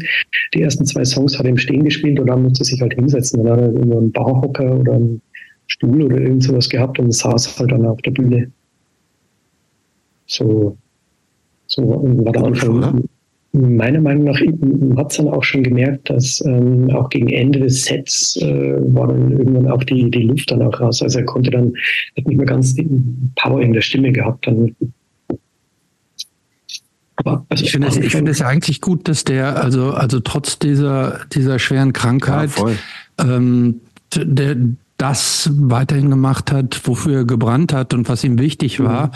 Die 0.54 0.62
ersten 0.62 0.86
zwei 0.86 1.06
Songs 1.06 1.38
hat 1.38 1.46
er 1.46 1.52
im 1.52 1.58
Stehen 1.58 1.84
gespielt 1.84 2.20
und 2.20 2.28
dann 2.28 2.44
musste 2.44 2.64
er 2.64 2.66
sich 2.66 2.82
halt 2.82 2.94
hinsetzen. 2.94 3.44
Dann 3.44 3.54
hat 3.54 3.62
er 3.62 3.82
immer 3.82 3.98
einen 3.98 4.12
Barhocker 4.12 4.80
oder 4.80 4.94
einen 4.94 5.22
Stuhl 5.68 6.04
oder 6.04 6.18
irgend 6.18 6.44
sowas 6.44 6.70
gehabt 6.70 7.00
und 7.00 7.12
saß 7.12 7.58
halt 7.60 7.72
dann 7.72 7.86
auf 7.86 8.02
der 8.02 8.12
Bühne. 8.12 8.52
So, 10.26 10.78
so 11.68 11.84
war 12.26 12.34
der 12.34 12.44
Anfang. 12.44 13.04
Meiner 13.54 14.00
Meinung 14.00 14.26
nach 14.26 14.40
hat 14.98 15.12
es 15.12 15.18
dann 15.18 15.28
auch 15.28 15.44
schon 15.44 15.64
gemerkt, 15.64 16.10
dass 16.10 16.42
ähm, 16.46 16.90
auch 16.92 17.10
gegen 17.10 17.28
Ende 17.28 17.60
des 17.60 17.84
Sets 17.84 18.38
äh, 18.38 18.78
war 18.94 19.08
dann 19.08 19.32
irgendwann 19.32 19.70
auch 19.70 19.84
die, 19.84 20.10
die 20.10 20.24
Luft 20.24 20.52
dann 20.52 20.62
auch 20.62 20.80
raus. 20.80 21.02
Also 21.02 21.20
er 21.20 21.26
konnte 21.26 21.52
dann, 21.52 21.74
hat 22.18 22.28
nicht 22.28 22.38
mehr 22.38 22.46
ganz 22.46 22.76
die 22.76 22.88
Power 23.36 23.62
in 23.62 23.74
der 23.74 23.82
Stimme 23.82 24.14
gehabt. 24.14 24.48
Dann 24.48 24.74
aber 27.18 27.46
also 27.50 27.64
ich 27.64 27.72
finde 27.72 27.88
es, 27.88 27.98
ich 27.98 28.12
finde 28.12 28.32
es 28.32 28.42
eigentlich 28.42 28.82
gut, 28.82 29.08
dass 29.08 29.24
der, 29.24 29.62
also, 29.62 29.92
also 29.92 30.20
trotz 30.22 30.58
dieser, 30.58 31.20
dieser 31.34 31.60
schweren 31.60 31.94
Krankheit, 31.94 32.52
ja, 32.58 33.36
ähm, 33.36 33.82
der, 34.16 34.56
das 35.02 35.50
weiterhin 35.54 36.12
gemacht 36.12 36.52
hat, 36.52 36.80
wofür 36.84 37.18
er 37.20 37.26
gebrannt 37.26 37.74
hat 37.74 37.96
und 37.96 38.08
was 38.08 38.24
ihm 38.24 38.38
wichtig 38.38 38.80
war. 38.80 39.08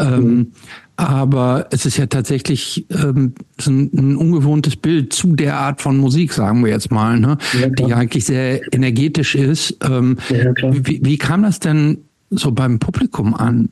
Mhm. 0.00 0.06
Ähm, 0.06 0.52
aber 0.96 1.66
es 1.72 1.84
ist 1.84 1.98
ja 1.98 2.06
tatsächlich 2.06 2.86
ähm, 2.90 3.34
ein, 3.66 3.90
ein, 3.94 4.16
ungewohntes 4.16 4.76
Bild 4.76 5.12
zu 5.12 5.36
der 5.36 5.58
Art 5.58 5.82
von 5.82 5.98
Musik, 5.98 6.32
sagen 6.32 6.64
wir 6.64 6.72
jetzt 6.72 6.90
mal, 6.90 7.20
ne? 7.20 7.36
Ja, 7.60 7.68
die 7.68 7.92
eigentlich 7.92 8.24
sehr 8.24 8.72
energetisch 8.72 9.34
ist. 9.34 9.76
Ähm, 9.84 10.16
ja, 10.30 10.54
wie, 10.72 11.04
wie 11.04 11.18
kam 11.18 11.42
das 11.42 11.60
denn 11.60 11.98
so 12.30 12.50
beim 12.50 12.78
Publikum 12.78 13.34
an? 13.34 13.68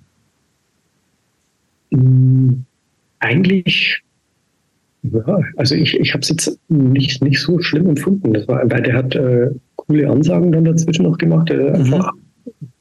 Mhm. 1.91 2.67
Eigentlich 3.21 4.03
ja, 5.03 5.39
also 5.57 5.75
ich, 5.75 5.99
ich 5.99 6.13
habe 6.13 6.23
es 6.23 6.29
jetzt 6.31 6.59
nicht, 6.69 7.23
nicht 7.23 7.41
so 7.41 7.59
schlimm 7.61 7.89
empfunden. 7.89 8.33
Das 8.33 8.49
war, 8.49 8.63
weil 8.71 8.83
der 8.83 8.95
hat 8.95 9.15
äh, 9.15 9.51
coole 9.87 10.09
Ansagen 10.09 10.53
dann 10.53 10.65
dazwischen 10.65 11.05
noch 11.05 11.19
gemacht. 11.19 11.51
Er 11.51 11.71
mhm. 11.71 11.85
einfach 11.85 12.13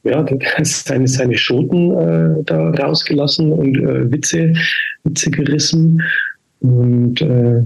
ja, 0.04 0.26
seine, 0.62 1.06
seine 1.06 1.36
Schoten 1.36 1.92
äh, 1.92 2.42
da 2.44 2.70
rausgelassen 2.70 3.52
und 3.52 3.76
äh, 3.78 4.10
Witze, 4.10 4.54
Witze 5.04 5.30
gerissen. 5.30 6.02
Und 6.60 7.20
äh, 7.20 7.62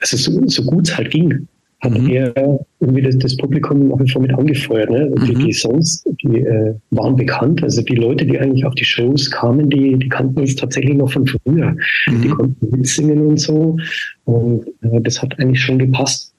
also 0.00 0.16
so, 0.16 0.46
so 0.46 0.62
gut 0.64 0.88
es 0.88 0.96
halt 0.96 1.10
ging 1.10 1.48
hat 1.80 1.96
mhm. 1.96 2.10
er 2.10 2.66
irgendwie 2.80 3.02
das, 3.02 3.16
das 3.18 3.36
Publikum 3.36 3.92
jeden 3.98 4.08
Fall 4.08 4.22
mit 4.22 4.34
angefeuert. 4.34 4.90
Ne? 4.90 5.12
Mhm. 5.14 5.24
Die, 5.24 5.34
die, 5.34 5.52
Songs, 5.52 6.04
die 6.22 6.40
äh, 6.40 6.74
waren 6.90 7.14
bekannt. 7.14 7.62
Also 7.62 7.82
die 7.82 7.94
Leute, 7.94 8.26
die 8.26 8.38
eigentlich 8.38 8.64
auf 8.64 8.74
die 8.74 8.84
Shows 8.84 9.30
kamen, 9.30 9.70
die, 9.70 9.96
die 9.96 10.08
kannten 10.08 10.40
uns 10.40 10.56
tatsächlich 10.56 10.96
noch 10.96 11.12
von 11.12 11.26
früher. 11.26 11.76
Mhm. 12.08 12.22
Die 12.22 12.28
konnten 12.28 12.70
mitsingen 12.70 13.26
und 13.26 13.38
so. 13.38 13.76
Und 14.24 14.66
äh, 14.82 15.00
das 15.02 15.22
hat 15.22 15.38
eigentlich 15.38 15.62
schon 15.62 15.78
gepasst. 15.78 16.34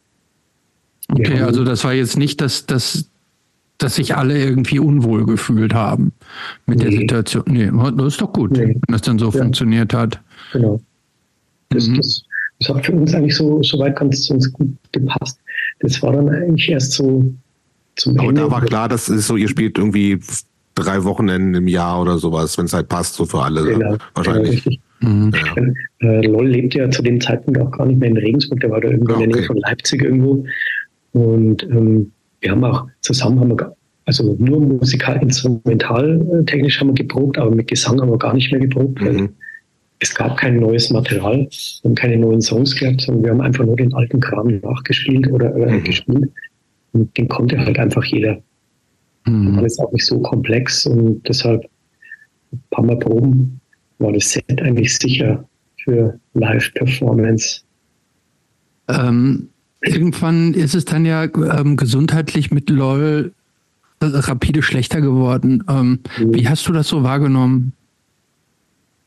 Okay, 1.11 1.41
also 1.41 1.63
das 1.63 1.83
war 1.83 1.93
jetzt 1.93 2.17
nicht, 2.17 2.39
dass, 2.41 2.65
dass, 2.65 3.09
dass 3.77 3.95
sich 3.95 4.15
alle 4.15 4.37
irgendwie 4.37 4.79
unwohl 4.79 5.25
gefühlt 5.25 5.73
haben 5.73 6.11
mit 6.65 6.79
nee. 6.79 6.85
der 6.85 6.99
Situation. 6.99 7.43
Nee, 7.47 7.71
das 7.97 8.13
ist 8.13 8.21
doch 8.21 8.31
gut, 8.31 8.51
nee. 8.51 8.67
wenn 8.67 8.81
das 8.87 9.01
dann 9.01 9.17
so 9.17 9.31
ja. 9.31 9.31
funktioniert 9.31 9.93
hat. 9.93 10.19
Genau. 10.53 10.79
Das, 11.69 11.87
mhm. 11.87 11.97
das 11.97 12.23
das 12.59 12.75
hat 12.75 12.85
für 12.85 12.91
uns 12.91 13.13
eigentlich 13.13 13.35
so, 13.35 13.61
so 13.63 13.79
weit 13.79 13.95
ganz 13.95 14.29
uns 14.29 14.51
gut 14.51 14.69
gepasst. 14.91 15.39
Das 15.79 16.01
war 16.03 16.13
dann 16.13 16.29
eigentlich 16.29 16.69
erst 16.69 16.93
so 16.93 17.33
zum 17.95 18.19
Aber 18.19 18.29
Ende. 18.29 18.41
da 18.41 18.51
war 18.51 18.61
klar, 18.61 18.89
das 18.89 19.07
ist 19.07 19.27
so, 19.27 19.37
ihr 19.37 19.47
spielt 19.47 19.77
irgendwie 19.77 20.19
drei 20.75 21.03
Wochenenden 21.03 21.55
im 21.55 21.67
Jahr 21.67 22.01
oder 22.01 22.17
sowas, 22.17 22.57
wenn 22.57 22.65
es 22.65 22.73
halt 22.73 22.89
passt, 22.89 23.15
so 23.15 23.25
für 23.25 23.41
alle. 23.41 23.63
Genau, 23.63 23.97
wahrscheinlich. 24.13 24.63
Genau, 24.63 24.77
Mhm. 25.01 25.31
Ja. 26.01 26.09
Äh, 26.09 26.27
LOL 26.27 26.47
lebt 26.47 26.75
ja 26.75 26.89
zu 26.91 27.01
dem 27.01 27.21
Zeitpunkt 27.21 27.59
auch 27.61 27.71
gar 27.71 27.85
nicht 27.85 27.99
mehr 27.99 28.09
in 28.09 28.17
Regensburg, 28.17 28.59
der 28.59 28.71
war 28.71 28.81
da 28.81 28.89
irgendwo 28.89 29.13
okay. 29.13 29.23
in 29.23 29.29
der 29.29 29.39
Nähe 29.39 29.47
von 29.47 29.57
Leipzig 29.57 30.01
irgendwo. 30.01 30.45
Und 31.13 31.63
ähm, 31.63 32.11
wir 32.41 32.51
haben 32.51 32.63
auch 32.63 32.87
zusammen, 33.01 33.39
haben 33.39 33.49
wir, 33.51 33.75
also 34.05 34.35
nur 34.39 34.59
musikal, 34.59 35.21
instrumental 35.21 36.21
äh, 36.33 36.45
technisch 36.45 36.79
haben 36.79 36.89
wir 36.89 36.95
geprobt, 36.95 37.37
aber 37.37 37.51
mit 37.51 37.67
Gesang 37.67 37.99
haben 38.01 38.11
wir 38.11 38.17
gar 38.17 38.33
nicht 38.33 38.51
mehr 38.51 38.61
geprobt. 38.61 39.01
Mhm 39.01 39.29
es 39.99 40.15
gab 40.15 40.37
kein 40.37 40.57
neues 40.57 40.89
Material, 40.89 41.39
wir 41.39 41.89
haben 41.89 41.95
keine 41.95 42.17
neuen 42.17 42.41
Songs 42.41 42.75
gehabt, 42.75 43.01
sondern 43.01 43.23
wir 43.23 43.31
haben 43.31 43.41
einfach 43.41 43.65
nur 43.65 43.75
den 43.75 43.93
alten 43.93 44.19
Kram 44.19 44.59
nachgespielt 44.59 45.29
oder 45.29 45.53
äh, 45.55 45.71
mhm. 45.71 45.83
gespielt. 45.83 46.31
Und 46.93 47.17
den 47.17 47.27
konnte 47.27 47.57
halt 47.57 47.77
einfach 47.77 48.03
jeder. 48.05 48.41
Mhm. 49.25 49.57
War 49.57 49.65
ist 49.65 49.79
auch 49.79 49.91
nicht 49.91 50.05
so 50.05 50.19
komplex 50.21 50.85
und 50.85 51.27
deshalb 51.27 51.65
ein 52.51 52.63
paar 52.71 52.85
Mal 52.85 52.97
proben 52.97 53.59
war 53.99 54.13
das 54.13 54.31
Set 54.31 54.61
eigentlich 54.61 54.97
sicher 54.97 55.43
für 55.83 56.17
Live-Performance. 56.33 57.61
Ähm, 58.87 59.49
irgendwann 59.81 60.53
ist 60.53 60.75
es 60.75 60.85
dann 60.85 61.05
ja 61.05 61.23
ähm, 61.23 61.77
gesundheitlich 61.77 62.51
mit 62.51 62.69
LOL 62.69 63.33
rapide 64.01 64.61
schlechter 64.61 65.01
geworden. 65.01 65.63
Ähm, 65.69 65.99
mhm. 66.17 66.33
Wie 66.33 66.47
hast 66.47 66.67
du 66.67 66.73
das 66.73 66.87
so 66.87 67.03
wahrgenommen? 67.03 67.73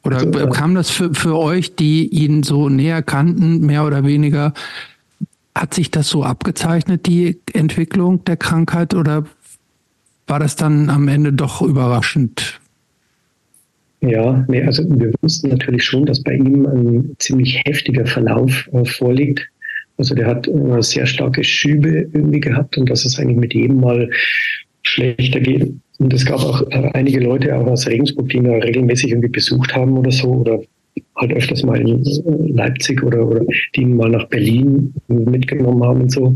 Oder 0.05 0.19
also, 0.19 0.39
äh, 0.39 0.51
kam 0.51 0.75
das 0.75 0.91
für, 0.91 1.15
für 1.15 1.39
euch, 1.39 1.77
die 1.77 2.09
ihn 2.09 2.43
so 2.43 2.69
näher 2.69 3.03
kannten, 3.03 3.61
mehr 3.61 3.87
oder 3.87 4.05
weniger, 4.05 4.53
hat 5.55 5.75
sich 5.75 5.91
das 5.91 6.09
so 6.09 6.25
abgezeichnet, 6.25 7.07
die 7.07 7.39
Entwicklung 7.53 8.25
der 8.25 8.37
Krankheit, 8.37 8.95
oder 8.95 9.25
war 10.27 10.39
das 10.39 10.57
dann 10.57 10.89
am 10.91 11.09
Ende 11.09 11.33
doch 11.33 11.63
überraschend? 11.63 12.61
Ja, 14.01 14.45
nee, 14.49 14.63
also 14.63 14.83
wir 14.89 15.13
wussten 15.21 15.51
natürlich 15.51 15.85
schon, 15.85 16.07
dass 16.07 16.23
bei 16.23 16.35
ihm 16.35 16.67
ein 16.67 17.17
ziemlich 17.19 17.63
heftiger 17.65 18.05
Verlauf 18.05 18.69
äh, 18.73 18.85
vorliegt. 18.85 19.49
Also 19.99 20.15
der 20.15 20.27
hat 20.27 20.49
äh, 20.49 20.83
sehr 20.83 21.07
starke 21.07 21.45
Schübe 21.45 22.09
irgendwie 22.13 22.41
gehabt 22.41 22.77
und 22.79 22.91
dass 22.91 23.05
es 23.05 23.19
eigentlich 23.19 23.39
mit 23.39 23.55
jedem 23.55 23.81
Mal 23.81 24.11
schlechter 24.83 25.41
geht. 25.41 25.73
Und 25.99 26.13
es 26.13 26.27
gab 26.27 26.41
auch 26.41 26.63
äh, 26.71 26.91
einige 26.95 27.21
Leute 27.21 27.57
auch 27.57 27.67
aus 27.67 27.87
Regensburg, 27.87 28.29
die 28.29 28.39
ihn 28.39 28.47
regelmäßig 28.47 29.11
irgendwie 29.11 29.29
besucht 29.29 29.75
haben 29.75 29.97
oder 29.97 30.11
so 30.11 30.29
oder 30.29 30.61
halt 31.17 31.33
öfters 31.33 31.63
mal 31.63 31.81
in 31.81 32.05
äh, 32.05 32.53
Leipzig 32.53 33.03
oder, 33.03 33.27
oder 33.27 33.45
die 33.75 33.83
ihn 33.83 33.97
mal 33.97 34.11
nach 34.11 34.29
Berlin 34.29 34.95
mitgenommen 35.09 35.85
haben 35.85 36.03
und 36.03 36.13
so. 36.13 36.35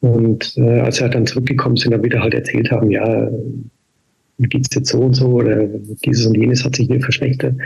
Und 0.00 0.56
äh, 0.56 0.80
als 0.80 1.00
er 1.00 1.08
dann 1.08 1.26
zurückgekommen 1.26 1.76
sind, 1.76 1.92
dann 1.92 2.04
wieder 2.04 2.20
halt 2.20 2.34
erzählt 2.34 2.70
haben, 2.70 2.90
ja, 2.90 3.28
wie 4.38 4.48
geht's 4.48 4.74
jetzt 4.74 4.90
so 4.90 5.00
und 5.00 5.14
so 5.14 5.26
oder 5.26 5.66
dieses 6.04 6.26
und 6.26 6.36
jenes 6.36 6.64
hat 6.64 6.76
sich 6.76 6.86
hier 6.86 7.00
verschlechtert. 7.00 7.56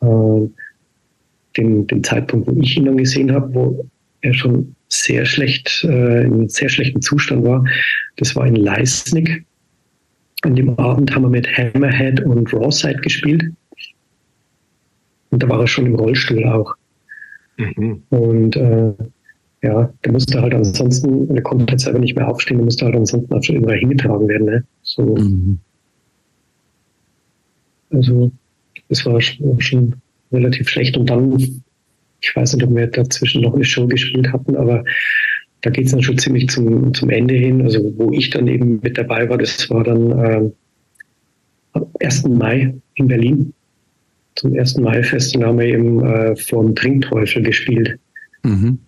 Äh, 0.00 0.48
den, 1.58 1.86
den 1.86 2.02
Zeitpunkt, 2.04 2.48
wo 2.48 2.60
ich 2.60 2.76
ihn 2.76 2.86
dann 2.86 2.96
gesehen 2.96 3.32
habe, 3.32 3.52
wo 3.52 3.86
er 4.20 4.32
schon 4.32 4.74
sehr 4.88 5.26
schlecht, 5.26 5.84
äh, 5.84 6.24
in 6.24 6.48
sehr 6.48 6.68
schlechten 6.68 7.02
Zustand 7.02 7.44
war, 7.44 7.64
das 8.16 8.34
war 8.34 8.46
in 8.46 8.56
Leisnig. 8.56 9.44
An 10.42 10.54
dem 10.54 10.78
Abend 10.78 11.14
haben 11.14 11.22
wir 11.22 11.30
mit 11.30 11.48
Hammerhead 11.48 12.20
und 12.20 12.52
Rawside 12.54 13.00
gespielt. 13.00 13.44
Und 15.30 15.42
da 15.42 15.48
war 15.48 15.60
er 15.60 15.66
schon 15.66 15.86
im 15.86 15.96
Rollstuhl 15.96 16.44
auch. 16.44 16.74
Mhm. 17.58 18.02
Und 18.10 18.56
äh, 18.56 18.92
ja, 19.62 19.92
der 20.04 20.12
musste 20.12 20.40
halt 20.40 20.54
ansonsten, 20.54 21.34
der 21.34 21.42
konnte 21.42 21.66
halt 21.68 21.80
selber 21.80 21.98
nicht 21.98 22.16
mehr 22.16 22.28
aufstehen, 22.28 22.58
der 22.58 22.64
musste 22.64 22.84
halt 22.86 22.94
ansonsten 22.94 23.34
auch 23.34 23.42
schon 23.42 23.56
immer 23.56 23.72
hingetragen 23.72 24.28
werden. 24.28 24.46
Ne? 24.46 24.64
So. 24.82 25.16
Mhm. 25.16 25.58
Also, 27.90 28.30
das 28.88 29.04
war 29.04 29.20
schon 29.20 29.96
relativ 30.32 30.68
schlecht. 30.68 30.96
Und 30.96 31.10
dann, 31.10 31.38
ich 32.20 32.34
weiß 32.34 32.54
nicht, 32.54 32.64
ob 32.64 32.74
wir 32.74 32.86
dazwischen 32.86 33.42
noch 33.42 33.54
eine 33.54 33.64
Show 33.64 33.86
gespielt 33.86 34.32
hatten, 34.32 34.56
aber 34.56 34.84
da 35.62 35.70
geht 35.70 35.86
es 35.86 35.92
dann 35.92 36.02
schon 36.02 36.18
ziemlich 36.18 36.48
zum, 36.48 36.94
zum 36.94 37.10
Ende 37.10 37.34
hin. 37.34 37.62
Also 37.62 37.92
wo 37.96 38.12
ich 38.12 38.30
dann 38.30 38.46
eben 38.46 38.80
mit 38.82 38.96
dabei 38.96 39.28
war, 39.28 39.38
das 39.38 39.68
war 39.70 39.84
dann 39.84 40.12
äh, 40.12 40.50
am 41.72 41.86
1. 42.00 42.24
Mai 42.28 42.74
in 42.94 43.08
Berlin. 43.08 43.52
Zum 44.36 44.56
1. 44.56 44.78
Mai-Fest 44.78 45.36
haben 45.36 45.58
wir 45.58 45.66
eben 45.66 46.04
äh, 46.04 46.36
vor 46.36 46.62
dem 46.62 46.74
Trinkteufel 46.76 47.42
gespielt. 47.42 47.98
Mhm. 48.44 48.78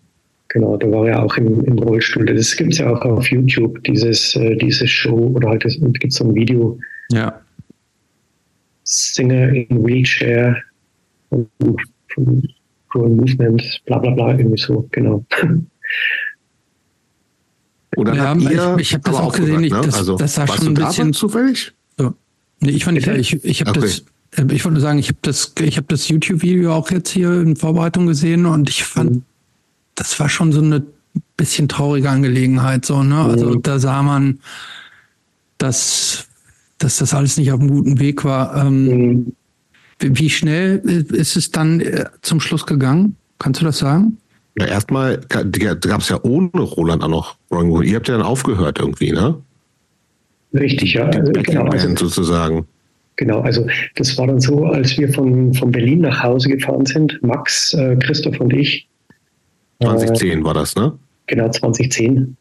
Genau, 0.49 0.77
da 0.77 0.91
war 0.91 1.09
er 1.09 1.23
auch 1.23 1.37
im, 1.37 1.65
im 1.65 1.79
Rollstuhl. 1.79 2.25
Das 2.27 2.57
gibt 2.57 2.73
es 2.73 2.79
ja 2.79 2.91
auch 2.91 3.03
auf 3.03 3.31
YouTube, 3.31 3.83
dieses, 3.85 4.35
äh, 4.37 4.57
diese 4.57 4.87
Show 4.87 5.33
oder 5.35 5.51
halt 5.51 5.63
gibt 5.65 6.07
es 6.13 6.15
so 6.15 6.25
ein 6.25 6.35
Video. 6.35 6.79
Ja. 7.13 7.41
Singer 8.85 9.53
in 9.53 9.87
Wheelchair 9.87 10.57
Growing 11.31 13.17
Movement, 13.17 13.83
bla 13.87 13.99
bla 13.99 14.11
bla, 14.11 14.37
irgendwie 14.37 14.61
so, 14.61 14.89
genau. 14.91 15.25
Oder 17.97 18.15
ja, 18.15 18.35
ihr, 18.35 18.77
ich, 18.77 18.81
ich 18.81 18.95
habe 18.95 19.05
das 19.05 19.15
auch 19.17 19.33
gesehen, 19.33 19.63
gesagt, 19.63 19.83
ne? 19.83 19.87
das, 19.87 19.99
also, 19.99 20.17
das 20.17 20.35
sah 20.35 20.47
schon 20.47 20.69
ein 20.69 20.75
bisschen 20.75 21.13
zufällig. 21.13 21.73
So. 21.99 22.15
Nee, 22.61 22.71
ich 22.71 22.85
fand 22.85 22.97
nicht, 22.97 23.07
ich, 23.09 23.45
ich 23.45 23.61
habe 23.61 23.71
okay. 23.71 23.81
das, 23.81 24.05
äh, 24.37 24.55
ich 24.55 24.65
wollte 24.65 24.81
sagen, 24.81 24.99
ich 24.99 25.09
habe 25.09 25.19
das, 25.23 25.55
ich 25.61 25.77
habe 25.77 25.87
das 25.89 26.09
YouTube-Video 26.09 26.73
auch 26.73 26.91
jetzt 26.91 27.11
hier 27.11 27.41
in 27.41 27.57
Vorbereitung 27.57 28.07
gesehen 28.07 28.47
und 28.47 28.69
ich 28.69 28.85
fand, 28.85 29.11
mhm. 29.11 29.23
das 29.95 30.19
war 30.21 30.29
schon 30.29 30.53
so 30.53 30.61
eine 30.61 30.85
bisschen 31.37 31.69
traurige 31.69 32.11
Angelegenheit, 32.11 32.85
so, 32.85 33.03
ne? 33.03 33.21
Also 33.23 33.51
mhm. 33.51 33.63
da 33.63 33.79
sah 33.79 34.03
man, 34.03 34.41
dass, 35.59 36.29
dass 36.79 36.99
das 36.99 37.13
alles 37.15 37.37
nicht 37.37 37.53
auf 37.53 37.61
einem 37.61 37.71
guten 37.71 37.99
Weg 37.99 38.25
war. 38.25 38.57
Ähm, 38.65 38.85
mhm. 38.85 39.33
Wie 40.01 40.31
schnell 40.31 40.79
ist 40.79 41.37
es 41.37 41.51
dann 41.51 41.81
äh, 41.81 42.07
zum 42.23 42.41
Schluss 42.41 42.67
gegangen? 42.67 43.17
Kannst 43.39 43.61
du 43.61 43.65
das 43.65 43.79
sagen? 43.79 44.19
Ja, 44.59 44.67
erstmal 44.67 45.21
gab 45.29 46.01
es 46.01 46.09
ja 46.09 46.19
ohne 46.23 46.51
Roland 46.61 47.03
auch 47.03 47.09
noch 47.09 47.37
Wrong 47.51 47.83
Ihr 47.83 47.97
habt 47.97 48.09
ja 48.09 48.17
dann 48.17 48.27
aufgehört 48.27 48.79
irgendwie, 48.79 49.13
ne? 49.13 49.41
Richtig, 50.53 50.95
ja. 50.95 51.07
Also, 51.07 51.33
genau, 51.33 51.65
also, 51.67 51.97
sozusagen. 51.97 52.67
Genau, 53.17 53.41
also 53.41 53.67
das 53.97 54.17
war 54.19 54.27
dann 54.27 54.41
so, 54.41 54.65
als 54.65 54.97
wir 54.99 55.13
von, 55.13 55.55
von 55.55 55.71
Berlin 55.71 56.01
nach 56.01 56.23
Hause 56.23 56.49
gefahren 56.49 56.87
sind, 56.87 57.23
Max, 57.23 57.75
äh, 57.75 57.97
Christoph 57.97 58.41
und 58.41 58.53
ich. 58.53 58.89
2010 59.83 60.41
äh, 60.41 60.45
war 60.45 60.55
das, 60.55 60.75
ne? 60.75 60.99
Genau, 61.27 61.49
2010. 61.49 62.37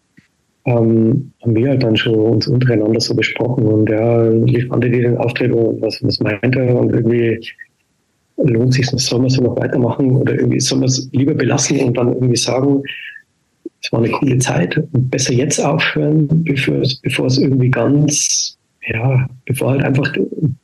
Ähm, 0.66 1.32
haben 1.42 1.56
wir 1.56 1.70
halt 1.70 1.84
dann 1.84 1.96
schon 1.96 2.16
uns 2.16 2.48
untereinander 2.48 3.00
so 3.00 3.16
besprochen 3.16 3.66
und 3.66 3.90
ja, 3.90 4.30
wie 4.46 4.62
fandet 4.62 4.94
ihr 4.94 5.04
den 5.04 5.18
Auftritt 5.18 5.52
und 5.54 5.82
was, 5.82 6.04
was 6.04 6.20
meinte 6.20 6.76
und 6.76 6.94
irgendwie 6.94 7.40
lohnt 8.44 8.74
sich, 8.74 8.88
soll 8.88 9.20
man 9.20 9.30
so 9.30 9.42
noch 9.42 9.58
weitermachen 9.58 10.18
oder 10.18 10.36
irgendwie 10.36 10.60
soll 10.60 10.80
man 10.80 10.88
es 10.88 11.10
lieber 11.12 11.34
belassen 11.34 11.80
und 11.80 11.98
dann 11.98 12.14
irgendwie 12.14 12.36
sagen, 12.36 12.84
es 13.82 13.92
war 13.92 14.00
eine 14.00 14.12
coole 14.12 14.38
Zeit 14.40 14.78
und 14.78 15.10
besser 15.10 15.34
jetzt 15.34 15.60
aufhören, 15.60 16.28
bevor 16.44 16.82
es, 16.82 16.96
bevor 17.02 17.28
es 17.28 17.38
irgendwie 17.38 17.70
ganz, 17.70 18.58
ja, 18.88 19.28
bevor 19.46 19.72
halt 19.72 19.84
einfach 19.84 20.14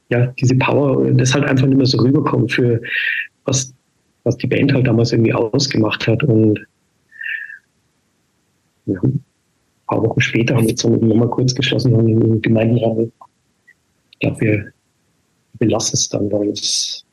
ja, 0.10 0.28
diese 0.40 0.56
Power, 0.56 1.10
das 1.12 1.34
halt 1.34 1.46
einfach 1.46 1.68
nicht 1.68 1.78
mehr 1.78 1.86
so 1.86 1.98
rüberkommt 1.98 2.52
für 2.52 2.82
was, 3.46 3.74
was 4.24 4.38
die 4.38 4.48
Band 4.48 4.74
halt 4.74 4.88
damals 4.88 5.12
irgendwie 5.12 5.34
ausgemacht 5.34 6.08
hat 6.08 6.24
und 6.24 6.60
ja, 8.86 9.00
ein 9.86 9.88
paar 9.88 10.04
Wochen 10.04 10.22
später 10.22 10.56
haben 10.56 10.64
wir 10.64 10.70
jetzt 10.70 10.84
nochmal 10.84 11.30
kurz 11.30 11.54
geschlossen 11.54 11.94
und 11.94 12.08
im 12.10 12.42
Gemeinderat. 12.42 13.08
Ich 14.12 14.20
glaube, 14.20 14.42
wir, 14.42 14.74
wir 15.60 15.70
lassen 15.70 15.96
es 15.96 16.10
dann, 16.10 16.32
weil 16.32 16.50
es 16.50 17.06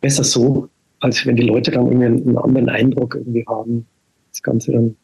besser 0.00 0.24
so, 0.24 0.68
als 1.00 1.24
wenn 1.24 1.36
die 1.36 1.42
Leute 1.42 1.70
dann 1.70 1.86
irgendwie 1.86 2.06
einen 2.06 2.38
anderen 2.38 2.68
Eindruck 2.68 3.14
irgendwie 3.14 3.44
haben, 3.46 3.86
das 4.30 4.42
Ganze 4.42 4.72
dann 4.72 4.96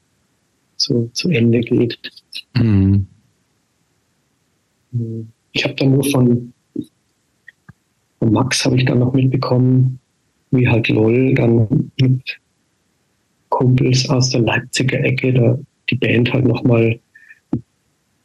so 0.77 1.09
zu 1.15 1.31
Ende 1.31 1.61
geht. 1.61 1.99
Mhm. 2.57 3.07
Ich 5.53 5.65
habe 5.65 5.75
dann 5.75 5.93
nur 5.93 6.05
von, 6.05 6.53
von 8.19 8.33
Max 8.33 8.65
habe 8.65 8.77
ich 8.77 8.85
dann 8.85 8.99
noch 8.99 9.15
mitbekommen, 9.15 9.99
wie 10.51 10.69
halt 10.69 10.89
LOL 10.89 11.35
dann 11.35 11.91
mit 11.99 12.39
Kumpels 13.49 14.09
aus 14.11 14.31
der 14.31 14.43
Leipziger 14.43 15.01
Ecke 15.01 15.33
da 15.33 15.59
die 15.93 15.99
Band 15.99 16.33
halt 16.33 16.47
nochmal 16.47 16.99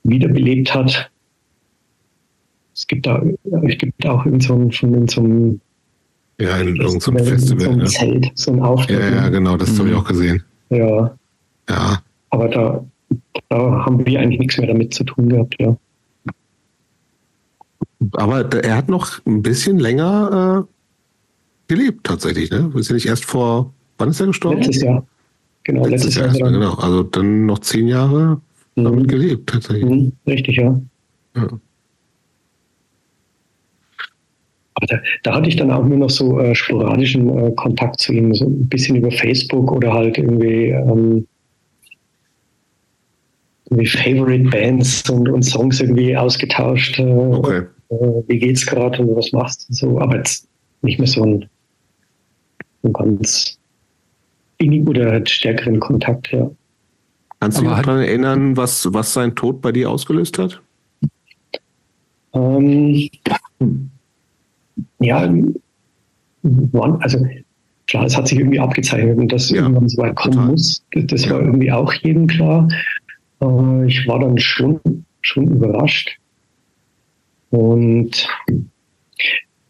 wiederbelebt 0.04 0.74
hat. 0.74 1.12
Es 2.74 2.88
gibt 2.88 3.06
da, 3.06 3.22
es 3.64 3.78
gibt 3.78 4.06
auch 4.06 4.26
in 4.26 4.40
so 4.40 4.56
einem, 4.56 4.72
von 4.72 5.08
so 5.08 5.22
einem 5.22 5.62
ja, 6.40 6.58
in 6.58 6.76
irgendeinem 6.76 7.26
Festival. 7.26 7.66
So 7.66 7.70
ein 7.72 7.80
ja. 7.80 7.86
Zelt, 7.86 8.32
so 8.36 8.52
ein 8.52 8.62
Auftritt. 8.62 9.00
Ja, 9.00 9.10
ja, 9.10 9.30
genau, 9.30 9.58
das 9.58 9.74
mhm. 9.74 9.80
habe 9.80 9.90
ich 9.90 9.96
auch 9.96 10.08
gesehen. 10.08 10.44
Ja. 10.70 11.18
Ja. 11.70 12.02
Aber 12.30 12.48
da, 12.48 12.86
da 13.50 13.86
haben 13.86 14.06
wir 14.06 14.20
eigentlich 14.20 14.40
nichts 14.40 14.58
mehr 14.58 14.68
damit 14.68 14.94
zu 14.94 15.04
tun 15.04 15.30
gehabt, 15.30 15.56
ja. 15.60 15.76
Aber 18.14 18.54
er 18.54 18.78
hat 18.78 18.90
noch 18.90 19.26
ein 19.26 19.42
bisschen 19.42 19.80
länger 19.80 20.68
äh, 20.68 21.74
gelebt, 21.74 22.06
tatsächlich, 22.06 22.52
ne? 22.52 22.72
Ist 22.76 22.90
ja 22.90 22.94
nicht 22.94 23.08
erst 23.08 23.26
vor, 23.26 23.74
wann 23.98 24.10
ist 24.10 24.20
er 24.20 24.28
gestorben? 24.28 24.62
Letztes 24.62 24.84
Jahr. 24.84 25.06
Genau, 25.68 25.86
letztes, 25.86 26.16
letztes 26.16 26.40
Jahr. 26.40 26.50
Jahr 26.50 26.60
genau. 26.60 26.74
Also 26.76 27.04
dann 27.04 27.46
noch 27.46 27.60
zehn 27.60 27.90
Jahre 27.90 28.40
mhm. 28.76 28.84
damit 28.86 29.08
gelebt, 29.10 29.50
tatsächlich. 29.50 29.84
Mhm, 29.84 30.14
richtig, 30.26 30.56
ja. 30.56 30.80
ja. 31.36 31.48
Da, 34.88 35.00
da, 35.24 35.36
hatte 35.36 35.50
ich 35.50 35.58
dann 35.58 35.72
auch 35.72 35.84
nur 35.84 35.98
noch 35.98 36.10
so 36.10 36.40
äh, 36.40 36.56
sporadischen 36.56 37.38
äh, 37.38 37.52
Kontakt 37.52 38.00
zu 38.00 38.14
ihm, 38.14 38.34
so 38.34 38.46
ein 38.46 38.70
bisschen 38.70 38.96
über 38.96 39.12
Facebook 39.12 39.70
oder 39.74 39.92
halt 39.92 40.18
irgendwie, 40.18 40.70
ähm, 40.70 41.28
irgendwie 43.66 43.88
Favorite 43.88 44.50
Bands 44.50 45.10
und, 45.10 45.28
und, 45.28 45.44
Songs 45.44 45.82
irgendwie 45.82 46.16
ausgetauscht. 46.16 46.98
Äh, 46.98 47.12
okay. 47.12 47.64
Äh, 47.90 47.96
wie 48.28 48.40
geht's 48.40 48.66
gerade 48.66 49.02
und 49.02 49.14
was 49.18 49.34
machst 49.34 49.68
du 49.68 49.74
so? 49.74 50.00
Aber 50.00 50.16
jetzt 50.16 50.48
nicht 50.82 51.00
mehr 51.00 51.08
so 51.10 51.24
ein, 51.24 51.50
ein 52.84 52.94
ganz 52.94 53.57
innig 54.58 54.88
oder 54.88 55.26
stärkeren 55.26 55.80
Kontakt, 55.80 56.32
ja. 56.32 56.50
Kannst 57.40 57.60
du 57.60 57.64
dich 57.64 57.72
daran 57.72 58.00
erinnern, 58.00 58.58
was, 58.58 58.92
was 58.92 59.14
sein 59.14 59.36
Tod 59.36 59.62
bei 59.62 59.72
dir 59.72 59.92
ausgelöst 59.92 60.40
hat? 60.40 60.60
Ähm, 62.34 63.10
ja, 65.00 65.32
also 67.00 67.28
klar, 67.88 68.06
es 68.06 68.18
hat 68.18 68.28
sich 68.28 68.40
irgendwie 68.40 68.60
abgezeichnet 68.60 69.18
und 69.18 69.32
dass 69.32 69.50
ja, 69.50 69.58
irgendwann 69.58 69.90
so 69.90 70.02
weit 70.02 70.16
kommen 70.16 70.34
total. 70.34 70.52
muss, 70.52 70.84
das 70.92 71.26
ja. 71.26 71.32
war 71.32 71.42
irgendwie 71.42 71.72
auch 71.72 71.94
jedem 71.94 72.28
klar. 72.28 72.68
Äh, 73.42 73.86
ich 73.86 74.08
war 74.08 74.20
dann 74.20 74.38
schon, 74.40 74.80
schon 75.22 75.48
überrascht. 75.48 76.18
Und 77.52 78.28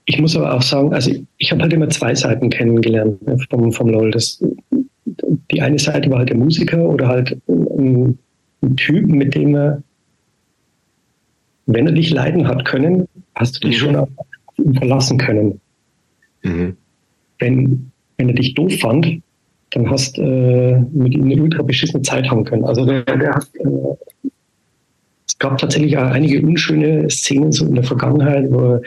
ich 0.06 0.19
muss 0.19 0.35
aber 0.35 0.53
auch 0.53 0.61
sagen, 0.61 0.93
also 0.93 1.11
ich, 1.11 1.24
ich 1.38 1.51
habe 1.51 1.61
halt 1.61 1.74
immer 1.74 1.90
zwei 1.90 2.16
Seiten 2.16 2.49
kennengelernt 2.49 3.22
ne, 3.27 3.38
vom, 3.49 3.72
vom 3.72 3.90
LOL. 3.90 4.11
Das, 4.11 4.41
die 5.52 5.62
eine 5.62 5.80
Seite 5.80 6.10
war 6.10 6.20
halt 6.20 6.30
der 6.30 6.38
Musiker 6.38 6.82
oder 6.82 7.08
halt 7.08 7.38
ein, 7.48 8.18
ein 8.62 8.76
Typ, 8.76 9.08
mit 9.08 9.36
dem 9.36 9.56
er, 9.56 9.84
wenn 11.66 11.88
er 11.88 11.94
dich 11.94 12.12
leiden 12.12 12.48
hat 12.48 12.66
können, 12.66 13.08
hast 13.36 13.56
du 13.56 13.68
dich 13.68 13.82
mhm. 13.82 13.96
schon 13.96 14.08
ihn 14.58 14.76
verlassen 14.76 15.18
können. 15.18 15.60
Mhm. 16.44 16.78
Wenn, 17.40 17.92
wenn 18.18 18.30
er 18.30 18.36
dich 18.36 18.54
doof 18.54 18.74
fand, 18.80 19.22
dann 19.72 19.90
hast 19.90 20.18
äh, 20.18 20.80
mit 20.92 21.14
ihm 21.14 21.26
eine 21.26 21.42
ultra 21.42 21.62
beschissene 21.62 22.02
Zeit 22.02 22.30
haben 22.30 22.46
können. 22.46 22.64
Also 22.64 22.86
der, 22.86 23.04
der 23.04 23.36
hat, 23.36 23.48
äh, 23.56 24.30
es 25.28 25.38
gab 25.40 25.58
tatsächlich 25.58 25.98
auch 25.98 26.10
einige 26.10 26.42
unschöne 26.42 27.10
Szenen 27.10 27.52
so 27.52 27.66
in 27.66 27.76
der 27.76 27.84
Vergangenheit, 27.84 28.50
wo 28.50 28.76
er 28.76 28.82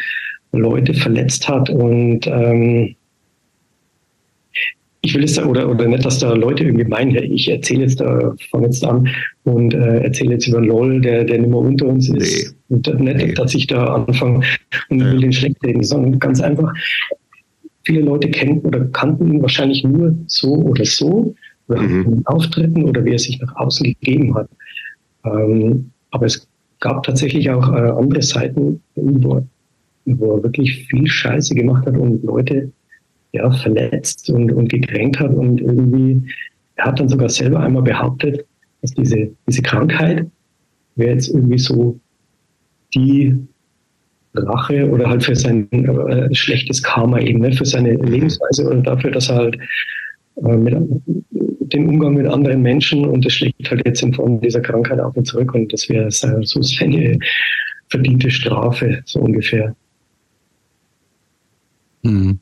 Leute 0.53 0.95
verletzt 0.95 1.49
hat 1.49 1.71
und 1.71 2.27
ähm, 2.27 2.97
ich 5.03 5.15
will 5.15 5.23
jetzt 5.23 5.39
da, 5.39 5.47
oder, 5.47 5.69
oder 5.69 5.87
nicht, 5.89 6.05
dass 6.05 6.19
da 6.19 6.33
Leute 6.35 6.65
irgendwie 6.65 6.85
meinen, 6.85 7.15
ich 7.17 7.49
erzähle 7.49 7.83
jetzt 7.83 8.01
da, 8.01 8.35
fange 8.51 8.67
jetzt 8.67 8.85
an 8.85 9.09
und 9.45 9.73
äh, 9.73 10.01
erzähle 10.01 10.33
jetzt 10.33 10.47
über 10.47 10.61
LOL, 10.61 11.01
der, 11.01 11.25
der 11.25 11.39
nicht 11.39 11.49
mehr 11.49 11.59
unter 11.59 11.87
uns 11.87 12.11
ist. 12.11 12.55
Nee. 12.69 12.77
Und 12.77 13.01
nicht, 13.01 13.17
nee. 13.17 13.33
dass 13.33 13.55
ich 13.55 13.67
da 13.67 13.95
anfange 13.95 14.45
und 14.91 15.01
ja. 15.01 15.13
will 15.13 15.21
den 15.21 15.33
schlecht 15.33 15.57
reden, 15.65 15.83
sondern 15.83 16.19
ganz 16.19 16.41
einfach, 16.41 16.73
viele 17.85 18.03
Leute 18.03 18.31
kennen 18.31 18.61
oder 18.61 18.85
kannten 18.87 19.33
ihn 19.33 19.43
wahrscheinlich 19.43 19.85
nur 19.85 20.15
so 20.27 20.55
oder 20.55 20.85
so, 20.85 21.35
oder 21.69 21.83
mhm. 21.83 22.23
Auftritten 22.27 22.85
oder 22.85 23.05
wie 23.05 23.13
er 23.13 23.19
sich 23.19 23.41
nach 23.41 23.55
außen 23.57 23.85
gegeben 23.85 24.35
hat. 24.35 24.49
Ähm, 25.25 25.91
aber 26.11 26.27
es 26.27 26.47
gab 26.81 27.05
tatsächlich 27.05 27.51
auch 27.51 27.73
äh, 27.73 27.91
andere 27.91 28.23
Seiten, 28.23 28.83
wo, 28.97 29.47
wo 30.05 30.37
er 30.37 30.43
wirklich 30.43 30.87
viel 30.87 31.07
Scheiße 31.07 31.55
gemacht 31.55 31.87
hat 31.87 31.97
und 31.97 32.23
Leute 32.25 32.73
ja, 33.33 33.51
verletzt 33.51 34.31
und, 34.31 34.53
und 34.53 34.69
gekränkt 34.69 35.21
hat. 35.21 35.33
Und 35.33 35.61
irgendwie, 35.61 36.23
er 36.77 36.87
hat 36.87 37.01
dann 37.01 37.09
sogar 37.09 37.29
selber 37.29 37.61
einmal 37.61 37.83
behauptet, 37.83 38.45
dass 38.83 38.93
diese, 38.93 39.31
diese 39.47 39.63
Krankheit 39.63 40.27
wäre 40.97 41.13
jetzt 41.13 41.29
irgendwie 41.29 41.59
so 41.59 41.99
die 42.95 43.37
Rache 44.35 44.89
oder 44.89 45.09
halt 45.09 45.25
für 45.25 45.35
sein 45.35 45.71
äh, 45.73 46.35
schlechtes 46.35 46.83
Karma 46.83 47.19
eben, 47.19 47.41
ne, 47.41 47.53
für 47.53 47.65
seine 47.65 47.95
Lebensweise 47.95 48.67
oder 48.67 48.81
dafür, 48.83 49.11
dass 49.11 49.29
er 49.29 49.37
halt 49.37 49.59
äh, 50.37 50.57
mit 50.57 50.77
dem 51.73 51.89
Umgang 51.89 52.15
mit 52.15 52.27
anderen 52.27 52.63
Menschen 52.63 53.05
und 53.05 53.25
das 53.25 53.33
schlägt 53.33 53.71
halt 53.71 53.87
jetzt 53.87 54.03
in 54.03 54.15
Form 54.15 54.41
dieser 54.41 54.61
Krankheit 54.61 55.01
auf 55.01 55.17
und 55.17 55.27
zurück 55.27 55.55
und 55.55 55.73
das 55.73 55.89
wäre 55.89 56.11
so 56.11 56.63
seine 56.63 57.19
verdiente 57.89 58.31
Strafe, 58.31 59.03
so 59.05 59.21
ungefähr. 59.21 59.75
Mhm. 62.03 62.39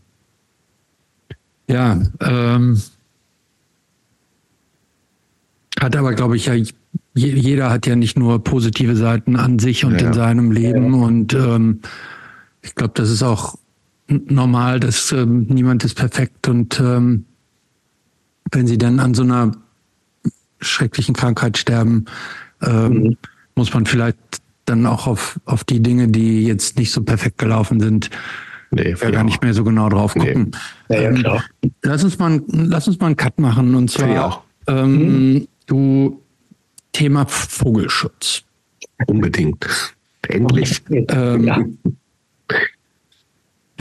Ja, 1.68 2.00
ähm, 2.20 2.80
hat 5.78 5.96
aber, 5.96 6.14
glaube 6.14 6.36
ich, 6.36 6.46
ja, 6.46 6.54
jeder 7.14 7.70
hat 7.70 7.86
ja 7.86 7.94
nicht 7.96 8.18
nur 8.18 8.42
positive 8.42 8.96
Seiten 8.96 9.36
an 9.36 9.58
sich 9.58 9.84
und 9.84 10.00
ja. 10.00 10.08
in 10.08 10.12
seinem 10.12 10.50
Leben. 10.50 10.94
Ja. 10.94 11.00
Und 11.00 11.34
ähm, 11.34 11.80
ich 12.62 12.74
glaube, 12.74 12.94
das 12.94 13.10
ist 13.10 13.22
auch 13.22 13.58
normal, 14.08 14.80
dass 14.80 15.12
ähm, 15.12 15.46
niemand 15.48 15.84
ist 15.84 15.94
perfekt 15.94 16.48
und 16.48 16.80
ähm, 16.80 17.26
wenn 18.50 18.66
sie 18.66 18.78
dann 18.78 19.00
an 19.00 19.12
so 19.12 19.22
einer 19.22 19.52
schrecklichen 20.60 21.14
Krankheit 21.14 21.58
sterben, 21.58 22.06
ähm, 22.62 22.92
mhm. 22.92 23.16
muss 23.54 23.72
man 23.74 23.84
vielleicht 23.84 24.18
dann 24.64 24.86
auch 24.86 25.06
auf, 25.06 25.38
auf 25.44 25.64
die 25.64 25.80
Dinge, 25.80 26.08
die 26.08 26.44
jetzt 26.44 26.78
nicht 26.78 26.92
so 26.92 27.02
perfekt 27.02 27.38
gelaufen 27.38 27.80
sind, 27.80 28.10
nee, 28.70 28.94
ja 29.00 29.10
gar 29.10 29.24
nicht 29.24 29.42
mehr 29.42 29.54
so 29.54 29.64
genau 29.64 29.88
drauf 29.88 30.14
gucken. 30.14 30.52
Nee. 30.88 30.96
Ja, 30.96 31.02
ja, 31.02 31.08
ähm, 31.08 31.16
klar. 31.16 31.44
lass 31.82 32.04
uns 32.04 32.18
mal, 32.18 32.42
lass 32.48 32.88
uns 32.88 32.98
mal 32.98 33.06
einen 33.06 33.16
Cut 33.16 33.38
machen 33.38 33.74
und 33.74 33.90
zwar 33.90 34.26
auch. 34.26 34.42
Ähm, 34.66 35.32
mhm. 35.32 35.48
du 35.66 36.22
Thema 36.92 37.26
Vogelschutz. 37.26 38.42
Unbedingt. 39.06 39.66
Endlich. 40.28 40.82
Ähm, 40.90 41.44
ja. 41.44 41.64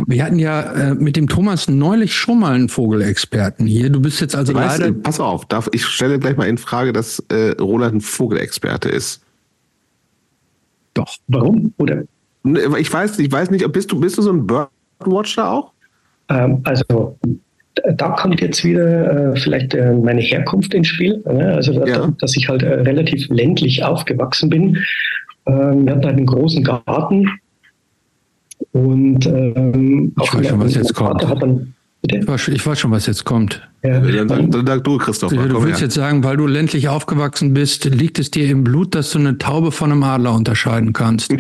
Wir 0.05 0.23
hatten 0.23 0.37
ja 0.37 0.61
äh, 0.61 0.93
mit 0.93 1.15
dem 1.15 1.27
Thomas 1.27 1.67
neulich 1.67 2.15
schon 2.15 2.39
mal 2.39 2.53
einen 2.53 2.69
Vogelexperten 2.69 3.65
hier. 3.65 3.89
Du 3.89 3.99
bist 3.99 4.21
jetzt 4.21 4.35
also 4.35 4.53
weißt, 4.53 4.79
leider. 4.79 4.93
Pass 4.93 5.19
auf, 5.19 5.45
darf, 5.45 5.67
ich 5.71 5.85
stelle 5.85 6.19
gleich 6.19 6.37
mal 6.37 6.47
in 6.47 6.59
Frage, 6.59 6.93
dass 6.93 7.19
äh, 7.29 7.55
Roland 7.59 7.95
ein 7.95 8.01
Vogelexperte 8.01 8.89
ist. 8.89 9.21
Doch. 10.93 11.17
Warum? 11.27 11.73
Oder? 11.77 12.03
Ich 12.77 12.93
weiß, 12.93 13.17
ich 13.19 13.31
weiß 13.31 13.49
nicht, 13.49 13.69
bist 13.71 13.91
du, 13.91 13.99
bist 13.99 14.17
du 14.17 14.21
so 14.21 14.31
ein 14.31 14.45
Birdwatcher 14.99 15.51
auch? 15.51 15.71
Ähm, 16.29 16.61
also 16.63 17.17
da 17.95 18.09
kommt 18.09 18.41
jetzt 18.41 18.63
wieder 18.63 19.33
äh, 19.33 19.39
vielleicht 19.39 19.73
äh, 19.73 19.93
meine 19.93 20.21
Herkunft 20.21 20.73
ins 20.73 20.87
Spiel. 20.87 21.23
Ne? 21.25 21.53
Also, 21.53 21.73
dass, 21.73 21.89
ja. 21.89 22.13
dass 22.19 22.35
ich 22.35 22.49
halt 22.49 22.63
äh, 22.63 22.73
relativ 22.73 23.27
ländlich 23.29 23.83
aufgewachsen 23.83 24.49
bin. 24.49 24.77
Ähm, 25.45 25.85
wir 25.85 25.93
hatten 25.93 26.05
halt 26.05 26.17
einen 26.17 26.25
großen 26.25 26.63
Garten 26.63 27.29
und 28.71 29.25
ähm, 29.25 30.13
ich 30.21 30.33
weiß 30.33 30.47
schon, 30.47 30.59
was 30.59 30.75
jetzt 30.75 30.93
kommt. 30.93 31.25
Hat 31.27 31.41
dann, 31.41 31.73
ich, 32.11 32.27
weiß, 32.27 32.47
ich 32.49 32.65
weiß 32.65 32.79
schon, 32.79 32.91
was 32.91 33.05
jetzt 33.07 33.25
kommt. 33.25 33.67
Ja. 33.83 33.99
Dann, 33.99 34.51
dann 34.51 34.65
sag 34.65 34.83
du, 34.83 34.97
Christoph. 34.97 35.31
Du, 35.31 35.47
du 35.47 35.63
willst 35.63 35.79
her. 35.79 35.87
jetzt 35.87 35.95
sagen, 35.95 36.23
weil 36.23 36.37
du 36.37 36.47
ländlich 36.47 36.89
aufgewachsen 36.89 37.53
bist, 37.53 37.85
liegt 37.85 38.19
es 38.19 38.31
dir 38.31 38.49
im 38.49 38.63
Blut, 38.63 38.95
dass 38.95 39.11
du 39.11 39.19
eine 39.19 39.37
Taube 39.37 39.71
von 39.71 39.91
einem 39.91 40.03
Adler 40.03 40.33
unterscheiden 40.33 40.93
kannst? 40.93 41.33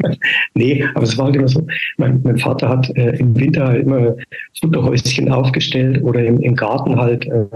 nee, 0.54 0.84
aber 0.94 1.04
es 1.04 1.16
war 1.16 1.26
halt 1.26 1.36
immer 1.36 1.48
so. 1.48 1.66
Mein, 1.96 2.20
mein 2.22 2.38
Vater 2.38 2.68
hat 2.68 2.90
äh, 2.96 3.16
im 3.16 3.38
Winter 3.38 3.66
halt 3.66 3.84
immer 3.84 4.16
Futterhäuschen 4.60 5.30
aufgestellt 5.30 6.02
oder 6.02 6.24
im, 6.24 6.40
im 6.40 6.56
Garten 6.56 6.96
halt 6.96 7.26
äh, 7.26 7.46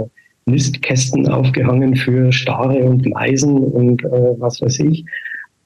Nistkästen 0.46 1.28
aufgehangen 1.28 1.96
für 1.96 2.32
Stare 2.32 2.78
und 2.78 3.06
Meisen 3.06 3.58
und 3.58 4.04
äh, 4.04 4.34
was 4.38 4.60
weiß 4.60 4.80
ich. 4.80 5.04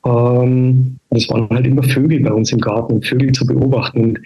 Ähm, 0.07 0.99
es 1.11 1.29
waren 1.31 1.49
halt 1.51 1.67
immer 1.67 1.83
Vögel 1.83 2.21
bei 2.21 2.33
uns 2.33 2.53
im 2.53 2.61
Garten, 2.61 3.03
Vögel 3.03 3.33
zu 3.33 3.47
beobachten. 3.47 4.01
Und 4.01 4.21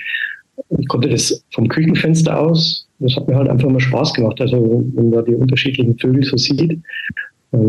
ich 0.78 0.88
konnte 0.88 1.08
das 1.08 1.44
vom 1.52 1.68
Küchenfenster 1.68 2.38
aus, 2.38 2.86
das 2.98 3.14
hat 3.16 3.28
mir 3.28 3.36
halt 3.36 3.48
einfach 3.48 3.68
immer 3.68 3.80
Spaß 3.80 4.14
gemacht. 4.14 4.40
Also 4.40 4.84
wenn 4.94 5.10
man 5.10 5.24
die 5.24 5.34
unterschiedlichen 5.34 5.98
Vögel 5.98 6.24
so 6.24 6.36
sieht. 6.36 6.78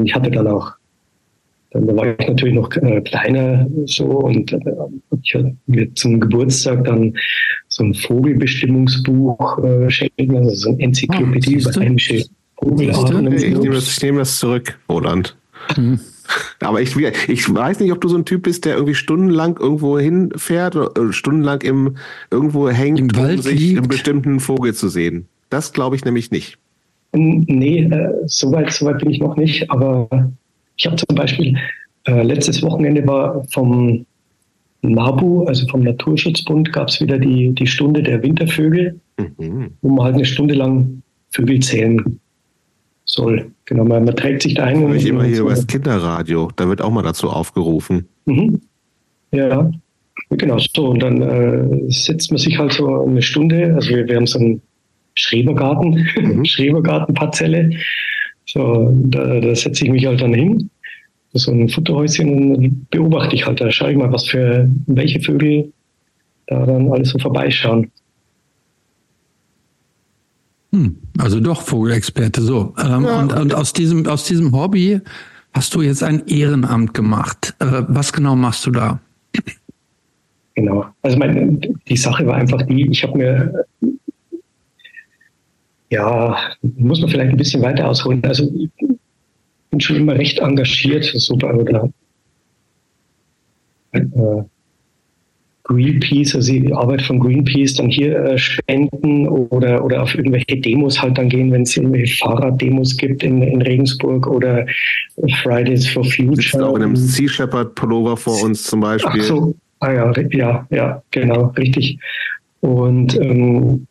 Ich 0.03 0.13
hatte 0.13 0.31
dann 0.31 0.47
auch, 0.47 0.71
dann 1.71 1.95
war 1.95 2.19
ich 2.19 2.27
natürlich 2.27 2.55
noch 2.55 2.71
äh, 2.77 3.01
kleiner 3.01 3.67
so 3.85 4.05
und 4.05 4.51
äh, 4.51 4.59
ich 5.21 5.35
hatte 5.35 5.55
mir 5.67 5.93
zum 5.95 6.19
Geburtstag 6.19 6.83
dann 6.83 7.13
so 7.67 7.83
ein 7.83 7.93
Vogelbestimmungsbuch 7.93 9.63
äh, 9.63 9.89
schenken, 9.89 10.35
also 10.35 10.49
so 10.49 10.69
eine 10.69 10.79
Enzyklopädie 10.79 11.57
oh, 11.57 11.69
über 11.69 11.79
heimische 11.79 12.25
Vogelarten. 12.57 13.31
Ich, 13.33 13.43
nehme 13.43 13.75
das, 13.75 13.97
ich 13.97 14.03
nehme 14.03 14.19
das 14.19 14.39
zurück, 14.39 14.77
Roland. 14.89 15.37
Hm. 15.75 15.99
Aber 16.59 16.81
ich, 16.81 16.95
ich 16.95 17.53
weiß 17.53 17.79
nicht, 17.79 17.91
ob 17.91 18.01
du 18.01 18.07
so 18.07 18.17
ein 18.17 18.25
Typ 18.25 18.43
bist, 18.43 18.65
der 18.65 18.75
irgendwie 18.75 18.95
stundenlang 18.95 19.57
irgendwo 19.57 19.99
hinfährt 19.99 20.75
oder 20.75 20.91
äh, 21.01 21.13
stundenlang 21.13 21.61
im, 21.61 21.97
irgendwo 22.31 22.69
hängt, 22.69 22.99
Im 22.99 23.09
um 23.17 23.41
sich 23.41 23.59
liegt. 23.59 23.77
einen 23.77 23.87
bestimmten 23.87 24.39
Vogel 24.39 24.73
zu 24.73 24.89
sehen. 24.89 25.27
Das 25.49 25.73
glaube 25.73 25.95
ich 25.95 26.05
nämlich 26.05 26.31
nicht. 26.31 26.57
Nee, 27.13 27.83
äh, 27.83 28.13
soweit 28.25 28.71
so 28.71 28.85
weit 28.85 28.99
bin 28.99 29.09
ich 29.09 29.19
noch 29.19 29.35
nicht. 29.35 29.69
Aber 29.71 30.07
ich 30.75 30.85
habe 30.85 30.95
zum 30.95 31.15
Beispiel 31.15 31.57
äh, 32.05 32.23
letztes 32.23 32.61
Wochenende 32.61 33.05
war 33.07 33.43
vom 33.51 34.05
NABU, 34.81 35.43
also 35.45 35.67
vom 35.67 35.81
Naturschutzbund, 35.81 36.71
gab 36.71 36.87
es 36.89 37.01
wieder 37.01 37.17
die, 37.17 37.53
die 37.53 37.67
Stunde 37.67 38.03
der 38.03 38.21
Wintervögel, 38.23 38.99
mhm. 39.17 39.71
wo 39.81 39.89
man 39.89 40.05
halt 40.05 40.15
eine 40.15 40.25
Stunde 40.25 40.53
lang 40.53 41.01
Vögel 41.31 41.59
zählen 41.59 42.19
soll. 43.09 43.51
Genau, 43.65 43.85
man, 43.85 44.05
man 44.05 44.15
trägt 44.15 44.43
sich 44.43 44.53
da 44.53 44.65
ein. 44.65 44.83
Und 44.83 44.95
ich 44.95 45.07
immer 45.07 45.23
hier 45.23 45.41
über 45.41 45.49
das 45.49 45.65
Kinderradio, 45.65 46.49
da 46.55 46.67
wird 46.67 46.81
auch 46.81 46.91
mal 46.91 47.01
dazu 47.01 47.29
aufgerufen. 47.29 48.07
Mhm. 48.25 48.61
Ja, 49.31 49.71
genau 50.29 50.57
so. 50.59 50.89
Und 50.89 51.01
dann 51.01 51.21
äh, 51.21 51.91
setzt 51.91 52.31
man 52.31 52.37
sich 52.37 52.57
halt 52.57 52.73
so 52.73 53.03
eine 53.03 53.21
Stunde, 53.21 53.73
also 53.75 53.89
wir, 53.89 54.07
wir 54.07 54.15
haben 54.15 54.27
so 54.27 54.39
einen 54.39 54.61
Schrebergarten, 55.15 56.07
mhm. 56.17 56.45
Schrebergartenparzelle. 56.45 57.71
So, 58.45 58.91
da, 59.05 59.39
da 59.39 59.55
setze 59.55 59.85
ich 59.85 59.91
mich 59.91 60.05
halt 60.05 60.21
dann 60.21 60.33
hin, 60.33 60.69
so 61.33 61.51
ein 61.51 61.69
Futterhäuschen 61.69 62.55
und 62.55 62.89
beobachte 62.89 63.35
ich 63.35 63.45
halt, 63.45 63.61
da 63.61 63.71
schaue 63.71 63.91
ich 63.91 63.97
mal, 63.97 64.11
was 64.11 64.27
für 64.27 64.67
welche 64.87 65.19
Vögel 65.19 65.71
da 66.47 66.65
dann 66.65 66.91
alles 66.91 67.09
so 67.09 67.19
vorbeischauen. 67.19 67.91
Hm, 70.71 70.97
also 71.17 71.39
doch 71.39 71.61
Vogelexperte, 71.61 72.41
so. 72.41 72.73
Ähm, 72.77 73.03
ja. 73.03 73.19
und, 73.21 73.33
und 73.33 73.55
aus 73.55 73.73
diesem, 73.73 74.05
aus 74.07 74.25
diesem 74.25 74.51
Hobby 74.55 75.01
hast 75.53 75.73
du 75.73 75.81
jetzt 75.81 76.03
ein 76.03 76.27
Ehrenamt 76.27 76.93
gemacht. 76.93 77.55
Äh, 77.59 77.83
was 77.87 78.13
genau 78.13 78.35
machst 78.35 78.65
du 78.65 78.71
da? 78.71 78.99
Genau. 80.55 80.85
Also 81.01 81.17
meine, 81.17 81.57
die 81.87 81.97
Sache 81.97 82.25
war 82.25 82.35
einfach 82.35 82.61
die, 82.63 82.89
ich 82.91 83.03
habe 83.03 83.17
mir, 83.17 83.65
ja, 85.89 86.37
muss 86.61 86.99
man 86.99 87.09
vielleicht 87.09 87.31
ein 87.31 87.37
bisschen 87.37 87.61
weiter 87.61 87.87
ausholen. 87.87 88.23
Also 88.25 88.51
ich 88.53 88.69
bin 89.69 89.79
schon 89.79 89.95
immer 89.95 90.15
recht 90.15 90.39
engagiert, 90.39 91.05
so 91.05 91.35
bei, 91.37 91.53
oder 91.53 91.89
äh, 93.93 94.01
Greenpeace, 95.69 96.33
also 96.33 96.51
die 96.51 96.73
Arbeit 96.73 97.03
von 97.03 97.19
Greenpeace 97.19 97.75
dann 97.75 97.89
hier 97.89 98.17
äh, 98.17 98.37
spenden 98.39 99.27
oder, 99.27 99.85
oder 99.85 100.01
auf 100.01 100.15
irgendwelche 100.15 100.57
Demos 100.57 100.99
halt 100.99 101.17
dann 101.19 101.29
gehen, 101.29 101.51
wenn 101.51 101.61
es 101.61 101.77
irgendwelche 101.77 102.17
Fahrraddemos 102.17 102.97
gibt 102.97 103.23
in, 103.23 103.43
in 103.43 103.61
Regensburg 103.61 104.25
oder 104.25 104.65
Fridays 105.43 105.87
for 105.87 106.03
Future. 106.03 106.35
Sitzt 106.35 106.59
auch 106.59 106.75
in 106.75 106.83
einem 106.83 106.95
Sea 106.95 107.29
Shepherd 107.29 107.75
Pullover 107.75 108.17
vor 108.17 108.41
uns 108.43 108.63
zum 108.63 108.79
Beispiel. 108.79 109.21
Ach 109.21 109.27
so, 109.27 109.55
ah 109.79 109.91
ja, 109.91 110.11
ja, 110.31 110.67
ja, 110.71 111.03
genau, 111.11 111.53
richtig. 111.55 111.99
Und 112.61 113.15
ähm, 113.21 113.85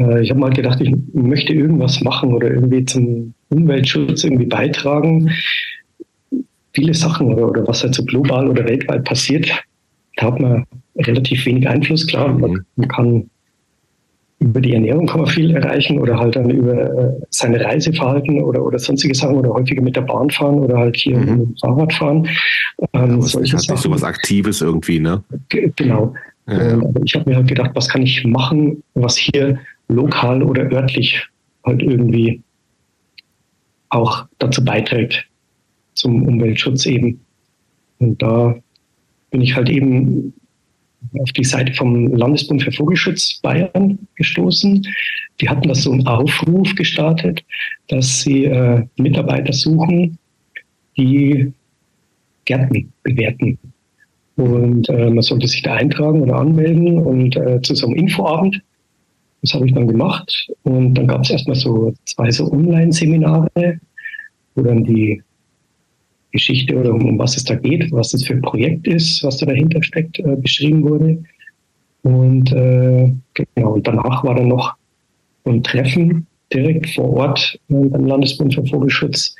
äh, 0.00 0.22
ich 0.22 0.30
habe 0.30 0.40
mal 0.40 0.50
gedacht, 0.50 0.80
ich 0.80 0.92
möchte 1.12 1.52
irgendwas 1.52 2.00
machen 2.00 2.34
oder 2.34 2.50
irgendwie 2.50 2.84
zum 2.84 3.32
Umweltschutz 3.48 4.24
irgendwie 4.24 4.46
beitragen. 4.46 5.30
Viele 6.72 6.94
Sachen 6.94 7.32
oder, 7.32 7.48
oder 7.48 7.68
was 7.68 7.84
halt 7.84 7.94
so 7.94 8.04
global 8.04 8.48
oder 8.48 8.64
weltweit 8.64 9.04
passiert, 9.04 9.48
da 10.16 10.26
hat 10.26 10.40
man 10.40 10.64
relativ 10.96 11.44
wenig 11.46 11.68
Einfluss. 11.68 12.06
Klar, 12.06 12.28
man, 12.28 12.50
mhm. 12.50 12.64
man, 12.76 12.88
kann 12.88 13.30
über 14.38 14.60
die 14.60 14.72
Ernährung 14.74 15.06
kann 15.06 15.20
man 15.20 15.30
viel 15.30 15.54
erreichen 15.54 16.00
oder 16.00 16.18
halt 16.18 16.34
dann 16.34 16.50
über 16.50 16.74
äh, 16.74 17.12
seine 17.30 17.64
Reiseverhalten 17.64 18.42
oder, 18.42 18.64
oder 18.64 18.78
sonstige 18.78 19.14
Sachen 19.14 19.36
oder 19.36 19.50
häufiger 19.50 19.82
mit 19.82 19.94
der 19.94 20.02
Bahn 20.02 20.30
fahren 20.30 20.58
oder 20.58 20.78
halt 20.78 20.96
hier 20.96 21.16
mhm. 21.16 21.24
mit 21.24 21.48
dem 21.48 21.56
Fahrrad 21.58 21.92
fahren. 21.92 22.28
Ähm, 22.92 23.20
ja, 23.20 23.22
solche 23.22 23.56
hat 23.56 23.62
Sachen. 23.62 23.74
nicht 23.74 23.82
so 23.82 23.90
was 23.90 24.02
Aktives 24.02 24.60
irgendwie, 24.60 24.98
ne? 24.98 25.22
Genau. 25.48 26.14
Ja, 26.48 26.54
ja. 26.54 26.70
Ähm, 26.72 26.94
ich 27.04 27.14
habe 27.14 27.30
mir 27.30 27.36
halt 27.36 27.48
gedacht, 27.48 27.70
was 27.74 27.88
kann 27.88 28.02
ich 28.02 28.24
machen, 28.24 28.82
was 28.94 29.16
hier 29.16 29.58
lokal 29.88 30.42
oder 30.42 30.70
örtlich 30.72 31.24
halt 31.64 31.82
irgendwie 31.82 32.42
auch 33.90 34.26
dazu 34.38 34.64
beiträgt, 34.64 35.26
zum 35.94 36.26
Umweltschutz 36.26 36.86
eben. 36.86 37.20
Und 37.98 38.20
da 38.20 38.56
bin 39.30 39.40
ich 39.40 39.54
halt 39.54 39.68
eben 39.68 40.34
auf 41.18 41.32
die 41.32 41.44
Seite 41.44 41.72
vom 41.74 42.14
Landesbund 42.14 42.62
für 42.62 42.72
Vogelschutz 42.72 43.40
Bayern 43.42 43.98
gestoßen. 44.16 44.86
Die 45.40 45.48
hatten 45.48 45.68
das 45.68 45.82
so 45.82 45.92
einen 45.92 46.06
Aufruf 46.06 46.74
gestartet, 46.74 47.44
dass 47.88 48.20
sie 48.20 48.44
äh, 48.44 48.84
Mitarbeiter 48.96 49.52
suchen, 49.52 50.18
die 50.96 51.52
Gärten 52.44 52.92
bewerten. 53.02 53.58
Und 54.36 54.88
äh, 54.88 55.10
man 55.10 55.22
sollte 55.22 55.46
sich 55.46 55.62
da 55.62 55.74
eintragen 55.74 56.22
oder 56.22 56.36
anmelden 56.36 56.98
und 56.98 57.36
äh, 57.36 57.60
zu 57.62 57.74
so 57.74 57.86
einem 57.86 57.96
Infoabend. 57.96 58.62
Das 59.42 59.54
habe 59.54 59.66
ich 59.66 59.74
dann 59.74 59.88
gemacht. 59.88 60.50
Und 60.62 60.94
dann 60.94 61.08
gab 61.08 61.22
es 61.22 61.30
erstmal 61.30 61.56
so 61.56 61.92
zwei 62.04 62.30
so 62.30 62.50
Online-Seminare, 62.50 63.80
wo 64.54 64.62
dann 64.62 64.84
die 64.84 65.22
Geschichte 66.32 66.76
oder 66.76 66.92
um, 66.92 67.06
um 67.06 67.18
was 67.18 67.36
es 67.36 67.44
da 67.44 67.54
geht, 67.54 67.92
was 67.92 68.10
das 68.10 68.24
für 68.24 68.34
ein 68.34 68.42
Projekt 68.42 68.86
ist, 68.88 69.22
was 69.22 69.38
da 69.38 69.46
dahinter 69.46 69.82
steckt, 69.82 70.18
äh, 70.18 70.36
beschrieben 70.36 70.82
wurde. 70.82 71.22
Und 72.02 72.50
äh, 72.52 73.12
genau, 73.34 73.74
und 73.74 73.86
danach 73.86 74.24
war 74.24 74.34
dann 74.34 74.48
noch 74.48 74.74
ein 75.44 75.62
Treffen 75.62 76.26
direkt 76.52 76.90
vor 76.90 77.12
Ort 77.12 77.58
äh, 77.68 77.74
beim 77.74 78.06
Landesbund 78.06 78.54
für 78.54 78.66
Vogelschutz, 78.66 79.34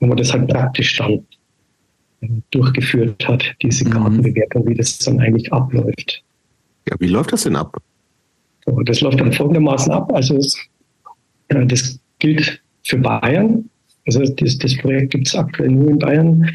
wo 0.00 0.06
man 0.06 0.16
das 0.16 0.32
halt 0.32 0.48
praktisch 0.48 0.96
dann 0.98 1.24
äh, 2.20 2.28
durchgeführt 2.50 3.26
hat, 3.26 3.44
diese 3.62 3.86
mhm. 3.86 3.90
Kartenbewertung, 3.90 4.68
wie 4.68 4.74
das 4.74 4.98
dann 4.98 5.20
eigentlich 5.20 5.52
abläuft. 5.52 6.22
Ja, 6.88 6.96
wie 6.98 7.08
läuft 7.08 7.32
das 7.32 7.44
denn 7.44 7.56
ab? 7.56 7.76
Das 8.84 9.00
läuft 9.00 9.20
dann 9.20 9.32
folgendermaßen 9.32 9.92
ab. 9.92 10.12
Also 10.12 10.36
es, 10.36 10.56
äh, 11.48 11.66
das 11.66 11.98
gilt 12.18 12.60
für 12.84 12.98
Bayern. 12.98 13.68
Also 14.06 14.24
das, 14.24 14.58
das 14.58 14.76
Projekt 14.78 15.12
gibt 15.12 15.28
es 15.28 15.34
aktuell 15.34 15.70
nur 15.70 15.90
in 15.90 15.98
Bayern. 15.98 16.50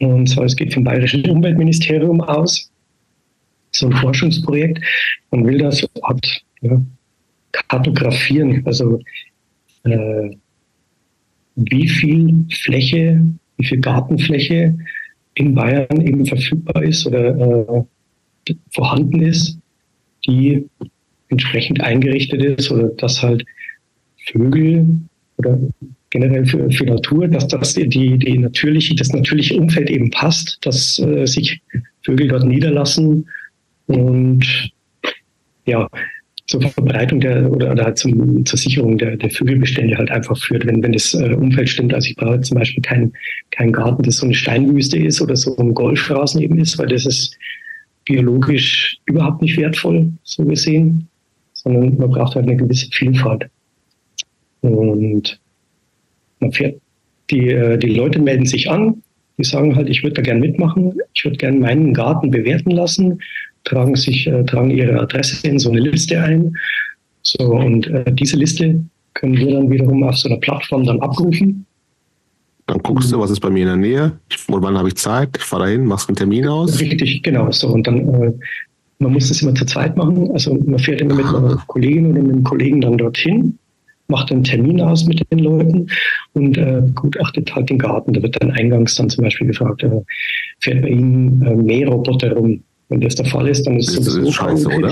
Und 0.00 0.28
zwar 0.28 0.44
es 0.44 0.56
geht 0.56 0.74
vom 0.74 0.84
Bayerischen 0.84 1.28
Umweltministerium 1.28 2.20
aus. 2.20 2.70
So 3.72 3.86
ein 3.86 3.92
Forschungsprojekt. 3.92 4.80
Man 5.30 5.46
will 5.46 5.58
das 5.58 5.86
hat, 6.02 6.42
ja, 6.60 6.80
kartografieren. 7.52 8.62
Also 8.66 9.00
äh, 9.84 10.30
wie 11.56 11.88
viel 11.88 12.44
Fläche, 12.50 13.22
wie 13.56 13.64
viel 13.64 13.80
Gartenfläche 13.80 14.76
in 15.34 15.54
Bayern 15.54 16.00
eben 16.00 16.26
verfügbar 16.26 16.82
ist 16.82 17.06
oder 17.06 17.86
äh, 18.48 18.54
vorhanden 18.70 19.22
ist, 19.22 19.58
die 20.26 20.68
entsprechend 21.28 21.80
eingerichtet 21.80 22.42
ist 22.42 22.70
oder 22.70 22.88
dass 22.88 23.22
halt 23.22 23.44
Vögel 24.26 25.00
oder 25.36 25.58
generell 26.14 26.46
für, 26.46 26.70
für 26.70 26.84
Natur, 26.84 27.26
dass 27.26 27.48
das 27.48 27.74
die, 27.74 27.88
die 27.88 28.38
natürliche, 28.38 28.94
das 28.94 29.12
natürliche 29.12 29.56
Umfeld 29.56 29.90
eben 29.90 30.10
passt, 30.10 30.58
dass 30.62 30.96
äh, 31.00 31.26
sich 31.26 31.60
Vögel 32.02 32.28
dort 32.28 32.44
niederlassen 32.44 33.28
und 33.86 34.70
ja, 35.66 35.88
zur 36.46 36.62
Verbreitung 36.62 37.18
der 37.18 37.50
oder, 37.50 37.72
oder 37.72 37.92
zum, 37.96 38.46
zur 38.46 38.56
Sicherung 38.56 38.96
der, 38.96 39.16
der 39.16 39.28
Vögelbestände 39.30 39.96
halt 39.96 40.12
einfach 40.12 40.38
führt, 40.38 40.64
wenn, 40.66 40.80
wenn 40.84 40.92
das 40.92 41.14
äh, 41.14 41.34
Umfeld 41.34 41.68
stimmt. 41.68 41.92
Also 41.92 42.10
ich 42.10 42.16
brauche 42.16 42.40
zum 42.42 42.58
Beispiel 42.58 42.82
keinen 42.82 43.12
kein 43.50 43.72
Garten, 43.72 44.04
das 44.04 44.18
so 44.18 44.26
eine 44.26 44.34
Steinwüste 44.36 44.98
ist 44.98 45.20
oder 45.20 45.34
so 45.34 45.56
ein 45.56 45.74
Golfrasen 45.74 46.40
eben 46.40 46.58
ist, 46.58 46.78
weil 46.78 46.86
das 46.86 47.06
ist 47.06 47.36
biologisch 48.04 48.98
überhaupt 49.06 49.42
nicht 49.42 49.56
wertvoll, 49.56 50.12
so 50.22 50.44
gesehen, 50.44 51.08
sondern 51.54 51.96
man 51.98 52.10
braucht 52.10 52.36
halt 52.36 52.46
eine 52.46 52.56
gewisse 52.56 52.86
Vielfalt. 52.92 53.46
Und 54.60 55.40
man 56.40 56.52
fährt, 56.52 56.80
die, 57.30 57.48
äh, 57.48 57.78
die 57.78 57.94
Leute 57.94 58.20
melden 58.20 58.46
sich 58.46 58.70
an, 58.70 59.02
die 59.38 59.44
sagen 59.44 59.74
halt, 59.74 59.88
ich 59.88 60.02
würde 60.02 60.14
da 60.14 60.22
gern 60.22 60.40
mitmachen, 60.40 60.94
ich 61.14 61.24
würde 61.24 61.38
gern 61.38 61.58
meinen 61.58 61.94
Garten 61.94 62.30
bewerten 62.30 62.70
lassen 62.70 63.18
tragen 63.64 63.96
sich, 63.96 64.26
äh, 64.26 64.44
tragen 64.44 64.70
ihre 64.70 65.00
Adresse 65.00 65.46
in 65.46 65.58
so 65.58 65.70
eine 65.70 65.80
Liste 65.80 66.20
ein. 66.20 66.56
So, 67.22 67.44
und 67.44 67.86
äh, 67.88 68.12
diese 68.12 68.36
Liste 68.36 68.84
können 69.14 69.36
wir 69.36 69.52
dann 69.52 69.70
wiederum 69.70 70.02
auf 70.04 70.16
so 70.16 70.28
einer 70.28 70.38
Plattform 70.38 70.84
dann 70.84 71.00
abrufen. 71.00 71.66
Dann 72.66 72.78
guckst 72.78 73.12
du, 73.12 73.18
was 73.18 73.30
ist 73.30 73.40
bei 73.40 73.50
mir 73.50 73.60
in 73.62 73.66
der 73.66 73.76
Nähe, 73.76 74.12
und 74.48 74.62
wann 74.62 74.76
habe 74.76 74.88
ich 74.88 74.96
Zeit, 74.96 75.30
ich 75.36 75.42
fahre 75.42 75.64
dahin, 75.64 75.84
machst 75.84 76.08
einen 76.08 76.16
Termin 76.16 76.46
aus. 76.46 76.80
Richtig, 76.80 77.22
genau. 77.22 77.50
So, 77.50 77.68
und 77.68 77.86
dann, 77.86 78.22
äh, 78.22 78.32
man 78.98 79.12
muss 79.12 79.28
das 79.28 79.42
immer 79.42 79.54
zu 79.54 79.66
zweit 79.66 79.96
machen. 79.96 80.30
Also 80.32 80.54
man 80.54 80.78
fährt 80.78 81.00
immer 81.00 81.14
mit 81.14 81.26
einer 81.26 81.62
Kollegin 81.66 82.12
oder 82.12 82.22
mit 82.22 82.32
einem 82.32 82.44
Kollegen 82.44 82.80
dann 82.80 82.96
dorthin, 82.96 83.58
macht 84.08 84.30
einen 84.30 84.44
Termin 84.44 84.80
aus 84.80 85.06
mit 85.06 85.22
den 85.30 85.38
Leuten 85.38 85.86
und 86.34 86.58
äh, 86.58 86.82
begutachtet 86.82 87.54
halt 87.54 87.70
den 87.70 87.78
Garten. 87.78 88.12
Da 88.12 88.22
wird 88.22 88.40
dann 88.40 88.50
eingangs 88.50 88.94
dann 88.96 89.08
zum 89.08 89.24
Beispiel 89.24 89.46
gefragt, 89.46 89.82
äh, 89.82 90.00
fährt 90.60 90.82
bei 90.82 90.88
Ihnen 90.88 91.42
äh, 91.42 91.54
Mähroboter 91.54 92.32
rum? 92.32 92.62
Wenn 92.90 93.00
das 93.00 93.14
der 93.14 93.24
Fall 93.24 93.48
ist, 93.48 93.66
dann 93.66 93.78
ist 93.78 93.88
es 93.88 94.04
sowieso 94.04 94.30
scheiße, 94.30 94.68
oder? 94.68 94.90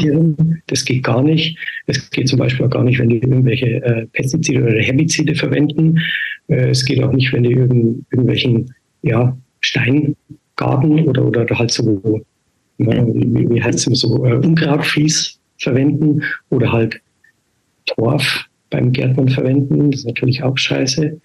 Das 0.68 0.84
geht 0.84 1.02
gar 1.02 1.22
nicht. 1.22 1.58
Es 1.86 2.10
geht 2.10 2.26
zum 2.26 2.38
Beispiel 2.38 2.64
auch 2.64 2.70
gar 2.70 2.84
nicht, 2.84 2.98
wenn 2.98 3.10
die 3.10 3.18
irgendwelche 3.18 3.84
äh, 3.84 4.06
Pestizide 4.06 4.62
oder 4.62 4.80
Herbizide 4.80 5.34
verwenden. 5.34 6.00
Äh, 6.48 6.70
es 6.70 6.84
geht 6.86 7.02
auch 7.02 7.12
nicht, 7.12 7.32
wenn 7.34 7.42
die 7.42 7.52
irgend, 7.52 8.06
irgendwelchen 8.10 8.74
ja, 9.02 9.36
Steingarten 9.60 11.06
oder, 11.06 11.26
oder 11.26 11.46
halt 11.58 11.70
so, 11.70 12.22
ja, 12.78 13.06
wie, 13.14 13.50
wie 13.50 13.62
heißt 13.62 13.86
es 13.86 14.00
so, 14.00 14.24
äh, 14.24 14.36
Unkrautfries 14.36 15.38
verwenden 15.58 16.22
oder 16.48 16.72
halt 16.72 16.98
Torf 17.86 18.46
beim 18.72 18.92
Gärtnern 18.92 19.28
verwenden. 19.28 19.90
Das 19.90 20.00
ist 20.00 20.06
natürlich 20.06 20.42
auch 20.42 20.58
scheiße. 20.58 21.20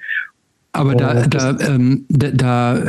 Aber 0.74 0.94
da, 0.94 1.26
da, 1.26 1.58
ähm, 1.60 2.06
da, 2.10 2.30
da 2.32 2.84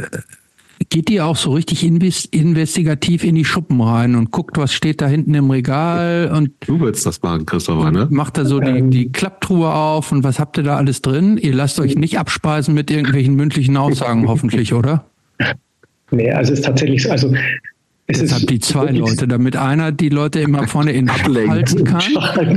geht 0.90 1.10
ihr 1.10 1.26
auch 1.26 1.36
so 1.36 1.52
richtig 1.52 1.84
investigativ 1.84 3.24
in 3.24 3.34
die 3.34 3.44
Schuppen 3.44 3.80
rein 3.80 4.14
und 4.14 4.30
guckt, 4.30 4.56
was 4.56 4.72
steht 4.72 5.00
da 5.00 5.06
hinten 5.06 5.34
im 5.34 5.50
Regal 5.50 6.30
und 6.34 6.50
du 6.60 6.80
willst 6.80 7.04
das 7.06 7.22
machen, 7.22 7.46
Christopher, 7.46 7.90
ne? 7.90 8.06
Macht 8.10 8.38
da 8.38 8.44
so 8.44 8.60
die, 8.60 8.70
ähm. 8.70 8.90
die 8.90 9.10
Klapptruhe 9.10 9.72
auf 9.72 10.12
und 10.12 10.22
was 10.22 10.38
habt 10.38 10.56
ihr 10.58 10.64
da 10.64 10.76
alles 10.76 11.02
drin? 11.02 11.38
Ihr 11.38 11.54
lasst 11.54 11.80
euch 11.80 11.96
nicht 11.96 12.18
abspeisen 12.18 12.74
mit 12.74 12.90
irgendwelchen 12.90 13.34
mündlichen 13.34 13.76
Aussagen, 13.76 14.28
hoffentlich, 14.28 14.72
oder? 14.72 15.06
Nee, 16.10 16.30
also 16.30 16.52
es 16.52 16.60
ist 16.60 16.64
tatsächlich 16.64 17.02
so, 17.02 17.10
also 17.10 17.34
Deshalb 18.10 18.46
die 18.46 18.58
zwei 18.58 18.90
Leute, 18.90 19.28
damit 19.28 19.54
einer 19.54 19.92
die 19.92 20.08
Leute 20.08 20.40
immer 20.40 20.66
vorne 20.66 20.92
in 20.92 21.10
halten 21.12 21.84
kann. 21.84 22.00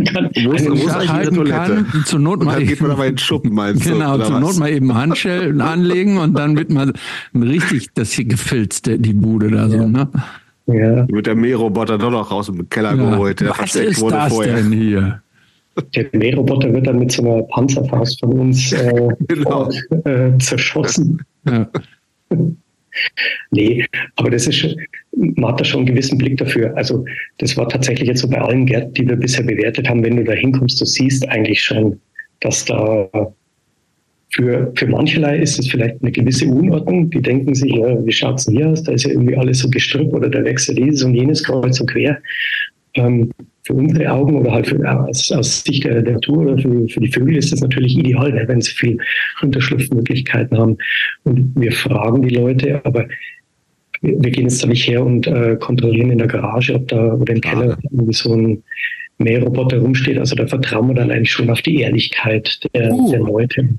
Kann. 0.06 0.30
Muss, 0.44 0.64
muss 0.64 1.10
halten 1.10 1.44
kann. 1.44 1.88
Zur 2.06 2.20
Not 2.20 2.44
mal 2.46 2.64
geht 2.64 2.80
man 2.80 2.92
aber 2.92 3.08
in 3.08 3.18
Schuppen, 3.18 3.54
meinst 3.54 3.86
du? 3.86 3.94
Genau, 3.94 4.18
zur 4.18 4.40
Not 4.40 4.58
mal 4.58 4.70
eben 4.70 4.96
Handschellen 4.96 5.60
anlegen 5.60 6.20
und 6.20 6.36
dann 6.36 6.56
wird 6.56 6.70
man 6.70 6.94
richtig 7.36 7.90
das 7.94 8.14
hier 8.14 8.26
gefilzt, 8.26 8.88
die 8.88 9.14
Bude 9.14 9.52
da 9.52 9.68
so, 9.68 9.76
ja. 9.76 9.88
ne? 9.88 10.10
Ja. 10.68 11.06
Mit 11.10 11.28
der 11.28 11.36
Mähroboter 11.36 11.98
doch 11.98 12.12
noch 12.12 12.32
raus 12.32 12.46
dem 12.46 12.70
Keller 12.70 12.96
ja. 12.96 13.10
geholt. 13.10 13.42
Der 13.42 13.50
Was 13.50 13.76
ist 13.76 14.02
das 14.02 14.34
vorher. 14.34 14.56
denn 14.56 14.72
hier? 14.72 15.22
Der 15.96 16.06
Mähroboter 16.14 16.72
wird 16.74 16.88
dann 16.88 17.00
mit 17.00 17.12
so 17.12 17.24
einer 17.24 17.44
Panzerfaust 17.44 18.22
von 18.22 18.40
uns 18.40 18.72
äh, 18.72 19.10
genau. 19.28 19.70
äh, 20.06 20.38
zerschossen. 20.38 21.22
Ja. 21.46 21.68
Nee, 23.52 23.86
aber 24.18 24.32
das 24.32 24.48
ist 24.48 24.58
schon, 24.58 24.76
man 25.14 25.52
hat 25.52 25.60
da 25.60 25.64
schon 25.64 25.80
einen 25.80 25.88
gewissen 25.88 26.18
Blick 26.18 26.38
dafür. 26.38 26.76
Also 26.76 27.06
das 27.38 27.58
war 27.58 27.68
tatsächlich 27.68 28.08
jetzt 28.08 28.22
so 28.22 28.30
bei 28.30 28.40
allen 28.40 28.66
Gärten, 28.66 28.94
die 28.94 29.08
wir 29.08 29.16
bisher 29.16 29.46
bewertet 29.46 29.90
haben, 29.90 30.04
wenn 30.04 30.18
du 30.18 30.24
da 30.24 30.34
hinkommst, 30.34 30.80
du 30.80 30.86
siehst 30.86 31.28
eigentlich 31.30 31.62
schon, 31.62 32.00
dass 32.40 32.66
da 32.66 33.10
für, 34.34 34.72
für 34.76 34.88
mancherlei 34.88 35.40
ist 35.40 35.60
es 35.60 35.68
vielleicht 35.68 36.02
eine 36.02 36.12
gewisse 36.12 36.48
Unordnung. 36.48 37.10
Die 37.10 37.22
denken 37.22 37.54
sich, 37.54 37.74
ja, 37.74 38.06
wie 38.06 38.12
schaut's 38.12 38.46
denn 38.46 38.56
hier 38.56 38.70
aus? 38.70 38.84
Da 38.84 38.94
ist 38.94 39.04
ja 39.04 39.12
irgendwie 39.12 39.36
alles 39.36 39.60
so 39.60 39.70
gestrüpp 39.70 40.14
oder 40.14 40.30
da 40.30 40.44
wechselt 40.44 40.78
dieses 40.78 41.04
und 41.04 41.14
jenes 41.14 41.44
kreuz 41.44 41.80
und 41.82 41.92
quer. 41.92 42.18
Ähm, 42.96 43.32
für 43.64 43.74
unsere 43.74 44.12
Augen 44.12 44.36
oder 44.40 44.52
halt 44.52 44.68
für, 44.68 45.08
aus, 45.08 45.32
aus 45.32 45.64
Sicht 45.64 45.84
der, 45.84 46.02
der 46.02 46.14
Natur 46.14 46.38
oder 46.40 46.58
für, 46.58 46.88
für, 46.88 47.00
die 47.00 47.12
Vögel 47.12 47.38
ist 47.38 47.52
das 47.52 47.62
natürlich 47.62 47.98
ideal, 47.98 48.32
ne, 48.32 48.48
wenn 48.48 48.62
sie 48.62 48.72
viel 48.72 48.98
Unterschlupfmöglichkeiten 49.42 50.58
haben. 50.58 50.78
Und 51.24 51.52
wir 51.56 51.72
fragen 51.72 52.22
die 52.22 52.36
Leute, 52.36 52.84
aber 52.86 53.08
wir, 54.02 54.32
gehen 54.32 54.44
jetzt 54.44 54.64
da 54.64 54.68
nicht 54.68 54.88
her 54.88 55.06
und 55.06 55.28
äh, 55.28 55.56
kontrollieren 55.60 56.12
in 56.12 56.18
der 56.18 56.28
Garage, 56.28 56.74
ob 56.74 56.88
da 56.88 57.14
oder 57.14 57.34
im 57.34 57.42
Keller 57.42 57.78
irgendwie 57.84 58.14
so 58.14 58.34
ein 58.34 58.64
Mähroboter 59.18 59.80
rumsteht. 59.80 60.18
Also 60.18 60.36
da 60.36 60.48
vertrauen 60.48 60.88
wir 60.90 60.96
dann 60.96 61.12
eigentlich 61.12 61.32
schon 61.32 61.50
auf 61.50 61.62
die 61.62 61.82
Ehrlichkeit 61.82 62.60
der, 62.74 62.92
uh. 62.92 63.12
der 63.12 63.20
Leute. 63.20 63.70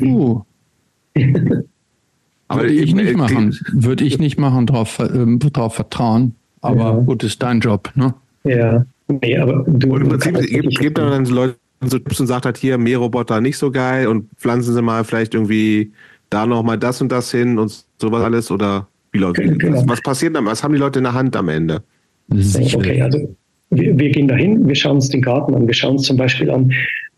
Uh. 0.00 0.40
aber 2.48 2.62
würde 2.62 2.74
ich 2.74 2.94
nicht 2.94 3.16
machen. 3.16 3.58
Würde 3.72 4.04
ich 4.04 4.18
nicht 4.18 4.38
machen, 4.38 4.66
drauf, 4.66 4.98
äh, 5.00 5.38
drauf 5.50 5.74
vertrauen. 5.74 6.34
Aber 6.60 6.78
ja. 6.78 6.92
gut, 6.92 7.24
ist 7.24 7.42
dein 7.42 7.60
Job, 7.60 7.90
ne? 7.94 8.14
Ja. 8.44 8.86
Nee, 9.08 9.36
aber 9.36 9.64
du, 9.66 9.92
und 9.92 10.00
im 10.02 10.08
Prinzip 10.08 10.38
gibt, 10.40 10.78
gibt 10.78 10.98
dann 10.98 11.26
Leute 11.26 11.56
so 11.82 11.98
Tipps 11.98 12.20
und 12.20 12.26
sagt 12.26 12.46
halt 12.46 12.56
hier, 12.56 12.78
Mähroboter 12.78 13.40
nicht 13.40 13.58
so 13.58 13.70
geil 13.70 14.06
und 14.06 14.30
pflanzen 14.38 14.72
sie 14.72 14.80
mal 14.80 15.04
vielleicht 15.04 15.34
irgendwie 15.34 15.92
da 16.30 16.46
nochmal 16.46 16.78
das 16.78 17.02
und 17.02 17.12
das 17.12 17.30
hin 17.30 17.58
und 17.58 17.84
sowas 17.98 18.22
alles 18.22 18.50
oder 18.50 18.88
wie 19.14 19.18
Leute, 19.18 19.42
genau. 19.42 19.76
was, 19.76 19.88
was 19.88 20.02
passiert 20.02 20.34
dann? 20.34 20.44
Was 20.44 20.62
haben 20.64 20.72
die 20.74 20.80
Leute 20.80 20.98
in 20.98 21.04
der 21.04 21.14
Hand 21.14 21.36
am 21.36 21.48
Ende? 21.48 21.82
Okay, 22.30 23.00
also 23.00 23.34
wir, 23.70 23.96
wir 23.98 24.10
gehen 24.10 24.28
dahin, 24.28 24.66
wir 24.66 24.74
schauen 24.74 24.96
uns 24.96 25.08
den 25.08 25.22
Garten 25.22 25.54
an, 25.54 25.66
wir 25.66 25.74
schauen 25.74 25.92
uns 25.92 26.02
zum 26.02 26.16
Beispiel 26.16 26.50
an, 26.50 26.72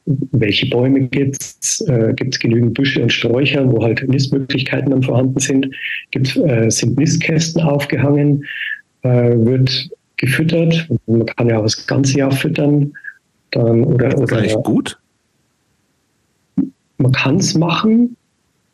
welche 0.04 0.68
Bäume 0.68 1.00
gibt 1.08 1.42
es, 1.42 1.80
äh, 1.88 2.12
gibt 2.14 2.34
es 2.34 2.38
genügend 2.38 2.74
Büsche 2.74 3.02
und 3.02 3.12
Sträucher, 3.12 3.70
wo 3.72 3.82
halt 3.82 4.06
Nistmöglichkeiten 4.06 4.90
dann 4.90 5.02
vorhanden 5.02 5.40
sind, 5.40 5.74
gibt, 6.10 6.36
äh, 6.36 6.70
sind 6.70 6.98
Nistkästen 6.98 7.62
aufgehangen, 7.62 8.44
äh, 9.02 9.08
wird 9.08 9.88
gefüttert. 10.18 10.88
Man 11.06 11.26
kann 11.26 11.48
ja 11.48 11.58
auch 11.58 11.62
das 11.62 11.86
ganze 11.86 12.18
Jahr 12.18 12.30
füttern. 12.30 12.92
Dann, 13.52 13.84
oder, 13.84 14.10
das 14.10 14.20
ist 14.20 14.32
oder, 14.32 14.38
eigentlich 14.38 14.54
gut. 14.64 14.98
Man 16.98 17.12
kann 17.12 17.36
es 17.36 17.54
machen. 17.54 18.16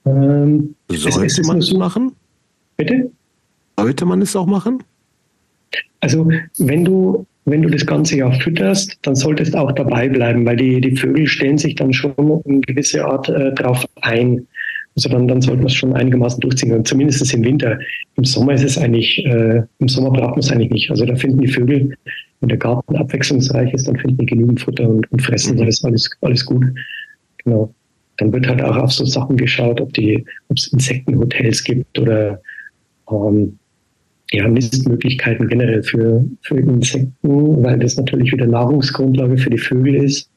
Ähm, 0.05 0.75
Sollte 0.89 1.25
es, 1.25 1.39
es 1.39 1.47
man 1.47 1.59
es 1.59 1.67
so, 1.67 1.79
machen? 1.79 2.13
Bitte? 2.85 3.11
Sollte 3.77 4.05
man 4.05 4.23
es 4.23 4.35
auch 4.37 4.47
machen? 4.47 4.83
Also 6.01 6.29
wenn 6.59 6.85
du, 6.85 7.27
wenn 7.45 7.63
du 7.63 7.69
das 7.71 7.87
ganze 7.87 8.17
Jahr 8.17 8.33
fütterst, 8.33 8.99
dann 9.03 9.15
solltest 9.15 9.55
du 9.55 9.59
auch 9.59 9.73
dabei 9.73 10.09
bleiben, 10.09 10.45
weil 10.45 10.57
die, 10.57 10.81
die 10.81 10.97
Vögel 10.97 11.27
stellen 11.27 11.59
sich 11.59 11.75
dann 11.77 11.93
schon 11.93 12.43
in 12.45 12.61
gewisse 12.63 13.05
Art 13.05 13.29
äh, 13.29 13.53
drauf 13.53 13.87
ein. 14.03 14.47
Also 14.95 15.09
dann, 15.09 15.27
dann 15.27 15.41
sollte 15.41 15.59
man 15.59 15.69
es 15.69 15.75
schon 15.75 15.95
einigermaßen 15.95 16.41
durchziehen. 16.41 16.73
Und 16.73 16.87
zumindest 16.87 17.33
im 17.33 17.45
Winter. 17.45 17.79
Im 18.17 18.25
Sommer 18.25 18.53
ist 18.53 18.65
es 18.65 18.77
eigentlich, 18.77 19.25
äh, 19.25 19.63
im 19.79 19.89
Sommer 19.89 20.11
braucht 20.11 20.33
man 20.33 20.41
es 20.41 20.51
eigentlich 20.51 20.71
nicht. 20.71 20.91
Also 20.91 21.07
da 21.07 21.15
finden 21.15 21.41
die 21.41 21.49
Vögel, 21.49 21.97
wenn 22.41 22.49
der 22.49 22.59
Garten 22.59 22.97
abwechslungsreich 22.97 23.73
ist, 23.73 23.89
dann 23.89 23.97
finden 23.97 24.19
die 24.19 24.27
genügend 24.27 24.61
Futter 24.61 24.89
und, 24.89 25.11
und 25.11 25.23
fressen. 25.23 25.55
Mhm. 25.55 25.61
Da 25.61 25.67
ist 25.67 25.85
alles, 25.85 26.11
alles 26.21 26.45
gut. 26.45 26.67
Genau. 27.45 27.73
Dann 28.19 28.33
wird 28.33 28.47
halt 28.47 28.63
auch 28.63 28.77
auf 28.77 28.93
so 28.93 29.05
Sachen 29.07 29.37
geschaut, 29.37 29.81
ob 29.81 29.93
die, 29.95 30.25
ob 30.49 30.59
es 30.59 30.67
Insektenhotels 30.73 31.65
gibt 31.65 31.99
oder 31.99 32.41
ähm, 33.13 33.59
ja, 34.33 34.49
Nistmöglichkeiten 34.49 35.49
generell 35.49 35.83
für, 35.83 36.25
für 36.43 36.59
Insekten, 36.59 37.63
weil 37.63 37.79
das 37.79 37.97
natürlich 37.97 38.33
wieder 38.33 38.47
Nahrungsgrundlage 38.47 39.37
für 39.37 39.51
die 39.51 39.59
Vögel 39.59 39.97
ist. 39.97 40.31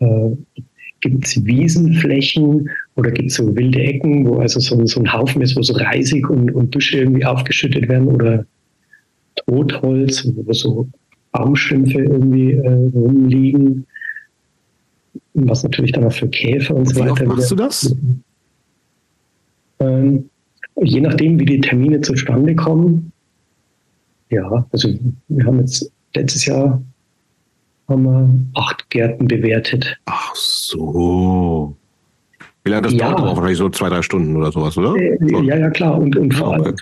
Äh, 0.00 0.30
gibt 1.00 1.26
es 1.26 1.44
Wiesenflächen 1.44 2.68
oder 2.96 3.10
gibt 3.10 3.30
es 3.30 3.36
so 3.36 3.56
wilde 3.56 3.80
Ecken, 3.80 4.26
wo 4.26 4.38
also 4.38 4.60
so, 4.60 4.84
so, 4.86 5.00
ein 5.00 5.12
Haufen 5.12 5.42
ist, 5.42 5.56
wo 5.56 5.62
so 5.62 5.74
Reisig 5.74 6.28
und, 6.28 6.50
und 6.50 6.70
Büsche 6.70 6.98
irgendwie 6.98 7.24
aufgeschüttet 7.24 7.88
werden 7.88 8.08
oder 8.08 8.44
Totholz, 9.36 10.28
wo 10.34 10.52
so 10.52 10.88
Baumstümpfe 11.32 12.00
irgendwie 12.00 12.52
äh, 12.52 12.90
rumliegen, 12.92 13.86
was 15.34 15.62
natürlich 15.62 15.92
dann 15.92 16.04
auch 16.04 16.12
für 16.12 16.28
Käfer 16.28 16.74
und, 16.74 16.88
und 16.88 16.94
so 16.94 17.00
weiter. 17.00 17.20
Wie 17.20 17.26
machst 17.26 17.50
du 17.50 17.56
das? 17.56 17.96
Ähm, 19.80 20.28
je 20.82 21.00
nachdem, 21.00 21.38
wie 21.38 21.44
die 21.44 21.60
Termine 21.60 22.00
zustande 22.00 22.54
kommen. 22.54 23.12
Ja, 24.30 24.66
also 24.72 24.88
wir 25.28 25.44
haben 25.44 25.60
jetzt 25.60 25.90
letztes 26.14 26.46
Jahr 26.46 26.82
haben 27.88 28.02
wir 28.02 28.60
acht 28.60 28.88
Gärten 28.90 29.26
bewertet. 29.26 29.98
Ach 30.04 30.34
so. 30.34 31.74
Wie 32.64 32.70
lange 32.70 32.82
das 32.82 32.92
ja. 32.92 33.10
dauert? 33.12 33.36
Wahrscheinlich 33.36 33.58
so 33.58 33.70
zwei, 33.70 33.88
drei 33.88 34.02
Stunden 34.02 34.36
oder 34.36 34.52
sowas, 34.52 34.76
oder? 34.76 34.94
Äh, 34.96 35.16
ja, 35.46 35.56
ja, 35.56 35.70
klar. 35.70 35.98
Und, 35.98 36.14
und 36.16 36.34
vor 36.34 36.52
allem, 36.52 36.74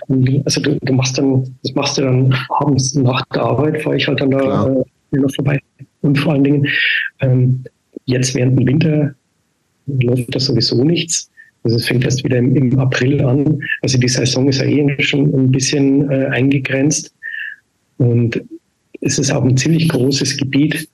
also 0.43 0.61
du, 0.61 0.77
du, 0.81 0.93
machst 0.93 1.17
dann, 1.17 1.43
das 1.63 1.73
machst 1.75 1.97
du 1.97 2.01
dann 2.01 2.35
abends 2.59 2.93
nach 2.95 3.23
der 3.33 3.43
Arbeit, 3.43 3.81
fahre 3.81 3.95
ich 3.95 4.05
halt 4.07 4.19
dann 4.19 4.31
da 4.31 4.67
äh, 4.67 5.17
noch 5.17 5.33
vorbei. 5.33 5.59
Und 6.01 6.17
vor 6.17 6.33
allen 6.33 6.43
Dingen, 6.43 6.67
ähm, 7.21 7.63
jetzt 8.05 8.35
während 8.35 8.59
dem 8.59 8.67
Winter 8.67 9.15
läuft 9.85 10.35
das 10.35 10.45
sowieso 10.45 10.83
nichts. 10.83 11.29
Also 11.67 11.75
es 11.75 11.87
fängt 11.87 12.05
erst 12.05 12.23
wieder 12.23 12.37
im, 12.37 12.55
im, 12.55 12.79
April 12.79 13.19
an. 13.19 13.59
Also 13.81 13.97
die 13.97 14.07
Saison 14.07 14.47
ist 14.47 14.61
ja 14.61 14.67
eh 14.67 14.95
schon 15.01 15.33
ein 15.33 15.51
bisschen 15.51 16.09
äh, 16.09 16.27
eingegrenzt. 16.27 17.13
Und 17.97 18.41
es 19.01 19.19
ist 19.19 19.31
auch 19.31 19.43
ein 19.43 19.57
ziemlich 19.57 19.89
großes 19.89 20.37
Gebiet. 20.37 20.87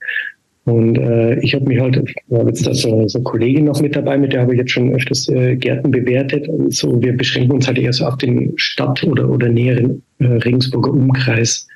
Und 0.64 0.98
äh, 0.98 1.38
ich 1.38 1.54
habe 1.54 1.64
mich 1.66 1.78
halt, 1.78 2.02
ich 2.04 2.16
habe 2.36 2.48
jetzt 2.48 2.66
da 2.66 2.74
so, 2.74 3.06
so 3.06 3.18
eine 3.18 3.22
Kollegin 3.22 3.66
noch 3.66 3.80
mit 3.80 3.94
dabei, 3.94 4.18
mit 4.18 4.32
der 4.32 4.40
habe 4.40 4.54
ich 4.54 4.58
jetzt 4.58 4.72
schon 4.72 4.92
öfters 4.92 5.28
äh, 5.28 5.54
Gärten 5.54 5.92
bewertet. 5.92 6.48
Und 6.48 6.74
so, 6.74 7.00
wir 7.00 7.16
beschränken 7.16 7.52
uns 7.52 7.68
halt 7.68 7.78
eher 7.78 7.92
so 7.92 8.06
auf 8.06 8.16
den 8.16 8.52
Stadt- 8.56 9.04
oder, 9.04 9.30
oder 9.30 9.48
näheren 9.48 10.02
äh, 10.18 10.26
Regensburger 10.26 10.90
Umkreis. 10.90 11.68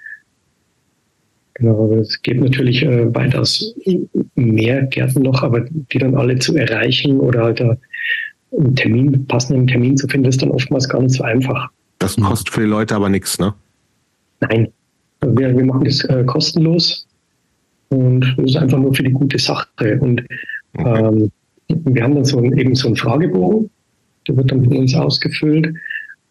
Genau, 1.55 1.85
aber 1.85 1.99
es 1.99 2.21
gibt 2.21 2.41
natürlich 2.41 2.83
äh, 2.83 3.15
weitaus 3.15 3.77
mehr 4.35 4.83
Gärten 4.87 5.23
noch, 5.23 5.45
aber 5.45 5.61
die 5.93 5.99
dann 5.99 6.17
alle 6.17 6.37
zu 6.41 6.57
erreichen 6.57 7.21
oder 7.21 7.45
halt 7.45 7.61
da 7.61 7.77
einen 8.53 8.77
Termin, 8.77 9.27
passenden 9.27 9.67
Termin 9.67 9.97
zu 9.97 10.09
finden, 10.09 10.29
ist 10.29 10.43
dann 10.43 10.51
oftmals 10.51 10.89
gar 10.89 11.03
nicht 11.03 11.15
so 11.15 11.25
einfach. 11.25 11.69
Das 11.99 12.17
kostet 12.17 12.51
für 12.51 12.61
die 12.61 12.67
Leute 12.67 12.95
aber 12.95 13.09
nichts, 13.09 13.39
ne? 13.39 13.55
Nein, 14.41 14.69
wir, 15.21 15.57
wir 15.57 15.65
machen 15.65 15.85
das 15.85 16.05
äh, 16.05 16.25
kostenlos 16.25 17.07
und 17.89 18.21
das 18.37 18.51
ist 18.51 18.57
einfach 18.57 18.79
nur 18.79 18.95
für 18.95 19.03
die 19.03 19.13
gute 19.13 19.39
Sache. 19.39 19.99
Und 20.01 20.25
okay. 20.75 21.05
ähm, 21.05 21.31
wir 21.69 22.03
haben 22.03 22.15
dann 22.15 22.25
so 22.25 22.39
ein, 22.39 22.57
eben 22.57 22.75
so 22.75 22.89
einen 22.89 22.97
Fragebogen, 22.97 23.71
der 24.27 24.37
wird 24.37 24.51
dann 24.51 24.65
von 24.65 24.77
uns 24.77 24.95
ausgefüllt. 24.95 25.75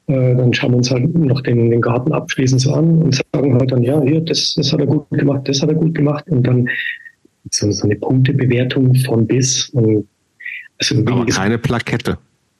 Äh, 0.07 0.35
dann 0.35 0.53
schauen 0.53 0.71
wir 0.71 0.77
uns 0.77 0.89
halt 0.89 1.13
noch 1.15 1.41
den, 1.41 1.69
den 1.69 1.81
Garten 1.81 2.13
abschließend 2.13 2.61
so 2.61 2.73
an 2.73 2.99
und 2.99 3.21
sagen 3.33 3.53
halt 3.55 3.71
dann, 3.71 3.83
ja, 3.83 4.01
hier, 4.01 4.21
das, 4.21 4.53
das 4.55 4.71
hat 4.71 4.79
er 4.79 4.87
gut 4.87 5.09
gemacht, 5.09 5.47
das 5.49 5.61
hat 5.61 5.69
er 5.69 5.75
gut 5.75 5.95
gemacht. 5.95 6.25
Und 6.29 6.47
dann 6.47 6.69
so, 7.51 7.69
so 7.71 7.83
eine 7.83 7.95
Punktebewertung 7.95 8.95
von 8.95 9.27
bis. 9.27 9.69
Und 9.69 10.07
also, 10.79 11.01
Aber 11.05 11.25
keine 11.25 11.57
Plakette, 11.57 12.17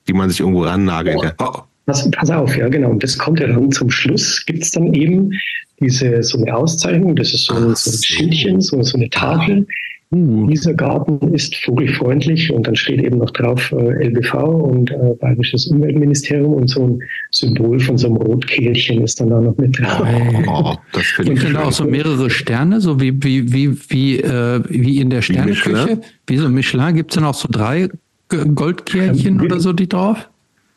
die 0.08 0.14
man 0.14 0.30
sich 0.30 0.40
irgendwo 0.40 0.64
rannageln 0.64 1.20
kann. 1.20 1.34
Oh. 1.40 1.62
Pass, 1.86 2.10
pass 2.12 2.30
auf, 2.30 2.56
ja, 2.58 2.68
genau. 2.68 2.90
Und 2.90 3.02
das 3.02 3.18
kommt 3.18 3.40
ja 3.40 3.48
dann 3.48 3.72
zum 3.72 3.90
Schluss, 3.90 4.46
gibt 4.46 4.62
es 4.62 4.72
dann 4.72 4.94
eben 4.94 5.32
diese 5.80 6.22
so 6.22 6.38
eine 6.38 6.56
Auszeichnung, 6.56 7.16
das 7.16 7.34
ist 7.34 7.46
so, 7.46 7.56
ein, 7.56 7.76
so 7.76 7.92
ein 7.92 8.04
Schildchen, 8.04 8.62
so, 8.62 8.82
so 8.82 8.98
eine 8.98 9.10
Tafel. 9.10 9.66
Uh. 10.10 10.48
Dieser 10.48 10.74
Garten 10.74 11.34
ist 11.34 11.56
vogelfreundlich 11.58 12.52
und 12.52 12.66
dann 12.66 12.78
steht 12.78 13.02
eben 13.02 13.18
noch 13.18 13.30
drauf 13.32 13.74
äh, 13.74 14.08
LBV 14.08 14.36
und 14.36 14.90
äh, 14.92 15.14
Bayerisches 15.20 15.68
Umweltministerium 15.68 16.54
und 16.54 16.70
so 16.70 16.88
ein 16.88 17.04
Symbol 17.32 17.78
von 17.82 17.98
so 17.98 18.08
einem 18.08 18.16
Rotkehlchen 18.18 19.04
ist 19.04 19.20
dann 19.20 19.32
da 19.32 19.42
noch 19.42 19.58
mit 19.58 19.78
drauf. 19.78 20.08
Oh, 20.48 20.76
das 20.94 21.04
finde 21.08 21.34
ich. 21.34 21.40
Und 21.40 21.48
sind 21.48 21.58
auch 21.58 21.74
so 21.74 21.84
mehrere 21.84 22.30
Sterne, 22.30 22.80
so 22.80 23.02
wie, 23.02 23.22
wie, 23.22 23.52
wie, 23.52 23.78
wie, 23.90 24.20
äh, 24.22 24.64
wie 24.70 25.00
in 25.02 25.10
der 25.10 25.22
Sterneküche. 25.22 26.00
Wie 26.26 26.38
so 26.38 26.48
Michelin, 26.48 26.96
gibt 26.96 27.12
es 27.12 27.16
dann 27.16 27.26
auch 27.26 27.34
so 27.34 27.50
drei 27.52 27.90
Goldkehlchen 28.30 29.40
ähm, 29.40 29.46
oder 29.46 29.60
so, 29.60 29.74
die 29.74 29.88
drauf? 29.88 30.30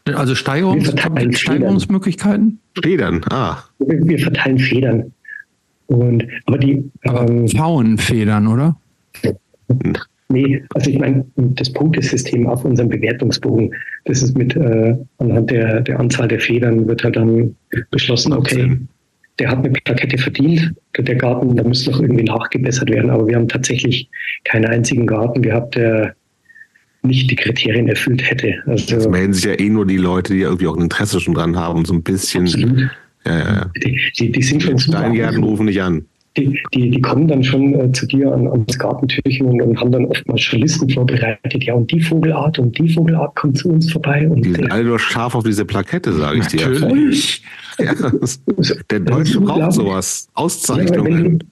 Also 0.06 0.34
Steigerungs 0.34 0.92
Steigerungsmöglichkeiten? 1.38 2.58
Federn, 2.82 3.20
ah. 3.30 3.58
Wir, 3.78 4.06
wir, 4.06 4.18
verteilen 4.18 4.58
Federn. 4.58 5.12
Und, 5.86 6.24
aber 6.46 6.58
die. 6.58 6.90
Aber 7.04 7.28
ähm, 7.28 7.48
Pfauenfedern, 7.48 8.46
oder? 8.46 8.76
Nee, 10.28 10.62
also 10.74 10.90
ich 10.90 10.98
meine, 10.98 11.24
das 11.36 11.72
Punktesystem 11.72 12.46
auf 12.46 12.64
unserem 12.64 12.88
Bewertungsbogen, 12.88 13.74
das 14.04 14.22
ist 14.22 14.38
mit 14.38 14.54
äh, 14.54 14.96
anhand 15.18 15.50
der, 15.50 15.80
der 15.80 15.98
Anzahl 15.98 16.28
der 16.28 16.38
Federn 16.38 16.86
wird 16.86 17.02
halt 17.02 17.16
dann 17.16 17.56
beschlossen, 17.90 18.32
okay, 18.32 18.78
der 19.40 19.50
hat 19.50 19.58
eine 19.58 19.70
Plakette 19.70 20.18
verdient, 20.18 20.72
der 20.96 21.16
Garten, 21.16 21.56
da 21.56 21.64
muss 21.64 21.86
noch 21.86 22.00
irgendwie 22.00 22.24
nachgebessert 22.24 22.90
werden, 22.90 23.10
aber 23.10 23.26
wir 23.26 23.34
haben 23.34 23.48
tatsächlich 23.48 24.08
keinen 24.44 24.66
einzigen 24.66 25.06
Garten 25.06 25.42
gehabt, 25.42 25.74
der 25.74 26.14
nicht 27.02 27.30
die 27.30 27.36
Kriterien 27.36 27.88
erfüllt 27.88 28.28
hätte. 28.28 28.54
Also, 28.66 28.94
Jetzt 28.94 29.10
melden 29.10 29.32
sich 29.32 29.44
ja 29.44 29.58
eh 29.58 29.68
nur 29.68 29.86
die 29.86 29.96
Leute, 29.96 30.34
die 30.34 30.40
irgendwie 30.40 30.66
auch 30.66 30.76
ein 30.76 30.82
Interesse 30.82 31.20
schon 31.20 31.34
dran 31.34 31.56
haben, 31.56 31.84
so 31.84 31.94
ein 31.94 32.02
bisschen. 32.02 32.44
Absolut. 32.44 32.90
Ja, 33.26 33.38
ja. 33.38 33.70
Die, 33.84 34.00
die, 34.18 34.32
die 34.32 34.42
sind 34.42 34.62
schon 34.62 34.78
Steingärten 34.78 35.42
rufen 35.42 35.66
nicht 35.66 35.82
an. 35.82 36.06
Die, 36.36 36.58
die, 36.72 36.90
die 36.90 37.00
kommen 37.00 37.26
dann 37.26 37.42
schon 37.42 37.74
äh, 37.74 37.90
zu 37.90 38.06
dir 38.06 38.32
an, 38.32 38.46
ans 38.46 38.78
Gartentürchen 38.78 39.46
und, 39.46 39.60
und, 39.60 39.80
haben 39.80 39.90
dann 39.90 40.06
oftmals 40.06 40.42
schon 40.42 40.60
Listen 40.60 40.88
vorbereitet. 40.88 41.64
Ja, 41.64 41.74
und 41.74 41.90
die 41.90 42.00
Vogelart 42.00 42.58
und 42.60 42.78
die 42.78 42.88
Vogelart 42.88 43.34
kommt 43.34 43.58
zu 43.58 43.68
uns 43.68 43.90
vorbei. 43.90 44.28
Und 44.28 44.44
die 44.44 44.52
sind 44.52 44.70
alle 44.70 44.84
nur 44.84 45.00
scharf 45.00 45.34
auf 45.34 45.42
diese 45.42 45.64
Plakette, 45.64 46.12
sage 46.12 46.38
ich 46.38 46.46
dir. 46.46 46.68
Natürlich. 46.68 47.42
Ja, 47.78 47.94
der 48.90 49.00
Deutsche 49.00 49.40
braucht 49.40 49.72
sowas. 49.72 50.28
Auszeichnungen. 50.34 51.38
Ja, 51.38 51.46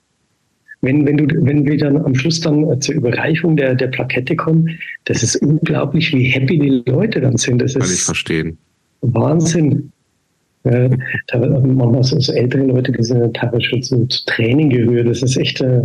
wenn, 0.80 1.06
wenn, 1.06 1.16
du, 1.16 1.26
wenn 1.44 1.66
wir 1.66 1.76
dann 1.76 1.96
am 1.96 2.14
Schluss 2.14 2.40
dann 2.40 2.70
äh, 2.70 2.78
zur 2.78 2.94
Überreichung 2.94 3.56
der, 3.56 3.74
der 3.74 3.88
Plakette 3.88 4.36
kommen, 4.36 4.78
das 5.04 5.22
ist 5.22 5.36
unglaublich, 5.36 6.12
wie 6.12 6.24
happy 6.24 6.58
die 6.58 6.82
Leute 6.90 7.20
dann 7.20 7.36
sind. 7.36 7.60
Das 7.60 7.74
Kann 7.74 7.82
ist 7.82 7.94
ich 7.94 8.02
verstehen. 8.02 8.58
Wahnsinn. 9.00 9.92
Ja, 10.64 10.88
manchmal 11.38 12.02
so, 12.02 12.18
so 12.20 12.32
ältere 12.32 12.64
Leute, 12.64 12.92
die 12.92 13.02
sind 13.02 13.34
teilweise 13.34 13.64
schon 13.64 13.82
zu, 13.82 14.06
zu 14.06 14.24
Training 14.26 14.70
gerührt. 14.70 15.08
Das 15.08 15.22
ist 15.22 15.36
echt 15.36 15.60
äh, 15.60 15.82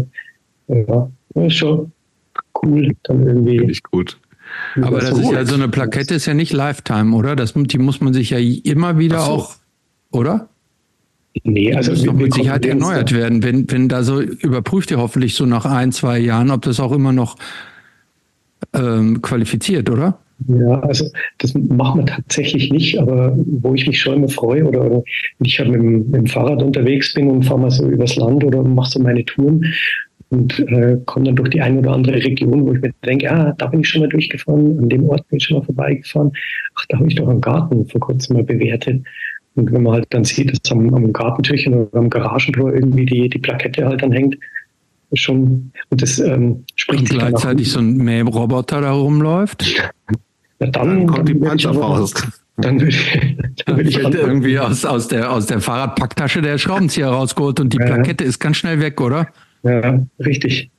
ja, 0.67 1.09
schon 1.49 1.91
cool. 2.61 2.91
Dann 3.03 3.25
irgendwie. 3.25 3.59
Finde 3.59 3.71
ich 3.71 3.83
gut. 3.83 4.19
Aber 4.81 4.99
das, 4.99 5.11
das 5.11 5.19
ist 5.19 5.31
ja 5.31 5.45
so 5.45 5.55
eine 5.55 5.69
Plakette 5.69 6.15
ist 6.15 6.25
ja 6.25 6.33
nicht 6.33 6.53
Lifetime, 6.53 7.15
oder? 7.15 7.35
Das, 7.35 7.53
die 7.55 7.77
muss 7.77 8.01
man 8.01 8.13
sich 8.13 8.31
ja 8.31 8.37
immer 8.37 8.97
wieder 8.97 9.19
so. 9.19 9.31
auch, 9.31 9.55
oder? 10.11 10.49
Nee, 11.43 11.73
also 11.73 11.91
das 11.91 12.05
muss 12.05 12.15
mit 12.15 12.33
Sicherheit 12.33 12.65
erneuert 12.65 13.13
werden. 13.13 13.41
Wenn, 13.41 13.69
wenn 13.71 13.89
da 13.89 14.03
so 14.03 14.21
überprüft 14.21 14.91
ihr 14.91 14.97
hoffentlich 14.97 15.33
so 15.33 15.45
nach 15.45 15.65
ein, 15.65 15.91
zwei 15.91 16.19
Jahren, 16.19 16.51
ob 16.51 16.61
das 16.61 16.79
auch 16.79 16.91
immer 16.91 17.11
noch 17.11 17.37
ähm, 18.73 19.21
qualifiziert, 19.21 19.89
oder? 19.89 20.19
Ja, 20.47 20.79
also 20.81 21.09
das 21.37 21.53
machen 21.53 22.01
wir 22.01 22.05
tatsächlich 22.05 22.71
nicht, 22.71 22.99
aber 22.99 23.33
wo 23.35 23.73
ich 23.73 23.87
mich 23.87 23.99
schon 23.99 24.15
immer 24.15 24.27
freue 24.27 24.65
oder, 24.65 24.85
oder 24.85 25.03
ich 25.39 25.59
halt 25.59 25.71
mit, 25.71 25.81
mit, 25.81 26.15
dem 26.15 26.27
Fahrrad 26.27 26.61
unterwegs 26.61 27.13
bin 27.13 27.29
und 27.29 27.43
fahre 27.43 27.61
mal 27.61 27.71
so 27.71 27.87
übers 27.87 28.15
Land 28.15 28.43
oder 28.43 28.61
mache 28.63 28.91
so 28.91 28.99
meine 28.99 29.23
Touren 29.25 29.73
und 30.29 30.59
äh, 30.59 30.97
komme 31.05 31.27
dann 31.27 31.35
durch 31.35 31.49
die 31.49 31.61
eine 31.61 31.79
oder 31.79 31.91
andere 31.91 32.15
Region, 32.15 32.65
wo 32.65 32.73
ich 32.73 32.81
mir 32.81 32.91
denke, 33.05 33.31
ah, 33.31 33.53
da 33.57 33.67
bin 33.67 33.81
ich 33.81 33.89
schon 33.89 34.01
mal 34.01 34.09
durchgefahren, 34.09 34.79
an 34.79 34.89
dem 34.89 35.07
Ort 35.07 35.27
bin 35.29 35.37
ich 35.37 35.45
schon 35.45 35.57
mal 35.59 35.63
vorbeigefahren. 35.63 36.31
Ach, 36.75 36.85
da 36.89 36.97
habe 36.97 37.07
ich 37.07 37.15
doch 37.15 37.27
einen 37.27 37.41
Garten 37.41 37.87
vor 37.87 38.01
kurzem 38.01 38.37
mal 38.37 38.43
bewertet. 38.43 39.03
Und 39.55 39.71
wenn 39.71 39.83
man 39.83 39.93
halt 39.93 40.07
dann 40.09 40.23
sieht, 40.23 40.51
dass 40.51 40.71
am, 40.71 40.93
am 40.93 41.13
Gartentürchen 41.13 41.73
oder 41.73 41.99
am 41.99 42.09
Garagentor 42.09 42.73
irgendwie 42.73 43.05
die, 43.05 43.29
die 43.29 43.39
Plakette 43.39 43.85
halt 43.85 44.01
dann 44.01 44.11
hängt, 44.11 44.37
schon, 45.13 45.71
und 45.89 46.01
das 46.01 46.19
ähm, 46.19 46.63
spricht 46.75 47.01
und 47.01 47.09
gleichzeitig 47.09 47.71
so 47.71 47.79
ein 47.79 47.97
Mähroboter 47.97 48.81
da 48.81 48.91
rumläuft. 48.91 49.63
Ja, 49.77 49.91
dann, 50.59 50.71
dann 50.71 51.07
kommt 51.07 51.29
die 51.29 51.35
Panzerfaust. 51.35 52.27
Dann 52.57 52.79
würde 52.79 52.89
ich, 52.89 53.37
dann 53.65 53.77
würde 53.77 53.89
ich 53.89 53.97
irgendwie 53.97 54.59
aus, 54.59 54.85
aus, 54.85 55.07
der, 55.07 55.31
aus 55.31 55.45
der 55.45 55.59
Fahrradpacktasche 55.59 56.41
der 56.41 56.57
Schraubenzieher 56.57 57.07
rausgeholt 57.07 57.59
und 57.59 57.73
die 57.73 57.77
ja. 57.77 57.85
Plakette 57.85 58.23
ist 58.23 58.39
ganz 58.39 58.57
schnell 58.57 58.79
weg, 58.79 58.99
oder? 59.01 59.27
Ja, 59.63 60.03
richtig. 60.19 60.69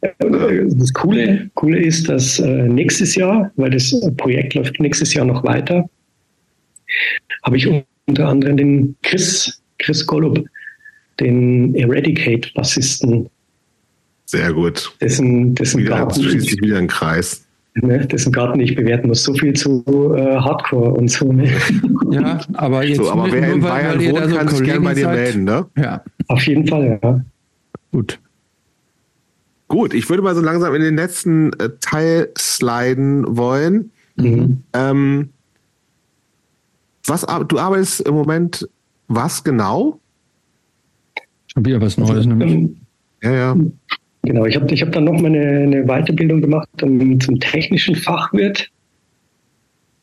Das 0.00 0.92
Coole, 0.92 1.50
Coole 1.54 1.80
ist, 1.80 2.08
dass 2.08 2.38
äh, 2.38 2.68
nächstes 2.68 3.16
Jahr, 3.16 3.50
weil 3.56 3.70
das 3.70 3.92
Projekt 4.16 4.54
läuft 4.54 4.78
nächstes 4.78 5.12
Jahr 5.12 5.24
noch 5.24 5.42
weiter, 5.42 5.88
habe 7.42 7.56
ich 7.56 7.68
unter 8.06 8.28
anderem 8.28 8.56
den 8.56 8.96
Chris, 9.02 9.62
Chris 9.78 10.06
Golub, 10.06 10.44
den 11.20 11.74
Eradicate-Bassisten. 11.74 13.28
Sehr 14.26 14.52
gut. 14.52 14.94
Dessen, 15.00 15.54
dessen 15.54 15.80
wieder, 15.80 15.96
Garten 15.98 16.22
schließt 16.22 16.48
sich 16.50 16.60
wieder 16.60 16.78
ein 16.78 16.88
Kreis. 16.88 17.46
ne, 17.74 18.06
dessen 18.06 18.32
Garten 18.32 18.60
ich 18.60 18.74
bewerten 18.74 19.08
muss. 19.08 19.22
So 19.22 19.34
viel 19.34 19.54
zu 19.54 19.82
äh, 20.14 20.36
Hardcore 20.36 20.92
und 20.92 21.08
so. 21.08 21.32
Ne? 21.32 21.50
Ja, 22.10 22.40
aber 22.54 22.84
jetzt 22.84 22.96
so, 22.96 23.10
aber 23.10 23.30
wer 23.30 23.52
in 23.52 23.60
Bayern 23.60 24.00
wohnt, 24.00 24.34
kann 24.34 24.48
so 24.48 24.56
sich 24.56 24.66
gerne 24.66 24.80
bei 24.80 24.94
dir 24.94 25.08
melden, 25.08 25.44
ne? 25.44 25.66
Ja. 25.76 26.02
Auf 26.28 26.42
jeden 26.46 26.66
Fall, 26.66 26.98
ja. 27.02 27.20
Gut. 27.92 28.18
Gut, 29.68 29.92
ich 29.92 30.08
würde 30.08 30.22
mal 30.22 30.34
so 30.34 30.40
langsam 30.40 30.74
in 30.74 30.80
den 30.80 30.96
letzten 30.96 31.52
äh, 31.60 31.68
Teil 31.80 32.30
sliden 32.38 33.36
wollen. 33.36 33.90
Mhm. 34.16 34.62
Ähm, 34.72 35.28
was, 37.08 37.26
du 37.48 37.58
arbeitest 37.58 38.00
im 38.02 38.14
Moment 38.14 38.68
was 39.08 39.42
genau? 39.42 40.00
Schon 41.46 41.64
wieder 41.64 41.80
was 41.80 41.96
Neues, 41.96 42.10
also, 42.10 42.28
nämlich. 42.28 42.52
Ähm, 42.52 42.76
ja, 43.22 43.32
ja. 43.32 43.56
Genau, 44.22 44.44
ich 44.44 44.56
habe 44.56 44.72
ich 44.72 44.82
hab 44.82 44.92
dann 44.92 45.04
noch 45.04 45.14
mal 45.14 45.26
eine, 45.26 45.60
eine 45.60 45.84
Weiterbildung 45.84 46.40
gemacht 46.40 46.68
um, 46.82 47.18
zum 47.20 47.40
technischen 47.40 47.94
Fachwirt. 47.94 48.68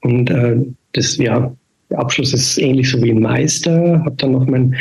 Und 0.01 0.29
äh, 0.29 0.57
das, 0.93 1.17
ja, 1.17 1.53
der 1.89 1.99
Abschluss 1.99 2.33
ist 2.33 2.57
ähnlich 2.57 2.89
so 2.89 3.01
wie 3.01 3.11
ein 3.11 3.21
Meister. 3.21 4.01
Habe 4.03 4.15
dann 4.17 4.31
noch 4.31 4.45
meinen 4.47 4.75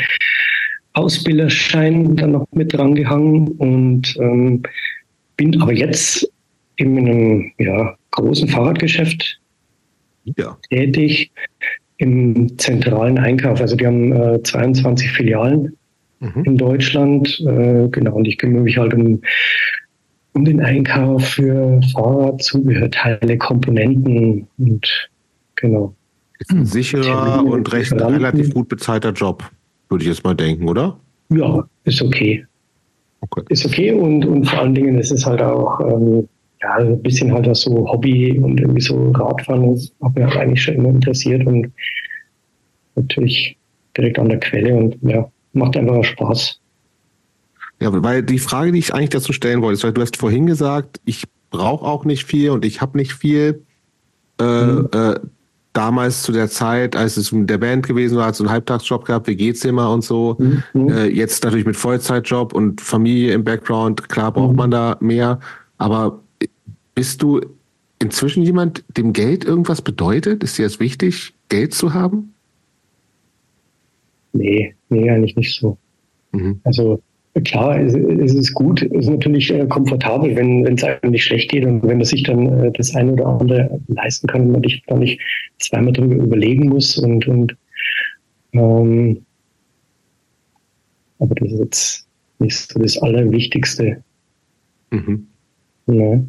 Ausbilderschein 0.93 2.15
dann 2.15 2.31
noch 2.31 2.47
mit 2.51 2.73
drangehangen 2.73 3.49
und 3.49 4.15
ähm, 4.19 4.63
bin 5.37 5.61
aber 5.61 5.73
jetzt 5.73 6.27
in 6.77 6.97
einem 6.97 7.51
ja, 7.57 7.95
großen 8.11 8.47
Fahrradgeschäft 8.47 9.39
ja. 10.37 10.57
tätig 10.69 11.31
im 11.97 12.57
zentralen 12.57 13.17
Einkauf. 13.17 13.61
Also 13.61 13.75
die 13.75 13.85
haben 13.85 14.11
äh, 14.11 14.43
22 14.43 15.11
Filialen 15.11 15.77
mhm. 16.19 16.43
in 16.43 16.57
Deutschland. 16.57 17.39
Äh, 17.39 17.87
genau, 17.89 18.15
und 18.15 18.25
ich 18.25 18.37
kümmere 18.37 18.63
mich 18.63 18.77
halt 18.77 18.93
um, 18.93 19.21
um 20.33 20.45
den 20.45 20.61
Einkauf 20.61 21.25
für 21.25 21.81
Fahrradzubehörteile, 21.93 23.37
Komponenten 23.37 24.47
und 24.57 25.09
genau. 25.55 25.95
Ist 26.39 26.51
ein 26.51 26.65
sicherer 26.65 27.45
und 27.45 27.71
recht 27.71 27.93
relativ 27.93 28.53
gut 28.53 28.67
bezahlter 28.67 29.13
Job, 29.13 29.49
würde 29.87 30.03
ich 30.03 30.09
jetzt 30.09 30.23
mal 30.25 30.35
denken, 30.35 30.67
oder? 30.67 30.99
Ja, 31.29 31.65
ist 31.85 32.01
okay. 32.01 32.45
okay. 33.21 33.41
Ist 33.49 33.65
okay 33.65 33.93
und, 33.93 34.25
und 34.25 34.45
vor 34.45 34.59
allen 34.59 34.75
Dingen 34.75 34.99
ist 34.99 35.11
es 35.11 35.25
halt 35.25 35.41
auch 35.41 35.79
ähm, 35.79 36.27
ja, 36.65 36.77
ein 36.77 37.01
bisschen 37.03 37.31
halt 37.31 37.47
auch 37.47 37.55
so 37.55 37.87
Hobby 37.87 38.39
und 38.39 38.59
irgendwie 38.59 38.81
so 38.81 39.11
Radfahren, 39.11 39.73
das 39.73 39.91
hat 40.01 40.15
mich 40.15 40.25
halt 40.25 40.37
eigentlich 40.37 40.63
schon 40.63 40.75
immer 40.75 40.89
interessiert 40.89 41.45
und 41.45 41.71
natürlich 42.95 43.55
direkt 43.95 44.17
an 44.17 44.29
der 44.29 44.39
Quelle 44.39 44.73
und 44.75 44.97
ja, 45.03 45.29
macht 45.53 45.77
einfach 45.77 46.03
Spaß. 46.03 46.59
Ja, 47.81 48.03
weil 48.03 48.23
die 48.23 48.39
Frage, 48.39 48.71
die 48.71 48.79
ich 48.79 48.93
eigentlich 48.93 49.11
dazu 49.11 49.31
stellen 49.31 49.61
wollte, 49.61 49.75
ist, 49.75 49.83
weil 49.83 49.93
du 49.93 50.01
hast 50.01 50.17
vorhin 50.17 50.47
gesagt, 50.47 50.99
ich 51.05 51.25
brauche 51.51 51.85
auch 51.85 52.03
nicht 52.03 52.25
viel 52.25 52.49
und 52.49 52.65
ich 52.65 52.81
habe 52.81 52.97
nicht 52.97 53.13
viel. 53.13 53.63
Äh, 54.39 54.65
mhm. 54.65 54.89
äh, 54.91 55.19
damals 55.73 56.23
zu 56.23 56.31
der 56.31 56.49
Zeit, 56.49 56.95
als 56.95 57.17
es 57.17 57.31
mit 57.31 57.49
der 57.49 57.57
Band 57.57 57.85
gewesen 57.85 58.17
war, 58.17 58.27
hat 58.27 58.35
so 58.35 58.43
einen 58.43 58.51
Halbtagsjob 58.51 59.05
gehabt, 59.05 59.27
WG-Zimmer 59.27 59.91
und 59.91 60.03
so. 60.03 60.37
Mhm. 60.39 60.89
Äh, 60.89 61.07
jetzt 61.07 61.43
natürlich 61.43 61.65
mit 61.65 61.75
Vollzeitjob 61.75 62.53
und 62.53 62.81
Familie 62.81 63.33
im 63.33 63.43
Background, 63.43 64.09
klar 64.09 64.31
braucht 64.31 64.51
mhm. 64.51 64.57
man 64.57 64.71
da 64.71 64.97
mehr. 64.99 65.39
Aber 65.77 66.21
bist 66.95 67.21
du 67.21 67.41
inzwischen 67.99 68.43
jemand, 68.43 68.83
dem 68.97 69.13
Geld 69.13 69.45
irgendwas 69.45 69.81
bedeutet? 69.81 70.43
Ist 70.43 70.57
dir 70.57 70.63
das 70.63 70.79
wichtig, 70.79 71.33
Geld 71.49 71.73
zu 71.73 71.93
haben? 71.93 72.33
Nee, 74.33 74.75
nee, 74.89 75.09
eigentlich 75.09 75.35
nicht 75.35 75.55
so. 75.55 75.77
Mhm. 76.31 76.59
Also 76.63 77.01
klar, 77.43 77.79
es, 77.79 77.93
es, 77.93 78.33
ist 78.33 78.53
gut, 78.53 78.81
es 78.81 79.05
ist 79.05 79.09
natürlich 79.09 79.51
äh, 79.51 79.65
komfortabel, 79.67 80.35
wenn 80.35 80.65
es 80.65 80.83
einem 80.83 81.11
nicht 81.11 81.23
schlecht 81.23 81.51
geht 81.51 81.65
und 81.65 81.83
wenn 81.83 81.97
man 81.97 82.05
sich 82.05 82.23
dann 82.23 82.47
äh, 82.47 82.71
das 82.71 82.95
eine 82.95 83.13
oder 83.13 83.27
andere 83.27 83.81
leisten 83.87 84.27
kann 84.27 84.41
und 84.41 84.51
man 84.51 84.63
sich 84.63 84.83
da 84.87 84.95
nicht 84.95 85.19
zweimal 85.59 85.93
drüber 85.93 86.15
überlegen 86.15 86.69
muss 86.69 86.97
und, 86.97 87.27
und 87.27 87.55
ähm, 88.53 89.25
aber 91.19 91.35
das 91.35 91.51
ist 91.51 91.59
jetzt 91.59 92.07
nicht 92.39 92.57
so 92.57 92.79
das 92.79 92.97
Allerwichtigste. 92.97 94.03
Mhm. 94.91 95.27
Ja. 95.87 96.21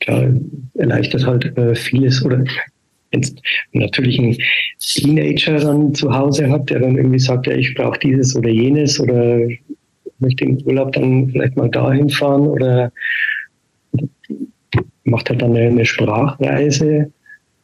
Klar, 0.00 0.28
erleichtert 0.74 1.26
halt 1.26 1.56
äh, 1.58 1.74
vieles 1.74 2.24
oder 2.24 2.42
jetzt 3.12 3.40
natürlich 3.72 4.18
ein 4.18 4.36
Teenager 4.78 5.58
dann 5.58 5.94
zu 5.94 6.12
Hause 6.12 6.48
hat, 6.48 6.70
der 6.70 6.80
dann 6.80 6.96
irgendwie 6.96 7.18
sagt, 7.18 7.46
ja, 7.46 7.54
ich 7.54 7.74
brauche 7.74 7.98
dieses 7.98 8.36
oder 8.36 8.48
jenes 8.48 9.00
oder 9.00 9.40
möchte 10.20 10.44
im 10.44 10.58
Urlaub 10.64 10.92
dann 10.92 11.28
vielleicht 11.30 11.56
mal 11.56 11.70
dahin 11.70 12.08
fahren 12.08 12.42
oder 12.42 12.92
macht 15.04 15.28
halt 15.30 15.42
dann 15.42 15.56
eine, 15.56 15.84
Sprachreise 15.84 17.10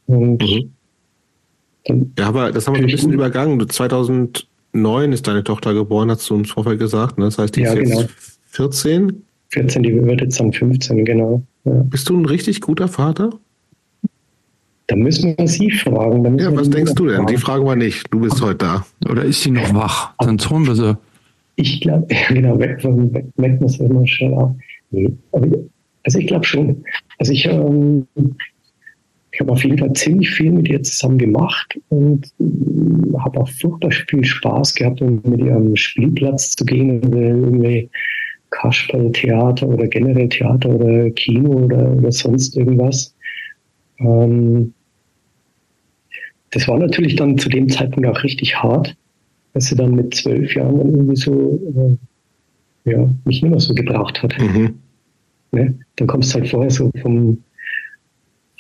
und 0.07 0.43
mhm. 0.43 2.13
ja, 2.19 2.27
aber 2.27 2.51
das 2.51 2.67
haben 2.67 2.75
wir 2.75 2.83
ein 2.83 2.87
bisschen 2.91 3.13
übergangen. 3.13 3.69
2009 3.69 5.13
ist 5.13 5.27
deine 5.27 5.45
Tochter 5.45 5.75
geboren, 5.75 6.11
hast 6.11 6.29
du 6.29 6.35
uns 6.35 6.51
vorher 6.51 6.77
gesagt. 6.77 7.19
Ne? 7.19 7.27
Das 7.27 7.39
heißt, 7.39 7.55
die 7.55 7.63
ja, 7.63 7.73
ist 7.73 7.79
jetzt 7.79 7.91
genau. 7.91 8.09
14? 8.47 9.23
14, 9.51 9.83
die 9.83 9.95
wird 10.03 10.21
jetzt 10.21 10.41
dann 10.41 10.53
15, 10.53 11.05
genau. 11.05 11.43
Ja. 11.67 11.83
Bist 11.91 12.09
du 12.09 12.17
ein 12.17 12.25
richtig 12.25 12.61
guter 12.61 12.89
Vater? 12.89 13.31
Da 14.87 14.95
müssen 14.95 15.37
wir 15.37 15.49
Sie 15.49 15.71
fragen. 15.71 16.39
Ja, 16.39 16.55
was 16.55 16.71
denkst 16.71 16.95
du 16.95 17.07
denn? 17.07 17.17
Fragen. 17.17 17.27
Die 17.27 17.37
fragen 17.37 17.67
wir 17.67 17.77
nicht. 17.77 18.07
Du 18.13 18.21
bist 18.21 18.41
heute 18.41 18.59
da. 18.59 18.87
Oder 19.11 19.25
ist 19.25 19.43
sie 19.43 19.51
noch 19.51 19.75
wach? 19.75 20.15
Sonst 20.23 20.49
holen 20.49 20.67
wir 20.67 20.77
sie. 20.77 20.97
Ich 21.57 21.81
glaube, 21.81 22.07
genau, 22.29 22.59
weg, 22.59 22.83
weg, 22.85 23.27
weg 23.37 23.61
muss 23.61 23.81
immer 23.81 24.07
schnell 24.07 24.35
ab. 24.35 24.55
Nee, 24.93 25.11
aber, 25.33 25.49
also 26.05 26.19
ich 26.21 26.29
glaube 26.29 26.45
schon. 26.45 26.85
Also 27.19 27.33
ich, 27.33 27.47
ähm, 27.47 28.07
ich 29.33 29.41
habe 29.41 29.53
auf 29.53 29.65
jeden 29.65 29.79
Fall 29.79 29.93
ziemlich 29.95 30.31
viel 30.31 30.53
mit 30.53 30.69
ihr 30.69 30.83
zusammen 30.85 31.19
gemacht 31.19 31.79
und 31.89 32.27
äh, 32.39 33.19
habe 33.19 33.41
auch 33.41 33.49
furchtbar 33.49 33.91
viel 33.91 34.25
Spaß 34.25 34.75
gehabt, 34.77 35.03
um 35.03 35.21
mit 35.25 35.41
ihr 35.41 35.57
am 35.57 35.75
Spielplatz 35.75 36.53
zu 36.53 36.65
gehen 36.65 37.05
oder 37.05 37.21
irgendwie 37.21 37.91
Kasperltheater 38.57 39.69
oder 39.69 39.87
generell 39.87 40.29
Theater 40.29 40.71
oder 40.71 41.11
Kino 41.11 41.51
oder, 41.65 41.93
oder 41.93 42.11
sonst 42.11 42.57
irgendwas. 42.57 43.15
Ähm, 43.99 44.73
das 46.53 46.67
war 46.67 46.79
natürlich 46.79 47.17
dann 47.17 47.37
zu 47.37 47.49
dem 47.49 47.69
Zeitpunkt 47.69 48.09
auch 48.09 48.23
richtig 48.23 48.57
hart, 48.57 48.97
dass 49.53 49.67
sie 49.67 49.77
dann 49.77 49.95
mit 49.95 50.15
zwölf 50.15 50.55
Jahren 50.55 50.79
dann 50.79 50.91
irgendwie 50.91 51.17
so, 51.17 51.99
äh, 52.85 52.91
ja, 52.91 52.99
mich 53.25 53.43
nicht 53.43 53.51
mehr 53.51 53.61
so 53.61 53.75
gebraucht 53.75 54.23
hat. 54.23 54.35
Mhm. 54.39 54.75
Ne? 55.53 55.79
Dann 55.97 56.07
kommst 56.09 56.35
du 56.35 56.41
halt 56.41 56.49
vorher 56.49 56.71
so 56.71 56.91
vom 57.03 57.39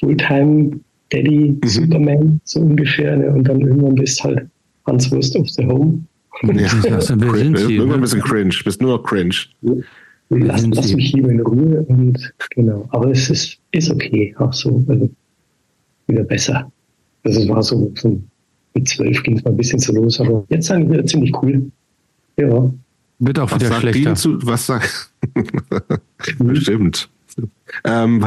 Fulltime 0.00 0.78
Daddy 1.10 1.52
mhm. 1.52 1.60
Superman, 1.66 2.40
so 2.44 2.60
ungefähr, 2.60 3.16
ne? 3.16 3.32
und 3.32 3.44
dann 3.44 3.60
irgendwann 3.60 3.94
bist 3.94 4.22
halt 4.22 4.46
Hans 4.86 5.10
Wurst 5.10 5.36
of 5.36 5.48
the 5.48 5.64
Home. 5.64 6.04
Ja, 6.42 6.52
das 6.52 6.74
ist 6.74 6.84
wer 6.84 7.00
sind 7.00 7.58
Sie, 7.58 7.80
ein 7.80 8.00
bisschen 8.00 8.20
cringe, 8.20 8.54
bist 8.64 8.82
nur 8.82 8.98
noch 8.98 9.04
cringe. 9.04 9.34
Lass, 10.28 10.66
lass 10.66 10.92
mich 10.92 11.12
lieber 11.12 11.30
in 11.30 11.40
Ruhe 11.40 11.82
und 11.88 12.34
genau. 12.50 12.88
Aber 12.90 13.10
es 13.10 13.30
ist, 13.30 13.58
ist 13.70 13.90
okay, 13.90 14.34
auch 14.38 14.52
so, 14.52 14.84
also 14.88 15.08
wieder 16.08 16.24
besser. 16.24 16.70
Also 17.22 17.40
es 17.40 17.48
war 17.48 17.62
so, 17.62 17.92
so 17.96 18.20
mit 18.74 18.88
zwölf 18.88 19.22
ging 19.22 19.38
es 19.38 19.44
mal 19.44 19.50
ein 19.50 19.56
bisschen 19.56 19.78
so 19.78 19.92
los, 19.92 20.20
aber 20.20 20.44
jetzt 20.48 20.66
sind 20.66 20.90
wir 20.90 21.04
ziemlich 21.06 21.32
cool. 21.42 21.70
Ja. 22.36 22.70
Wird 23.18 23.38
auch 23.38 23.54
wieder 23.54 23.72
schlechter. 23.80 24.14
Zu, 24.14 24.38
was 24.46 24.66
sagt 24.66 25.10
Bestimmt. 26.38 27.08
Ähm, 27.84 28.24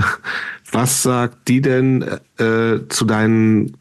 was 0.71 1.01
sagt 1.01 1.47
die 1.47 1.61
denn 1.61 2.03
äh, 2.37 2.79
zu 2.89 3.05
deinen 3.05 3.71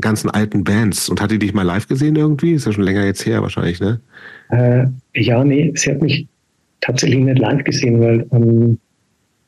ganzen 0.00 0.30
alten 0.30 0.64
Bands? 0.64 1.08
Und 1.08 1.20
hat 1.20 1.30
die 1.30 1.38
dich 1.38 1.54
mal 1.54 1.62
live 1.62 1.88
gesehen 1.88 2.16
irgendwie? 2.16 2.52
Ist 2.52 2.66
ja 2.66 2.72
schon 2.72 2.84
länger 2.84 3.04
jetzt 3.04 3.24
her 3.26 3.42
wahrscheinlich, 3.42 3.80
ne? 3.80 4.00
Äh, 4.50 4.86
ja, 5.14 5.44
nee, 5.44 5.72
sie 5.74 5.90
hat 5.90 6.02
mich 6.02 6.26
tatsächlich 6.80 7.24
nicht 7.24 7.38
live 7.38 7.64
gesehen, 7.64 8.00
weil 8.00 8.26
ähm, 8.32 8.78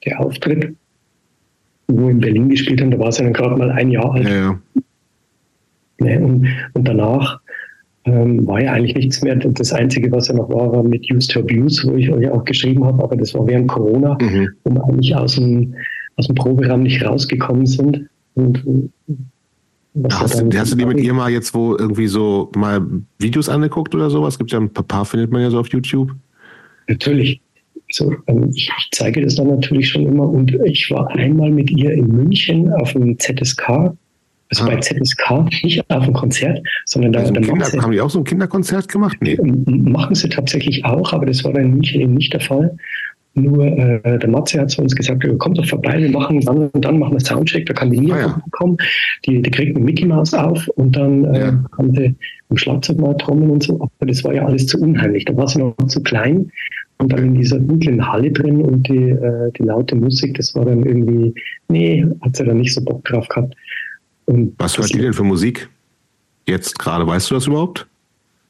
der 0.05 0.21
Auftritt, 0.21 0.75
wo 1.89 2.05
wir 2.05 2.11
in 2.11 2.21
Berlin 2.21 2.49
gespielt 2.49 2.81
haben, 2.81 2.91
da 2.91 2.99
war 2.99 3.13
sie 3.13 3.23
dann 3.23 3.33
gerade 3.33 3.57
mal 3.57 3.71
ein 3.71 3.91
Jahr 3.91 4.13
alt. 4.15 4.29
Ja, 4.29 4.35
ja. 4.35 4.61
Ne? 6.01 6.21
Und, 6.21 6.49
und 6.73 6.89
danach 6.89 7.41
ähm, 8.05 8.47
war 8.47 8.63
ja 8.63 8.73
eigentlich 8.73 8.95
nichts 8.95 9.23
mehr. 9.23 9.37
Das 9.37 9.73
Einzige, 9.73 10.11
was 10.11 10.29
ja 10.29 10.35
noch 10.35 10.49
war, 10.49 10.73
war 10.73 10.83
mit 10.83 11.11
Used 11.13 11.31
to 11.33 11.41
Abuse, 11.41 11.87
wo 11.87 11.97
ich 11.97 12.11
euch 12.11 12.29
auch 12.31 12.45
geschrieben 12.45 12.85
habe, 12.85 13.03
aber 13.03 13.17
das 13.17 13.35
war 13.35 13.47
während 13.47 13.69
Corona, 13.69 14.17
mhm. 14.21 14.49
wo 14.65 14.75
wir 14.75 14.85
eigentlich 14.85 15.15
aus 15.15 15.37
dem, 15.37 15.75
aus 16.17 16.27
dem 16.27 16.35
Proberaum 16.35 16.83
nicht 16.83 17.05
rausgekommen 17.05 17.67
sind. 17.67 18.09
Und, 18.35 18.91
Hast, 20.13 20.41
du, 20.41 20.59
hast 20.59 20.73
du 20.73 20.77
die 20.77 20.87
mit 20.87 21.01
ihr 21.01 21.13
mal 21.13 21.31
jetzt 21.31 21.53
wo 21.53 21.77
irgendwie 21.77 22.07
so 22.07 22.51
mal 22.55 22.81
Videos 23.19 23.49
angeguckt 23.49 23.95
oder 23.95 24.09
sowas? 24.09 24.35
Es 24.35 24.39
gibt 24.39 24.53
ja 24.53 24.61
ein 24.61 24.73
paar, 24.73 25.05
findet 25.05 25.33
man 25.33 25.43
ja 25.43 25.51
so 25.51 25.59
auf 25.59 25.69
YouTube. 25.69 26.13
Natürlich. 26.87 27.41
So, 27.91 28.15
ähm, 28.29 28.53
ich, 28.55 28.71
zeige 28.93 29.21
das 29.21 29.35
dann 29.35 29.49
natürlich 29.49 29.89
schon 29.89 30.07
immer. 30.07 30.29
Und 30.29 30.55
ich 30.65 30.91
war 30.91 31.09
einmal 31.11 31.51
mit 31.51 31.73
ihr 31.73 31.93
in 31.93 32.07
München 32.07 32.73
auf 32.73 32.93
dem 32.93 33.19
ZSK 33.19 33.97
also 34.51 34.65
ah. 34.65 34.67
bei 34.67 34.77
ZSK 34.81 35.65
nicht 35.65 35.89
auf 35.89 36.05
dem 36.05 36.13
Konzert, 36.13 36.61
sondern 36.85 37.13
da, 37.13 37.21
also 37.21 37.33
da 37.33 37.41
Kinder, 37.41 37.67
sie, 37.67 37.81
haben 37.81 37.93
die 37.93 38.01
auch 38.01 38.11
so 38.11 38.19
ein 38.19 38.25
Kinderkonzert 38.25 38.89
gemacht? 38.89 39.17
Nee. 39.21 39.39
Machen 39.41 40.15
sie 40.15 40.29
tatsächlich 40.29 40.85
auch, 40.85 41.13
aber 41.13 41.27
das 41.27 41.45
war 41.45 41.53
bei 41.53 41.63
München 41.63 42.01
eben 42.01 42.15
nicht 42.15 42.33
der 42.33 42.41
Fall. 42.41 42.77
Nur 43.35 43.65
äh, 43.65 44.19
der 44.19 44.29
Matze 44.29 44.61
hat 44.61 44.71
zu 44.71 44.83
uns 44.83 44.95
gesagt, 44.95 45.25
kommt 45.39 45.59
doch 45.59 45.67
vorbei, 45.67 45.99
wir 45.99 46.11
machen 46.11 46.41
dann 46.41 46.69
und 46.69 46.85
dann 46.85 46.99
machen 46.99 47.15
wir 47.15 47.21
Soundcheck, 47.21 47.67
da 47.67 47.73
kann 47.73 47.91
die 47.91 48.01
Nia 48.01 48.15
ah, 48.15 48.21
ja. 48.21 48.43
kommen, 48.51 48.77
die, 49.25 49.41
die 49.41 49.51
kriegt 49.51 49.77
eine 49.77 49.85
Mickey 49.85 50.05
Mouse 50.05 50.35
auf 50.35 50.67
und 50.75 50.97
dann 50.97 51.25
äh, 51.27 51.41
ja. 51.41 51.65
kann 51.77 51.95
sie 51.95 52.15
im 52.51 52.57
Schlagzeug 52.57 52.99
mal 52.99 53.17
trommeln 53.17 53.51
und 53.51 53.63
so, 53.63 53.81
aber 53.81 54.07
das 54.07 54.25
war 54.25 54.35
ja 54.35 54.45
alles 54.45 54.67
zu 54.67 54.81
unheimlich, 54.81 55.25
da 55.25 55.37
war 55.37 55.47
sie 55.47 55.61
noch 55.61 55.77
zu 55.87 56.03
klein 56.03 56.51
und 56.99 57.13
dann 57.13 57.25
in 57.25 57.35
dieser 57.35 57.59
dunklen 57.59 58.07
Halle 58.07 58.31
drin 58.31 58.63
und 58.63 58.89
die, 58.89 59.11
äh, 59.11 59.53
die 59.57 59.63
laute 59.63 59.95
Musik, 59.95 60.35
das 60.37 60.55
war 60.55 60.65
dann 60.65 60.85
irgendwie, 60.85 61.35
nee, 61.69 62.07
hat 62.21 62.37
sie 62.37 62.45
dann 62.45 62.59
nicht 62.59 62.75
so 62.75 62.83
Bock 62.83 63.05
drauf 63.05 63.27
gehabt. 63.29 63.55
Und 64.27 64.55
Was 64.59 64.77
hört 64.77 64.91
ihr 64.95 65.03
denn 65.03 65.13
für 65.13 65.25
Musik? 65.25 65.69
Jetzt 66.47 66.79
gerade, 66.79 67.07
weißt 67.07 67.31
du 67.31 67.35
das 67.35 67.47
überhaupt? 67.47 67.87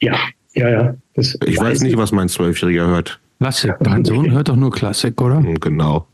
Ja, 0.00 0.18
ja, 0.54 0.68
ja. 0.68 0.94
ich 1.14 1.34
weiß, 1.40 1.60
weiß 1.60 1.82
nicht, 1.82 1.96
was 1.96 2.12
mein 2.12 2.28
Zwölfjähriger 2.28 2.86
hört. 2.86 3.20
Klassik. 3.40 3.74
Dein 3.80 4.04
Sohn 4.04 4.30
hört 4.30 4.50
doch 4.50 4.56
nur 4.56 4.70
Klassik, 4.70 5.20
oder? 5.20 5.40
Genau. 5.40 6.06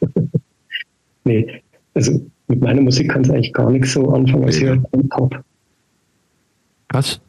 nee, 1.24 1.62
also 1.94 2.20
mit 2.48 2.60
meiner 2.60 2.82
Musik 2.82 3.10
kann 3.10 3.22
es 3.22 3.30
eigentlich 3.30 3.52
gar 3.54 3.70
nichts 3.70 3.94
so 3.94 4.10
anfangen, 4.10 4.44
als 4.44 4.60
nee. 4.60 4.76
K-Pop. 4.92 5.42
Was? 6.90 7.20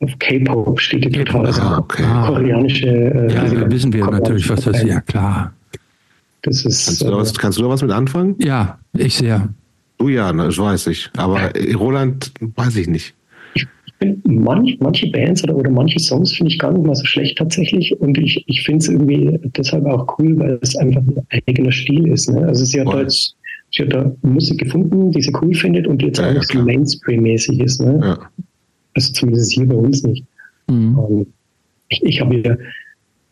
Auf 0.00 0.10
K-Pop 0.18 0.80
steht 0.80 1.04
die 1.04 1.10
total. 1.10 1.46
Ah, 1.60 1.78
okay. 1.78 2.02
Koreanische. 2.26 2.88
Äh, 2.88 3.32
ja, 3.32 3.44
da 3.44 3.70
wissen 3.70 3.92
wir 3.92 4.04
natürlich, 4.04 4.48
was 4.50 4.62
das 4.62 4.78
ist. 4.78 4.86
Ja, 4.86 5.00
klar. 5.00 5.52
Das 6.42 6.64
ist, 6.64 6.86
kannst, 6.86 7.02
du 7.02 7.04
da 7.06 7.16
was, 7.16 7.34
kannst 7.34 7.58
du 7.58 7.62
da 7.62 7.68
was 7.68 7.82
mit 7.82 7.92
anfangen? 7.92 8.34
Ja, 8.38 8.78
ich 8.94 9.16
sehr. 9.16 9.48
Du 9.98 10.08
ja, 10.08 10.32
das 10.32 10.58
weiß 10.58 10.88
ich. 10.88 11.10
Aber 11.16 11.52
Roland, 11.76 12.32
weiß 12.40 12.76
ich 12.76 12.88
nicht 12.88 13.14
manch, 14.24 14.78
manche 14.80 15.10
Bands 15.10 15.42
oder, 15.44 15.56
oder 15.56 15.70
manche 15.70 15.98
Songs 15.98 16.32
finde 16.32 16.52
ich 16.52 16.58
gar 16.58 16.72
nicht 16.72 16.86
mal 16.86 16.94
so 16.94 17.04
schlecht 17.04 17.38
tatsächlich. 17.38 17.98
Und 18.00 18.16
ich, 18.18 18.44
ich 18.46 18.62
finde 18.62 18.78
es 18.78 18.88
irgendwie 18.88 19.38
deshalb 19.56 19.86
auch 19.86 20.18
cool, 20.18 20.38
weil 20.38 20.58
es 20.62 20.76
einfach 20.76 21.02
ein 21.02 21.42
eigener 21.46 21.72
Stil 21.72 22.08
ist. 22.08 22.30
Ne? 22.30 22.46
Also 22.46 22.64
sie 22.64 22.80
hat, 22.80 22.92
da 22.92 23.00
jetzt, 23.00 23.36
sie 23.72 23.82
hat 23.82 23.92
da 23.92 24.12
Musik 24.22 24.58
gefunden, 24.58 25.10
die 25.10 25.22
sie 25.22 25.32
cool 25.42 25.54
findet 25.54 25.86
und 25.86 26.00
die 26.00 26.06
jetzt 26.06 26.18
ja, 26.18 26.28
auch 26.28 26.34
nicht 26.34 26.48
so 26.48 26.62
Mainstream-mäßig 26.62 27.60
ist. 27.60 27.80
Ne? 27.80 28.00
Ja. 28.02 28.18
Also 28.94 29.12
zumindest 29.12 29.52
hier 29.52 29.66
bei 29.66 29.74
uns 29.74 30.02
nicht. 30.02 30.24
Mhm. 30.68 30.98
Um, 30.98 31.20
ähm, 31.20 31.26
ich 31.88 32.02
ich 32.02 32.20
habe 32.20 32.34
hier, 32.34 32.58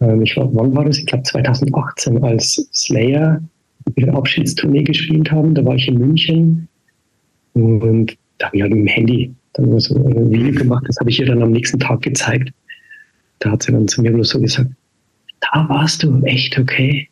ähm, 0.00 0.22
ich 0.22 0.36
war, 0.36 0.52
wann 0.54 0.74
war 0.74 0.84
das? 0.84 0.98
Ich 0.98 1.06
glaube 1.06 1.24
2018, 1.24 2.22
als 2.24 2.68
Slayer 2.72 3.40
ihre 3.94 4.12
Abschiedstournee 4.14 4.82
gespielt 4.82 5.30
haben. 5.30 5.54
Da 5.54 5.64
war 5.64 5.76
ich 5.76 5.86
in 5.86 5.98
München 5.98 6.68
und 7.52 8.16
da 8.38 8.46
habe 8.46 8.56
ich 8.56 8.62
halt 8.62 8.72
mit 8.72 8.80
dem 8.80 8.86
Handy 8.88 9.34
dann 9.56 9.70
nur 9.70 9.80
so 9.80 9.94
ein 9.94 10.30
Video 10.30 10.52
gemacht. 10.52 10.84
Das 10.86 10.96
habe 10.98 11.10
ich 11.10 11.18
ihr 11.18 11.26
dann 11.26 11.42
am 11.42 11.50
nächsten 11.50 11.78
Tag 11.78 12.02
gezeigt. 12.02 12.50
Da 13.38 13.50
hat 13.52 13.62
sie 13.62 13.72
dann 13.72 13.88
zu 13.88 14.02
mir 14.02 14.12
bloß 14.12 14.30
so 14.30 14.40
gesagt, 14.40 14.70
da 15.40 15.68
warst 15.68 16.02
du 16.02 16.20
echt 16.22 16.58
okay. 16.58 17.08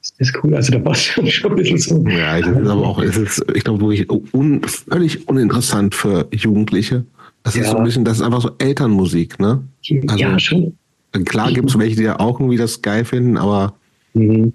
Das 0.00 0.12
ist 0.18 0.38
cool. 0.42 0.54
Also 0.54 0.72
da 0.72 0.84
war 0.84 0.92
es 0.92 1.02
schon 1.30 1.52
ein 1.52 1.56
bisschen 1.56 1.78
so. 1.78 2.04
Ja, 2.08 2.38
ich, 2.38 2.46
aber 2.46 2.86
auch, 2.86 3.02
es 3.02 3.16
ist, 3.16 3.44
ich 3.54 3.64
glaube, 3.64 3.80
wirklich 3.80 4.08
un, 4.34 4.62
völlig 4.62 5.28
uninteressant 5.28 5.94
für 5.94 6.26
Jugendliche. 6.32 7.04
Das 7.42 7.54
ja. 7.54 7.62
ist 7.62 7.70
so 7.70 7.76
ein 7.78 7.84
bisschen, 7.84 8.04
das 8.04 8.18
ist 8.18 8.22
einfach 8.22 8.42
so 8.42 8.50
Elternmusik, 8.58 9.38
ne? 9.38 9.62
Also, 10.08 10.16
ja, 10.16 10.38
schon. 10.38 10.76
Klar 11.24 11.52
gibt 11.52 11.70
es 11.70 11.78
welche, 11.78 11.96
die 11.96 12.02
ja 12.02 12.20
auch 12.20 12.38
irgendwie 12.38 12.56
das 12.58 12.82
geil 12.82 13.04
finden, 13.04 13.36
aber 13.36 13.74
mhm. 14.14 14.52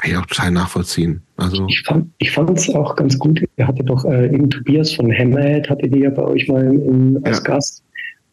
Kann 0.00 0.10
ich 0.10 0.16
auch 0.16 0.26
total 0.26 0.50
nachvollziehen. 0.50 1.22
Also 1.36 1.66
ich 1.68 1.82
fand 1.82 2.08
ich 2.18 2.36
es 2.36 2.74
auch 2.74 2.96
ganz 2.96 3.18
gut. 3.18 3.42
Ihr 3.56 3.66
hattet 3.66 3.88
doch 3.88 4.04
äh, 4.04 4.26
eben 4.26 4.48
Tobias 4.48 4.92
von 4.92 5.12
Hammerhead, 5.12 5.68
hatte 5.68 5.88
die 5.88 6.00
ja 6.00 6.10
bei 6.10 6.22
euch 6.22 6.48
mal 6.48 6.64
in, 6.64 7.20
als 7.24 7.38
ja. 7.38 7.42
Gast. 7.42 7.84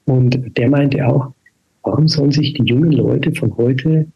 Und 0.06 0.58
der 0.58 0.70
meinte 0.70 1.06
auch, 1.06 1.34
warum 1.84 2.08
sollen 2.08 2.32
sich 2.32 2.54
die 2.54 2.64
jungen 2.64 2.94
Leute 2.94 3.34
von 3.36 3.56
heute 3.58 4.08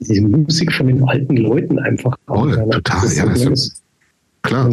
diese 0.00 0.22
Musik 0.22 0.72
von 0.72 0.86
den 0.86 1.02
alten 1.08 1.36
Leuten 1.36 1.78
einfach 1.78 2.16
oh, 2.28 2.46
total, 2.46 3.08
ja, 3.12 3.26
das 3.26 3.44
ist, 3.44 3.82
klar. 4.42 4.70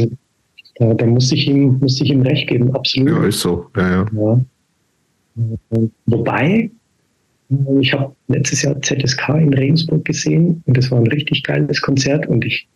Da, 0.76 0.94
da 0.94 1.06
muss 1.06 1.32
ich 1.32 1.48
ihm, 1.48 1.80
muss 1.80 2.02
ich 2.02 2.10
ihm 2.10 2.22
recht 2.22 2.48
geben, 2.48 2.74
absolut. 2.76 3.10
Ja, 3.10 3.26
ist 3.26 3.40
so. 3.40 3.68
Ja, 3.76 3.90
ja. 3.90 4.06
ja. 4.14 4.42
Wobei, 6.08 6.70
ich 7.80 7.94
habe 7.94 8.16
letztes 8.28 8.62
Jahr 8.62 8.82
ZSK 8.82 9.30
in 9.30 9.54
Regensburg 9.54 10.06
gesehen 10.06 10.64
und 10.66 10.78
das 10.78 10.90
war 10.92 11.00
ein 11.00 11.08
richtig 11.08 11.44
geiles 11.44 11.82
Konzert 11.82 12.28
und 12.28 12.46
ich 12.46 12.68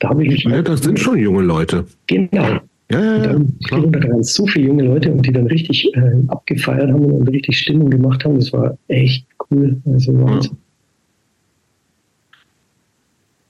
da 0.00 0.08
habe 0.08 0.24
ich 0.24 0.30
mich. 0.30 0.44
Ja, 0.44 0.62
das 0.62 0.80
sind 0.80 0.98
schon 0.98 1.18
junge 1.18 1.42
Leute. 1.42 1.84
Genau. 2.06 2.58
Ja, 2.90 3.00
ja, 3.00 3.16
ja. 3.32 3.40
Klar. 3.64 3.86
Da 3.86 4.02
waren 4.08 4.22
so 4.22 4.46
viele 4.46 4.66
junge 4.66 4.82
Leute 4.84 5.12
und 5.12 5.24
die 5.24 5.32
dann 5.32 5.46
richtig 5.46 5.94
äh, 5.94 6.12
abgefeiert 6.28 6.90
haben 6.90 7.04
und 7.04 7.28
richtig 7.28 7.58
Stimmung 7.58 7.90
gemacht 7.90 8.24
haben. 8.24 8.36
Das 8.36 8.52
war 8.52 8.76
echt 8.88 9.26
cool. 9.50 9.80
Also 9.84 10.12
Wahnsinn. 10.18 10.56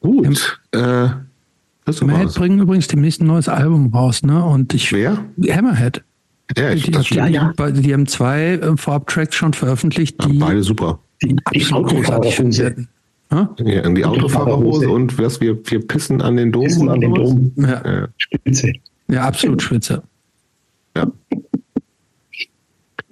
Ja. 0.02 0.10
Gut. 0.10 0.60
Äh, 0.72 1.08
Hammerhead 1.86 2.34
bringen 2.34 2.60
übrigens 2.60 2.88
demnächst 2.88 3.20
ein 3.20 3.26
neues 3.26 3.48
Album 3.48 3.92
raus, 3.94 4.22
ne? 4.22 4.44
Und 4.44 4.74
ich. 4.74 4.92
Wer? 4.92 5.24
Hammerhead. 5.50 6.02
Ja, 6.56 6.72
ich, 6.72 6.84
die, 6.84 6.90
die, 6.90 7.14
ja, 7.14 7.26
ja. 7.26 7.52
die, 7.70 7.92
haben 7.92 8.06
zwei 8.06 8.52
äh, 8.54 8.76
Vorab-Tracks 8.76 9.36
schon 9.36 9.52
veröffentlicht, 9.52 10.16
die, 10.24 10.36
ja, 10.36 10.46
beide 10.46 10.62
super. 10.62 10.98
Die, 11.22 11.36
großartig 11.36 12.36
sind. 12.54 12.88
Ja, 13.30 13.54
in 13.58 13.94
die 13.94 14.04
Autofahrerhose 14.04 14.88
und 14.88 15.16
was 15.16 15.40
wir, 15.40 15.56
wir 15.70 15.86
pissen 15.86 16.20
an 16.20 16.36
den 16.36 16.50
Dom. 16.50 16.64
Pissen 16.64 16.88
an 16.88 17.00
den 17.00 17.14
Dom. 17.14 17.52
Ja. 17.56 17.82
ja. 17.84 18.08
Spitze. 18.16 18.72
Ja, 19.08 19.22
absolut 19.22 19.62
spitze. 19.62 20.02
Ja. 20.96 21.06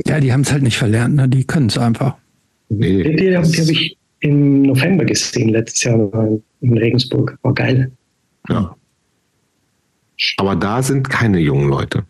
Ja, 0.07 0.21
die 0.21 0.33
haben 0.33 0.41
es 0.41 0.53
halt 0.53 0.63
nicht 0.63 0.77
verlernt, 0.77 1.15
ne? 1.15 1.29
die 1.29 1.45
können 1.45 1.67
es 1.67 1.79
einfach. 1.79 2.17
Nee, 2.69 3.03
die, 3.03 3.11
die, 3.11 3.17
die 3.17 3.37
habe 3.37 3.47
ich 3.47 3.97
im 4.21 4.63
November 4.63 5.05
gesehen, 5.05 5.51
letztes 5.51 5.85
Jahr 5.85 6.39
in 6.61 6.79
Regensburg. 6.79 7.39
War 7.43 7.55
geil. 7.55 7.93
Ja. 8.49 8.75
Aber 10.39 10.57
da 10.57 10.83
sind 10.83 11.09
keine 11.09 11.39
jungen 11.39 11.69
Leute. 11.69 12.05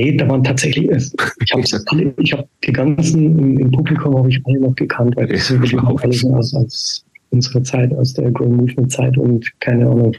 Nee, 0.00 0.16
da 0.16 0.26
waren 0.28 0.42
tatsächlich, 0.42 0.88
ich 0.88 1.52
habe 1.52 1.62
ich 2.22 2.32
hab 2.32 2.48
die 2.64 2.72
ganzen 2.72 3.38
im, 3.38 3.58
im 3.58 3.70
Publikum 3.70 4.16
habe 4.16 4.30
ich 4.30 4.40
alle 4.46 4.60
noch 4.60 4.74
gekannt, 4.74 5.14
weil 5.16 5.26
das 5.26 5.48
sind 5.48 5.62
alles 5.62 6.24
aus, 6.24 6.54
aus 6.54 7.04
unserer 7.28 7.62
Zeit, 7.64 7.92
aus 7.92 8.14
der 8.14 8.30
Grown 8.30 8.56
Movement 8.56 8.90
Zeit 8.90 9.18
und 9.18 9.52
keine 9.60 9.86
Ahnung, 9.86 10.16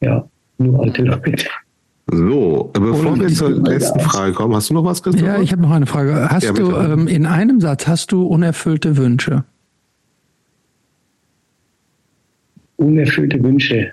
ja, 0.00 0.26
nur 0.56 0.82
alte 0.82 1.02
Leute. 1.02 1.44
So, 2.10 2.70
bevor 2.72 3.20
wir 3.20 3.28
zur 3.28 3.50
letzten 3.50 4.00
Frage 4.00 4.32
kommen, 4.32 4.54
hast 4.54 4.70
du 4.70 4.74
noch 4.74 4.84
was 4.84 5.02
gesagt? 5.02 5.22
Ja, 5.22 5.38
ich 5.38 5.52
habe 5.52 5.60
noch 5.60 5.70
eine 5.70 5.86
Frage. 5.86 6.30
Hast 6.30 6.44
ja, 6.44 6.52
du 6.52 6.74
ähm, 6.74 7.06
in 7.06 7.26
einem 7.26 7.60
Satz 7.60 7.86
hast 7.86 8.12
du 8.12 8.26
unerfüllte 8.26 8.96
Wünsche? 8.96 9.44
Unerfüllte 12.76 13.40
Wünsche. 13.42 13.92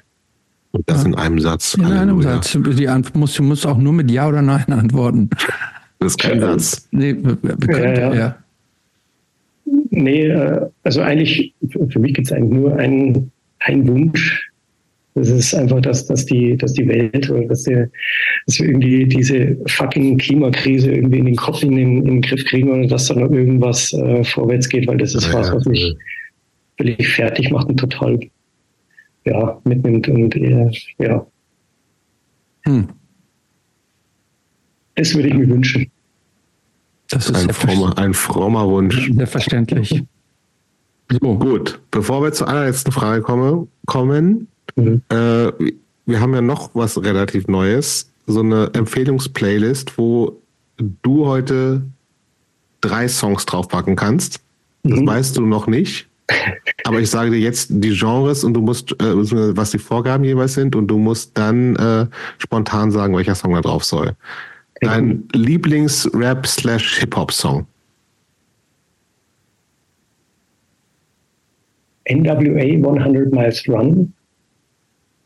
Und 0.77 0.87
das 0.87 1.03
ja. 1.03 1.09
in 1.09 1.15
einem 1.15 1.39
Satz. 1.39 1.73
In 1.73 1.85
Halleluja. 1.85 2.29
einem 2.29 2.41
Satz. 2.43 2.51
Die 2.51 3.17
musst, 3.17 3.39
du 3.39 3.43
musst 3.43 3.65
auch 3.65 3.77
nur 3.77 3.93
mit 3.93 4.11
Ja 4.11 4.27
oder 4.27 4.41
Nein 4.43 4.65
antworten. 4.67 5.29
Das 5.99 6.11
ist 6.11 6.19
kein 6.19 6.39
Satz. 6.39 6.87
Nee, 6.91 7.15
können, 7.15 7.95
ja, 7.95 8.13
ja. 8.13 8.37
Nee, 9.89 10.27
äh, 10.27 10.61
also 10.83 11.01
eigentlich, 11.01 11.53
für 11.89 11.99
mich 11.99 12.13
gibt 12.13 12.27
es 12.27 12.31
eigentlich 12.31 12.59
nur 12.59 12.75
einen, 12.75 13.31
einen 13.61 13.87
Wunsch. 13.87 14.51
Das 15.15 15.29
ist 15.29 15.55
einfach, 15.55 15.81
dass, 15.81 16.05
dass, 16.05 16.27
die, 16.27 16.55
dass 16.55 16.73
die 16.73 16.87
Welt 16.87 17.27
oder 17.31 17.47
dass, 17.47 17.63
der, 17.63 17.89
dass 18.45 18.59
wir 18.59 18.67
irgendwie 18.67 19.07
diese 19.07 19.57
fucking 19.65 20.19
Klimakrise 20.19 20.91
irgendwie 20.91 21.17
in 21.17 21.25
den 21.25 21.35
Kopf, 21.35 21.63
in 21.63 21.75
den, 21.75 21.97
in 21.97 22.05
den 22.05 22.21
Griff 22.21 22.45
kriegen 22.45 22.69
und 22.69 22.87
dass 22.89 23.07
da 23.07 23.15
noch 23.15 23.31
irgendwas 23.31 23.91
äh, 23.93 24.23
vorwärts 24.23 24.69
geht, 24.69 24.87
weil 24.87 24.97
das 24.97 25.15
ist 25.15 25.25
ja, 25.25 25.33
was, 25.33 25.51
was 25.51 25.65
mich 25.65 25.95
völlig 26.77 27.07
fertig 27.07 27.49
macht 27.49 27.67
und 27.67 27.77
total 27.77 28.19
ja, 29.27 29.59
mitnimmt 29.63 30.07
und 30.07 30.35
äh, 30.35 30.71
ja. 30.99 31.25
Hm. 32.63 32.89
Das 34.95 35.13
würde 35.13 35.27
ich 35.29 35.33
mir 35.35 35.47
wünschen. 35.49 35.91
Das 37.09 37.29
ist 37.29 37.35
ein, 37.35 37.53
frommer, 37.53 37.97
ein 37.97 38.13
frommer 38.13 38.67
Wunsch. 38.67 39.11
Selbstverständlich. 39.13 40.03
So. 41.09 41.37
Gut, 41.37 41.79
bevor 41.91 42.21
wir 42.23 42.33
zur 42.33 42.49
allerletzten 42.49 42.91
Frage 42.91 43.21
komme, 43.21 43.67
kommen, 43.85 44.47
mhm. 44.75 45.01
äh, 45.09 45.51
wir 46.05 46.19
haben 46.19 46.33
ja 46.33 46.41
noch 46.41 46.71
was 46.73 47.01
relativ 47.01 47.47
Neues, 47.47 48.11
so 48.25 48.41
eine 48.41 48.71
Empfehlungsplaylist, 48.73 49.97
wo 49.97 50.41
du 50.77 51.25
heute 51.27 51.83
drei 52.81 53.07
Songs 53.07 53.45
draufpacken 53.45 53.95
kannst. 53.95 54.41
Das 54.83 54.99
mhm. 54.99 55.07
weißt 55.07 55.37
du 55.37 55.45
noch 55.45 55.67
nicht. 55.67 56.07
Aber 56.83 56.99
ich 56.99 57.09
sage 57.09 57.31
dir 57.31 57.39
jetzt 57.39 57.69
die 57.71 57.97
Genres 57.97 58.43
und 58.43 58.53
du 58.53 58.61
musst, 58.61 58.91
äh, 59.01 59.55
was 59.55 59.71
die 59.71 59.77
Vorgaben 59.77 60.23
jeweils 60.23 60.53
sind 60.53 60.75
und 60.75 60.87
du 60.87 60.97
musst 60.97 61.37
dann 61.37 61.75
äh, 61.77 62.07
spontan 62.37 62.91
sagen, 62.91 63.15
welcher 63.15 63.35
Song 63.35 63.53
da 63.53 63.61
drauf 63.61 63.83
soll. 63.83 64.15
Dein 64.81 65.27
Lieblings-Rap 65.33 66.45
slash 66.45 66.99
Hip-Hop-Song. 66.99 67.65
NWA 72.09 72.61
100 72.61 73.31
Miles 73.31 73.67
Run. 73.67 74.13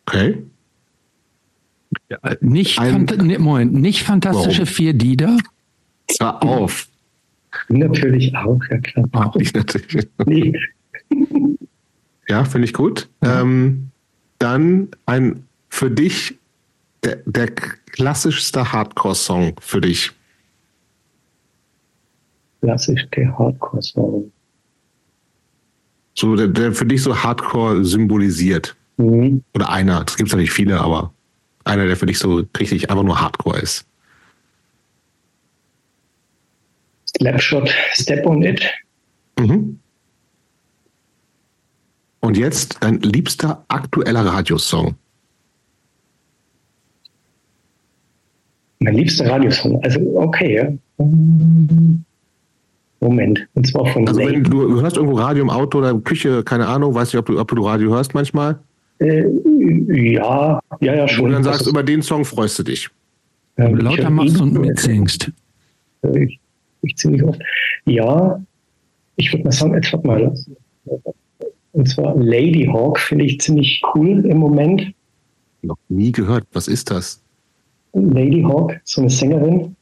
Okay. 0.05 0.43
Ja, 2.09 2.17
nicht, 2.39 2.80
Ein, 2.80 3.05
ne, 3.05 3.38
Moment, 3.39 3.73
nicht 3.73 4.03
fantastische 4.03 4.61
warum? 4.61 4.73
vier 4.73 4.93
Lieder. 4.93 5.38
Zwar 6.07 6.41
auf. 6.43 6.88
Natürlich 7.67 8.35
auch, 8.35 8.59
ja 8.69 8.77
klar. 8.80 9.07
Auch 9.11 9.35
ich 9.35 9.53
natürlich. 9.53 10.07
Nee, 10.25 10.53
Ja, 12.27 12.45
finde 12.45 12.65
ich 12.65 12.73
gut. 12.73 13.09
Ja. 13.23 13.41
Ähm, 13.41 13.91
dann 14.40 14.90
ein 15.06 15.45
für 15.69 15.91
dich 15.91 16.38
der, 17.03 17.17
der 17.25 17.48
klassischste 17.48 18.72
Hardcore-Song 18.72 19.59
für 19.59 19.81
dich. 19.81 20.11
Klassischste 22.61 23.38
Hardcore-Song. 23.38 24.31
So, 26.14 26.35
der, 26.35 26.48
der, 26.48 26.72
für 26.72 26.85
dich 26.85 27.03
so 27.03 27.15
Hardcore 27.15 27.83
symbolisiert. 27.83 28.75
Mhm. 28.98 29.43
Oder 29.53 29.69
einer. 29.69 30.06
Es 30.07 30.15
gibt 30.15 30.31
natürlich 30.31 30.51
viele, 30.51 30.80
aber 30.80 31.14
einer, 31.64 31.85
der 31.85 31.98
für 31.98 32.06
dich 32.06 32.19
so 32.19 32.43
richtig 32.57 32.90
einfach 32.90 33.03
nur 33.03 33.19
Hardcore 33.19 33.59
ist. 33.59 33.85
Slapshot, 37.17 37.69
Step 37.93 38.25
on 38.25 38.41
It. 38.41 38.64
Mhm. 39.38 39.81
Und 42.22 42.38
jetzt 42.38 42.77
dein 42.82 43.00
liebster 43.01 43.66
aktueller 43.67 44.25
Radiosong. 44.25 44.95
Mein 48.80 48.95
liebster 48.95 49.30
Radiosong. 49.30 49.83
Also, 49.83 50.00
okay, 50.16 50.56
ja. 50.56 50.72
Moment. 53.00 53.48
Und 53.56 53.67
zwar 53.67 53.88
von. 53.88 54.08
Also, 54.08 54.19
wenn 54.19 54.43
du, 54.43 54.67
du 54.67 54.82
hörst 54.82 54.98
irgendwo 54.98 55.17
Radio 55.17 55.43
im 55.43 55.50
Auto 55.50 55.80
oder 55.80 55.90
in 55.90 56.03
Küche, 56.03 56.43
keine 56.43 56.67
Ahnung, 56.67 56.93
weißt 56.93 57.14
du, 57.14 57.19
ob 57.19 57.25
du, 57.25 57.40
ob 57.40 57.48
du 57.48 57.66
Radio 57.66 57.91
hörst 57.91 58.14
manchmal? 58.14 58.59
Äh, 59.00 59.25
ja, 59.88 60.59
ja, 60.80 60.95
ja, 60.95 61.08
schon. 61.08 61.25
Und 61.25 61.32
dann 61.32 61.43
sagst 61.43 61.66
du, 61.66 61.72
über 61.72 61.82
den 61.82 62.03
Song 62.03 62.24
freust 62.24 62.59
du 62.59 62.64
dich. 62.64 62.88
Ähm, 63.58 63.77
lauter 63.77 64.11
machst 64.11 64.40
und 64.40 64.53
mitsingst. 64.53 65.32
Ich, 66.14 66.40
ich 66.83 66.95
ziemlich 66.95 67.24
oft. 67.24 67.41
Ja, 67.85 68.40
ich 69.16 69.33
würde 69.33 69.45
mal 69.45 69.51
sagen, 69.51 69.74
jetzt 69.74 69.91
warte 69.91 70.08
mal. 70.08 70.33
Und 71.74 71.88
zwar 71.88 72.16
Lady 72.17 72.66
Hawk 72.72 73.00
finde 73.00 73.25
ich 73.25 73.40
ziemlich 73.40 73.82
cool 73.95 74.25
im 74.25 74.38
Moment. 74.38 74.93
Noch 75.61 75.77
nie 75.90 76.11
gehört. 76.11 76.45
Was 76.53 76.67
ist 76.67 76.91
das? 76.91 77.22
Lady 77.93 78.41
Hawk, 78.41 78.80
so 78.83 79.01
eine 79.01 79.09
Sängerin. 79.09 79.75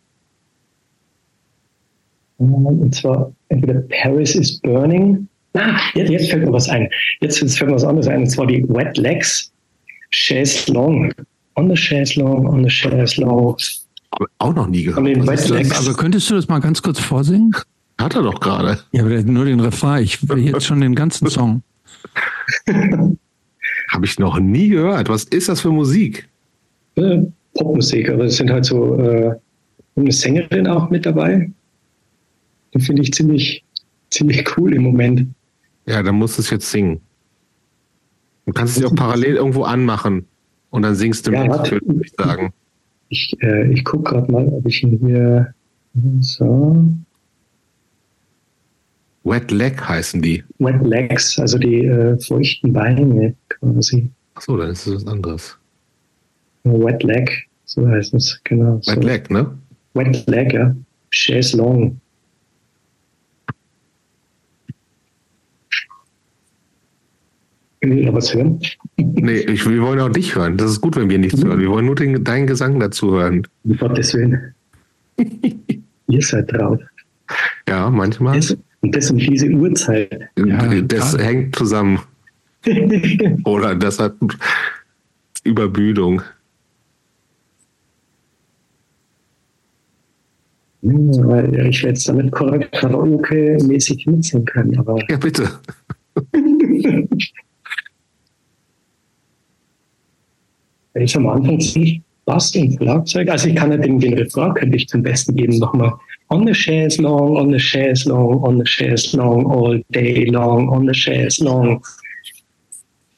Und 2.37 2.95
zwar 2.95 3.31
entweder 3.49 3.81
Paris 4.01 4.35
is 4.35 4.59
Burning. 4.61 5.27
Ah, 5.53 5.77
jetzt, 5.95 6.09
jetzt 6.09 6.29
fällt 6.29 6.45
mir 6.45 6.53
was 6.53 6.69
ein. 6.69 6.89
Jetzt, 7.21 7.41
jetzt 7.41 7.57
fällt 7.57 7.69
mir 7.69 7.75
was 7.75 7.83
anderes 7.83 8.07
ein. 8.07 8.21
Und 8.21 8.27
zwar 8.29 8.47
die 8.47 8.63
Wet 8.69 8.97
Legs. 8.97 9.51
Chaise 10.11 10.71
Long. 10.71 11.11
On 11.55 11.69
the 11.69 11.75
Chaise 11.75 12.19
Long, 12.19 12.47
on 12.47 12.63
the 12.63 12.69
Chaise 12.69 13.19
Long. 13.19 13.57
Auch 14.37 14.53
noch 14.53 14.67
nie 14.67 14.83
gehört. 14.83 15.27
Also 15.29 15.93
könntest 15.93 16.29
du 16.29 16.35
das 16.35 16.47
mal 16.47 16.59
ganz 16.59 16.81
kurz 16.81 16.99
vorsingen? 16.99 17.51
Hat 17.99 18.15
er 18.15 18.23
doch 18.23 18.39
gerade. 18.39 18.79
Ja, 18.91 19.03
aber 19.03 19.21
nur 19.23 19.45
den 19.45 19.59
Refrain. 19.59 20.03
Ich 20.03 20.27
will 20.27 20.39
jetzt 20.39 20.65
schon 20.65 20.79
den 20.81 20.95
ganzen 20.95 21.27
Song. 21.29 21.61
Habe 23.89 24.05
ich 24.05 24.19
noch 24.19 24.39
nie 24.39 24.69
gehört. 24.69 25.09
Was 25.09 25.23
ist 25.25 25.49
das 25.49 25.61
für 25.61 25.71
Musik? 25.71 26.27
Äh, 26.95 27.21
Popmusik, 27.53 28.09
aber 28.09 28.25
es 28.25 28.37
sind 28.37 28.51
halt 28.51 28.65
so 28.65 28.95
äh, 28.95 29.35
eine 29.95 30.11
Sängerin 30.11 30.67
auch 30.67 30.89
mit 30.89 31.05
dabei. 31.05 31.51
Die 32.73 32.79
finde 32.79 33.01
ich 33.01 33.11
ziemlich, 33.13 33.63
ziemlich 34.09 34.57
cool 34.57 34.73
im 34.73 34.83
Moment. 34.83 35.27
Ja, 35.85 36.03
dann 36.03 36.15
musst 36.15 36.37
du 36.37 36.41
es 36.41 36.49
jetzt 36.49 36.69
singen. 36.69 37.01
Du 38.45 38.53
kannst 38.53 38.77
es 38.77 38.83
ja 38.83 38.87
auch 38.87 38.95
parallel 38.95 39.35
irgendwo 39.35 39.63
anmachen 39.63 40.25
und 40.69 40.81
dann 40.83 40.95
singst 40.95 41.27
du 41.27 41.31
ja, 41.31 41.43
mit, 41.43 41.71
würde 41.71 42.01
ich 42.03 42.11
sagen. 42.17 42.53
Ich, 43.09 43.35
äh, 43.41 43.71
ich 43.71 43.83
gucke 43.83 44.11
gerade 44.11 44.31
mal, 44.31 44.47
ob 44.47 44.65
ich 44.65 44.83
ihn 44.83 44.99
hier 45.03 45.53
so. 46.21 46.83
Wet 49.23 49.51
Leg 49.51 49.81
heißen 49.81 50.21
die. 50.21 50.43
Wet 50.59 50.81
Legs, 50.85 51.37
also 51.39 51.57
die 51.57 51.85
äh, 51.85 52.19
feuchten 52.19 52.73
Beine 52.73 53.35
quasi. 53.49 54.09
Achso, 54.35 54.57
dann 54.57 54.71
ist 54.71 54.87
es 54.87 54.95
was 54.95 55.07
anderes. 55.07 55.57
Wet 56.63 57.03
Leg, 57.03 57.47
so 57.65 57.87
heißt 57.87 58.13
es, 58.13 58.39
genau. 58.43 58.77
Wet 58.77 58.85
so. 58.85 59.01
Leg, 59.01 59.29
ne? 59.29 59.57
Wet 59.93 60.25
Leg, 60.27 60.53
ja. 60.53 60.75
Chaise 61.11 61.57
Long. 61.57 61.99
Will 67.81 67.97
ihr 67.99 68.13
was 68.13 68.33
hören? 68.33 68.59
Nee, 68.97 69.39
ich, 69.39 69.67
wir 69.67 69.81
wollen 69.81 69.99
auch 70.01 70.09
dich 70.09 70.35
hören. 70.35 70.57
Das 70.57 70.69
ist 70.69 70.81
gut, 70.81 70.97
wenn 70.97 71.09
wir 71.09 71.17
nichts 71.17 71.41
mhm. 71.41 71.47
hören. 71.47 71.59
Wir 71.59 71.69
wollen 71.69 71.85
nur 71.85 71.95
den, 71.95 72.23
deinen 72.23 72.47
Gesang 72.47 72.79
dazu 72.79 73.11
hören. 73.11 73.47
Um 73.63 73.77
Gottes 73.77 74.13
Willen. 74.13 74.53
ihr 76.07 76.21
seid 76.21 76.51
drauf. 76.51 76.79
Ja, 77.67 77.89
manchmal. 77.89 78.35
Das, 78.35 78.57
und 78.81 78.95
das 78.95 79.11
um 79.11 79.17
diese 79.17 79.47
Uhrzeit. 79.49 80.29
Ja, 80.37 80.81
das 80.81 81.15
klar. 81.15 81.25
hängt 81.25 81.55
zusammen. 81.55 81.99
Oder 83.45 83.75
das 83.75 83.99
hat 83.99 84.15
Überbüdung. 85.43 86.21
Weil 90.81 91.67
ich 91.67 91.83
werde 91.83 91.89
jetzt 91.89 92.07
damit 92.07 92.31
Karaoke-mäßig 92.31 94.09
mitsingen 94.09 94.45
können. 94.45 94.79
Aber 94.79 94.97
ja, 95.09 95.17
bitte. 95.17 95.49
ich 100.95 101.15
am 101.15 101.27
Anfang 101.27 101.59
sehe, 101.59 102.01
Bass 102.25 102.55
und 102.55 102.75
Schlagzeug, 102.75 103.29
also 103.29 103.49
ich 103.49 103.55
kann 103.55 103.71
ja 103.71 103.77
den, 103.77 103.99
den 103.99 104.13
Refrain 104.13 104.53
könnte 104.53 104.77
ich 104.77 104.87
zum 104.87 105.03
Besten 105.03 105.35
geben 105.35 105.57
nochmal. 105.57 105.93
On 106.31 106.45
the 106.45 106.53
chaise 106.53 107.01
long, 107.01 107.37
on 107.37 107.51
the 107.51 107.59
chaise 107.59 108.05
long, 108.05 108.43
on 108.43 108.59
the 108.59 108.65
chaise 108.65 109.13
long, 109.15 109.45
all 109.45 109.81
day 109.89 110.25
long, 110.25 110.69
on 110.69 110.85
the 110.85 110.93
chaise 110.93 111.39
long. 111.43 111.83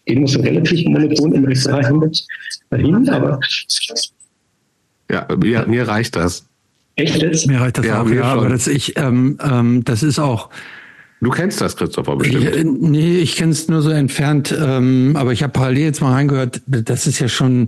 Geht 0.06 0.20
muss 0.20 0.34
so 0.34 0.42
relativ 0.42 0.88
monoton 0.88 1.34
im 1.34 1.46
Refrain 1.46 2.12
dahin, 2.70 3.10
aber. 3.10 3.40
Ja, 5.12 5.28
mir, 5.38 5.66
mir 5.68 5.88
reicht 5.88 6.16
das. 6.16 6.46
Echt 6.96 7.22
jetzt? 7.22 7.48
Mir 7.48 7.60
reicht 7.60 7.78
das 7.78 7.86
ja, 7.86 8.02
auch, 8.02 8.10
ja, 8.10 8.24
aber 8.24 8.50
das, 8.50 8.68
ich, 8.68 8.98
ähm, 8.98 9.38
ähm, 9.44 9.84
das 9.84 10.04
ist 10.04 10.20
auch, 10.20 10.50
Du 11.22 11.30
kennst 11.30 11.62
das, 11.62 11.76
Christopher, 11.76 12.16
bestimmt. 12.16 12.56
Ich, 12.56 12.64
nee, 12.64 13.20
ich 13.20 13.36
kenne 13.36 13.52
es 13.52 13.68
nur 13.68 13.84
so 13.84 13.92
entfernt, 13.92 14.58
ähm, 14.60 15.16
aber 15.16 15.32
ich 15.32 15.44
habe 15.44 15.54
parallel 15.54 15.84
jetzt 15.84 16.02
mal 16.02 16.14
reingehört, 16.14 16.64
das 16.66 17.06
ist 17.06 17.20
ja 17.20 17.28
schon 17.28 17.68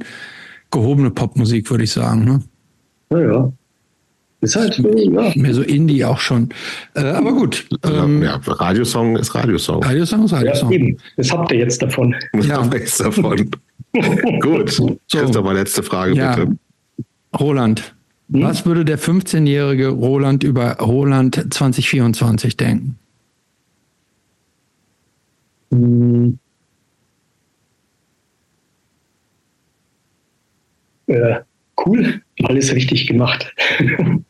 gehobene 0.71 1.11
Popmusik, 1.11 1.69
würde 1.69 1.83
ich 1.83 1.91
sagen. 1.91 2.25
Ne? 2.25 2.43
Ja, 3.11 3.53
Ist 4.43 4.57
halt 4.57 4.77
ja. 4.77 5.31
mehr 5.35 5.53
so 5.53 5.61
Indie 5.61 6.03
auch 6.03 6.19
schon. 6.19 6.49
Äh, 6.95 6.99
aber 6.99 7.31
gut. 7.31 7.65
Ähm, 7.85 8.21
ja, 8.21 8.41
Radiosong 8.45 9.15
ist 9.15 9.33
Radiosong. 9.33 9.81
Radiosong 9.81 10.25
ist 10.25 10.33
Radiosong. 10.33 10.71
Ja, 10.71 10.79
eben. 10.79 10.97
Das 11.15 11.31
habt 11.31 11.51
ihr 11.53 11.59
jetzt 11.59 11.81
davon. 11.81 12.13
Das 12.33 12.47
ja. 12.47 12.57
habt 12.57 12.73
ihr 12.73 12.81
jetzt 12.81 12.99
davon. 12.99 13.49
gut. 14.41 14.69
So. 14.69 14.99
Christopher, 15.09 15.53
letzte 15.53 15.81
Frage 15.81 16.13
ja. 16.15 16.35
bitte. 16.35 16.57
Roland, 17.39 17.95
hm? 18.33 18.43
was 18.43 18.65
würde 18.65 18.83
der 18.83 18.99
15-jährige 18.99 19.87
Roland 19.87 20.43
über 20.43 20.73
Roland 20.73 21.53
2024 21.53 22.57
denken? 22.57 22.99
Hm. 25.71 26.37
Äh, 31.07 31.39
cool, 31.85 32.21
alles 32.43 32.73
richtig 32.73 33.07
gemacht. 33.07 33.53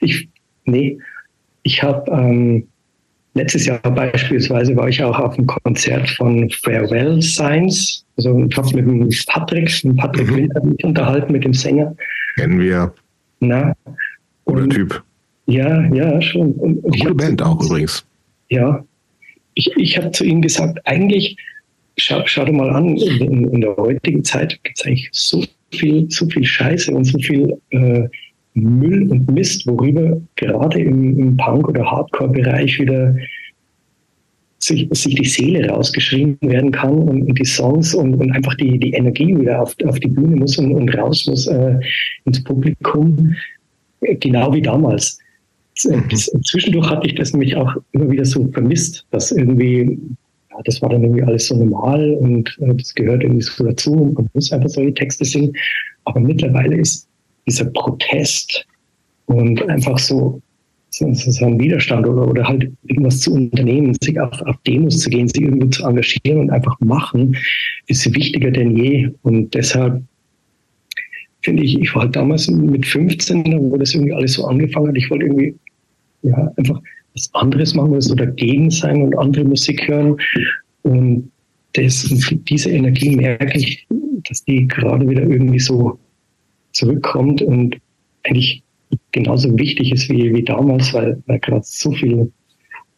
ich, 0.00 0.28
nee, 0.64 0.98
ich 1.62 1.82
habe 1.82 2.10
ähm, 2.10 2.66
letztes 3.34 3.66
Jahr 3.66 3.78
beispielsweise 3.78 4.74
war 4.76 4.88
ich 4.88 5.02
auch 5.02 5.18
auf 5.18 5.36
einem 5.36 5.46
Konzert 5.46 6.08
von 6.10 6.50
Farewell 6.50 7.20
Science. 7.22 8.04
Also 8.16 8.44
ich 8.44 8.56
habe 8.56 8.74
mit 8.76 8.86
dem 8.86 9.08
Patrick, 9.26 9.84
mit 9.84 9.96
Patrick 9.96 10.30
mhm. 10.30 10.36
Winter 10.36 10.64
mich 10.64 10.84
unterhalten, 10.84 11.32
mit 11.32 11.44
dem 11.44 11.54
Sänger. 11.54 11.94
Kennen 12.36 12.60
wir. 12.60 12.92
Na. 13.40 13.74
Oder 14.44 14.68
Typ. 14.68 15.02
Ja, 15.46 15.86
ja, 15.92 16.20
schon. 16.20 16.52
Und, 16.52 16.84
und 16.84 16.98
Gute 16.98 17.14
Band 17.14 17.42
auch 17.42 17.62
übrigens. 17.62 18.04
Ja, 18.48 18.84
ich, 19.54 19.72
ich 19.76 19.96
habe 19.96 20.10
zu 20.12 20.24
ihm 20.24 20.42
gesagt, 20.42 20.78
eigentlich, 20.86 21.36
schau, 21.96 22.22
schau 22.26 22.44
dir 22.44 22.52
mal 22.52 22.70
an, 22.70 22.96
in, 22.96 23.48
in 23.52 23.60
der 23.60 23.76
heutigen 23.76 24.24
Zeit 24.24 24.60
gibt 24.62 24.78
es 24.78 24.86
eigentlich 24.86 25.08
so 25.12 25.44
viel, 25.72 26.10
so 26.10 26.26
viel 26.26 26.44
Scheiße 26.44 26.92
und 26.92 27.04
so 27.04 27.18
viel 27.18 27.56
äh, 27.70 28.08
Müll 28.54 29.10
und 29.10 29.30
Mist, 29.30 29.66
worüber 29.66 30.20
gerade 30.36 30.80
im, 30.80 31.18
im 31.18 31.36
Punk- 31.36 31.68
oder 31.68 31.88
Hardcore-Bereich 31.88 32.80
wieder 32.80 33.14
sich, 34.62 34.88
sich, 34.92 35.14
die 35.14 35.24
Seele 35.24 35.68
rausgeschrieben 35.68 36.36
werden 36.42 36.70
kann 36.70 36.94
und, 36.94 37.22
und 37.22 37.38
die 37.38 37.44
Songs 37.44 37.94
und, 37.94 38.14
und, 38.14 38.30
einfach 38.32 38.54
die, 38.54 38.78
die 38.78 38.92
Energie 38.92 39.36
wieder 39.38 39.62
auf, 39.62 39.74
auf 39.86 39.98
die 40.00 40.08
Bühne 40.08 40.36
muss 40.36 40.58
und, 40.58 40.74
und 40.74 40.94
raus 40.96 41.26
muss 41.26 41.46
äh, 41.46 41.78
ins 42.26 42.44
Publikum, 42.44 43.34
genau 44.00 44.52
wie 44.52 44.62
damals. 44.62 45.18
Mhm. 45.84 46.10
Zwischendurch 46.44 46.90
hatte 46.90 47.06
ich 47.06 47.14
das 47.14 47.32
nämlich 47.32 47.56
auch 47.56 47.74
immer 47.92 48.10
wieder 48.10 48.24
so 48.24 48.46
vermisst, 48.52 49.06
dass 49.10 49.32
irgendwie, 49.32 49.98
ja, 50.50 50.56
das 50.64 50.82
war 50.82 50.88
dann 50.90 51.02
irgendwie 51.02 51.22
alles 51.22 51.46
so 51.46 51.56
normal 51.56 52.14
und 52.20 52.56
äh, 52.60 52.74
das 52.74 52.94
gehört 52.94 53.22
irgendwie 53.22 53.42
so 53.42 53.64
dazu 53.64 53.92
und 53.92 54.14
man 54.14 54.28
muss 54.34 54.52
einfach 54.52 54.68
solche 54.68 54.94
Texte 54.94 55.24
singen. 55.24 55.52
Aber 56.04 56.20
mittlerweile 56.20 56.76
ist 56.76 57.08
dieser 57.46 57.66
Protest 57.66 58.66
und 59.26 59.62
einfach 59.68 59.98
so 59.98 60.40
so, 60.90 61.12
so 61.12 61.44
einen 61.44 61.60
Widerstand 61.60 62.06
oder, 62.06 62.28
oder 62.28 62.46
halt 62.46 62.70
irgendwas 62.84 63.20
zu 63.20 63.32
unternehmen, 63.32 63.96
sich 64.02 64.20
auf, 64.20 64.42
auf 64.42 64.56
Demos 64.66 64.98
zu 64.98 65.10
gehen, 65.10 65.28
sich 65.28 65.42
irgendwo 65.42 65.68
zu 65.68 65.84
engagieren 65.84 66.38
und 66.38 66.50
einfach 66.50 66.78
machen, 66.80 67.36
ist 67.86 68.12
wichtiger 68.14 68.50
denn 68.50 68.76
je. 68.76 69.10
Und 69.22 69.54
deshalb 69.54 70.02
finde 71.42 71.62
ich, 71.62 71.80
ich 71.80 71.94
war 71.94 72.02
halt 72.02 72.16
damals 72.16 72.48
mit 72.50 72.84
15, 72.84 73.70
wo 73.70 73.76
das 73.76 73.94
irgendwie 73.94 74.12
alles 74.12 74.34
so 74.34 74.44
angefangen 74.46 74.88
hat, 74.88 74.96
ich 74.96 75.10
wollte 75.10 75.26
irgendwie 75.26 75.54
ja, 76.22 76.52
einfach 76.56 76.80
was 77.14 77.30
anderes 77.34 77.74
machen 77.74 77.90
oder 77.90 78.02
so 78.02 78.14
dagegen 78.14 78.70
sein 78.70 79.02
und 79.02 79.18
andere 79.18 79.44
Musik 79.44 79.86
hören. 79.88 80.16
Und 80.82 81.30
das, 81.74 82.12
diese 82.48 82.70
Energie 82.70 83.16
merke 83.16 83.58
ich, 83.58 83.86
dass 84.28 84.44
die 84.44 84.66
gerade 84.66 85.08
wieder 85.08 85.22
irgendwie 85.22 85.58
so 85.58 85.98
zurückkommt 86.72 87.42
und 87.42 87.76
eigentlich 88.24 88.62
genauso 89.12 89.56
wichtig 89.58 89.92
ist 89.92 90.08
wie, 90.08 90.34
wie 90.34 90.42
damals, 90.42 90.92
weil, 90.92 91.22
weil 91.26 91.38
gerade 91.40 91.62
so 91.64 91.92
viel 91.92 92.30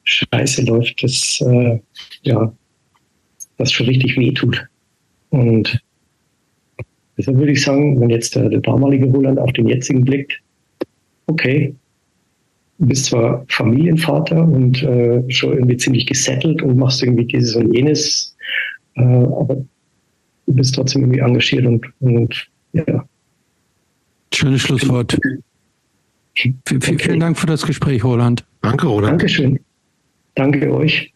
Scheiße 0.04 0.64
läuft, 0.64 1.02
dass 1.02 1.40
äh, 1.40 1.78
ja, 2.22 2.52
das 3.58 3.72
schon 3.72 3.86
richtig 3.86 4.16
wehtut. 4.16 4.66
Und 5.30 5.80
deshalb 7.16 7.38
würde 7.38 7.52
ich 7.52 7.62
sagen, 7.62 8.00
wenn 8.00 8.10
jetzt 8.10 8.34
der, 8.34 8.48
der 8.48 8.60
damalige 8.60 9.06
Roland 9.06 9.38
auf 9.38 9.52
den 9.52 9.68
jetzigen 9.68 10.04
blickt, 10.04 10.40
okay, 11.26 11.74
bist 12.78 13.06
zwar 13.06 13.44
Familienvater 13.48 14.42
und 14.42 14.82
äh, 14.82 15.22
schon 15.30 15.52
irgendwie 15.54 15.76
ziemlich 15.76 16.06
gesettelt 16.06 16.62
und 16.62 16.76
machst 16.76 17.02
irgendwie 17.02 17.26
dieses 17.26 17.54
und 17.54 17.72
jenes, 17.72 18.36
äh, 18.96 19.02
aber 19.02 19.64
du 20.46 20.54
bist 20.54 20.74
trotzdem 20.74 21.02
irgendwie 21.02 21.20
engagiert 21.20 21.66
und, 21.66 21.86
und 22.00 22.48
ja. 22.72 23.04
Schönes 24.34 24.62
Schlusswort. 24.62 25.12
V 25.12 26.48
okay. 26.70 26.98
Vielen 26.98 27.20
Dank 27.20 27.38
für 27.38 27.46
das 27.46 27.66
Gespräch, 27.66 28.02
Roland. 28.02 28.44
Danke, 28.62 28.86
Roland. 28.86 29.12
Dankeschön. 29.12 29.60
Danke 30.34 30.72
euch. 30.72 31.12